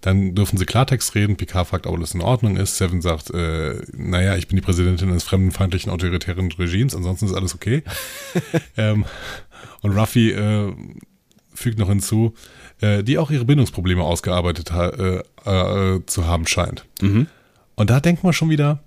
Dann 0.05 0.35
dürfen 0.35 0.57
sie 0.57 0.67
Klartext 0.67 1.15
reden. 1.15 1.35
Picard 1.35 1.67
fragt, 1.67 1.87
ob 1.87 1.95
alles 1.95 2.13
in 2.13 2.21
Ordnung 2.21 2.57
ist. 2.57 2.77
Seven 2.77 3.01
sagt, 3.01 3.31
äh, 3.31 3.81
naja, 3.91 4.35
ich 4.35 4.47
bin 4.47 4.55
die 4.55 4.61
Präsidentin 4.61 5.09
eines 5.09 5.23
fremdenfeindlichen 5.23 5.91
autoritären 5.91 6.51
Regimes, 6.51 6.93
ansonsten 6.93 7.25
ist 7.25 7.33
alles 7.33 7.55
okay. 7.55 7.81
ähm, 8.77 9.05
und 9.81 9.97
Ruffy 9.97 10.29
äh, 10.29 10.71
fügt 11.55 11.79
noch 11.79 11.89
hinzu, 11.89 12.35
äh, 12.81 13.03
die 13.03 13.17
auch 13.17 13.31
ihre 13.31 13.45
Bindungsprobleme 13.45 14.03
ausgearbeitet 14.03 14.71
ha 14.71 14.89
äh, 14.89 15.95
äh, 15.95 16.05
zu 16.05 16.27
haben 16.27 16.45
scheint. 16.45 16.85
Mhm. 17.01 17.25
Und 17.73 17.89
da 17.89 17.99
denkt 17.99 18.23
man 18.23 18.31
schon 18.31 18.51
wieder, 18.51 18.83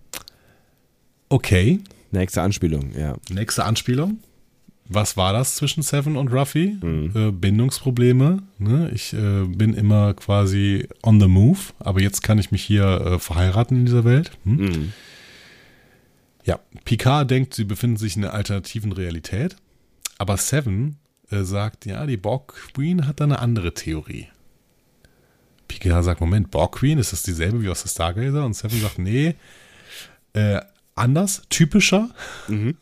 okay. 1.30 1.80
Nächste 2.12 2.42
Anspielung, 2.42 2.92
ja. 2.96 3.16
Nächste 3.28 3.64
Anspielung 3.64 4.20
was 4.88 5.16
war 5.16 5.32
das 5.32 5.56
zwischen 5.56 5.82
Seven 5.82 6.16
und 6.16 6.32
Ruffy? 6.32 6.78
Mhm. 6.82 7.12
Äh, 7.14 7.30
Bindungsprobleme. 7.30 8.42
Ne? 8.58 8.90
Ich 8.94 9.12
äh, 9.12 9.44
bin 9.44 9.74
immer 9.74 10.14
quasi 10.14 10.88
on 11.02 11.20
the 11.20 11.28
move, 11.28 11.58
aber 11.78 12.00
jetzt 12.00 12.22
kann 12.22 12.38
ich 12.38 12.50
mich 12.50 12.62
hier 12.62 12.84
äh, 12.84 13.18
verheiraten 13.18 13.78
in 13.78 13.86
dieser 13.86 14.04
Welt. 14.04 14.32
Hm? 14.44 14.56
Mhm. 14.56 14.92
Ja, 16.44 16.58
Picard 16.84 17.30
denkt, 17.30 17.54
sie 17.54 17.64
befinden 17.64 17.98
sich 17.98 18.16
in 18.16 18.24
einer 18.24 18.32
alternativen 18.32 18.92
Realität, 18.92 19.56
aber 20.16 20.38
Seven 20.38 20.96
äh, 21.30 21.42
sagt, 21.42 21.84
ja, 21.84 22.06
die 22.06 22.16
Borg 22.16 22.54
Queen 22.72 23.06
hat 23.06 23.20
da 23.20 23.24
eine 23.24 23.40
andere 23.40 23.74
Theorie. 23.74 24.28
Picard 25.68 26.02
sagt, 26.02 26.22
Moment, 26.22 26.50
Borg 26.50 26.76
Queen, 26.76 26.98
ist 26.98 27.12
das 27.12 27.22
dieselbe 27.22 27.62
wie 27.62 27.68
aus 27.68 27.82
der 27.82 27.90
Stargazer? 27.90 28.42
Und 28.46 28.54
Seven 28.54 28.80
sagt, 28.80 28.98
nee, 28.98 29.34
äh, 30.32 30.60
anders, 30.94 31.42
typischer. 31.50 32.08
Mhm. 32.48 32.76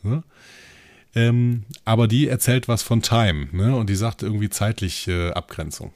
Ähm, 1.16 1.64
aber 1.86 2.08
die 2.08 2.28
erzählt 2.28 2.68
was 2.68 2.82
von 2.82 3.00
Time, 3.00 3.48
ne? 3.50 3.74
Und 3.74 3.88
die 3.88 3.96
sagt 3.96 4.22
irgendwie 4.22 4.50
zeitlich 4.50 5.08
äh, 5.08 5.30
Abgrenzung. 5.30 5.92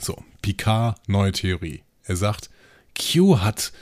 So, 0.00 0.22
Picard, 0.42 0.96
neue 1.08 1.32
Theorie. 1.32 1.82
Er 2.04 2.14
sagt, 2.14 2.48
Q 2.96 3.40
hat 3.40 3.72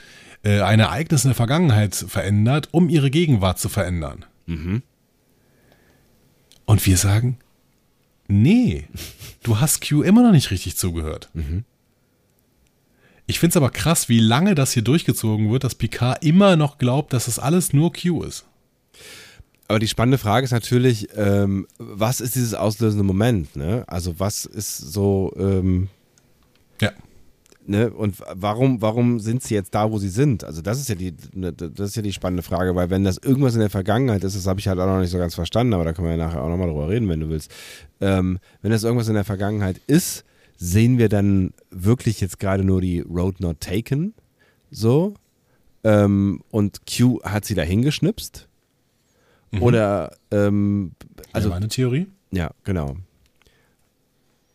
äh, 0.43 0.61
ein 0.61 0.79
Ereignis 0.79 1.25
in 1.25 1.29
der 1.29 1.35
Vergangenheit 1.35 1.93
verändert, 1.93 2.69
um 2.71 2.89
ihre 2.89 3.11
Gegenwart 3.11 3.59
zu 3.59 3.69
verändern. 3.69 4.25
Mhm. 4.47 4.81
Und 6.65 6.83
wir 6.87 6.97
sagen, 6.97 7.37
nee, 8.27 8.87
du 9.43 9.59
hast 9.59 9.87
Q 9.87 10.01
immer 10.01 10.23
noch 10.23 10.31
nicht 10.31 10.49
richtig 10.49 10.75
zugehört. 10.75 11.29
Mhm. 11.33 11.65
Ich 13.27 13.39
finde 13.39 13.51
es 13.51 13.57
aber 13.57 13.69
krass, 13.69 14.09
wie 14.09 14.19
lange 14.19 14.55
das 14.55 14.71
hier 14.71 14.83
durchgezogen 14.83 15.51
wird, 15.51 15.63
dass 15.63 15.75
Picard 15.75 16.23
immer 16.23 16.55
noch 16.55 16.79
glaubt, 16.79 17.13
dass 17.13 17.27
es 17.27 17.35
das 17.35 17.43
alles 17.43 17.73
nur 17.73 17.93
Q 17.93 18.23
ist. 18.23 18.45
Aber 19.67 19.79
die 19.79 19.87
spannende 19.87 20.17
Frage 20.17 20.45
ist 20.45 20.51
natürlich, 20.51 21.07
ähm, 21.15 21.67
was 21.77 22.21
ist 22.21 22.35
dieses 22.35 22.53
auslösende 22.53 23.03
Moment? 23.03 23.55
Ne? 23.55 23.83
Also 23.87 24.19
was 24.19 24.45
ist 24.45 24.77
so, 24.77 25.33
ähm, 25.37 25.89
ja. 26.81 26.91
Ne? 27.65 27.89
Und 27.89 28.17
warum, 28.31 28.83
warum 28.83 29.19
sind 29.19 29.41
sie 29.41 29.55
jetzt 29.55 29.73
da, 29.73 29.91
wo 29.91 29.97
sie 29.97 30.09
sind? 30.09 30.43
Also 30.43 30.61
das 30.61 30.79
ist 30.79 30.89
ja 30.89 30.93
die, 30.93 31.15
ne, 31.33 31.51
das 31.51 31.89
ist 31.89 31.95
ja 31.95 32.03
die 32.03 32.13
spannende 32.13 32.43
Frage, 32.43 32.75
weil 32.75 32.91
wenn 32.91 33.03
das 33.03 33.17
irgendwas 33.17 33.55
in 33.55 33.59
der 33.59 33.71
Vergangenheit 33.71 34.23
ist, 34.23 34.35
das 34.35 34.45
habe 34.45 34.59
ich 34.59 34.67
halt 34.67 34.77
auch 34.79 34.85
noch 34.85 34.99
nicht 34.99 35.09
so 35.09 35.17
ganz 35.17 35.33
verstanden, 35.33 35.73
aber 35.73 35.83
da 35.83 35.93
können 35.93 36.07
wir 36.07 36.15
ja 36.15 36.23
nachher 36.23 36.43
auch 36.43 36.49
nochmal 36.49 36.67
drüber 36.67 36.89
reden, 36.89 37.09
wenn 37.09 37.21
du 37.21 37.29
willst. 37.29 37.49
Ähm, 38.01 38.37
wenn 38.61 38.69
das 38.69 38.83
irgendwas 38.83 39.07
in 39.07 39.15
der 39.15 39.23
Vergangenheit 39.23 39.81
ist, 39.87 40.25
sehen 40.57 40.99
wir 40.99 41.09
dann 41.09 41.53
wirklich 41.71 42.21
jetzt 42.21 42.39
gerade 42.39 42.63
nur 42.63 42.81
die 42.81 42.99
Road 42.99 43.39
Not 43.39 43.61
Taken, 43.61 44.13
so, 44.69 45.15
ähm, 45.83 46.43
und 46.51 46.81
Q 46.85 47.21
hat 47.23 47.45
sie 47.45 47.55
da 47.55 47.63
hingeschnipst 47.63 48.47
Mhm. 49.55 49.63
Oder, 49.63 50.11
ähm, 50.31 50.91
also. 51.33 51.49
Ja, 51.49 51.55
meine 51.55 51.67
Theorie? 51.67 52.07
Ja, 52.31 52.51
genau. 52.63 52.97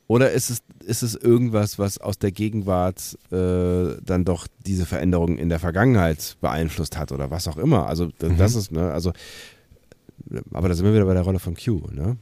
Oder 0.07 0.33
ist 0.33 0.51
es, 0.51 0.63
ist 0.85 1.03
es 1.03 1.15
irgendwas, 1.15 1.79
was 1.79 1.99
aus 1.99 2.19
der 2.19 2.33
Gegenwart 2.33 3.17
äh, 3.31 3.97
dann 4.05 4.25
doch 4.25 4.49
diese 4.67 4.85
Veränderungen 4.85 5.39
in 5.39 5.49
der 5.49 5.61
Vergangenheit 5.61 6.37
beeinflusst 6.41 6.97
hat 6.97 7.13
oder 7.13 7.31
was 7.31 7.47
auch 7.47 7.57
immer? 7.57 7.87
Also, 7.87 8.11
das, 8.19 8.31
mhm. 8.31 8.37
das 8.37 8.55
ist, 8.57 8.73
ne, 8.73 8.91
also, 8.91 9.13
aber 10.53 10.69
da 10.69 10.75
sind 10.75 10.85
wir 10.85 10.95
wieder 10.95 11.05
bei 11.05 11.15
der 11.15 11.23
Rolle 11.23 11.39
von 11.39 11.55
Q, 11.55 11.89
ne? 11.93 12.17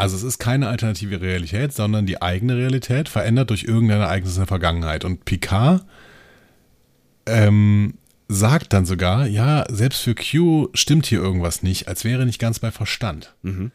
Also 0.00 0.16
es 0.16 0.22
ist 0.22 0.38
keine 0.38 0.68
alternative 0.68 1.20
Realität, 1.20 1.74
sondern 1.74 2.06
die 2.06 2.22
eigene 2.22 2.56
Realität 2.56 3.10
verändert 3.10 3.50
durch 3.50 3.64
irgendein 3.64 4.00
Ereignis 4.00 4.32
in 4.32 4.40
der 4.40 4.46
Vergangenheit. 4.46 5.04
Und 5.04 5.26
Picard 5.26 5.84
ähm, 7.26 7.94
sagt 8.30 8.72
dann 8.72 8.86
sogar, 8.86 9.26
ja, 9.26 9.66
selbst 9.68 10.02
für 10.02 10.14
Q 10.14 10.68
stimmt 10.72 11.06
hier 11.06 11.20
irgendwas 11.20 11.64
nicht, 11.64 11.88
als 11.88 12.04
wäre 12.04 12.24
nicht 12.24 12.38
ganz 12.38 12.60
bei 12.60 12.70
Verstand. 12.70 13.34
Mhm. 13.42 13.72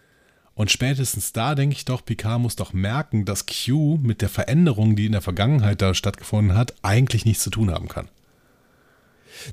Und 0.54 0.72
spätestens 0.72 1.34
da 1.34 1.56
denke 1.56 1.76
ich 1.76 1.84
doch, 1.84 2.06
Picard 2.06 2.40
muss 2.40 2.56
doch 2.56 2.72
merken, 2.72 3.26
dass 3.26 3.46
Q 3.46 4.00
mit 4.02 4.22
der 4.22 4.30
Veränderung, 4.30 4.96
die 4.96 5.08
in 5.08 5.12
der 5.12 5.22
Vergangenheit 5.22 5.82
da 5.82 5.94
stattgefunden 5.94 6.58
hat, 6.58 6.74
eigentlich 6.82 7.26
nichts 7.26 7.44
zu 7.44 7.50
tun 7.50 7.70
haben 7.70 7.90
kann. 7.90 8.08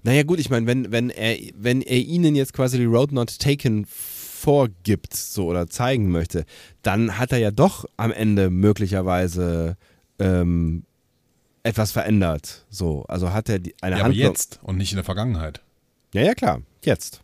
Naja 0.05 0.23
gut, 0.23 0.39
ich 0.39 0.49
meine, 0.49 0.69
wenn, 0.69 0.93
wenn, 0.93 1.11
er, 1.11 1.37
wenn 1.57 1.83
er 1.83 1.99
ihnen 1.99 2.37
jetzt 2.37 2.53
quasi 2.53 2.79
die 2.79 2.85
Road 2.85 3.11
Not 3.11 3.41
Taken 3.41 3.85
vorgibt, 3.89 5.15
so 5.15 5.47
oder 5.47 5.67
zeigen 5.67 6.13
möchte, 6.13 6.45
dann 6.83 7.19
hat 7.19 7.33
er 7.33 7.39
ja 7.39 7.51
doch 7.51 7.87
am 7.97 8.13
Ende 8.13 8.51
möglicherweise 8.51 9.77
ähm, 10.21 10.85
etwas 11.63 11.93
verändert. 11.93 12.65
So, 12.71 13.05
also 13.05 13.33
hat 13.33 13.49
er 13.49 13.59
die, 13.59 13.75
eine 13.81 13.99
ja, 13.99 14.05
Handlung. 14.05 14.25
aber 14.25 14.33
jetzt 14.33 14.61
und 14.63 14.77
nicht 14.77 14.93
in 14.93 14.97
der 14.97 15.05
Vergangenheit. 15.05 15.61
Ja, 16.15 16.23
ja, 16.23 16.35
klar, 16.35 16.63
jetzt. 16.85 17.21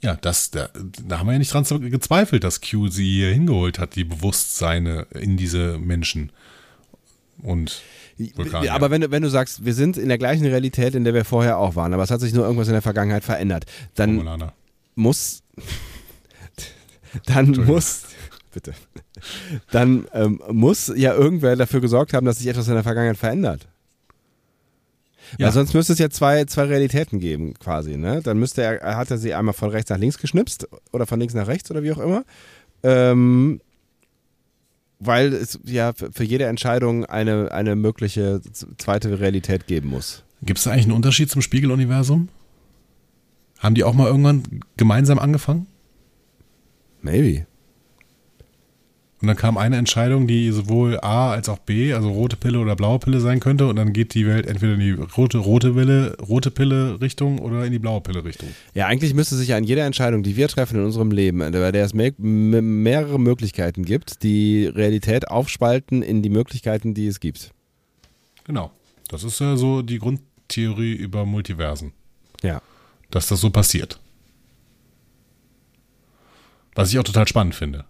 Ja, 0.00 0.14
das, 0.14 0.50
da, 0.50 0.68
da 1.04 1.18
haben 1.18 1.26
wir 1.26 1.32
ja 1.32 1.38
nicht 1.38 1.52
dran 1.52 1.64
gezweifelt, 1.90 2.44
dass 2.44 2.60
Q 2.60 2.88
sie 2.88 3.04
hier 3.04 3.32
hingeholt 3.32 3.80
hat, 3.80 3.96
die 3.96 4.04
Bewusstseine 4.04 5.06
in 5.12 5.36
diese 5.36 5.78
Menschen 5.78 6.30
und 7.42 7.82
Vulkanier. 8.36 8.74
Aber 8.74 8.90
wenn 8.90 9.00
du, 9.00 9.10
wenn 9.10 9.22
du 9.22 9.30
sagst, 9.30 9.64
wir 9.64 9.74
sind 9.74 9.96
in 9.96 10.08
der 10.08 10.18
gleichen 10.18 10.46
Realität, 10.46 10.94
in 10.94 11.04
der 11.04 11.14
wir 11.14 11.24
vorher 11.24 11.58
auch 11.58 11.74
waren, 11.74 11.92
aber 11.94 12.02
es 12.04 12.10
hat 12.10 12.20
sich 12.20 12.32
nur 12.32 12.44
irgendwas 12.44 12.68
in 12.68 12.74
der 12.74 12.82
Vergangenheit 12.82 13.24
verändert, 13.24 13.66
dann 13.94 14.10
Romulaner. 14.10 14.52
muss 14.94 15.42
dann 17.26 17.50
muss, 17.66 18.02
bitte, 18.58 18.74
dann 19.70 20.06
ähm, 20.12 20.42
muss 20.50 20.92
ja 20.94 21.14
irgendwer 21.14 21.54
dafür 21.56 21.80
gesorgt 21.80 22.12
haben, 22.12 22.26
dass 22.26 22.38
sich 22.38 22.48
etwas 22.48 22.68
in 22.68 22.74
der 22.74 22.82
Vergangenheit 22.82 23.16
verändert. 23.16 23.68
Ja. 25.36 25.46
Weil 25.46 25.52
sonst 25.52 25.74
müsste 25.74 25.92
es 25.92 25.98
ja 25.98 26.08
zwei, 26.10 26.44
zwei 26.46 26.64
Realitäten 26.64 27.20
geben, 27.20 27.54
quasi, 27.54 27.96
ne? 27.96 28.22
Dann 28.22 28.38
müsste 28.38 28.62
er, 28.62 28.96
hat 28.96 29.10
er 29.10 29.18
sie 29.18 29.34
einmal 29.34 29.52
von 29.52 29.68
rechts 29.70 29.90
nach 29.90 29.98
links 29.98 30.18
geschnipst 30.18 30.66
oder 30.90 31.06
von 31.06 31.20
links 31.20 31.34
nach 31.34 31.46
rechts 31.46 31.70
oder 31.70 31.82
wie 31.82 31.92
auch 31.92 31.98
immer. 31.98 32.24
Ähm, 32.82 33.60
weil 35.00 35.32
es 35.32 35.60
ja 35.64 35.92
für 35.92 36.24
jede 36.24 36.46
Entscheidung 36.46 37.04
eine, 37.04 37.52
eine 37.52 37.76
mögliche 37.76 38.40
zweite 38.78 39.20
Realität 39.20 39.66
geben 39.66 39.90
muss. 39.90 40.24
Gibt 40.42 40.58
es 40.58 40.64
da 40.64 40.72
eigentlich 40.72 40.86
einen 40.86 40.94
Unterschied 40.94 41.30
zum 41.30 41.42
Spiegeluniversum? 41.42 42.28
Haben 43.58 43.74
die 43.74 43.84
auch 43.84 43.94
mal 43.94 44.06
irgendwann 44.06 44.42
gemeinsam 44.76 45.18
angefangen? 45.18 45.66
Maybe. 47.02 47.46
Und 49.20 49.26
dann 49.26 49.36
kam 49.36 49.58
eine 49.58 49.76
Entscheidung, 49.76 50.28
die 50.28 50.50
sowohl 50.52 51.00
A 51.00 51.32
als 51.32 51.48
auch 51.48 51.58
B, 51.58 51.92
also 51.92 52.08
rote 52.10 52.36
Pille 52.36 52.60
oder 52.60 52.76
blaue 52.76 53.00
Pille 53.00 53.20
sein 53.20 53.40
könnte. 53.40 53.66
Und 53.66 53.74
dann 53.74 53.92
geht 53.92 54.14
die 54.14 54.26
Welt 54.26 54.46
entweder 54.46 54.74
in 54.74 54.80
die 54.80 54.92
rote, 54.92 55.38
rote 55.38 55.74
Wille, 55.74 56.16
rote 56.20 56.52
Pille 56.52 57.00
Richtung 57.00 57.40
oder 57.40 57.64
in 57.64 57.72
die 57.72 57.80
blaue 57.80 58.00
Pille 58.00 58.24
Richtung. 58.24 58.48
Ja, 58.74 58.86
eigentlich 58.86 59.14
müsste 59.14 59.34
sich 59.34 59.54
an 59.54 59.64
jeder 59.64 59.84
Entscheidung, 59.84 60.22
die 60.22 60.36
wir 60.36 60.46
treffen 60.46 60.76
in 60.76 60.84
unserem 60.84 61.10
Leben, 61.10 61.40
bei 61.40 61.72
der 61.72 61.84
es 61.84 61.94
mehr, 61.94 62.12
mehrere 62.18 63.18
Möglichkeiten 63.18 63.84
gibt, 63.84 64.22
die 64.22 64.66
Realität 64.66 65.28
aufspalten 65.28 66.02
in 66.02 66.22
die 66.22 66.30
Möglichkeiten, 66.30 66.94
die 66.94 67.08
es 67.08 67.18
gibt. 67.18 67.50
Genau. 68.44 68.70
Das 69.08 69.24
ist 69.24 69.40
ja 69.40 69.56
so 69.56 69.82
die 69.82 69.98
Grundtheorie 69.98 70.92
über 70.92 71.24
Multiversen. 71.26 71.92
Ja. 72.42 72.62
Dass 73.10 73.26
das 73.26 73.40
so 73.40 73.50
passiert. 73.50 73.98
Was 76.76 76.92
ich 76.92 76.98
auch 77.00 77.04
total 77.04 77.26
spannend 77.26 77.56
finde. 77.56 77.84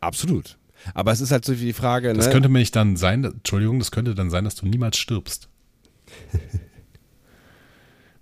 Absolut. 0.00 0.58
Aber 0.94 1.12
es 1.12 1.20
ist 1.20 1.30
halt 1.30 1.44
so 1.44 1.58
wie 1.60 1.66
die 1.66 1.72
Frage. 1.72 2.12
Das 2.14 2.26
ne? 2.26 2.32
könnte 2.32 2.48
nämlich 2.48 2.70
dann 2.70 2.96
sein, 2.96 3.24
Entschuldigung, 3.24 3.78
das 3.78 3.90
könnte 3.90 4.14
dann 4.14 4.30
sein, 4.30 4.44
dass 4.44 4.54
du 4.54 4.66
niemals 4.66 4.96
stirbst. 4.96 5.48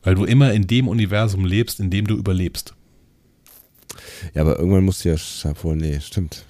Weil 0.03 0.15
du 0.15 0.25
immer 0.25 0.53
in 0.53 0.67
dem 0.67 0.89
Universum 0.89 1.45
lebst, 1.45 1.81
in 1.81 1.91
dem 1.91 2.07
du 2.07 2.17
überlebst. 2.17 2.75
Ja, 4.35 4.43
aber 4.43 4.59
irgendwann 4.59 4.85
musst 4.85 5.05
du 5.05 5.11
ja 5.11 5.17
wohl, 5.63 5.77
nee, 5.77 6.01
stimmt. 6.01 6.45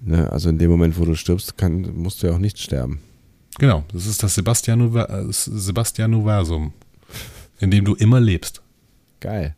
Ne, 0.00 0.30
also 0.30 0.48
in 0.48 0.58
dem 0.58 0.70
Moment, 0.70 0.98
wo 0.98 1.04
du 1.04 1.16
stirbst, 1.16 1.58
kann, 1.58 1.92
musst 1.94 2.22
du 2.22 2.28
ja 2.28 2.34
auch 2.34 2.38
nicht 2.38 2.58
sterben. 2.58 3.00
Genau, 3.58 3.84
das 3.92 4.06
ist 4.06 4.22
das 4.22 4.36
Sebastian-Universum, 4.36 6.72
in 7.58 7.70
dem 7.72 7.84
du 7.84 7.96
immer 7.96 8.20
lebst. 8.20 8.62
Geil. 9.18 9.56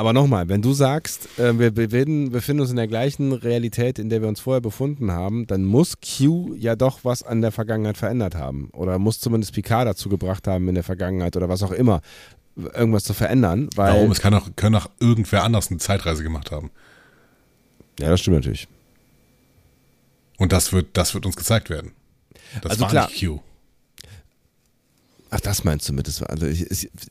Aber 0.00 0.14
nochmal, 0.14 0.48
wenn 0.48 0.62
du 0.62 0.72
sagst, 0.72 1.38
äh, 1.38 1.58
wir 1.58 1.72
befinden, 1.72 2.30
befinden 2.30 2.62
uns 2.62 2.70
in 2.70 2.76
der 2.76 2.88
gleichen 2.88 3.34
Realität, 3.34 3.98
in 3.98 4.08
der 4.08 4.22
wir 4.22 4.28
uns 4.28 4.40
vorher 4.40 4.62
befunden 4.62 5.12
haben, 5.12 5.46
dann 5.46 5.66
muss 5.66 5.96
Q 6.00 6.54
ja 6.54 6.74
doch 6.74 7.00
was 7.02 7.22
an 7.22 7.42
der 7.42 7.52
Vergangenheit 7.52 7.98
verändert 7.98 8.34
haben. 8.34 8.70
Oder 8.72 8.98
muss 8.98 9.20
zumindest 9.20 9.52
Picard 9.52 9.86
dazu 9.86 10.08
gebracht 10.08 10.48
haben, 10.48 10.66
in 10.70 10.74
der 10.74 10.84
Vergangenheit 10.84 11.36
oder 11.36 11.50
was 11.50 11.62
auch 11.62 11.70
immer, 11.70 12.00
irgendwas 12.56 13.04
zu 13.04 13.12
verändern. 13.12 13.68
Weil 13.76 13.92
Warum? 13.92 14.10
Es 14.10 14.22
kann 14.22 14.32
auch, 14.32 14.48
können 14.56 14.76
auch 14.76 14.88
irgendwer 15.00 15.44
anders 15.44 15.70
eine 15.70 15.76
Zeitreise 15.76 16.22
gemacht 16.22 16.50
haben. 16.50 16.70
Ja, 17.98 18.08
das 18.08 18.20
stimmt 18.20 18.36
natürlich. 18.36 18.68
Und 20.38 20.52
das 20.52 20.72
wird, 20.72 20.86
das 20.94 21.12
wird 21.12 21.26
uns 21.26 21.36
gezeigt 21.36 21.68
werden. 21.68 21.92
Das 22.62 22.70
also 22.70 22.84
war 22.84 22.88
klar, 22.88 23.08
nicht 23.10 23.20
Q. 23.20 23.40
Ach, 25.30 25.40
das 25.40 25.62
meinst 25.62 25.88
du 25.88 25.92
mit? 25.92 26.08
Das 26.08 26.20
war, 26.20 26.30
also 26.30 26.46
es, 26.46 26.60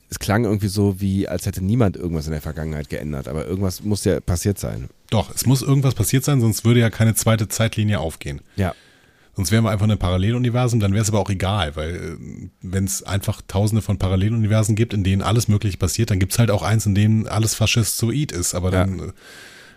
es, 0.10 0.20
klang 0.20 0.44
irgendwie 0.44 0.68
so, 0.68 1.00
wie 1.00 1.28
als 1.28 1.46
hätte 1.46 1.64
niemand 1.64 1.96
irgendwas 1.96 2.26
in 2.26 2.34
der 2.34 2.42
Vergangenheit 2.42 2.90
geändert, 2.90 3.30
aber 3.30 3.46
irgendwas 3.46 3.84
muss 3.84 4.04
ja 4.04 4.20
passiert 4.20 4.60
sein. 4.60 4.90
Doch, 5.10 5.34
es 5.34 5.46
muss 5.46 5.62
irgendwas 5.62 5.96
passiert 5.96 6.26
sein, 6.26 6.42
sonst 6.42 6.66
würde 6.66 6.82
ja 6.82 6.90
keine 6.90 7.16
zweite 7.16 7.48
Zeitlinie 7.48 8.00
aufgehen. 8.00 8.42
Ja. 8.58 8.76
Sonst 9.36 9.54
wären 9.54 9.64
wir 9.64 9.72
einfach 9.72 9.88
ein 9.88 9.98
Paralleluniversum, 9.98 10.82
dann 10.82 10.92
wäre 10.92 11.02
es 11.02 11.08
aber 11.08 11.20
auch 11.20 11.30
egal, 11.30 11.78
weil 11.78 11.96
äh, 11.96 12.50
wenn 12.62 12.84
es 12.84 13.04
einfach 13.04 13.42
tausende 13.48 13.82
von 13.82 13.98
Paralleluniversen 13.98 14.76
gibt, 14.76 14.94
in 14.94 15.06
denen 15.06 15.22
alles 15.22 15.48
Mögliche 15.48 15.78
passiert, 15.78 16.12
dann 16.12 16.20
gibt 16.20 16.34
es 16.34 16.40
halt 16.40 16.52
auch 16.52 16.62
eins, 16.62 16.86
in 16.86 16.96
dem 16.96 17.26
alles 17.26 17.56
faschistoid 17.56 18.34
ist, 18.34 18.54
aber 18.54 18.70
dann, 18.70 19.00
ja. 19.00 19.06
Äh, 19.06 19.12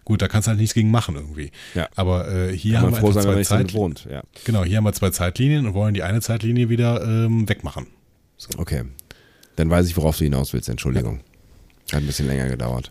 gut, 0.05 0.20
da 0.20 0.27
kannst 0.27 0.48
du 0.48 0.51
halt 0.51 0.59
nichts 0.59 0.74
gegen 0.74 0.90
machen 0.90 1.14
irgendwie. 1.14 1.52
Ja. 1.74 1.89
Aber 1.94 2.28
äh, 2.28 2.56
hier 2.56 2.74
Kann 2.81 2.97
haben 2.97 3.14
wir 3.14 3.23
zwei 3.23 3.43
Zeitlinien. 3.44 3.94
Ja. 4.10 4.23
Genau, 4.44 4.64
hier 4.64 4.78
haben 4.78 4.85
wir 4.85 4.94
zwei 4.94 5.10
Zeitlinien 5.10 5.64
und 5.64 5.74
wollen 5.74 5.94
die 5.94 6.02
eine 6.02 6.20
Zeitlinie 6.20 6.69
wieder 6.69 7.05
ähm, 7.05 7.48
wegmachen. 7.48 7.86
So. 8.43 8.59
Okay. 8.59 8.85
Dann 9.56 9.70
weiß 9.70 9.86
ich, 9.86 9.97
worauf 9.97 10.19
du 10.19 10.24
hinaus 10.24 10.52
willst. 10.52 10.69
Entschuldigung. 10.69 11.20
Ja. 11.89 11.97
Hat 11.97 12.02
ein 12.02 12.06
bisschen 12.06 12.27
länger 12.27 12.48
gedauert. 12.48 12.90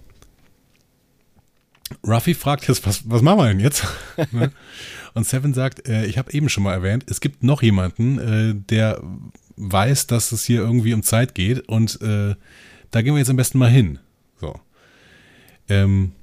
Ruffy 2.07 2.34
fragt 2.34 2.68
jetzt, 2.68 2.86
was, 2.86 3.10
was 3.10 3.22
machen 3.22 3.40
wir 3.40 3.48
denn 3.48 3.60
jetzt? 3.60 3.86
Ne? 4.32 4.52
Und 5.14 5.28
Seven 5.28 5.53
sagt, 5.53 5.90
äh, 5.90 6.06
ich 6.06 6.18
habe 6.18 6.32
eben 6.32 6.48
schon 6.48 6.64
mal 6.64 6.72
erwähnt, 6.72 7.03
es 7.10 7.19
gibt 7.19 7.44
noch 7.44 7.61
jemanden, 7.61 8.18
äh, 8.18 8.56
der 8.56 9.02
weiß, 9.57 10.07
dass 10.07 10.32
es 10.32 10.45
hier 10.45 10.61
irgendwie 10.61 10.94
um 10.94 11.03
Zeit 11.03 11.36
geht 11.36 11.68
und 11.68 12.02
äh, 12.02 12.36
da 12.91 13.02
gehen 13.02 13.14
wir 13.14 13.19
jetzt 13.19 13.30
am 13.30 13.36
besten 13.36 13.57
mal 13.57 13.69
hin. 13.69 13.99
So. 14.40 14.57
Ähm, 15.68 16.14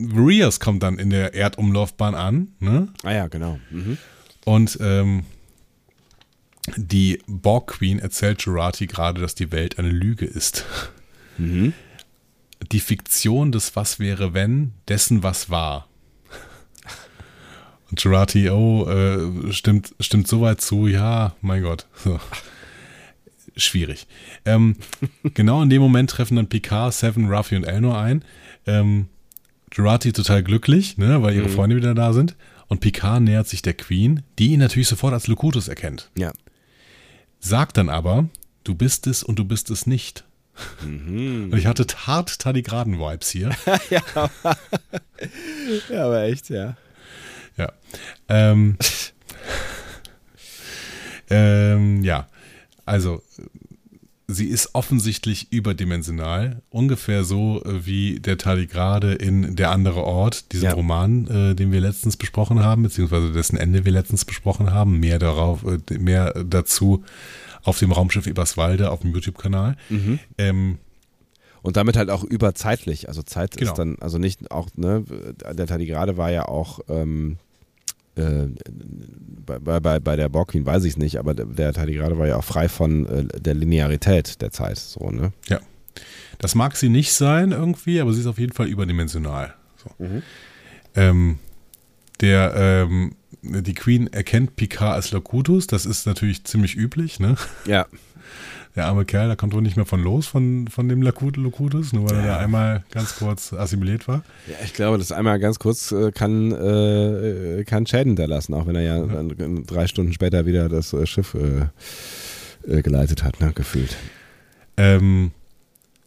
Rias 0.00 0.60
kommt 0.60 0.84
dann 0.84 1.00
in 1.00 1.10
der 1.10 1.34
Erdumlaufbahn 1.34 2.14
an. 2.14 2.48
Ne? 2.60 2.88
Ah 3.02 3.12
ja, 3.12 3.26
genau. 3.26 3.58
Mhm. 3.70 3.98
Und 4.44 4.78
ähm, 4.80 5.24
die 6.76 7.20
Borg 7.26 7.68
Queen 7.68 7.98
erzählt 7.98 8.42
Jurati 8.42 8.86
gerade, 8.86 9.20
dass 9.20 9.34
die 9.34 9.52
Welt 9.52 9.78
eine 9.78 9.90
Lüge 9.90 10.26
ist. 10.26 10.64
Mhm. 11.38 11.72
Die 12.72 12.80
Fiktion 12.80 13.52
des 13.52 13.74
Was 13.76 13.98
wäre 13.98 14.34
wenn, 14.34 14.72
dessen 14.88 15.22
was 15.22 15.50
war. 15.50 15.88
Und 17.90 18.02
Jurati, 18.02 18.50
oh, 18.50 18.88
äh, 18.88 19.52
stimmt, 19.52 19.94
stimmt 19.98 20.28
soweit 20.28 20.60
zu, 20.60 20.86
ja, 20.86 21.34
mein 21.40 21.62
Gott. 21.62 21.86
So. 21.96 22.20
Schwierig. 23.56 24.06
Ähm, 24.44 24.76
genau 25.34 25.62
in 25.62 25.70
dem 25.70 25.82
Moment 25.82 26.10
treffen 26.10 26.36
dann 26.36 26.48
Picard, 26.48 26.94
Seven, 26.94 27.28
Ruffy 27.28 27.56
und 27.56 27.64
Elnor 27.64 27.98
ein. 27.98 28.24
Ähm, 28.66 29.08
Jurati 29.72 30.12
total 30.12 30.42
glücklich, 30.42 30.98
ne, 30.98 31.22
weil 31.22 31.34
ihre 31.34 31.48
mhm. 31.48 31.52
Freunde 31.52 31.76
wieder 31.76 31.94
da 31.94 32.12
sind. 32.12 32.36
Und 32.68 32.80
Picard 32.80 33.22
nähert 33.22 33.48
sich 33.48 33.62
der 33.62 33.74
Queen, 33.74 34.22
die 34.38 34.52
ihn 34.52 34.60
natürlich 34.60 34.88
sofort 34.88 35.12
als 35.12 35.26
Locutus 35.26 35.66
erkennt. 35.66 36.10
Ja. 36.16 36.32
Sagt 37.40 37.78
dann 37.78 37.88
aber, 37.88 38.28
du 38.64 38.74
bist 38.74 39.06
es 39.06 39.22
und 39.22 39.38
du 39.38 39.44
bist 39.44 39.70
es 39.70 39.86
nicht. 39.86 40.24
Mhm. 40.82 41.50
Und 41.50 41.58
ich 41.58 41.66
hatte 41.66 41.86
hart 42.06 42.38
Tardigraden-Vibes 42.38 43.30
hier. 43.30 43.50
ja, 43.90 44.02
aber, 44.14 44.58
ja, 45.88 46.04
aber 46.04 46.22
echt, 46.24 46.50
ja. 46.50 46.76
Ja. 47.56 47.72
Ähm, 48.28 48.76
ähm, 51.30 52.02
ja, 52.02 52.28
also 52.84 53.22
sie 54.34 54.46
ist 54.46 54.74
offensichtlich 54.74 55.52
überdimensional, 55.52 56.62
ungefähr 56.70 57.24
so 57.24 57.62
äh, 57.64 57.86
wie 57.86 58.20
der 58.20 58.38
Tardigrade 58.38 59.14
in 59.14 59.56
Der 59.56 59.70
andere 59.70 60.04
Ort, 60.04 60.52
diesem 60.52 60.70
ja. 60.70 60.74
Roman, 60.74 61.26
äh, 61.26 61.54
den 61.54 61.72
wir 61.72 61.80
letztens 61.80 62.16
besprochen 62.16 62.62
haben, 62.62 62.82
beziehungsweise 62.82 63.32
dessen 63.32 63.56
Ende 63.56 63.84
wir 63.84 63.92
letztens 63.92 64.24
besprochen 64.24 64.72
haben. 64.72 64.98
Mehr 65.00 65.18
darauf, 65.18 65.64
äh, 65.64 65.98
mehr 65.98 66.32
dazu 66.44 67.04
auf 67.62 67.78
dem 67.78 67.92
Raumschiff 67.92 68.26
Eberswalde 68.26 68.90
auf 68.90 69.00
dem 69.00 69.12
YouTube-Kanal. 69.12 69.76
Mhm. 69.88 70.18
Ähm, 70.38 70.78
und 71.62 71.76
damit 71.76 71.96
halt 71.96 72.10
auch 72.10 72.24
überzeitlich. 72.24 73.08
Also 73.08 73.22
Zeit 73.22 73.56
genau. 73.56 73.70
ist 73.70 73.78
dann, 73.78 73.96
also 74.00 74.18
nicht 74.18 74.50
auch, 74.50 74.68
ne, 74.76 75.04
der 75.52 75.66
Tardigrade 75.66 76.16
war 76.16 76.30
ja 76.30 76.46
auch 76.46 76.80
ähm, 76.88 77.36
äh, 78.16 78.48
bei, 79.46 79.80
bei, 79.80 80.00
bei 80.00 80.16
der 80.16 80.28
Borgqueen 80.28 80.66
weiß 80.66 80.84
ich 80.84 80.92
es 80.92 80.98
nicht, 80.98 81.18
aber 81.18 81.34
der, 81.34 81.46
der 81.46 81.72
Tardigrade 81.72 82.18
war 82.18 82.26
ja 82.26 82.36
auch 82.36 82.44
frei 82.44 82.68
von 82.68 83.06
äh, 83.06 83.24
der 83.40 83.54
Linearität 83.54 84.40
der 84.40 84.50
Zeit. 84.50 84.78
So, 84.78 85.10
ne? 85.10 85.32
Ja. 85.48 85.60
Das 86.38 86.54
mag 86.54 86.76
sie 86.76 86.88
nicht 86.88 87.12
sein 87.12 87.52
irgendwie, 87.52 88.00
aber 88.00 88.12
sie 88.12 88.20
ist 88.20 88.26
auf 88.26 88.38
jeden 88.38 88.52
Fall 88.52 88.68
überdimensional. 88.68 89.54
So. 89.76 90.04
Mhm. 90.04 90.22
Ähm, 90.94 91.38
der, 92.20 92.54
ähm, 92.54 93.14
die 93.42 93.74
Queen 93.74 94.12
erkennt 94.12 94.56
Picard 94.56 94.94
als 94.94 95.12
Locutus, 95.12 95.66
das 95.66 95.86
ist 95.86 96.06
natürlich 96.06 96.44
ziemlich 96.44 96.76
üblich, 96.76 97.20
ne? 97.20 97.36
Ja 97.66 97.86
der 98.76 98.86
arme 98.86 99.04
Kerl, 99.04 99.28
da 99.28 99.36
kommt 99.36 99.52
wohl 99.52 99.62
nicht 99.62 99.76
mehr 99.76 99.86
von 99.86 100.02
los, 100.02 100.26
von, 100.26 100.68
von 100.68 100.88
dem 100.88 101.02
Locutus, 101.02 101.92
nur 101.92 102.08
weil 102.08 102.16
ja. 102.16 102.22
er 102.22 102.26
da 102.28 102.38
einmal 102.38 102.84
ganz 102.90 103.16
kurz 103.16 103.52
assimiliert 103.52 104.06
war. 104.06 104.22
Ja, 104.46 104.56
ich 104.64 104.74
glaube, 104.74 104.98
das 104.98 105.10
einmal 105.10 105.40
ganz 105.40 105.58
kurz 105.58 105.90
äh, 105.92 106.12
kann, 106.12 106.52
äh, 106.52 107.64
kann 107.64 107.86
Schäden 107.86 108.10
hinterlassen, 108.10 108.54
auch 108.54 108.66
wenn 108.66 108.76
er 108.76 108.82
ja, 108.82 109.04
ja. 109.04 109.22
Drei 109.66 109.86
Stunden 109.86 110.12
später 110.12 110.46
wieder 110.46 110.68
das 110.68 110.92
äh, 110.92 111.06
Schiff 111.06 111.34
äh, 111.34 111.66
äh, 112.68 112.82
geleitet 112.82 113.24
hat, 113.24 113.40
ne, 113.40 113.52
gefühlt. 113.52 113.96
Ähm, 114.76 115.32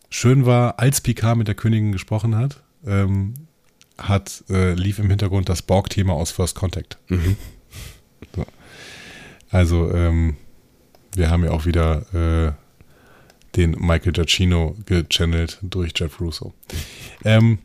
schön 0.10 0.46
war, 0.46 0.80
als 0.80 1.02
Picard 1.02 1.38
mit 1.38 1.48
der 1.48 1.56
Königin 1.56 1.92
gesprochen 1.92 2.38
hat, 2.38 2.62
ähm, 2.86 3.34
hat 3.98 4.44
äh, 4.50 4.74
lief 4.74 5.00
im 5.00 5.10
Hintergrund 5.10 5.50
das 5.50 5.62
Borg-Thema 5.62 6.14
aus 6.14 6.32
First 6.32 6.56
Contact. 6.56 6.98
Mhm. 7.10 7.36
So. 8.36 8.46
Also, 9.52 9.92
ähm, 9.94 10.38
wir 11.18 11.30
haben 11.30 11.44
ja 11.44 11.52
auch 11.52 11.66
wieder 11.66 12.14
äh, 12.14 12.52
den 13.56 13.72
Michael 13.72 14.14
Giacchino 14.14 14.76
gechannelt 14.86 15.60
durch 15.62 15.94
Jeff 15.96 16.20
Russo. 16.20 16.54
Ähm, 17.24 17.60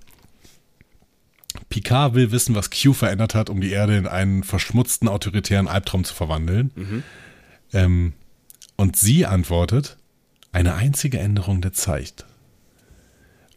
Picard 1.69 2.15
will 2.15 2.31
wissen, 2.31 2.55
was 2.55 2.71
Q 2.71 2.93
verändert 2.93 3.35
hat, 3.35 3.51
um 3.51 3.61
die 3.61 3.71
Erde 3.71 3.97
in 3.97 4.07
einen 4.07 4.45
verschmutzten, 4.45 5.09
autoritären 5.09 5.69
Albtraum 5.69 6.05
zu 6.05 6.15
verwandeln. 6.15 6.71
Mhm. 6.75 7.03
Ähm, 7.73 8.13
und 8.77 8.97
sie 8.97 9.27
antwortet, 9.27 9.97
eine 10.53 10.75
einzige 10.75 11.19
Änderung 11.19 11.61
der 11.61 11.73
Zeit. 11.73 12.25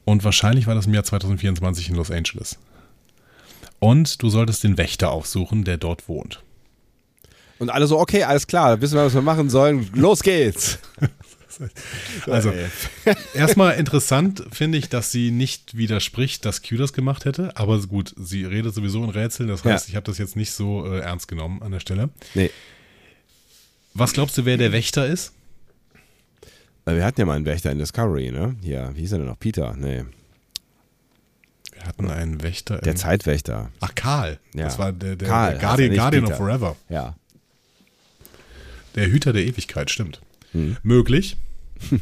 Und 0.04 0.24
wahrscheinlich 0.24 0.68
war 0.68 0.76
das 0.76 0.88
im 0.88 0.94
Jahr 0.94 1.04
2024 1.04 1.90
in 1.90 1.96
Los 1.96 2.12
Angeles. 2.12 2.58
Und 3.80 4.22
du 4.22 4.30
solltest 4.30 4.64
den 4.64 4.78
Wächter 4.78 5.12
aufsuchen, 5.12 5.64
der 5.64 5.78
dort 5.78 6.08
wohnt. 6.08 6.44
Und 7.62 7.70
alle 7.70 7.86
so, 7.86 8.00
okay, 8.00 8.24
alles 8.24 8.48
klar, 8.48 8.82
wissen 8.82 8.96
wir, 8.96 9.06
was 9.06 9.14
wir 9.14 9.22
machen 9.22 9.52
sollen. 9.52 9.88
Los 9.94 10.24
geht's. 10.24 10.80
Also, 12.26 12.52
erstmal 13.36 13.76
interessant 13.76 14.44
finde 14.52 14.80
ich, 14.80 14.90
dass 14.90 15.12
sie 15.12 15.30
nicht 15.30 15.78
widerspricht, 15.78 16.44
dass 16.46 16.64
Q 16.64 16.78
das 16.78 16.92
gemacht 16.92 17.26
hätte. 17.26 17.56
Aber 17.56 17.80
gut, 17.82 18.16
sie 18.18 18.46
redet 18.46 18.74
sowieso 18.74 19.04
in 19.04 19.12
Rätseln. 19.12 19.50
Das 19.50 19.64
heißt, 19.64 19.88
ja. 19.88 19.92
ich 19.92 19.96
habe 19.96 20.06
das 20.06 20.18
jetzt 20.18 20.36
nicht 20.36 20.54
so 20.54 20.92
äh, 20.92 21.02
ernst 21.02 21.28
genommen 21.28 21.62
an 21.62 21.72
der 21.72 21.80
Stelle. 21.80 22.10
Nee. 22.34 22.50
Was 23.94 24.14
glaubst 24.14 24.40
du, 24.40 24.46
wer 24.46 24.58
der 24.58 24.72
Wächter 24.72 25.06
ist? 25.06 25.34
Wir 26.86 27.06
hatten 27.06 27.20
ja 27.20 27.26
mal 27.28 27.36
einen 27.36 27.46
Wächter 27.46 27.72
in 27.72 27.78
Discovery, 27.78 28.32
ne? 28.32 28.56
Ja, 28.64 28.96
wie 28.96 29.02
hieß 29.02 29.12
er 29.12 29.18
denn 29.20 29.28
noch? 29.28 29.38
Peter? 29.38 29.76
Nee. 29.78 30.06
Wir 31.74 31.86
hatten 31.86 32.10
einen 32.10 32.42
Wächter. 32.42 32.80
Der 32.80 32.96
Zeitwächter. 32.96 33.70
Ach, 33.82 33.94
Karl. 33.94 34.40
Ja. 34.56 34.64
Das 34.64 34.80
war 34.80 34.92
der, 34.94 35.16
der, 35.16 35.28
Karl, 35.28 35.52
der 35.52 35.60
Guardian, 35.60 35.96
Guardian 35.96 36.26
of 36.26 36.38
Forever. 36.38 36.76
Ja. 36.90 37.16
Der 38.96 39.08
Hüter 39.08 39.34
der 39.34 39.46
Ewigkeit, 39.46 39.90
stimmt. 39.90 40.22
Hm. 40.52 40.78
Möglich. 40.84 41.38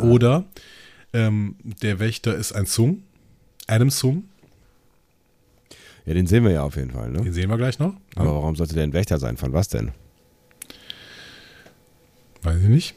Oder 0.00 0.44
ähm, 1.12 1.56
der 1.82 1.98
Wächter 1.98 2.34
ist 2.34 2.52
ein 2.52 2.66
Sung. 2.66 3.02
Adam 3.66 3.90
Sung. 3.90 4.24
Ja, 6.06 6.14
den 6.14 6.26
sehen 6.26 6.44
wir 6.44 6.50
ja 6.50 6.62
auf 6.62 6.76
jeden 6.76 6.90
Fall. 6.90 7.10
Ne? 7.10 7.22
Den 7.22 7.32
sehen 7.32 7.50
wir 7.50 7.56
gleich 7.56 7.78
noch. 7.78 7.94
Aber 8.16 8.34
warum 8.34 8.56
sollte 8.56 8.74
der 8.74 8.84
ein 8.84 8.92
Wächter 8.92 9.18
sein? 9.18 9.36
Von 9.36 9.52
was 9.52 9.68
denn? 9.68 9.92
Weiß 12.42 12.60
ich 12.60 12.68
nicht. 12.68 12.94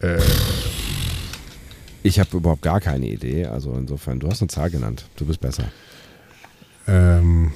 Äh. 0.01 0.20
Ich 2.05 2.20
habe 2.20 2.36
überhaupt 2.36 2.60
gar 2.60 2.82
keine 2.82 3.06
Idee. 3.06 3.47
Also 3.47 3.72
insofern, 3.72 4.20
du 4.20 4.28
hast 4.28 4.43
eine 4.43 4.48
Zahl 4.48 4.70
genannt. 4.70 5.06
Du 5.16 5.24
bist 5.24 5.40
besser. 5.40 5.64
Ähm, 6.86 7.51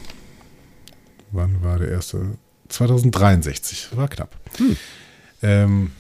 wann 1.33 1.63
war 1.63 1.79
der 1.79 1.91
erste? 1.91 2.39
2063. 2.71 3.91
War 3.95 4.09
knapp. 4.09 4.35
Hm. 4.57 4.77
Ähm, 5.43 5.91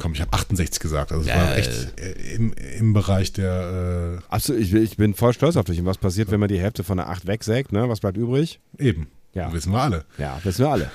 komm, 0.00 0.12
ich 0.12 0.20
habe 0.20 0.32
68 0.32 0.80
gesagt. 0.80 1.12
Also 1.12 1.22
es 1.22 1.28
ja, 1.28 1.36
war 1.36 1.56
echt 1.56 2.00
äh, 2.00 2.34
im, 2.34 2.52
im 2.52 2.92
Bereich 2.94 3.32
der. 3.32 4.18
Äh 4.20 4.34
Absolut, 4.34 4.60
ich, 4.60 4.74
ich, 4.74 4.96
bin 4.96 5.14
voll 5.14 5.32
stolz 5.32 5.56
auf 5.56 5.64
dich. 5.64 5.78
Und 5.78 5.86
was 5.86 5.98
passiert, 5.98 6.32
wenn 6.32 6.40
man 6.40 6.48
die 6.48 6.58
Hälfte 6.58 6.82
von 6.82 6.96
der 6.96 7.10
8 7.10 7.28
wegsägt? 7.28 7.70
Ne? 7.70 7.88
Was 7.88 8.00
bleibt 8.00 8.16
übrig? 8.16 8.58
Eben. 8.76 9.06
Ja. 9.34 9.52
Wissen 9.52 9.70
wir 9.70 9.82
alle. 9.82 10.04
Ja, 10.18 10.40
wissen 10.42 10.64
wir 10.64 10.70
alle. 10.72 10.90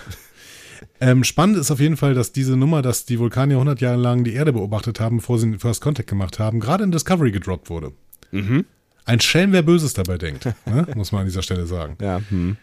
Ähm, 0.99 1.23
spannend 1.23 1.57
ist 1.57 1.71
auf 1.71 1.79
jeden 1.79 1.97
Fall, 1.97 2.13
dass 2.13 2.31
diese 2.31 2.57
Nummer, 2.57 2.81
dass 2.81 3.05
die 3.05 3.19
Vulkanier 3.19 3.55
100 3.55 3.81
Jahre 3.81 3.97
lang 3.97 4.23
die 4.23 4.33
Erde 4.33 4.53
beobachtet 4.53 4.99
haben, 4.99 5.17
bevor 5.17 5.39
sie 5.39 5.49
den 5.49 5.59
First 5.59 5.81
Contact 5.81 6.09
gemacht 6.09 6.39
haben, 6.39 6.59
gerade 6.59 6.83
in 6.83 6.91
Discovery 6.91 7.31
gedroppt 7.31 7.69
wurde. 7.69 7.91
Mhm. 8.31 8.65
Ein 9.05 9.19
Schelm, 9.21 9.53
wer 9.53 9.61
Böses 9.61 9.93
dabei 9.93 10.17
denkt, 10.17 10.45
ne? 10.65 10.87
muss 10.95 11.11
man 11.11 11.21
an 11.21 11.27
dieser 11.27 11.41
Stelle 11.41 11.65
sagen. 11.65 11.95
Ja. 12.01 12.21
Hm. 12.29 12.57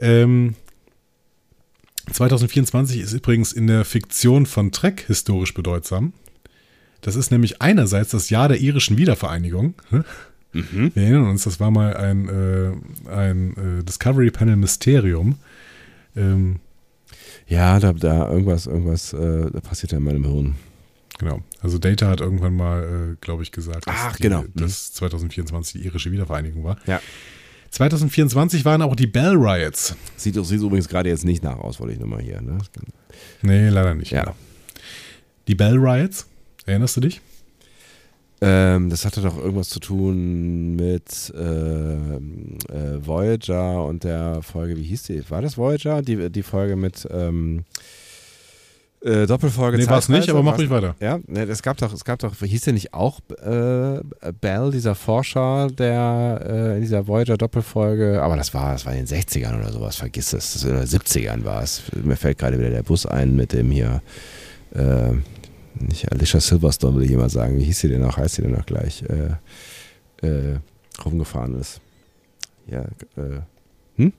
Ähm, 0.00 0.54
2024 2.12 3.00
ist 3.00 3.12
übrigens 3.12 3.52
in 3.52 3.66
der 3.66 3.84
Fiktion 3.84 4.46
von 4.46 4.72
Trek 4.72 5.04
historisch 5.06 5.54
bedeutsam. 5.54 6.12
Das 7.00 7.16
ist 7.16 7.30
nämlich 7.30 7.62
einerseits 7.62 8.10
das 8.10 8.30
Jahr 8.30 8.48
der 8.48 8.60
irischen 8.60 8.96
Wiedervereinigung. 8.96 9.74
Mhm. 10.52 10.92
Wir 10.94 11.02
erinnern 11.02 11.28
uns, 11.28 11.44
das 11.44 11.60
war 11.60 11.70
mal 11.70 11.96
ein, 11.96 12.28
äh, 12.28 13.10
ein 13.10 13.80
äh, 13.80 13.84
Discovery 13.84 14.30
Panel 14.30 14.56
Mysterium. 14.56 15.36
Ähm, 16.16 16.56
ja, 17.48 17.80
da, 17.80 17.92
da 17.92 18.30
irgendwas, 18.30 18.66
irgendwas, 18.66 19.12
äh, 19.12 19.50
da 19.50 19.60
passiert 19.60 19.92
ja 19.92 19.98
in 19.98 20.04
meinem 20.04 20.24
Hirn. 20.24 20.54
Genau. 21.18 21.40
Also 21.60 21.78
Data 21.78 22.06
hat 22.08 22.20
irgendwann 22.20 22.54
mal, 22.54 23.12
äh, 23.12 23.16
glaube 23.20 23.42
ich, 23.42 23.50
gesagt, 23.50 23.86
dass, 23.86 23.94
Ach, 23.96 24.16
die, 24.16 24.22
genau. 24.22 24.44
dass 24.54 24.92
2024 24.92 25.80
die 25.80 25.86
irische 25.86 26.12
Wiedervereinigung 26.12 26.62
war. 26.62 26.76
Ja. 26.86 27.00
2024 27.70 28.64
waren 28.64 28.82
auch 28.82 28.94
die 28.94 29.06
Bell 29.06 29.34
Riots. 29.34 29.96
Sieht, 30.16 30.34
sieht 30.34 30.60
übrigens 30.60 30.88
gerade 30.88 31.08
jetzt 31.08 31.24
nicht 31.24 31.42
nach 31.42 31.58
aus, 31.58 31.80
wollte 31.80 31.94
ich 31.94 32.00
nochmal 32.00 32.22
hier. 32.22 32.40
Ne? 32.40 32.58
Nee, 33.42 33.68
leider 33.68 33.94
nicht. 33.94 34.10
Ja. 34.12 34.22
Genau. 34.22 34.36
Die 35.48 35.54
Bell 35.54 35.76
Riots, 35.76 36.26
erinnerst 36.66 36.96
du 36.96 37.00
dich? 37.00 37.20
Ähm, 38.40 38.88
das 38.88 39.04
hatte 39.04 39.20
doch 39.20 39.36
irgendwas 39.36 39.68
zu 39.68 39.80
tun 39.80 40.76
mit 40.76 41.32
äh, 41.34 41.94
äh, 41.94 43.04
Voyager 43.04 43.84
und 43.84 44.04
der 44.04 44.42
Folge, 44.42 44.76
wie 44.76 44.84
hieß 44.84 45.04
die? 45.04 45.28
War 45.30 45.42
das 45.42 45.58
Voyager? 45.58 46.02
Die, 46.02 46.30
die 46.30 46.42
Folge 46.42 46.76
mit 46.76 47.06
ähm, 47.10 47.64
äh, 49.00 49.26
Doppelfolge 49.26 49.78
Nee, 49.78 49.86
war 49.86 49.98
es 49.98 50.08
nicht, 50.08 50.28
aber 50.28 50.42
mach 50.42 50.58
ruhig 50.58 50.70
weiter. 50.70 50.96
Ja, 51.00 51.20
ne, 51.26 51.44
es 51.44 51.62
gab 51.62 51.76
doch, 51.76 51.92
es 51.92 52.04
gab 52.04 52.18
doch, 52.18 52.34
hieß 52.34 52.62
der 52.62 52.72
nicht 52.72 52.94
auch 52.94 53.20
äh, 53.30 54.00
Bell, 54.40 54.70
dieser 54.72 54.94
Forscher, 54.94 55.68
der 55.68 56.40
äh, 56.44 56.74
in 56.76 56.80
dieser 56.80 57.06
Voyager-Doppelfolge, 57.06 58.20
aber 58.20 58.36
das 58.36 58.52
war, 58.54 58.72
das 58.72 58.86
war 58.86 58.94
in 58.94 59.04
den 59.04 59.06
60ern 59.06 59.58
oder 59.58 59.70
sowas, 59.70 59.96
vergiss 59.96 60.32
es, 60.32 60.54
das 60.54 60.64
in 60.64 60.74
den 60.74 60.84
70ern 60.84 61.44
war 61.44 61.62
es. 61.62 61.82
Mir 62.02 62.16
fällt 62.16 62.38
gerade 62.38 62.58
wieder 62.58 62.70
der 62.70 62.82
Bus 62.82 63.06
ein 63.06 63.36
mit 63.36 63.52
dem 63.52 63.70
hier, 63.70 64.02
äh, 64.74 65.12
nicht 65.80 66.10
Alicia 66.10 66.40
Silverstone, 66.40 66.96
will 66.96 67.04
ich 67.04 67.10
immer 67.10 67.28
sagen, 67.28 67.58
wie 67.58 67.64
hieß 67.64 67.80
sie 67.80 67.88
denn 67.88 68.02
noch, 68.02 68.16
heißt 68.16 68.36
sie 68.36 68.42
denn 68.42 68.52
noch 68.52 68.66
gleich, 68.66 69.02
äh, 69.02 70.26
äh, 70.26 70.58
rumgefahren 71.04 71.58
ist. 71.58 71.80
Ja, 72.66 72.82
äh, 73.16 73.40
hm? 73.96 74.12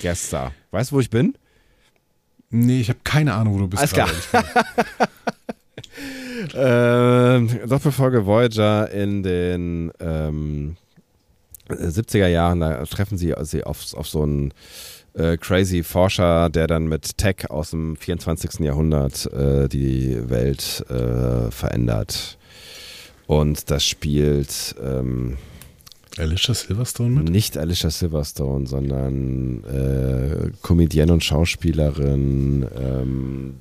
Guest 0.00 0.34
Weißt 0.70 0.90
du, 0.90 0.96
wo 0.96 1.00
ich 1.00 1.10
bin? 1.10 1.34
Nee, 2.50 2.80
ich 2.80 2.88
habe 2.88 3.00
keine 3.02 3.34
Ahnung, 3.34 3.54
wo 3.54 3.58
du 3.60 3.68
bist. 3.68 3.94
Alles 3.94 4.28
klar. 4.28 4.44
ähm, 7.36 7.48
Doppelfolge 7.66 8.26
Voyager 8.26 8.90
in 8.90 9.22
den 9.22 9.92
ähm, 10.00 10.76
70er 11.68 12.26
Jahren, 12.26 12.60
da 12.60 12.84
treffen 12.84 13.16
sie, 13.16 13.34
sie 13.42 13.64
auf, 13.64 13.94
auf 13.94 14.08
so 14.08 14.22
einen 14.22 14.52
äh, 15.14 15.36
crazy 15.36 15.82
Forscher, 15.82 16.50
der 16.50 16.66
dann 16.66 16.86
mit 16.86 17.18
Tech 17.18 17.50
aus 17.50 17.70
dem 17.70 17.96
24. 17.96 18.60
Jahrhundert 18.60 19.26
äh, 19.32 19.68
die 19.68 20.28
Welt 20.28 20.84
äh, 20.88 21.50
verändert. 21.50 22.38
Und 23.26 23.70
das 23.70 23.84
spielt 23.84 24.74
ähm, 24.82 25.36
Alicia 26.18 26.54
Silverstone 26.54 27.10
mit? 27.10 27.30
Nicht 27.30 27.56
Alicia 27.56 27.90
Silverstone, 27.90 28.66
sondern 28.66 29.64
äh, 29.64 30.50
Comedienne 30.60 31.12
und 31.12 31.24
Schauspielerin 31.24 32.66
ähm, 32.78 33.54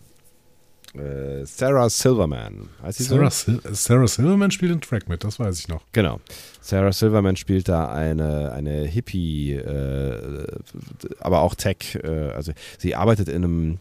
äh, 0.93 1.45
Sarah 1.45 1.89
Silverman. 1.89 2.69
Sarah, 2.89 3.29
so? 3.31 3.53
Sil 3.53 3.61
Sarah 3.71 4.07
Silverman 4.07 4.51
spielt 4.51 4.71
in 4.71 4.81
Track 4.81 5.07
mit, 5.07 5.23
das 5.23 5.39
weiß 5.39 5.59
ich 5.59 5.67
noch. 5.67 5.83
Genau. 5.93 6.19
Sarah 6.59 6.91
Silverman 6.91 7.37
spielt 7.37 7.69
da 7.69 7.91
eine, 7.91 8.51
eine 8.51 8.83
Hippie, 8.85 9.53
äh, 9.53 10.47
aber 11.19 11.41
auch 11.41 11.55
Tech. 11.55 11.99
Äh, 12.03 12.31
also 12.31 12.51
sie 12.77 12.95
arbeitet 12.95 13.29
in 13.29 13.43
einem. 13.43 13.79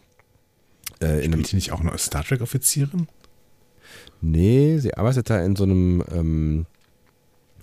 Äh, 1.01 1.25
in 1.25 1.33
spielt 1.33 1.47
sie 1.47 1.55
nicht 1.57 1.71
auch 1.71 1.83
noch 1.83 1.91
als 1.91 2.05
Star 2.05 2.23
Trek-Offizierin? 2.23 3.07
Nee, 4.21 4.77
sie 4.77 4.93
arbeitet 4.93 5.29
da 5.29 5.41
in 5.43 5.55
so 5.55 5.63
einem. 5.63 6.03
Ähm, 6.11 6.65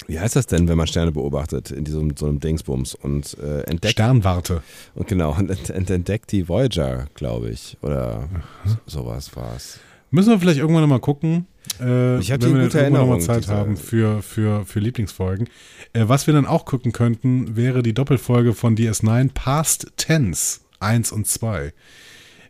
wie 0.09 0.19
heißt 0.19 0.35
das 0.37 0.47
denn, 0.47 0.69
wenn 0.69 0.79
man 0.79 0.87
Sterne 0.87 1.13
beobachtet 1.13 1.71
in 1.71 1.85
diesem 1.85 2.17
so 2.17 2.27
einem 2.27 2.41
Dingsbums 2.41 2.95
und 2.95 3.37
äh, 3.39 3.61
entdeckt 3.61 3.93
Sternwarte 3.93 4.63
und 4.95 5.07
genau 5.07 5.37
und 5.37 5.51
ent, 5.51 5.71
ent, 5.71 5.91
entdeckt 5.91 6.33
die 6.33 6.49
Voyager, 6.49 7.07
glaube 7.15 7.51
ich, 7.51 7.77
oder 7.83 8.29
mhm. 8.65 8.79
sowas 8.87 9.37
war 9.37 9.55
es. 9.55 9.79
Müssen 10.11 10.31
wir 10.31 10.41
vielleicht 10.41 10.59
irgendwann 10.59 10.83
nochmal 10.83 11.01
gucken. 11.01 11.47
Äh, 11.79 12.19
ich 12.21 12.31
wenn 12.31 12.41
wir 12.41 12.63
gute 12.63 12.81
Erinnerung, 12.81 13.11
noch 13.11 13.19
Zeit 13.19 13.49
haben 13.49 13.77
für, 13.77 14.23
für, 14.23 14.65
für 14.65 14.81
Lieblingsfolgen. 14.81 15.49
Äh, 15.93 16.05
was 16.07 16.27
wir 16.27 16.33
dann 16.33 16.47
auch 16.47 16.65
gucken 16.65 16.93
könnten, 16.93 17.57
wäre 17.57 17.83
die 17.83 17.93
Doppelfolge 17.93 18.55
von 18.55 18.77
DS9 18.77 19.33
Past 19.35 19.93
Tense 19.99 20.61
1 20.81 21.13
und 21.13 21.27
2. 21.27 21.75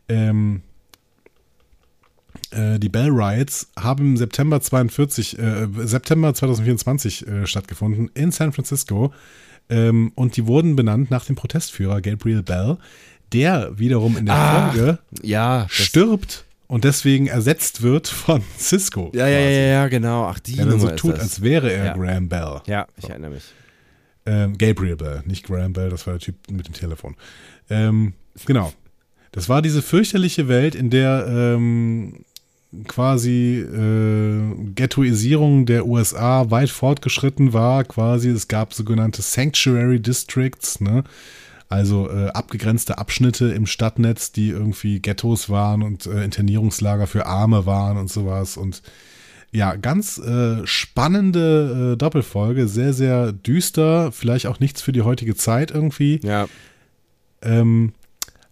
Ähm, 0.09 0.63
äh, 0.63 0.68
die 2.51 2.89
Bell 2.89 3.11
Riots 3.11 3.69
haben 3.79 4.13
im 4.13 4.17
September 4.17 4.61
42, 4.61 5.39
äh, 5.39 5.69
September 5.85 6.33
2024 6.33 7.27
äh, 7.27 7.47
stattgefunden 7.47 8.11
in 8.15 8.31
San 8.31 8.53
Francisco. 8.53 9.13
Ähm, 9.71 10.13
und 10.15 10.37
die 10.37 10.47
wurden 10.47 10.77
benannt 10.77 11.11
nach 11.11 11.27
dem 11.27 11.37
Protestführer 11.37 12.01
Gabriel 12.01 12.43
Bell, 12.43 12.79
der 13.33 13.79
wiederum 13.79 14.17
in 14.17 14.27
der 14.27 14.35
ah, 14.35 14.71
Folge 14.71 14.99
ja, 15.23 15.67
stirbt 15.69 16.45
und 16.67 16.85
deswegen 16.85 17.27
ersetzt 17.27 17.83
wird 17.83 18.09
von 18.09 18.43
Cisco. 18.59 19.11
Ja, 19.15 19.27
ja, 19.27 19.41
ja, 19.41 19.51
ja, 19.51 19.89
genau. 19.89 20.25
Ach, 20.27 20.39
die 20.39 20.57
der 20.57 20.67
dann 20.67 20.81
so 20.81 20.91
tut, 20.91 21.19
als 21.19 21.43
wäre 21.43 21.73
er 21.73 21.85
ja. 21.87 21.97
Graham 21.97 22.29
Bell. 22.29 22.61
Ja, 22.67 22.87
ich 22.97 23.05
so. 23.05 23.11
erinnere 23.11 23.33
mich. 23.33 23.45
Ähm, 24.27 24.59
Gabriel 24.59 24.97
Bell, 24.97 25.23
nicht 25.25 25.47
Graham 25.47 25.73
Bell, 25.73 25.89
das 25.91 26.07
war 26.07 26.15
der 26.15 26.21
Typ 26.21 26.37
mit 26.51 26.67
dem 26.67 26.75
Telefon. 26.75 27.17
Ähm, 27.71 28.13
genau. 28.45 28.73
Das 29.33 29.49
war 29.49 29.63
diese 29.63 29.83
fürchterliche 29.83 30.49
Welt, 30.49 30.75
in 30.75 30.91
der 30.91 31.27
ähm, 31.29 32.25
quasi 32.87 33.59
äh, 33.61 34.73
Ghettoisierung 34.75 35.65
der 35.67 35.87
USA 35.87 36.51
weit 36.51 36.71
fortgeschritten 36.71 37.53
war. 37.53 37.85
Quasi, 37.85 38.29
es 38.29 38.49
gab 38.49 38.75
sogenannte 38.75 39.23
Sanctuary 39.23 40.01
Districts, 40.01 40.81
ne? 40.81 41.05
also 41.69 42.11
äh, 42.11 42.29
abgegrenzte 42.29 42.99
Abschnitte 42.99 43.47
im 43.53 43.67
Stadtnetz, 43.67 44.33
die 44.33 44.51
irgendwie 44.51 45.01
Ghettos 45.01 45.51
waren 45.51 45.83
und 45.83 46.07
äh, 46.07 46.25
Internierungslager 46.25 47.07
für 47.07 47.27
Arme 47.27 47.67
waren 47.67 47.97
und 47.97 48.11
sowas. 48.11 48.57
Und 48.57 48.83
ja, 49.51 49.77
ganz 49.77 50.19
äh, 50.19 50.67
spannende 50.67 51.93
äh, 51.93 51.97
Doppelfolge, 51.97 52.69
sehr, 52.69 52.93
sehr 52.93 53.33
düster, 53.33 54.13
vielleicht 54.13 54.47
auch 54.47 54.61
nichts 54.61 54.83
für 54.83 54.93
die 54.93 55.03
heutige 55.03 55.35
Zeit 55.37 55.71
irgendwie. 55.71 56.21
Ja. 56.23 56.49
Ähm, 57.43 57.93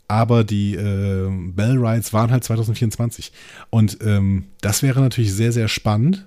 aber 0.08 0.44
die 0.44 0.74
äh, 0.74 1.28
Bell 1.30 1.78
Rides 1.78 2.12
waren 2.12 2.30
halt 2.30 2.44
2024. 2.44 3.32
Und 3.70 3.98
ähm, 4.02 4.44
das 4.60 4.82
wäre 4.82 5.00
natürlich 5.00 5.32
sehr, 5.32 5.52
sehr 5.52 5.68
spannend, 5.68 6.26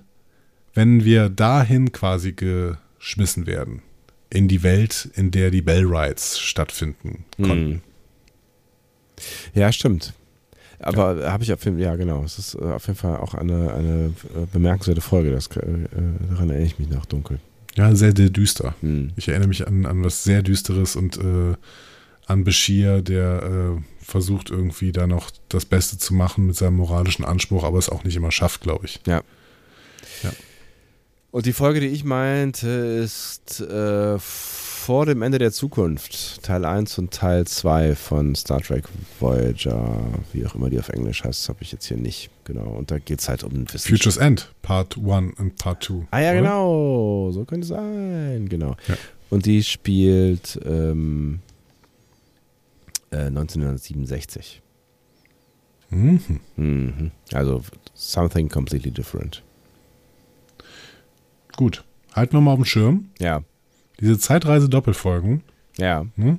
wenn 0.74 1.04
wir 1.04 1.28
dahin 1.28 1.92
quasi 1.92 2.32
geschmissen 2.32 3.46
werden. 3.46 3.82
In 4.28 4.48
die 4.48 4.62
Welt, 4.62 5.08
in 5.14 5.30
der 5.30 5.50
die 5.50 5.62
Bell 5.62 5.84
Rides 5.84 6.38
stattfinden 6.38 7.24
konnten. 7.36 7.72
Hm. 7.72 7.80
Ja, 9.54 9.72
stimmt. 9.72 10.14
Aber 10.78 11.20
ja. 11.20 11.32
habe 11.32 11.42
ich 11.42 11.52
auf 11.52 11.64
jeden 11.64 11.76
Fall, 11.76 11.84
ja 11.84 11.96
genau, 11.96 12.24
es 12.24 12.38
ist 12.38 12.54
äh, 12.54 12.64
auf 12.64 12.86
jeden 12.86 12.98
Fall 12.98 13.18
auch 13.18 13.34
eine, 13.34 13.74
eine 13.74 14.14
äh, 14.34 14.46
bemerkenswerte 14.50 15.02
Folge, 15.02 15.30
das, 15.30 15.48
äh, 15.48 15.88
daran 16.30 16.48
erinnere 16.48 16.62
ich 16.66 16.78
mich 16.78 16.88
noch 16.88 17.04
dunkel. 17.04 17.38
Ja, 17.76 17.94
sehr, 17.94 18.12
sehr 18.16 18.30
düster. 18.30 18.74
Hm. 18.80 19.10
Ich 19.16 19.28
erinnere 19.28 19.48
mich 19.48 19.66
an, 19.66 19.86
an 19.86 20.02
was 20.02 20.24
sehr 20.24 20.42
Düsteres 20.42 20.96
und 20.96 21.18
äh, 21.18 21.54
an 22.30 22.44
Bashir, 22.44 23.02
der 23.02 23.42
äh, 23.42 23.82
versucht 24.02 24.50
irgendwie 24.50 24.92
da 24.92 25.06
noch 25.06 25.30
das 25.48 25.64
Beste 25.64 25.98
zu 25.98 26.14
machen 26.14 26.46
mit 26.46 26.56
seinem 26.56 26.76
moralischen 26.76 27.24
Anspruch, 27.24 27.64
aber 27.64 27.78
es 27.78 27.88
auch 27.88 28.04
nicht 28.04 28.16
immer 28.16 28.30
schafft, 28.30 28.60
glaube 28.60 28.86
ich. 28.86 29.00
Ja. 29.06 29.22
ja. 30.22 30.32
Und 31.32 31.46
die 31.46 31.52
Folge, 31.52 31.80
die 31.80 31.88
ich 31.88 32.04
meinte, 32.04 32.68
ist 32.68 33.60
äh, 33.60 34.18
vor 34.18 35.06
dem 35.06 35.22
Ende 35.22 35.38
der 35.38 35.52
Zukunft, 35.52 36.42
Teil 36.42 36.64
1 36.64 36.98
und 36.98 37.12
Teil 37.12 37.46
2 37.46 37.94
von 37.94 38.34
Star 38.34 38.60
Trek 38.60 38.84
Voyager, 39.18 40.00
wie 40.32 40.46
auch 40.46 40.54
immer 40.54 40.70
die 40.70 40.78
auf 40.78 40.88
Englisch 40.88 41.22
heißt, 41.22 41.48
habe 41.48 41.58
ich 41.62 41.70
jetzt 41.70 41.86
hier 41.86 41.96
nicht. 41.96 42.30
Genau, 42.44 42.70
und 42.70 42.90
da 42.90 42.98
geht 42.98 43.20
es 43.20 43.28
halt 43.28 43.44
um 43.44 43.66
Futures 43.66 44.16
End, 44.16 44.52
Part 44.62 44.96
1 44.96 45.38
und 45.38 45.56
Part 45.56 45.84
2. 45.84 46.06
Ah 46.10 46.20
ja, 46.20 46.30
oder? 46.30 46.40
genau, 46.40 47.30
so 47.32 47.44
könnte 47.44 47.64
es 47.64 47.68
sein, 47.68 48.48
genau. 48.48 48.76
Ja. 48.88 48.96
Und 49.30 49.46
die 49.46 49.62
spielt 49.62 50.58
ähm, 50.64 51.40
1967. 53.16 54.62
Äh, 55.90 55.94
mhm. 55.94 56.40
Mhm. 56.56 57.10
Also 57.32 57.62
something 57.94 58.48
completely 58.48 58.90
different. 58.90 59.42
Gut. 61.56 61.84
Halten 62.14 62.32
wir 62.32 62.40
mal 62.40 62.52
auf 62.52 62.58
dem 62.58 62.64
Schirm. 62.64 63.10
Ja. 63.18 63.42
Diese 64.00 64.18
Zeitreise-Doppelfolgen. 64.18 65.42
Ja. 65.76 66.06
Ne? 66.16 66.38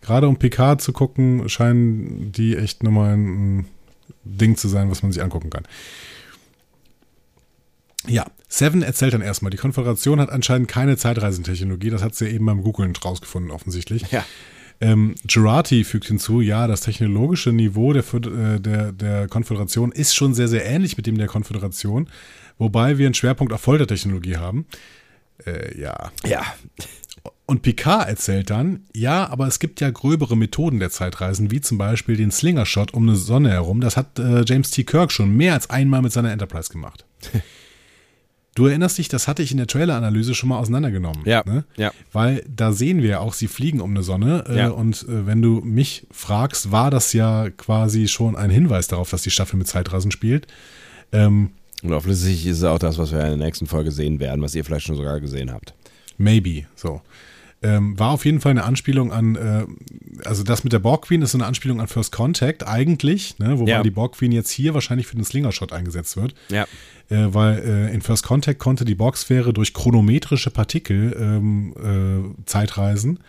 Gerade 0.00 0.28
um 0.28 0.36
Picard 0.36 0.80
zu 0.80 0.92
gucken, 0.92 1.48
scheinen 1.48 2.32
die 2.32 2.56
echt 2.56 2.82
nochmal 2.82 3.16
ein 3.16 3.66
Ding 4.24 4.56
zu 4.56 4.68
sein, 4.68 4.90
was 4.90 5.02
man 5.02 5.12
sich 5.12 5.22
angucken 5.22 5.50
kann. 5.50 5.64
Ja, 8.08 8.26
Seven 8.48 8.82
erzählt 8.82 9.14
dann 9.14 9.22
erstmal, 9.22 9.50
die 9.50 9.56
Konföderation 9.56 10.20
hat 10.20 10.30
anscheinend 10.30 10.66
keine 10.66 10.96
Zeitreisentechnologie, 10.96 11.90
das 11.90 12.02
hat 12.02 12.16
sie 12.16 12.26
ja 12.26 12.32
eben 12.32 12.46
beim 12.46 12.62
Googlen 12.62 12.94
rausgefunden, 12.96 13.52
offensichtlich. 13.52 14.10
Ja. 14.10 14.24
Ähm, 14.82 15.14
Girardi 15.28 15.84
fügt 15.84 16.06
hinzu, 16.06 16.40
ja, 16.40 16.66
das 16.66 16.80
technologische 16.80 17.52
Niveau 17.52 17.92
der, 17.92 18.02
äh, 18.02 18.60
der, 18.60 18.90
der 18.90 19.28
Konföderation 19.28 19.92
ist 19.92 20.16
schon 20.16 20.34
sehr, 20.34 20.48
sehr 20.48 20.66
ähnlich 20.66 20.96
mit 20.96 21.06
dem 21.06 21.16
der 21.16 21.28
Konföderation, 21.28 22.08
wobei 22.58 22.98
wir 22.98 23.06
einen 23.06 23.14
Schwerpunkt 23.14 23.52
auf 23.52 23.60
Foltertechnologie 23.60 24.38
haben. 24.38 24.66
Äh, 25.46 25.80
ja. 25.80 26.10
Ja. 26.26 26.42
Und 27.46 27.62
Picard 27.62 28.08
erzählt 28.08 28.50
dann, 28.50 28.80
ja, 28.92 29.28
aber 29.28 29.46
es 29.46 29.60
gibt 29.60 29.80
ja 29.80 29.90
gröbere 29.90 30.36
Methoden 30.36 30.80
der 30.80 30.90
Zeitreisen, 30.90 31.52
wie 31.52 31.60
zum 31.60 31.78
Beispiel 31.78 32.16
den 32.16 32.32
Slinger-Shot 32.32 32.92
um 32.92 33.08
eine 33.08 33.16
Sonne 33.16 33.50
herum. 33.50 33.80
Das 33.80 33.96
hat 33.96 34.18
äh, 34.18 34.42
James 34.44 34.72
T. 34.72 34.82
Kirk 34.82 35.12
schon 35.12 35.36
mehr 35.36 35.54
als 35.54 35.70
einmal 35.70 36.02
mit 36.02 36.12
seiner 36.12 36.32
Enterprise 36.32 36.72
gemacht. 36.72 37.04
Du 38.54 38.66
erinnerst 38.66 38.98
dich, 38.98 39.08
das 39.08 39.28
hatte 39.28 39.42
ich 39.42 39.50
in 39.50 39.56
der 39.56 39.66
Trailer-Analyse 39.66 40.34
schon 40.34 40.50
mal 40.50 40.58
auseinandergenommen. 40.58 41.22
Ja, 41.24 41.42
ne? 41.46 41.64
ja. 41.76 41.90
Weil 42.12 42.44
da 42.54 42.72
sehen 42.72 43.02
wir 43.02 43.22
auch, 43.22 43.32
sie 43.32 43.48
fliegen 43.48 43.80
um 43.80 43.90
eine 43.90 44.02
Sonne. 44.02 44.44
Äh, 44.46 44.58
ja. 44.58 44.68
Und 44.68 45.04
äh, 45.04 45.26
wenn 45.26 45.40
du 45.40 45.62
mich 45.64 46.06
fragst, 46.10 46.70
war 46.70 46.90
das 46.90 47.14
ja 47.14 47.48
quasi 47.50 48.08
schon 48.08 48.36
ein 48.36 48.50
Hinweis 48.50 48.88
darauf, 48.88 49.10
dass 49.10 49.22
die 49.22 49.30
Staffel 49.30 49.56
mit 49.56 49.68
Zeitreisen 49.68 50.10
spielt. 50.10 50.46
Ähm, 51.12 51.50
und 51.82 51.92
offensichtlich 51.94 52.46
ist 52.46 52.58
es 52.58 52.64
auch 52.64 52.78
das, 52.78 52.98
was 52.98 53.10
wir 53.10 53.20
in 53.20 53.38
der 53.38 53.46
nächsten 53.46 53.66
Folge 53.66 53.90
sehen 53.90 54.20
werden, 54.20 54.42
was 54.42 54.54
ihr 54.54 54.64
vielleicht 54.64 54.86
schon 54.86 54.96
sogar 54.96 55.18
gesehen 55.20 55.50
habt. 55.50 55.74
Maybe, 56.18 56.66
so. 56.76 57.00
Ähm, 57.64 57.96
war 57.98 58.10
auf 58.10 58.24
jeden 58.24 58.40
Fall 58.40 58.50
eine 58.50 58.64
Anspielung 58.64 59.12
an, 59.12 59.36
äh, 59.36 59.66
also 60.24 60.42
das 60.42 60.64
mit 60.64 60.72
der 60.72 60.80
Borg 60.80 61.02
Queen 61.02 61.22
ist 61.22 61.34
eine 61.34 61.46
Anspielung 61.46 61.80
an 61.80 61.86
First 61.86 62.10
Contact 62.10 62.66
eigentlich, 62.66 63.38
ne, 63.38 63.58
wobei 63.58 63.70
ja. 63.70 63.82
die 63.82 63.90
Borg 63.90 64.16
Queen 64.16 64.32
jetzt 64.32 64.50
hier 64.50 64.74
wahrscheinlich 64.74 65.06
für 65.06 65.14
den 65.14 65.24
Slinger-Shot 65.24 65.72
eingesetzt 65.72 66.16
wird. 66.16 66.34
Ja. 66.48 66.66
Äh, 67.08 67.34
weil 67.34 67.58
äh, 67.58 67.94
in 67.94 68.02
First 68.02 68.24
Contact 68.24 68.58
konnte 68.58 68.84
die 68.84 68.96
Borg-Sphäre 68.96 69.52
durch 69.52 69.74
chronometrische 69.74 70.50
Partikel 70.50 71.16
ähm, 71.18 72.34
äh, 72.36 72.44
Zeitreisen. 72.46 73.20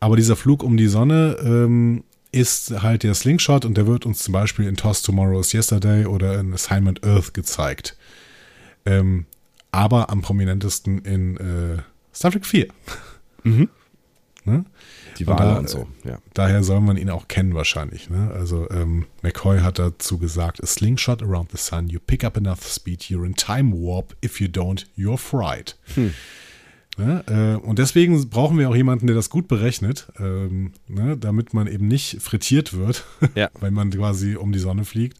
Aber 0.00 0.16
dieser 0.16 0.36
Flug 0.36 0.62
um 0.62 0.76
die 0.76 0.88
Sonne 0.88 1.36
ähm, 1.42 2.04
ist 2.32 2.82
halt 2.82 3.02
der 3.02 3.14
Slingshot 3.14 3.64
und 3.64 3.76
der 3.76 3.86
wird 3.86 4.04
uns 4.04 4.18
zum 4.22 4.32
Beispiel 4.32 4.66
in 4.66 4.76
Toss 4.76 5.02
Tomorrow's 5.02 5.54
Yesterday 5.54 6.04
oder 6.04 6.38
in 6.38 6.52
Assignment 6.52 7.04
Earth 7.04 7.32
gezeigt. 7.34 7.96
Ähm, 8.84 9.26
aber 9.70 10.10
am 10.10 10.22
prominentesten 10.22 11.00
in 11.00 11.36
äh, 11.36 11.82
Star 12.14 12.30
Trek 12.30 12.46
4. 12.46 12.68
Mhm. 13.44 13.68
Ne? 14.44 14.64
Die 15.18 15.26
Wale 15.26 15.38
da, 15.38 15.58
und 15.58 15.68
so, 15.68 15.88
ja. 16.04 16.18
Daher 16.32 16.62
soll 16.62 16.80
man 16.80 16.96
ihn 16.96 17.10
auch 17.10 17.28
kennen 17.28 17.54
wahrscheinlich. 17.54 18.08
Ne? 18.08 18.30
Also 18.32 18.68
ähm, 18.70 19.06
McCoy 19.22 19.60
hat 19.60 19.78
dazu 19.78 20.18
gesagt, 20.18 20.62
a 20.62 20.66
slingshot 20.66 21.22
around 21.22 21.50
the 21.50 21.58
sun, 21.58 21.88
you 21.88 21.98
pick 22.00 22.24
up 22.24 22.36
enough 22.36 22.62
speed, 22.66 23.02
you're 23.02 23.26
in 23.26 23.34
time 23.34 23.72
warp, 23.72 24.16
if 24.24 24.40
you 24.40 24.46
don't, 24.46 24.86
you're 24.96 25.18
fried. 25.18 25.76
Hm. 25.94 26.14
Ne? 26.96 27.24
Äh, 27.28 27.66
und 27.66 27.78
deswegen 27.78 28.28
brauchen 28.28 28.58
wir 28.58 28.68
auch 28.68 28.76
jemanden, 28.76 29.06
der 29.06 29.14
das 29.14 29.30
gut 29.30 29.48
berechnet, 29.48 30.08
ähm, 30.18 30.72
ne? 30.88 31.16
damit 31.16 31.54
man 31.54 31.66
eben 31.66 31.86
nicht 31.86 32.20
frittiert 32.22 32.76
wird, 32.76 33.04
ja. 33.34 33.50
wenn 33.60 33.74
man 33.74 33.90
quasi 33.90 34.36
um 34.36 34.52
die 34.52 34.58
Sonne 34.58 34.84
fliegt. 34.84 35.18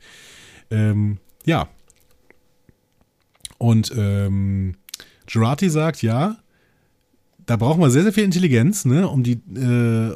Ähm, 0.71 1.19
ja. 1.45 1.69
Und 3.59 3.93
ähm, 3.97 4.77
Girardi 5.27 5.69
sagt, 5.69 6.03
ja, 6.03 6.39
da 7.49 7.57
brauchen 7.57 7.81
wir 7.81 7.91
sehr, 7.91 8.03
sehr 8.03 8.13
viel 8.13 8.25
Intelligenz, 8.25 8.85
ne, 8.85 9.09
um 9.09 9.23
die, 9.23 9.41
äh, 9.57 10.13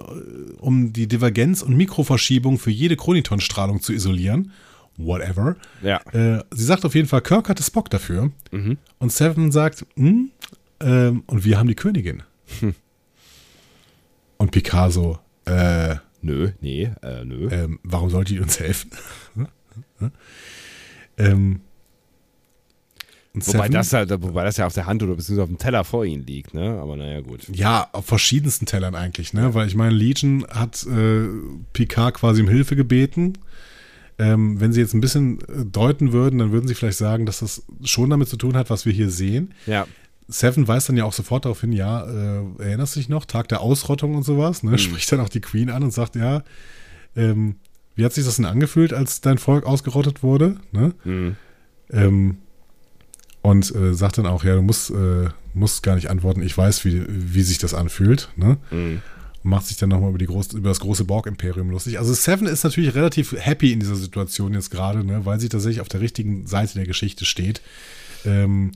um 0.58 0.92
die 0.92 1.08
Divergenz 1.08 1.62
und 1.62 1.74
Mikroverschiebung 1.74 2.58
für 2.58 2.70
jede 2.70 2.94
Chronitonstrahlung 2.94 3.80
zu 3.80 3.94
isolieren. 3.94 4.52
Whatever. 4.98 5.56
Ja. 5.82 5.96
Äh, 6.12 6.44
sie 6.50 6.64
sagt 6.64 6.84
auf 6.84 6.94
jeden 6.94 7.08
Fall, 7.08 7.22
Kirk 7.22 7.48
hatte 7.48 7.62
Spock 7.62 7.88
dafür. 7.88 8.30
Mhm. 8.50 8.76
Und 8.98 9.12
Seven 9.12 9.50
sagt, 9.50 9.86
hm, 9.96 10.30
ähm, 10.80 11.22
und 11.26 11.46
wir 11.46 11.58
haben 11.58 11.68
die 11.68 11.74
Königin. 11.74 12.22
Hm. 12.60 12.74
Und 14.36 14.50
Picasso, 14.50 15.18
äh, 15.46 15.96
nö, 16.20 16.50
nee, 16.60 16.90
äh, 17.02 17.24
nö. 17.24 17.48
Ähm, 17.50 17.78
warum 17.82 18.10
sollte 18.10 18.34
die 18.34 18.40
uns 18.40 18.60
helfen? 18.60 18.90
ähm, 21.16 21.60
wobei 23.34 23.68
das, 23.68 23.92
halt, 23.92 24.10
wobei 24.22 24.44
das 24.44 24.56
ja 24.56 24.66
auf 24.66 24.74
der 24.74 24.86
Hand 24.86 25.02
oder 25.02 25.14
beziehungsweise 25.14 25.42
auf 25.42 25.48
dem 25.48 25.58
Teller 25.58 25.84
vor 25.84 26.04
ihnen 26.04 26.26
liegt, 26.26 26.54
ne? 26.54 26.78
Aber 26.80 26.96
naja, 26.96 27.20
gut. 27.20 27.48
Ja, 27.52 27.88
auf 27.92 28.06
verschiedensten 28.06 28.66
Tellern 28.66 28.94
eigentlich, 28.94 29.32
ne? 29.32 29.54
Weil 29.54 29.66
ich 29.66 29.74
meine, 29.74 29.94
Legion 29.94 30.46
hat 30.50 30.86
äh, 30.86 31.28
Picard 31.72 32.14
quasi 32.14 32.42
um 32.42 32.48
Hilfe 32.48 32.76
gebeten. 32.76 33.38
Ähm, 34.18 34.60
wenn 34.60 34.72
sie 34.72 34.80
jetzt 34.80 34.94
ein 34.94 35.00
bisschen 35.00 35.40
äh, 35.40 35.64
deuten 35.64 36.12
würden, 36.12 36.38
dann 36.38 36.52
würden 36.52 36.68
sie 36.68 36.74
vielleicht 36.74 36.98
sagen, 36.98 37.24
dass 37.24 37.40
das 37.40 37.62
schon 37.82 38.10
damit 38.10 38.28
zu 38.28 38.36
tun 38.36 38.56
hat, 38.56 38.68
was 38.68 38.84
wir 38.84 38.92
hier 38.92 39.10
sehen. 39.10 39.54
Ja. 39.66 39.86
Seven 40.28 40.68
weist 40.68 40.88
dann 40.88 40.96
ja 40.96 41.04
auch 41.04 41.12
sofort 41.12 41.46
darauf 41.46 41.62
hin, 41.62 41.72
ja, 41.72 42.04
äh, 42.04 42.44
erinnerst 42.58 42.94
du 42.94 43.00
dich 43.00 43.08
noch, 43.08 43.24
Tag 43.24 43.48
der 43.48 43.60
Ausrottung 43.60 44.14
und 44.14 44.22
sowas, 44.22 44.62
ne? 44.62 44.72
Mhm. 44.72 44.78
Spricht 44.78 45.10
dann 45.10 45.20
auch 45.20 45.30
die 45.30 45.40
Queen 45.40 45.70
an 45.70 45.82
und 45.82 45.92
sagt, 45.92 46.16
ja, 46.16 46.42
ähm, 47.16 47.56
wie 47.94 48.04
hat 48.04 48.12
sich 48.12 48.24
das 48.24 48.36
denn 48.36 48.46
angefühlt, 48.46 48.92
als 48.92 49.20
dein 49.20 49.38
Volk 49.38 49.66
ausgerottet 49.66 50.22
wurde? 50.22 50.56
Ne? 50.72 50.94
Mhm. 51.04 51.36
Ähm, 51.90 52.38
und 53.42 53.74
äh, 53.74 53.92
sagt 53.92 54.18
dann 54.18 54.26
auch, 54.26 54.44
ja, 54.44 54.54
du 54.54 54.62
musst, 54.62 54.90
äh, 54.90 55.28
musst 55.52 55.82
gar 55.82 55.96
nicht 55.96 56.08
antworten, 56.08 56.42
ich 56.42 56.56
weiß, 56.56 56.84
wie, 56.84 57.04
wie 57.08 57.42
sich 57.42 57.58
das 57.58 57.74
anfühlt. 57.74 58.30
Ne? 58.36 58.56
Mhm. 58.70 59.02
Und 59.42 59.50
macht 59.50 59.66
sich 59.66 59.76
dann 59.76 59.88
nochmal 59.88 60.10
über, 60.10 60.44
über 60.54 60.68
das 60.68 60.80
große 60.80 61.04
Borg-Imperium 61.04 61.70
lustig. 61.70 61.98
Also 61.98 62.14
Seven 62.14 62.46
ist 62.46 62.62
natürlich 62.62 62.94
relativ 62.94 63.34
happy 63.36 63.72
in 63.72 63.80
dieser 63.80 63.96
Situation 63.96 64.54
jetzt 64.54 64.70
gerade, 64.70 65.04
ne? 65.04 65.26
weil 65.26 65.40
sie 65.40 65.48
tatsächlich 65.48 65.80
auf 65.80 65.88
der 65.88 66.00
richtigen 66.00 66.46
Seite 66.46 66.74
der 66.74 66.86
Geschichte 66.86 67.24
steht. 67.24 67.60
Ähm, 68.24 68.70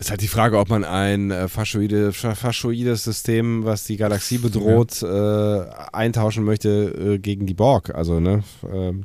ist 0.00 0.10
halt 0.10 0.20
die 0.20 0.28
Frage, 0.28 0.58
ob 0.58 0.68
man 0.68 0.84
ein 0.84 1.30
äh, 1.30 1.48
faschoide, 1.48 2.12
faschoides 2.12 3.04
System, 3.04 3.64
was 3.64 3.84
die 3.84 3.96
Galaxie 3.96 4.38
bedroht, 4.38 5.02
ja. 5.02 5.62
äh, 5.62 5.70
eintauschen 5.92 6.44
möchte 6.44 7.14
äh, 7.14 7.18
gegen 7.18 7.46
die 7.46 7.54
Borg. 7.54 7.94
Also, 7.94 8.20
ne? 8.20 8.42
Ähm, 8.72 9.04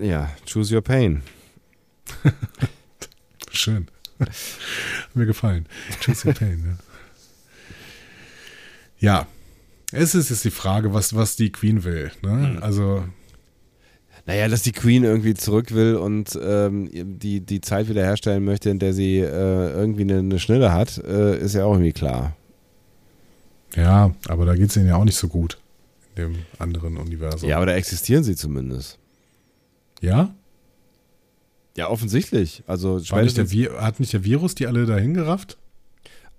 ja, 0.00 0.30
choose 0.46 0.74
your 0.74 0.82
pain. 0.82 1.22
Schön. 3.58 3.88
Hat 4.20 4.30
mir 5.14 5.26
gefallen. 5.26 5.66
Choose 6.00 6.26
your 6.26 6.34
pain, 6.34 6.64
ja. 6.66 6.76
Ja, 9.00 9.26
es 9.92 10.14
ist 10.14 10.30
jetzt 10.30 10.44
die 10.44 10.50
Frage, 10.50 10.92
was, 10.92 11.14
was 11.14 11.36
die 11.36 11.50
Queen 11.50 11.84
will. 11.84 12.10
Ne? 12.22 12.30
Mhm. 12.30 12.62
Also 12.62 13.04
naja, 14.26 14.46
dass 14.48 14.60
die 14.60 14.72
Queen 14.72 15.04
irgendwie 15.04 15.32
zurück 15.32 15.72
will 15.72 15.96
und 15.96 16.38
ähm, 16.42 16.90
die, 16.92 17.40
die 17.40 17.60
Zeit 17.62 17.88
wiederherstellen 17.88 18.44
möchte, 18.44 18.68
in 18.68 18.78
der 18.78 18.92
sie 18.92 19.20
äh, 19.20 19.24
irgendwie 19.72 20.02
eine, 20.02 20.18
eine 20.18 20.38
Schnelle 20.38 20.72
hat, 20.72 20.98
äh, 20.98 21.38
ist 21.38 21.54
ja 21.54 21.64
auch 21.64 21.72
irgendwie 21.72 21.92
klar. 21.92 22.36
Ja, 23.74 24.14
aber 24.28 24.44
da 24.44 24.54
geht 24.54 24.68
es 24.68 24.76
ihnen 24.76 24.88
ja 24.88 24.96
auch 24.96 25.04
nicht 25.04 25.16
so 25.16 25.28
gut. 25.28 25.58
In 26.14 26.34
dem 26.34 26.36
anderen 26.58 26.98
Universum. 26.98 27.48
Ja, 27.48 27.56
aber 27.56 27.66
da 27.66 27.74
existieren 27.74 28.22
sie 28.22 28.36
zumindest. 28.36 28.98
Ja? 30.02 30.34
Ja, 31.78 31.88
offensichtlich. 31.88 32.64
Also 32.66 32.96
nicht 32.96 33.12
hat 33.78 34.00
nicht 34.00 34.12
der 34.12 34.24
Virus 34.24 34.56
die 34.56 34.66
alle 34.66 34.84
dahin 34.84 35.14
gerafft? 35.14 35.58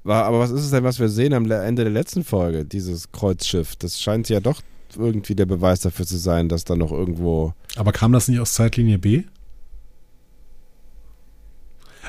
War, 0.03 0.25
aber 0.25 0.41
was 0.41 0.51
ist 0.51 0.65
es 0.65 0.71
denn, 0.71 0.83
was 0.83 0.99
wir 0.99 1.07
sehen 1.07 1.33
am 1.33 1.49
Ende 1.49 1.83
der 1.85 1.93
letzten 1.93 2.25
Folge, 2.25 2.65
dieses 2.65 3.13
Kreuzschiff? 3.13 3.77
Das 3.77 4.01
scheint 4.01 4.27
ja 4.27 4.41
doch 4.41 4.61
irgendwie 4.97 5.35
der 5.35 5.45
Beweis 5.45 5.79
dafür 5.79 6.05
zu 6.05 6.17
sein, 6.17 6.49
dass 6.49 6.65
da 6.65 6.75
noch 6.75 6.91
irgendwo. 6.91 7.53
Aber 7.77 7.93
kam 7.93 8.11
das 8.11 8.27
nicht 8.27 8.41
aus 8.41 8.53
Zeitlinie 8.53 8.99
B? 8.99 9.23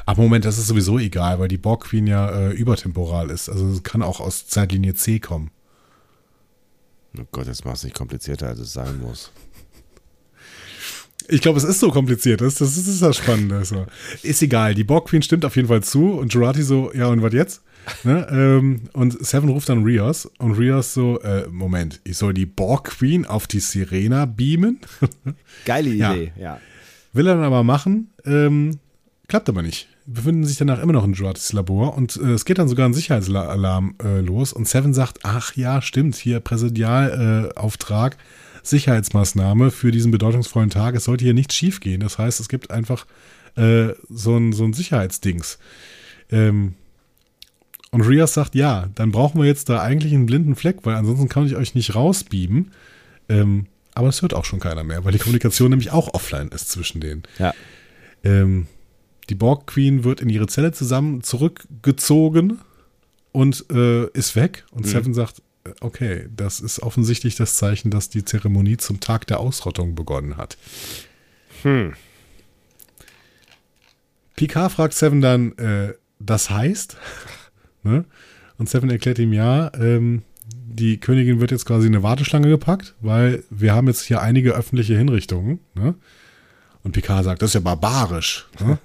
Aber 0.06 0.22
Moment, 0.22 0.44
das 0.44 0.58
ist 0.58 0.66
sowieso 0.66 0.98
egal, 0.98 1.38
weil 1.38 1.46
die 1.46 1.56
Borg 1.56 1.84
Queen 1.84 2.08
ja 2.08 2.30
äh, 2.30 2.50
übertemporal 2.50 3.30
ist. 3.30 3.48
Also 3.48 3.68
es 3.68 3.84
kann 3.84 4.02
auch 4.02 4.18
aus 4.18 4.48
Zeitlinie 4.48 4.94
C 4.94 5.20
kommen. 5.20 5.52
Oh 7.16 7.22
Gott, 7.30 7.46
jetzt 7.46 7.64
mach 7.64 7.74
es 7.74 7.84
nicht 7.84 7.94
komplizierter, 7.94 8.48
als 8.48 8.58
es 8.58 8.72
sein 8.72 9.00
muss. 9.00 9.30
Ich 11.30 11.40
glaube, 11.40 11.58
es 11.58 11.64
ist 11.64 11.80
so 11.80 11.90
kompliziert. 11.90 12.40
Das, 12.40 12.56
das 12.56 12.76
ist 12.76 13.00
das 13.00 13.16
Spannende. 13.16 13.56
Also. 13.56 13.86
Ist 14.22 14.42
egal. 14.42 14.74
Die 14.74 14.84
Borg 14.84 15.08
Queen 15.08 15.22
stimmt 15.22 15.44
auf 15.44 15.56
jeden 15.56 15.68
Fall 15.68 15.82
zu. 15.82 16.12
Und 16.12 16.34
Jurati 16.34 16.62
so, 16.62 16.92
ja, 16.92 17.06
und 17.06 17.22
was 17.22 17.32
jetzt? 17.32 17.62
Ne? 18.04 18.26
Ähm, 18.30 18.82
und 18.92 19.24
Seven 19.24 19.48
ruft 19.48 19.68
dann 19.68 19.84
Rios 19.84 20.26
und 20.38 20.52
Rios 20.52 20.94
so, 20.94 21.20
äh, 21.20 21.48
Moment, 21.48 22.00
ich 22.04 22.18
soll 22.18 22.34
die 22.34 22.46
Borg 22.46 22.84
Queen 22.90 23.26
auf 23.26 23.46
die 23.46 23.60
Sirena 23.60 24.26
beamen? 24.26 24.80
Geile 25.64 25.88
Idee, 25.88 26.32
ja. 26.36 26.42
ja. 26.42 26.60
Will 27.12 27.26
er 27.26 27.34
dann 27.34 27.44
aber 27.44 27.64
machen, 27.64 28.10
ähm, 28.24 28.78
klappt 29.28 29.48
aber 29.48 29.62
nicht. 29.62 29.88
Befinden 30.06 30.44
sich 30.44 30.56
danach 30.56 30.80
immer 30.80 30.92
noch 30.92 31.04
in 31.04 31.12
Joatis 31.12 31.52
Labor 31.52 31.96
und 31.96 32.16
äh, 32.16 32.32
es 32.32 32.44
geht 32.44 32.58
dann 32.58 32.68
sogar 32.68 32.88
ein 32.88 32.94
Sicherheitsalarm 32.94 33.94
äh, 34.02 34.20
los 34.20 34.52
und 34.52 34.68
Seven 34.68 34.94
sagt, 34.94 35.20
ach 35.22 35.56
ja, 35.56 35.82
stimmt, 35.82 36.16
hier 36.16 36.40
Präsidialauftrag, 36.40 38.16
Sicherheitsmaßnahme 38.62 39.70
für 39.70 39.90
diesen 39.90 40.10
bedeutungsvollen 40.10 40.70
Tag, 40.70 40.94
es 40.94 41.04
sollte 41.04 41.24
hier 41.24 41.34
nichts 41.34 41.54
schief 41.54 41.80
gehen. 41.80 42.00
Das 42.00 42.18
heißt, 42.18 42.40
es 42.40 42.48
gibt 42.48 42.70
einfach 42.70 43.06
äh, 43.56 43.88
so 44.08 44.36
ein, 44.36 44.52
so 44.52 44.64
ein 44.64 44.72
Sicherheitsdings. 44.72 45.58
Ähm, 46.30 46.74
und 47.90 48.02
Rias 48.02 48.34
sagt, 48.34 48.54
ja, 48.54 48.88
dann 48.94 49.10
brauchen 49.10 49.40
wir 49.40 49.46
jetzt 49.46 49.68
da 49.68 49.80
eigentlich 49.80 50.14
einen 50.14 50.26
blinden 50.26 50.54
Fleck, 50.54 50.78
weil 50.84 50.94
ansonsten 50.94 51.28
kann 51.28 51.46
ich 51.46 51.56
euch 51.56 51.74
nicht 51.74 51.94
rausbieben. 51.94 52.70
Ähm, 53.28 53.66
aber 53.94 54.08
es 54.08 54.22
hört 54.22 54.34
auch 54.34 54.44
schon 54.44 54.60
keiner 54.60 54.84
mehr, 54.84 55.04
weil 55.04 55.12
die 55.12 55.18
Kommunikation 55.18 55.70
nämlich 55.70 55.90
auch 55.90 56.14
offline 56.14 56.48
ist 56.48 56.70
zwischen 56.70 57.00
denen. 57.00 57.24
Ja. 57.38 57.52
Ähm, 58.22 58.66
die 59.28 59.34
Borg 59.34 59.66
Queen 59.66 60.04
wird 60.04 60.20
in 60.20 60.28
ihre 60.28 60.46
Zelle 60.46 60.72
zusammen 60.72 61.22
zurückgezogen 61.22 62.58
und 63.32 63.64
äh, 63.70 64.06
ist 64.10 64.36
weg. 64.36 64.64
Und 64.70 64.86
mhm. 64.86 64.90
Seven 64.90 65.14
sagt, 65.14 65.42
okay, 65.80 66.28
das 66.34 66.60
ist 66.60 66.82
offensichtlich 66.82 67.36
das 67.36 67.56
Zeichen, 67.56 67.90
dass 67.90 68.08
die 68.08 68.24
Zeremonie 68.24 68.76
zum 68.76 69.00
Tag 69.00 69.26
der 69.26 69.40
Ausrottung 69.40 69.94
begonnen 69.94 70.36
hat. 70.36 70.56
Hm. 71.62 71.94
Picard 74.36 74.72
fragt 74.72 74.94
Seven 74.94 75.20
dann, 75.20 75.56
äh, 75.58 75.94
das 76.18 76.50
heißt? 76.50 76.96
Ne? 77.82 78.04
Und 78.58 78.68
Seven 78.68 78.90
erklärt 78.90 79.18
ihm 79.18 79.32
ja, 79.32 79.72
ähm, 79.72 80.20
die 80.44 81.00
Königin 81.00 81.40
wird 81.40 81.50
jetzt 81.50 81.64
quasi 81.64 81.86
in 81.86 81.94
eine 81.94 82.02
Warteschlange 82.02 82.50
gepackt, 82.50 82.94
weil 83.00 83.42
wir 83.48 83.74
haben 83.74 83.86
jetzt 83.86 84.02
hier 84.02 84.20
einige 84.20 84.52
öffentliche 84.52 84.98
Hinrichtungen. 84.98 85.60
Ne? 85.74 85.94
Und 86.82 86.92
Picard 86.92 87.24
sagt, 87.24 87.40
das 87.40 87.50
ist 87.50 87.54
ja 87.54 87.60
barbarisch. 87.60 88.48
Ne? 88.60 88.78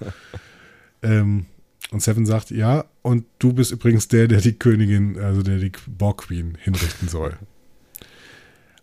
ähm, 1.04 1.46
und 1.91 2.02
Seven 2.02 2.26
sagt, 2.26 2.52
ja, 2.52 2.86
und 3.02 3.26
du 3.40 3.53
bist 3.53 3.72
übrigens 3.72 4.07
der, 4.07 4.28
der 4.28 4.41
die 4.41 4.57
Königin, 4.57 5.20
also 5.20 5.44
der 5.44 5.57
die 5.57 5.72
Borg 5.88 6.24
Queen 6.24 6.57
hinrichten 6.62 7.07
soll. 7.07 7.38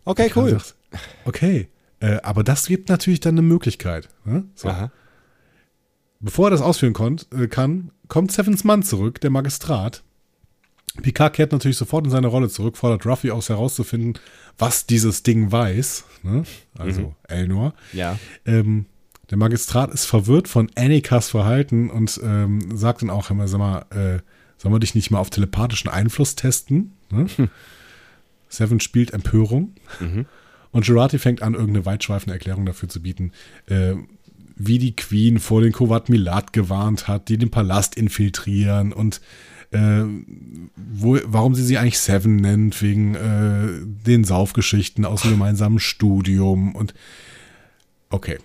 Okay, 0.04 0.30
cool. 0.36 0.50
Sagt, 0.50 0.74
okay, 1.24 1.68
äh, 2.00 2.20
aber 2.22 2.42
das 2.44 2.66
gibt 2.66 2.88
natürlich 2.88 3.20
dann 3.20 3.34
eine 3.34 3.42
Möglichkeit. 3.42 4.08
Ne? 4.24 4.44
So. 4.54 4.72
Bevor 6.20 6.48
er 6.48 6.50
das 6.50 6.62
ausführen 6.62 6.92
konnt, 6.92 7.26
äh, 7.32 7.48
kann, 7.48 7.90
kommt 8.08 8.32
Sevens 8.32 8.64
Mann 8.64 8.82
zurück, 8.82 9.20
der 9.20 9.30
Magistrat. 9.30 10.02
Picard 11.00 11.34
kehrt 11.34 11.52
natürlich 11.52 11.78
sofort 11.78 12.04
in 12.04 12.10
seine 12.10 12.26
Rolle 12.26 12.48
zurück, 12.48 12.76
fordert 12.76 13.06
Ruffy 13.06 13.30
aus 13.30 13.48
herauszufinden, 13.48 14.18
was 14.58 14.86
dieses 14.86 15.22
Ding 15.22 15.50
weiß. 15.50 16.04
Ne? 16.22 16.44
Also 16.76 17.00
mhm. 17.00 17.14
Elnor. 17.28 17.74
Ja. 17.92 18.18
Ähm, 18.44 18.86
der 19.32 19.38
Magistrat 19.38 19.90
ist 19.94 20.04
verwirrt 20.04 20.46
von 20.46 20.70
Annikas 20.74 21.30
Verhalten 21.30 21.88
und 21.88 22.20
ähm, 22.22 22.76
sagt 22.76 23.00
dann 23.00 23.08
auch 23.08 23.30
immer, 23.30 23.48
sag 23.48 23.58
mal, 23.58 23.78
äh, 23.88 24.20
sollen 24.58 24.74
wir 24.74 24.78
dich 24.78 24.94
nicht 24.94 25.10
mal 25.10 25.20
auf 25.20 25.30
telepathischen 25.30 25.90
Einfluss 25.90 26.36
testen? 26.36 26.92
Ne? 27.10 27.26
Hm. 27.36 27.48
Seven 28.50 28.78
spielt 28.78 29.14
Empörung. 29.14 29.72
Mhm. 30.00 30.26
Und 30.70 30.84
Girardi 30.84 31.18
fängt 31.18 31.40
an, 31.40 31.54
irgendeine 31.54 31.86
weitschweifende 31.86 32.34
Erklärung 32.34 32.66
dafür 32.66 32.90
zu 32.90 33.00
bieten, 33.00 33.32
äh, 33.68 33.94
wie 34.54 34.78
die 34.78 34.94
Queen 34.94 35.40
vor 35.40 35.62
den 35.62 35.72
Kovat 35.72 36.10
Milat 36.10 36.52
gewarnt 36.52 37.08
hat, 37.08 37.30
die 37.30 37.38
den 37.38 37.50
Palast 37.50 37.94
infiltrieren 37.94 38.92
und 38.92 39.22
äh, 39.70 40.02
wo, 40.76 41.18
warum 41.24 41.54
sie 41.54 41.64
sie 41.64 41.78
eigentlich 41.78 41.98
Seven 41.98 42.36
nennt, 42.36 42.82
wegen 42.82 43.14
äh, 43.14 43.80
den 44.06 44.24
Saufgeschichten 44.24 45.06
aus 45.06 45.22
dem 45.22 45.30
gemeinsamen 45.38 45.78
Studium 45.78 46.74
und 46.74 46.92
okay. 48.10 48.36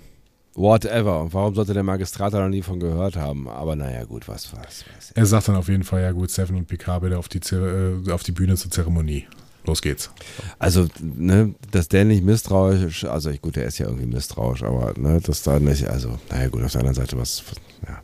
Whatever. 0.58 1.32
Warum 1.32 1.54
sollte 1.54 1.76
der 1.76 1.84
Magistrat 1.84 2.34
da 2.34 2.42
noch 2.42 2.50
nie 2.50 2.64
von 2.64 2.80
gehört 2.80 3.16
haben? 3.16 3.48
Aber 3.48 3.76
naja, 3.76 4.04
gut, 4.06 4.28
was 4.28 4.52
was. 4.54 4.86
was 4.96 5.12
er 5.12 5.26
sagt 5.28 5.48
dann 5.48 5.56
auf 5.56 5.68
jeden 5.70 5.84
Fall, 5.84 6.02
ja 6.02 6.12
gut, 6.12 6.32
Seven 6.32 6.56
und 6.56 6.68
Picard 6.68 7.02
bitte 7.02 7.20
auf 7.20 7.30
die, 7.30 7.38
äh, 7.56 8.12
auf 8.12 8.24
die 8.24 8.32
Bühne 8.32 8.56
zur 8.56 8.72
Zeremonie. 8.72 9.28
Los 9.66 9.84
geht's. 9.84 10.10
Also, 10.58 10.88
ne, 11.00 11.54
dass 11.70 11.90
der 11.90 12.06
nicht 12.06 12.24
misstrauisch, 12.24 13.04
also 13.04 13.32
gut, 13.34 13.56
der 13.56 13.66
ist 13.66 13.78
ja 13.78 13.86
irgendwie 13.86 14.08
misstrauisch, 14.08 14.64
aber 14.64 14.94
ne, 14.98 15.22
dass 15.22 15.44
da 15.44 15.60
nicht, 15.60 15.88
also, 15.88 16.18
naja 16.32 16.48
gut, 16.48 16.64
auf 16.64 16.72
der 16.72 16.80
anderen 16.80 16.96
Seite, 16.96 17.20
was, 17.20 17.44
ja, 17.88 18.02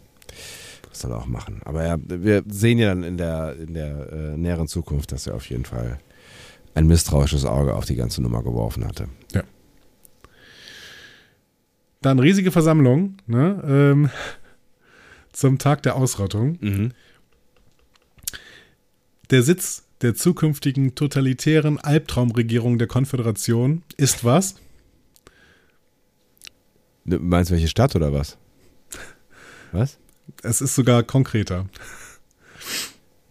was 0.90 1.00
soll 1.00 1.12
er 1.12 1.18
auch 1.18 1.26
machen. 1.26 1.60
Aber 1.66 1.84
ja, 1.84 1.98
wir 2.06 2.44
sehen 2.48 2.78
ja 2.78 2.90
dann 2.90 3.04
in 3.04 3.18
der, 3.18 3.56
in 3.56 3.74
der 3.74 4.12
äh, 4.12 4.38
näheren 4.38 4.68
Zukunft, 4.68 5.12
dass 5.12 5.26
er 5.26 5.34
auf 5.34 5.50
jeden 5.50 5.66
Fall 5.66 5.98
ein 6.76 6.86
misstrauisches 6.86 7.46
Auge 7.46 7.74
auf 7.74 7.86
die 7.86 7.96
ganze 7.96 8.22
Nummer 8.22 8.44
geworfen 8.44 8.86
hatte. 8.86 9.08
Ja. 9.34 9.42
Dann 12.04 12.20
riesige 12.20 12.52
Versammlung, 12.52 13.16
ne, 13.28 13.64
ähm, 13.66 14.10
zum 15.32 15.58
Tag 15.58 15.82
der 15.84 15.96
Ausrottung. 15.96 16.58
Mhm. 16.60 16.92
Der 19.32 19.42
Sitz 19.42 19.86
der 20.02 20.14
zukünftigen 20.14 20.96
totalitären 20.96 21.80
Albtraumregierung 21.80 22.78
der 22.78 22.88
Konföderation 22.88 23.84
ist 23.96 24.26
was? 24.26 24.56
Du 27.06 27.20
meinst 27.20 27.52
welche 27.52 27.70
Stadt 27.70 27.96
oder 27.96 28.12
was? 28.12 28.38
Was? 29.72 29.98
Es 30.42 30.60
ist 30.60 30.76
sogar 30.76 31.04
konkreter. 31.04 31.68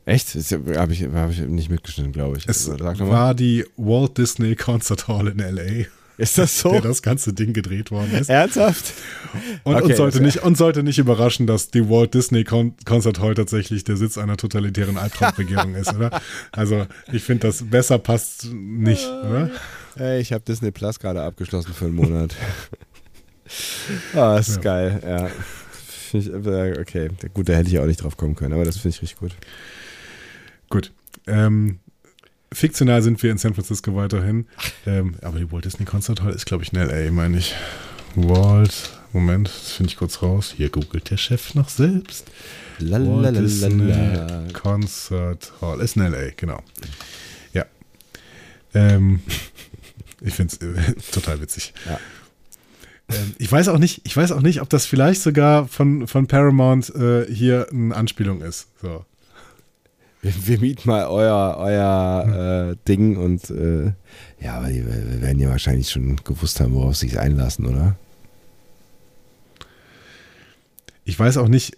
Echt? 0.07 0.35
Habe 0.35 0.93
ich, 0.93 1.05
hab 1.05 1.31
ich 1.31 1.40
nicht 1.40 1.70
mitgeschnitten, 1.70 2.12
glaube 2.12 2.39
ich. 2.39 2.49
Es 2.49 2.69
war 2.69 3.35
die 3.35 3.66
Walt 3.77 4.16
Disney 4.16 4.57
Concert 4.57 5.09
Hall 5.09 5.28
in 5.28 5.40
L.A. 5.40 5.86
Ist 6.23 6.39
das 6.39 6.59
so? 6.61 6.70
der 6.73 6.81
das 6.81 7.03
ganze 7.03 7.32
Ding 7.32 7.53
gedreht 7.53 7.90
worden 7.90 8.12
ist. 8.15 8.28
Ernsthaft? 8.31 8.94
Und, 9.65 9.74
Okay, 9.74 9.85
uns, 9.89 9.97
sollte 9.97 10.19
das- 10.19 10.27
nicht, 10.27 10.43
uns 10.44 10.59
sollte 10.59 10.82
nicht 10.82 10.99
überraschen, 10.99 11.47
dass 11.47 11.70
die 11.70 11.89
Walt 11.89 12.15
Disney 12.15 12.44
Con 12.44 12.74
Concert 12.85 13.19
Hall 13.20 13.35
tatsächlich 13.35 13.85
der 13.85 13.97
Sitz 13.97 14.16
einer 14.19 14.36
totalitären 14.36 14.97
Albtraumregierung 14.99 15.74
ist, 15.74 15.93
oder? 15.94 16.20
Also, 16.53 16.86
ich 17.12 17.24
finde, 17.24 17.49
das 17.49 17.65
besser 17.69 17.99
passt 17.99 18.47
nicht, 18.53 19.07
oder? 19.07 19.51
Hey, 19.97 20.20
ich 20.20 20.32
habe 20.32 20.44
Disney 20.44 20.70
Plus 20.70 20.99
gerade 20.99 21.23
abgeschlossen 21.23 21.74
für 21.74 21.86
einen 21.86 21.94
Monat. 21.94 22.35
Ah, 24.15 24.36
das 24.36 24.49
ist 24.49 24.57
Ja. 24.57 24.62
geil, 24.62 25.03
ja. 25.05 25.31
Ich, 26.19 26.27
äh, 26.32 26.78
okay, 26.81 27.09
gut, 27.35 27.49
da 27.49 27.55
hätte 27.55 27.69
ich 27.69 27.78
auch 27.78 27.86
nicht 27.86 28.03
drauf 28.03 28.16
kommen 28.16 28.35
können, 28.35 28.55
aber 28.55 28.65
das 28.65 28.77
finde 28.78 28.94
ich 28.97 29.03
richtig 29.03 29.19
gut. 29.19 29.35
Gut. 30.70 30.93
Ähm, 31.27 31.81
fiktional 32.53 33.03
sind 33.03 33.23
wir 33.23 33.31
in 33.31 33.39
San 33.39 33.55
Francisco 33.55 33.95
weiterhin. 33.95 34.47
Ähm, 34.87 35.15
aber 35.23 35.39
die 35.39 35.51
Walt 35.51 35.65
Disney 35.65 35.85
Concert 35.85 36.23
Hall 36.23 36.33
ist, 36.33 36.47
glaube 36.47 36.65
ich, 36.65 36.73
in 36.73 36.79
L.A., 36.79 37.11
meine 37.11 37.39
ich. 37.39 37.55
Walt, 38.15 38.93
Moment, 39.12 39.49
das 39.49 39.73
finde 39.73 39.91
ich 39.91 39.97
kurz 39.97 40.23
raus. 40.23 40.55
Hier 40.57 40.69
googelt 40.69 41.11
der 41.11 41.16
Chef 41.16 41.55
noch 41.55 41.69
selbst. 41.69 42.31
Walt 42.81 43.37
Disney 43.37 43.89
Lalalala. 43.89 44.53
Concert 44.53 45.53
Hall. 45.61 45.81
Ist 45.81 45.97
in 45.97 46.03
L.A., 46.03 46.31
genau. 46.37 46.62
Ja. 47.53 47.65
Ähm, 48.74 49.20
ich 50.20 50.35
finde 50.35 50.55
es 50.55 50.89
äh, 50.89 50.95
total 51.12 51.41
witzig. 51.41 51.73
Ja. 51.87 51.99
Ähm, 53.09 53.35
ich 53.39 53.51
weiß 53.51 53.69
auch 53.69 53.79
nicht, 53.79 54.03
ich 54.05 54.16
weiß 54.16 54.33
auch 54.33 54.43
nicht, 54.43 54.61
ob 54.61 54.69
das 54.69 54.87
vielleicht 54.87 55.23
sogar 55.23 55.69
von, 55.69 56.07
von 56.07 56.27
Paramount 56.27 56.95
äh, 56.95 57.27
hier 57.33 57.69
eine 57.70 57.95
Anspielung 57.95 58.43
ist. 58.43 58.69
So. 58.81 59.05
Wir, 60.23 60.47
wir 60.47 60.61
mieten 60.61 60.89
mal 60.89 61.07
euer, 61.07 61.57
euer 61.59 62.70
äh, 62.70 62.77
Ding 62.89 63.16
und 63.16 63.51
äh, 63.51 63.93
ja, 64.40 64.55
aber 64.55 64.69
die 64.69 64.86
wir 64.86 65.20
werden 65.20 65.40
ja 65.40 65.51
wahrscheinlich 65.51 65.90
schon 65.90 66.16
gewusst 66.24 66.61
haben, 66.61 66.74
worauf 66.74 66.97
sie 66.97 67.09
sich 67.09 67.19
einlassen, 67.19 67.66
oder? 67.66 67.97
Ich 71.05 71.19
weiß 71.19 71.36
auch 71.39 71.49
nicht, 71.49 71.77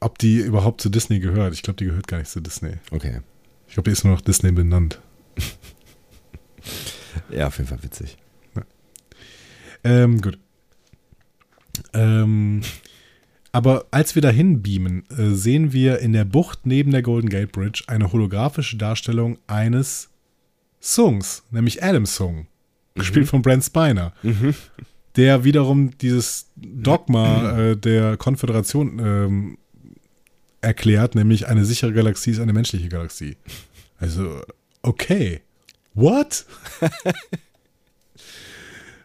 ob 0.00 0.18
die 0.18 0.38
überhaupt 0.38 0.80
zu 0.80 0.88
Disney 0.88 1.18
gehört. 1.18 1.54
Ich 1.54 1.62
glaube, 1.62 1.78
die 1.78 1.86
gehört 1.86 2.06
gar 2.06 2.18
nicht 2.18 2.30
zu 2.30 2.40
Disney. 2.40 2.74
Okay. 2.92 3.20
Ich 3.66 3.74
glaube, 3.74 3.90
die 3.90 3.92
ist 3.92 4.04
nur 4.04 4.14
noch 4.14 4.20
Disney 4.22 4.52
benannt. 4.52 5.00
Ja, 7.30 7.46
auf 7.46 7.56
jeden 7.56 7.68
Fall 7.68 7.82
witzig. 7.82 8.18
Ähm, 9.82 10.20
gut. 10.20 10.38
Ähm, 11.94 12.62
aber 13.56 13.86
als 13.90 14.14
wir 14.14 14.20
dahin 14.20 14.60
beamen, 14.60 15.04
äh, 15.08 15.30
sehen 15.30 15.72
wir 15.72 16.00
in 16.00 16.12
der 16.12 16.26
Bucht 16.26 16.66
neben 16.66 16.90
der 16.90 17.00
Golden 17.00 17.30
Gate 17.30 17.52
Bridge 17.52 17.84
eine 17.86 18.12
holographische 18.12 18.76
Darstellung 18.76 19.38
eines 19.46 20.10
Songs, 20.78 21.42
nämlich 21.50 21.82
Adams 21.82 22.14
Song, 22.14 22.48
gespielt 22.94 23.28
von 23.28 23.40
Brent 23.40 23.64
Spiner, 23.64 24.12
der 25.16 25.44
wiederum 25.44 25.96
dieses 25.96 26.50
Dogma 26.54 27.58
äh, 27.58 27.76
der 27.78 28.18
Konföderation 28.18 28.98
ähm, 28.98 29.58
erklärt, 30.60 31.14
nämlich 31.14 31.46
eine 31.46 31.64
sichere 31.64 31.94
Galaxie 31.94 32.32
ist 32.32 32.40
eine 32.40 32.52
menschliche 32.52 32.90
Galaxie. 32.90 33.38
Also, 33.96 34.42
okay. 34.82 35.40
What? 35.94 36.44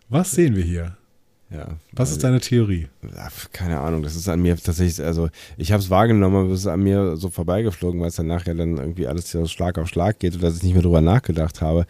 Was 0.09 0.31
sehen 0.31 0.57
wir 0.57 0.63
hier? 0.65 0.97
Ja. 1.53 1.67
Was 1.91 2.11
ist 2.11 2.23
deine 2.23 2.39
Theorie? 2.39 2.87
Ja, 3.03 3.27
keine 3.51 3.79
Ahnung, 3.79 4.03
das 4.03 4.15
ist 4.15 4.29
an 4.29 4.41
mir 4.41 4.55
tatsächlich, 4.55 5.05
also 5.05 5.29
ich 5.57 5.71
habe 5.73 5.83
es 5.83 5.89
wahrgenommen, 5.89 6.45
aber 6.45 6.53
es 6.53 6.61
ist 6.61 6.67
an 6.67 6.81
mir 6.81 7.17
so 7.17 7.29
vorbeigeflogen, 7.29 7.99
weil 7.99 8.07
es 8.07 8.15
dann 8.15 8.27
nachher 8.27 8.55
dann 8.55 8.77
irgendwie 8.77 9.07
alles 9.07 9.29
so 9.29 9.45
Schlag 9.47 9.77
auf 9.77 9.89
Schlag 9.89 10.19
geht 10.19 10.35
und 10.35 10.43
dass 10.43 10.55
ich 10.55 10.63
nicht 10.63 10.73
mehr 10.73 10.81
drüber 10.81 11.01
nachgedacht 11.01 11.61
habe. 11.61 11.85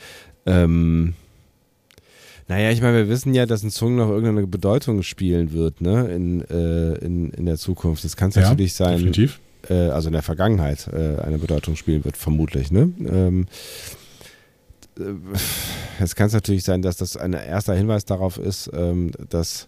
Ähm, 0.48 1.14
naja, 2.48 2.72
ich 2.72 2.82
meine, 2.82 2.98
wir 2.98 3.10
wissen 3.10 3.34
ja, 3.36 3.46
dass 3.46 3.64
ein 3.64 3.70
Song 3.70 3.96
noch 3.96 4.10
irgendeine 4.10 4.48
Bedeutung 4.48 5.04
spielen 5.04 5.54
wird, 5.54 5.80
ne, 5.80 6.08
in, 6.14 6.42
äh, 6.50 6.96
in, 6.96 7.30
in 7.30 7.46
der 7.46 7.58
Zukunft. 7.58 8.04
Das 8.04 8.18
kann 8.18 8.30
es 8.30 8.36
natürlich 8.36 8.74
sein, 8.74 8.98
Definitiv. 8.98 9.40
äh, 9.70 9.90
also 9.90 10.10
in 10.10 10.14
der 10.14 10.24
Vergangenheit 10.24 10.88
äh, 10.92 11.22
eine 11.22 11.38
Bedeutung 11.38 11.76
spielen 11.76 12.04
wird, 12.04 12.18
vermutlich. 12.18 12.72
Ne? 12.72 12.92
Ähm, 13.00 13.44
äh, 13.44 14.01
jetzt 16.00 16.16
kann 16.16 16.28
es 16.28 16.34
natürlich 16.34 16.64
sein, 16.64 16.82
dass 16.82 16.98
das 16.98 17.18
ein 17.18 17.34
erster 17.34 17.74
Hinweis 17.74 18.06
darauf 18.06 18.38
ist, 18.38 18.70
ähm, 18.74 19.12
dass, 19.30 19.68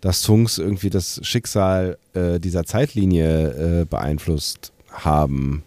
dass 0.00 0.22
Songs 0.22 0.58
irgendwie 0.58 0.90
das 0.90 1.20
Schicksal 1.22 1.98
äh, 2.14 2.38
dieser 2.40 2.64
Zeitlinie 2.64 3.80
äh, 3.80 3.84
beeinflusst 3.84 4.72
haben. 4.90 5.62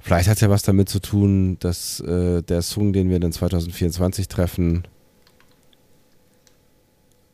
Vielleicht 0.00 0.28
hat 0.28 0.36
es 0.36 0.40
ja 0.40 0.50
was 0.50 0.62
damit 0.62 0.88
zu 0.88 1.00
tun, 1.00 1.58
dass 1.60 2.00
äh, 2.00 2.42
der 2.42 2.62
Song, 2.62 2.92
den 2.92 3.08
wir 3.08 3.20
dann 3.20 3.32
2024 3.32 4.26
treffen, 4.26 4.82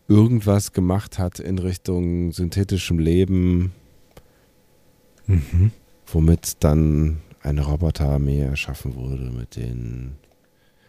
irgendwas 0.06 0.72
gemacht 0.72 1.18
hat 1.18 1.38
in 1.38 1.58
Richtung 1.58 2.32
synthetischem 2.32 2.98
Leben, 2.98 3.72
Mhm. 5.28 5.72
womit 6.06 6.56
dann 6.60 7.20
eine 7.48 7.62
Roboterarmee 7.62 8.42
erschaffen 8.42 8.94
wurde 8.94 9.30
mit 9.30 9.56
den. 9.56 10.16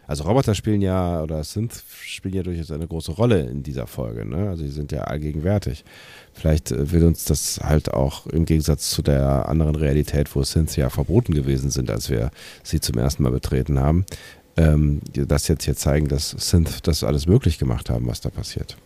Also 0.06 0.24
Roboter 0.24 0.56
spielen 0.56 0.82
ja, 0.82 1.22
oder 1.22 1.44
Synth 1.44 1.84
spielen 2.02 2.34
ja 2.34 2.42
durchaus 2.42 2.72
eine 2.72 2.88
große 2.88 3.12
Rolle 3.12 3.42
in 3.42 3.62
dieser 3.62 3.86
Folge, 3.86 4.24
ne? 4.24 4.48
Also 4.48 4.64
die 4.64 4.70
sind 4.70 4.90
ja 4.90 5.02
allgegenwärtig. 5.02 5.84
Vielleicht 6.32 6.72
äh, 6.72 6.90
will 6.90 7.04
uns 7.04 7.24
das 7.24 7.60
halt 7.62 7.94
auch 7.94 8.26
im 8.26 8.44
Gegensatz 8.44 8.90
zu 8.90 9.02
der 9.02 9.48
anderen 9.48 9.76
Realität, 9.76 10.34
wo 10.34 10.42
Synths 10.42 10.74
ja 10.74 10.90
verboten 10.90 11.32
gewesen 11.32 11.70
sind, 11.70 11.90
als 11.90 12.10
wir 12.10 12.32
sie 12.64 12.80
zum 12.80 12.98
ersten 12.98 13.22
Mal 13.22 13.30
betreten 13.30 13.78
haben, 13.78 14.04
ähm, 14.56 15.00
das 15.14 15.46
jetzt 15.46 15.64
hier 15.64 15.76
zeigen, 15.76 16.08
dass 16.08 16.30
Synth 16.30 16.88
das 16.88 17.04
alles 17.04 17.26
möglich 17.26 17.58
gemacht 17.58 17.88
haben, 17.88 18.08
was 18.08 18.20
da 18.20 18.30
passiert. 18.30 18.76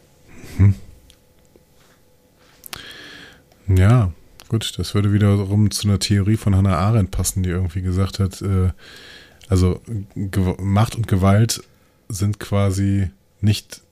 Ja, 3.67 4.13
gut, 4.49 4.79
das 4.79 4.95
würde 4.95 5.13
wiederum 5.13 5.71
zu 5.71 5.89
einer 5.89 5.99
Theorie 5.99 6.37
von 6.37 6.55
Hannah 6.55 6.77
Arendt 6.77 7.11
passen, 7.11 7.43
die 7.43 7.51
irgendwie 7.51 7.83
gesagt 7.83 8.19
hat, 8.19 8.43
äh, 8.43 8.71
also 9.49 9.81
Gew 10.15 10.57
Macht 10.61 10.97
und 10.97 11.07
Gewalt 11.09 11.63
sind 12.09 12.39
quasi 12.41 13.11
nicht, 13.41 13.83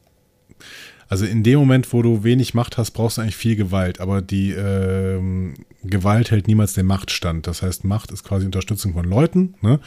also 1.09 1.27
in 1.27 1.43
dem 1.43 1.59
Moment, 1.59 1.93
wo 1.93 2.03
du 2.03 2.25
wenig 2.25 2.55
Macht 2.55 2.79
hast, 2.79 2.93
brauchst 2.93 3.19
du 3.19 3.23
eigentlich 3.23 3.37
viel 3.37 3.57
Gewalt, 3.57 4.01
aber 4.01 4.23
die 4.23 4.53
ähm, 4.53 5.55
Gewalt 5.85 6.31
hält 6.31 6.47
niemals 6.47 6.73
den 6.73 6.87
Machtstand. 6.87 7.47
Das 7.47 7.63
heißt, 7.63 7.85
Macht 7.85 8.11
ist 8.11 8.25
quasi 8.25 8.47
Unterstützung 8.47 8.95
von 8.95 9.05
Leuten, 9.05 9.55
ne? 9.61 9.81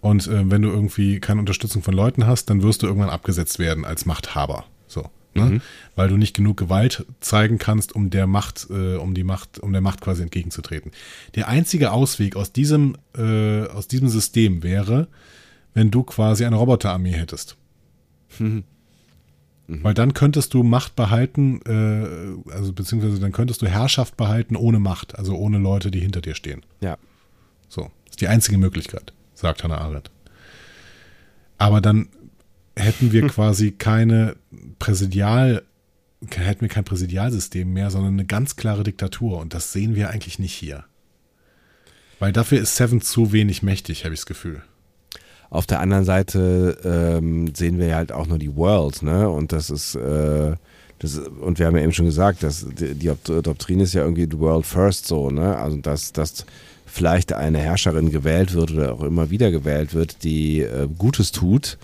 Und 0.00 0.26
äh, 0.28 0.50
wenn 0.50 0.62
du 0.62 0.70
irgendwie 0.70 1.20
keine 1.20 1.40
Unterstützung 1.40 1.82
von 1.82 1.94
Leuten 1.94 2.26
hast, 2.26 2.48
dann 2.48 2.62
wirst 2.62 2.82
du 2.82 2.86
irgendwann 2.86 3.10
abgesetzt 3.10 3.58
werden 3.58 3.84
als 3.84 4.06
Machthaber. 4.06 4.64
Ne? 5.34 5.60
Weil 5.96 6.08
du 6.08 6.16
nicht 6.16 6.34
genug 6.34 6.58
Gewalt 6.58 7.06
zeigen 7.20 7.58
kannst, 7.58 7.94
um 7.94 8.10
der 8.10 8.26
Macht, 8.26 8.66
äh, 8.70 8.96
um 8.96 9.14
die 9.14 9.24
Macht, 9.24 9.58
um 9.58 9.72
der 9.72 9.80
Macht 9.80 10.00
quasi 10.00 10.22
entgegenzutreten. 10.22 10.92
Der 11.34 11.48
einzige 11.48 11.92
Ausweg 11.92 12.36
aus 12.36 12.52
diesem, 12.52 12.96
äh, 13.16 13.66
aus 13.66 13.88
diesem 13.88 14.08
System 14.08 14.62
wäre, 14.62 15.08
wenn 15.74 15.90
du 15.90 16.02
quasi 16.02 16.44
eine 16.44 16.56
Roboterarmee 16.56 17.12
hättest. 17.12 17.56
Weil 19.82 19.94
dann 19.94 20.12
könntest 20.12 20.52
du 20.54 20.62
Macht 20.62 20.96
behalten, 20.96 21.60
äh, 21.66 22.50
also 22.52 22.72
beziehungsweise 22.72 23.20
dann 23.20 23.32
könntest 23.32 23.62
du 23.62 23.66
Herrschaft 23.66 24.16
behalten 24.16 24.56
ohne 24.56 24.78
Macht, 24.78 25.18
also 25.18 25.34
ohne 25.36 25.58
Leute, 25.58 25.90
die 25.90 26.00
hinter 26.00 26.20
dir 26.20 26.34
stehen. 26.34 26.62
Ja. 26.80 26.98
So, 27.68 27.90
das 28.04 28.10
ist 28.10 28.20
die 28.20 28.28
einzige 28.28 28.58
Möglichkeit, 28.58 29.14
sagt 29.34 29.64
Hannah 29.64 29.78
Arendt. 29.78 30.10
Aber 31.58 31.80
dann 31.80 32.08
hätten 32.76 33.12
wir 33.12 33.26
quasi 33.28 33.70
keine 33.70 34.36
Präsidial, 34.82 35.62
hätten 36.28 36.62
wir 36.62 36.68
kein 36.68 36.82
Präsidialsystem 36.82 37.72
mehr, 37.72 37.92
sondern 37.92 38.14
eine 38.14 38.24
ganz 38.24 38.56
klare 38.56 38.82
Diktatur. 38.82 39.38
Und 39.38 39.54
das 39.54 39.72
sehen 39.72 39.94
wir 39.94 40.10
eigentlich 40.10 40.40
nicht 40.40 40.54
hier. 40.54 40.82
Weil 42.18 42.32
dafür 42.32 42.60
ist 42.60 42.74
Seven 42.74 43.00
zu 43.00 43.30
wenig 43.30 43.62
mächtig, 43.62 44.04
habe 44.04 44.12
ich 44.12 44.20
das 44.20 44.26
Gefühl. 44.26 44.60
Auf 45.50 45.66
der 45.66 45.78
anderen 45.78 46.04
Seite 46.04 46.78
ähm, 46.84 47.54
sehen 47.54 47.78
wir 47.78 47.94
halt 47.94 48.10
auch 48.10 48.26
nur 48.26 48.38
die 48.38 48.56
World, 48.56 49.04
ne? 49.04 49.28
Und 49.28 49.52
das 49.52 49.70
ist, 49.70 49.94
äh, 49.94 50.56
das 50.98 51.18
und 51.18 51.60
wir 51.60 51.66
haben 51.66 51.76
ja 51.76 51.84
eben 51.84 51.92
schon 51.92 52.06
gesagt, 52.06 52.42
dass 52.42 52.66
die, 52.66 52.94
die 52.94 53.12
Doktrin 53.24 53.78
ist 53.78 53.92
ja 53.92 54.02
irgendwie 54.02 54.26
the 54.28 54.38
World 54.40 54.66
First 54.66 55.06
so, 55.06 55.30
ne? 55.30 55.56
Also 55.58 55.76
dass, 55.76 56.12
dass 56.12 56.44
vielleicht 56.86 57.32
eine 57.32 57.58
Herrscherin 57.58 58.10
gewählt 58.10 58.52
wird 58.54 58.72
oder 58.72 58.94
auch 58.94 59.02
immer 59.02 59.30
wieder 59.30 59.52
gewählt 59.52 59.94
wird, 59.94 60.24
die 60.24 60.62
äh, 60.62 60.88
Gutes 60.98 61.30
tut. 61.30 61.78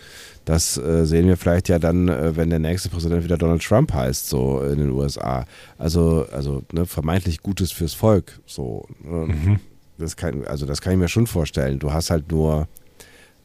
Das 0.49 0.79
äh, 0.79 1.05
sehen 1.05 1.27
wir 1.27 1.37
vielleicht 1.37 1.69
ja 1.69 1.79
dann, 1.79 2.09
äh, 2.09 2.35
wenn 2.35 2.49
der 2.49 2.59
nächste 2.59 2.89
Präsident 2.89 3.23
wieder 3.23 3.37
Donald 3.37 3.63
Trump 3.63 3.93
heißt, 3.93 4.31
so 4.31 4.63
in 4.63 4.79
den 4.79 4.91
USA. 4.93 5.45
Also, 5.77 6.27
also 6.33 6.63
ne, 6.73 6.87
vermeintlich 6.87 7.43
Gutes 7.43 7.71
fürs 7.71 7.93
Volk. 7.93 8.41
So. 8.47 8.89
Ne? 9.03 9.61
Das 9.99 10.17
kann, 10.17 10.47
also 10.47 10.65
das 10.65 10.81
kann 10.81 10.95
ich 10.95 10.99
mir 10.99 11.09
schon 11.09 11.27
vorstellen. 11.27 11.79
Du 11.79 11.93
hast 11.93 12.09
halt 12.09 12.33
nur 12.33 12.67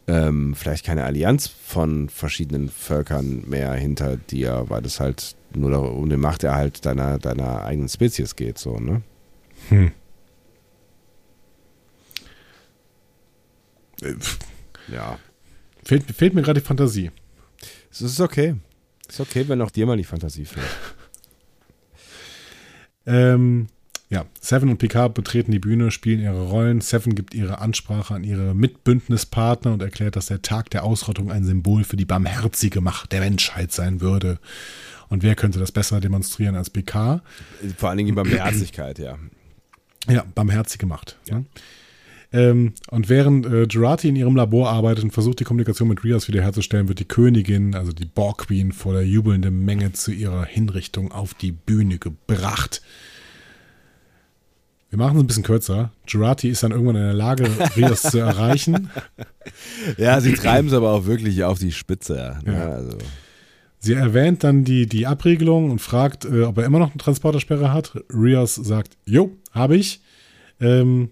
ähm, 0.08 0.56
vielleicht 0.56 0.86
keine 0.86 1.04
Allianz 1.04 1.48
von 1.48 2.08
verschiedenen 2.08 2.70
Völkern 2.70 3.44
mehr 3.50 3.74
hinter 3.74 4.16
dir, 4.16 4.64
weil 4.70 4.86
es 4.86 5.02
halt 5.02 5.36
nur 5.54 5.94
um 5.94 6.10
den 6.10 6.22
Machterhalt 6.22 6.86
deiner, 6.86 7.20
deiner 7.20 7.66
eigenen 7.66 7.90
Spezies 7.90 8.38
geht, 8.38 8.58
so, 8.58 8.78
ne? 8.78 9.02
Hm. 9.68 9.92
Äh, 14.02 14.14
Ja. 14.88 15.20
Fehlt, 15.86 16.04
fehlt 16.12 16.34
mir 16.34 16.42
gerade 16.42 16.62
die 16.62 16.66
Fantasie. 16.66 17.12
Es 17.92 18.02
ist 18.02 18.20
okay. 18.20 18.56
Es 19.08 19.16
ist 19.16 19.20
okay, 19.22 19.46
wenn 19.48 19.62
auch 19.62 19.72
dir 19.72 19.86
mal 19.86 19.98
die 19.98 20.04
Fantasie 20.04 20.46
fehlt. 20.46 20.66
ähm, 23.06 23.68
ja, 24.10 24.26
Seven 24.40 24.70
und 24.70 24.78
Picard 24.78 25.14
betreten 25.14 25.52
die 25.52 25.60
Bühne, 25.60 25.90
spielen 25.92 26.20
ihre 26.20 26.48
Rollen. 26.48 26.82
Seven 26.82 27.16
gibt 27.16 27.34
ihre 27.34 27.60
Ansprache 27.60 28.14
an 28.14 28.24
ihre 28.24 28.54
Mitbündnispartner 28.54 29.74
und 29.74 29.82
erklärt, 29.82 30.16
dass 30.16 30.28
der 30.28 30.42
Tag 30.42 30.70
der 30.70 30.84
Ausrottung 30.84 31.32
ein 31.32 31.44
Symbol 31.44 31.84
für 31.84 31.98
die 31.98 32.06
barmherzige 32.06 32.80
Macht 32.80 33.12
der 33.12 33.22
Menschheit 33.22 33.72
sein 33.72 34.02
würde. 34.02 34.40
Und 35.10 35.24
wer 35.24 35.36
könnte 35.36 35.60
das 35.60 35.72
besser 35.72 36.00
demonstrieren 36.00 36.56
als 36.56 36.70
Picard? 36.70 37.24
Vor 37.78 37.90
allen 37.90 37.98
Dingen 37.98 38.08
die 38.08 38.14
Barmherzigkeit, 38.14 39.00
ja. 39.00 39.18
Ja, 40.08 40.26
barmherzige 40.36 40.86
Macht. 40.86 41.18
Ja. 41.28 41.40
Ne? 41.40 41.46
Ähm, 42.34 42.74
und 42.90 43.10
während 43.10 43.46
äh, 43.46 43.68
Gerati 43.68 44.10
in 44.10 44.16
ihrem 44.16 44.36
Labor 44.36 44.70
arbeitet 44.70 45.04
und 45.04 45.12
versucht, 45.12 45.40
die 45.40 45.44
Kommunikation 45.44 45.88
mit 45.88 46.04
Rios 46.04 46.28
wiederherzustellen, 46.28 46.88
wird 46.88 47.00
die 47.00 47.08
Königin, 47.08 47.76
also 47.76 47.92
die 47.92 48.06
Borg 48.06 48.48
Queen, 48.48 48.72
vor 48.72 48.94
der 48.94 49.06
jubelnden 49.06 49.64
Menge 49.64 49.94
zu 49.94 50.12
ihrer 50.12 50.44
Hinrichtung 50.44 51.12
auf 51.12 51.36
die 51.36 51.52
Bühne 51.52 52.00
gebracht. 52.00 52.82
Wir 54.90 54.98
machen 54.98 55.18
es 55.18 55.24
ein 55.24 55.28
bisschen 55.28 55.44
kürzer. 55.44 55.92
Gerati 56.08 56.50
ist 56.50 56.64
dann 56.64 56.72
irgendwann 56.72 56.96
in 56.96 57.04
der 57.04 57.14
Lage, 57.14 57.48
Rios 57.76 58.02
zu 58.02 58.18
erreichen. 58.18 58.90
Ja, 59.98 60.20
sie 60.20 60.34
treiben 60.34 60.68
es 60.68 60.74
aber 60.74 60.92
auch 60.92 61.06
wirklich 61.06 61.44
auf 61.44 61.60
die 61.60 61.72
Spitze. 61.72 62.40
Ne? 62.46 62.54
Ja. 62.54 62.66
Also. 62.76 62.98
Sie 63.80 63.94
erwähnt 63.94 64.44
dann 64.44 64.64
die, 64.64 64.88
die 64.88 65.06
Abriegelung 65.06 65.70
und 65.70 65.80
fragt, 65.80 66.26
äh, 66.26 66.44
ob 66.44 66.58
er 66.58 66.66
immer 66.66 66.80
noch 66.80 66.92
eine 66.92 66.98
Transportersperre 66.98 67.74
hat. 67.74 67.94
Rios 68.12 68.56
sagt, 68.56 68.98
jo, 69.06 69.36
habe 69.52 69.78
ich. 69.78 70.02
Ähm, 70.60 71.10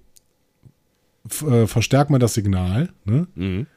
äh, 1.47 1.67
verstärkt 1.67 2.09
mal 2.09 2.19
das 2.19 2.33
Signal. 2.33 2.89
Ne? 3.05 3.27
Mhm. 3.35 3.67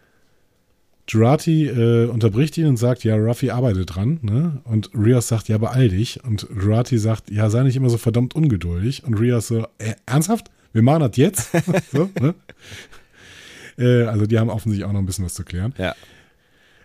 Jurati 1.06 1.66
äh, 1.66 2.06
unterbricht 2.06 2.56
ihn 2.56 2.66
und 2.66 2.76
sagt, 2.78 3.04
ja, 3.04 3.14
Ruffy 3.16 3.50
arbeitet 3.50 3.94
dran. 3.94 4.20
Ne? 4.22 4.62
Und 4.64 4.90
Rios 4.94 5.28
sagt, 5.28 5.48
ja, 5.48 5.58
beeil 5.58 5.88
dich. 5.90 6.24
Und 6.24 6.48
Jurati 6.50 6.98
sagt, 6.98 7.30
ja, 7.30 7.50
sei 7.50 7.62
nicht 7.62 7.76
immer 7.76 7.90
so 7.90 7.98
verdammt 7.98 8.34
ungeduldig. 8.34 9.04
Und 9.04 9.14
Rios 9.14 9.48
so, 9.48 9.66
äh, 9.78 9.94
ernsthaft? 10.06 10.50
Wir 10.72 10.82
machen 10.82 11.00
das 11.00 11.16
jetzt? 11.16 11.50
so, 11.92 12.08
ne? 12.20 12.34
äh, 13.78 14.04
also 14.04 14.26
die 14.26 14.38
haben 14.38 14.48
offensichtlich 14.48 14.88
auch 14.88 14.92
noch 14.92 15.00
ein 15.00 15.06
bisschen 15.06 15.26
was 15.26 15.34
zu 15.34 15.44
klären. 15.44 15.74
Ja. 15.76 15.94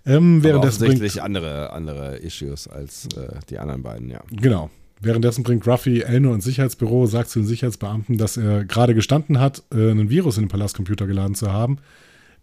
Ähm, 0.05 0.43
währenddessen 0.43 0.83
offensichtlich 0.83 1.21
andere, 1.21 1.71
andere 1.71 2.17
Issues 2.17 2.67
als 2.67 3.07
äh, 3.15 3.39
die 3.49 3.59
anderen 3.59 3.83
beiden, 3.83 4.09
ja. 4.09 4.21
Genau. 4.31 4.69
Währenddessen 5.01 5.43
bringt 5.43 5.65
Ruffy 5.65 6.01
Elno 6.01 6.33
ins 6.33 6.43
Sicherheitsbüro, 6.43 7.05
sagt 7.05 7.29
zu 7.29 7.39
den 7.39 7.47
Sicherheitsbeamten, 7.47 8.17
dass 8.17 8.35
er 8.35 8.65
gerade 8.65 8.93
gestanden 8.93 9.39
hat, 9.39 9.63
äh, 9.71 9.91
einen 9.91 10.09
Virus 10.09 10.37
in 10.37 10.43
den 10.43 10.49
Palastcomputer 10.49 11.07
geladen 11.07 11.35
zu 11.35 11.51
haben, 11.53 11.77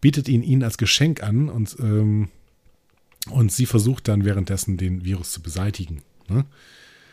bietet 0.00 0.28
ihn 0.28 0.42
ihnen 0.42 0.62
als 0.62 0.78
Geschenk 0.78 1.22
an 1.22 1.48
und, 1.50 1.76
ähm, 1.80 2.28
und 3.30 3.52
sie 3.52 3.66
versucht 3.66 4.08
dann 4.08 4.24
währenddessen 4.24 4.78
den 4.78 5.04
Virus 5.04 5.32
zu 5.32 5.42
beseitigen. 5.42 6.02
Ne? 6.28 6.46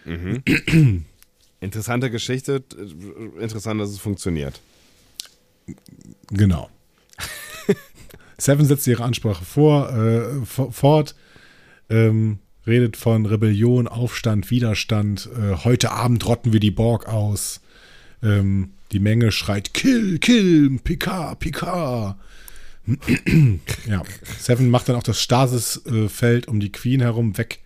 Mhm. 0.05 1.05
Interessante 1.59 2.09
Geschichte, 2.09 2.63
interessant, 3.39 3.81
dass 3.81 3.89
es 3.89 3.99
funktioniert. 3.99 4.61
Genau. 6.29 6.69
Seven 8.37 8.65
setzt 8.65 8.87
ihre 8.87 9.03
Ansprache 9.03 9.45
vor, 9.45 9.89
äh, 9.93 10.45
fort. 10.45 11.15
Ähm, 11.89 12.39
redet 12.65 12.97
von 12.97 13.25
Rebellion, 13.25 13.87
Aufstand, 13.87 14.49
Widerstand. 14.51 15.29
Äh, 15.37 15.63
heute 15.63 15.91
Abend 15.91 16.25
rotten 16.25 16.53
wir 16.53 16.59
die 16.59 16.71
Borg 16.71 17.07
aus. 17.07 17.61
Ähm, 18.21 18.71
die 18.91 18.99
Menge 18.99 19.31
schreit 19.31 19.73
Kill, 19.73 20.19
Kill, 20.19 20.79
Picard, 20.83 21.39
Picard. 21.39 22.15
ja, 23.87 24.03
Seven 24.39 24.69
macht 24.69 24.89
dann 24.89 24.95
auch 24.95 25.03
das 25.03 25.21
Stasisfeld 25.21 26.47
um 26.47 26.59
die 26.59 26.71
Queen 26.71 27.01
herum 27.01 27.37
weg. 27.37 27.59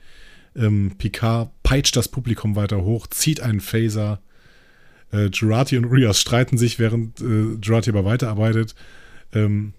Ähm, 0.55 0.93
Picard 0.97 1.51
peitscht 1.63 1.95
das 1.95 2.07
Publikum 2.07 2.55
weiter 2.55 2.83
hoch, 2.83 3.07
zieht 3.07 3.41
einen 3.41 3.61
Phaser. 3.61 4.21
Äh, 5.11 5.27
Jurati 5.27 5.77
und 5.77 5.85
Rios 5.85 6.19
streiten 6.19 6.57
sich, 6.57 6.79
während 6.79 7.21
äh, 7.21 7.55
Jurati 7.61 7.89
aber 7.89 8.05
weiterarbeitet. 8.05 8.75
Ähm, 9.33 9.73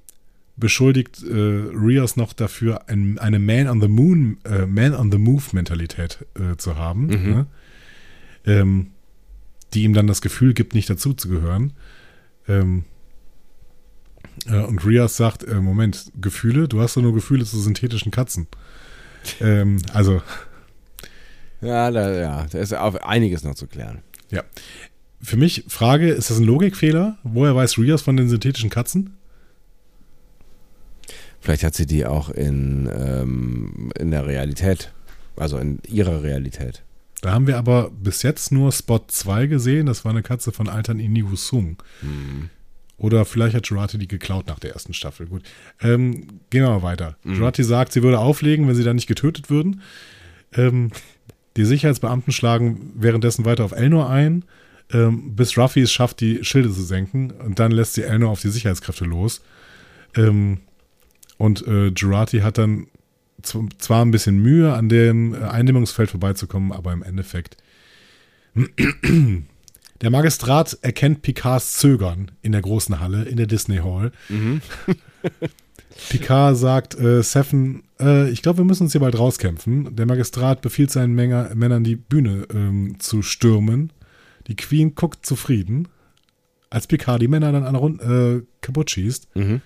beschuldigt 0.59 1.22
äh, 1.22 1.32
Rios 1.32 2.16
noch 2.16 2.32
dafür, 2.32 2.89
ein, 2.89 3.18
eine 3.18 3.39
Man 3.39 3.68
on 3.68 3.80
the 3.80 3.89
Moon, 3.89 4.39
äh, 4.44 4.66
Man 4.66 4.94
on 4.94 5.10
the 5.10 5.18
Move 5.18 5.44
Mentalität 5.52 6.26
äh, 6.35 6.56
zu 6.56 6.76
haben, 6.76 7.06
mhm. 7.06 7.30
ne? 7.30 7.47
ähm, 8.44 8.90
die 9.74 9.85
ihm 9.85 9.94
dann 9.94 10.06
das 10.06 10.20
Gefühl 10.20 10.55
gibt, 10.55 10.74
nicht 10.74 10.90
dazu 10.90 11.12
zu 11.14 11.28
gehören. 11.28 11.72
Ähm, 12.48 12.85
äh, 14.47 14.60
und 14.60 14.85
Rios 14.85 15.16
sagt: 15.16 15.44
äh, 15.44 15.60
Moment, 15.60 16.10
Gefühle? 16.20 16.68
Du 16.68 16.80
hast 16.80 16.97
doch 16.97 17.02
nur 17.02 17.14
Gefühle 17.14 17.44
zu 17.44 17.59
synthetischen 17.60 18.10
Katzen. 18.10 18.47
ähm, 19.40 19.80
also. 19.93 20.22
Ja, 21.60 21.90
da, 21.90 22.12
ja, 22.12 22.47
da 22.51 22.59
ist 22.59 22.72
auf 22.72 23.02
einiges 23.05 23.43
noch 23.43 23.55
zu 23.55 23.66
klären. 23.66 24.02
Ja. 24.30 24.44
Für 25.20 25.36
mich, 25.36 25.64
Frage: 25.68 26.10
Ist 26.10 26.30
das 26.30 26.39
ein 26.39 26.44
Logikfehler? 26.44 27.18
Woher 27.24 27.55
weiß 27.55 27.78
Rios 27.78 28.02
von 28.02 28.16
den 28.16 28.28
synthetischen 28.28 28.70
Katzen? 28.70 29.18
Vielleicht 31.41 31.63
hat 31.65 31.75
sie 31.75 31.87
die 31.87 32.05
auch 32.07 32.31
in, 32.31 32.89
ähm, 32.93 33.91
in 33.99 34.11
der 34.11 34.27
Realität, 34.27 34.93
also 35.37 35.59
in 35.59 35.79
ihrer 35.87 36.23
Realität. 36.23 36.83
Da 37.21 37.33
haben 37.33 37.47
wir 37.47 37.59
aber 37.59 37.91
bis 37.91 38.23
jetzt 38.23 38.53
nur 38.53 38.71
Spot 38.71 39.05
2 39.07 39.47
gesehen. 39.47 39.87
Das 39.87 40.05
war 40.05 40.13
eine 40.13 40.23
Katze 40.23 40.53
von 40.53 40.69
Altern 40.69 41.01
Inigo 41.01 41.35
Sung. 41.35 41.77
Hm. 42.01 42.51
Oder 42.97 43.25
vielleicht 43.25 43.55
hat 43.55 43.67
Jurati 43.67 43.97
die 43.97 44.09
geklaut 44.09 44.49
nach 44.49 44.59
der 44.59 44.73
ersten 44.73 44.93
Staffel. 44.93 45.27
Gut. 45.27 45.43
Ähm, 45.81 46.41
gehen 46.51 46.63
wir 46.63 46.71
mal 46.71 46.83
weiter. 46.83 47.17
Mhm. 47.23 47.37
Jurati 47.37 47.63
sagt, 47.63 47.93
sie 47.93 48.03
würde 48.03 48.19
auflegen, 48.19 48.67
wenn 48.67 48.75
sie 48.75 48.83
da 48.83 48.93
nicht 48.93 49.07
getötet 49.07 49.51
würden. 49.51 49.83
Ähm, 50.53 50.91
die 51.57 51.65
Sicherheitsbeamten 51.65 52.33
schlagen 52.33 52.93
währenddessen 52.95 53.45
weiter 53.45 53.65
auf 53.65 53.73
Elnor 53.73 54.11
ein, 54.11 54.45
ähm, 54.93 55.37
bis 55.37 55.57
Ruffy 55.57 55.81
es 55.81 55.93
schafft, 55.93 56.21
die 56.21 56.45
Schilde 56.45 56.73
zu 56.73 56.83
senken. 56.83 57.31
Und 57.31 57.59
dann 57.61 57.71
lässt 57.71 57.95
sie 57.95 58.03
Elnor 58.03 58.31
auf 58.31 58.41
die 58.41 58.51
Sicherheitskräfte 58.51 59.05
los. 59.05 59.43
Ähm, 60.17 60.59
und 61.39 61.67
äh, 61.67 61.91
Girardi 61.91 62.41
hat 62.41 62.59
dann 62.59 62.89
zwar 63.43 64.05
ein 64.05 64.11
bisschen 64.11 64.39
Mühe, 64.39 64.75
an 64.75 64.89
dem 64.89 65.35
äh, 65.35 65.39
Eindämmungsfeld 65.39 66.11
vorbeizukommen, 66.11 66.73
aber 66.73 66.93
im 66.93 67.03
Endeffekt. 67.03 67.57
Der 70.01 70.11
Magistrat 70.11 70.79
erkennt 70.83 71.23
Picards 71.23 71.75
Zögern 71.79 72.31
in 72.41 72.53
der 72.53 72.61
großen 72.63 73.01
Halle, 73.01 73.25
in 73.25 73.37
der 73.37 73.47
Disney 73.47 73.79
Hall. 73.79 74.13
Mhm. 74.29 74.61
Picard 76.09 76.57
sagt, 76.57 76.99
äh, 76.99 77.23
Seven, 77.23 77.83
äh, 77.99 78.31
ich 78.31 78.43
glaube, 78.43 78.59
wir 78.59 78.65
müssen 78.65 78.85
uns 78.85 78.93
hier 78.93 79.01
bald 79.01 79.19
rauskämpfen. 79.19 79.97
Der 79.97 80.07
Magistrat 80.07 80.63
befiehlt 80.63 80.91
seinen 80.91 81.15
Menge, 81.15 81.51
Männern, 81.55 81.83
die 81.83 81.97
Bühne 81.97 82.47
ähm, 82.55 82.97
zu 83.01 83.23
stürmen. 83.23 83.93
Die 84.47 84.55
Queen 84.55 84.95
guckt 84.95 85.27
zufrieden, 85.27 85.89
als 86.71 86.87
Picard 86.87 87.21
die 87.21 87.29
Männer 87.29 87.53
dann 87.53 87.65
alle, 87.65 88.39
äh, 88.39 88.43
kaputt 88.61 88.91
schießt. 88.91 89.35
Mhm. 89.35 89.61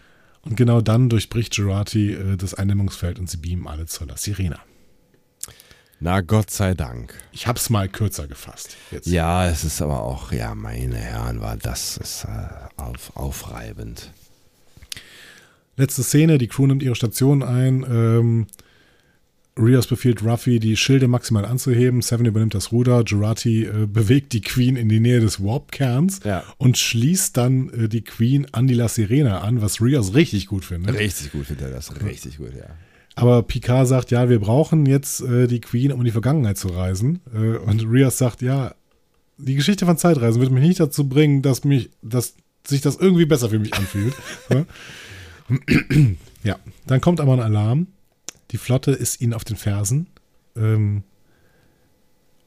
Und 0.45 0.57
genau 0.57 0.81
dann 0.81 1.09
durchbricht 1.09 1.55
Girati 1.55 2.13
äh, 2.13 2.37
das 2.37 2.55
Eindämmungsfeld 2.55 3.19
und 3.19 3.31
sie 3.31 3.37
beamen 3.37 3.69
alle 3.69 3.87
zur 3.87 4.09
La 4.09 4.17
Sirena. 4.17 4.61
Na 6.01 6.21
Gott 6.21 6.51
sei 6.51 6.75
Dank. 6.75 7.15
Ich 7.31 7.47
hab's 7.47 7.71
mal 7.71 7.89
kürzer 7.89 8.27
gefasst. 8.27 8.77
Jetzt. 8.91 9.07
Ja, 9.07 9.47
es 9.47 9.63
ist 9.63 9.81
aber 9.81 10.03
auch, 10.03 10.33
ja, 10.33 10.53
meine 10.57 10.97
Herren, 10.97 11.41
war 11.41 11.57
das 11.57 11.97
ist, 11.97 12.25
äh, 12.25 12.81
auf, 12.81 13.15
aufreibend. 13.15 14.11
Letzte 15.77 16.03
Szene, 16.03 16.39
die 16.39 16.49
Crew 16.49 16.67
nimmt 16.67 16.83
ihre 16.83 16.97
Station 16.97 17.45
ein. 17.45 17.85
Ähm, 17.89 18.47
Rios 19.59 19.87
befiehlt 19.87 20.25
Ruffy, 20.25 20.59
die 20.61 20.77
Schilde 20.77 21.09
maximal 21.09 21.45
anzuheben. 21.45 22.01
Seven 22.01 22.25
übernimmt 22.25 22.55
das 22.55 22.73
Ruder. 22.73 23.03
Jurati 23.05 23.65
äh, 23.65 23.87
bewegt 23.87 24.33
die 24.33 24.41
Queen 24.41 24.77
in 24.77 24.89
die 24.89 25.01
Nähe 25.01 25.21
des 25.21 25.43
Warp-Kerns 25.43 26.21
ja. 26.25 26.43
und 26.57 26.79
schließt 26.79 27.37
dann 27.37 27.69
äh, 27.71 27.89
die 27.89 28.03
Queen 28.03 28.47
an 28.53 28.67
die 28.67 28.75
La 28.75 28.89
Sirena 28.89 29.43
an, 29.43 29.61
was 29.61 29.81
Rios 29.83 30.15
richtig 30.15 30.47
gut 30.47 30.65
findet. 30.65 30.99
Richtig 30.99 31.33
gut 31.33 31.47
findet 31.47 31.67
er 31.67 31.73
das. 31.73 31.93
Richtig 32.03 32.39
gut, 32.39 32.55
ja. 32.57 32.67
Aber 33.15 33.43
Picard 33.43 33.87
sagt, 33.87 34.11
ja, 34.11 34.31
wir 34.31 34.41
brauchen 34.41 34.87
jetzt 34.87 35.21
äh, 35.21 35.47
die 35.47 35.61
Queen, 35.61 35.93
um 35.93 36.01
in 36.01 36.07
die 36.07 36.13
Vergangenheit 36.13 36.57
zu 36.57 36.69
reisen. 36.69 37.21
Äh, 37.35 37.59
und 37.59 37.83
Rios 37.83 38.17
sagt, 38.17 38.41
ja, 38.41 38.75
die 39.37 39.55
Geschichte 39.55 39.85
von 39.85 39.99
Zeitreisen 39.99 40.41
wird 40.41 40.51
mich 40.51 40.67
nicht 40.67 40.81
dazu 40.81 41.09
bringen, 41.09 41.43
dass 41.43 41.65
mich, 41.65 41.91
dass 42.01 42.35
sich 42.67 42.81
das 42.81 42.97
irgendwie 42.97 43.27
besser 43.27 43.51
für 43.51 43.59
mich 43.59 43.75
anfühlt. 43.75 44.15
ja, 46.43 46.59
dann 46.87 47.01
kommt 47.03 47.21
aber 47.21 47.35
ein 47.35 47.41
Alarm 47.41 47.89
die 48.53 48.59
Flotte 48.59 48.93
ist 48.93 49.21
ihnen 49.21 49.35
auf 49.35 49.45
den 49.45 49.57
Fersen. 49.57 50.09
Ähm, 50.57 51.03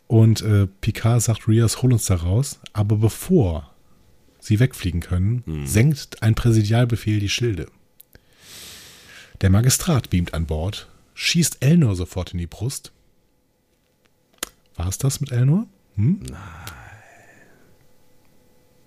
und 0.07 0.41
äh, 0.43 0.67
Picard 0.67 1.21
sagt, 1.21 1.47
Rios, 1.47 1.81
hol 1.81 1.91
uns 1.91 2.05
da 2.05 2.15
raus. 2.15 2.59
Aber 2.73 2.97
bevor 2.97 3.73
sie 4.39 4.59
wegfliegen 4.59 5.01
können, 5.01 5.43
mhm. 5.45 5.65
senkt 5.65 6.21
ein 6.21 6.35
Präsidialbefehl 6.35 7.19
die 7.19 7.29
Schilde. 7.29 7.65
Der 9.41 9.49
Magistrat 9.49 10.11
beamt 10.11 10.33
an 10.33 10.45
Bord, 10.45 10.87
schießt 11.15 11.57
Elnor 11.61 11.95
sofort 11.95 12.31
in 12.33 12.37
die 12.37 12.47
Brust. 12.47 12.91
War 14.75 14.87
es 14.87 14.97
das 14.97 15.19
mit 15.21 15.31
Elnor? 15.31 15.67
Hm? 15.95 16.19
Nein. 16.29 16.39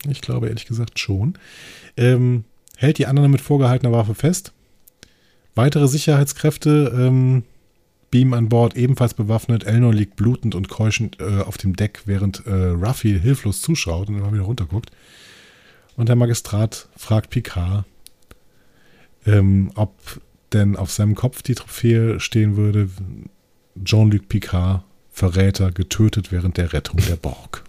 Ich 0.08 0.20
glaube 0.20 0.48
ehrlich 0.48 0.66
gesagt 0.66 1.00
schon. 1.00 1.36
Ähm, 1.97 2.44
hält 2.76 2.98
die 2.98 3.06
anderen 3.06 3.32
mit 3.32 3.40
vorgehaltener 3.40 3.92
Waffe 3.92 4.14
fest. 4.14 4.52
Weitere 5.58 5.88
Sicherheitskräfte 5.88 6.92
ähm, 6.94 7.42
beamen 8.12 8.32
an 8.34 8.48
Bord, 8.48 8.76
ebenfalls 8.76 9.14
bewaffnet. 9.14 9.64
Elnor 9.64 9.92
liegt 9.92 10.14
blutend 10.14 10.54
und 10.54 10.68
keuchend 10.68 11.18
äh, 11.18 11.40
auf 11.40 11.58
dem 11.58 11.74
Deck, 11.74 12.02
während 12.04 12.46
äh, 12.46 12.52
Ruffy 12.52 13.18
hilflos 13.18 13.60
zuschaut 13.60 14.08
und 14.08 14.20
mal 14.20 14.32
wieder 14.32 14.44
runterguckt. 14.44 14.92
Und 15.96 16.08
der 16.08 16.14
Magistrat 16.14 16.88
fragt 16.96 17.30
Picard, 17.30 17.84
ähm, 19.26 19.72
ob 19.74 19.98
denn 20.52 20.76
auf 20.76 20.92
seinem 20.92 21.16
Kopf 21.16 21.42
die 21.42 21.56
Trophäe 21.56 22.20
stehen 22.20 22.56
würde, 22.56 22.88
Jean-Luc 23.84 24.28
Picard, 24.28 24.84
Verräter, 25.10 25.72
getötet 25.72 26.30
während 26.30 26.56
der 26.56 26.72
Rettung 26.72 27.00
der 27.08 27.16
Borg. 27.16 27.64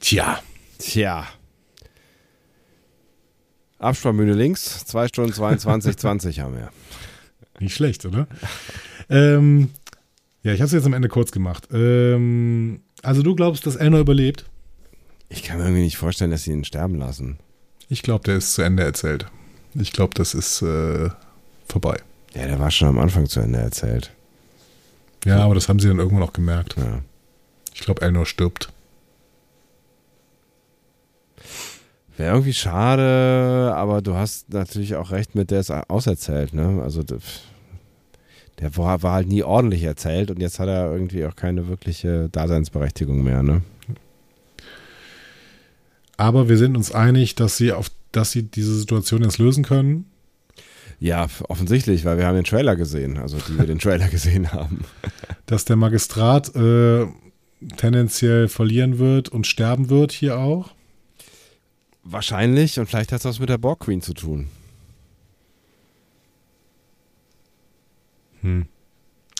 Tja. 0.00 0.40
Tja. 0.80 1.28
Abspannbühne 3.84 4.34
links, 4.34 4.84
2 4.86 5.08
Stunden 5.08 5.32
22, 5.32 5.96
20 5.96 6.40
haben 6.40 6.56
wir. 6.56 6.70
Nicht 7.60 7.74
schlecht, 7.74 8.04
oder? 8.04 8.26
ähm, 9.08 9.70
ja, 10.42 10.52
ich 10.52 10.60
habe 10.60 10.66
es 10.66 10.72
jetzt 10.72 10.86
am 10.86 10.92
Ende 10.92 11.08
kurz 11.08 11.30
gemacht. 11.30 11.68
Ähm, 11.72 12.80
also 13.02 13.22
du 13.22 13.34
glaubst, 13.34 13.66
dass 13.66 13.76
Elnor 13.76 14.00
überlebt? 14.00 14.44
Ich 15.28 15.42
kann 15.42 15.58
mir 15.58 15.64
irgendwie 15.64 15.82
nicht 15.82 15.96
vorstellen, 15.96 16.30
dass 16.30 16.44
sie 16.44 16.52
ihn 16.52 16.64
sterben 16.64 16.96
lassen. 16.96 17.38
Ich 17.88 18.02
glaube, 18.02 18.24
der 18.24 18.36
ist 18.36 18.54
zu 18.54 18.62
Ende 18.62 18.82
erzählt. 18.82 19.26
Ich 19.74 19.92
glaube, 19.92 20.14
das 20.14 20.34
ist 20.34 20.62
äh, 20.62 21.10
vorbei. 21.68 21.96
Ja, 22.34 22.46
der 22.46 22.58
war 22.58 22.70
schon 22.70 22.88
am 22.88 22.98
Anfang 22.98 23.26
zu 23.26 23.40
Ende 23.40 23.58
erzählt. 23.58 24.10
Ja, 25.24 25.38
aber 25.38 25.54
das 25.54 25.68
haben 25.68 25.78
sie 25.78 25.88
dann 25.88 25.98
irgendwann 25.98 26.22
auch 26.22 26.32
gemerkt. 26.32 26.76
Ja. 26.76 27.00
Ich 27.72 27.80
glaube, 27.80 28.02
Elnor 28.02 28.26
stirbt. 28.26 28.72
Wäre 32.16 32.32
irgendwie 32.32 32.52
schade, 32.52 33.72
aber 33.74 34.00
du 34.00 34.14
hast 34.14 34.52
natürlich 34.52 34.94
auch 34.94 35.10
recht 35.10 35.34
mit, 35.34 35.50
der 35.50 35.60
ist 35.60 35.70
auserzählt, 35.70 36.54
ne? 36.54 36.80
Also 36.82 37.02
der 37.02 38.76
war, 38.76 39.02
war 39.02 39.14
halt 39.14 39.28
nie 39.28 39.42
ordentlich 39.42 39.82
erzählt 39.82 40.30
und 40.30 40.40
jetzt 40.40 40.60
hat 40.60 40.68
er 40.68 40.92
irgendwie 40.92 41.24
auch 41.26 41.34
keine 41.34 41.66
wirkliche 41.66 42.28
Daseinsberechtigung 42.30 43.22
mehr, 43.22 43.42
ne? 43.42 43.62
Aber 46.16 46.48
wir 46.48 46.58
sind 46.58 46.76
uns 46.76 46.92
einig, 46.92 47.34
dass 47.34 47.56
sie 47.56 47.72
auf, 47.72 47.90
dass 48.12 48.30
sie 48.30 48.44
diese 48.44 48.78
Situation 48.78 49.22
jetzt 49.22 49.38
lösen 49.38 49.64
können. 49.64 50.06
Ja, 51.00 51.26
offensichtlich, 51.48 52.04
weil 52.04 52.18
wir 52.18 52.26
haben 52.26 52.36
den 52.36 52.44
Trailer 52.44 52.76
gesehen, 52.76 53.18
also 53.18 53.38
die 53.48 53.58
wir 53.58 53.66
den 53.66 53.80
Trailer 53.80 54.08
gesehen 54.10 54.52
haben. 54.52 54.84
Dass 55.46 55.64
der 55.64 55.76
Magistrat 55.76 56.54
äh, 56.54 57.06
tendenziell 57.76 58.48
verlieren 58.48 58.98
wird 58.98 59.28
und 59.28 59.46
sterben 59.46 59.90
wird 59.90 60.12
hier 60.12 60.38
auch. 60.38 60.73
Wahrscheinlich 62.04 62.78
und 62.78 62.86
vielleicht 62.86 63.12
hat 63.12 63.20
es 63.20 63.24
was 63.24 63.40
mit 63.40 63.48
der 63.48 63.58
Borg 63.58 63.80
Queen 63.80 64.02
zu 64.02 64.12
tun. 64.12 64.48
Hm. 68.42 68.66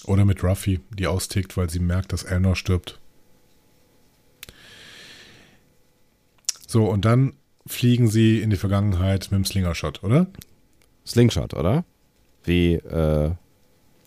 Oder 0.06 0.24
mit 0.24 0.42
Ruffy, 0.42 0.80
die 0.90 1.06
austickt, 1.06 1.56
weil 1.56 1.68
sie 1.68 1.78
merkt, 1.78 2.12
dass 2.12 2.24
Elnor 2.24 2.56
stirbt. 2.56 2.98
So, 6.66 6.86
und 6.86 7.04
dann 7.04 7.34
fliegen 7.66 8.08
sie 8.08 8.40
in 8.40 8.50
die 8.50 8.56
Vergangenheit 8.56 9.30
mit 9.30 9.38
dem 9.38 9.44
Slingshot, 9.44 10.02
oder? 10.02 10.26
Slingshot, 11.06 11.54
oder? 11.54 11.84
Wie, 12.44 12.74
äh. 12.74 13.30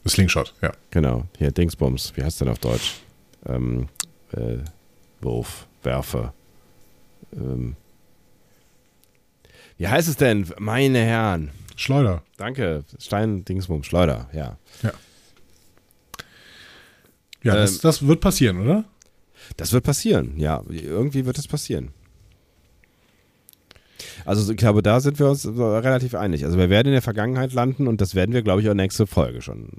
Slingshot, 0.08 0.53
ja. 0.61 0.72
Genau, 0.92 1.26
hier 1.38 1.52
Dingsbums, 1.52 2.14
wie 2.16 2.24
heißt 2.24 2.42
denn 2.42 2.50
auf 2.50 2.60
Deutsch? 2.60 2.95
Ähm, 3.45 3.88
äh, 4.32 4.58
Wurf, 5.22 5.68
Werfe. 5.84 6.34
Ähm, 7.34 7.76
wie 9.78 9.88
heißt 9.88 10.08
es 10.08 10.18
denn, 10.18 10.48
meine 10.60 11.00
Herren? 11.00 11.52
Schleuder. 11.76 12.24
Danke, 12.38 12.84
Stein, 13.00 13.46
Dingsbum, 13.46 13.84
Schleuder, 13.84 14.30
ja. 14.34 14.58
Ja. 14.82 14.92
Ja, 17.44 17.54
ähm, 17.54 17.62
das, 17.62 17.80
das 17.80 18.06
wird 18.08 18.20
passieren, 18.20 18.62
oder? 18.62 18.84
Das 19.56 19.72
wird 19.72 19.84
passieren, 19.84 20.38
ja. 20.38 20.64
Irgendwie 20.70 21.26
wird 21.26 21.38
es 21.38 21.48
passieren. 21.48 21.92
Also 24.26 24.52
ich 24.52 24.58
glaube, 24.58 24.82
da 24.82 25.00
sind 25.00 25.20
wir 25.20 25.30
uns 25.30 25.48
relativ 25.48 26.16
einig. 26.16 26.44
Also 26.44 26.58
wir 26.58 26.70
werden 26.70 26.88
in 26.88 26.94
der 26.94 27.02
Vergangenheit 27.02 27.54
landen 27.54 27.88
und 27.88 28.02
das 28.02 28.16
werden 28.16 28.34
wir, 28.34 28.42
glaube 28.42 28.62
ich, 28.62 28.70
auch 28.70 28.74
nächste 28.74 29.08
Folge 29.08 29.42
schon 29.42 29.70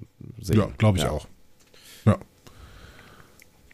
sehen. 0.40 0.58
Ja, 0.58 0.68
glaube 0.78 0.98
ich 0.98 1.04
ja. 1.04 1.10
auch. 1.10 1.26
Ja. 2.06 2.18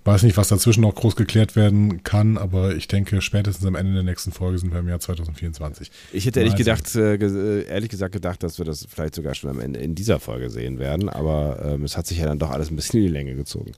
Weiß 0.05 0.23
nicht, 0.23 0.37
was 0.37 0.49
dazwischen 0.49 0.83
noch 0.83 0.95
groß 0.95 1.17
geklärt 1.17 1.57
werden 1.57 2.03
kann, 2.03 2.37
aber 2.37 2.77
ich 2.77 2.89
denke, 2.89 3.23
spätestens 3.23 3.67
am 3.67 3.75
Ende 3.75 3.95
der 3.95 4.03
nächsten 4.03 4.33
Folge 4.33 4.59
sind 4.59 4.71
wir 4.73 4.81
im 4.81 4.89
Jahr 4.89 5.01
2024. 5.01 5.91
Ich 6.13 6.27
hätte 6.27 6.41
ehrlich, 6.41 6.57
gedacht, 6.57 6.95
äh, 6.95 7.15
äh, 7.15 7.65
ehrlich 7.67 7.89
gesagt 7.89 8.13
gedacht, 8.13 8.43
dass 8.43 8.59
wir 8.59 8.67
das 8.67 8.87
vielleicht 8.89 9.15
sogar 9.15 9.35
schon 9.35 9.49
am 9.49 9.61
Ende 9.61 9.81
in 9.81 9.95
dieser 9.95 10.21
Folge 10.21 10.51
sehen 10.51 10.79
werden, 10.79 11.09
aber 11.09 11.59
ähm, 11.65 11.85
es 11.85 11.97
hat 11.97 12.07
sich 12.07 12.19
ja 12.19 12.27
dann 12.27 12.39
doch 12.39 12.51
alles 12.51 12.71
ein 12.71 12.77
bisschen 12.77 13.01
in 13.01 13.07
die 13.07 13.13
Länge 13.13 13.35
gezogen. 13.35 13.73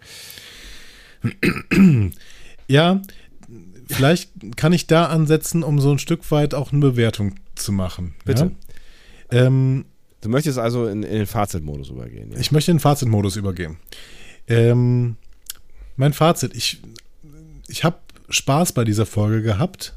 Ja, 2.68 3.00
vielleicht 3.88 4.30
kann 4.56 4.72
ich 4.72 4.86
da 4.86 5.06
ansetzen, 5.06 5.62
um 5.62 5.80
so 5.80 5.90
ein 5.92 5.98
Stück 5.98 6.30
weit 6.30 6.54
auch 6.54 6.72
eine 6.72 6.80
Bewertung 6.80 7.34
zu 7.54 7.72
machen. 7.72 8.14
Bitte. 8.24 8.52
Ja? 9.30 9.46
Ähm, 9.46 9.84
du 10.20 10.28
möchtest 10.28 10.58
also 10.58 10.86
in, 10.86 11.02
in 11.02 11.18
den 11.18 11.26
Fazitmodus 11.26 11.90
übergehen. 11.90 12.32
Ja? 12.32 12.38
Ich 12.38 12.52
möchte 12.52 12.70
in 12.70 12.78
den 12.78 12.82
Fazitmodus 12.82 13.36
übergehen. 13.36 13.76
Ähm, 14.48 15.16
mein 15.96 16.12
Fazit, 16.12 16.54
ich, 16.54 16.80
ich 17.68 17.84
habe 17.84 17.98
Spaß 18.28 18.72
bei 18.72 18.84
dieser 18.84 19.06
Folge 19.06 19.42
gehabt, 19.42 19.94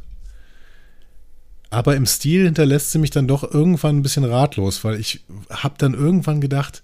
aber 1.69 1.95
im 1.95 2.05
Stil 2.05 2.45
hinterlässt 2.45 2.91
sie 2.91 2.99
mich 2.99 3.11
dann 3.11 3.27
doch 3.27 3.43
irgendwann 3.43 3.97
ein 3.97 4.03
bisschen 4.03 4.23
ratlos, 4.23 4.83
weil 4.83 4.99
ich 4.99 5.23
habe 5.49 5.75
dann 5.77 5.93
irgendwann 5.93 6.41
gedacht, 6.41 6.83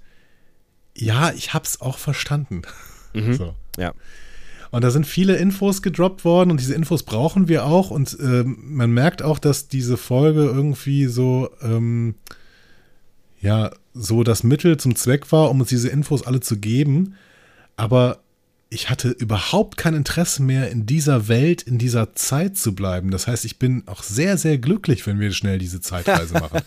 ja, 0.96 1.32
ich 1.32 1.54
habe 1.54 1.66
es 1.66 1.82
auch 1.82 1.98
verstanden. 1.98 2.62
Mhm. 3.14 3.34
So. 3.34 3.56
Ja. 3.78 3.94
Und 4.72 4.84
da 4.84 4.92
sind 4.92 5.08
viele 5.08 5.38
Infos 5.38 5.82
gedroppt 5.82 6.26
worden 6.26 6.52
und 6.52 6.60
diese 6.60 6.74
Infos 6.74 7.04
brauchen 7.04 7.48
wir 7.48 7.66
auch. 7.66 7.92
Und 7.92 8.18
ähm, 8.20 8.58
man 8.62 8.92
merkt 8.92 9.22
auch, 9.22 9.40
dass 9.40 9.68
diese 9.68 9.98
Folge 9.98 10.44
irgendwie 10.44 11.06
so, 11.06 11.50
ähm, 11.62 12.16
ja, 13.40 13.72
so 13.94 14.24
das 14.24 14.44
Mittel 14.44 14.78
zum 14.78 14.96
Zweck 14.96 15.32
war, 15.32 15.50
um 15.50 15.62
uns 15.62 15.70
diese 15.70 15.90
Infos 15.90 16.28
alle 16.28 16.42
zu 16.42 16.58
geben. 16.58 17.16
Aber 17.78 18.20
ich 18.70 18.90
hatte 18.90 19.10
überhaupt 19.10 19.78
kein 19.78 19.94
Interesse 19.94 20.42
mehr, 20.42 20.72
in 20.72 20.86
dieser 20.86 21.28
Welt, 21.28 21.62
in 21.62 21.78
dieser 21.78 22.16
Zeit 22.16 22.58
zu 22.58 22.74
bleiben. 22.74 23.12
Das 23.12 23.28
heißt, 23.28 23.46
ich 23.46 23.60
bin 23.60 23.84
auch 23.86 24.04
sehr, 24.04 24.38
sehr 24.38 24.58
glücklich, 24.58 25.06
wenn 25.06 25.20
wir 25.20 25.32
schnell 25.32 25.60
diese 25.60 25.82
Zeitreise 25.82 26.34
machen. 26.40 26.62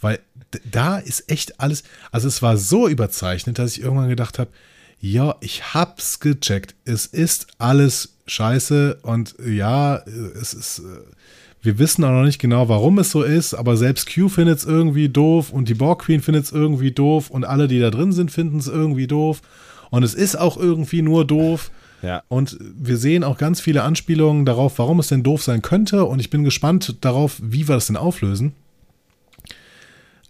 Weil 0.00 0.18
da 0.70 0.98
ist 0.98 1.30
echt 1.30 1.60
alles, 1.60 1.84
also 2.10 2.28
es 2.28 2.42
war 2.42 2.56
so 2.56 2.88
überzeichnet, 2.88 3.58
dass 3.58 3.76
ich 3.76 3.82
irgendwann 3.82 4.08
gedacht 4.08 4.38
habe, 4.38 4.50
ja, 5.00 5.36
ich 5.40 5.74
hab's 5.74 6.20
gecheckt. 6.20 6.74
Es 6.84 7.06
ist 7.06 7.46
alles 7.58 8.16
scheiße 8.26 9.00
und 9.02 9.34
ja, 9.44 9.96
es 9.96 10.54
ist, 10.54 10.82
wir 11.62 11.78
wissen 11.78 12.04
auch 12.04 12.10
noch 12.10 12.24
nicht 12.24 12.40
genau, 12.40 12.68
warum 12.68 12.98
es 12.98 13.10
so 13.10 13.22
ist, 13.22 13.54
aber 13.54 13.76
selbst 13.76 14.12
Q 14.12 14.28
findet 14.28 14.58
es 14.58 14.64
irgendwie 14.64 15.08
doof 15.08 15.50
und 15.52 15.68
die 15.68 15.74
Borg 15.74 16.02
Queen 16.02 16.22
findet 16.22 16.44
es 16.44 16.52
irgendwie 16.52 16.90
doof 16.90 17.30
und 17.30 17.44
alle, 17.44 17.68
die 17.68 17.80
da 17.80 17.90
drin 17.90 18.12
sind, 18.12 18.30
finden 18.30 18.58
es 18.58 18.66
irgendwie 18.66 19.06
doof. 19.06 19.40
Und 19.94 20.02
es 20.02 20.14
ist 20.14 20.34
auch 20.34 20.56
irgendwie 20.56 21.02
nur 21.02 21.24
doof. 21.24 21.70
Ja. 22.02 22.24
Und 22.26 22.58
wir 22.60 22.96
sehen 22.96 23.22
auch 23.22 23.38
ganz 23.38 23.60
viele 23.60 23.84
Anspielungen 23.84 24.44
darauf, 24.44 24.80
warum 24.80 24.98
es 24.98 25.06
denn 25.06 25.22
doof 25.22 25.44
sein 25.44 25.62
könnte. 25.62 26.04
Und 26.06 26.18
ich 26.18 26.30
bin 26.30 26.42
gespannt 26.42 26.96
darauf, 27.02 27.38
wie 27.40 27.68
wir 27.68 27.76
das 27.76 27.86
denn 27.86 27.96
auflösen. 27.96 28.54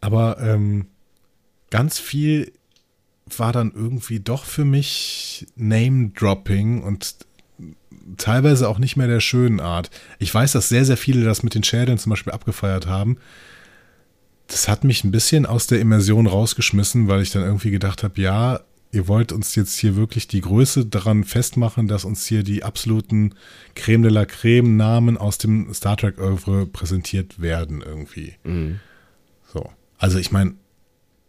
Aber 0.03 0.39
ähm, 0.39 0.85
ganz 1.71 1.99
viel 1.99 2.53
war 3.39 3.53
dann 3.53 3.73
irgendwie 3.75 4.21
doch 4.21 4.45
für 4.45 4.67
mich 4.67 5.47
Name-Dropping 5.57 6.83
und 6.83 7.17
teilweise 8.19 8.69
auch 8.69 8.79
nicht 8.79 8.99
mehr 8.99 9.09
der 9.09 9.21
schönen 9.21 9.61
Art. 9.61 9.91
Ich 10.19 10.35
weiß, 10.35 10.53
dass 10.53 10.69
sehr, 10.69 10.85
sehr 10.85 10.99
viele 10.99 11.25
das 11.25 11.43
mit 11.43 11.55
den 11.55 11.65
Schädeln 11.65 11.97
zum 11.97 12.11
Beispiel 12.11 12.35
abgefeiert 12.35 12.87
haben. 12.87 13.17
Das 14.47 14.69
hat 14.69 14.85
mich 14.85 15.05
ein 15.05 15.11
bisschen 15.11 15.47
aus 15.47 15.67
der 15.67 15.81
Immersion 15.81 16.27
rausgeschmissen, 16.27 17.09
weil 17.09 17.23
ich 17.23 17.31
dann 17.31 17.45
irgendwie 17.45 17.71
gedacht 17.71 18.05
habe, 18.05 18.21
ja, 18.21 18.61
ihr 18.95 19.09
wollt 19.09 19.33
uns 19.33 19.55
jetzt 19.57 19.77
hier 19.77 19.97
wirklich 19.97 20.29
die 20.29 20.41
Größe 20.41 20.87
daran 20.87 21.25
festmachen, 21.25 21.89
dass 21.89 22.05
uns 22.05 22.27
hier 22.27 22.45
die 22.45 22.63
absoluten 22.63 23.35
Creme 23.75 24.05
de 24.05 24.13
la 24.13 24.25
Creme 24.25 24.77
Namen 24.77 25.19
aus 25.19 25.39
dem 25.39 25.73
Star 25.75 25.97
Trek 25.97 26.19
Oeuvre 26.19 26.67
präsentiert 26.67 27.41
werden 27.41 27.83
irgendwie. 27.83 28.35
Mhm. 28.45 28.79
So. 29.53 29.71
Also 29.99 30.19
ich 30.19 30.31
meine, 30.31 30.55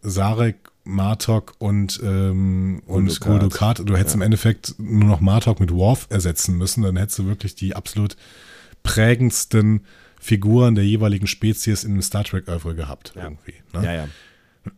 Sarek, 0.02 0.70
Martok 0.84 1.54
und, 1.58 2.00
ähm, 2.04 2.82
und 2.86 3.20
Guldukat, 3.20 3.80
du 3.80 3.96
hättest 3.96 4.14
ja. 4.14 4.18
im 4.18 4.22
Endeffekt 4.22 4.76
nur 4.78 5.08
noch 5.08 5.20
Martok 5.20 5.58
mit 5.58 5.72
Worf 5.72 6.06
ersetzen 6.10 6.56
müssen, 6.56 6.82
dann 6.82 6.96
hättest 6.96 7.18
du 7.18 7.26
wirklich 7.26 7.56
die 7.56 7.74
absolut 7.74 8.16
prägendsten 8.84 9.80
Figuren 10.20 10.76
der 10.76 10.84
jeweiligen 10.84 11.26
Spezies 11.26 11.82
in 11.82 11.94
dem 11.94 12.02
Star 12.02 12.22
Trek 12.22 12.46
Oeuvre 12.46 12.76
gehabt. 12.76 13.12
Ja. 13.16 13.24
Irgendwie, 13.24 13.54
ne? 13.74 13.84
Ja, 13.84 13.92
ja. 13.92 14.08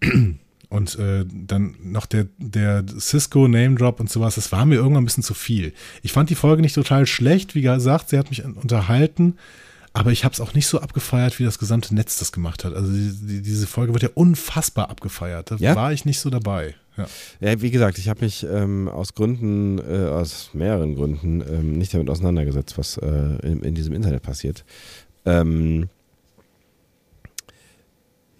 Und 0.70 0.98
äh, 0.98 1.24
dann 1.26 1.76
noch 1.82 2.04
der, 2.04 2.26
der 2.36 2.84
Cisco 2.98 3.48
Name 3.48 3.76
Drop 3.76 4.00
und 4.00 4.10
sowas, 4.10 4.34
das 4.34 4.52
war 4.52 4.66
mir 4.66 4.74
irgendwann 4.74 5.02
ein 5.02 5.06
bisschen 5.06 5.22
zu 5.22 5.32
viel. 5.32 5.72
Ich 6.02 6.12
fand 6.12 6.28
die 6.28 6.34
Folge 6.34 6.60
nicht 6.60 6.74
total 6.74 7.06
schlecht, 7.06 7.54
wie 7.54 7.62
gesagt, 7.62 8.10
sie 8.10 8.18
hat 8.18 8.28
mich 8.28 8.44
unterhalten, 8.44 9.38
aber 9.94 10.12
ich 10.12 10.24
habe 10.24 10.34
es 10.34 10.40
auch 10.40 10.52
nicht 10.52 10.66
so 10.66 10.80
abgefeiert, 10.80 11.38
wie 11.38 11.44
das 11.44 11.58
gesamte 11.58 11.94
Netz 11.94 12.18
das 12.18 12.32
gemacht 12.32 12.64
hat. 12.64 12.74
Also 12.74 12.92
die, 12.92 13.12
die, 13.26 13.42
diese 13.42 13.66
Folge 13.66 13.94
wird 13.94 14.02
ja 14.02 14.10
unfassbar 14.14 14.90
abgefeiert. 14.90 15.50
Da 15.50 15.56
ja? 15.56 15.74
war 15.74 15.92
ich 15.92 16.04
nicht 16.04 16.20
so 16.20 16.28
dabei. 16.28 16.74
Ja, 16.98 17.06
ja 17.40 17.60
wie 17.62 17.70
gesagt, 17.70 17.96
ich 17.96 18.08
habe 18.08 18.20
mich 18.20 18.44
ähm, 18.44 18.88
aus 18.88 19.14
Gründen, 19.14 19.78
äh, 19.78 20.08
aus 20.08 20.50
mehreren 20.52 20.94
Gründen, 20.96 21.40
ähm, 21.40 21.72
nicht 21.78 21.94
damit 21.94 22.10
auseinandergesetzt, 22.10 22.76
was 22.76 22.98
äh, 22.98 23.06
in, 23.42 23.62
in, 23.62 23.74
diesem 23.74 23.94
Internet 23.94 24.22
passiert. 24.22 24.64
Ähm, 25.24 25.88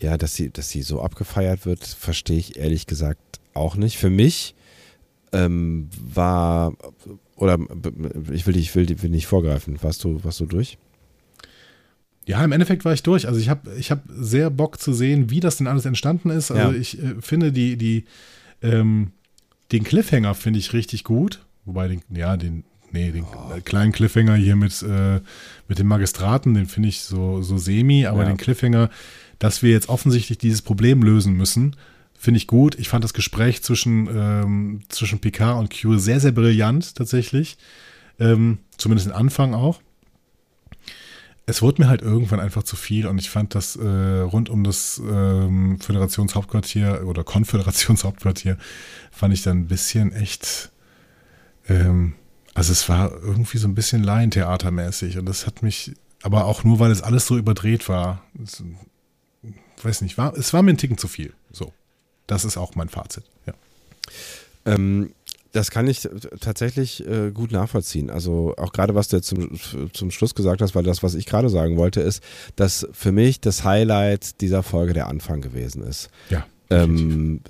ja, 0.01 0.17
dass 0.17 0.35
sie, 0.35 0.51
dass 0.51 0.70
sie 0.70 0.83
so 0.83 1.02
abgefeiert 1.02 1.67
wird, 1.67 1.85
verstehe 1.85 2.39
ich 2.39 2.57
ehrlich 2.57 2.86
gesagt 2.86 3.41
auch 3.55 3.77
nicht. 3.77 3.99
Für 3.99 4.10
mich 4.10 4.55
ähm, 5.33 5.89
war, 6.01 6.75
oder 7.36 7.59
ich 8.33 8.47
will, 8.47 8.57
ich 8.57 8.75
will, 8.75 9.02
will 9.02 9.10
nicht 9.10 9.27
vorgreifen, 9.27 9.83
warst 9.83 10.05
du, 10.05 10.23
warst 10.25 10.41
du 10.41 10.47
durch? 10.47 10.78
Ja, 12.27 12.44
im 12.44 12.52
Endeffekt 12.52 12.85
war 12.85 12.93
ich 12.93 13.02
durch. 13.02 13.27
Also 13.27 13.41
ich 13.41 13.49
habe 13.49 13.75
ich 13.78 13.91
hab 13.91 14.02
sehr 14.07 14.51
Bock 14.51 14.78
zu 14.78 14.93
sehen, 14.93 15.31
wie 15.31 15.41
das 15.41 15.57
denn 15.57 15.67
alles 15.67 15.86
entstanden 15.86 16.28
ist. 16.28 16.51
Also 16.51 16.73
ja. 16.73 16.78
ich 16.78 17.02
äh, 17.02 17.15
finde 17.20 17.52
die, 17.52 17.77
die, 17.77 18.05
ähm, 18.62 19.12
den 19.73 19.83
Cliffhanger 19.83 20.35
finde 20.35 20.59
ich 20.59 20.75
richtig 20.75 21.05
gut. 21.05 21.44
Wobei 21.65 21.89
den, 21.89 22.02
ja, 22.15 22.36
den, 22.36 22.65
nee, 22.93 23.12
den 23.12 23.25
oh. 23.25 23.59
kleinen 23.65 23.93
Cliffhanger 23.93 24.35
hier 24.35 24.57
mit, 24.57 24.83
äh, 24.83 25.20
mit 25.68 25.78
dem 25.78 25.86
Magistraten, 25.86 26.52
den 26.52 26.67
finde 26.67 26.91
ich 26.91 27.01
so, 27.01 27.43
so 27.43 27.57
semi, 27.57 28.05
aber 28.05 28.23
ja. 28.23 28.28
den 28.28 28.36
Cliffhanger, 28.36 28.91
dass 29.39 29.62
wir 29.62 29.70
jetzt 29.70 29.89
offensichtlich 29.89 30.39
dieses 30.39 30.62
Problem 30.62 31.02
lösen 31.02 31.34
müssen, 31.34 31.76
finde 32.18 32.39
ich 32.39 32.47
gut. 32.47 32.75
Ich 32.76 32.89
fand 32.89 33.05
das 33.05 33.15
Gespräch 33.15 33.62
zwischen, 33.62 34.08
ähm, 34.12 34.81
zwischen 34.89 35.20
Picard 35.20 35.58
und 35.58 35.70
Q 35.70 35.99
sehr, 35.99 36.20
sehr 36.20 36.33
brillant 36.33 36.97
tatsächlich. 36.97 37.58
Ähm, 38.18 38.58
zumindest 38.76 39.07
den 39.07 39.15
Anfang 39.15 39.55
auch 39.55 39.81
es 41.49 41.62
wurde 41.62 41.81
mir 41.81 41.89
halt 41.89 42.02
irgendwann 42.02 42.41
einfach 42.41 42.62
zu 42.62 42.76
viel 42.76 43.07
und 43.07 43.18
ich 43.18 43.31
fand 43.31 43.55
das 43.55 43.75
äh, 43.75 44.20
rund 44.20 44.50
um 44.50 44.65
das 44.65 45.00
ähm, 45.02 45.81
Föderationshauptquartier 45.81 47.05
oder 47.07 47.25
Konföderationshauptquartier 47.25 48.58
fand 49.10 49.33
ich 49.33 49.42
dann 49.42 49.60
ein 49.60 49.67
bisschen 49.67 50.12
echt, 50.12 50.70
ähm, 51.67 52.12
also 52.52 52.70
es 52.70 52.86
war 52.91 53.12
irgendwie 53.23 53.57
so 53.57 53.67
ein 53.67 53.75
bisschen 53.75 54.02
Laientheatermäßig 54.02 55.17
und 55.17 55.25
das 55.25 55.47
hat 55.47 55.62
mich, 55.62 55.94
aber 56.23 56.44
auch 56.44 56.65
nur, 56.65 56.81
weil 56.81 56.91
es 56.91 57.00
alles 57.00 57.26
so 57.26 57.39
überdreht 57.39 57.89
war, 57.89 58.23
weiß 59.85 60.03
nicht, 60.03 60.19
war, 60.19 60.37
es 60.37 60.53
war 60.53 60.63
mir 60.63 60.73
ein 60.73 60.79
Ticken 60.79 60.99
zu 60.99 61.09
viel. 61.09 61.33
So, 61.53 61.73
das 62.27 62.45
ist 62.45 62.57
auch 62.57 62.75
mein 62.75 62.89
Fazit, 62.89 63.25
ja. 63.47 63.55
Ähm, 64.65 65.13
das 65.53 65.71
kann 65.71 65.87
ich 65.87 66.07
tatsächlich 66.41 67.07
äh, 67.07 67.31
gut 67.31 67.53
nachvollziehen. 67.53 68.11
Also 68.11 68.55
auch 68.59 68.73
gerade 68.73 68.95
was 68.95 69.09
du 69.09 69.17
jetzt 69.17 69.29
zum, 69.29 69.59
zum 69.93 70.11
Schluss 70.11 70.35
gesagt 70.35 70.61
hast, 70.61 70.75
weil 70.75 70.85
das, 70.85 71.03
was 71.03 71.15
ich 71.15 71.27
gerade 71.27 71.49
sagen 71.49 71.77
wollte, 71.77 72.01
ist, 72.01 72.23
dass 72.57 72.87
für 72.93 73.13
mich 73.13 73.41
das 73.41 73.65
Highlight 73.65 74.41
dieser 74.41 74.63
Folge 74.63 74.93
der 74.93 75.09
Anfang 75.09 75.41
gewesen 75.41 75.83
ist. 75.83 76.11
Ja. 76.29 76.47
Ähm, 76.71 77.41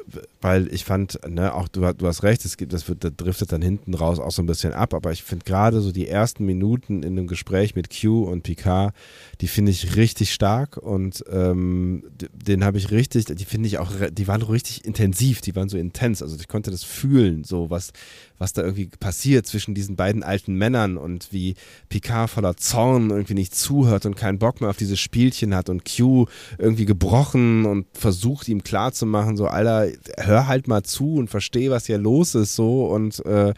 weil 0.41 0.73
ich 0.73 0.85
fand, 0.85 1.19
ne, 1.29 1.53
auch 1.53 1.67
du, 1.67 1.81
du 1.93 2.07
hast 2.07 2.23
recht, 2.23 2.45
es 2.45 2.57
gibt, 2.57 2.73
das, 2.73 2.89
wird, 2.89 3.03
das 3.03 3.13
driftet 3.17 3.51
dann 3.51 3.63
hinten 3.63 3.95
raus 3.95 4.21
auch 4.21 4.31
so 4.31 4.41
ein 4.41 4.47
bisschen 4.47 4.73
ab, 4.73 4.95
aber 4.95 5.11
ich 5.11 5.25
finde 5.25 5.45
gerade 5.45 5.81
so 5.81 5.91
die 5.91 6.07
ersten 6.07 6.47
Minuten 6.47 7.03
in 7.03 7.19
einem 7.19 7.27
Gespräch 7.27 7.75
mit 7.75 7.89
Q 7.91 8.25
und 8.25 8.43
Picard, 8.43 8.95
die 9.41 9.49
finde 9.49 9.73
ich 9.73 9.97
richtig 9.97 10.33
stark 10.33 10.77
und 10.77 11.25
ähm, 11.31 12.05
den 12.33 12.65
habe 12.65 12.79
ich 12.79 12.91
richtig, 12.93 13.25
die 13.25 13.45
finde 13.45 13.67
ich 13.67 13.79
auch, 13.79 13.91
die 14.13 14.29
waren 14.29 14.43
richtig 14.43 14.85
intensiv, 14.85 15.41
die 15.41 15.57
waren 15.57 15.69
so 15.69 15.77
intens, 15.77 16.23
also 16.23 16.37
ich 16.39 16.47
konnte 16.47 16.71
das 16.71 16.85
fühlen, 16.85 17.43
so 17.43 17.69
was, 17.71 17.91
was 18.39 18.53
da 18.53 18.63
irgendwie 18.63 18.87
passiert 18.87 19.47
zwischen 19.47 19.75
diesen 19.75 19.97
beiden 19.97 20.23
alten 20.23 20.55
Männern 20.55 20.99
und 20.99 21.33
wie 21.33 21.55
Picard 21.89 22.31
voller 22.31 22.57
Zorn 22.57 23.11
irgendwie 23.11 23.35
nicht 23.35 23.57
zuhört 23.57 24.07
und 24.07 24.15
keinen 24.15 24.39
Bock 24.39 24.61
mehr 24.61 24.71
auf 24.71 24.77
dieses 24.77 25.01
Spielchen 25.01 25.53
hat 25.55 25.69
und 25.69 25.83
Q 25.85 26.27
irgendwie 26.59 26.85
gebrochen 26.85 27.67
und 27.67 27.87
versucht 27.93 28.49
ihm 28.49 28.63
klarzumachen, 28.63 29.37
so, 29.37 29.49
Alter, 29.49 29.89
hör 30.29 30.47
halt 30.47 30.69
mal 30.69 30.83
zu 30.83 31.15
und 31.15 31.29
versteh, 31.29 31.71
was 31.71 31.87
hier 31.87 31.99
los 31.99 32.35
ist, 32.35 32.55
so 32.55 32.87
und 32.87 33.25
äh, 33.27 33.53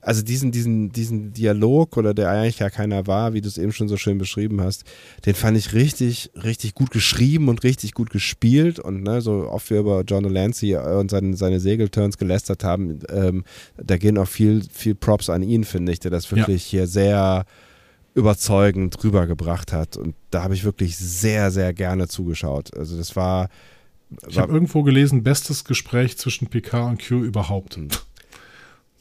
also 0.00 0.22
diesen, 0.22 0.52
diesen, 0.52 0.90
diesen 0.90 1.32
Dialog 1.32 1.96
oder 1.96 2.14
der 2.14 2.30
eigentlich 2.30 2.60
ja 2.60 2.70
keiner 2.70 3.06
war, 3.06 3.34
wie 3.34 3.40
du 3.40 3.48
es 3.48 3.58
eben 3.58 3.72
schon 3.72 3.88
so 3.88 3.96
schön 3.96 4.18
beschrieben 4.18 4.60
hast, 4.60 4.84
den 5.26 5.34
fand 5.34 5.58
ich 5.58 5.74
richtig, 5.74 6.30
richtig 6.42 6.74
gut 6.74 6.90
geschrieben 6.90 7.48
und 7.48 7.62
richtig 7.64 7.92
gut 7.92 8.10
gespielt 8.10 8.78
und 8.78 9.02
ne, 9.02 9.20
so 9.20 9.48
oft 9.48 9.68
wir 9.70 9.80
über 9.80 10.02
John 10.06 10.22
Delancey 10.22 10.76
und 10.76 11.10
seine, 11.10 11.36
seine 11.36 11.60
Segelturns 11.60 12.16
gelästert 12.16 12.64
haben, 12.64 13.00
ähm, 13.10 13.44
da 13.76 13.98
gehen 13.98 14.16
auch 14.18 14.28
viel, 14.28 14.62
viel 14.72 14.94
Props 14.94 15.28
an 15.28 15.42
ihn, 15.42 15.64
finde 15.64 15.92
ich, 15.92 16.00
der 16.00 16.10
das 16.10 16.30
wirklich 16.30 16.72
ja. 16.72 16.78
hier 16.78 16.86
sehr 16.86 17.44
überzeugend 18.14 19.02
rübergebracht 19.02 19.72
hat. 19.72 19.96
Und 19.96 20.14
da 20.30 20.42
habe 20.42 20.54
ich 20.54 20.64
wirklich 20.64 20.96
sehr, 20.96 21.50
sehr 21.50 21.72
gerne 21.72 22.08
zugeschaut. 22.08 22.76
Also 22.76 22.96
das 22.96 23.16
war. 23.16 23.48
Ich 24.28 24.38
habe 24.38 24.52
irgendwo 24.52 24.82
gelesen, 24.82 25.22
bestes 25.22 25.64
Gespräch 25.64 26.18
zwischen 26.18 26.48
PK 26.48 26.88
und 26.88 27.06
Q 27.06 27.22
überhaupt. 27.22 27.78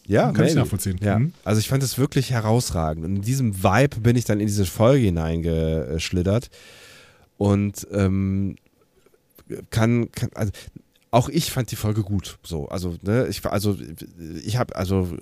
Ja, 0.06 0.24
kann 0.24 0.34
maybe. 0.34 0.50
ich 0.50 0.56
nachvollziehen. 0.56 1.00
Ja. 1.02 1.20
Mhm. 1.20 1.34
Also 1.44 1.60
ich 1.60 1.70
fand 1.70 1.84
es 1.84 1.98
wirklich 1.98 2.32
herausragend. 2.32 3.06
Und 3.06 3.18
in 3.18 3.22
diesem 3.22 3.64
Vibe 3.64 4.02
bin 4.02 4.16
ich 4.16 4.26
dann 4.26 4.40
in 4.40 4.48
diese 4.48 4.66
Folge 4.66 5.06
hineingeschlittert. 5.06 6.50
Und 7.38 7.88
ähm, 7.92 8.56
kann, 9.70 10.12
kann, 10.12 10.30
also 10.36 10.52
auch 11.12 11.30
ich 11.30 11.52
fand 11.52 11.72
die 11.72 11.76
Folge 11.76 12.04
gut. 12.04 12.40
So, 12.44 12.68
also, 12.70 12.98
ne, 13.02 13.28
ich 13.28 13.46
also 13.46 13.78
ich 14.44 14.58
habe 14.58 14.76
also 14.76 15.18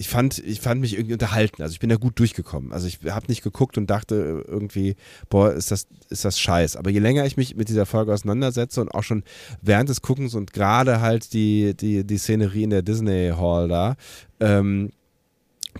ich 0.00 0.08
fand, 0.08 0.38
ich 0.38 0.62
fand 0.62 0.80
mich 0.80 0.94
irgendwie 0.94 1.12
unterhalten. 1.12 1.60
Also 1.60 1.74
ich 1.74 1.78
bin 1.78 1.90
da 1.90 1.96
gut 1.96 2.18
durchgekommen. 2.18 2.72
Also 2.72 2.86
ich 2.86 3.00
habe 3.10 3.26
nicht 3.28 3.42
geguckt 3.42 3.76
und 3.76 3.90
dachte 3.90 4.46
irgendwie, 4.48 4.96
boah, 5.28 5.52
ist 5.52 5.70
das, 5.70 5.88
ist 6.08 6.24
das 6.24 6.40
scheiß. 6.40 6.76
Aber 6.76 6.88
je 6.88 7.00
länger 7.00 7.26
ich 7.26 7.36
mich 7.36 7.54
mit 7.54 7.68
dieser 7.68 7.84
Folge 7.84 8.10
auseinandersetze 8.10 8.80
und 8.80 8.94
auch 8.94 9.02
schon 9.02 9.24
während 9.60 9.90
des 9.90 10.00
Guckens 10.00 10.34
und 10.34 10.54
gerade 10.54 11.02
halt 11.02 11.34
die, 11.34 11.76
die, 11.76 12.06
die 12.06 12.16
Szenerie 12.16 12.62
in 12.62 12.70
der 12.70 12.80
Disney 12.80 13.34
Hall 13.36 13.68
da, 13.68 13.96
ähm, 14.40 14.88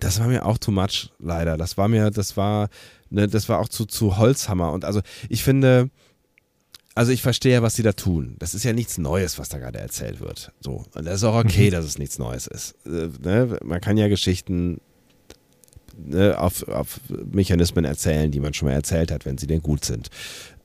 das 0.00 0.20
war 0.20 0.26
mir 0.26 0.44
auch 0.44 0.58
too 0.58 0.70
much, 0.70 1.10
leider. 1.18 1.56
Das 1.56 1.78
war 1.78 1.88
mir, 1.88 2.10
das 2.10 2.36
war, 2.36 2.68
ne, 3.08 3.26
das 3.26 3.48
war 3.48 3.58
auch 3.58 3.70
zu, 3.70 3.86
zu 3.86 4.18
Holzhammer. 4.18 4.70
Und 4.72 4.84
also 4.84 5.00
ich 5.30 5.42
finde, 5.42 5.88
also 7.00 7.12
ich 7.12 7.22
verstehe, 7.22 7.62
was 7.62 7.76
sie 7.76 7.82
da 7.82 7.94
tun. 7.94 8.36
Das 8.40 8.52
ist 8.52 8.62
ja 8.62 8.74
nichts 8.74 8.98
Neues, 8.98 9.38
was 9.38 9.48
da 9.48 9.56
gerade 9.56 9.78
erzählt 9.78 10.20
wird. 10.20 10.52
So. 10.60 10.84
Und 10.94 11.06
das 11.06 11.14
ist 11.14 11.24
auch 11.24 11.42
okay, 11.42 11.68
mhm. 11.68 11.70
dass 11.70 11.86
es 11.86 11.96
nichts 11.96 12.18
Neues 12.18 12.46
ist. 12.46 12.74
Äh, 12.84 13.08
ne? 13.22 13.58
Man 13.64 13.80
kann 13.80 13.96
ja 13.96 14.08
Geschichten 14.08 14.82
ne, 15.96 16.38
auf, 16.38 16.68
auf 16.68 17.00
Mechanismen 17.08 17.86
erzählen, 17.86 18.30
die 18.30 18.38
man 18.38 18.52
schon 18.52 18.68
mal 18.68 18.74
erzählt 18.74 19.12
hat, 19.12 19.24
wenn 19.24 19.38
sie 19.38 19.46
denn 19.46 19.62
gut 19.62 19.82
sind. 19.82 20.10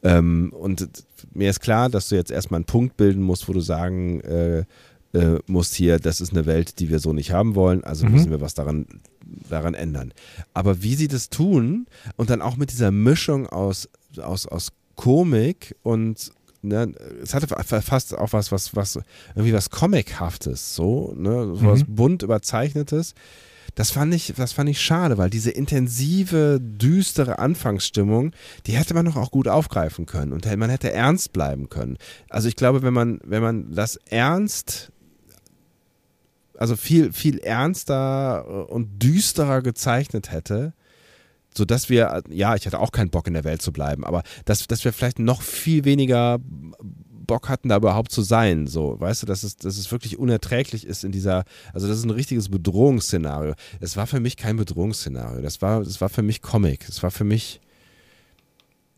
Ähm, 0.04 0.52
und 0.52 0.90
mir 1.34 1.50
ist 1.50 1.62
klar, 1.62 1.88
dass 1.88 2.10
du 2.10 2.16
jetzt 2.16 2.32
erstmal 2.32 2.58
einen 2.58 2.66
Punkt 2.66 2.98
bilden 2.98 3.22
musst, 3.22 3.48
wo 3.48 3.54
du 3.54 3.62
sagen 3.62 4.20
äh, 4.20 4.66
äh, 5.14 5.40
musst 5.48 5.74
hier, 5.74 6.00
das 6.00 6.20
ist 6.20 6.34
eine 6.34 6.46
Welt, 6.46 6.80
die 6.80 6.90
wir 6.90 7.00
so 7.00 7.14
nicht 7.14 7.32
haben 7.32 7.56
wollen, 7.56 7.82
also 7.86 8.06
mhm. 8.06 8.12
müssen 8.12 8.32
wir 8.32 8.42
was 8.42 8.56
daran, 8.56 8.88
daran 9.50 9.74
ändern. 9.74 10.12
Aber 10.54 10.84
wie 10.84 10.96
sie 10.96 11.08
das 11.08 11.30
tun 11.30 11.88
und 12.18 12.30
dann 12.30 12.42
auch 12.42 12.58
mit 12.58 12.74
dieser 12.74 12.92
Mischung 12.92 13.48
aus, 13.48 13.88
aus, 14.18 14.48
aus 14.48 14.74
Komik 14.96 15.76
und 15.84 16.32
ne, 16.62 16.94
es 17.22 17.34
hatte 17.34 17.48
fast 17.48 18.18
auch 18.18 18.34
was, 18.34 18.52
was, 18.52 18.76
was, 18.76 19.00
irgendwie 19.36 19.54
was 19.54 19.70
Comichaftes, 19.70 20.76
so, 20.76 21.14
ne, 21.16 21.56
so 21.56 21.66
was 21.66 21.88
mhm. 21.88 21.96
bunt 21.96 22.24
überzeichnetes. 22.24 23.14
Das 23.76 23.92
fand 23.92 24.14
ich, 24.14 24.34
das 24.38 24.54
fand 24.54 24.70
ich 24.70 24.80
schade, 24.80 25.18
weil 25.18 25.30
diese 25.30 25.52
intensive, 25.52 26.60
düstere 26.62 27.40
Anfangsstimmung, 27.40 28.32
die 28.68 28.78
hätte 28.78 28.94
man 28.94 29.06
doch 29.06 29.18
auch 29.18 29.32
gut 29.32 29.50
aufgreifen 29.50 30.06
können 30.06 30.32
und 30.32 30.46
man 30.58 30.70
hätte 30.70 30.94
ernst 30.94 31.34
bleiben 31.34 31.68
können. 31.68 31.98
Also 32.30 32.48
ich 32.48 32.56
glaube, 32.56 32.84
wenn 32.84 32.94
man, 32.94 33.20
wenn 33.26 33.44
man 33.44 33.74
das 33.74 33.98
ernst 34.10 34.94
also 36.58 36.76
viel, 36.76 37.12
viel 37.14 37.40
ernster 37.40 38.70
und 38.70 39.04
düsterer 39.04 39.62
gezeichnet 39.62 40.32
hätte, 40.32 40.74
so 41.58 41.66
dass 41.66 41.90
wir, 41.90 42.24
ja, 42.30 42.56
ich 42.56 42.66
hatte 42.66 42.80
auch 42.80 42.92
keinen 42.92 43.10
Bock 43.10 43.28
in 43.28 43.34
der 43.34 43.44
Welt 43.44 43.62
zu 43.62 43.72
bleiben, 43.72 44.04
aber 44.04 44.24
dass, 44.46 44.68
dass 44.68 44.84
wir 44.84 44.94
vielleicht 44.94 45.20
noch 45.20 45.42
viel 45.42 45.86
weniger 45.86 46.40
Bock 47.26 47.50
hatten, 47.50 47.70
da 47.70 47.78
überhaupt 47.78 48.12
zu 48.12 48.22
sein. 48.22 48.68
So, 48.68 49.00
weißt 49.00 49.24
du, 49.24 49.28
dass 49.28 49.44
es, 49.44 49.58
dass 49.58 49.78
es 49.78 49.92
wirklich 49.92 50.18
unerträglich 50.18 50.86
ist 50.86 51.04
in 51.04 51.12
dieser, 51.12 51.44
also 51.74 51.88
das 51.88 51.98
ist 51.98 52.06
ein 52.06 52.12
richtiges 52.12 52.50
Bedrohungsszenario. 52.50 53.54
Es 53.80 53.98
war 53.98 54.08
für 54.08 54.20
mich 54.20 54.38
kein 54.38 54.58
Bedrohungsszenario. 54.58 55.42
Das 55.42 55.62
war, 55.62 55.84
das 55.84 56.02
war 56.02 56.10
für 56.10 56.22
mich 56.22 56.42
Comic. 56.42 56.88
Es 56.88 57.02
war 57.04 57.12
für 57.12 57.24
mich, 57.24 57.62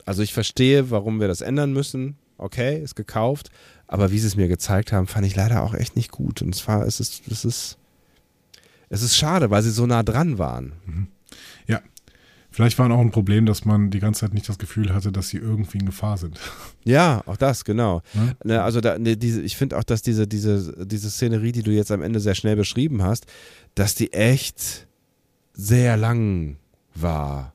also 0.06 0.22
ich 0.22 0.34
verstehe, 0.34 0.92
warum 0.92 1.20
wir 1.20 1.28
das 1.28 1.42
ändern 1.42 1.74
müssen. 1.74 2.18
Okay, 2.38 2.82
ist 2.82 2.96
gekauft. 2.96 3.50
Aber 3.88 4.12
wie 4.12 4.20
sie 4.20 4.28
es 4.28 4.36
mir 4.36 4.48
gezeigt 4.48 4.92
haben, 4.92 5.08
fand 5.08 5.26
ich 5.26 5.36
leider 5.36 5.64
auch 5.64 5.74
echt 5.74 5.96
nicht 5.96 6.12
gut. 6.12 6.42
Und 6.42 6.54
zwar 6.54 6.86
ist 6.86 7.00
es, 7.00 7.22
es 7.30 7.46
ist, 7.46 7.78
es 8.90 9.02
ist 9.02 9.18
schade, 9.18 9.50
weil 9.50 9.64
sie 9.64 9.72
so 9.72 9.86
nah 9.86 10.04
dran 10.04 10.38
waren. 10.38 10.74
Mhm. 10.86 11.08
Ja, 11.68 11.82
Vielleicht 12.58 12.80
war 12.80 12.90
auch 12.90 13.00
ein 13.02 13.12
Problem, 13.12 13.46
dass 13.46 13.66
man 13.66 13.92
die 13.92 14.00
ganze 14.00 14.22
Zeit 14.22 14.34
nicht 14.34 14.50
das 14.50 14.58
Gefühl 14.58 14.92
hatte, 14.92 15.12
dass 15.12 15.30
sie 15.30 15.38
irgendwie 15.38 15.78
in 15.78 15.86
Gefahr 15.86 16.18
sind. 16.18 16.40
Ja, 16.86 17.22
auch 17.28 17.38
das, 17.38 17.64
genau. 17.66 18.02
Ne, 18.44 18.64
also 18.64 18.82
da, 18.82 18.98
ne, 18.98 19.16
diese, 19.16 19.44
ich 19.44 19.56
finde 19.56 19.78
auch, 19.78 19.84
dass 19.84 20.02
diese, 20.02 20.26
diese, 20.26 20.88
diese 20.88 21.12
Szenerie, 21.12 21.52
die 21.52 21.62
du 21.62 21.70
jetzt 21.70 21.92
am 21.92 22.02
Ende 22.02 22.20
sehr 22.20 22.34
schnell 22.34 22.56
beschrieben 22.56 23.04
hast, 23.04 23.28
dass 23.76 23.94
die 23.94 24.12
echt 24.12 24.88
sehr 25.54 25.98
lang 25.98 26.58
war. 26.96 27.54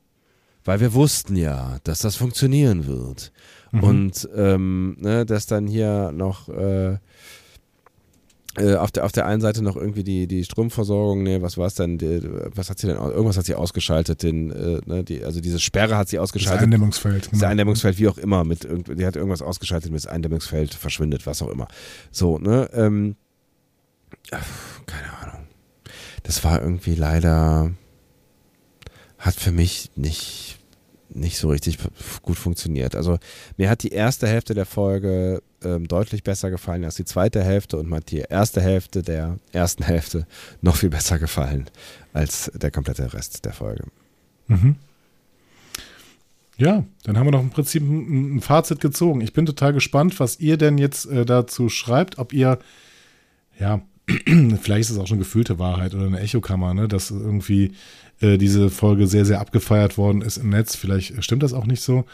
weil 0.63 0.79
wir 0.79 0.93
wussten 0.93 1.35
ja, 1.35 1.79
dass 1.83 1.99
das 1.99 2.15
funktionieren 2.15 2.87
wird. 2.87 3.31
Mhm. 3.71 3.83
Und 3.83 4.29
ähm, 4.35 4.97
ne, 4.99 5.25
dass 5.25 5.45
dann 5.45 5.67
hier 5.67 6.11
noch 6.13 6.49
äh, 6.49 6.97
äh, 8.57 8.75
auf, 8.75 8.91
der, 8.91 9.05
auf 9.05 9.11
der 9.11 9.25
einen 9.25 9.41
Seite 9.41 9.63
noch 9.63 9.75
irgendwie 9.75 10.03
die, 10.03 10.27
die 10.27 10.43
Stromversorgung, 10.43 11.23
ne, 11.23 11.41
was 11.41 11.57
war 11.57 11.67
es 11.67 11.73
denn, 11.73 11.97
die, 11.97 12.21
was 12.55 12.69
hat 12.69 12.77
sie 12.77 12.87
denn, 12.87 12.97
irgendwas 12.97 13.37
hat 13.37 13.45
sie 13.45 13.55
ausgeschaltet, 13.55 14.21
den, 14.21 14.51
äh, 14.51 14.81
ne, 14.85 15.03
die, 15.03 15.23
also 15.23 15.41
diese 15.41 15.59
Sperre 15.59 15.97
hat 15.97 16.09
sie 16.09 16.19
ausgeschaltet. 16.19 16.59
Das 16.59 16.63
Eindämmungsfeld. 16.63 17.23
Genau. 17.31 17.41
Das 17.41 17.49
Eindämmungsfeld, 17.49 17.97
wie 17.97 18.07
auch 18.07 18.17
immer, 18.17 18.43
mit 18.43 18.63
die 18.63 19.05
hat 19.05 19.15
irgendwas 19.15 19.41
ausgeschaltet, 19.41 19.91
mit 19.91 20.03
das 20.03 20.07
Eindämmungsfeld 20.07 20.73
verschwindet, 20.75 21.25
was 21.25 21.41
auch 21.41 21.49
immer. 21.49 21.67
So, 22.11 22.37
ne, 22.37 22.69
ähm, 22.73 23.15
keine 24.85 25.13
Ahnung. 25.21 25.47
Das 26.21 26.43
war 26.43 26.61
irgendwie 26.61 26.95
leider, 26.95 27.71
hat 29.17 29.33
für 29.33 29.51
mich 29.51 29.89
nicht 29.95 30.59
nicht 31.15 31.37
so 31.37 31.49
richtig 31.49 31.77
gut 32.21 32.37
funktioniert. 32.37 32.95
Also 32.95 33.19
mir 33.57 33.69
hat 33.69 33.83
die 33.83 33.89
erste 33.91 34.27
Hälfte 34.27 34.53
der 34.53 34.65
Folge 34.65 35.41
ähm, 35.63 35.87
deutlich 35.87 36.23
besser 36.23 36.49
gefallen 36.49 36.83
als 36.83 36.95
die 36.95 37.05
zweite 37.05 37.43
Hälfte 37.43 37.77
und 37.77 37.89
mir 37.89 37.97
hat 37.97 38.11
die 38.11 38.23
erste 38.29 38.61
Hälfte 38.61 39.01
der 39.01 39.39
ersten 39.51 39.83
Hälfte 39.83 40.27
noch 40.61 40.75
viel 40.75 40.89
besser 40.89 41.19
gefallen 41.19 41.69
als 42.13 42.51
der 42.53 42.71
komplette 42.71 43.13
Rest 43.13 43.45
der 43.45 43.53
Folge. 43.53 43.85
Mhm. 44.47 44.75
Ja, 46.57 46.83
dann 47.03 47.17
haben 47.17 47.27
wir 47.27 47.31
noch 47.31 47.41
im 47.41 47.49
Prinzip 47.49 47.81
ein, 47.81 48.35
ein, 48.35 48.41
Fazit 48.41 48.79
gezogen. 48.79 49.21
Ich 49.21 49.33
bin 49.33 49.45
total 49.45 49.73
gespannt, 49.73 50.19
was 50.19 50.39
ihr 50.39 50.57
denn 50.57 50.77
jetzt 50.77 51.05
äh, 51.07 51.25
dazu 51.25 51.67
schreibt, 51.69 52.19
ob 52.19 52.31
ihr, 52.31 52.59
ja, 53.59 53.81
vielleicht 54.61 54.81
ist 54.81 54.91
es 54.91 54.97
auch 54.97 55.07
schon 55.07 55.19
gefühlte 55.19 55.57
Wahrheit 55.57 55.95
oder 55.95 56.05
eine 56.05 56.19
Echokammer, 56.19 56.73
ne, 56.73 56.87
dass 56.87 57.09
irgendwie 57.09 57.73
äh, 58.23 58.37
diese 58.37 58.69
Folge 58.69 59.07
sehr, 59.07 59.25
sehr 59.25 59.41
abgefeiert 59.41 59.97
worden 59.97 60.21
ist 60.21 60.37
im 60.37 60.49
Netz. 60.49 60.75
Vielleicht 60.75 61.23
stimmt 61.23 61.43
das 61.43 61.53
auch 61.53 61.65
nicht 61.65 61.81
so. 61.81 62.05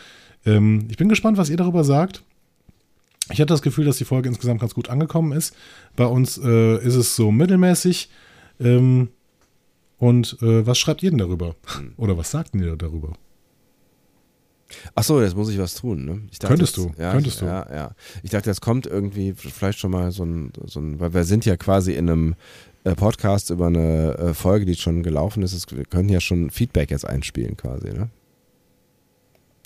Ähm, 0.45 0.87
ich 0.89 0.97
bin 0.97 1.07
gespannt, 1.07 1.37
was 1.37 1.49
ihr 1.49 1.57
darüber 1.57 1.83
sagt. 1.83 2.23
Ich 3.31 3.39
hatte 3.39 3.53
das 3.53 3.61
Gefühl, 3.61 3.85
dass 3.85 3.97
die 3.97 4.05
Folge 4.05 4.27
insgesamt 4.27 4.59
ganz 4.59 4.73
gut 4.73 4.89
angekommen 4.89 5.31
ist. 5.33 5.55
Bei 5.95 6.05
uns 6.05 6.37
äh, 6.37 6.77
ist 6.83 6.95
es 6.95 7.15
so 7.15 7.31
mittelmäßig. 7.31 8.09
Ähm, 8.59 9.09
und 9.97 10.37
äh, 10.41 10.65
was 10.65 10.79
schreibt 10.79 11.03
ihr 11.03 11.11
denn 11.11 11.19
darüber? 11.19 11.55
Hm. 11.77 11.93
Oder 11.97 12.17
was 12.17 12.31
sagt 12.31 12.55
ihr 12.55 12.75
darüber? 12.75 13.13
Ach 14.95 15.03
so, 15.03 15.21
jetzt 15.21 15.35
muss 15.35 15.49
ich 15.49 15.57
was 15.57 15.75
tun. 15.75 16.05
Ne? 16.05 16.21
Dachte, 16.31 16.47
Könntest 16.47 16.77
du? 16.77 16.91
Ja, 16.97 17.11
Könntest 17.11 17.41
du? 17.41 17.45
Ja, 17.45 17.67
ja. 17.71 17.95
Ich 18.23 18.29
dachte, 18.29 18.49
jetzt 18.49 18.61
kommt 18.61 18.85
irgendwie 18.85 19.33
vielleicht 19.33 19.79
schon 19.79 19.91
mal 19.91 20.11
so 20.11 20.23
ein, 20.23 20.51
so 20.65 20.79
ein, 20.79 20.99
weil 20.99 21.13
wir 21.13 21.23
sind 21.23 21.45
ja 21.45 21.57
quasi 21.57 21.93
in 21.93 22.09
einem 22.09 22.35
Podcast 22.83 23.49
über 23.49 23.67
eine 23.67 24.17
äh, 24.17 24.33
Folge, 24.33 24.65
die 24.65 24.75
schon 24.75 25.03
gelaufen 25.03 25.43
ist. 25.43 25.75
Wir 25.75 25.85
können 25.85 26.09
ja 26.09 26.21
schon 26.21 26.49
Feedback 26.49 26.91
jetzt 26.91 27.07
einspielen 27.07 27.57
quasi. 27.57 27.89
Ne? 27.89 28.09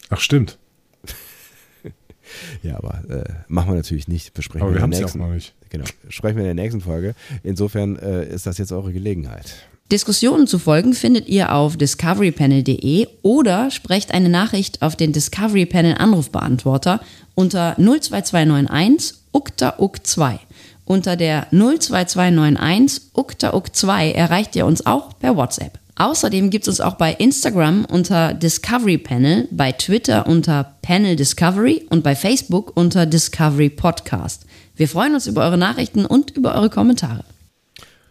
Ach 0.09 0.19
stimmt. 0.19 0.58
ja, 2.64 2.77
aber 2.77 3.03
äh, 3.09 3.24
machen 3.48 3.69
wir 3.69 3.75
natürlich 3.75 4.08
nicht. 4.08 4.33
Besprechen 4.33 4.66
aber 4.66 4.75
wir 4.75 4.82
haben 4.82 4.92
es 4.92 5.00
ja 5.00 5.06
auch 5.06 5.16
noch 5.16 5.30
nicht. 5.30 5.53
Genau, 5.69 5.85
sprechen 6.09 6.38
wir 6.38 6.43
in 6.43 6.56
der 6.56 6.64
nächsten 6.64 6.82
Folge. 6.82 7.16
Insofern 7.43 7.98
äh, 7.98 8.27
ist 8.27 8.45
das 8.45 8.58
jetzt 8.58 8.72
eure 8.72 8.93
Gelegenheit. 8.93 9.56
Diskussionen 9.92 10.48
zu 10.48 10.59
folgen 10.59 10.93
findet 10.93 11.27
ihr 11.27 11.53
auf 11.53 11.77
discoverypanel.de 11.77 13.08
oder 13.22 13.69
sprecht 13.69 14.11
eine 14.11 14.30
Nachricht 14.30 14.82
auf 14.82 14.95
den 14.95 15.11
Discovery 15.11 15.66
Panel 15.66 15.95
Anrufbeantworter 15.95 17.01
unter 17.35 17.75
02291 17.77 19.17
ukta 19.33 19.75
uk 19.80 20.06
2 20.06 20.40
Unter 20.86 21.16
der 21.16 21.48
02291 21.52 23.12
ukta 23.14 23.53
uk 23.53 23.74
2 23.74 24.12
erreicht 24.12 24.56
ihr 24.56 24.66
uns 24.66 24.86
auch 24.86 25.18
per 25.18 25.38
WhatsApp. 25.38 25.80
Außerdem 25.95 26.50
gibt 26.50 26.64
es 26.64 26.70
uns 26.70 26.82
auch 26.82 26.95
bei 26.95 27.14
Instagram 27.14 27.86
unter 27.86 28.34
Discovery 28.34 28.98
Panel, 28.98 29.48
bei 29.52 29.72
Twitter 29.72 30.28
unter 30.28 30.76
Panel 30.82 31.16
Discovery 31.16 31.86
und 31.90 32.03
bei 32.03 32.16
Facebook 32.16 32.76
unter 32.76 33.06
Discovery 33.06 33.70
Podcast. 33.70 34.45
Wir 34.76 34.88
freuen 34.90 35.14
uns 35.14 35.28
über 35.28 35.44
eure 35.44 35.58
Nachrichten 35.58 36.06
und 36.06 36.32
über 36.32 36.56
eure 36.56 36.72
Kommentare. 36.72 37.24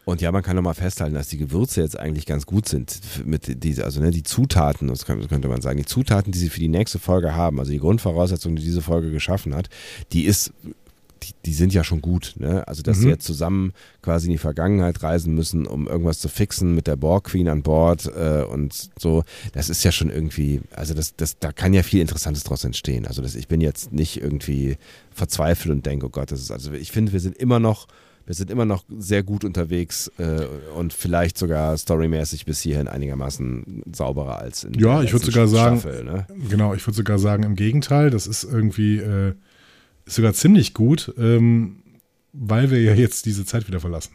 Und 0.04 0.20
ja, 0.20 0.32
man 0.32 0.42
kann 0.42 0.56
nochmal 0.56 0.74
festhalten, 0.74 1.14
dass 1.14 1.28
die 1.28 1.38
Gewürze 1.38 1.80
jetzt 1.80 1.98
eigentlich 1.98 2.26
ganz 2.26 2.46
gut 2.46 2.68
sind. 2.68 3.00
Mit 3.24 3.62
die, 3.62 3.82
also 3.82 4.00
ne, 4.00 4.10
die 4.10 4.24
Zutaten, 4.24 4.88
das 4.88 5.04
könnte 5.06 5.48
man 5.48 5.60
sagen, 5.60 5.78
die 5.78 5.84
Zutaten, 5.84 6.32
die 6.32 6.38
sie 6.38 6.48
für 6.48 6.58
die 6.58 6.68
nächste 6.68 6.98
Folge 6.98 7.34
haben, 7.34 7.60
also 7.60 7.70
die 7.70 7.78
Grundvoraussetzung, 7.78 8.56
die 8.56 8.62
diese 8.62 8.82
Folge 8.82 9.10
geschaffen 9.10 9.54
hat, 9.54 9.68
die 10.12 10.24
ist 10.24 10.52
die, 11.22 11.34
die, 11.44 11.54
sind 11.54 11.72
ja 11.72 11.84
schon 11.84 12.00
gut. 12.00 12.34
Ne? 12.38 12.66
Also, 12.66 12.82
dass 12.82 12.98
mhm. 12.98 13.02
sie 13.02 13.08
jetzt 13.08 13.24
zusammen 13.24 13.72
quasi 14.02 14.26
in 14.26 14.32
die 14.32 14.38
Vergangenheit 14.38 15.02
reisen 15.02 15.34
müssen, 15.34 15.66
um 15.66 15.86
irgendwas 15.86 16.18
zu 16.18 16.28
fixen 16.28 16.74
mit 16.74 16.86
der 16.86 16.96
Borg 16.96 17.24
Queen 17.24 17.48
an 17.48 17.62
Bord 17.62 18.06
äh, 18.06 18.42
und 18.42 18.90
so, 18.98 19.24
das 19.52 19.68
ist 19.68 19.84
ja 19.84 19.92
schon 19.92 20.10
irgendwie, 20.10 20.60
also 20.74 20.94
das, 20.94 21.16
das, 21.16 21.38
da 21.38 21.52
kann 21.52 21.74
ja 21.74 21.82
viel 21.82 22.00
Interessantes 22.00 22.44
draus 22.44 22.64
entstehen. 22.64 23.06
Also, 23.06 23.22
das, 23.22 23.34
ich 23.34 23.48
bin 23.48 23.60
jetzt 23.60 23.92
nicht 23.92 24.20
irgendwie 24.20 24.76
verzweifelt 25.10 25.72
und 25.72 25.86
denke, 25.86 26.06
oh 26.06 26.10
Gott, 26.10 26.32
das 26.32 26.40
ist, 26.40 26.50
also 26.50 26.72
ich 26.72 26.92
finde, 26.92 27.12
wir 27.12 27.20
sind 27.20 27.36
immer 27.36 27.60
noch 27.60 27.86
wir 28.26 28.34
sind 28.34 28.50
immer 28.50 28.64
noch 28.64 28.84
sehr 28.98 29.22
gut 29.22 29.44
unterwegs 29.44 30.10
äh, 30.18 30.46
und 30.76 30.92
vielleicht 30.92 31.36
sogar 31.36 31.76
storymäßig 31.76 32.44
bis 32.44 32.60
hierhin 32.60 32.88
einigermaßen 32.88 33.82
sauberer 33.92 34.38
als 34.38 34.64
in 34.64 34.74
Ja, 34.74 35.02
ich 35.02 35.12
würde 35.12 35.26
sogar 35.26 35.48
sagen, 35.48 35.82
ne? 36.04 36.26
genau, 36.48 36.74
ich 36.74 36.86
würde 36.86 36.96
sogar 36.96 37.18
sagen, 37.18 37.42
im 37.42 37.56
Gegenteil, 37.56 38.10
das 38.10 38.26
ist 38.26 38.44
irgendwie 38.44 38.98
äh, 38.98 39.34
sogar 40.06 40.32
ziemlich 40.34 40.74
gut, 40.74 41.12
ähm, 41.18 41.82
weil 42.32 42.70
wir 42.70 42.80
ja 42.80 42.94
jetzt 42.94 43.26
diese 43.26 43.44
Zeit 43.44 43.68
wieder 43.68 43.80
verlassen. 43.80 44.12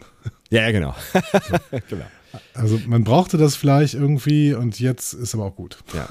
Ja, 0.50 0.62
ja 0.64 0.72
genau. 0.72 0.96
so. 1.14 1.78
genau. 1.90 2.06
Also 2.54 2.80
man 2.88 3.04
brauchte 3.04 3.38
das 3.38 3.56
vielleicht 3.56 3.94
irgendwie 3.94 4.54
und 4.54 4.80
jetzt 4.80 5.14
ist 5.14 5.34
aber 5.34 5.46
auch 5.46 5.56
gut. 5.56 5.78
Ja. 5.94 6.10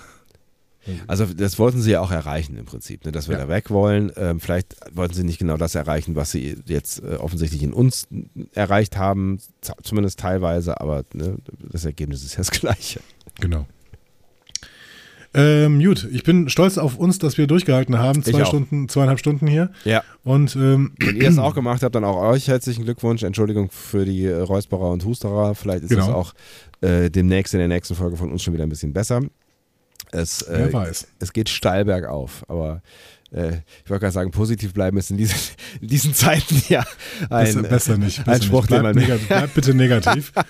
Also 1.09 1.27
das 1.27 1.59
wollten 1.59 1.83
sie 1.83 1.93
ja 1.93 2.01
auch 2.01 2.13
erreichen 2.13 2.57
im 2.57 2.65
Prinzip, 2.65 3.05
ne, 3.05 3.13
dass 3.13 3.29
wir 3.29 3.37
ja. 3.37 3.45
da 3.45 3.49
weg 3.49 3.71
wollen. 3.71 4.13
Ähm, 4.17 4.41
vielleicht 4.41 4.77
wollten 4.93 5.15
sie 5.15 5.25
nicht 5.25 5.39
genau 5.39 5.57
das 5.57 5.75
erreichen, 5.75 6.15
was 6.15 6.31
sie 6.31 6.57
jetzt 6.67 7.03
äh, 7.03 7.17
offensichtlich 7.17 7.63
in 7.63 7.73
uns 7.73 8.07
erreicht 8.53 8.97
haben, 8.97 9.41
zumindest 9.83 10.21
teilweise, 10.21 10.81
aber 10.81 11.05
ne, 11.13 11.39
das 11.59 11.85
Ergebnis 11.85 12.25
ist 12.25 12.35
ja 12.35 12.39
das 12.39 12.51
gleiche. 12.53 13.01
Genau. 13.41 13.67
Ähm, 15.37 15.85
gut, 15.85 16.09
ich 16.11 16.23
bin 16.23 16.49
stolz 16.49 16.79
auf 16.79 16.97
uns, 16.97 17.19
dass 17.19 17.37
wir 17.37 17.47
durchgehalten 17.47 17.99
haben. 17.99 18.23
Zwei 18.25 18.47
Stunden, 18.47 18.89
zweieinhalb 18.89 19.19
Stunden 19.19 19.47
hier. 19.47 19.71
Ja. 19.85 20.03
Und 20.25 20.57
ähm, 20.57 20.93
wenn 20.99 21.17
ihr 21.17 21.29
es 21.29 21.39
auch 21.39 21.55
gemacht 21.55 21.83
habt, 21.83 21.95
dann 21.95 22.05
auch 22.05 22.17
euch 22.17 22.49
herzlichen 22.49 22.85
Glückwunsch. 22.85 23.23
Entschuldigung 23.23 23.71
für 23.71 24.07
die 24.07 24.27
Räusperer 24.29 24.91
und 24.91 25.05
Husterer. 25.05 25.55
Vielleicht 25.55 25.85
ist 25.85 25.91
genau. 25.91 26.07
das 26.07 26.15
auch 26.15 26.35
äh, 26.81 27.11
demnächst 27.11 27.53
in 27.53 27.59
der 27.59 27.69
nächsten 27.69 27.95
Folge 27.95 28.17
von 28.17 28.33
uns 28.33 28.43
schon 28.43 28.55
wieder 28.55 28.65
ein 28.65 28.71
bisschen 28.71 28.95
besser. 28.95 29.21
Es, 30.11 30.41
äh, 30.43 30.55
Wer 30.57 30.73
weiß. 30.73 31.07
Es 31.19 31.33
geht 31.35 31.51
steil 31.51 31.85
bergauf, 31.85 32.45
aber 32.49 32.81
äh, 33.33 33.59
ich 33.85 33.91
wollte 33.91 34.03
gerade 34.03 34.13
sagen, 34.13 34.31
positiv 34.31 34.73
bleiben 34.73 34.97
ist 34.97 35.11
in 35.11 35.19
diesen, 35.19 35.37
in 35.81 35.89
diesen 35.89 36.15
Zeiten 36.15 36.63
ja 36.69 36.85
ein, 37.29 37.45
besser, 37.45 37.63
besser 37.63 37.99
nicht. 37.99 38.25
Besser 38.25 38.43
Spruch, 38.43 38.69
nicht. 38.69 38.81
Bleib, 38.81 38.97
negativ, 38.97 39.29
bleib 39.29 39.55
bitte 39.55 39.75
negativ. 39.75 40.33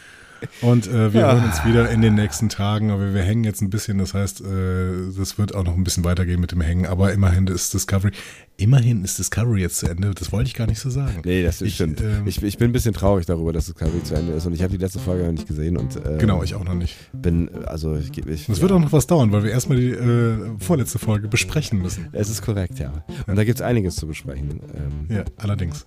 Und 0.60 0.86
äh, 0.86 1.12
wir 1.12 1.26
hören 1.26 1.44
uns 1.44 1.64
wieder 1.64 1.90
in 1.90 2.02
den 2.02 2.14
nächsten 2.14 2.48
Tagen, 2.48 2.90
aber 2.90 3.14
wir 3.14 3.22
hängen 3.22 3.44
jetzt 3.44 3.62
ein 3.62 3.70
bisschen, 3.70 3.98
das 3.98 4.14
heißt, 4.14 4.40
äh, 4.42 5.12
das 5.16 5.38
wird 5.38 5.54
auch 5.54 5.64
noch 5.64 5.74
ein 5.74 5.84
bisschen 5.84 6.04
weitergehen 6.04 6.40
mit 6.40 6.52
dem 6.52 6.60
Hängen, 6.60 6.86
aber 6.86 7.12
immerhin 7.12 7.46
ist 7.46 7.74
Discovery, 7.74 8.12
immerhin 8.56 9.04
ist 9.04 9.18
Discovery 9.18 9.60
jetzt 9.62 9.78
zu 9.78 9.86
Ende, 9.86 10.12
das 10.14 10.32
wollte 10.32 10.48
ich 10.48 10.54
gar 10.54 10.66
nicht 10.66 10.78
so 10.78 10.90
sagen. 10.90 11.22
Nee, 11.24 11.42
das 11.42 11.60
ich, 11.60 11.74
stimmt. 11.74 12.00
Ähm, 12.00 12.26
ich, 12.26 12.42
ich 12.42 12.58
bin 12.58 12.70
ein 12.70 12.72
bisschen 12.72 12.94
traurig 12.94 13.26
darüber, 13.26 13.52
dass 13.52 13.66
Discovery 13.66 14.02
zu 14.02 14.14
Ende 14.14 14.32
ist 14.32 14.46
und 14.46 14.54
ich 14.54 14.62
habe 14.62 14.72
die 14.72 14.78
letzte 14.78 14.98
Folge 14.98 15.24
noch 15.24 15.32
nicht 15.32 15.46
gesehen 15.46 15.76
und 15.76 15.96
äh, 15.96 16.18
Genau, 16.18 16.42
ich 16.42 16.54
auch 16.54 16.64
noch 16.64 16.74
nicht. 16.74 16.96
Bin, 17.12 17.50
also 17.66 17.96
ich, 17.96 18.16
ich 18.16 18.46
Das 18.46 18.56
ja. 18.56 18.62
wird 18.62 18.72
auch 18.72 18.80
noch 18.80 18.92
was 18.92 19.06
dauern, 19.06 19.32
weil 19.32 19.44
wir 19.44 19.50
erstmal 19.50 19.78
die 19.78 19.90
äh, 19.90 20.36
vorletzte 20.58 20.98
Folge 20.98 21.28
besprechen 21.28 21.80
müssen. 21.80 22.08
Es 22.12 22.30
ist 22.30 22.42
korrekt, 22.42 22.78
ja. 22.78 22.92
Und 22.92 23.28
ja. 23.28 23.34
da 23.34 23.44
gibt 23.44 23.58
es 23.58 23.62
einiges 23.62 23.96
zu 23.96 24.06
besprechen. 24.06 24.60
Ähm, 24.74 25.14
ja, 25.14 25.24
allerdings. 25.36 25.86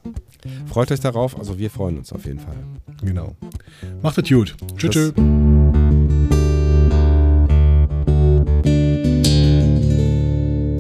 Freut 0.68 0.92
euch 0.92 1.00
darauf, 1.00 1.38
also 1.38 1.58
wir 1.58 1.70
freuen 1.70 1.98
uns 1.98 2.14
auf 2.14 2.26
jeden 2.26 2.40
Fall. 2.40 2.56
Genau. 3.04 3.36
Macht 4.02 4.18
es 4.18 4.30
gut. 4.30 4.56
Tschüss. 4.78 4.92
tschüss. 4.92 5.14